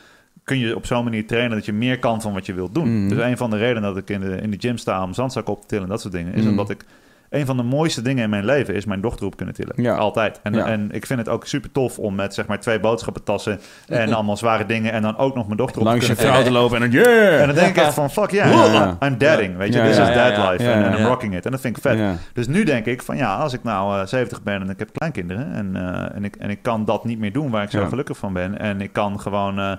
kun 0.45 0.59
je 0.59 0.77
op 0.77 0.87
zo'n 0.87 1.05
manier 1.05 1.27
trainen 1.27 1.57
dat 1.57 1.65
je 1.67 1.73
meer 1.73 1.99
kan 1.99 2.21
van 2.21 2.33
wat 2.33 2.47
je 2.47 2.53
wilt 2.55 2.75
doen. 2.75 2.99
Mhm. 3.01 3.09
Dus 3.09 3.19
een 3.25 3.37
van 3.37 3.51
de 3.51 3.57
redenen 3.57 3.83
dat 3.83 3.97
ik 3.97 4.11
in 4.11 4.21
de, 4.21 4.37
in 4.37 4.51
de 4.51 4.57
gym 4.61 4.77
sta 4.77 5.03
om 5.03 5.13
zandzak 5.15 5.49
op 5.49 5.61
te 5.61 5.67
tillen 5.67 5.85
en 5.85 5.91
dat 5.91 6.01
soort 6.01 6.13
dingen, 6.15 6.33
is 6.35 6.41
Mhm. 6.41 6.51
omdat 6.51 6.71
ik 6.71 6.85
een 7.31 7.47
van 7.47 7.57
de 7.57 7.63
mooiste 7.63 8.03
dingen 8.03 8.25
in 8.25 8.31
mijn 8.31 8.45
leven 8.45 8.75
is 8.75 8.85
mijn 8.85 9.01
dochter 9.01 9.27
op 9.27 9.37
kunnen 9.37 9.55
tillen. 9.55 9.73
Ja. 9.77 9.95
Altijd. 9.95 10.41
En, 10.43 10.53
Ja. 10.55 10.67
en 10.67 10.89
ik 10.91 11.07
vind 11.07 11.19
het 11.19 11.29
ook 11.29 11.47
super 11.47 11.73
tof 11.73 11.99
om 11.99 12.15
met 12.15 12.35
zeg 12.35 12.47
maar 12.47 12.61
twee 12.61 12.81
boodschappentassen 12.81 13.61
en 13.89 14.13
allemaal 14.13 14.37
zware 14.37 14.67
dingen 14.67 14.93
en 14.93 15.03
dan 15.03 15.17
ook 15.17 15.35
nog 15.35 15.47
mijn 15.47 15.57
dochter 15.59 15.81
op 15.81 15.87
Langs 15.87 16.05
te 16.05 16.11
je 16.11 16.17
kunnen 16.17 16.35
vrouw 16.35 16.45
te 16.47 16.53
lopen 16.53 16.83
en 16.83 16.91
dan 16.91 17.01
yeah! 17.01 17.41
En 17.41 17.47
dan 17.47 17.55
denk 17.55 17.77
ik 17.77 17.83
echt 17.83 17.95
van, 17.95 18.11
fuck 18.11 18.31
yeah, 18.31 18.73
Ja. 18.73 18.97
I'm 19.07 19.19
dadding, 19.19 19.57
weet 19.57 19.75
je. 19.75 19.81
This 19.81 19.91
is 19.91 20.15
dad 20.15 20.51
life 20.51 20.71
en 20.71 20.99
I'm 20.99 21.07
rocking 21.07 21.37
it. 21.37 21.45
En 21.45 21.51
dat 21.51 21.61
vind 21.61 21.77
ik 21.77 21.83
vet. 21.83 21.99
Dus 22.33 22.47
nu 22.47 22.65
denk 22.65 22.87
ik 22.87 23.03
van, 23.03 23.17
ja, 23.17 23.37
als 23.37 23.53
ik 23.53 23.63
nou 23.63 24.01
eh, 24.01 24.07
70 24.07 24.43
ben 24.43 24.61
en 24.61 24.71
ik 24.71 24.79
heb 24.79 24.93
kleinkinderen... 24.93 25.53
En, 25.53 25.77
eh, 25.77 26.17
en, 26.17 26.25
ik, 26.25 26.37
en 26.37 26.51
ik 26.51 26.59
kan 26.63 26.85
dat 26.85 27.05
niet 27.05 27.19
meer 27.19 27.33
doen 27.33 27.51
waar 27.51 27.63
ik 27.63 27.71
zo 27.71 27.87
gelukkig 27.87 28.17
van 28.17 28.33
ben... 28.33 28.59
en 28.59 28.81
ik 28.81 28.93
kan 28.93 29.21
gewoon 29.21 29.59
eh, 29.59 29.73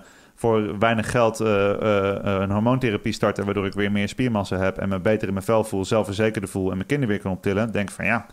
voor 0.43 0.79
weinig 0.79 1.11
geld 1.11 1.39
eh, 1.39 1.69
eh, 1.71 2.09
eh, 2.15 2.41
een 2.41 2.51
hormoontherapie 2.51 3.13
starten... 3.13 3.45
waardoor 3.45 3.65
ik 3.65 3.73
weer 3.73 3.91
meer 3.91 4.07
spiermassa 4.07 4.57
heb 4.57 4.77
en 4.77 4.89
me 4.89 4.99
beter 4.99 5.27
in 5.27 5.33
mijn 5.33 5.45
vel 5.45 5.63
voel... 5.63 5.85
zelfverzekerder 5.85 6.49
voel 6.49 6.69
en 6.69 6.75
mijn 6.75 6.87
kinderen 6.87 7.13
weer 7.13 7.23
kan 7.23 7.31
optillen... 7.31 7.71
denk 7.71 7.89
ik 7.89 7.95
van, 7.95 8.05
ja... 8.05 8.25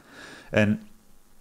En 0.51 0.81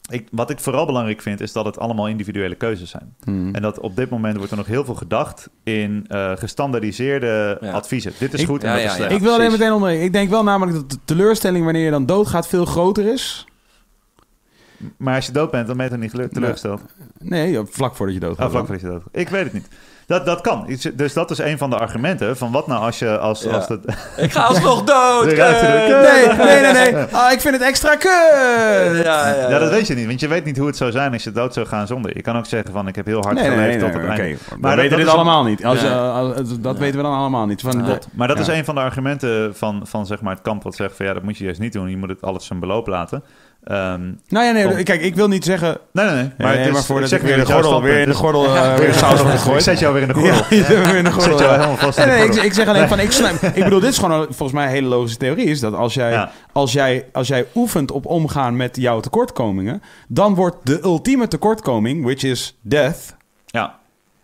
ik, 0.10 0.28
wat 0.32 0.50
ik 0.50 0.60
vooral 0.60 0.86
belangrijk 0.86 1.22
vind, 1.22 1.42
is 1.42 1.52
dat 1.52 1.66
het 1.66 1.80
allemaal 1.80 2.08
individuele 2.08 2.56
keuzes 2.56 2.90
zijn. 2.90 3.16
Hmm. 3.24 3.56
En 3.56 3.62
dat 3.62 3.80
op 3.80 3.96
dit 3.96 4.10
moment 4.10 4.36
wordt 4.36 4.52
er 4.52 4.58
nog 4.58 4.68
heel 4.68 4.86
veel 4.86 4.96
gedacht 4.96 5.50
in 5.64 6.06
eh, 6.08 6.32
gestandaardiseerde 6.36 7.58
Ja. 7.62 7.72
adviezen. 7.72 8.12
Dit 8.20 8.34
is 8.34 8.42
Ik- 8.42 8.48
goed 8.48 8.64
en 8.64 8.70
Ja, 8.70 8.74
dat 8.76 8.84
ja, 8.84 8.90
is 8.90 8.96
slecht. 8.96 9.10
ja. 9.12 9.18
ik 9.18 9.24
wil 9.24 9.34
alleen 9.34 9.52
meteen 9.52 9.72
onder. 9.72 9.92
Ik 9.92 10.14
denk 10.14 10.30
wel 10.30 10.44
namelijk 10.44 10.78
dat 10.78 10.92
de 10.92 10.98
teleurstelling 11.06 11.64
wanneer 11.64 11.84
je 11.86 11.92
dan 11.92 12.06
doodgaat 12.06 12.48
veel 12.48 12.66
groter 12.66 13.14
is. 13.14 13.46
Maar 14.98 15.16
als 15.16 15.26
je 15.26 15.32
dood 15.32 15.52
bent, 15.52 15.68
dan 15.68 15.78
ben 15.78 15.86
je 15.86 15.92
toch 15.92 16.02
niet 16.02 16.34
teleurgesteld? 16.34 16.82
Nee, 17.18 17.52
ja, 17.52 17.66
vlak 17.66 17.96
voordat 17.96 18.16
je 18.16 18.22
doodgaat. 18.22 18.46
Oh, 18.46 18.52
vlak 18.52 18.66
voordat 18.66 18.82
je 18.82 18.88
dood 18.92 19.04
Ik 19.12 19.30
weet 19.30 19.44
het 19.44 19.54
niet. 19.54 19.68
Dat, 20.10 20.26
dat 20.26 20.42
kan. 20.42 20.78
Dus 20.94 21.14
dat 21.14 21.32
is 21.32 21.38
een 21.38 21.58
van 21.58 21.70
de 21.70 21.78
argumenten 21.78 22.38
van 22.38 22.52
wat 22.52 22.68
nou 22.68 22.82
als 22.82 23.00
je 23.00 23.18
als, 23.18 23.42
Ja. 23.44 23.50
als 23.52 23.68
dat... 23.68 23.80
Ik 24.18 24.32
ga 24.32 24.42
alsnog 24.44 24.84
dood! 24.84 25.26
Nee, 25.26 25.36
nee, 26.38 26.62
nee, 26.74 26.92
nee. 26.94 27.04
Ah, 27.22 27.32
ik 27.32 27.42
vind 27.42 27.54
het 27.54 27.64
extra 27.64 27.96
kut. 27.96 28.10
Ja, 29.04 29.28
ja, 29.28 29.50
Ja, 29.50 29.60
dat 29.60 29.70
weet 29.70 29.88
je 29.88 29.94
niet, 29.96 30.08
want 30.08 30.20
je 30.20 30.28
weet 30.28 30.46
niet 30.46 30.58
hoe 30.58 30.68
het 30.68 30.78
zou 30.78 30.92
zijn 30.92 31.14
als 31.14 31.24
je 31.24 31.32
dood 31.32 31.54
zou 31.54 31.66
gaan 31.66 31.88
zonder. 31.88 32.12
Je 32.16 32.22
kan 32.22 32.38
ook 32.38 32.46
zeggen 32.46 32.72
van 32.72 32.88
ik 32.88 32.96
heb 32.96 33.06
heel 33.06 33.22
hard 33.22 33.36
Nee, 33.36 33.44
geleefd 33.50 33.62
nee, 33.68 33.80
tot 33.80 33.88
nee, 33.94 34.02
het 34.02 34.12
oké. 34.12 34.22
einde. 34.22 34.38
We 34.50 34.56
Maar 34.60 34.76
weten 34.76 34.90
dat 34.90 35.00
dit 35.00 35.08
allemaal 35.16 35.44
niet. 35.44 35.66
Als, 35.66 35.82
Ja. 35.82 36.10
als- 36.12 36.60
dat 36.60 36.78
weten 36.78 36.98
we 36.98 37.04
dan 37.04 37.14
allemaal 37.14 37.46
niet. 37.46 37.62
Van, 37.62 37.80
Ja. 37.80 37.86
dat, 37.86 38.08
Maar 38.14 38.28
dat 38.28 38.40
is 38.40 38.48
een 38.48 38.66
van 38.66 38.76
de 38.76 38.82
argumenten 38.82 39.56
van, 39.56 39.82
van 39.84 40.06
zeg 40.06 40.22
maar 40.22 40.34
het 40.34 40.44
kamp 40.44 40.64
wat 40.64 40.76
zegt 40.76 40.96
van 40.96 41.06
ja, 41.06 41.14
dat 41.14 41.24
moet 41.24 41.38
je 41.38 41.44
juist 41.44 41.60
niet 41.60 41.74
doen. 41.74 41.90
Je 41.90 41.98
moet 41.98 42.10
het 42.10 42.22
alles 42.22 42.46
zijn 42.46 42.60
beloop 42.60 42.88
laten. 42.88 43.24
Ehm, 43.70 44.02
Nou 44.28 44.46
ja, 44.46 44.52
nee, 44.52 44.68
Om- 44.70 44.84
kijk, 44.84 45.02
ik 45.02 45.16
wil 45.16 45.28
niet 45.28 45.44
zeggen... 45.46 45.78
nee, 45.94 46.06
nee, 46.06 46.16
nee. 46.16 46.32
Maar, 46.38 46.58
het 46.58 46.66
is- 46.68 46.72
maar 46.74 46.84
voordat 46.84 47.10
zeg 47.10 47.20
ik 47.20 47.26
weer 47.26 47.38
de 47.38 47.46
gordel, 47.46 47.82
weer 47.82 48.00
in 48.00 48.10
de 48.10 48.16
gordel, 48.16 48.42
weer 48.78 48.94
saus 48.94 49.20
Ik 49.22 49.28
gegooid. 49.28 49.64
zet 49.70 49.80
jou 49.80 49.94
weer 49.94 50.02
in 50.02 50.08
de 50.08 50.14
gordel. 50.14 50.36
Ja, 50.50 50.66
weer 50.86 50.96
in 50.96 51.04
de 51.04 51.12
gordel. 51.12 51.38
zet 51.38 51.40
jou 51.48 51.52
helemaal 51.52 51.78
vast 51.78 51.98
in 51.98 52.08
Nee, 52.08 52.28
de 52.30 52.34
nee, 52.36 52.46
ik, 52.46 52.54
zeg 52.54 52.68
alleen 52.68 52.88
van, 52.88 53.00
ik, 53.00 53.12
snap, 53.12 53.32
ik 53.54 53.64
bedoel, 53.64 53.80
dit 53.80 53.90
is 53.90 53.98
gewoon 53.98 54.26
volgens 54.26 54.52
mij 54.52 54.64
een 54.66 54.72
hele 54.72 54.88
logische 54.88 55.18
theorie. 55.18 55.46
Is 55.46 55.60
dat 55.60 55.74
als 55.74 55.94
jij, 55.94 56.12
Ja. 56.12 56.32
als, 56.52 56.74
jij, 56.74 57.06
als 57.14 57.28
jij 57.28 57.46
oefent 57.56 57.92
op 57.92 58.06
omgaan 58.06 58.56
met 58.56 58.76
jouw 58.76 59.00
tekortkomingen, 59.00 59.82
dan 60.08 60.36
wordt 60.36 60.56
de 60.64 60.80
ultieme 60.84 61.28
tekortkoming, 61.28 62.04
which 62.04 62.24
is 62.24 62.58
death, 62.62 63.16
Ja, 63.46 63.79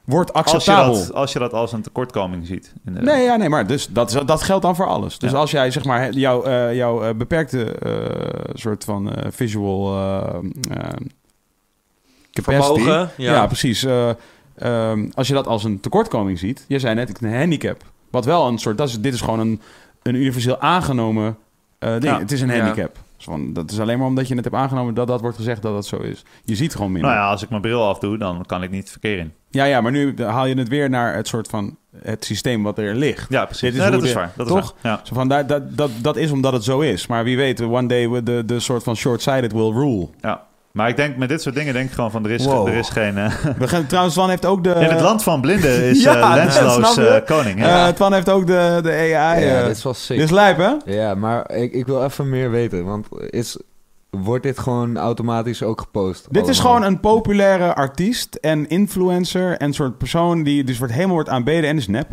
wordt 0.05 0.33
als 0.33 0.51
je, 0.51 0.55
acceptabel. 0.55 0.93
dat, 0.93 1.13
als 1.13 1.33
je 1.33 1.39
dat 1.39 1.53
als 1.53 1.71
een 1.71 1.81
tekortkoming 1.81 2.47
ziet. 2.47 2.73
inderdaad. 2.85 3.13
Nee, 3.15 3.23
ja, 3.23 3.35
nee, 3.35 3.49
maar 3.49 3.67
dus 3.67 3.87
dat, 3.87 4.13
is- 4.13 4.21
dat 4.25 4.41
geldt 4.41 4.63
dan 4.63 4.75
voor 4.75 4.87
alles. 4.87 5.19
Dus 5.19 5.31
Ja. 5.31 5.37
als 5.37 5.51
jij 5.51 5.71
zeg 5.71 5.85
maar 5.85 6.11
jouw, 6.11 6.43
eh, 6.43 6.75
jouw 6.75 7.03
eh, 7.03 7.15
beperkte 7.15 7.63
eh, 7.71 8.51
soort 8.53 8.83
van 8.83 9.11
eh, 9.15 9.31
visual 9.31 9.93
capacity, 12.31 12.79
Vermogen, 12.81 13.09
ja, 13.17 13.33
ja. 13.33 13.45
precies. 13.47 13.83
eh, 13.83 14.09
ehm, 14.55 15.09
als 15.13 15.27
je 15.27 15.33
dat 15.33 15.47
als 15.47 15.63
een 15.63 15.79
tekortkoming 15.79 16.39
ziet, 16.39 16.65
je 16.67 16.79
zei 16.79 16.95
net 16.95 17.09
ik 17.09 17.21
een 17.21 17.35
handicap. 17.37 17.83
Wat 18.11 18.25
wel 18.25 18.47
een 18.47 18.57
soort, 18.57 18.77
dat 18.77 18.87
is, 18.87 18.99
dit 18.99 19.13
is 19.13 19.21
gewoon 19.21 19.39
een, 19.39 19.61
een 20.03 20.15
universeel 20.15 20.59
aangenomen 20.59 21.37
eh, 21.79 21.91
ding. 21.91 22.03
Ja. 22.03 22.19
Het 22.19 22.31
is 22.31 22.41
een 22.41 22.49
Ja. 22.49 22.59
handicap. 22.63 22.97
Van, 23.25 23.53
dat 23.53 23.71
is 23.71 23.79
alleen 23.79 23.97
maar 23.97 24.07
omdat 24.07 24.27
je 24.27 24.35
het 24.35 24.43
hebt 24.43 24.55
aangenomen 24.55 24.93
dat 24.93 25.07
dat 25.07 25.21
wordt 25.21 25.35
gezegd 25.35 25.61
dat 25.61 25.73
dat 25.73 25.85
zo 25.85 25.97
is. 25.97 26.23
Je 26.43 26.55
ziet 26.55 26.75
gewoon 26.75 26.91
minder. 26.91 27.11
Nou 27.11 27.23
ja, 27.23 27.29
als 27.29 27.43
ik 27.43 27.49
mijn 27.49 27.61
bril 27.61 27.87
afdoe, 27.87 28.17
dan 28.17 28.45
kan 28.45 28.63
ik 28.63 28.71
niet 28.71 28.91
verkeer 28.91 29.17
in. 29.17 29.33
ja, 29.49 29.63
ja, 29.63 29.81
maar 29.81 29.91
nu 29.91 30.13
haal 30.23 30.45
je 30.45 30.57
het 30.57 30.67
weer 30.67 30.89
naar 30.89 31.15
het 31.15 31.27
soort 31.27 31.47
van 31.47 31.77
het 32.01 32.25
systeem 32.25 32.63
wat 32.63 32.77
er 32.77 32.95
ligt. 32.95 33.29
Ja, 33.29 33.45
precies. 33.45 33.61
Dit 33.61 33.73
is 33.73 33.77
nee, 33.79 33.87
hoe 33.89 33.97
dat 33.97 34.07
is 34.07 34.13
waar. 34.13 34.31
Dat 34.35 34.47
toch? 34.47 34.59
Is 34.59 34.73
waar. 34.81 34.91
Ja. 34.91 34.99
Zo 35.03 35.15
van, 35.15 35.27
dat, 35.27 35.49
dat, 35.49 35.77
dat, 35.77 35.91
dat 36.01 36.17
is 36.17 36.31
omdat 36.31 36.53
het 36.53 36.63
zo 36.63 36.79
is. 36.79 37.07
Maar 37.07 37.23
wie 37.23 37.37
weet, 37.37 37.61
one 37.61 37.87
day 37.87 38.09
we 38.09 38.23
de, 38.23 38.43
de 38.45 38.59
soort 38.59 38.83
van 38.83 38.95
short-sighted 38.95 39.51
will 39.51 39.71
rule. 39.71 40.07
ja. 40.21 40.43
Maar 40.75 40.89
ik 40.89 40.95
denk 40.95 41.17
met 41.17 41.29
dit 41.29 41.41
soort 41.41 41.55
dingen 41.55 41.73
denk 41.73 41.87
ik 41.89 41.93
gewoon 41.95 42.11
van 42.11 42.25
er 42.25 42.31
is, 42.31 42.45
Wow. 42.45 42.67
er 42.67 42.73
is 42.73 42.89
geen... 42.89 43.17
eh, 43.17 43.33
We 43.59 43.67
gaan, 43.67 43.85
trouwens, 43.85 44.15
Twan 44.15 44.29
heeft 44.29 44.45
ook 44.45 44.63
de... 44.63 44.69
in 44.69 44.89
het 44.89 45.01
land 45.01 45.23
van 45.23 45.41
blinden 45.41 45.83
is 45.83 46.01
Ja, 46.03 46.37
eh, 46.37 46.51
snap 46.51 46.65
lensloos 46.65 46.97
eh, 46.97 47.25
koning. 47.25 47.59
Hè? 47.59 47.67
eh, 47.67 47.87
Twan 47.93 48.13
heeft 48.13 48.29
ook 48.29 48.47
de, 48.47 48.79
de 48.83 48.91
AI. 49.15 49.45
ja, 49.45 49.63
dit 49.67 49.77
is 49.77 49.83
wel 49.83 49.93
sick. 49.93 50.15
dit 50.17 50.25
is 50.25 50.31
lijp, 50.31 50.57
hè? 50.57 50.73
Ja, 50.85 51.13
maar 51.15 51.51
ik, 51.51 51.73
ik 51.73 51.85
wil 51.85 52.03
even 52.03 52.29
meer 52.29 52.51
weten. 52.51 52.85
Want 52.85 53.07
is, 53.29 53.57
wordt 54.09 54.43
dit 54.43 54.59
gewoon 54.59 54.97
automatisch 54.97 55.63
ook 55.63 55.79
gepost? 55.81 56.27
Dit 56.29 56.47
is 56.47 56.59
gewoon 56.59 56.83
een 56.83 56.99
populaire 56.99 57.73
artiest 57.75 58.35
en 58.35 58.67
influencer 58.69 59.57
en 59.57 59.73
soort 59.73 59.97
persoon 59.97 60.43
die 60.43 60.63
dus 60.63 60.77
wordt 60.77 60.93
helemaal 60.93 61.15
wordt 61.15 61.29
aanbeden 61.29 61.69
en 61.69 61.77
is 61.77 61.87
nep. 61.87 62.07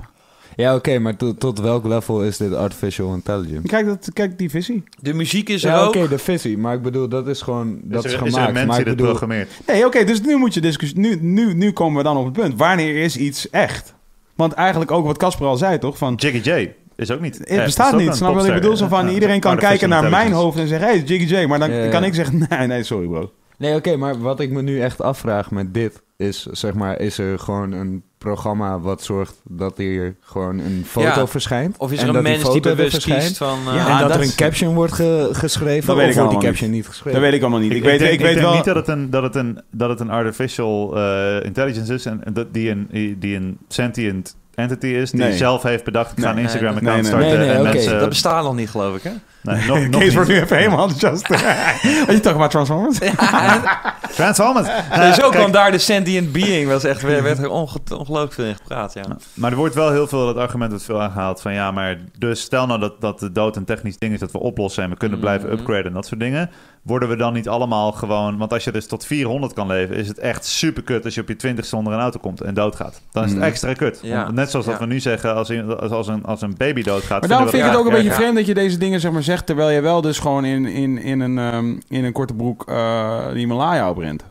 Ja, 0.62 0.74
oké, 0.74 0.99
maar 0.99 1.16
tot, 1.16 1.41
tot 1.41 1.60
welk 1.60 1.84
level 1.86 2.23
is 2.24 2.36
dit 2.36 2.55
artificial 2.55 3.15
intelligence? 3.15 3.66
Kijk, 3.68 3.86
dat, 3.86 4.10
kijk 4.12 4.39
die 4.39 4.50
visie. 4.50 4.84
De 5.00 5.12
muziek 5.15 5.49
is 5.49 5.65
er 5.65 5.70
Ja, 5.70 5.81
ook. 5.81 5.97
oké, 5.97 6.08
de 6.08 6.18
visie. 6.18 6.58
Maar 6.58 6.74
ik 6.74 6.82
bedoel, 6.82 7.08
dat 7.08 7.26
is 7.28 7.42
gewoon... 7.42 7.81
Dat 7.82 8.05
is, 8.05 8.12
er, 8.12 8.26
is 8.26 8.32
gemaakt. 8.32 8.36
er 8.36 8.49
een 8.49 8.52
mens 8.55 8.66
maar 8.66 8.76
die 8.76 8.84
ik 8.84 8.84
dit 8.84 8.97
bedoel, 8.97 9.10
programmeert? 9.10 9.50
Nee, 9.66 9.86
oké, 9.86 10.05
dus 10.05 10.20
nu 10.20 10.36
moet 10.36 10.55
je 10.55 10.60
discussie. 10.60 10.99
Nu, 10.99 11.18
nu, 11.20 11.55
nu 11.55 11.73
komen 11.73 11.97
we 11.97 12.02
dan 12.02 12.16
op 12.16 12.24
het 12.24 12.32
punt. 12.32 12.55
Wanneer 12.57 12.97
is 13.02 13.16
iets 13.16 13.50
echt? 13.50 13.94
Want 14.34 14.52
eigenlijk 14.52 14.91
ook 14.91 15.05
wat 15.07 15.16
Casper 15.16 15.47
al 15.47 15.57
zei, 15.57 15.78
toch? 15.78 15.99
Van, 15.99 16.15
Jiggy 16.15 16.50
J 16.50 16.70
is 16.97 17.10
ook 17.10 17.20
niet... 17.20 17.39
het 17.44 17.65
bestaat 17.65 17.97
niet. 17.97 18.15
Snap 18.15 18.31
je 18.31 18.36
wat 18.36 18.47
ik 18.47 18.55
bedoel? 18.55 18.76
Zo 18.76 18.86
van, 18.89 19.08
iedereen 19.08 19.41
kan 19.41 19.57
kijken 19.57 19.89
naar 19.89 20.10
mijn 20.10 20.32
hoofd 20.32 20.58
en 20.58 20.68
zeggen... 20.68 20.89
Hé, 20.89 20.94
hey, 20.94 21.02
Jiggy 21.02 21.34
J. 21.34 21.47
Maar 21.47 21.58
dan 21.58 21.70
Ja, 21.70 21.82
ja. 21.84 21.91
kan 21.91 22.05
ik 22.05 22.15
zeggen... 22.15 22.47
Nee, 22.49 22.66
nee, 22.66 22.82
sorry 22.82 23.07
bro. 23.07 23.32
Nee, 23.58 23.74
oké, 23.74 23.97
maar 23.97 24.20
wat 24.20 24.41
ik 24.41 24.50
me 24.50 24.62
nu 24.62 24.81
echt 24.81 25.00
afvraag 25.00 25.50
met 25.50 25.74
dit 25.74 26.02
is, 26.16 26.47
zeg 26.47 26.74
maar, 26.74 27.00
is 27.00 27.18
er 27.18 27.39
gewoon 27.39 27.73
een 27.73 28.02
programma 28.23 28.78
wat 28.81 29.02
zorgt 29.02 29.41
dat 29.49 29.76
hier 29.76 30.17
gewoon 30.20 30.59
een 30.59 30.84
foto 30.86 31.07
Ja. 31.07 31.26
verschijnt. 31.26 31.76
Of 31.78 31.92
is 31.92 32.02
er 32.02 32.07
een 32.09 32.12
die 32.12 32.23
mens 32.23 32.42
die 32.42 32.52
er 32.55 32.60
bewust 32.76 33.05
kiest 33.05 33.36
van... 33.36 33.59
eh, 33.68 33.75
Ja, 33.75 33.86
en 33.92 33.99
dat, 33.99 34.09
dat 34.09 34.17
er 34.18 34.23
een 34.25 34.34
caption 34.34 34.75
wordt 34.75 34.92
ge- 34.92 35.28
geschreven, 35.33 35.86
Dat 35.86 35.97
weet 35.97 36.05
of 36.09 36.12
ik 36.15 36.18
wordt 36.20 36.31
die 36.41 36.49
caption 36.49 36.70
niet 36.70 36.86
geschreven? 36.86 37.12
Dat 37.12 37.20
weet 37.20 37.33
ik 37.33 37.41
allemaal 37.41 37.60
niet. 37.60 37.70
Ik, 37.70 37.76
Ik, 37.76 37.83
weet, 37.83 37.99
denk, 37.99 38.12
ik 38.12 38.18
weet 38.20 38.28
denk 38.34 38.41
wel... 38.47 38.55
niet 38.55 38.65
dat 38.65 38.76
het 38.76 38.89
een, 38.89 39.10
dat 39.10 39.23
het 39.23 39.34
een, 39.34 39.60
dat 39.70 39.89
het 39.89 40.01
een 40.01 40.10
artificial 40.10 40.97
eh, 40.97 41.44
intelligence 41.44 41.94
is 41.94 42.07
en 42.07 42.25
en 42.25 42.33
dat 42.33 42.47
die 42.55 42.70
een, 42.70 43.17
die 43.18 43.36
een 43.36 43.59
sentient 43.68 44.36
entity 44.55 44.86
is 44.86 45.10
die 45.10 45.20
Nee. 45.20 45.36
zelf 45.36 45.62
heeft 45.62 45.84
bedacht, 45.84 46.12
ik 46.18 46.25
ga 46.25 46.31
een 46.31 46.39
Instagram-account 46.39 47.02
nee, 47.02 47.12
nee. 47.12 47.20
starten 47.20 47.39
Nee, 47.39 47.47
nee, 47.49 47.57
en 47.57 47.62
mensen... 47.62 47.99
dat 47.99 48.09
bestaat 48.09 48.44
nog 48.44 48.55
niet, 48.55 48.70
geloof 48.70 48.97
ik, 48.97 49.02
hè? 49.02 49.10
Nee, 49.43 49.67
nog, 49.67 49.79
nog 49.89 50.01
Kees 50.01 50.15
wordt 50.15 50.29
nu 50.29 50.41
even 50.41 50.57
helemaal 50.57 50.89
enthousiast. 50.89 51.29
Je 52.11 52.21
toch 52.21 52.37
maar 52.37 52.49
Transformers? 52.49 52.99
Transformers! 54.15 54.69
Sowieso 54.93 55.21
kijk, 55.21 55.33
kwam 55.33 55.51
daar 55.53 55.71
de 55.71 55.79
sentient 55.79 56.33
being. 56.33 56.69
Was 56.69 56.85
echt, 56.85 57.03
werd 57.03 57.23
werd 57.23 57.39
er 57.39 57.49
onge- 57.51 57.79
ongelooflijk 57.97 58.33
veel 58.33 58.45
in 58.45 58.55
gepraat, 58.57 58.93
ja. 58.93 59.03
Maar 59.35 59.51
er 59.51 59.57
wordt 59.57 59.75
wel 59.75 59.91
heel 59.91 60.07
veel, 60.07 60.27
dat 60.27 60.37
argument 60.37 60.71
wordt 60.71 60.85
veel 60.87 61.03
aangehaald 61.03 61.41
van 61.41 61.53
ja, 61.55 61.71
maar 61.71 61.99
dus 62.19 62.41
stel 62.41 62.67
nou 62.67 62.81
dat, 62.81 63.01
dat 63.01 63.19
de 63.19 63.33
dood 63.33 63.57
een 63.57 63.65
technisch 63.65 63.99
ding 63.99 64.12
is 64.15 64.21
dat 64.21 64.33
we 64.33 64.39
oplossen 64.39 64.85
en 64.85 64.91
we 64.91 64.97
kunnen 64.97 65.19
blijven 65.21 65.49
Mhm. 65.49 65.59
upgraden 65.59 65.85
en 65.87 65.93
dat 65.93 66.07
soort 66.07 66.21
dingen. 66.21 66.51
Worden 66.83 67.09
we 67.09 67.17
dan 67.17 67.33
niet 67.33 67.49
allemaal 67.49 67.93
gewoon, 67.93 68.36
want 68.39 68.52
als 68.52 68.65
je 68.65 68.73
dus 68.73 68.86
tot 68.86 69.07
400 69.07 69.52
kan 69.52 69.67
leven, 69.67 69.97
is 69.97 70.09
het 70.09 70.19
echt 70.19 70.44
super 70.44 70.83
kut 70.83 71.05
als 71.05 71.15
je 71.15 71.20
op 71.20 71.28
je 71.28 71.36
20 71.36 71.73
onder 71.73 71.93
een 71.93 71.99
auto 72.01 72.19
komt 72.20 72.41
en 72.41 72.55
doodgaat. 72.55 73.01
Dan 73.12 73.25
is 73.25 73.31
het 73.31 73.39
Mhm. 73.39 73.49
extra 73.49 73.73
kut. 73.73 73.99
Ja. 74.02 74.31
Net 74.31 74.51
zoals 74.51 74.67
dat 74.67 74.75
Ja. 74.78 74.81
we 74.81 74.86
nu 74.93 75.01
zeggen, 75.01 75.35
als, 75.35 75.49
een- 75.49 75.77
als, 75.78 75.91
als, 75.91 76.07
een, 76.09 76.25
als 76.25 76.43
een 76.43 76.55
baby 76.57 76.83
doodgaat. 76.83 77.20
Maar 77.20 77.28
daarom 77.28 77.47
we 77.47 77.52
vind 77.52 77.65
ik 77.65 77.70
het 77.70 77.78
ook 77.81 77.86
een 77.86 77.93
erg. 77.93 78.02
beetje 78.02 78.15
ja. 78.17 78.20
vreemd 78.23 78.36
dat 78.36 78.47
je 78.47 78.55
deze 78.55 78.78
dingen 78.78 79.01
zeg 79.01 79.12
maar, 79.12 79.23
zegt... 79.23 79.47
terwijl 79.47 79.70
je 79.70 79.81
wel 79.81 80.01
dus 80.01 80.19
gewoon 80.19 80.44
in, 80.44 80.67
in, 80.67 80.99
in, 80.99 81.20
een, 81.20 81.39
ehm, 81.39 81.78
in 81.89 82.05
een 82.05 82.12
korte 82.12 82.35
broek 82.35 82.65
eh 82.69 83.28
de 83.33 83.39
Himalaya 83.39 83.91
oprent. 83.91 84.25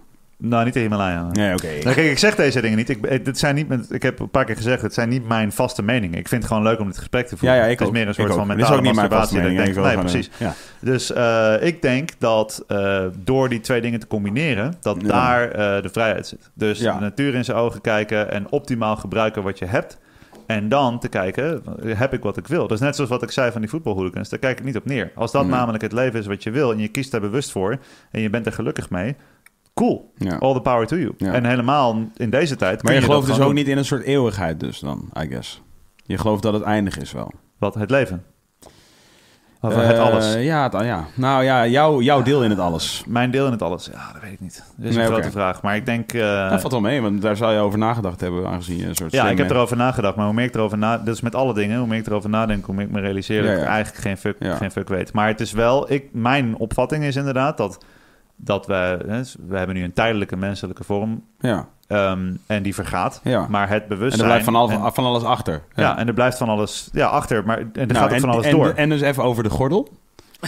Nou, 0.44 0.66
niet 0.66 0.74
de 0.74 0.80
Himalaya. 0.80 1.28
Nee, 1.32 1.54
oké. 1.54 1.68
Nou, 1.68 1.96
kijk, 1.96 1.98
ik 2.12 2.18
zeg 2.18 2.36
deze 2.36 2.62
dingen 2.62 2.78
niet. 2.78 2.90
Ik, 2.90 3.26
dit 3.26 3.38
zijn 3.38 3.56
niet 3.56 3.68
met, 3.68 3.92
ik 3.94 4.02
heb 4.04 4.20
een 4.20 4.30
paar 4.30 4.46
keer 4.46 4.56
gezegd, 4.56 4.82
het 4.82 4.94
zijn 4.94 5.10
niet 5.10 5.28
mijn 5.28 5.52
vaste 5.52 5.84
meningen. 5.84 6.20
Ik 6.20 6.28
vind 6.28 6.44
het 6.44 6.52
gewoon 6.52 6.68
leuk 6.68 6.80
om 6.80 6.88
dit 6.88 6.98
gesprek 6.98 7.26
te 7.28 7.32
Ja, 7.34 7.38
voeren. 7.40 7.58
ja, 7.58 7.64
ik 7.64 7.70
het 7.72 7.80
is 7.82 7.88
ook. 7.88 7.94
meer 7.94 8.08
een 8.08 8.14
soort 8.14 8.34
van 8.34 8.48
mentale 8.48 8.72
is 8.72 8.78
ook 8.78 8.84
niet 8.84 8.96
mijn 8.96 9.10
vaste 9.10 9.36
masturbatie. 9.36 9.58
dat 9.58 9.68
ik 9.68 9.76
denk, 9.76 9.88
Ik 9.88 9.96
nee, 9.96 10.12
precies. 10.12 10.30
eh, 10.30 10.40
Ja. 10.40 10.54
Dus 10.80 11.12
eh, 11.14 11.68
ik 11.68 11.82
denk 11.82 12.10
dat 12.18 12.64
eh, 12.68 13.04
door 13.18 13.50
die 13.50 13.60
twee 13.60 13.82
dingen 13.82 14.00
te 14.00 14.08
combineren, 14.08 14.74
dat 14.82 14.98
Ja. 15.02 15.08
daar 15.08 15.50
de 15.82 15.90
vrijheid 15.92 16.28
zit. 16.28 16.50
Dus 16.54 16.80
Ja. 16.80 16.94
de 16.94 17.00
natuur 17.00 17.36
in 17.36 17.46
zijn 17.46 17.58
ogen 17.58 17.82
kijken 17.82 18.32
en 18.32 18.52
optimaal 18.52 18.96
gebruiken 18.96 19.44
wat 19.44 19.60
je 19.60 19.66
hebt. 19.66 19.98
En 20.48 20.70
dan 20.70 21.00
te 21.00 21.08
kijken, 21.08 21.64
heb 21.86 22.14
ik 22.14 22.24
wat 22.24 22.38
ik 22.38 22.48
wil? 22.48 22.68
Dus 22.68 22.80
net 22.80 22.96
zoals 22.96 23.10
wat 23.10 23.24
ik 23.24 23.32
zei 23.32 23.52
van 23.52 23.62
die 23.62 23.70
voetbalhooligans, 23.70 24.30
daar 24.30 24.40
kijk 24.40 24.60
ik 24.60 24.66
niet 24.66 24.76
op 24.78 24.86
neer. 24.86 25.12
Als 25.16 25.32
dat 25.32 25.42
Nee. 25.46 25.52
namelijk 25.52 25.84
het 25.84 25.92
leven 25.92 26.20
is 26.20 26.26
wat 26.26 26.44
je 26.44 26.52
wil 26.52 26.72
en 26.72 26.80
je 26.80 26.88
kiest 26.88 27.12
daar 27.12 27.22
bewust 27.22 27.52
voor 27.52 27.78
en 28.12 28.22
je 28.22 28.30
bent 28.30 28.46
er 28.46 28.52
gelukkig 28.54 28.90
mee, 28.90 29.16
cool. 29.82 30.12
Ja. 30.18 30.36
All 30.38 30.54
the 30.54 30.62
power 30.62 30.88
to 30.88 30.98
you. 30.98 31.14
Ja. 31.18 31.34
En 31.34 31.46
helemaal 31.46 32.04
in 32.16 32.30
deze 32.30 32.56
tijd. 32.56 32.84
Maar 32.84 32.94
je 32.94 33.02
gelooft 33.02 33.28
dus 33.28 33.40
ook 33.40 33.46
doen. 33.46 33.54
niet 33.54 33.68
in 33.68 33.78
een 33.78 33.86
soort 33.86 34.04
eeuwigheid 34.04 34.60
dus 34.60 34.80
dan, 34.80 35.10
I 35.24 35.28
guess. 35.28 35.62
Je 36.06 36.18
gelooft 36.18 36.44
dat 36.44 36.54
het 36.54 36.64
eindig 36.64 36.98
is 36.98 37.12
wel. 37.12 37.32
Wat, 37.58 37.74
het 37.76 37.90
leven? 37.90 38.24
Of 39.62 39.76
het 39.76 39.92
Eh, 39.94 40.00
alles? 40.00 40.34
Ja, 40.34 40.64
het, 40.64 40.84
ja. 40.86 41.06
Nou 41.16 41.44
ja, 41.44 41.68
jouw, 41.68 42.02
jouw 42.02 42.22
deel 42.22 42.44
in 42.44 42.50
het 42.50 42.60
alles. 42.60 43.04
Mijn 43.08 43.32
deel 43.32 43.46
in 43.46 43.52
het 43.52 43.62
alles? 43.62 43.90
Ja, 43.94 44.12
dat 44.14 44.22
weet 44.22 44.32
ik 44.32 44.40
niet. 44.40 44.64
Dat 44.78 44.90
is 44.90 44.96
Nee, 44.96 45.06
een 45.06 45.12
grote 45.12 45.32
vraag. 45.32 45.62
Maar 45.62 45.76
ik 45.76 45.86
denk... 45.86 46.14
eh, 46.14 46.50
dat 46.50 46.60
valt 46.60 46.72
wel 46.72 46.82
mee, 46.82 47.02
want 47.02 47.22
daar 47.22 47.36
zou 47.36 47.54
je 47.54 47.60
over 47.60 47.80
nagedacht 47.80 48.22
hebben, 48.22 48.48
aangezien 48.48 48.78
je 48.78 48.86
een 48.86 48.96
soort... 48.96 49.12
Ja, 49.12 49.30
ik 49.30 49.38
heb 49.38 49.50
erover 49.50 49.78
nagedacht, 49.78 50.16
maar 50.16 50.26
hoe 50.26 50.34
meer 50.34 50.46
ik 50.46 50.56
erover 50.56 50.78
na... 50.78 50.98
Dat 50.98 51.16
is 51.16 51.22
met 51.22 51.36
alle 51.36 51.54
dingen. 51.54 51.78
Hoe 51.80 51.88
meer 51.88 52.00
ik 52.00 52.08
erover 52.08 52.30
nadenk, 52.30 52.66
hoe 52.66 52.76
meer 52.76 52.86
ik 52.86 52.92
me 52.92 53.00
realiseer 53.00 53.44
dat 53.44 53.52
ik 53.52 53.64
eigenlijk 53.64 54.02
geen 54.02 54.18
fuck, 54.18 54.36
geen 54.40 54.72
fuck 54.72 54.88
weet. 54.90 55.14
Maar 55.14 55.28
het 55.28 55.40
is 55.40 55.52
wel... 55.52 55.92
Ik, 55.92 56.06
mijn 56.12 56.56
opvatting 56.58 57.04
is 57.04 57.16
inderdaad 57.16 57.58
dat, 57.58 57.86
dat 58.44 58.66
we... 58.66 58.98
We 59.48 59.58
hebben 59.58 59.76
nu 59.76 59.84
een 59.84 59.94
tijdelijke 59.94 60.36
menselijke 60.36 60.84
vorm 60.84 61.24
Ja, 61.40 61.68
ehm, 61.88 62.34
en 62.46 62.64
die 62.64 62.74
vergaat. 62.74 63.22
ja. 63.24 63.48
Maar 63.50 63.70
het 63.70 63.82
En 63.84 63.88
bewustzijn... 63.90 64.22
er 64.22 64.28
blijft 64.28 64.46
van, 64.46 64.56
al, 64.56 64.72
en- 64.72 64.94
van 64.94 65.06
alles 65.06 65.24
achter. 65.24 65.62
ja, 65.76 65.98
en 65.98 66.08
er 66.08 66.14
blijft 66.14 66.38
van 66.38 66.50
alles 66.50 66.90
ja, 66.94 67.08
achter. 67.08 67.46
Maar 67.46 67.58
en 67.58 67.70
er 67.74 67.86
Nou, 67.88 67.94
gaat 67.98 68.04
ook 68.08 68.12
en, 68.12 68.20
van 68.20 68.30
alles 68.30 68.46
en, 68.46 68.52
door. 68.52 68.70
En 68.70 68.90
dus 68.90 69.02
even 69.02 69.24
over 69.24 69.44
de 69.44 69.50
gordel, 69.50 69.88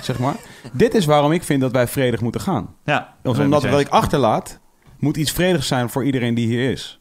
zeg 0.02 0.20
maar. 0.20 0.36
Dit 0.72 0.94
is 0.94 1.06
waarom 1.06 1.32
ik 1.32 1.44
vind 1.44 1.62
dat 1.62 1.72
wij 1.72 1.88
vredig 1.88 2.22
moeten 2.22 2.42
gaan. 2.42 2.76
ja, 2.84 3.14
omdat 3.24 3.64
wat 3.64 3.80
ik 3.80 3.90
achterlaat, 3.90 4.60
moet 5.00 5.18
iets 5.18 5.32
vredigs 5.32 5.68
zijn 5.68 5.90
voor 5.90 6.06
iedereen 6.06 6.34
die 6.34 6.48
hier 6.48 6.72
is. 6.72 7.00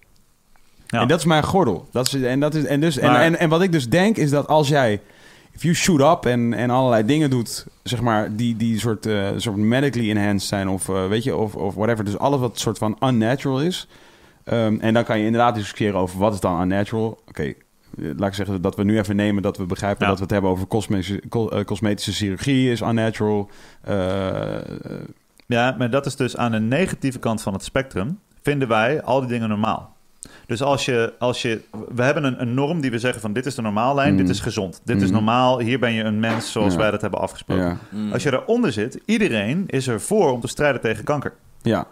Ja. 0.86 1.00
En 1.00 1.08
dat 1.08 1.18
is 1.18 1.24
mijn 1.24 1.42
gordel. 1.42 1.88
Dat 1.92 2.06
is, 2.06 2.22
en, 2.22 2.40
dat 2.40 2.54
is, 2.54 2.64
en, 2.64 2.80
dus, 2.80 2.98
en, 2.98 3.14
en, 3.20 3.38
en 3.38 3.48
wat 3.48 3.62
ik 3.62 3.72
dus 3.72 3.88
denk 3.88 4.16
is 4.16 4.30
dat 4.30 4.46
als 4.48 4.68
jij... 4.68 5.00
If 5.54 5.62
you 5.62 5.74
shoot 5.74 6.00
up 6.00 6.26
en, 6.30 6.52
en 6.54 6.70
allerlei 6.70 7.04
dingen 7.04 7.30
doet, 7.30 7.66
zeg 7.82 8.00
maar, 8.00 8.36
die, 8.36 8.56
die 8.56 8.78
soort, 8.78 9.06
eh, 9.06 9.28
soort 9.36 9.56
medically 9.56 10.10
enhanced 10.10 10.48
zijn 10.48 10.68
of 10.68 10.88
eh, 10.88 11.06
weet 11.08 11.24
je, 11.24 11.36
of, 11.36 11.54
of 11.54 11.74
whatever. 11.74 12.04
Dus 12.04 12.18
alles 12.18 12.40
wat 12.40 12.58
soort 12.58 12.78
van 12.78 12.96
unnatural 13.00 13.60
is. 13.62 13.88
Ehm, 14.44 14.76
en 14.80 14.94
dan 14.94 15.04
kan 15.04 15.18
je 15.18 15.24
inderdaad 15.24 15.54
discussiëren 15.54 15.98
over 16.00 16.18
wat 16.18 16.34
is 16.34 16.40
dan 16.40 16.60
unnatural. 16.60 17.22
Oké, 17.28 17.42
eh, 17.42 17.54
laat 18.16 18.28
ik 18.28 18.34
zeggen 18.34 18.62
dat 18.62 18.76
we 18.76 18.84
nu 18.84 18.98
even 18.98 19.16
nemen 19.16 19.42
dat 19.42 19.56
we 19.56 19.64
begrijpen 19.64 20.00
Ja. 20.02 20.06
dat 20.08 20.16
we 20.16 20.22
het 20.22 20.32
hebben 20.32 20.50
over 20.50 20.66
cosmetische, 20.66 21.22
co- 21.28 21.64
cosmetische 21.64 22.12
chirurgie 22.12 22.70
is 22.70 22.80
unnatural. 22.80 23.50
Ja, 25.46 25.74
maar 25.78 25.90
dat 25.90 26.06
is 26.06 26.16
dus 26.16 26.36
aan 26.36 26.52
de 26.52 26.60
negatieve 26.60 27.18
kant 27.18 27.42
van 27.42 27.52
het 27.52 27.64
spectrum. 27.64 28.18
Vinden 28.42 28.68
wij 28.68 29.02
al 29.02 29.20
die 29.20 29.28
dingen 29.28 29.48
normaal. 29.48 29.91
Dus 30.52 30.62
als 30.62 30.84
je, 30.84 31.12
als 31.18 31.42
je, 31.42 31.60
we 31.94 32.02
hebben 32.02 32.24
een, 32.24 32.40
een 32.40 32.54
norm 32.54 32.80
die 32.80 32.90
we 32.90 32.98
zeggen 32.98 33.20
van 33.20 33.32
dit 33.32 33.46
is 33.46 33.54
de 33.54 33.62
normallijn, 33.62 34.10
Mm. 34.12 34.16
dit 34.16 34.28
is 34.28 34.40
gezond, 34.40 34.80
dit 34.84 34.96
is 34.96 35.02
Mhm. 35.04 35.12
normaal, 35.12 35.58
hier 35.58 35.78
ben 35.78 35.92
je 35.92 36.02
een 36.02 36.20
mens 36.20 36.52
zoals 36.52 36.72
Ja. 36.72 36.78
wij 36.78 36.90
dat 36.90 37.00
hebben 37.00 37.20
afgesproken. 37.20 37.64
ja, 37.64 37.76
Mm. 37.90 38.12
Als 38.12 38.22
je 38.22 38.30
daaronder 38.30 38.72
zit, 38.72 38.98
iedereen 39.04 39.64
is 39.66 39.86
er 39.86 40.00
voor 40.00 40.32
om 40.32 40.40
te 40.40 40.48
strijden 40.48 40.80
tegen 40.80 41.04
kanker. 41.04 41.32
ja. 41.62 41.86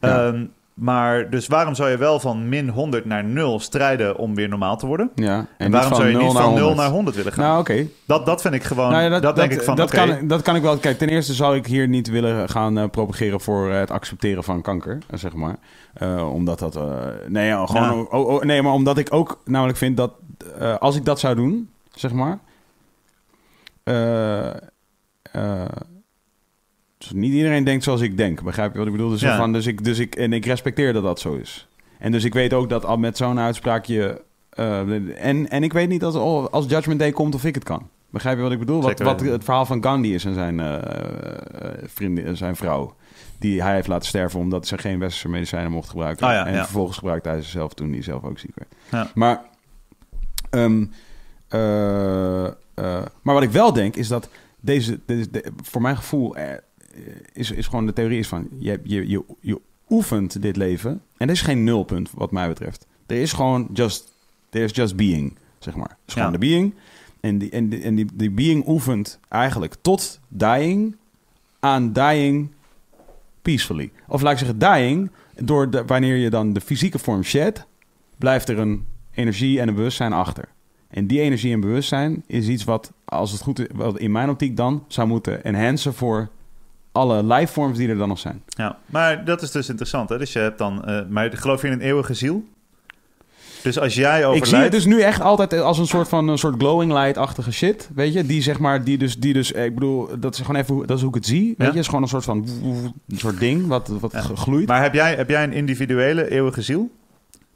Ja. 0.00 0.34
Maar 0.74 1.30
dus 1.30 1.46
waarom 1.46 1.74
zou 1.74 1.90
je 1.90 1.96
wel 1.96 2.20
van 2.20 2.48
min 2.48 2.68
100 2.68 3.04
naar 3.04 3.24
0 3.24 3.60
strijden 3.60 4.16
om 4.16 4.34
weer 4.34 4.48
normaal 4.48 4.76
te 4.76 4.86
worden? 4.86 5.10
ja. 5.14 5.46
En, 5.58 5.70
waarom 5.70 5.94
zou 5.94 6.08
je 6.08 6.16
niet 6.16 6.22
0 6.22 6.32
van 6.32 6.54
0 6.54 6.58
100? 6.58 6.76
naar 6.76 6.90
100 6.90 7.16
willen 7.16 7.32
gaan? 7.32 7.44
Nou, 7.44 7.60
oké. 7.60 7.86
dat, 8.06 8.26
dat 8.26 8.40
vind 8.40 8.54
ik 8.54 8.62
gewoon, 8.62 8.90
Nou 8.90 9.02
ja, 9.02 9.20
dat, 9.20 9.36
denk 9.36 9.52
ik 9.52 9.62
van, 9.62 9.76
dat, 9.76 9.94
oké, 9.94 10.06
kan, 10.06 10.28
dat 10.28 10.42
kan 10.42 10.56
ik 10.56 10.62
wel. 10.62 10.76
Kijk, 10.76 10.98
ten 10.98 11.08
eerste 11.08 11.34
zou 11.34 11.56
ik 11.56 11.66
hier 11.66 11.88
niet 11.88 12.08
willen 12.08 12.48
gaan 12.48 12.78
eh, 12.78 12.88
propageren 12.88 13.40
voor 13.40 13.70
eh, 13.70 13.78
het 13.78 13.90
accepteren 13.90 14.44
van 14.44 14.62
kanker, 14.62 14.98
eh, 15.10 15.18
zeg 15.18 15.32
maar. 15.32 15.56
Omdat 16.32 16.58
dat. 16.58 16.78
nee, 17.28 17.46
ja, 17.46 17.66
gewoon. 17.66 17.98
Ja. 17.98 18.18
Oh, 18.18 18.28
oh, 18.28 18.42
nee, 18.42 18.62
maar 18.62 18.72
omdat 18.72 18.98
ik 18.98 19.12
ook 19.12 19.40
namelijk 19.44 19.78
vind 19.78 19.96
dat 19.96 20.12
als 20.78 20.96
ik 20.96 21.04
dat 21.04 21.20
zou 21.20 21.34
doen, 21.34 21.70
zeg 21.94 22.12
maar. 22.12 22.38
Niet 27.14 27.32
iedereen 27.32 27.64
denkt 27.64 27.84
zoals 27.84 28.00
ik 28.00 28.16
denk. 28.16 28.42
Begrijp 28.42 28.72
je 28.72 28.78
wat 28.78 28.86
ik 28.86 28.92
bedoel? 28.92 29.10
Dus, 29.10 29.20
Ja. 29.20 29.36
van, 29.36 29.52
dus, 29.52 29.66
ik, 29.66 29.84
dus 29.84 29.98
ik, 29.98 30.14
en 30.14 30.32
ik 30.32 30.44
respecteer 30.46 30.92
dat 30.92 31.02
dat 31.02 31.20
zo 31.20 31.34
is. 31.34 31.68
En 31.98 32.12
dus 32.12 32.24
ik 32.24 32.34
weet 32.34 32.52
ook 32.52 32.68
dat 32.68 32.84
al 32.84 32.96
met 32.96 33.16
zo'n 33.16 33.38
uitspraak 33.38 33.84
je. 33.84 34.20
eh, 34.50 35.24
en, 35.26 35.48
en 35.50 35.62
ik 35.62 35.72
weet 35.72 35.88
niet 35.88 36.04
als, 36.04 36.50
als 36.50 36.66
Judgment 36.68 36.98
Day 36.98 37.12
komt 37.12 37.34
of 37.34 37.44
ik 37.44 37.54
het 37.54 37.64
kan. 37.64 37.88
Begrijp 38.10 38.36
je 38.36 38.42
wat 38.42 38.52
ik 38.52 38.58
bedoel? 38.58 38.82
Wat, 38.82 38.98
wat 38.98 39.20
het 39.20 39.44
verhaal 39.44 39.66
van 39.66 39.82
Gandhi 39.82 40.14
is 40.14 40.24
en 40.24 40.34
zijn, 40.34 40.60
eh, 40.60 40.78
vriendin, 41.86 42.36
zijn 42.36 42.56
vrouw. 42.56 42.94
Die 43.38 43.62
hij 43.62 43.74
heeft 43.74 43.86
laten 43.88 44.08
sterven 44.08 44.40
omdat 44.40 44.66
ze 44.66 44.78
geen 44.78 44.98
westerse 44.98 45.28
medicijnen 45.28 45.70
mocht 45.72 45.88
gebruiken. 45.88 46.26
Ah, 46.26 46.32
ja, 46.32 46.46
en 46.46 46.54
ja. 46.54 46.62
vervolgens 46.64 46.96
gebruikte 46.98 47.28
hij 47.28 47.42
ze 47.42 47.50
zelf 47.50 47.74
toen 47.74 47.92
hij 47.92 48.02
zelf 48.02 48.22
ook 48.24 48.38
ziek 48.38 48.54
werd. 48.54 48.72
Ja. 48.90 49.10
Maar, 49.14 49.40
ehm, 50.50 50.84
eh, 51.48 52.44
eh, 52.46 52.52
maar 53.22 53.34
wat 53.34 53.42
ik 53.42 53.50
wel 53.50 53.72
denk 53.72 53.96
is 53.96 54.08
dat 54.08 54.28
deze, 54.60 55.00
deze 55.06 55.30
de- 55.30 55.52
voor 55.62 55.82
mijn 55.82 55.96
gevoel 55.96 56.36
eh, 56.36 56.56
is, 57.32 57.50
is 57.50 57.66
gewoon 57.66 57.86
de 57.86 57.92
theorie 57.92 58.18
is 58.18 58.28
van 58.28 58.48
je, 58.58 58.80
je, 58.82 59.08
je, 59.08 59.24
je 59.40 59.60
oefent 59.90 60.42
dit 60.42 60.56
leven 60.56 60.90
en 61.16 61.26
er 61.26 61.34
is 61.34 61.40
geen 61.42 61.64
nulpunt 61.64 62.10
wat 62.14 62.30
mij 62.30 62.48
betreft. 62.48 62.86
Er 63.06 63.16
is 63.16 63.32
gewoon 63.32 63.68
just, 63.72 64.12
there 64.48 64.64
is 64.64 64.70
just 64.74 64.96
being, 64.96 65.36
zeg 65.58 65.74
maar. 65.74 65.88
Het 65.88 65.98
is 66.06 66.12
gewoon 66.12 66.32
Ja. 66.32 66.38
de 66.38 66.46
being. 66.46 66.74
En, 67.20 67.38
die, 67.38 67.50
en, 67.50 67.68
die, 67.68 67.82
en 67.82 67.94
die, 67.94 68.06
die 68.14 68.30
being 68.30 68.68
oefent 68.68 69.18
eigenlijk 69.28 69.74
tot 69.80 70.20
dying 70.28 70.96
aan 71.60 71.92
dying 71.92 72.50
peacefully. 73.42 73.90
Of 74.08 74.22
laat 74.22 74.32
ik 74.32 74.38
zeggen, 74.38 74.58
dying, 74.58 75.10
door 75.36 75.70
de, 75.70 75.84
wanneer 75.84 76.16
je 76.16 76.30
dan 76.30 76.52
de 76.52 76.60
fysieke 76.60 76.98
vorm 76.98 77.22
shed, 77.22 77.66
blijft 78.18 78.48
er 78.48 78.58
een 78.58 78.86
energie 79.14 79.60
en 79.60 79.68
een 79.68 79.74
bewustzijn 79.74 80.12
achter. 80.12 80.48
En 80.88 81.06
die 81.06 81.20
energie 81.20 81.52
en 81.52 81.60
bewustzijn 81.60 82.22
is 82.26 82.48
iets 82.48 82.64
wat, 82.64 82.92
als 83.04 83.32
het 83.32 83.40
goed 83.40 83.58
is, 83.58 83.66
wat 83.74 83.98
in 83.98 84.12
mijn 84.12 84.28
optiek 84.28 84.56
dan 84.56 84.84
zou 84.88 85.08
moeten 85.08 85.44
enhancen 85.44 85.94
voor 85.94 86.28
alle 86.94 87.24
lifeforms 87.24 87.78
die 87.78 87.88
er 87.88 87.96
dan 87.96 88.08
nog 88.08 88.18
zijn. 88.18 88.42
Ja, 88.46 88.78
maar 88.86 89.24
dat 89.24 89.42
is 89.42 89.50
dus 89.50 89.68
interessant. 89.68 90.08
Hè? 90.08 90.18
Dus 90.18 90.32
je 90.32 90.38
hebt 90.38 90.58
dan, 90.58 90.84
eh, 90.84 91.00
maar 91.08 91.30
geloof 91.34 91.60
je 91.60 91.66
in 91.66 91.72
een 91.72 91.80
eeuwige 91.80 92.14
ziel? 92.14 92.44
Dus 93.62 93.78
als 93.78 93.94
jij 93.94 94.10
overlijdt... 94.26 94.36
Ik 94.36 94.44
zie 94.54 94.58
het 94.58 94.72
dus 94.72 94.84
nu 94.84 95.00
echt 95.00 95.20
altijd 95.20 95.52
als 95.60 95.78
een 95.78 95.86
soort 95.86 96.08
van 96.08 96.28
een 96.28 96.38
soort 96.38 96.54
glowing 96.58 96.92
light-achtige 96.92 97.52
shit, 97.52 97.88
weet 97.94 98.12
je? 98.12 98.26
Die 98.26 98.42
zeg 98.42 98.58
maar, 98.58 98.84
die 98.84 98.98
dus, 98.98 99.16
die 99.18 99.32
dus, 99.32 99.52
eh, 99.52 99.64
ik 99.64 99.74
bedoel, 99.74 100.08
dat 100.18 100.34
is 100.34 100.40
gewoon 100.40 100.60
even, 100.60 100.74
hoe- 100.74 100.86
dat 100.86 100.96
is 100.96 101.00
hoe 101.02 101.10
ik 101.10 101.16
het 101.16 101.26
zie, 101.26 101.44
weet 101.46 101.54
Ja. 101.56 101.64
je? 101.64 101.70
Het 101.70 101.78
is 101.80 101.86
gewoon 101.86 102.02
een 102.02 102.08
soort 102.08 102.24
van, 102.24 102.46
een 103.08 103.18
soort 103.18 103.38
ding 103.38 103.66
wat, 103.66 103.88
wat 104.00 104.12
Ja. 104.12 104.20
gloeit. 104.20 104.66
Maar 104.68 104.82
heb 104.82 104.94
jij, 104.94 105.14
heb 105.14 105.28
jij 105.28 105.42
een 105.42 105.52
individuele 105.52 106.30
eeuwige 106.30 106.62
ziel? 106.62 106.90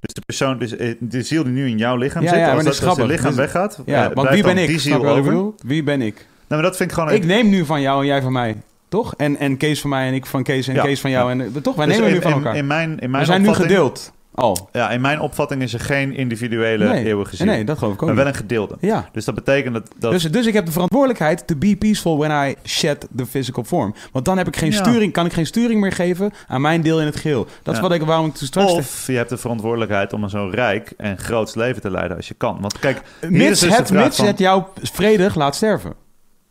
Dus 0.01 0.15
de 0.15 0.21
persoon, 0.27 0.59
dus 0.59 0.77
eh, 0.77 0.95
de 1.01 1.23
ziel 1.23 1.43
die 1.45 1.53
nu 1.53 1.67
in 1.69 1.79
jouw 1.79 1.97
lichaam 1.97 2.23
Ja, 2.23 2.29
zit, 2.29 2.39
als, 2.55 2.65
dat 2.79 2.89
als 2.89 2.99
het 2.99 3.07
lichaam 3.07 3.27
Dus- 3.27 3.37
weggaat, 3.37 3.81
Ja, 3.87 4.13
want 4.13 4.29
wie 4.29 4.43
ben 4.43 4.59
ik? 4.59 4.69
die 4.69 4.79
ziel 4.81 5.07
over? 5.09 5.53
Wie 5.67 5.83
ben 5.83 6.03
ik? 6.03 6.15
Nou, 6.15 6.27
maar 6.49 6.63
dat 6.63 6.77
vind 6.77 6.91
ik 6.91 6.97
gewoon... 6.97 7.13
Ik 7.13 7.25
neem 7.25 7.49
nu 7.49 7.65
van 7.65 7.81
jou 7.81 8.01
en 8.01 8.07
jij 8.07 8.23
van 8.23 8.33
mij, 8.33 8.57
toch? 8.89 9.15
En, 9.17 9.37
en 9.39 9.57
Kees 9.57 9.81
van 9.81 9.91
mij 9.91 10.07
en 10.09 10.15
ik 10.15 10.27
van 10.27 10.43
Kees 10.43 10.69
en 10.69 10.75
Ja. 10.75 10.83
Kees 10.83 11.01
van 11.01 11.11
jou. 11.11 11.31
En, 11.31 11.41
eh, 11.41 11.47
toch, 11.63 11.75
wij 11.77 11.87
Dus 11.87 11.97
nemen 11.97 12.13
nu 12.13 12.21
van 12.21 12.33
elkaar. 12.33 12.57
In, 12.57 12.67
mijn, 12.67 12.99
in 12.99 13.11
mijn 13.11 13.23
We 13.23 13.29
zijn 13.31 13.43
nu 13.43 13.53
gedeeld. 13.53 14.13
Al. 14.35 14.69
Ja, 14.73 14.91
in 14.91 15.01
mijn 15.01 15.21
opvatting 15.21 15.63
is 15.63 15.75
er 15.75 15.81
geen 15.81 16.13
individuele 16.17 16.89
Nee, 16.89 17.05
eeuwige 17.05 17.37
ziel. 17.37 17.47
nee, 17.47 17.65
dat 17.65 17.79
geloof 17.79 17.95
ik 17.95 18.03
ook 18.03 18.09
maar 18.09 18.17
wel 18.17 18.27
een 18.27 18.35
gedeelde. 18.35 18.77
Ja. 18.81 19.09
Dus 19.13 19.25
dat 19.25 19.35
betekent 19.35 19.75
dat... 19.75 19.91
dat 19.99 20.13
Dus, 20.13 20.23
dus 20.23 20.47
ik 20.47 20.55
heb 20.55 20.67
de 20.67 20.73
verantwoordelijkheid 20.73 21.47
to 21.47 21.57
be 21.57 21.77
peaceful 21.77 22.19
when 22.19 22.49
I 22.49 22.55
shed 22.65 23.07
the 23.17 23.27
physical 23.27 23.65
form. 23.65 23.95
Want 24.13 24.25
dan 24.25 24.39
heb 24.39 24.47
ik 24.47 24.57
geen 24.57 24.71
Ja. 24.71 24.77
sturing, 24.77 25.13
kan 25.13 25.27
ik 25.27 25.33
geen 25.33 25.47
sturing 25.47 25.81
meer 25.81 25.93
geven 25.93 26.31
aan 26.49 26.61
mijn 26.61 26.83
deel 26.83 27.01
in 27.01 27.07
het 27.07 27.17
geheel. 27.17 27.47
Dat 27.63 27.75
is 27.75 27.81
wat 27.81 27.93
ik 27.93 28.03
waarom 28.03 28.27
ik 28.27 28.35
toen 28.35 28.47
straks... 28.47 28.73
of 28.73 29.07
je 29.07 29.13
hebt 29.13 29.31
de 29.31 29.37
verantwoordelijkheid 29.37 30.13
om 30.13 30.23
een 30.23 30.31
zo 30.31 30.49
rijk 30.53 30.93
en 30.97 31.19
groots 31.19 31.55
leven 31.55 31.83
te 31.83 31.91
leiden 31.91 32.17
als 32.17 32.29
je 32.29 32.35
kan. 32.35 32.59
Want 32.61 32.79
kijk, 32.79 33.03
hier 33.21 33.31
is 33.31 33.37
mits 33.39 33.61
dus 33.61 33.71
de 33.71 33.77
het, 33.77 33.91
mits 33.93 34.17
van- 34.17 34.27
het 34.27 34.39
jou 34.39 34.63
vredig 34.83 35.35
laat 35.35 35.55
sterven. 35.57 35.95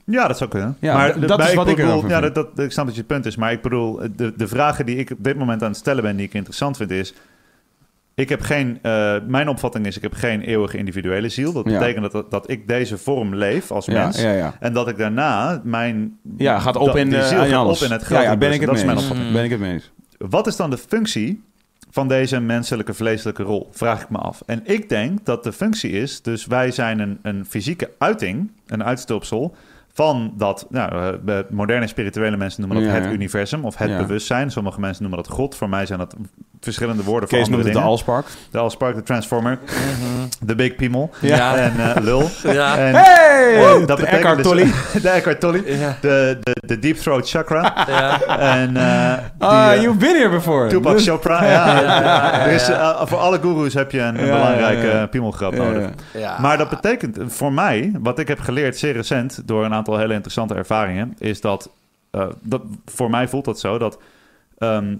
Ja, 0.09 0.27
dat 0.27 0.37
zou 0.37 0.49
kunnen. 0.49 0.77
Ja, 0.79 0.93
maar 0.93 1.19
dat 1.27 1.39
is 1.39 1.53
wat 1.53 1.67
ik 1.67 1.75
bedoel, 1.75 1.91
erover 1.91 2.09
Ja, 2.09 2.19
dat, 2.21 2.35
dat, 2.35 2.59
ik 2.59 2.71
snap 2.71 2.85
dat 2.85 2.93
je 2.95 2.99
het 3.01 3.09
punt 3.09 3.25
is. 3.25 3.35
Maar 3.35 3.51
ik 3.51 3.61
bedoel, 3.61 3.99
de, 4.15 4.33
de 4.37 4.47
vragen 4.47 4.85
die 4.85 4.95
ik 4.95 5.11
op 5.11 5.23
dit 5.23 5.37
moment 5.37 5.61
aan 5.63 5.69
het 5.69 5.77
stellen 5.77 6.03
ben, 6.03 6.15
die 6.15 6.25
ik 6.25 6.33
interessant 6.33 6.77
vind, 6.77 6.91
is... 6.91 7.13
Ik 8.15 8.29
heb 8.29 8.41
geen, 8.41 8.79
eh, 8.81 9.15
mijn 9.27 9.49
opvatting 9.49 9.85
is, 9.85 9.95
ik 9.95 10.01
heb 10.01 10.13
geen 10.13 10.41
eeuwige 10.41 10.77
individuele 10.77 11.29
ziel. 11.29 11.51
Dat 11.53 11.65
Ja. 11.69 11.79
betekent 11.79 12.11
dat, 12.11 12.31
dat 12.31 12.49
ik 12.49 12.67
deze 12.67 12.97
vorm 12.97 13.35
leef 13.35 13.71
als 13.71 13.87
mens. 13.87 14.21
ja, 14.21 14.31
ja. 14.31 14.55
En 14.59 14.73
dat 14.73 14.87
ik 14.87 14.97
daarna 14.97 15.61
mijn... 15.63 16.17
Ja, 16.37 16.59
gaat 16.59 16.75
op 16.75 16.95
in, 16.95 17.13
eh, 17.13 17.23
ziel 17.27 17.37
aan 17.39 17.47
gaat 17.47 17.55
alles. 17.55 17.77
op 17.81 17.85
in 17.87 17.91
het 17.91 18.07
ja, 18.09 18.37
ben 18.37 18.51
ik 18.51 18.59
het 18.59 18.69
dat 18.69 18.77
is 18.77 18.83
mee 18.83 18.93
mijn 18.93 18.97
eens. 18.97 19.07
opvatting. 19.07 19.33
Ben 19.35 19.43
ik 19.43 19.51
het 19.51 19.59
mee 19.59 19.73
eens. 19.73 19.91
Wat 20.17 20.47
is 20.47 20.55
dan 20.55 20.69
de 20.69 20.77
functie 20.77 21.43
van 21.89 22.07
deze 22.07 22.39
menselijke 22.39 22.93
vleeselijke 22.93 23.43
rol? 23.43 23.69
Vraag 23.71 24.01
ik 24.01 24.09
me 24.09 24.17
af. 24.17 24.41
En 24.45 24.61
ik 24.63 24.89
denk 24.89 25.25
dat 25.25 25.43
de 25.43 25.53
functie 25.53 25.91
is, 25.91 26.21
dus 26.21 26.45
wij 26.45 26.71
zijn 26.71 26.99
een, 26.99 27.19
een 27.21 27.45
fysieke 27.45 27.91
uiting, 27.97 28.51
een 28.67 28.83
uitstulpsel 28.83 29.55
van 29.97 30.33
dat, 30.35 30.67
nou, 30.69 31.17
eh, 31.27 31.37
moderne 31.49 31.87
spirituele 31.87 32.37
mensen 32.37 32.61
noemen 32.61 32.83
dat 32.83 32.93
Ja, 32.93 33.01
het 33.01 33.13
universum 33.13 33.65
of 33.65 33.77
het 33.77 33.89
Ja. 33.89 33.97
bewustzijn. 33.97 34.51
Sommige 34.51 34.79
mensen 34.79 35.03
noemen 35.03 35.23
dat 35.23 35.33
God. 35.33 35.55
Voor 35.55 35.69
mij 35.69 35.85
zijn 35.85 35.99
dat 35.99 36.15
verschillende 36.61 37.03
woorden 37.03 37.29
Kees 37.29 37.37
voor 37.37 37.47
andere 37.47 37.63
het 37.63 37.67
de 37.73 37.73
dingen. 37.79 37.89
Allspark. 37.91 38.25
De 38.51 38.57
Allspark, 38.57 38.95
de 38.95 39.03
Transformer, 39.03 39.59
de 40.41 40.55
Big 40.55 40.75
Piemel 40.75 41.09
Ja. 41.21 41.55
en 41.55 41.95
eh, 41.95 42.03
Lul. 42.03 42.29
Ja. 42.43 42.77
En, 42.77 42.93
Hey! 42.95 43.75
en 43.79 43.85
de 43.85 43.93
Eckhart 44.05 44.37
dus- 44.37 44.45
Tolle. 44.45 44.65
de 45.01 45.09
Eckhart 45.09 45.39
Tolle. 45.39 45.77
Ja. 45.77 45.97
De, 46.01 46.37
de, 46.43 46.55
de 46.67 46.79
Deep 46.79 46.97
Throat 46.97 47.29
Chakra. 47.29 47.85
Ja. 47.87 48.21
En 48.39 48.77
eh, 48.77 49.13
die, 49.37 49.47
Ah, 49.47 49.73
eh, 49.73 49.81
you've 49.81 49.97
been 49.99 50.15
here 50.15 50.29
before. 50.29 50.67
Tupac 50.69 50.99
Chopra, 51.05 51.43
ja. 51.43 51.49
Ja, 51.51 51.81
ja, 51.81 52.01
ja, 52.01 52.39
Er 52.45 52.51
is, 52.51 52.67
ja. 52.67 52.91
eh, 52.99 53.07
voor 53.07 53.17
alle 53.17 53.39
gurus 53.39 53.73
heb 53.73 53.91
je 53.91 53.99
een, 53.99 54.19
een 54.19 54.25
Ja, 54.25 54.31
belangrijke 54.33 54.85
ja, 54.87 54.93
ja. 54.93 55.01
eh, 55.01 55.09
piemelgrap 55.09 55.53
Ja, 55.53 55.63
nodig. 55.63 55.89
Maar 56.39 56.57
dat 56.57 56.69
betekent 56.69 57.17
voor 57.27 57.53
mij, 57.53 57.91
wat 57.99 58.19
ik 58.19 58.27
heb 58.27 58.39
geleerd 58.39 58.77
zeer 58.77 58.93
recent 58.93 59.41
door 59.45 59.65
een 59.65 59.73
aantal 59.73 59.97
hele 59.97 60.13
interessante 60.13 60.53
ervaringen, 60.55 61.15
is 61.19 61.41
dat, 61.41 61.69
eh, 62.11 62.25
dat 62.41 62.61
voor 62.85 63.09
mij 63.09 63.27
voelt 63.27 63.45
dat 63.45 63.59
zo, 63.59 63.77
dat 63.77 63.97
ehm, 64.57 64.95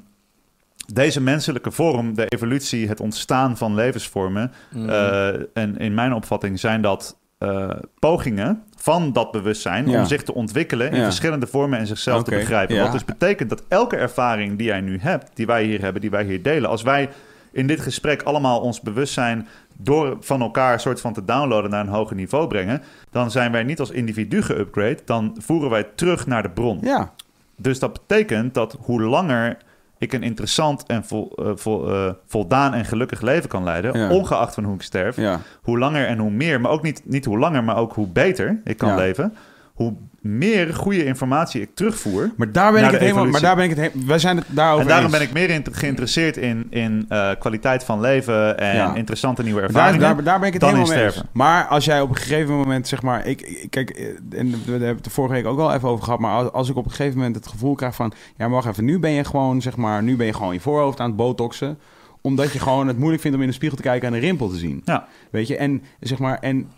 deze 0.94 1.22
menselijke 1.22 1.72
vorm, 1.72 2.16
de 2.16 2.26
evolutie, 2.28 2.88
het 2.88 3.00
ontstaan 3.00 3.58
van 3.58 3.76
levensvormen, 3.76 4.52
Mm. 4.72 4.90
eh, 4.90 5.28
en 5.54 5.78
in 5.78 5.94
mijn 5.94 6.14
opvatting 6.14 6.60
zijn 6.60 6.82
dat 6.82 7.18
eh, 7.38 7.70
pogingen 8.00 8.64
van 8.76 9.14
dat 9.14 9.32
bewustzijn 9.32 9.90
Ja. 9.90 10.00
om 10.00 10.06
zich 10.06 10.24
te 10.24 10.34
ontwikkelen 10.34 10.92
in 10.92 10.98
Ja. 10.98 11.04
verschillende 11.04 11.48
vormen 11.48 11.80
en 11.80 11.88
zichzelf 11.88 12.24
te 12.24 12.32
begrijpen. 12.32 12.76
ja. 12.76 12.84
Wat 12.84 12.92
dus 12.92 13.06
betekent 13.06 13.50
dat 13.50 13.64
elke 13.68 13.96
ervaring 13.96 14.58
die 14.58 14.68
jij 14.68 14.82
nu 14.82 14.98
hebt, 15.02 15.32
die 15.34 15.46
wij 15.46 15.64
hier 15.64 15.82
hebben, 15.82 16.02
die 16.02 16.10
wij 16.10 16.24
hier 16.24 16.42
delen, 16.42 16.70
als 16.70 16.82
wij 16.82 17.10
in 17.52 17.68
dit 17.68 17.80
gesprek 17.80 18.22
allemaal 18.22 18.60
ons 18.62 18.82
bewustzijn 18.82 19.48
door 19.78 20.18
van 20.20 20.42
elkaar 20.42 20.74
een 20.74 20.80
soort 20.80 21.02
van 21.02 21.14
te 21.14 21.26
downloaden 21.26 21.70
naar 21.70 21.82
een 21.82 21.92
hoger 21.94 22.16
niveau 22.16 22.48
brengen, 22.48 22.82
dan 23.12 23.32
zijn 23.32 23.52
wij 23.52 23.64
niet 23.64 23.80
als 23.80 23.92
individu 23.92 24.42
geupgrade, 24.42 24.98
dan 25.06 25.36
voeren 25.40 25.70
wij 25.70 25.84
terug 25.96 26.28
naar 26.28 26.44
de 26.44 26.50
bron. 26.50 26.80
Ja, 26.82 27.12
Dus 27.56 27.80
dat 27.80 27.94
betekent 27.94 28.54
dat 28.54 28.78
hoe 28.82 29.02
langer 29.02 29.58
ik 30.00 30.14
een 30.14 30.24
interessant 30.24 30.84
en 30.86 31.04
vol, 31.04 31.32
eh, 31.36 31.52
vol, 31.56 31.90
eh, 31.94 32.10
voldaan 32.26 32.74
en 32.74 32.86
gelukkig 32.86 33.22
leven 33.22 33.50
kan 33.50 33.64
leiden, 33.64 34.00
Ja. 34.00 34.10
ongeacht 34.12 34.54
van 34.54 34.64
hoe 34.64 34.76
ik 34.76 34.82
sterf, 34.82 35.16
ja. 35.16 35.40
hoe 35.62 35.80
langer 35.80 36.08
en 36.08 36.18
hoe 36.18 36.32
meer, 36.32 36.62
maar 36.62 36.72
ook 36.72 36.82
niet, 36.84 37.02
niet 37.06 37.26
hoe 37.26 37.38
langer, 37.40 37.64
maar 37.64 37.78
ook 37.78 37.94
hoe 37.94 38.08
beter 38.08 38.62
ik 38.64 38.78
kan 38.78 38.90
Ja. 38.90 38.96
leven, 38.96 39.34
hoe 39.78 39.94
meer 40.22 40.74
goede 40.74 41.06
informatie 41.06 41.62
ik 41.62 41.70
terugvoer. 41.76 42.32
Maar 42.38 42.52
daar 42.52 42.72
ben 42.72 42.84
ik 42.86 42.92
het 42.92 43.00
helemaal... 43.00 43.26
Maar 43.26 43.42
daar 43.42 43.56
ben 43.56 43.64
ik 43.70 43.70
het 43.76 43.80
he- 43.80 44.06
Wij 44.06 44.20
zijn 44.20 44.38
het 44.38 44.46
daarover 44.50 44.82
En 44.82 44.88
daarom 44.88 45.06
eens. 45.08 45.18
ben 45.18 45.28
ik 45.28 45.34
meer 45.34 45.50
in- 45.50 45.66
geïnteresseerd 45.72 46.38
in, 46.38 46.68
in 46.70 47.06
eh, 47.10 47.30
kwaliteit 47.40 47.84
van 47.84 48.00
leven 48.02 48.58
en 48.58 48.76
Ja. 48.76 48.96
interessante 48.96 49.44
nieuwe 49.44 49.62
ervaringen. 49.62 50.00
daar, 50.00 50.24
daar 50.24 50.38
ben 50.40 50.48
ik 50.48 50.54
het 50.54 50.62
dan 50.62 50.72
helemaal 50.74 50.92
in 50.92 50.98
mee 50.98 51.06
eens. 51.08 51.24
Maar 51.32 51.66
als 51.68 51.86
jij 51.86 52.02
op 52.02 52.10
een 52.10 52.16
gegeven 52.16 52.56
moment, 52.56 52.88
zeg 52.88 53.02
maar... 53.02 53.26
Ik, 53.26 53.68
kijk, 53.70 53.90
eh, 53.90 54.06
en 54.40 54.52
we 54.52 54.72
hebben 54.72 54.88
het 54.88 55.04
de 55.04 55.10
vorige 55.10 55.34
week 55.34 55.46
ook 55.46 55.60
al 55.60 55.74
even 55.74 55.90
over 55.90 56.04
gehad... 56.04 56.20
maar 56.20 56.32
als, 56.34 56.52
als 56.52 56.70
ik 56.70 56.76
op 56.76 56.86
een 56.86 56.92
gegeven 56.92 57.18
moment 57.18 57.36
het 57.36 57.48
gevoel 57.48 57.76
krijg 57.76 57.96
van... 57.96 58.14
ja, 58.38 58.50
wacht 58.50 58.68
even, 58.68 58.86
nu 58.86 59.00
ben 59.00 59.12
je 59.12 59.24
gewoon, 59.24 59.62
zeg 59.62 59.76
maar... 59.78 60.04
nu 60.04 60.16
ben 60.16 60.26
je 60.26 60.34
gewoon 60.34 60.54
je 60.54 60.60
voorhoofd 60.60 61.00
aan 61.00 61.08
het 61.08 61.16
botoxen... 61.18 61.78
omdat 62.22 62.52
je 62.54 62.60
gewoon 62.60 62.88
het 62.88 62.98
moeilijk 62.98 63.22
vindt 63.22 63.38
om 63.38 63.44
in 63.44 63.50
de 63.50 63.56
spiegel 63.56 63.78
te 63.78 63.84
kijken... 63.84 64.08
en 64.08 64.14
een 64.14 64.20
rimpel 64.20 64.50
te 64.50 64.58
zien. 64.58 64.82
Ja. 64.86 65.08
Weet 65.30 65.48
je, 65.48 65.58
en 65.58 65.84
zeg 66.00 66.18
maar... 66.20 66.38
En, 66.40 66.70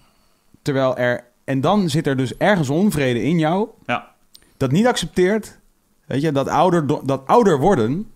terwijl 0.62 0.98
er, 0.98 1.24
en 1.50 1.62
dan 1.62 1.90
zit 1.90 2.08
er 2.08 2.18
dus 2.18 2.38
ergens 2.38 2.70
onvrede 2.70 3.24
in 3.24 3.40
jou... 3.40 3.68
Ja. 3.86 4.08
dat 4.58 4.72
niet 4.72 4.88
accepteert... 4.88 5.60
weet 6.06 6.22
je, 6.22 6.32
dat 6.32 6.48
ouder, 6.48 6.88
dat 7.06 7.22
ouder 7.28 7.60
worden... 7.60 8.08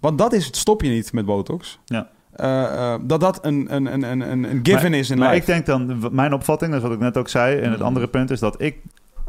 want 0.00 0.18
dat 0.18 0.32
is 0.32 0.46
het 0.46 0.56
stop 0.56 0.82
je 0.82 0.88
niet 0.88 1.12
met 1.12 1.24
botox... 1.24 1.78
Ja. 1.84 2.08
Eh, 2.32 2.64
eh, 2.92 3.00
dat 3.02 3.20
dat 3.20 3.44
een, 3.44 3.66
een, 3.74 3.86
een, 3.92 4.02
een, 4.02 4.20
een 4.44 4.60
given 4.62 4.90
maar, 4.90 4.98
is 4.98 5.10
in 5.10 5.18
maar 5.18 5.28
life. 5.34 5.40
ik 5.40 5.46
denk 5.46 5.66
dan, 5.66 6.08
mijn 6.14 6.32
opvatting, 6.32 6.70
dat 6.72 6.80
is 6.82 6.86
wat 6.86 6.96
ik 6.96 7.02
net 7.02 7.16
ook 7.16 7.28
zei, 7.28 7.58
en 7.60 7.70
het 7.70 7.78
Mm. 7.80 7.86
andere 7.86 8.08
punt 8.08 8.30
is 8.30 8.40
dat 8.40 8.62
ik 8.62 8.76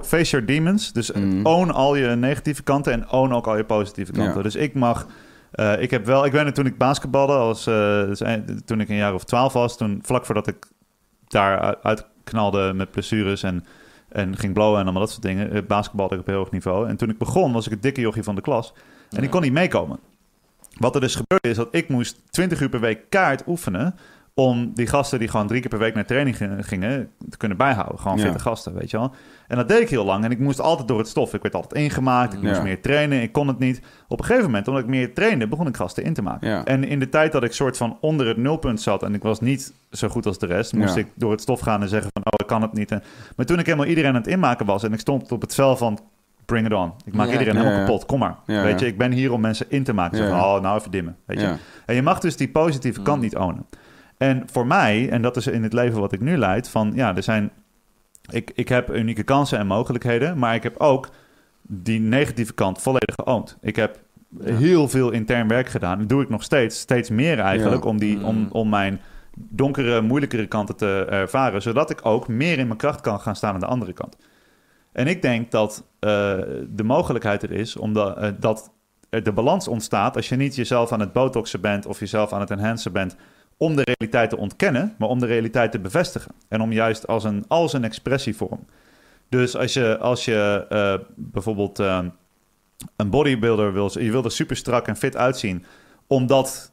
face 0.02 0.32
your 0.32 0.46
demons, 0.46 0.92
dus 0.94 1.12
Mm. 1.12 1.46
own 1.46 1.70
al 1.70 1.96
je 1.96 2.08
negatieve 2.08 2.64
kanten 2.64 2.94
en 2.94 3.10
own 3.12 3.34
ook 3.34 3.48
al 3.48 3.58
je 3.58 3.64
positieve 3.64 4.12
kanten. 4.12 4.36
Ja. 4.36 4.42
Dus 4.42 4.56
ik 4.56 4.74
mag, 4.74 5.08
eh, 5.52 5.82
ik 5.82 5.92
heb 5.92 6.06
wel, 6.06 6.26
ik 6.26 6.32
weet 6.32 6.44
nog 6.46 6.54
toen 6.54 6.66
ik 6.66 6.78
basketbalde, 6.78 7.34
als, 7.34 7.64
dus, 7.64 8.22
toen 8.66 8.82
ik 8.82 8.90
een 8.90 8.96
jaar 8.96 9.14
of 9.14 9.24
twaalf 9.24 9.54
was, 9.54 9.78
toen 9.78 10.00
vlak 10.02 10.26
voordat 10.26 10.48
ik 10.48 10.66
daar 11.28 11.78
uit- 11.84 12.06
uitknalde 12.30 12.74
met 12.74 12.92
blessures 12.92 13.44
en, 13.44 13.66
en 14.10 14.38
ging 14.38 14.54
blowen 14.54 14.78
en 14.78 14.84
allemaal 14.84 15.02
dat 15.02 15.12
soort 15.12 15.22
dingen, 15.22 15.52
eh, 15.52 15.62
basketbalde 15.68 16.16
ik 16.16 16.22
op 16.22 16.28
heel 16.28 16.38
hoog 16.38 16.52
niveau. 16.52 16.88
En 16.88 16.98
toen 16.98 17.10
ik 17.10 17.18
begon, 17.18 17.54
was 17.54 17.66
ik 17.66 17.72
het 17.72 17.82
dikke 17.82 18.02
jochie 18.02 18.24
van 18.24 18.36
de 18.36 18.42
klas 18.42 18.74
en 19.10 19.24
ik 19.24 19.30
kon 19.30 19.42
niet 19.42 19.52
meekomen. 19.52 20.00
Wat 20.78 20.96
er 20.96 21.02
dus 21.02 21.16
gebeurde 21.16 21.50
is 21.50 21.56
dat 21.56 21.68
ik 21.72 21.90
moest 21.90 22.22
20 22.30 22.62
uur 22.62 22.70
per 22.70 22.80
week 22.80 23.02
kaart 23.10 23.44
oefenen 23.48 23.96
om 24.34 24.72
die 24.74 24.88
gasten 24.88 25.20
die 25.20 25.28
gewoon 25.28 25.48
drie 25.48 25.60
keer 25.62 25.70
per 25.70 25.80
week 25.80 25.94
naar 25.96 26.06
training 26.06 26.38
gingen- 26.60 27.10
te 27.30 27.38
kunnen 27.38 27.58
bijhouden. 27.58 28.00
Gewoon 28.00 28.18
Ja. 28.18 28.24
fitte 28.24 28.40
gasten, 28.40 28.74
weet 28.74 28.92
je 28.92 28.98
wel. 28.98 29.12
En 29.48 29.56
dat 29.58 29.68
deed 29.68 29.80
ik 29.82 29.90
heel 29.90 30.06
lang 30.06 30.24
en 30.24 30.32
ik 30.32 30.40
moest 30.40 30.62
altijd 30.62 30.88
door 30.88 30.98
het 30.98 31.08
stof. 31.08 31.34
Ik 31.34 31.42
werd 31.42 31.56
altijd 31.56 31.74
ingemaakt, 31.82 32.34
ik 32.34 32.42
moest 32.42 32.56
Ja. 32.56 32.62
meer 32.62 32.82
trainen, 32.82 33.22
ik 33.22 33.32
kon 33.32 33.48
het 33.48 33.60
niet. 33.60 33.82
Op 34.08 34.20
een 34.20 34.26
gegeven 34.26 34.46
moment, 34.46 34.68
omdat 34.68 34.84
ik 34.84 34.90
meer 34.90 35.14
trainde, 35.14 35.48
begon 35.48 35.68
ik 35.68 35.76
gasten 35.76 36.04
in 36.04 36.14
te 36.14 36.22
maken. 36.22 36.50
Ja. 36.50 36.66
En 36.66 36.84
in 36.84 37.00
de 37.00 37.10
tijd 37.10 37.32
dat 37.32 37.44
ik 37.44 37.52
soort 37.54 37.78
van 37.78 37.98
onder 38.02 38.28
het 38.28 38.38
nulpunt 38.38 38.82
zat 38.82 39.04
en 39.04 39.14
ik 39.14 39.24
was 39.24 39.40
niet 39.42 39.74
zo 39.92 40.08
goed 40.08 40.26
als 40.26 40.38
de 40.40 40.46
rest, 40.46 40.74
moest 40.74 40.94
Ja. 40.96 41.00
ik 41.02 41.08
door 41.16 41.32
het 41.32 41.42
stof 41.42 41.60
gaan 41.60 41.82
en 41.82 41.90
zeggen 41.90 42.10
van, 42.14 42.22
oh, 42.26 42.34
ik 42.38 42.48
kan 42.48 42.62
het 42.62 42.74
niet. 42.74 42.92
En- 42.92 43.04
Maar 43.36 43.46
toen 43.46 43.60
ik 43.60 43.66
helemaal 43.66 43.88
iedereen 43.88 44.10
aan 44.10 44.16
het 44.16 44.28
inmaken 44.28 44.66
was 44.66 44.84
en 44.84 44.94
ik 44.94 45.00
stond 45.00 45.32
op 45.32 45.42
het 45.42 45.54
vel 45.56 45.78
van, 45.78 46.00
bring 46.46 46.66
it 46.66 46.74
on. 46.74 46.94
Ik 47.06 47.14
maak 47.14 47.26
Ja. 47.26 47.32
iedereen 47.32 47.54
Ja, 47.54 47.60
helemaal 47.60 47.80
ja. 47.82 47.86
kapot, 47.86 48.06
kom 48.06 48.20
maar. 48.20 48.36
Ja, 48.46 48.62
weet 48.64 48.80
ja. 48.80 48.86
je, 48.86 48.92
ik 48.92 48.98
ben 48.98 49.12
hier 49.12 49.32
om 49.34 49.42
mensen 49.42 49.66
in 49.70 49.84
te 49.84 49.94
maken. 49.94 50.18
Zo 50.18 50.24
Ja. 50.24 50.30
van, 50.30 50.40
oh, 50.40 50.62
nou 50.62 50.78
even 50.80 50.92
dimmen, 50.92 51.16
weet 51.26 51.40
je. 51.40 51.46
Ja. 51.46 51.58
En 51.86 51.96
je 51.96 52.02
mag 52.02 52.20
dus 52.20 52.38
die 52.38 52.50
positieve 52.50 53.02
kant 53.02 53.22
niet 53.22 53.36
ownen. 53.36 53.66
En 54.20 54.44
voor 54.52 54.68
mij, 54.68 55.10
en 55.10 55.22
dat 55.22 55.38
is 55.38 55.48
in 55.48 55.64
het 55.64 55.74
leven 55.74 56.00
wat 56.00 56.12
ik 56.12 56.20
nu 56.20 56.38
leid, 56.38 56.70
van 56.70 56.92
ja, 56.96 57.16
er 57.16 57.24
zijn. 57.24 57.52
Ik, 58.32 58.52
ik 58.56 58.70
heb 58.70 58.96
unieke 58.96 59.24
kansen 59.24 59.60
en 59.60 59.68
mogelijkheden, 59.68 60.38
maar 60.38 60.56
ik 60.56 60.64
heb 60.64 60.78
ook 60.78 61.10
die 61.62 62.00
negatieve 62.00 62.54
kant 62.54 62.82
volledig 62.82 63.16
geoond. 63.16 63.58
Ik 63.62 63.76
heb 63.76 64.00
heel 64.44 64.88
veel 64.90 65.12
intern 65.12 65.48
werk 65.48 65.70
gedaan. 65.70 65.98
Dat 66.00 66.10
doe 66.10 66.22
ik 66.22 66.30
nog 66.30 66.44
steeds, 66.44 66.80
steeds 66.80 67.10
meer 67.10 67.40
eigenlijk, 67.40 67.84
Ja. 67.84 67.90
om, 67.90 68.00
die, 68.00 68.24
om, 68.24 68.36
Mm. 68.38 68.48
om 68.52 68.70
mijn 68.70 69.02
donkere, 69.36 70.02
moeilijkere 70.02 70.48
kanten 70.48 70.76
te 70.76 71.06
ervaren, 71.10 71.62
zodat 71.62 71.90
ik 71.90 72.06
ook 72.06 72.28
meer 72.28 72.58
in 72.60 72.66
mijn 72.68 72.80
kracht 72.80 73.02
kan 73.02 73.20
gaan 73.20 73.36
staan 73.36 73.54
aan 73.54 73.60
de 73.60 73.66
andere 73.66 73.94
kant. 73.94 74.18
En 74.92 75.08
ik 75.08 75.22
denk 75.22 75.52
dat 75.52 75.84
eh, 76.00 76.10
de 76.70 76.84
mogelijkheid 76.84 77.44
er 77.44 77.52
is, 77.52 77.76
omdat 77.78 78.18
eh, 78.18 78.30
dat 78.40 78.72
er 79.10 79.24
de 79.24 79.32
balans 79.32 79.68
ontstaat 79.68 80.16
als 80.16 80.30
je 80.30 80.36
niet 80.36 80.56
jezelf 80.56 80.92
aan 80.92 81.00
het 81.00 81.14
botoxen 81.14 81.62
bent 81.62 81.86
of 81.86 82.00
jezelf 82.00 82.34
aan 82.34 82.40
het 82.40 82.52
enhancen 82.52 82.92
bent 82.92 83.16
om 83.62 83.76
de 83.76 83.82
realiteit 83.84 84.30
te 84.30 84.38
ontkennen, 84.38 84.94
maar 84.98 85.10
om 85.10 85.20
de 85.20 85.26
realiteit 85.26 85.72
te 85.72 85.80
bevestigen. 85.80 86.32
En 86.48 86.62
om 86.62 86.72
juist 86.72 87.08
als 87.08 87.24
een, 87.24 87.46
als 87.48 87.74
een 87.74 87.84
expressievorm. 87.84 88.66
Dus 89.30 89.56
als 89.58 89.74
je, 89.74 89.98
als 89.98 90.26
je 90.26 90.66
eh, 90.70 90.94
bijvoorbeeld 91.16 91.80
eh, 91.80 92.00
een 92.96 93.10
bodybuilder 93.10 93.74
wil, 93.74 93.92
je 94.00 94.12
wil 94.12 94.24
er 94.24 94.32
super 94.32 94.56
strak 94.56 94.88
en 94.88 94.96
fit 94.96 95.16
uitzien, 95.18 95.66
omdat 96.08 96.72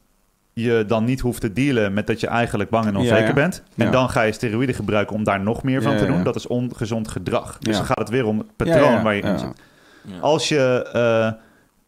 je 0.53 0.83
dan 0.87 1.03
niet 1.03 1.19
hoeft 1.19 1.41
te 1.41 1.53
dealen 1.53 1.93
met 1.93 2.07
dat 2.07 2.19
je 2.19 2.27
eigenlijk 2.27 2.69
bang 2.69 2.85
en 2.85 2.95
onzeker 2.95 3.19
Ja, 3.21 3.27
ja. 3.27 3.33
bent. 3.33 3.63
En 3.75 3.85
Ja. 3.85 3.91
dan 3.91 4.09
ga 4.09 4.21
je 4.21 4.31
steroïden 4.31 4.75
gebruiken 4.75 5.15
om 5.15 5.23
daar 5.23 5.39
nog 5.39 5.63
meer 5.63 5.81
van 5.81 5.91
Ja, 5.91 5.97
te 5.97 6.05
doen. 6.05 6.17
ja. 6.17 6.23
Dat 6.23 6.35
is 6.35 6.47
ongezond 6.47 7.07
gedrag. 7.07 7.57
Dus 7.59 7.71
Ja. 7.73 7.77
dan 7.79 7.87
gaat 7.87 7.97
het 7.97 8.09
weer 8.09 8.25
om 8.25 8.37
het 8.37 8.55
patroon 8.55 8.91
ja, 8.91 9.01
waar 9.03 9.15
je 9.15 9.21
ja. 9.23 9.31
in 9.31 9.39
zit. 9.39 9.61
Ja. 10.01 10.19
Als 10.19 10.49
je, 10.49 10.89
eh, 10.93 11.31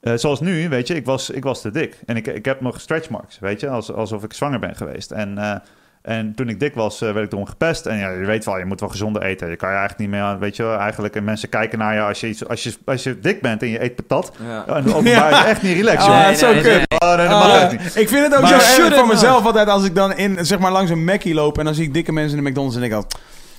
eh, 0.02 0.14
zoals 0.16 0.40
nu, 0.40 0.70
weet 0.70 0.88
je, 0.88 0.96
ik 0.96 1.06
was, 1.06 1.30
ik 1.30 1.44
was 1.44 1.62
te 1.62 1.72
dik. 1.72 2.00
En 2.06 2.16
ik, 2.16 2.28
ik 2.28 2.46
heb 2.46 2.62
nog 2.62 2.82
stretch 2.82 3.10
marks, 3.10 3.40
weet 3.40 3.60
je, 3.60 3.70
als, 3.70 3.92
alsof 3.94 4.24
ik 4.24 4.34
zwanger 4.34 4.60
ben 4.60 4.76
geweest. 4.76 5.12
En, 5.12 5.38
eh, 5.38 5.56
En 6.02 6.36
toen 6.36 6.50
ik 6.50 6.60
dik 6.60 6.76
was, 6.76 7.02
eh, 7.02 7.12
werd 7.12 7.26
ik 7.26 7.32
erom 7.32 7.46
gepest. 7.46 7.86
En 7.86 7.98
ja, 7.98 8.10
je 8.10 8.26
weet 8.26 8.46
wel, 8.46 8.58
je 8.58 8.66
moet 8.66 8.80
wel 8.80 8.90
gezonder 8.90 9.22
eten. 9.22 9.50
Je 9.50 9.56
kan 9.56 9.70
je 9.70 9.76
eigenlijk 9.76 10.02
niet 10.10 10.20
meer, 10.20 10.28
aan- 10.28 10.40
weet 10.40 10.56
je 10.56 10.64
wel, 10.64 10.78
eigenlijk... 10.78 11.16
En 11.16 11.24
mensen 11.24 11.50
kijken 11.50 11.80
naar 11.80 11.94
je 11.96 12.02
als 12.02 12.20
je, 12.20 12.28
iets, 12.28 12.48
als 12.48 12.64
je, 12.64 12.74
als 12.86 13.04
je 13.04 13.20
dik 13.20 13.42
bent 13.42 13.62
en 13.62 13.68
je 13.70 13.84
eet 13.84 13.96
patat. 13.96 14.32
Ja. 14.48 14.66
En 14.76 14.86
openbaar 14.96 15.32
is 15.32 15.44
echt 15.46 15.62
niet 15.62 15.76
relaxed, 15.76 16.10
Ah, 16.10 16.34
zo 16.34 16.54
nee, 16.54 16.64
nee. 16.64 16.84
Oh, 16.98 17.16
nee, 17.18 17.28
dat 17.28 17.40
mag 17.40 17.62
Ah, 17.64 17.72
niet. 17.72 17.96
ik 17.96 18.08
vind 18.10 18.26
het 18.26 18.36
ook 18.36 18.42
Maar- 18.42 18.50
zo 18.50 18.60
Should 18.60 18.80
erg 18.80 18.90
it 18.92 18.98
voor 19.00 19.08
mezelf 19.08 19.46
altijd 19.46 19.68
als 19.68 19.86
ik 19.86 19.96
dan 19.96 20.18
in, 20.18 20.46
zeg 20.46 20.60
maar, 20.60 20.72
langs 20.72 20.92
een 20.92 21.04
Mackie 21.04 21.34
loop 21.34 21.58
en 21.58 21.66
dan 21.66 21.74
zie 21.76 21.84
ik 21.86 21.94
dikke 21.94 22.12
mensen 22.12 22.38
in 22.38 22.44
de 22.44 22.50
McDonald's 22.50 22.78
en 22.78 22.84
ik 22.84 22.94
al... 22.94 23.06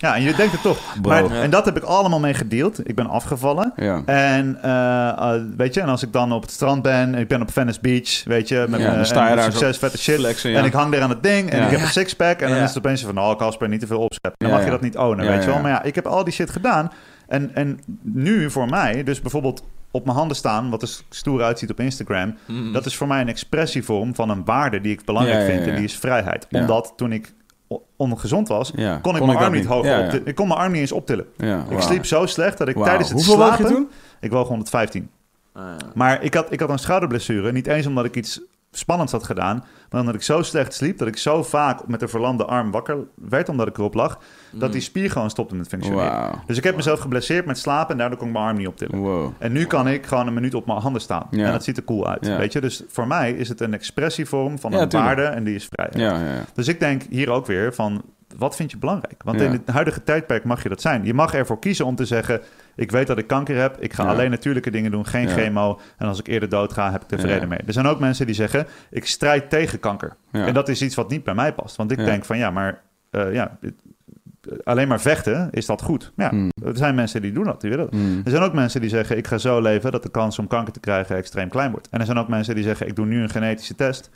Ja, 0.00 0.14
en 0.14 0.22
je 0.22 0.34
denkt 0.34 0.52
het 0.52 0.62
toch. 0.62 0.78
Bro. 1.02 1.10
Maar, 1.10 1.34
Ja. 1.34 1.42
En 1.42 1.50
dat 1.50 1.64
heb 1.64 1.76
ik 1.76 1.82
allemaal 1.82 2.20
mee 2.20 2.34
gedeeld. 2.34 2.88
Ik 2.88 2.94
ben 2.94 3.06
afgevallen. 3.06 3.72
Ja. 3.76 4.02
En 4.06 4.58
eh, 4.62 5.08
eh, 5.08 5.42
weet 5.56 5.74
je, 5.74 5.80
en 5.80 5.88
als 5.88 6.02
ik 6.02 6.12
dan 6.12 6.32
op 6.32 6.42
het 6.42 6.50
strand 6.50 6.82
ben, 6.82 7.14
ik 7.14 7.28
ben 7.28 7.42
op 7.42 7.52
Venice 7.52 7.78
Beach, 7.80 8.24
weet 8.24 8.48
je, 8.48 8.66
met 8.68 8.80
Ja, 8.80 8.86
mijn 8.86 9.38
en 9.38 9.42
succes, 9.52 9.78
vette 9.78 9.98
shit. 9.98 10.18
flexen, 10.18 10.50
ja. 10.50 10.58
En 10.58 10.64
ik 10.64 10.72
hang 10.72 10.94
er 10.94 11.02
aan 11.02 11.10
het 11.10 11.22
ding 11.22 11.50
en 11.50 11.58
Ja. 11.58 11.64
ik 11.64 11.70
heb 11.70 11.80
een 11.80 11.86
sixpack. 11.86 12.40
En 12.40 12.48
dan 12.48 12.58
is 12.58 12.68
het 12.68 12.78
opeens 12.78 13.04
van, 13.04 13.18
oh 13.18 13.36
Casper, 13.36 13.68
niet 13.68 13.80
te 13.80 13.86
veel 13.86 14.00
opscheppen. 14.00 14.38
Dan 14.38 14.48
Ja, 14.48 14.54
mag 14.56 14.64
je 14.64 14.70
dat 14.70 14.80
niet 14.80 14.96
ownen, 14.96 15.24
Ja, 15.24 15.30
weet 15.30 15.44
je 15.44 15.50
wel. 15.50 15.60
Maar 15.60 15.70
ja, 15.70 15.82
ik 15.82 15.94
heb 15.94 16.06
al 16.06 16.24
die 16.24 16.32
shit 16.32 16.50
gedaan. 16.50 16.92
En, 17.28 17.50
en 17.54 17.80
nu 18.02 18.50
voor 18.50 18.66
mij, 18.68 19.02
dus 19.04 19.20
bijvoorbeeld 19.20 19.62
op 19.90 20.04
mijn 20.04 20.16
handen 20.16 20.36
staan, 20.36 20.70
wat 20.70 20.82
er 20.82 20.90
stoer 21.10 21.42
uitziet 21.42 21.70
op 21.70 21.80
Instagram. 21.80 22.36
Mm. 22.46 22.72
Dat 22.72 22.86
is 22.86 22.96
voor 22.96 23.06
mij 23.06 23.20
een 23.20 23.28
expressievorm 23.28 24.14
van 24.14 24.30
een 24.30 24.44
waarde 24.44 24.80
die 24.80 24.92
ik 24.92 25.04
belangrijk 25.04 25.38
Ja, 25.40 25.44
ja, 25.46 25.50
vind. 25.52 25.64
ja. 25.64 25.70
En 25.70 25.76
die 25.76 25.84
is 25.84 25.96
vrijheid. 25.96 26.46
Ja. 26.48 26.60
Omdat 26.60 26.92
toen 26.96 27.12
ik 27.12 27.32
ongezond 27.96 28.48
was, 28.48 28.72
Ja. 28.74 28.96
kon 28.96 29.16
ik 29.16 29.24
mijn 29.24 29.38
arm 29.38 29.52
niet 29.52 29.64
hoog 29.66 29.84
Ja. 29.84 30.10
Ik 30.24 30.34
kon 30.34 30.48
mijn 30.48 30.60
arm 30.60 30.72
niet 30.72 30.80
eens 30.80 30.92
optillen. 30.92 31.26
Ja, 31.36 31.64
Ik 31.68 31.80
sliep 31.80 32.04
zo 32.06 32.26
slecht 32.26 32.58
dat 32.58 32.68
ik 32.68 32.76
tijdens 32.76 33.08
het 33.08 33.16
Hoeveel 33.16 33.36
woog 33.36 33.46
slapen... 33.46 33.66
je 33.68 33.72
toen? 33.74 33.88
Ik 34.20 34.30
woog 34.30 34.48
115. 34.48 35.10
Ah, 35.52 35.62
ja. 35.62 35.76
Maar 35.94 36.22
ik 36.22 36.34
had, 36.34 36.52
ik 36.52 36.60
had 36.60 36.68
een 36.70 36.78
schouderblessure. 36.78 37.52
Niet 37.52 37.66
eens 37.66 37.86
omdat 37.86 38.04
ik 38.04 38.16
iets 38.16 38.40
spannends 38.70 39.12
had 39.12 39.24
gedaan. 39.24 39.64
Maar 39.90 40.00
omdat 40.00 40.14
ik 40.14 40.22
zo 40.22 40.42
slecht 40.42 40.74
sliep. 40.74 40.98
Dat 40.98 41.08
ik 41.08 41.16
zo 41.16 41.42
vaak 41.42 41.86
met 41.86 42.02
een 42.02 42.08
verlamde 42.08 42.44
arm 42.44 42.70
wakker 42.70 42.96
werd. 43.14 43.48
Omdat 43.48 43.68
ik 43.68 43.78
erop 43.78 43.94
lag. 43.94 44.18
Dat 44.50 44.72
die 44.72 44.80
spier 44.80 45.10
gewoon 45.10 45.30
stopte 45.30 45.54
met 45.54 45.68
functioneren. 45.68 46.42
Dus 46.46 46.56
ik 46.56 46.64
heb 46.64 46.76
mezelf 46.76 47.00
geblesseerd 47.00 47.46
met 47.46 47.58
slapen. 47.58 47.92
En 47.92 47.98
daardoor 47.98 48.18
kon 48.18 48.26
ik 48.26 48.32
mijn 48.32 48.44
arm 48.44 48.56
niet 48.56 48.66
optillen. 48.66 48.98
Wow. 48.98 49.32
En 49.38 49.52
nu 49.52 49.64
kan 49.64 49.88
ik 49.88 50.06
gewoon 50.06 50.26
een 50.26 50.34
minuut 50.34 50.54
op 50.54 50.66
mijn 50.66 50.78
handen 50.80 51.02
staan. 51.02 51.26
Ja. 51.30 51.46
En 51.46 51.52
dat 51.52 51.64
ziet 51.64 51.76
er 51.76 51.84
cool 51.84 52.06
uit. 52.08 52.26
Ja. 52.26 52.36
Weet 52.36 52.52
je? 52.52 52.60
Dus 52.60 52.82
voor 52.88 53.06
mij 53.06 53.32
is 53.32 53.48
het 53.48 53.60
een 53.60 53.74
expressievorm 53.74 54.58
van 54.58 54.70
Ja, 54.70 54.80
een 54.80 54.88
tuurlijk. 54.88 55.14
waarde. 55.16 55.34
En 55.36 55.44
die 55.44 55.54
is 55.54 55.68
vrij. 55.70 55.90
Dus 56.54 56.68
ik 56.68 56.80
denk 56.80 57.02
hier 57.10 57.30
ook 57.30 57.46
weer 57.46 57.74
van, 57.74 58.02
wat 58.38 58.56
vind 58.56 58.70
je 58.70 58.76
belangrijk? 58.78 59.22
Want 59.24 59.40
Ja. 59.40 59.46
in 59.46 59.52
het 59.52 59.68
huidige 59.68 60.02
tijdperk 60.02 60.44
mag 60.44 60.62
je 60.62 60.68
dat 60.68 60.80
zijn. 60.80 61.04
Je 61.04 61.14
mag 61.14 61.34
ervoor 61.34 61.58
kiezen 61.58 61.86
om 61.86 61.94
te 61.94 62.04
zeggen, 62.04 62.40
ik 62.76 62.90
weet 62.90 63.06
dat 63.06 63.18
ik 63.18 63.26
kanker 63.26 63.56
heb. 63.56 63.76
Ik 63.80 63.92
ga 63.92 64.02
Ja. 64.04 64.08
alleen 64.10 64.30
natuurlijke 64.30 64.70
dingen 64.70 64.90
doen, 64.90 65.06
geen 65.06 65.28
chemo. 65.28 65.80
En 65.98 66.06
als 66.06 66.18
ik 66.18 66.26
eerder 66.26 66.48
dood 66.48 66.72
ga, 66.72 66.92
heb 66.92 67.04
ik 67.08 67.20
vrede 67.20 67.46
mee. 67.46 67.58
Er 67.66 67.72
zijn 67.72 67.86
ook 67.86 68.00
mensen 68.00 68.26
die 68.26 68.34
zeggen, 68.34 68.66
ik 68.90 69.06
strijd 69.06 69.50
tegen 69.50 69.80
kanker. 69.80 70.16
En 70.32 70.54
dat 70.54 70.68
is 70.68 70.82
iets 70.82 70.94
wat 70.94 71.10
niet 71.10 71.24
bij 71.24 71.34
mij 71.34 71.52
past. 71.54 71.76
Want 71.76 71.90
ik 71.90 71.98
denk 72.04 72.24
van, 72.24 72.38
ja, 72.38 72.50
maar 72.50 72.80
eh, 73.10 73.32
ja, 73.32 73.58
alleen 74.64 74.88
maar 74.88 75.00
vechten, 75.00 75.48
is 75.50 75.66
dat 75.66 75.82
goed? 75.82 76.12
Ja, 76.16 76.28
Hmm. 76.28 76.50
er 76.64 76.76
zijn 76.76 76.94
mensen 76.94 77.22
die 77.22 77.32
doen 77.32 77.44
dat, 77.44 77.60
die 77.60 77.70
willen 77.70 77.84
dat. 77.90 77.94
Hmm. 78.00 78.20
Er 78.24 78.30
zijn 78.30 78.42
ook 78.42 78.52
mensen 78.52 78.80
die 78.80 78.90
zeggen: 78.90 79.16
ik 79.16 79.26
ga 79.26 79.38
zo 79.38 79.60
leven 79.60 79.92
dat 79.92 80.02
de 80.02 80.10
kans 80.10 80.38
om 80.38 80.46
kanker 80.46 80.72
te 80.72 80.80
krijgen 80.80 81.16
extreem 81.16 81.48
klein 81.48 81.70
wordt. 81.70 81.88
En 81.90 82.00
er 82.00 82.06
zijn 82.06 82.18
ook 82.18 82.28
mensen 82.28 82.54
die 82.54 82.64
zeggen: 82.64 82.86
ik 82.86 82.96
doe 82.96 83.06
nu 83.06 83.22
een 83.22 83.30
genetische 83.30 83.74
test. 83.74 84.10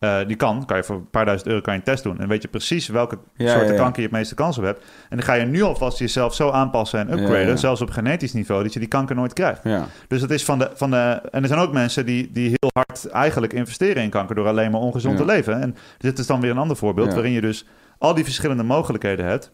Eh, 0.00 0.18
die 0.26 0.36
kan, 0.36 0.66
kan 0.66 0.76
je 0.76 0.84
voor 0.84 0.96
een 0.96 1.10
paar 1.10 1.24
duizend 1.24 1.48
euro 1.48 1.60
kan 1.62 1.72
je 1.72 1.78
een 1.78 1.84
test 1.84 2.02
doen. 2.02 2.20
En 2.20 2.28
weet 2.28 2.42
je 2.42 2.48
precies 2.48 2.88
welke 2.88 3.18
Ja, 3.34 3.48
soorten 3.48 3.66
ja, 3.66 3.72
ja. 3.72 3.78
kanker 3.78 4.02
je 4.02 4.08
het 4.08 4.16
meeste 4.16 4.34
kans 4.34 4.58
op 4.58 4.64
hebt. 4.64 4.84
En 5.08 5.16
dan 5.16 5.22
ga 5.26 5.32
je 5.34 5.44
nu 5.44 5.62
alvast 5.62 5.98
jezelf 5.98 6.34
zo 6.34 6.50
aanpassen 6.50 7.00
en 7.00 7.18
upgraden, 7.18 7.58
zelfs 7.58 7.80
op 7.80 7.90
genetisch 7.90 8.32
niveau, 8.32 8.62
dat 8.62 8.72
je 8.72 8.78
die 8.78 8.88
kanker 8.88 9.16
nooit 9.16 9.32
krijgt. 9.32 9.62
Dus 10.08 10.20
dat 10.20 10.30
is 10.30 10.44
van 10.44 10.58
de, 10.58 10.70
van 10.74 10.90
de. 10.90 11.20
En 11.30 11.42
er 11.42 11.48
zijn 11.48 11.60
ook 11.60 11.72
mensen 11.72 12.06
die, 12.06 12.30
die 12.32 12.48
heel 12.48 12.70
hard 12.72 13.08
eigenlijk 13.08 13.52
investeren 13.52 14.02
in 14.02 14.10
kanker 14.10 14.34
door 14.34 14.46
alleen 14.46 14.70
maar 14.70 14.80
ongezond 14.80 15.16
te 15.16 15.24
leven. 15.24 15.60
En 15.60 15.76
dit 15.98 16.18
is 16.18 16.26
dan 16.26 16.40
weer 16.40 16.50
een 16.50 16.58
ander 16.58 16.76
voorbeeld, 16.76 17.12
waarin 17.12 17.32
je 17.32 17.40
dus 17.40 17.66
al 17.98 18.14
die 18.14 18.24
verschillende 18.24 18.62
mogelijkheden 18.62 19.24
hebt. 19.24 19.52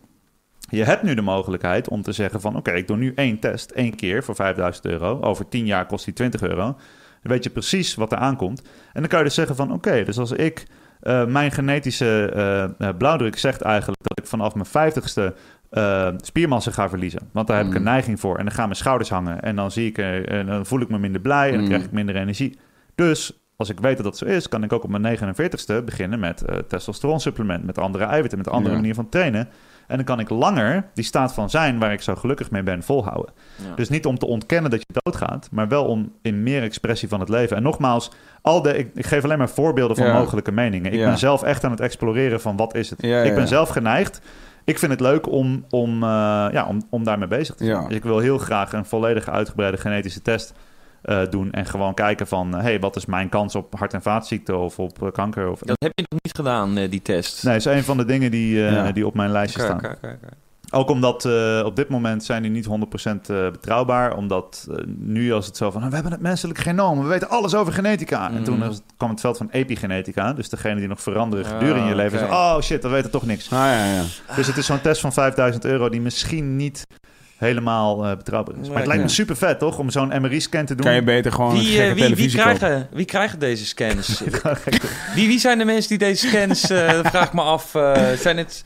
Je 0.68 0.84
hebt 0.84 1.02
nu 1.02 1.14
de 1.14 1.22
mogelijkheid 1.22 1.88
om 1.88 2.02
te 2.02 2.12
zeggen 2.12 2.40
van... 2.40 2.56
oké, 2.56 2.72
ik 2.72 2.86
doe 2.86 2.96
nu 2.96 3.12
één 3.14 3.38
test, 3.38 3.70
één 3.70 3.94
keer 3.94 4.24
voor 4.24 4.34
5000 4.34 4.86
euro. 4.86 5.20
Over 5.20 5.48
10 5.48 5.66
jaar 5.66 5.86
kost 5.86 6.04
die 6.04 6.14
20 6.14 6.42
euro. 6.42 6.76
Dan 7.26 7.34
weet 7.34 7.44
je 7.44 7.50
precies 7.50 7.94
wat 7.94 8.12
er 8.12 8.18
aankomt. 8.18 8.62
En 8.92 9.00
dan 9.00 9.08
kan 9.08 9.18
je 9.18 9.24
dus 9.24 9.34
zeggen 9.34 9.56
van... 9.56 9.72
oké, 9.72 10.04
dus 10.04 10.18
als 10.18 10.32
ik... 10.32 10.66
eh, 11.00 11.24
mijn 11.26 11.50
genetische 11.52 12.30
eh, 12.34 12.88
eh, 12.88 12.96
blauwdruk 12.96 13.38
zegt 13.38 13.60
eigenlijk 13.60 14.00
dat 14.02 14.18
ik 14.18 14.26
vanaf 14.26 14.54
mijn 14.54 14.92
50ste 14.92 15.34
eh, 15.70 16.08
spiermassa 16.16 16.70
ga 16.70 16.88
verliezen. 16.88 17.20
Want 17.32 17.46
daar 17.46 17.56
heb 17.56 17.66
ik 17.66 17.70
Mm. 17.72 17.78
een 17.78 17.82
neiging 17.84 18.20
voor. 18.20 18.36
En 18.38 18.44
dan 18.44 18.54
gaan 18.54 18.64
mijn 18.64 18.76
schouders 18.76 19.10
hangen. 19.10 19.40
En 19.42 19.56
dan, 19.56 19.70
zie 19.70 19.86
ik, 19.88 19.98
en 19.98 20.46
dan 20.46 20.66
voel 20.66 20.80
ik 20.80 20.88
me 20.88 20.98
minder 20.98 21.20
blij 21.20 21.46
en 21.46 21.52
dan 21.52 21.62
Mm. 21.62 21.68
krijg 21.68 21.84
ik 21.84 21.92
minder 21.92 22.16
energie. 22.16 22.58
Dus 22.94 23.32
als 23.56 23.68
ik 23.70 23.80
weet 23.80 23.96
dat 23.96 24.04
dat 24.04 24.16
zo 24.18 24.24
is, 24.24 24.48
kan 24.48 24.62
ik 24.62 24.72
ook 24.72 24.84
op 24.84 24.90
mijn 24.98 25.02
49ste 25.18 25.84
beginnen 25.84 26.18
met 26.18 26.44
testosteronsupplement, 26.68 27.64
met 27.64 27.78
andere 27.78 28.04
eiwitten, 28.04 28.38
met 28.38 28.48
andere 28.48 28.74
Ja. 28.74 28.80
manier 28.80 28.94
van 28.94 29.08
trainen. 29.08 29.48
En 29.86 29.96
dan 29.96 30.04
kan 30.04 30.20
ik 30.20 30.28
langer 30.30 30.84
die 30.94 31.04
staat 31.04 31.34
van 31.34 31.50
zijn 31.50 31.78
waar 31.78 31.92
ik 31.92 32.02
zo 32.02 32.14
gelukkig 32.14 32.50
mee 32.50 32.62
ben 32.62 32.82
volhouden. 32.82 33.34
Ja. 33.68 33.74
Dus 33.74 33.88
niet 33.88 34.06
om 34.06 34.18
te 34.18 34.26
ontkennen 34.26 34.70
dat 34.70 34.80
je 34.80 35.00
doodgaat, 35.02 35.48
maar 35.50 35.68
wel 35.68 35.84
om 35.84 36.12
in 36.22 36.42
meer 36.42 36.62
expressie 36.62 37.08
van 37.08 37.20
het 37.20 37.28
leven. 37.28 37.56
En 37.56 37.62
nogmaals, 37.62 38.10
al 38.42 38.62
de, 38.62 38.78
ik, 38.78 38.90
ik 38.94 39.06
geef 39.06 39.24
alleen 39.24 39.38
maar 39.38 39.48
voorbeelden 39.48 39.96
van 39.96 40.06
Ja. 40.06 40.18
mogelijke 40.18 40.52
meningen. 40.52 40.92
Ik 40.92 40.98
Ja. 40.98 41.06
ben 41.06 41.18
zelf 41.18 41.42
echt 41.42 41.64
aan 41.64 41.70
het 41.70 41.80
exploreren 41.80 42.40
van 42.40 42.56
wat 42.56 42.74
is 42.74 42.90
het. 42.90 43.02
Ik 43.02 43.34
ben 43.34 43.48
zelf 43.48 43.68
geneigd. 43.68 44.20
Ik 44.64 44.78
vind 44.78 44.92
het 44.92 45.00
leuk 45.00 45.30
om, 45.30 45.64
om, 45.70 46.02
eh, 46.02 46.08
ja, 46.52 46.64
om, 46.68 46.82
om 46.90 47.04
daarmee 47.04 47.28
bezig 47.28 47.54
te 47.54 47.64
zijn. 47.64 47.86
Dus 47.88 47.96
ik 47.96 48.02
wil 48.02 48.18
heel 48.18 48.38
graag 48.38 48.72
een 48.72 48.84
volledige 48.84 49.30
uitgebreide 49.30 49.76
genetische 49.76 50.22
test 50.22 50.52
eh, 51.02 51.20
doen. 51.30 51.50
En 51.52 51.66
gewoon 51.66 51.94
kijken 51.94 52.26
van, 52.26 52.52
hé, 52.54 52.60
hey, 52.62 52.80
wat 52.80 52.96
is 52.96 53.06
mijn 53.06 53.28
kans 53.28 53.54
op 53.54 53.78
hart- 53.78 53.92
en 53.94 54.02
vaatziekten 54.02 54.58
of 54.58 54.78
op 54.78 55.02
eh, 55.02 55.10
kanker? 55.12 55.50
Of... 55.50 55.58
Dat 55.60 55.76
heb 55.78 55.92
je 55.94 56.04
nog 56.08 56.20
niet 56.22 56.36
gedaan, 56.36 56.76
eh, 56.76 56.90
die 56.90 57.02
test. 57.02 57.44
Nee, 57.44 57.52
dat 57.58 57.66
is 57.66 57.72
een 57.78 57.84
van 57.84 57.96
de 57.96 58.04
dingen 58.04 58.30
die, 58.30 58.66
eh, 58.66 58.72
Ja. 58.72 58.92
die 58.92 59.06
op 59.06 59.14
mijn 59.14 59.30
lijstje 59.30 59.62
Oké, 59.62 59.78
staan. 59.78 59.90
oké, 59.92 60.18
oké. 60.22 60.34
Ook 60.70 60.90
omdat 60.90 61.24
eh, 61.24 61.62
op 61.64 61.76
dit 61.76 61.88
moment 61.88 62.24
zijn 62.24 62.42
die 62.42 62.50
niet 62.50 62.64
100% 62.66 63.30
eh, 63.30 63.50
betrouwbaar. 63.50 64.16
Omdat 64.16 64.66
eh, 64.70 64.76
nu 64.98 65.32
als 65.32 65.46
het 65.46 65.56
zo 65.56 65.64
van, 65.70 65.78
"Nou, 65.78 65.88
we 65.88 65.94
hebben 65.94 66.12
het 66.12 66.22
menselijk 66.22 66.58
genoom. 66.58 67.00
We 67.02 67.06
weten 67.08 67.28
alles 67.28 67.54
over 67.54 67.72
genetica. 67.72 68.26
En 68.26 68.32
Mhm. 68.34 68.42
toen 68.44 68.58
was 68.58 68.74
het- 68.74 68.82
kwam 68.96 69.10
het 69.10 69.20
veld 69.20 69.36
van 69.36 69.48
epigenetica. 69.50 70.32
Dus 70.32 70.48
degene 70.48 70.78
die 70.80 70.88
nog 70.88 71.00
veranderen 71.02 71.44
Ah, 71.46 71.50
gedurende 71.52 71.88
je 71.88 71.94
leven. 71.94 72.30
oh 72.30 72.60
shit, 72.60 72.82
we 72.82 72.88
weten 72.88 73.10
toch 73.10 73.26
niks. 73.26 73.44
Ah, 73.52 73.58
ja, 73.58 73.84
ja. 73.94 74.02
Dus 74.36 74.46
het 74.46 74.56
is 74.56 74.66
zo'n 74.66 74.80
test 74.80 75.00
van 75.00 75.12
5000 75.12 75.64
euro 75.64 75.88
die 75.88 76.00
misschien 76.00 76.56
niet 76.56 76.86
helemaal 77.36 78.04
eh, 78.06 78.16
betrouwbaar 78.16 78.54
is. 78.60 78.68
Maar 78.68 78.76
het 78.78 78.86
lijkt 78.86 79.02
me 79.02 79.08
super 79.08 79.36
vet, 79.36 79.58
toch? 79.58 79.78
Om 79.78 79.90
zo'n 79.90 80.08
MRI-scan 80.20 80.64
te 80.64 80.74
doen. 80.74 80.84
Kan 80.84 80.94
je 80.94 81.02
beter 81.02 81.32
gewoon 81.32 81.50
een 81.50 81.56
Wie, 81.58 81.66
gekke 81.76 82.04
eh, 82.04 82.06
wie, 82.06 82.16
wie, 82.16 82.36
kopen. 82.36 82.56
krijgen, 82.56 82.88
wie 82.92 83.04
krijgen 83.04 83.38
deze 83.38 83.66
scans? 83.66 84.22
wie, 85.14 85.28
wie 85.28 85.38
zijn 85.38 85.58
de 85.58 85.64
mensen 85.64 85.88
die 85.88 85.98
deze 86.08 86.28
scans... 86.28 86.70
eh 86.70 86.92
dat 87.02 87.06
vraag 87.06 87.26
ik 87.26 87.32
me 87.32 87.42
af. 87.42 87.74
eh, 87.74 88.12
zijn 88.12 88.36
het... 88.36 88.64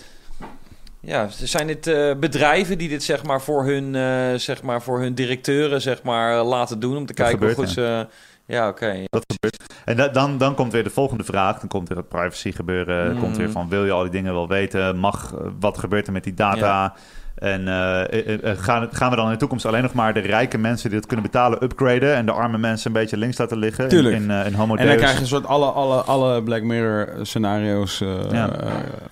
Ja, 1.03 1.29
zijn 1.29 1.69
het 1.69 1.87
eh, 1.87 2.15
bedrijven 2.17 2.79
die 2.79 2.89
dit 2.89 3.03
zeg 3.03 3.23
maar 3.25 3.43
voor 3.43 3.65
hun, 3.65 3.95
eh, 3.95 4.35
zeg 4.39 4.63
maar 4.63 4.83
voor 4.83 5.01
hun 5.01 5.15
directeuren 5.15 5.81
zeg 5.81 6.03
maar 6.03 6.43
laten 6.43 6.81
doen 6.81 6.97
om 6.97 7.07
te 7.07 7.15
Dat 7.15 7.27
kijken 7.27 7.39
hoe 7.39 7.49
gebeurt, 7.49 7.69
goed 7.69 7.85
ze... 7.85 8.07
Ja, 8.47 8.69
oké. 8.69 9.05
Dat 9.09 9.25
gebeurt. 9.33 9.57
En 9.85 9.97
da- 9.97 10.09
dan, 10.09 10.39
dan 10.39 10.55
komt 10.55 10.73
weer 10.73 10.85
de 10.85 10.91
volgende 10.91 11.25
vraag. 11.25 11.59
Dan 11.59 11.69
komt 11.69 11.89
weer 11.89 11.97
het 11.97 12.09
privacy 12.09 12.53
gebeuren. 12.53 13.13
Mm. 13.15 13.21
Komt 13.21 13.37
weer 13.37 13.51
van, 13.51 13.69
wil 13.69 13.85
je 13.85 13.91
al 13.91 14.03
die 14.03 14.11
dingen 14.11 14.33
wel 14.33 14.49
weten? 14.49 14.97
Mag, 14.97 15.35
eh, 15.35 15.47
wat 15.61 15.79
gebeurt 15.79 16.07
er 16.07 16.13
met 16.13 16.25
die 16.25 16.35
data? 16.35 16.95
En 17.41 17.69
eh, 17.69 18.01
eh, 18.13 18.51
eh, 18.51 18.59
gaan, 18.59 18.81
het- 18.81 18.97
gaan 18.97 19.11
we 19.11 19.17
dan 19.17 19.25
in 19.27 19.33
de 19.33 19.39
toekomst 19.39 19.67
alleen 19.67 19.83
nog 19.83 19.93
maar 19.93 20.15
de 20.15 20.21
rijke 20.21 20.59
mensen 20.59 20.89
die 20.89 20.99
het 20.99 21.07
kunnen 21.07 21.27
betalen 21.27 21.65
upgraden... 21.65 22.15
en 22.15 22.27
de 22.27 22.33
arme 22.33 22.59
mensen 22.59 22.87
een 22.87 23.01
beetje 23.01 23.17
links 23.17 23.39
laten 23.39 23.59
liggen 23.59 23.89
Tuurlijk. 23.89 24.15
in, 24.17 24.31
in, 24.31 24.45
in 24.47 24.55
homo 24.55 24.75
En 24.77 24.87
dan 24.87 24.97
krijg 24.97 25.15
je 25.15 25.21
een 25.21 25.27
soort 25.27 25.47
alle, 25.47 25.67
alle, 25.67 26.03
alle 26.03 26.43
Black 26.43 26.63
Mirror 26.63 27.09
scenario's 27.23 28.01
eh, 28.01 28.09
Ja. 28.31 28.47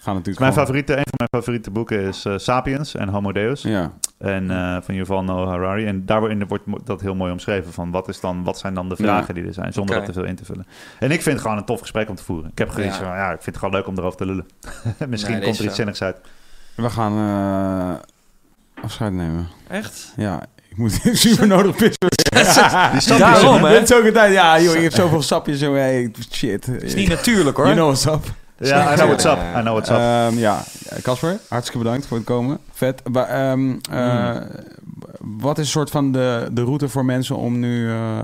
gaan 0.00 0.14
natuurlijk 0.14 0.38
Mijn 0.38 0.52
favoriete, 0.52 0.92
een 0.92 1.02
van 1.04 1.14
mijn 1.16 1.30
favoriete 1.42 1.70
boeken 1.70 2.00
is 2.00 2.26
Sapiens 2.36 2.94
en 2.94 3.08
Homo 3.08 3.32
Deus. 3.32 3.62
Ja, 3.62 3.92
En 4.18 4.50
eh, 4.50 4.76
van 4.82 4.94
Yuval 4.94 5.24
Noah 5.24 5.48
Harari. 5.48 5.86
En 5.86 6.06
daarin 6.06 6.46
wordt 6.48 6.64
dat 6.84 7.00
heel 7.00 7.14
mooi 7.14 7.32
omschreven. 7.32 7.72
Van 7.72 7.90
wat, 7.90 8.08
is 8.08 8.20
dan, 8.20 8.44
wat 8.44 8.58
zijn 8.58 8.74
dan 8.74 8.88
de 8.88 8.96
vragen 8.96 9.34
die 9.34 9.46
er 9.46 9.52
zijn, 9.54 9.72
zonder 9.72 9.94
dat 9.96 10.04
te 10.04 10.12
veel 10.12 10.24
in 10.24 10.34
te 10.36 10.44
vullen. 10.44 10.66
En 10.98 11.10
ik 11.10 11.22
vind 11.22 11.34
het 11.34 11.40
gewoon 11.40 11.56
een 11.56 11.64
tof 11.64 11.80
gesprek 11.80 12.08
om 12.08 12.14
te 12.14 12.24
voeren. 12.24 12.50
Ik 12.50 12.58
heb 12.58 12.68
gezien 12.68 12.90
Ja. 12.90 12.96
van, 12.96 13.06
ja, 13.06 13.26
ik 13.26 13.42
vind 13.42 13.46
het 13.46 13.56
gewoon 13.58 13.74
leuk 13.74 13.86
om 13.86 13.98
erover 13.98 14.18
te 14.18 14.26
lullen. 14.26 14.46
Misschien 15.08 15.32
Nee, 15.34 15.42
komt 15.42 15.58
er 15.58 15.64
iets 15.64 15.74
zo. 15.74 15.80
zinnigs 15.80 16.02
uit. 16.02 16.16
we 16.74 16.90
gaan 16.90 17.12
eh, 17.12 17.96
afscheid 18.82 19.12
nemen. 19.12 19.48
Echt? 19.68 20.12
Ja, 20.16 20.42
ik 20.68 20.76
moet 20.76 21.00
super 21.12 21.46
nodig 21.46 21.76
pissen. 21.76 22.08
Die 23.08 23.18
Daarom, 23.18 23.62
hè? 23.64 23.68
hè? 23.68 23.78
Dit 23.80 23.90
is 23.90 23.96
ook 23.96 24.04
een 24.04 24.12
tijd. 24.12 24.32
Ja, 24.32 24.60
joh, 24.60 24.74
je 24.74 24.80
hebt 24.80 24.94
zoveel 24.94 25.22
sapjes. 25.22 25.60
Joh, 25.60 25.74
hey, 25.74 26.10
shit. 26.32 26.66
Het 26.66 26.82
is 26.82 26.94
niet 26.94 27.08
natuurlijk 27.08 27.56
hoor. 27.56 27.66
You 27.66 27.76
know 27.76 27.86
what's 27.88 28.06
up. 28.06 28.34
Ja, 28.58 28.92
I 28.92 28.94
know 28.96 29.06
what's 29.06 29.24
up. 29.24 29.38
I 29.56 29.60
know 29.60 29.72
what's 29.72 29.88
up. 29.90 29.96
Ehm, 29.96 30.38
ja, 30.38 30.62
Casper, 31.02 31.38
hartstikke 31.48 31.84
bedankt 31.84 32.06
voor 32.06 32.16
het 32.16 32.26
komen. 32.26 32.58
Vet. 32.72 33.02
Ehm, 33.12 33.74
eh, 33.90 34.36
Wat 35.18 35.58
is 35.58 35.64
een 35.64 35.70
soort 35.70 35.90
van 35.90 36.12
de, 36.12 36.48
de 36.52 36.62
route 36.62 36.88
voor 36.88 37.04
mensen 37.04 37.36
om 37.36 37.58
nu... 37.58 37.90
eh, 37.90 38.18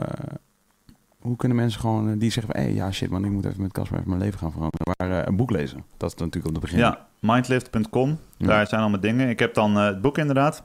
hoe 1.24 1.36
kunnen 1.36 1.56
mensen 1.56 1.80
gewoon 1.80 2.08
eh, 2.10 2.14
die 2.18 2.30
zeggen 2.30 2.52
van... 2.54 2.62
Hey, 2.62 2.72
ja, 2.74 2.90
shit 2.92 3.10
man, 3.10 3.24
ik 3.24 3.30
moet 3.30 3.44
even 3.44 3.62
met 3.62 3.72
Casper 3.72 3.96
even 3.98 4.08
mijn 4.10 4.22
leven 4.22 4.38
gaan 4.38 4.52
veranderen. 4.52 4.94
Maar 4.98 5.20
eh, 5.20 5.26
een 5.26 5.36
boek 5.36 5.50
lezen, 5.50 5.84
dat 5.96 6.12
is 6.12 6.18
natuurlijk 6.18 6.46
op 6.46 6.52
het 6.52 6.70
begin. 6.70 6.78
ja, 6.78 6.98
mindlift.com. 7.20 8.18
Ja. 8.36 8.46
Daar 8.46 8.66
zijn 8.66 8.80
allemaal 8.80 9.00
dingen. 9.00 9.28
Ik 9.28 9.38
heb 9.38 9.54
dan 9.54 9.76
eh, 9.78 9.84
het 9.84 10.00
boek 10.00 10.18
inderdaad. 10.18 10.62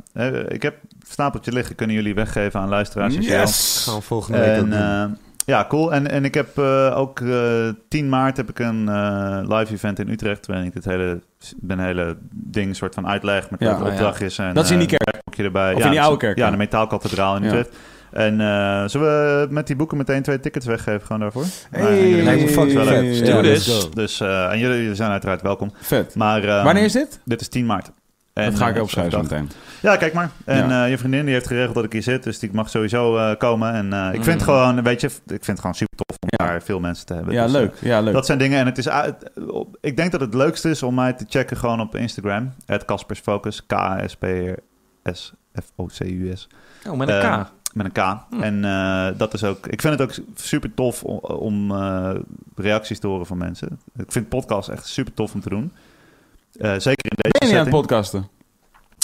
Ik 0.47 0.61
heb 0.61 0.73
een 0.83 1.07
stapeltje 1.07 1.51
liggen. 1.51 1.75
Kunnen 1.75 1.95
jullie 1.95 2.13
weggeven 2.15 2.59
aan 2.59 2.69
luisteraars? 2.69 3.15
als 3.15 3.25
je 3.25 3.31
wil. 3.31 3.45
Gaan 3.47 3.95
we 3.95 4.01
volgende 4.01 4.39
week 4.39 4.49
ook 4.49 4.55
En 4.55 4.69
doen. 4.69 4.79
eh, 4.79 5.05
Ja, 5.45 5.65
cool. 5.67 5.93
En, 5.93 6.09
en 6.11 6.25
ik 6.25 6.33
heb 6.33 6.57
eh, 6.57 6.93
ook 6.97 7.19
eh 7.19 7.69
10 7.87 8.09
maart 8.09 8.37
heb 8.37 8.49
ik 8.49 8.59
een 8.59 8.89
eh, 8.89 9.39
live 9.57 9.73
event 9.73 9.99
in 9.99 10.09
Utrecht. 10.09 10.47
Waarin 10.47 10.65
ik 10.65 10.73
het 10.73 10.85
hele, 10.85 11.21
ben 11.57 11.79
hele 11.79 12.17
ding 12.31 12.75
soort 12.75 12.93
van 12.93 13.07
uitleg 13.07 13.49
met 13.49 13.59
Ja. 13.59 13.69
wat 13.77 13.85
de 13.85 13.91
opdrachtjes. 13.91 14.37
En, 14.37 14.53
Dat 14.53 14.63
is 14.65 14.71
in 14.71 14.79
die 14.79 14.87
kerk. 14.87 15.37
erbij. 15.37 15.73
Of 15.73 15.79
ja, 15.79 15.85
in 15.85 15.91
die 15.91 15.99
is- 15.99 16.05
oude 16.05 16.19
kerk, 16.19 16.37
Ja, 16.37 16.45
ja. 16.45 16.51
de 16.51 16.57
Metaalkathedraal 16.57 17.35
in 17.35 17.41
Ja. 17.41 17.47
Utrecht. 17.47 17.75
En 18.11 18.41
eh, 18.41 18.83
zullen 18.87 19.07
we 19.07 19.47
met 19.53 19.67
die 19.67 19.75
boeken 19.75 19.97
meteen 19.97 20.21
twee 20.21 20.39
tickets 20.39 20.65
weggeven 20.65 21.01
gewoon 21.01 21.19
daarvoor? 21.19 21.45
Hey, 21.71 21.81
Maar 21.83 21.93
jullie 21.95 22.47
fucking 22.47 22.73
wel 22.73 22.85
vet. 22.85 23.27
leuk. 23.27 23.95
Dus, 23.95 24.19
eh, 24.19 24.51
en 24.51 24.59
jullie, 24.59 24.95
zijn 24.95 25.11
uiteraard 25.11 25.41
welkom. 25.41 25.71
Vet. 25.81 26.15
Maar, 26.15 26.43
eh, 26.43 26.63
Wanneer 26.63 26.83
is 26.83 26.91
dit? 26.93 27.19
Dit 27.25 27.41
is 27.41 27.47
10 27.47 27.65
maart. 27.65 27.91
En, 28.33 28.45
dat 28.49 28.57
ga 28.59 28.67
ik 28.69 28.81
opschrijven 28.81 29.21
meteen. 29.21 29.49
Ja, 29.81 29.97
kijk 29.97 30.13
maar. 30.13 30.29
En 30.45 30.67
Ja. 30.69 30.83
eh, 30.83 30.89
je 30.89 30.97
vriendin 30.97 31.25
die 31.25 31.33
heeft 31.33 31.47
geregeld 31.47 31.75
dat 31.75 31.83
ik 31.83 31.91
hier 31.91 32.03
zit, 32.03 32.23
dus 32.23 32.39
die 32.39 32.49
mag 32.53 32.69
sowieso 32.69 33.17
eh, 33.17 33.35
komen. 33.37 33.73
En 33.73 33.93
eh, 33.93 34.05
ik 34.07 34.11
vind 34.13 34.25
Mm. 34.25 34.31
het 34.31 34.43
gewoon, 34.43 34.83
weet 34.83 35.01
je, 35.01 35.07
ik 35.07 35.13
vind 35.25 35.45
het 35.47 35.59
gewoon 35.59 35.75
super 35.75 35.97
tof 35.97 36.17
om 36.19 36.27
Ja. 36.31 36.45
daar 36.51 36.61
veel 36.61 36.79
mensen 36.79 37.05
te 37.05 37.13
hebben. 37.13 37.33
Ja, 37.33 37.43
Dus, 37.43 37.51
leuk. 37.51 37.73
Ja, 37.79 38.01
leuk. 38.01 38.13
Dat 38.13 38.25
zijn 38.25 38.37
dingen. 38.37 38.59
En 38.59 38.65
het 38.65 38.77
is 38.77 38.87
ik 39.81 39.97
denk 39.97 40.11
dat 40.11 40.21
het 40.21 40.33
leukste 40.33 40.69
is 40.69 40.83
om 40.83 40.95
mij 40.95 41.13
te 41.13 41.25
checken 41.29 41.57
gewoon 41.57 41.79
op 41.81 41.95
Instagram. 41.95 42.53
Het 42.65 42.85
Caspers 42.85 43.19
Focus. 43.19 43.65
K-A-S-P-R-S-F-O-C-U-S. 43.65 46.47
Oh, 46.87 46.97
met 46.97 47.09
een 47.09 47.21
K. 47.21 47.51
Met 47.73 47.85
een 47.85 47.91
K. 47.91 48.17
En 48.41 48.65
eh, 48.65 49.07
dat 49.17 49.33
is 49.33 49.43
ook. 49.43 49.67
Ik 49.67 49.81
vind 49.81 49.99
het 49.99 50.09
ook 50.09 50.25
super 50.35 50.73
tof 50.73 51.03
om, 51.03 51.17
om 51.17 51.71
eh, 51.71 52.11
reacties 52.55 52.99
te 52.99 53.07
horen 53.07 53.25
van 53.25 53.37
mensen. 53.37 53.79
Ik 53.97 54.11
vind 54.11 54.29
podcast 54.29 54.69
echt 54.69 54.87
super 54.87 55.13
tof 55.13 55.33
om 55.33 55.41
te 55.41 55.49
doen. 55.49 55.71
Eh, 56.57 56.71
zeker 56.71 57.11
in 57.11 57.15
deze 57.15 57.39
Ben 57.39 57.47
je 57.47 57.53
niet 57.53 57.55
aan 57.55 57.59
het 57.59 57.69
podcasten? 57.69 58.27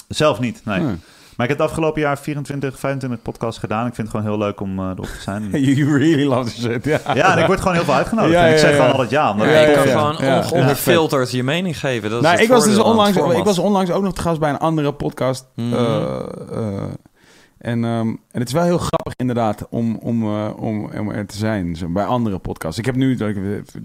Zelf 0.08 0.40
niet, 0.40 0.62
nee. 0.66 0.80
Hm. 0.80 0.96
Maar 1.36 1.46
ik 1.46 1.52
heb 1.52 1.62
het 1.62 1.70
afgelopen 1.70 2.02
jaar 2.02 2.18
24, 2.18 2.80
25 2.80 3.22
podcasts 3.22 3.60
gedaan. 3.60 3.88
Ik 3.88 3.96
vind 3.96 4.08
het 4.08 4.18
gewoon 4.18 4.32
heel 4.32 4.46
leuk 4.46 4.60
om 4.60 4.80
erop 4.80 5.06
te 5.06 5.22
zijn. 5.22 5.50
You 5.76 5.98
really 5.98 6.26
love 6.26 6.50
the 6.50 6.62
shit. 6.62 6.86
Ja, 6.86 7.00
ja, 7.14 7.36
en 7.36 7.42
ik 7.42 7.46
word 7.46 7.60
gewoon 7.60 7.74
heel 7.74 7.84
veel 7.84 7.94
uitgenodigd. 7.94 8.34
Ja, 8.34 8.46
ik 8.46 8.58
zeg 8.58 8.70
ja. 8.70 8.76
gewoon 8.76 8.92
altijd 8.92 9.10
ja. 9.10 9.32
Omdat 9.32 9.48
Ja, 9.48 9.54
Ja, 9.54 9.60
je 9.60 9.68
ik, 9.68 9.76
kan 9.76 9.88
ja, 9.88 10.42
gewoon 10.42 10.52
ongefilterd 10.64 11.32
je 11.32 11.44
mening 11.44 11.80
geven. 11.80 12.10
Dat 12.10 12.24
is 12.24 12.30
nou, 12.30 12.42
ik 12.42 12.48
was 12.48 12.66
dus 12.66 12.78
onlangs, 12.78 13.18
ik 13.18 13.44
was 13.44 13.60
onlangs 13.60 13.92
ook 13.92 14.04
nog 14.04 14.14
te 14.14 14.22
gast 14.22 14.40
bij 14.40 14.50
een 14.50 14.58
andere 14.58 14.94
podcast. 14.94 15.46
Mhm. 15.56 15.74
Eh, 15.74 16.20
eh, 16.52 16.84
en, 17.66 17.84
ehm, 17.84 18.08
en 18.08 18.40
het 18.40 18.48
is 18.48 18.54
wel 18.54 18.64
heel 18.64 18.78
grappig 18.78 19.14
inderdaad 19.16 19.66
om, 19.70 19.98
om, 20.02 20.24
eh, 20.24 20.50
om, 20.58 20.90
om 21.00 21.12
er 21.12 21.26
te 21.26 21.38
zijn 21.38 21.76
zo, 21.76 21.88
bij 21.88 22.06
andere 22.06 22.38
podcasts. 22.40 22.80
Ik 22.80 22.86
heb 22.86 22.96
nu, 22.96 23.16
denk 23.16 23.36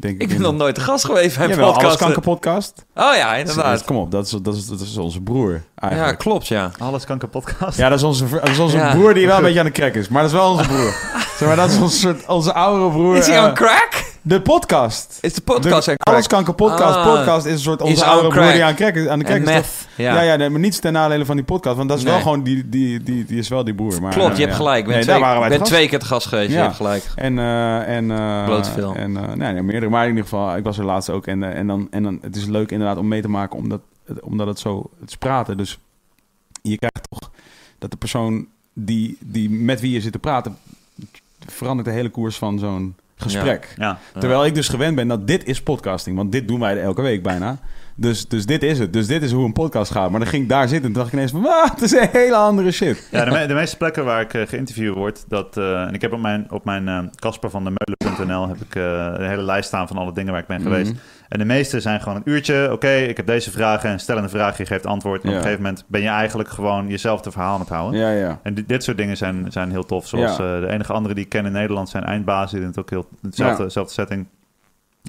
ik... 0.00 0.22
Ik 0.22 0.28
ben 0.28 0.40
nog 0.40 0.54
nooit 0.54 0.74
te 0.74 0.80
gast 0.80 1.04
geweest 1.04 1.36
bij 1.36 1.44
een 1.44 1.50
Jawel, 1.50 1.64
Alles 1.66 1.78
podcast. 1.78 1.98
Kanker 1.98 2.22
podcast. 2.22 2.84
Oh 2.94 3.14
ja, 3.14 3.34
inderdaad. 3.34 3.84
Kom 3.84 3.96
op, 3.96 4.10
dat 4.10 4.24
is, 4.26 4.30
dat 4.42 4.54
is, 4.54 4.66
dat 4.66 4.80
is 4.80 4.96
onze 4.96 5.20
broer 5.20 5.52
Ja, 5.52 5.88
eigenlijk. 5.88 6.18
klopt, 6.18 6.46
ja. 6.48 6.70
Alles 6.78 7.04
kanker 7.04 7.28
podcast. 7.28 7.78
Ja, 7.78 7.88
dat 7.88 7.98
is 7.98 8.04
onze, 8.04 8.28
dat 8.28 8.48
is 8.48 8.58
onze 8.58 8.76
Ja. 8.76 8.90
broer 8.94 9.14
die 9.14 9.26
wel 9.26 9.36
een 9.36 9.42
beetje 9.42 9.58
aan 9.58 9.64
de 9.64 9.72
crack 9.72 9.94
is. 9.94 10.08
Maar 10.08 10.22
dat 10.22 10.30
is 10.30 10.36
wel 10.36 10.50
onze 10.50 10.66
broer. 10.68 10.94
zeg 11.38 11.48
maar, 11.48 11.56
dat 11.56 11.70
is 11.70 11.78
onze, 11.78 11.98
soort, 11.98 12.26
onze 12.26 12.52
oudere 12.54 12.90
broer. 12.90 13.16
Is 13.16 13.26
hij 13.26 13.36
eh, 13.36 13.42
aan 13.44 13.54
crack? 13.54 14.09
De 14.22 14.40
podcast. 14.40 15.18
Is 15.20 15.34
de 15.34 15.40
podcast 15.40 15.86
de? 15.86 15.94
Alles 15.96 16.26
Kanker 16.26 16.54
podcast. 16.54 16.96
Ah. 16.96 17.04
podcast 17.04 17.46
is 17.46 17.52
een 17.52 17.58
soort 17.58 17.82
onze 17.82 18.04
oudere 18.04 18.34
broer 18.34 18.52
die 18.52 18.64
aan, 18.64 18.74
crack 18.74 19.06
aan 19.08 19.18
de 19.18 19.24
crack 19.24 19.40
is. 19.40 19.86
Ja. 19.96 20.14
Ja, 20.14 20.20
ja, 20.20 20.36
nee, 20.36 20.50
maar 20.50 20.60
niets 20.60 20.78
ten 20.78 20.92
nadele 20.92 21.24
van 21.24 21.36
die 21.36 21.44
podcast. 21.44 21.76
Want 21.76 21.88
dat 21.88 21.98
is 21.98 22.04
wel 22.04 22.18
gewoon, 22.20 22.42
die, 22.42 22.68
die, 22.68 23.02
die, 23.02 23.24
die 23.24 23.38
is 23.38 23.48
wel 23.48 23.64
die 23.64 23.74
broer. 23.74 24.02
Maar, 24.02 24.12
Klopt, 24.12 24.36
je 24.36 24.42
hebt 24.44 24.54
gelijk. 24.56 24.78
Ik 24.78 24.84
ben, 24.84 24.94
Nee, 24.94 25.04
twee, 25.04 25.20
daar 25.20 25.48
ben 25.48 25.62
twee 25.62 25.88
keer 25.88 25.98
te 25.98 26.06
gast 26.06 26.26
geweest. 26.26 26.50
Ja. 26.50 26.56
Je 26.56 26.62
hebt 26.62 26.76
gelijk. 26.76 27.04
En, 27.14 27.38
eh 27.38 27.96
en, 27.96 28.64
film. 28.64 28.96
En, 28.96 29.16
eh, 29.16 29.32
nee, 29.32 29.52
nee, 29.52 29.62
meerdere. 29.62 29.90
Maar 29.90 30.02
in 30.02 30.08
ieder 30.08 30.24
geval, 30.24 30.56
ik 30.56 30.64
was 30.64 30.78
er 30.78 30.84
laatst 30.84 31.10
ook. 31.10 31.26
En, 31.26 31.42
en, 31.54 31.66
dan, 31.66 31.86
en 31.90 32.02
dan, 32.02 32.18
het 32.22 32.36
is 32.36 32.46
leuk 32.46 32.70
inderdaad 32.70 32.96
om 32.96 33.08
mee 33.08 33.22
te 33.22 33.28
maken, 33.28 33.58
omdat, 33.58 33.80
het- 34.04 34.20
omdat 34.20 34.46
het 34.46 34.58
zo, 34.58 34.90
het 35.00 35.08
is 35.08 35.16
praten. 35.16 35.56
Dus 35.56 35.78
je 36.62 36.76
krijgt 36.76 37.06
toch 37.10 37.30
dat 37.78 37.90
de 37.90 37.96
persoon 37.96 38.46
die, 38.72 39.16
die 39.20 39.50
met 39.50 39.80
wie 39.80 39.92
je 39.92 40.00
zit 40.00 40.12
te 40.12 40.18
praten, 40.18 40.56
verandert 41.46 41.88
de 41.88 41.94
hele 41.94 42.08
koers 42.10 42.36
van 42.36 42.58
zo'n 42.58 42.94
gesprek. 43.20 43.74
Ja. 43.76 43.98
Terwijl 44.18 44.46
ik 44.46 44.54
dus 44.54 44.68
gewend 44.68 44.96
ben 44.96 45.08
dat 45.08 45.26
dit 45.26 45.44
is 45.44 45.62
podcasting. 45.62 46.16
Want 46.16 46.32
dit 46.32 46.48
doen 46.48 46.60
wij 46.60 46.80
elke 46.80 47.02
week 47.02 47.22
bijna. 47.22 47.58
Dus, 48.00 48.28
dus 48.28 48.46
dit 48.46 48.62
is 48.62 48.78
het. 48.78 48.92
Dus 48.92 49.06
dit 49.06 49.22
is 49.22 49.32
hoe 49.32 49.44
een 49.44 49.52
podcast 49.52 49.90
gaat. 49.92 50.10
Maar 50.10 50.20
dan 50.20 50.28
ging 50.28 50.42
ik 50.42 50.48
daar 50.48 50.68
zitten 50.68 50.86
en 50.86 50.92
dacht 50.92 51.06
ik 51.06 51.12
ineens 51.12 51.30
van... 51.30 51.46
Het 51.70 51.82
is 51.82 51.92
een 51.92 52.08
hele 52.12 52.36
andere 52.36 52.70
shit. 52.70 53.08
Ja, 53.10 53.24
de, 53.24 53.30
me- 53.30 53.46
de 53.46 53.54
meeste 53.54 53.76
plekken 53.76 54.04
waar 54.04 54.20
ik 54.20 54.34
eh, 54.34 54.46
geïnterviewd 54.46 54.94
word, 54.96 55.24
dat, 55.28 55.56
eh, 55.56 55.82
en 55.82 55.94
ik 55.94 56.00
heb 56.00 56.12
op 56.12 56.20
mijn, 56.20 56.46
op 56.50 56.64
mijn 56.64 56.88
eh, 56.88 56.98
Casper 57.14 57.50
van 57.50 57.64
de 57.64 57.72
Meulen.nl 57.74 58.48
heb 58.48 58.56
ik 58.60 58.74
eh, 58.74 58.82
een 59.16 59.28
hele 59.28 59.42
lijst 59.42 59.68
staan 59.68 59.88
van 59.88 59.96
alle 59.96 60.12
dingen 60.12 60.32
waar 60.32 60.40
ik 60.40 60.46
ben 60.46 60.60
geweest. 60.60 60.90
Mhm. 60.92 61.00
En 61.28 61.38
de 61.38 61.44
meeste 61.44 61.80
zijn 61.80 62.00
gewoon 62.00 62.16
een 62.16 62.32
uurtje. 62.32 62.72
Oké, 62.72 62.90
ik 62.94 63.16
heb 63.16 63.26
deze 63.26 63.50
vragen 63.50 63.90
en 63.90 63.98
stel 64.00 64.16
een 64.18 64.28
vraag, 64.30 64.58
je 64.58 64.66
geeft 64.66 64.86
antwoord. 64.86 65.22
En 65.22 65.28
op 65.28 65.34
een 65.34 65.40
gegeven 65.40 65.62
moment 65.62 65.84
ben 65.86 66.00
je 66.00 66.08
eigenlijk 66.08 66.48
gewoon 66.48 66.88
jezelf 66.88 67.20
te 67.20 67.30
verhaal 67.30 67.54
aan 67.54 67.60
het 67.60 67.68
houden. 67.68 68.00
Ja, 68.00 68.10
ja. 68.10 68.40
En 68.42 68.54
dit, 68.54 68.68
dit 68.68 68.84
soort 68.84 68.96
dingen 68.96 69.16
zijn, 69.16 69.46
zijn 69.48 69.70
heel 69.70 69.84
tof. 69.86 70.06
Zoals 70.06 70.30
eh, 70.38 70.60
de 70.60 70.66
enige 70.68 70.92
andere 70.92 71.14
die 71.14 71.24
ik 71.24 71.30
ken 71.30 71.46
in 71.46 71.52
Nederland 71.52 71.88
zijn 71.88 72.04
eindbazen. 72.04 72.50
Die 72.50 72.58
doen 72.60 72.68
het 72.68 72.78
ook 72.78 72.90
heel 72.90 73.08
hetzelfde, 73.22 73.58
Ja. 73.58 73.64
dezelfde 73.64 73.92
setting. 73.92 74.26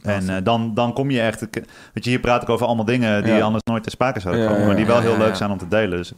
En 0.03 0.29
eh, 0.29 0.35
dan, 0.43 0.71
dan 0.73 0.93
kom 0.93 1.11
je 1.11 1.21
echt... 1.21 1.39
Weet 1.39 2.03
je, 2.03 2.09
hier 2.09 2.19
praat 2.19 2.41
ik 2.41 2.49
over 2.49 2.65
allemaal 2.65 2.85
dingen 2.85 3.23
die 3.23 3.33
Ja. 3.33 3.41
anders 3.41 3.63
nooit 3.63 3.83
ter 3.83 3.91
sprake 3.91 4.19
zouden 4.19 4.47
komen. 4.47 4.65
Maar 4.65 4.75
die 4.75 4.85
wel 4.85 4.99
heel 5.01 5.17
leuk 5.17 5.35
zijn 5.35 5.51
om 5.51 5.57
te 5.57 5.67
delen. 5.67 5.97
Dus 5.97 6.13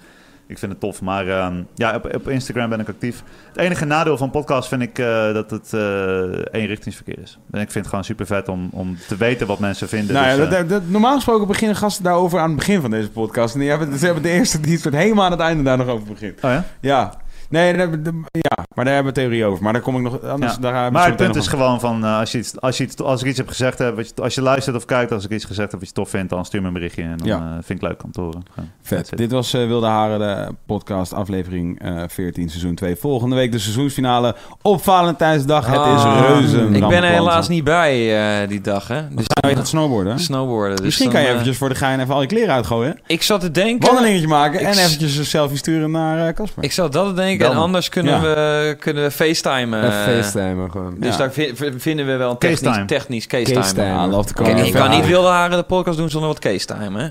ik 0.47 0.57
vind 0.57 0.71
het 0.71 0.81
tof. 0.81 1.01
Maar 1.01 1.27
ehm, 1.27 1.63
ja, 1.75 1.95
op, 1.95 2.15
op 2.15 2.27
Instagram 2.29 2.69
ben 2.69 2.79
ik 2.79 2.87
actief. 2.87 3.23
Het 3.47 3.57
enige 3.57 3.85
nadeel 3.85 4.17
van 4.17 4.29
podcast 4.29 4.67
vind 4.67 4.81
ik 4.81 4.99
eh, 4.99 5.33
dat 5.33 5.51
het 5.51 5.73
eh 5.73 6.61
eenrichtingsverkeer 6.61 7.19
is. 7.21 7.37
En 7.51 7.59
ik 7.61 7.71
vind 7.71 7.73
het 7.73 7.87
gewoon 7.87 8.03
super 8.03 8.25
vet 8.25 8.49
om, 8.49 8.67
om 8.71 8.97
te 9.07 9.15
weten 9.17 9.47
wat 9.47 9.59
mensen 9.59 9.87
vinden. 9.87 10.13
Nou 10.15 10.27
ja, 10.27 10.35
Dus, 10.35 10.49
dat, 10.49 10.69
dat- 10.69 10.87
normaal 10.87 11.15
gesproken 11.15 11.47
beginnen 11.47 11.77
gasten 11.77 12.03
daarover 12.03 12.39
aan 12.39 12.47
het 12.49 12.57
begin 12.57 12.81
van 12.81 12.91
deze 12.91 13.09
podcast. 13.09 13.53
En 13.53 13.59
die 13.59 13.69
hebben, 13.69 13.97
ze 13.97 14.05
hebben 14.05 14.23
de 14.23 14.29
eerste 14.29 14.59
die 14.59 14.77
soort 14.79 14.93
helemaal 14.95 15.25
aan 15.25 15.31
het 15.31 15.39
einde 15.39 15.63
daar 15.63 15.77
nog 15.77 15.87
over 15.87 16.07
begint. 16.07 16.35
oh 16.43 16.51
ja? 16.51 16.63
Ja. 16.79 17.13
Nee, 17.53 17.77
daar- 17.77 17.89
ja, 18.31 18.63
maar 18.75 18.85
daar 18.85 18.93
hebben 18.93 19.13
we 19.13 19.19
theorie 19.19 19.45
over. 19.45 19.63
Maar 19.63 19.73
daar 19.73 19.81
kom 19.81 19.95
ik 19.95 20.01
nog... 20.01 20.21
Anders, 20.23 20.53
Ja. 20.53 20.59
daar 20.59 20.91
Maar 20.91 21.05
het 21.07 21.15
punt 21.15 21.35
is 21.35 21.47
gewoon 21.47 21.79
van, 21.79 22.03
eh, 22.05 22.17
als, 22.19 22.31
je 22.31 22.37
iets, 22.37 22.59
als, 22.61 22.77
je 22.77 22.83
iets, 22.83 22.97
als 23.01 23.21
ik 23.21 23.27
iets 23.27 23.37
heb 23.37 23.47
gezegd 23.47 23.77
heb, 23.79 23.95
wat 23.95 24.07
je- 24.15 24.21
als 24.21 24.35
je 24.35 24.41
luistert 24.41 24.75
of 24.75 24.85
kijkt, 24.85 25.11
als 25.11 25.25
ik 25.25 25.31
iets 25.31 25.45
gezegd 25.45 25.71
heb 25.71 25.79
wat 25.79 25.89
je 25.89 25.95
tof 25.95 26.09
vindt, 26.09 26.29
dan 26.29 26.45
stuur 26.45 26.61
me 26.61 26.67
een 26.67 26.73
berichtje 26.73 27.01
en 27.03 27.17
dan 27.17 27.27
Ja. 27.27 27.37
eh, 27.39 27.51
vind 27.63 27.81
ik 27.81 27.87
leuk 27.87 28.03
om 28.03 28.11
te 28.11 28.21
horen. 28.21 28.43
Gewoon, 28.53 28.69
Vet. 28.81 29.17
Dit 29.17 29.31
was 29.31 29.53
eh, 29.53 29.65
Wilde 29.67 29.85
Haren, 29.87 30.19
de 30.19 30.55
podcast, 30.65 31.13
aflevering 31.13 31.79
eh 31.81 32.03
14, 32.07 32.49
seizoen 32.49 32.75
2. 32.75 32.95
Volgende 32.95 33.35
week 33.35 33.51
de 33.51 33.59
seizoensfinale 33.59 34.35
op 34.61 34.83
Valentijnsdag. 34.83 35.65
Het 35.65 35.75
is 35.75 36.03
Ah, 36.03 36.23
reuzen. 36.27 36.73
Ik 36.75 36.87
ben 36.87 37.03
er 37.03 37.09
helaas 37.11 37.47
niet 37.47 37.63
bij 37.63 38.17
eh, 38.41 38.47
die 38.49 38.61
dag, 38.61 38.87
hè. 38.87 39.07
Dus 39.09 39.25
Ga 39.41 39.47
je 39.49 39.55
gaat 39.55 39.67
snowboarden? 39.67 40.19
snowboarden. 40.19 40.75
Dus 40.75 40.85
Misschien 40.85 41.05
dan, 41.05 41.13
kan 41.15 41.21
je 41.23 41.27
eh, 41.27 41.33
eventjes 41.33 41.57
voor 41.57 41.69
de 41.69 41.75
gein 41.75 41.99
even 41.99 42.13
al 42.13 42.21
je 42.21 42.27
kleren 42.27 42.53
uitgooien. 42.53 42.99
Ik 43.07 43.21
zat 43.23 43.41
te 43.41 43.51
denken... 43.51 43.87
Wandelingetje 43.87 44.27
maken 44.27 44.59
ik 44.59 44.65
en 44.65 44.71
eventjes 44.73 45.15
een 45.17 45.25
selfie 45.25 45.57
sturen 45.57 45.91
naar 45.91 46.27
eh, 46.27 46.33
Casper. 46.33 46.63
Ik 46.63 46.71
zat 46.71 46.91
dat 46.93 47.07
te 47.07 47.13
denken. 47.13 47.42
En 47.51 47.57
anders 47.57 47.89
kunnen, 47.89 48.13
Ja. 48.13 48.21
we, 48.21 48.75
kunnen 48.79 49.03
we 49.03 49.11
facetimen. 49.11 49.83
Eh, 49.83 49.89
facetimen 49.89 50.71
gewoon. 50.71 50.95
Dus 50.99 51.11
Ja. 51.11 51.17
daar 51.17 51.31
vinden 51.77 52.05
we 52.05 52.15
wel 52.15 52.31
een 52.31 52.37
technisch, 52.37 52.59
Case-time. 52.61 52.85
technisch 52.85 53.27
come. 53.27 54.65
je 54.65 54.71
kan 54.71 54.91
Ja. 54.91 54.97
niet 54.97 55.07
wilde 55.07 55.27
haren 55.27 55.57
de 55.57 55.63
podcast 55.63 55.97
doen 55.97 56.09
zonder 56.09 56.29
wat 56.29 56.39
case-time, 56.39 56.99
hè? 57.01 57.09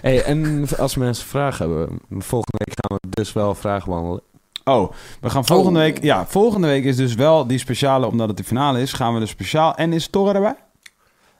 Hey, 0.00 0.22
en 0.22 0.66
als 0.78 0.96
mensen 0.96 1.26
vragen 1.26 1.68
hebben, 1.68 1.98
volgende 2.10 2.64
week 2.64 2.74
gaan 2.80 2.98
we 3.02 3.08
dus 3.10 3.32
wel 3.32 3.54
vragen 3.54 3.88
behandelen. 3.88 4.20
Oh, 4.64 4.92
we 5.20 5.30
gaan 5.30 5.46
volgende 5.46 5.78
Oh. 5.78 5.84
week... 5.84 6.02
Ja, 6.02 6.26
volgende 6.26 6.66
week 6.66 6.84
is 6.84 6.96
dus 6.96 7.14
wel 7.14 7.46
die 7.46 7.58
speciale, 7.58 8.06
omdat 8.06 8.28
het 8.28 8.36
de 8.36 8.44
finale 8.44 8.80
is, 8.80 8.92
gaan 8.92 9.14
we 9.14 9.20
dus 9.20 9.30
speciaal... 9.30 9.74
En 9.74 9.92
is 9.92 10.08
Torre 10.08 10.34
erbij? 10.34 10.54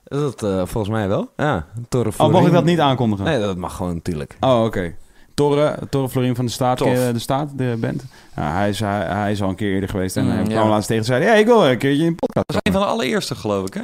Is 0.06 0.18
dat 0.18 0.42
eh, 0.42 0.56
volgens 0.56 0.88
mij 0.88 1.08
wel? 1.08 1.30
Ja, 1.36 1.66
Torre 1.88 2.10
Oh, 2.16 2.28
mag 2.30 2.46
ik 2.46 2.52
dat 2.52 2.64
niet 2.64 2.80
aankondigen? 2.80 3.24
Nee, 3.24 3.40
dat 3.40 3.56
mag 3.56 3.76
gewoon 3.76 3.94
natuurlijk. 3.94 4.36
Oh, 4.40 4.64
oké. 4.64 4.94
Torre, 5.38 5.78
Torre 5.90 6.08
Florien 6.08 6.36
van 6.36 6.44
de 6.44 6.50
Staat, 6.50 6.78
je 6.78 7.10
de 7.12 7.18
Staat, 7.18 7.58
de 7.58 7.76
band. 7.80 8.04
Ja, 8.36 8.52
hij, 8.52 8.68
is, 8.68 8.80
hij, 8.80 9.04
hij 9.06 9.32
is 9.32 9.42
al 9.42 9.48
een 9.48 9.54
keer 9.54 9.72
eerder 9.72 9.88
geweest 9.88 10.16
en 10.16 10.24
Mm, 10.24 10.30
hij 10.30 10.44
ja. 10.44 10.44
kwam 10.44 10.68
laatst 10.68 10.88
tegen 10.88 11.02
en 11.02 11.08
zei... 11.08 11.24
Ja, 11.24 11.32
ik 11.32 11.46
wil 11.46 11.68
een 11.68 11.78
keertje 11.78 12.04
in 12.04 12.14
podcast. 12.14 12.46
Dat 12.46 12.56
is 12.56 12.60
een 12.62 12.72
van 12.78 12.82
de 12.82 12.88
allereerste, 12.88 13.34
geloof 13.34 13.66
ik, 13.66 13.74
hè? 13.74 13.82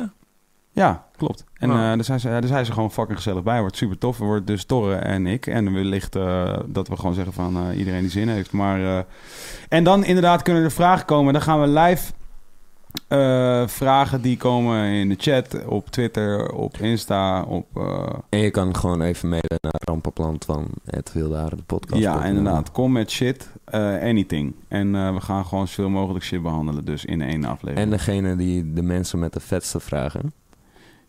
Ja, 0.73 1.05
klopt. 1.17 1.45
En 1.59 1.71
Oh. 1.71 1.77
eh 1.77 1.83
daar, 1.83 2.05
zijn 2.05 2.21
ze, 2.21 2.29
daar 2.29 2.47
zijn 2.47 2.67
ze 2.67 2.73
gewoon 2.73 2.91
fucking 2.93 3.17
gezellig 3.17 3.43
bij. 3.43 3.61
Wordt 3.61 3.77
super 3.77 3.99
tof. 3.99 4.19
Er 4.21 4.25
wordt 4.27 4.47
dus 4.47 4.65
Torre 4.65 4.95
en 4.95 5.27
ik. 5.27 5.47
En 5.47 5.73
wellicht 5.73 6.17
eh, 6.17 6.59
dat 6.67 6.89
we 6.89 6.97
gewoon 6.97 7.15
zeggen 7.15 7.33
van 7.33 7.57
eh, 7.71 7.79
iedereen 7.79 8.01
die 8.01 8.11
zin 8.11 8.29
heeft. 8.29 8.53
Maar, 8.53 8.85
eh, 8.85 9.05
en 9.69 9.85
dan 9.85 10.05
inderdaad 10.05 10.43
kunnen 10.43 10.63
er 10.63 10.73
vragen 10.73 11.07
komen. 11.07 11.33
Dan 11.33 11.43
gaan 11.43 11.61
we 11.61 11.67
live 11.67 12.13
eh, 13.09 13.67
vragen 13.67 14.21
die 14.23 14.37
komen 14.37 14.85
in 14.85 15.09
de 15.09 15.15
chat, 15.19 15.65
op 15.67 15.91
Twitter, 15.91 16.53
op 16.53 16.77
Insta, 16.79 17.43
op... 17.43 17.67
eh, 17.77 18.09
En 18.29 18.39
je 18.39 18.51
kan 18.51 18.77
gewoon 18.77 19.01
even 19.03 19.29
mailen 19.29 19.59
naar 19.61 19.81
Rampenplant 19.85 20.45
van 20.45 20.67
het 20.91 21.13
Wildaren, 21.13 21.57
de 21.57 21.63
podcast. 21.63 22.01
ja, 22.03 22.25
inderdaad. 22.25 22.71
Kom 22.71 22.93
met 22.93 23.11
shit, 23.11 23.51
eh, 23.65 23.81
anything. 24.03 24.55
En 24.69 25.15
we 25.15 25.21
gaan 25.21 25.47
gewoon 25.47 25.69
zoveel 25.69 25.91
mogelijk 25.91 26.25
shit 26.25 26.43
behandelen 26.43 26.85
dus 26.85 27.05
in 27.05 27.23
één 27.23 27.45
aflevering. 27.45 27.79
En 27.79 27.91
degene 27.91 28.37
die 28.37 28.73
de 28.73 28.83
mensen 28.83 29.19
met 29.19 29.33
de 29.33 29.41
vetste 29.41 29.81
vragen. 29.81 30.33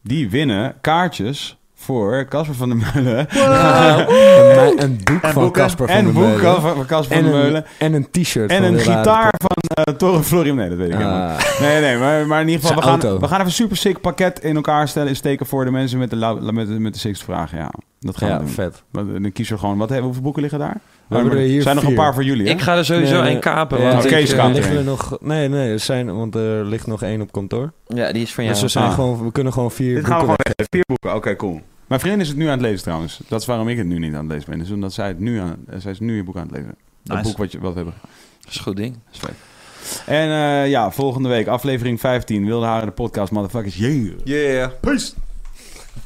die 0.02 0.30
winnen 0.30 0.76
kaartjes 0.82 1.58
voor 1.86 2.26
Casper 2.30 2.56
van 2.56 2.70
der 2.70 2.78
Meulen. 2.78 3.28
Een, 3.30 4.84
een 4.84 5.00
boek 5.04 5.22
En 5.22 5.32
van 5.32 5.44
boeken. 5.44 5.62
Casper 5.62 5.88
van 5.88 5.96
En 5.96 6.04
der 6.04 6.14
boeken 6.14 6.32
Meulen. 6.42 6.62
van 6.62 6.86
Casper 6.86 7.16
van 7.18 7.26
En 7.26 7.32
der 7.32 7.34
een, 7.34 7.42
Meulen. 7.42 7.66
en 7.78 7.94
een 7.94 8.08
t-shirt 8.12 8.52
En 8.52 8.64
een 8.64 8.80
gitaar 8.80 9.34
van 9.38 9.58
eh 9.84 9.94
Torre 9.94 10.24
Florian. 10.24 10.56
Nee, 10.56 10.70
dat 10.70 10.78
weet 10.78 10.88
ik 10.88 10.94
helemaal 10.98 11.30
niet. 11.32 11.38
Ah, 11.46 11.60
Nee, 11.62 11.82
nee, 11.82 11.98
maar, 11.98 12.28
maar 12.28 12.42
in 12.42 12.48
ieder 12.48 12.62
geval, 12.62 12.76
we 12.78 12.82
gaan, 12.90 13.02
auto. 13.02 13.20
we 13.20 13.26
gaan 13.28 13.36
even 13.36 13.46
een 13.46 13.52
super 13.52 13.78
sick 13.78 14.02
pakket 14.02 14.40
in 14.40 14.56
elkaar 14.56 14.88
stellen, 14.88 15.16
steken 15.16 15.46
voor 15.46 15.66
de 15.66 15.72
mensen 15.72 16.00
met 16.00 16.10
de, 16.10 16.16
met 16.52 16.68
de, 16.68 16.80
met 16.80 16.94
de 16.94 17.00
sixth. 17.00 17.26
Ja. 17.52 17.72
Dat 18.00 18.18
gaan 18.18 18.28
we 18.28 18.34
Ja, 18.34 18.40
doen. 18.40 18.48
vet. 18.50 18.84
Maar 18.92 19.04
Dan 19.06 19.32
kiezen 19.32 19.54
we 19.56 19.60
gewoon... 19.60 19.78
Wat, 19.78 19.98
hoeveel 20.00 20.22
boeken 20.22 20.42
liggen 20.42 20.60
daar? 20.60 20.78
We 21.08 21.16
hebben 21.16 21.34
er 21.34 21.40
hier 21.40 21.62
zijn 21.62 21.76
nog 21.76 21.84
een 21.86 21.94
paar 21.96 22.14
voor 22.14 22.24
jullie, 22.24 22.46
hè? 22.46 22.52
Ik 22.52 22.62
ga 22.62 22.76
er 22.78 22.86
sowieso 22.86 23.22
Nee, 23.22 23.30
één 23.32 23.40
kapen. 23.40 23.78
Ja, 23.82 23.84
want 23.84 24.06
eh, 24.06 24.12
er 24.12 24.18
er 24.40 24.52
liggen 24.52 24.72
een. 24.72 24.78
er 24.78 24.84
nog... 24.84 25.18
Nee, 25.22 25.50
nee, 25.50 25.72
er, 25.72 25.80
zijn, 25.80 26.16
want 26.16 26.36
er 26.36 26.66
ligt 26.66 26.88
nog 26.88 27.02
één 27.04 27.22
op 27.22 27.32
kantoor. 27.32 27.72
ja, 27.88 28.12
die 28.12 28.22
is 28.22 28.34
van 28.34 28.44
jou. 28.44 28.56
Dus 28.56 28.64
we, 28.66 28.70
zijn 28.72 28.86
Ah. 28.86 28.94
gewoon, 28.94 29.24
we 29.24 29.32
kunnen 29.32 29.54
gewoon 29.54 29.72
vier 29.72 29.96
Dit 29.96 30.06
gaan 30.06 30.20
we 30.20 30.26
boeken 30.26 30.44
gewoon. 30.58 30.68
Vier 30.72 30.84
boeken, 30.86 31.16
oké, 31.16 31.36
cool. 31.36 31.62
Mijn 31.88 32.00
vriendin 32.00 32.22
is 32.22 32.28
het 32.28 32.38
nu 32.38 32.46
aan 32.46 32.52
het 32.52 32.62
lezen 32.62 32.84
trouwens. 32.84 33.20
Dat 33.28 33.42
is 33.42 33.48
waarom 33.48 33.68
ik 33.68 33.78
het 33.78 33.88
nu 33.88 34.00
niet 34.00 34.14
aan 34.14 34.24
het 34.26 34.34
lezen 34.34 34.50
ben. 34.50 34.60
Dus 34.60 34.70
omdat 34.72 34.94
zij 34.94 35.08
het 35.08 35.20
nu 35.20 35.40
aan... 35.40 35.66
Zij 35.78 35.92
is 35.92 36.00
nu 36.00 36.16
je 36.16 36.24
boek 36.24 36.36
aan 36.36 36.48
het 36.48 36.52
lezen. 36.52 36.76
Dat 37.04 37.18
Nice. 37.18 37.30
boek 37.30 37.38
wat, 37.38 37.52
je, 37.52 37.60
wat 37.60 37.70
we 37.72 37.76
hebben. 37.76 37.96
Dat 38.40 38.50
is 38.50 38.58
een 38.58 38.64
goed 38.64 38.76
ding. 38.76 39.00
Dat 39.12 39.30
is. 39.30 40.04
En 40.06 40.30
eh, 40.30 40.70
ja, 40.70 40.92
volgende 40.92 41.30
week 41.30 41.48
aflevering 41.48 42.00
15. 42.00 42.46
Wilde 42.46 42.66
Haren 42.66 42.86
de 42.86 42.92
podcast, 42.92 43.32
motherfuckers. 43.32 43.76
Yeah. 43.76 44.18
Yeah. 44.24 44.72
Peace. 44.80 45.14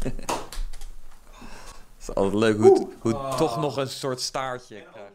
Het 1.98 2.08
is 2.08 2.16
altijd 2.16 2.35
leuk 2.35 2.58
hoe 2.58 2.80
het, 2.80 2.88
hoe 2.99 3.35
toch 3.38 3.61
nog 3.61 3.77
een 3.77 3.88
soort 3.88 4.22
staartje 4.22 4.75
krijgt. 4.91 5.09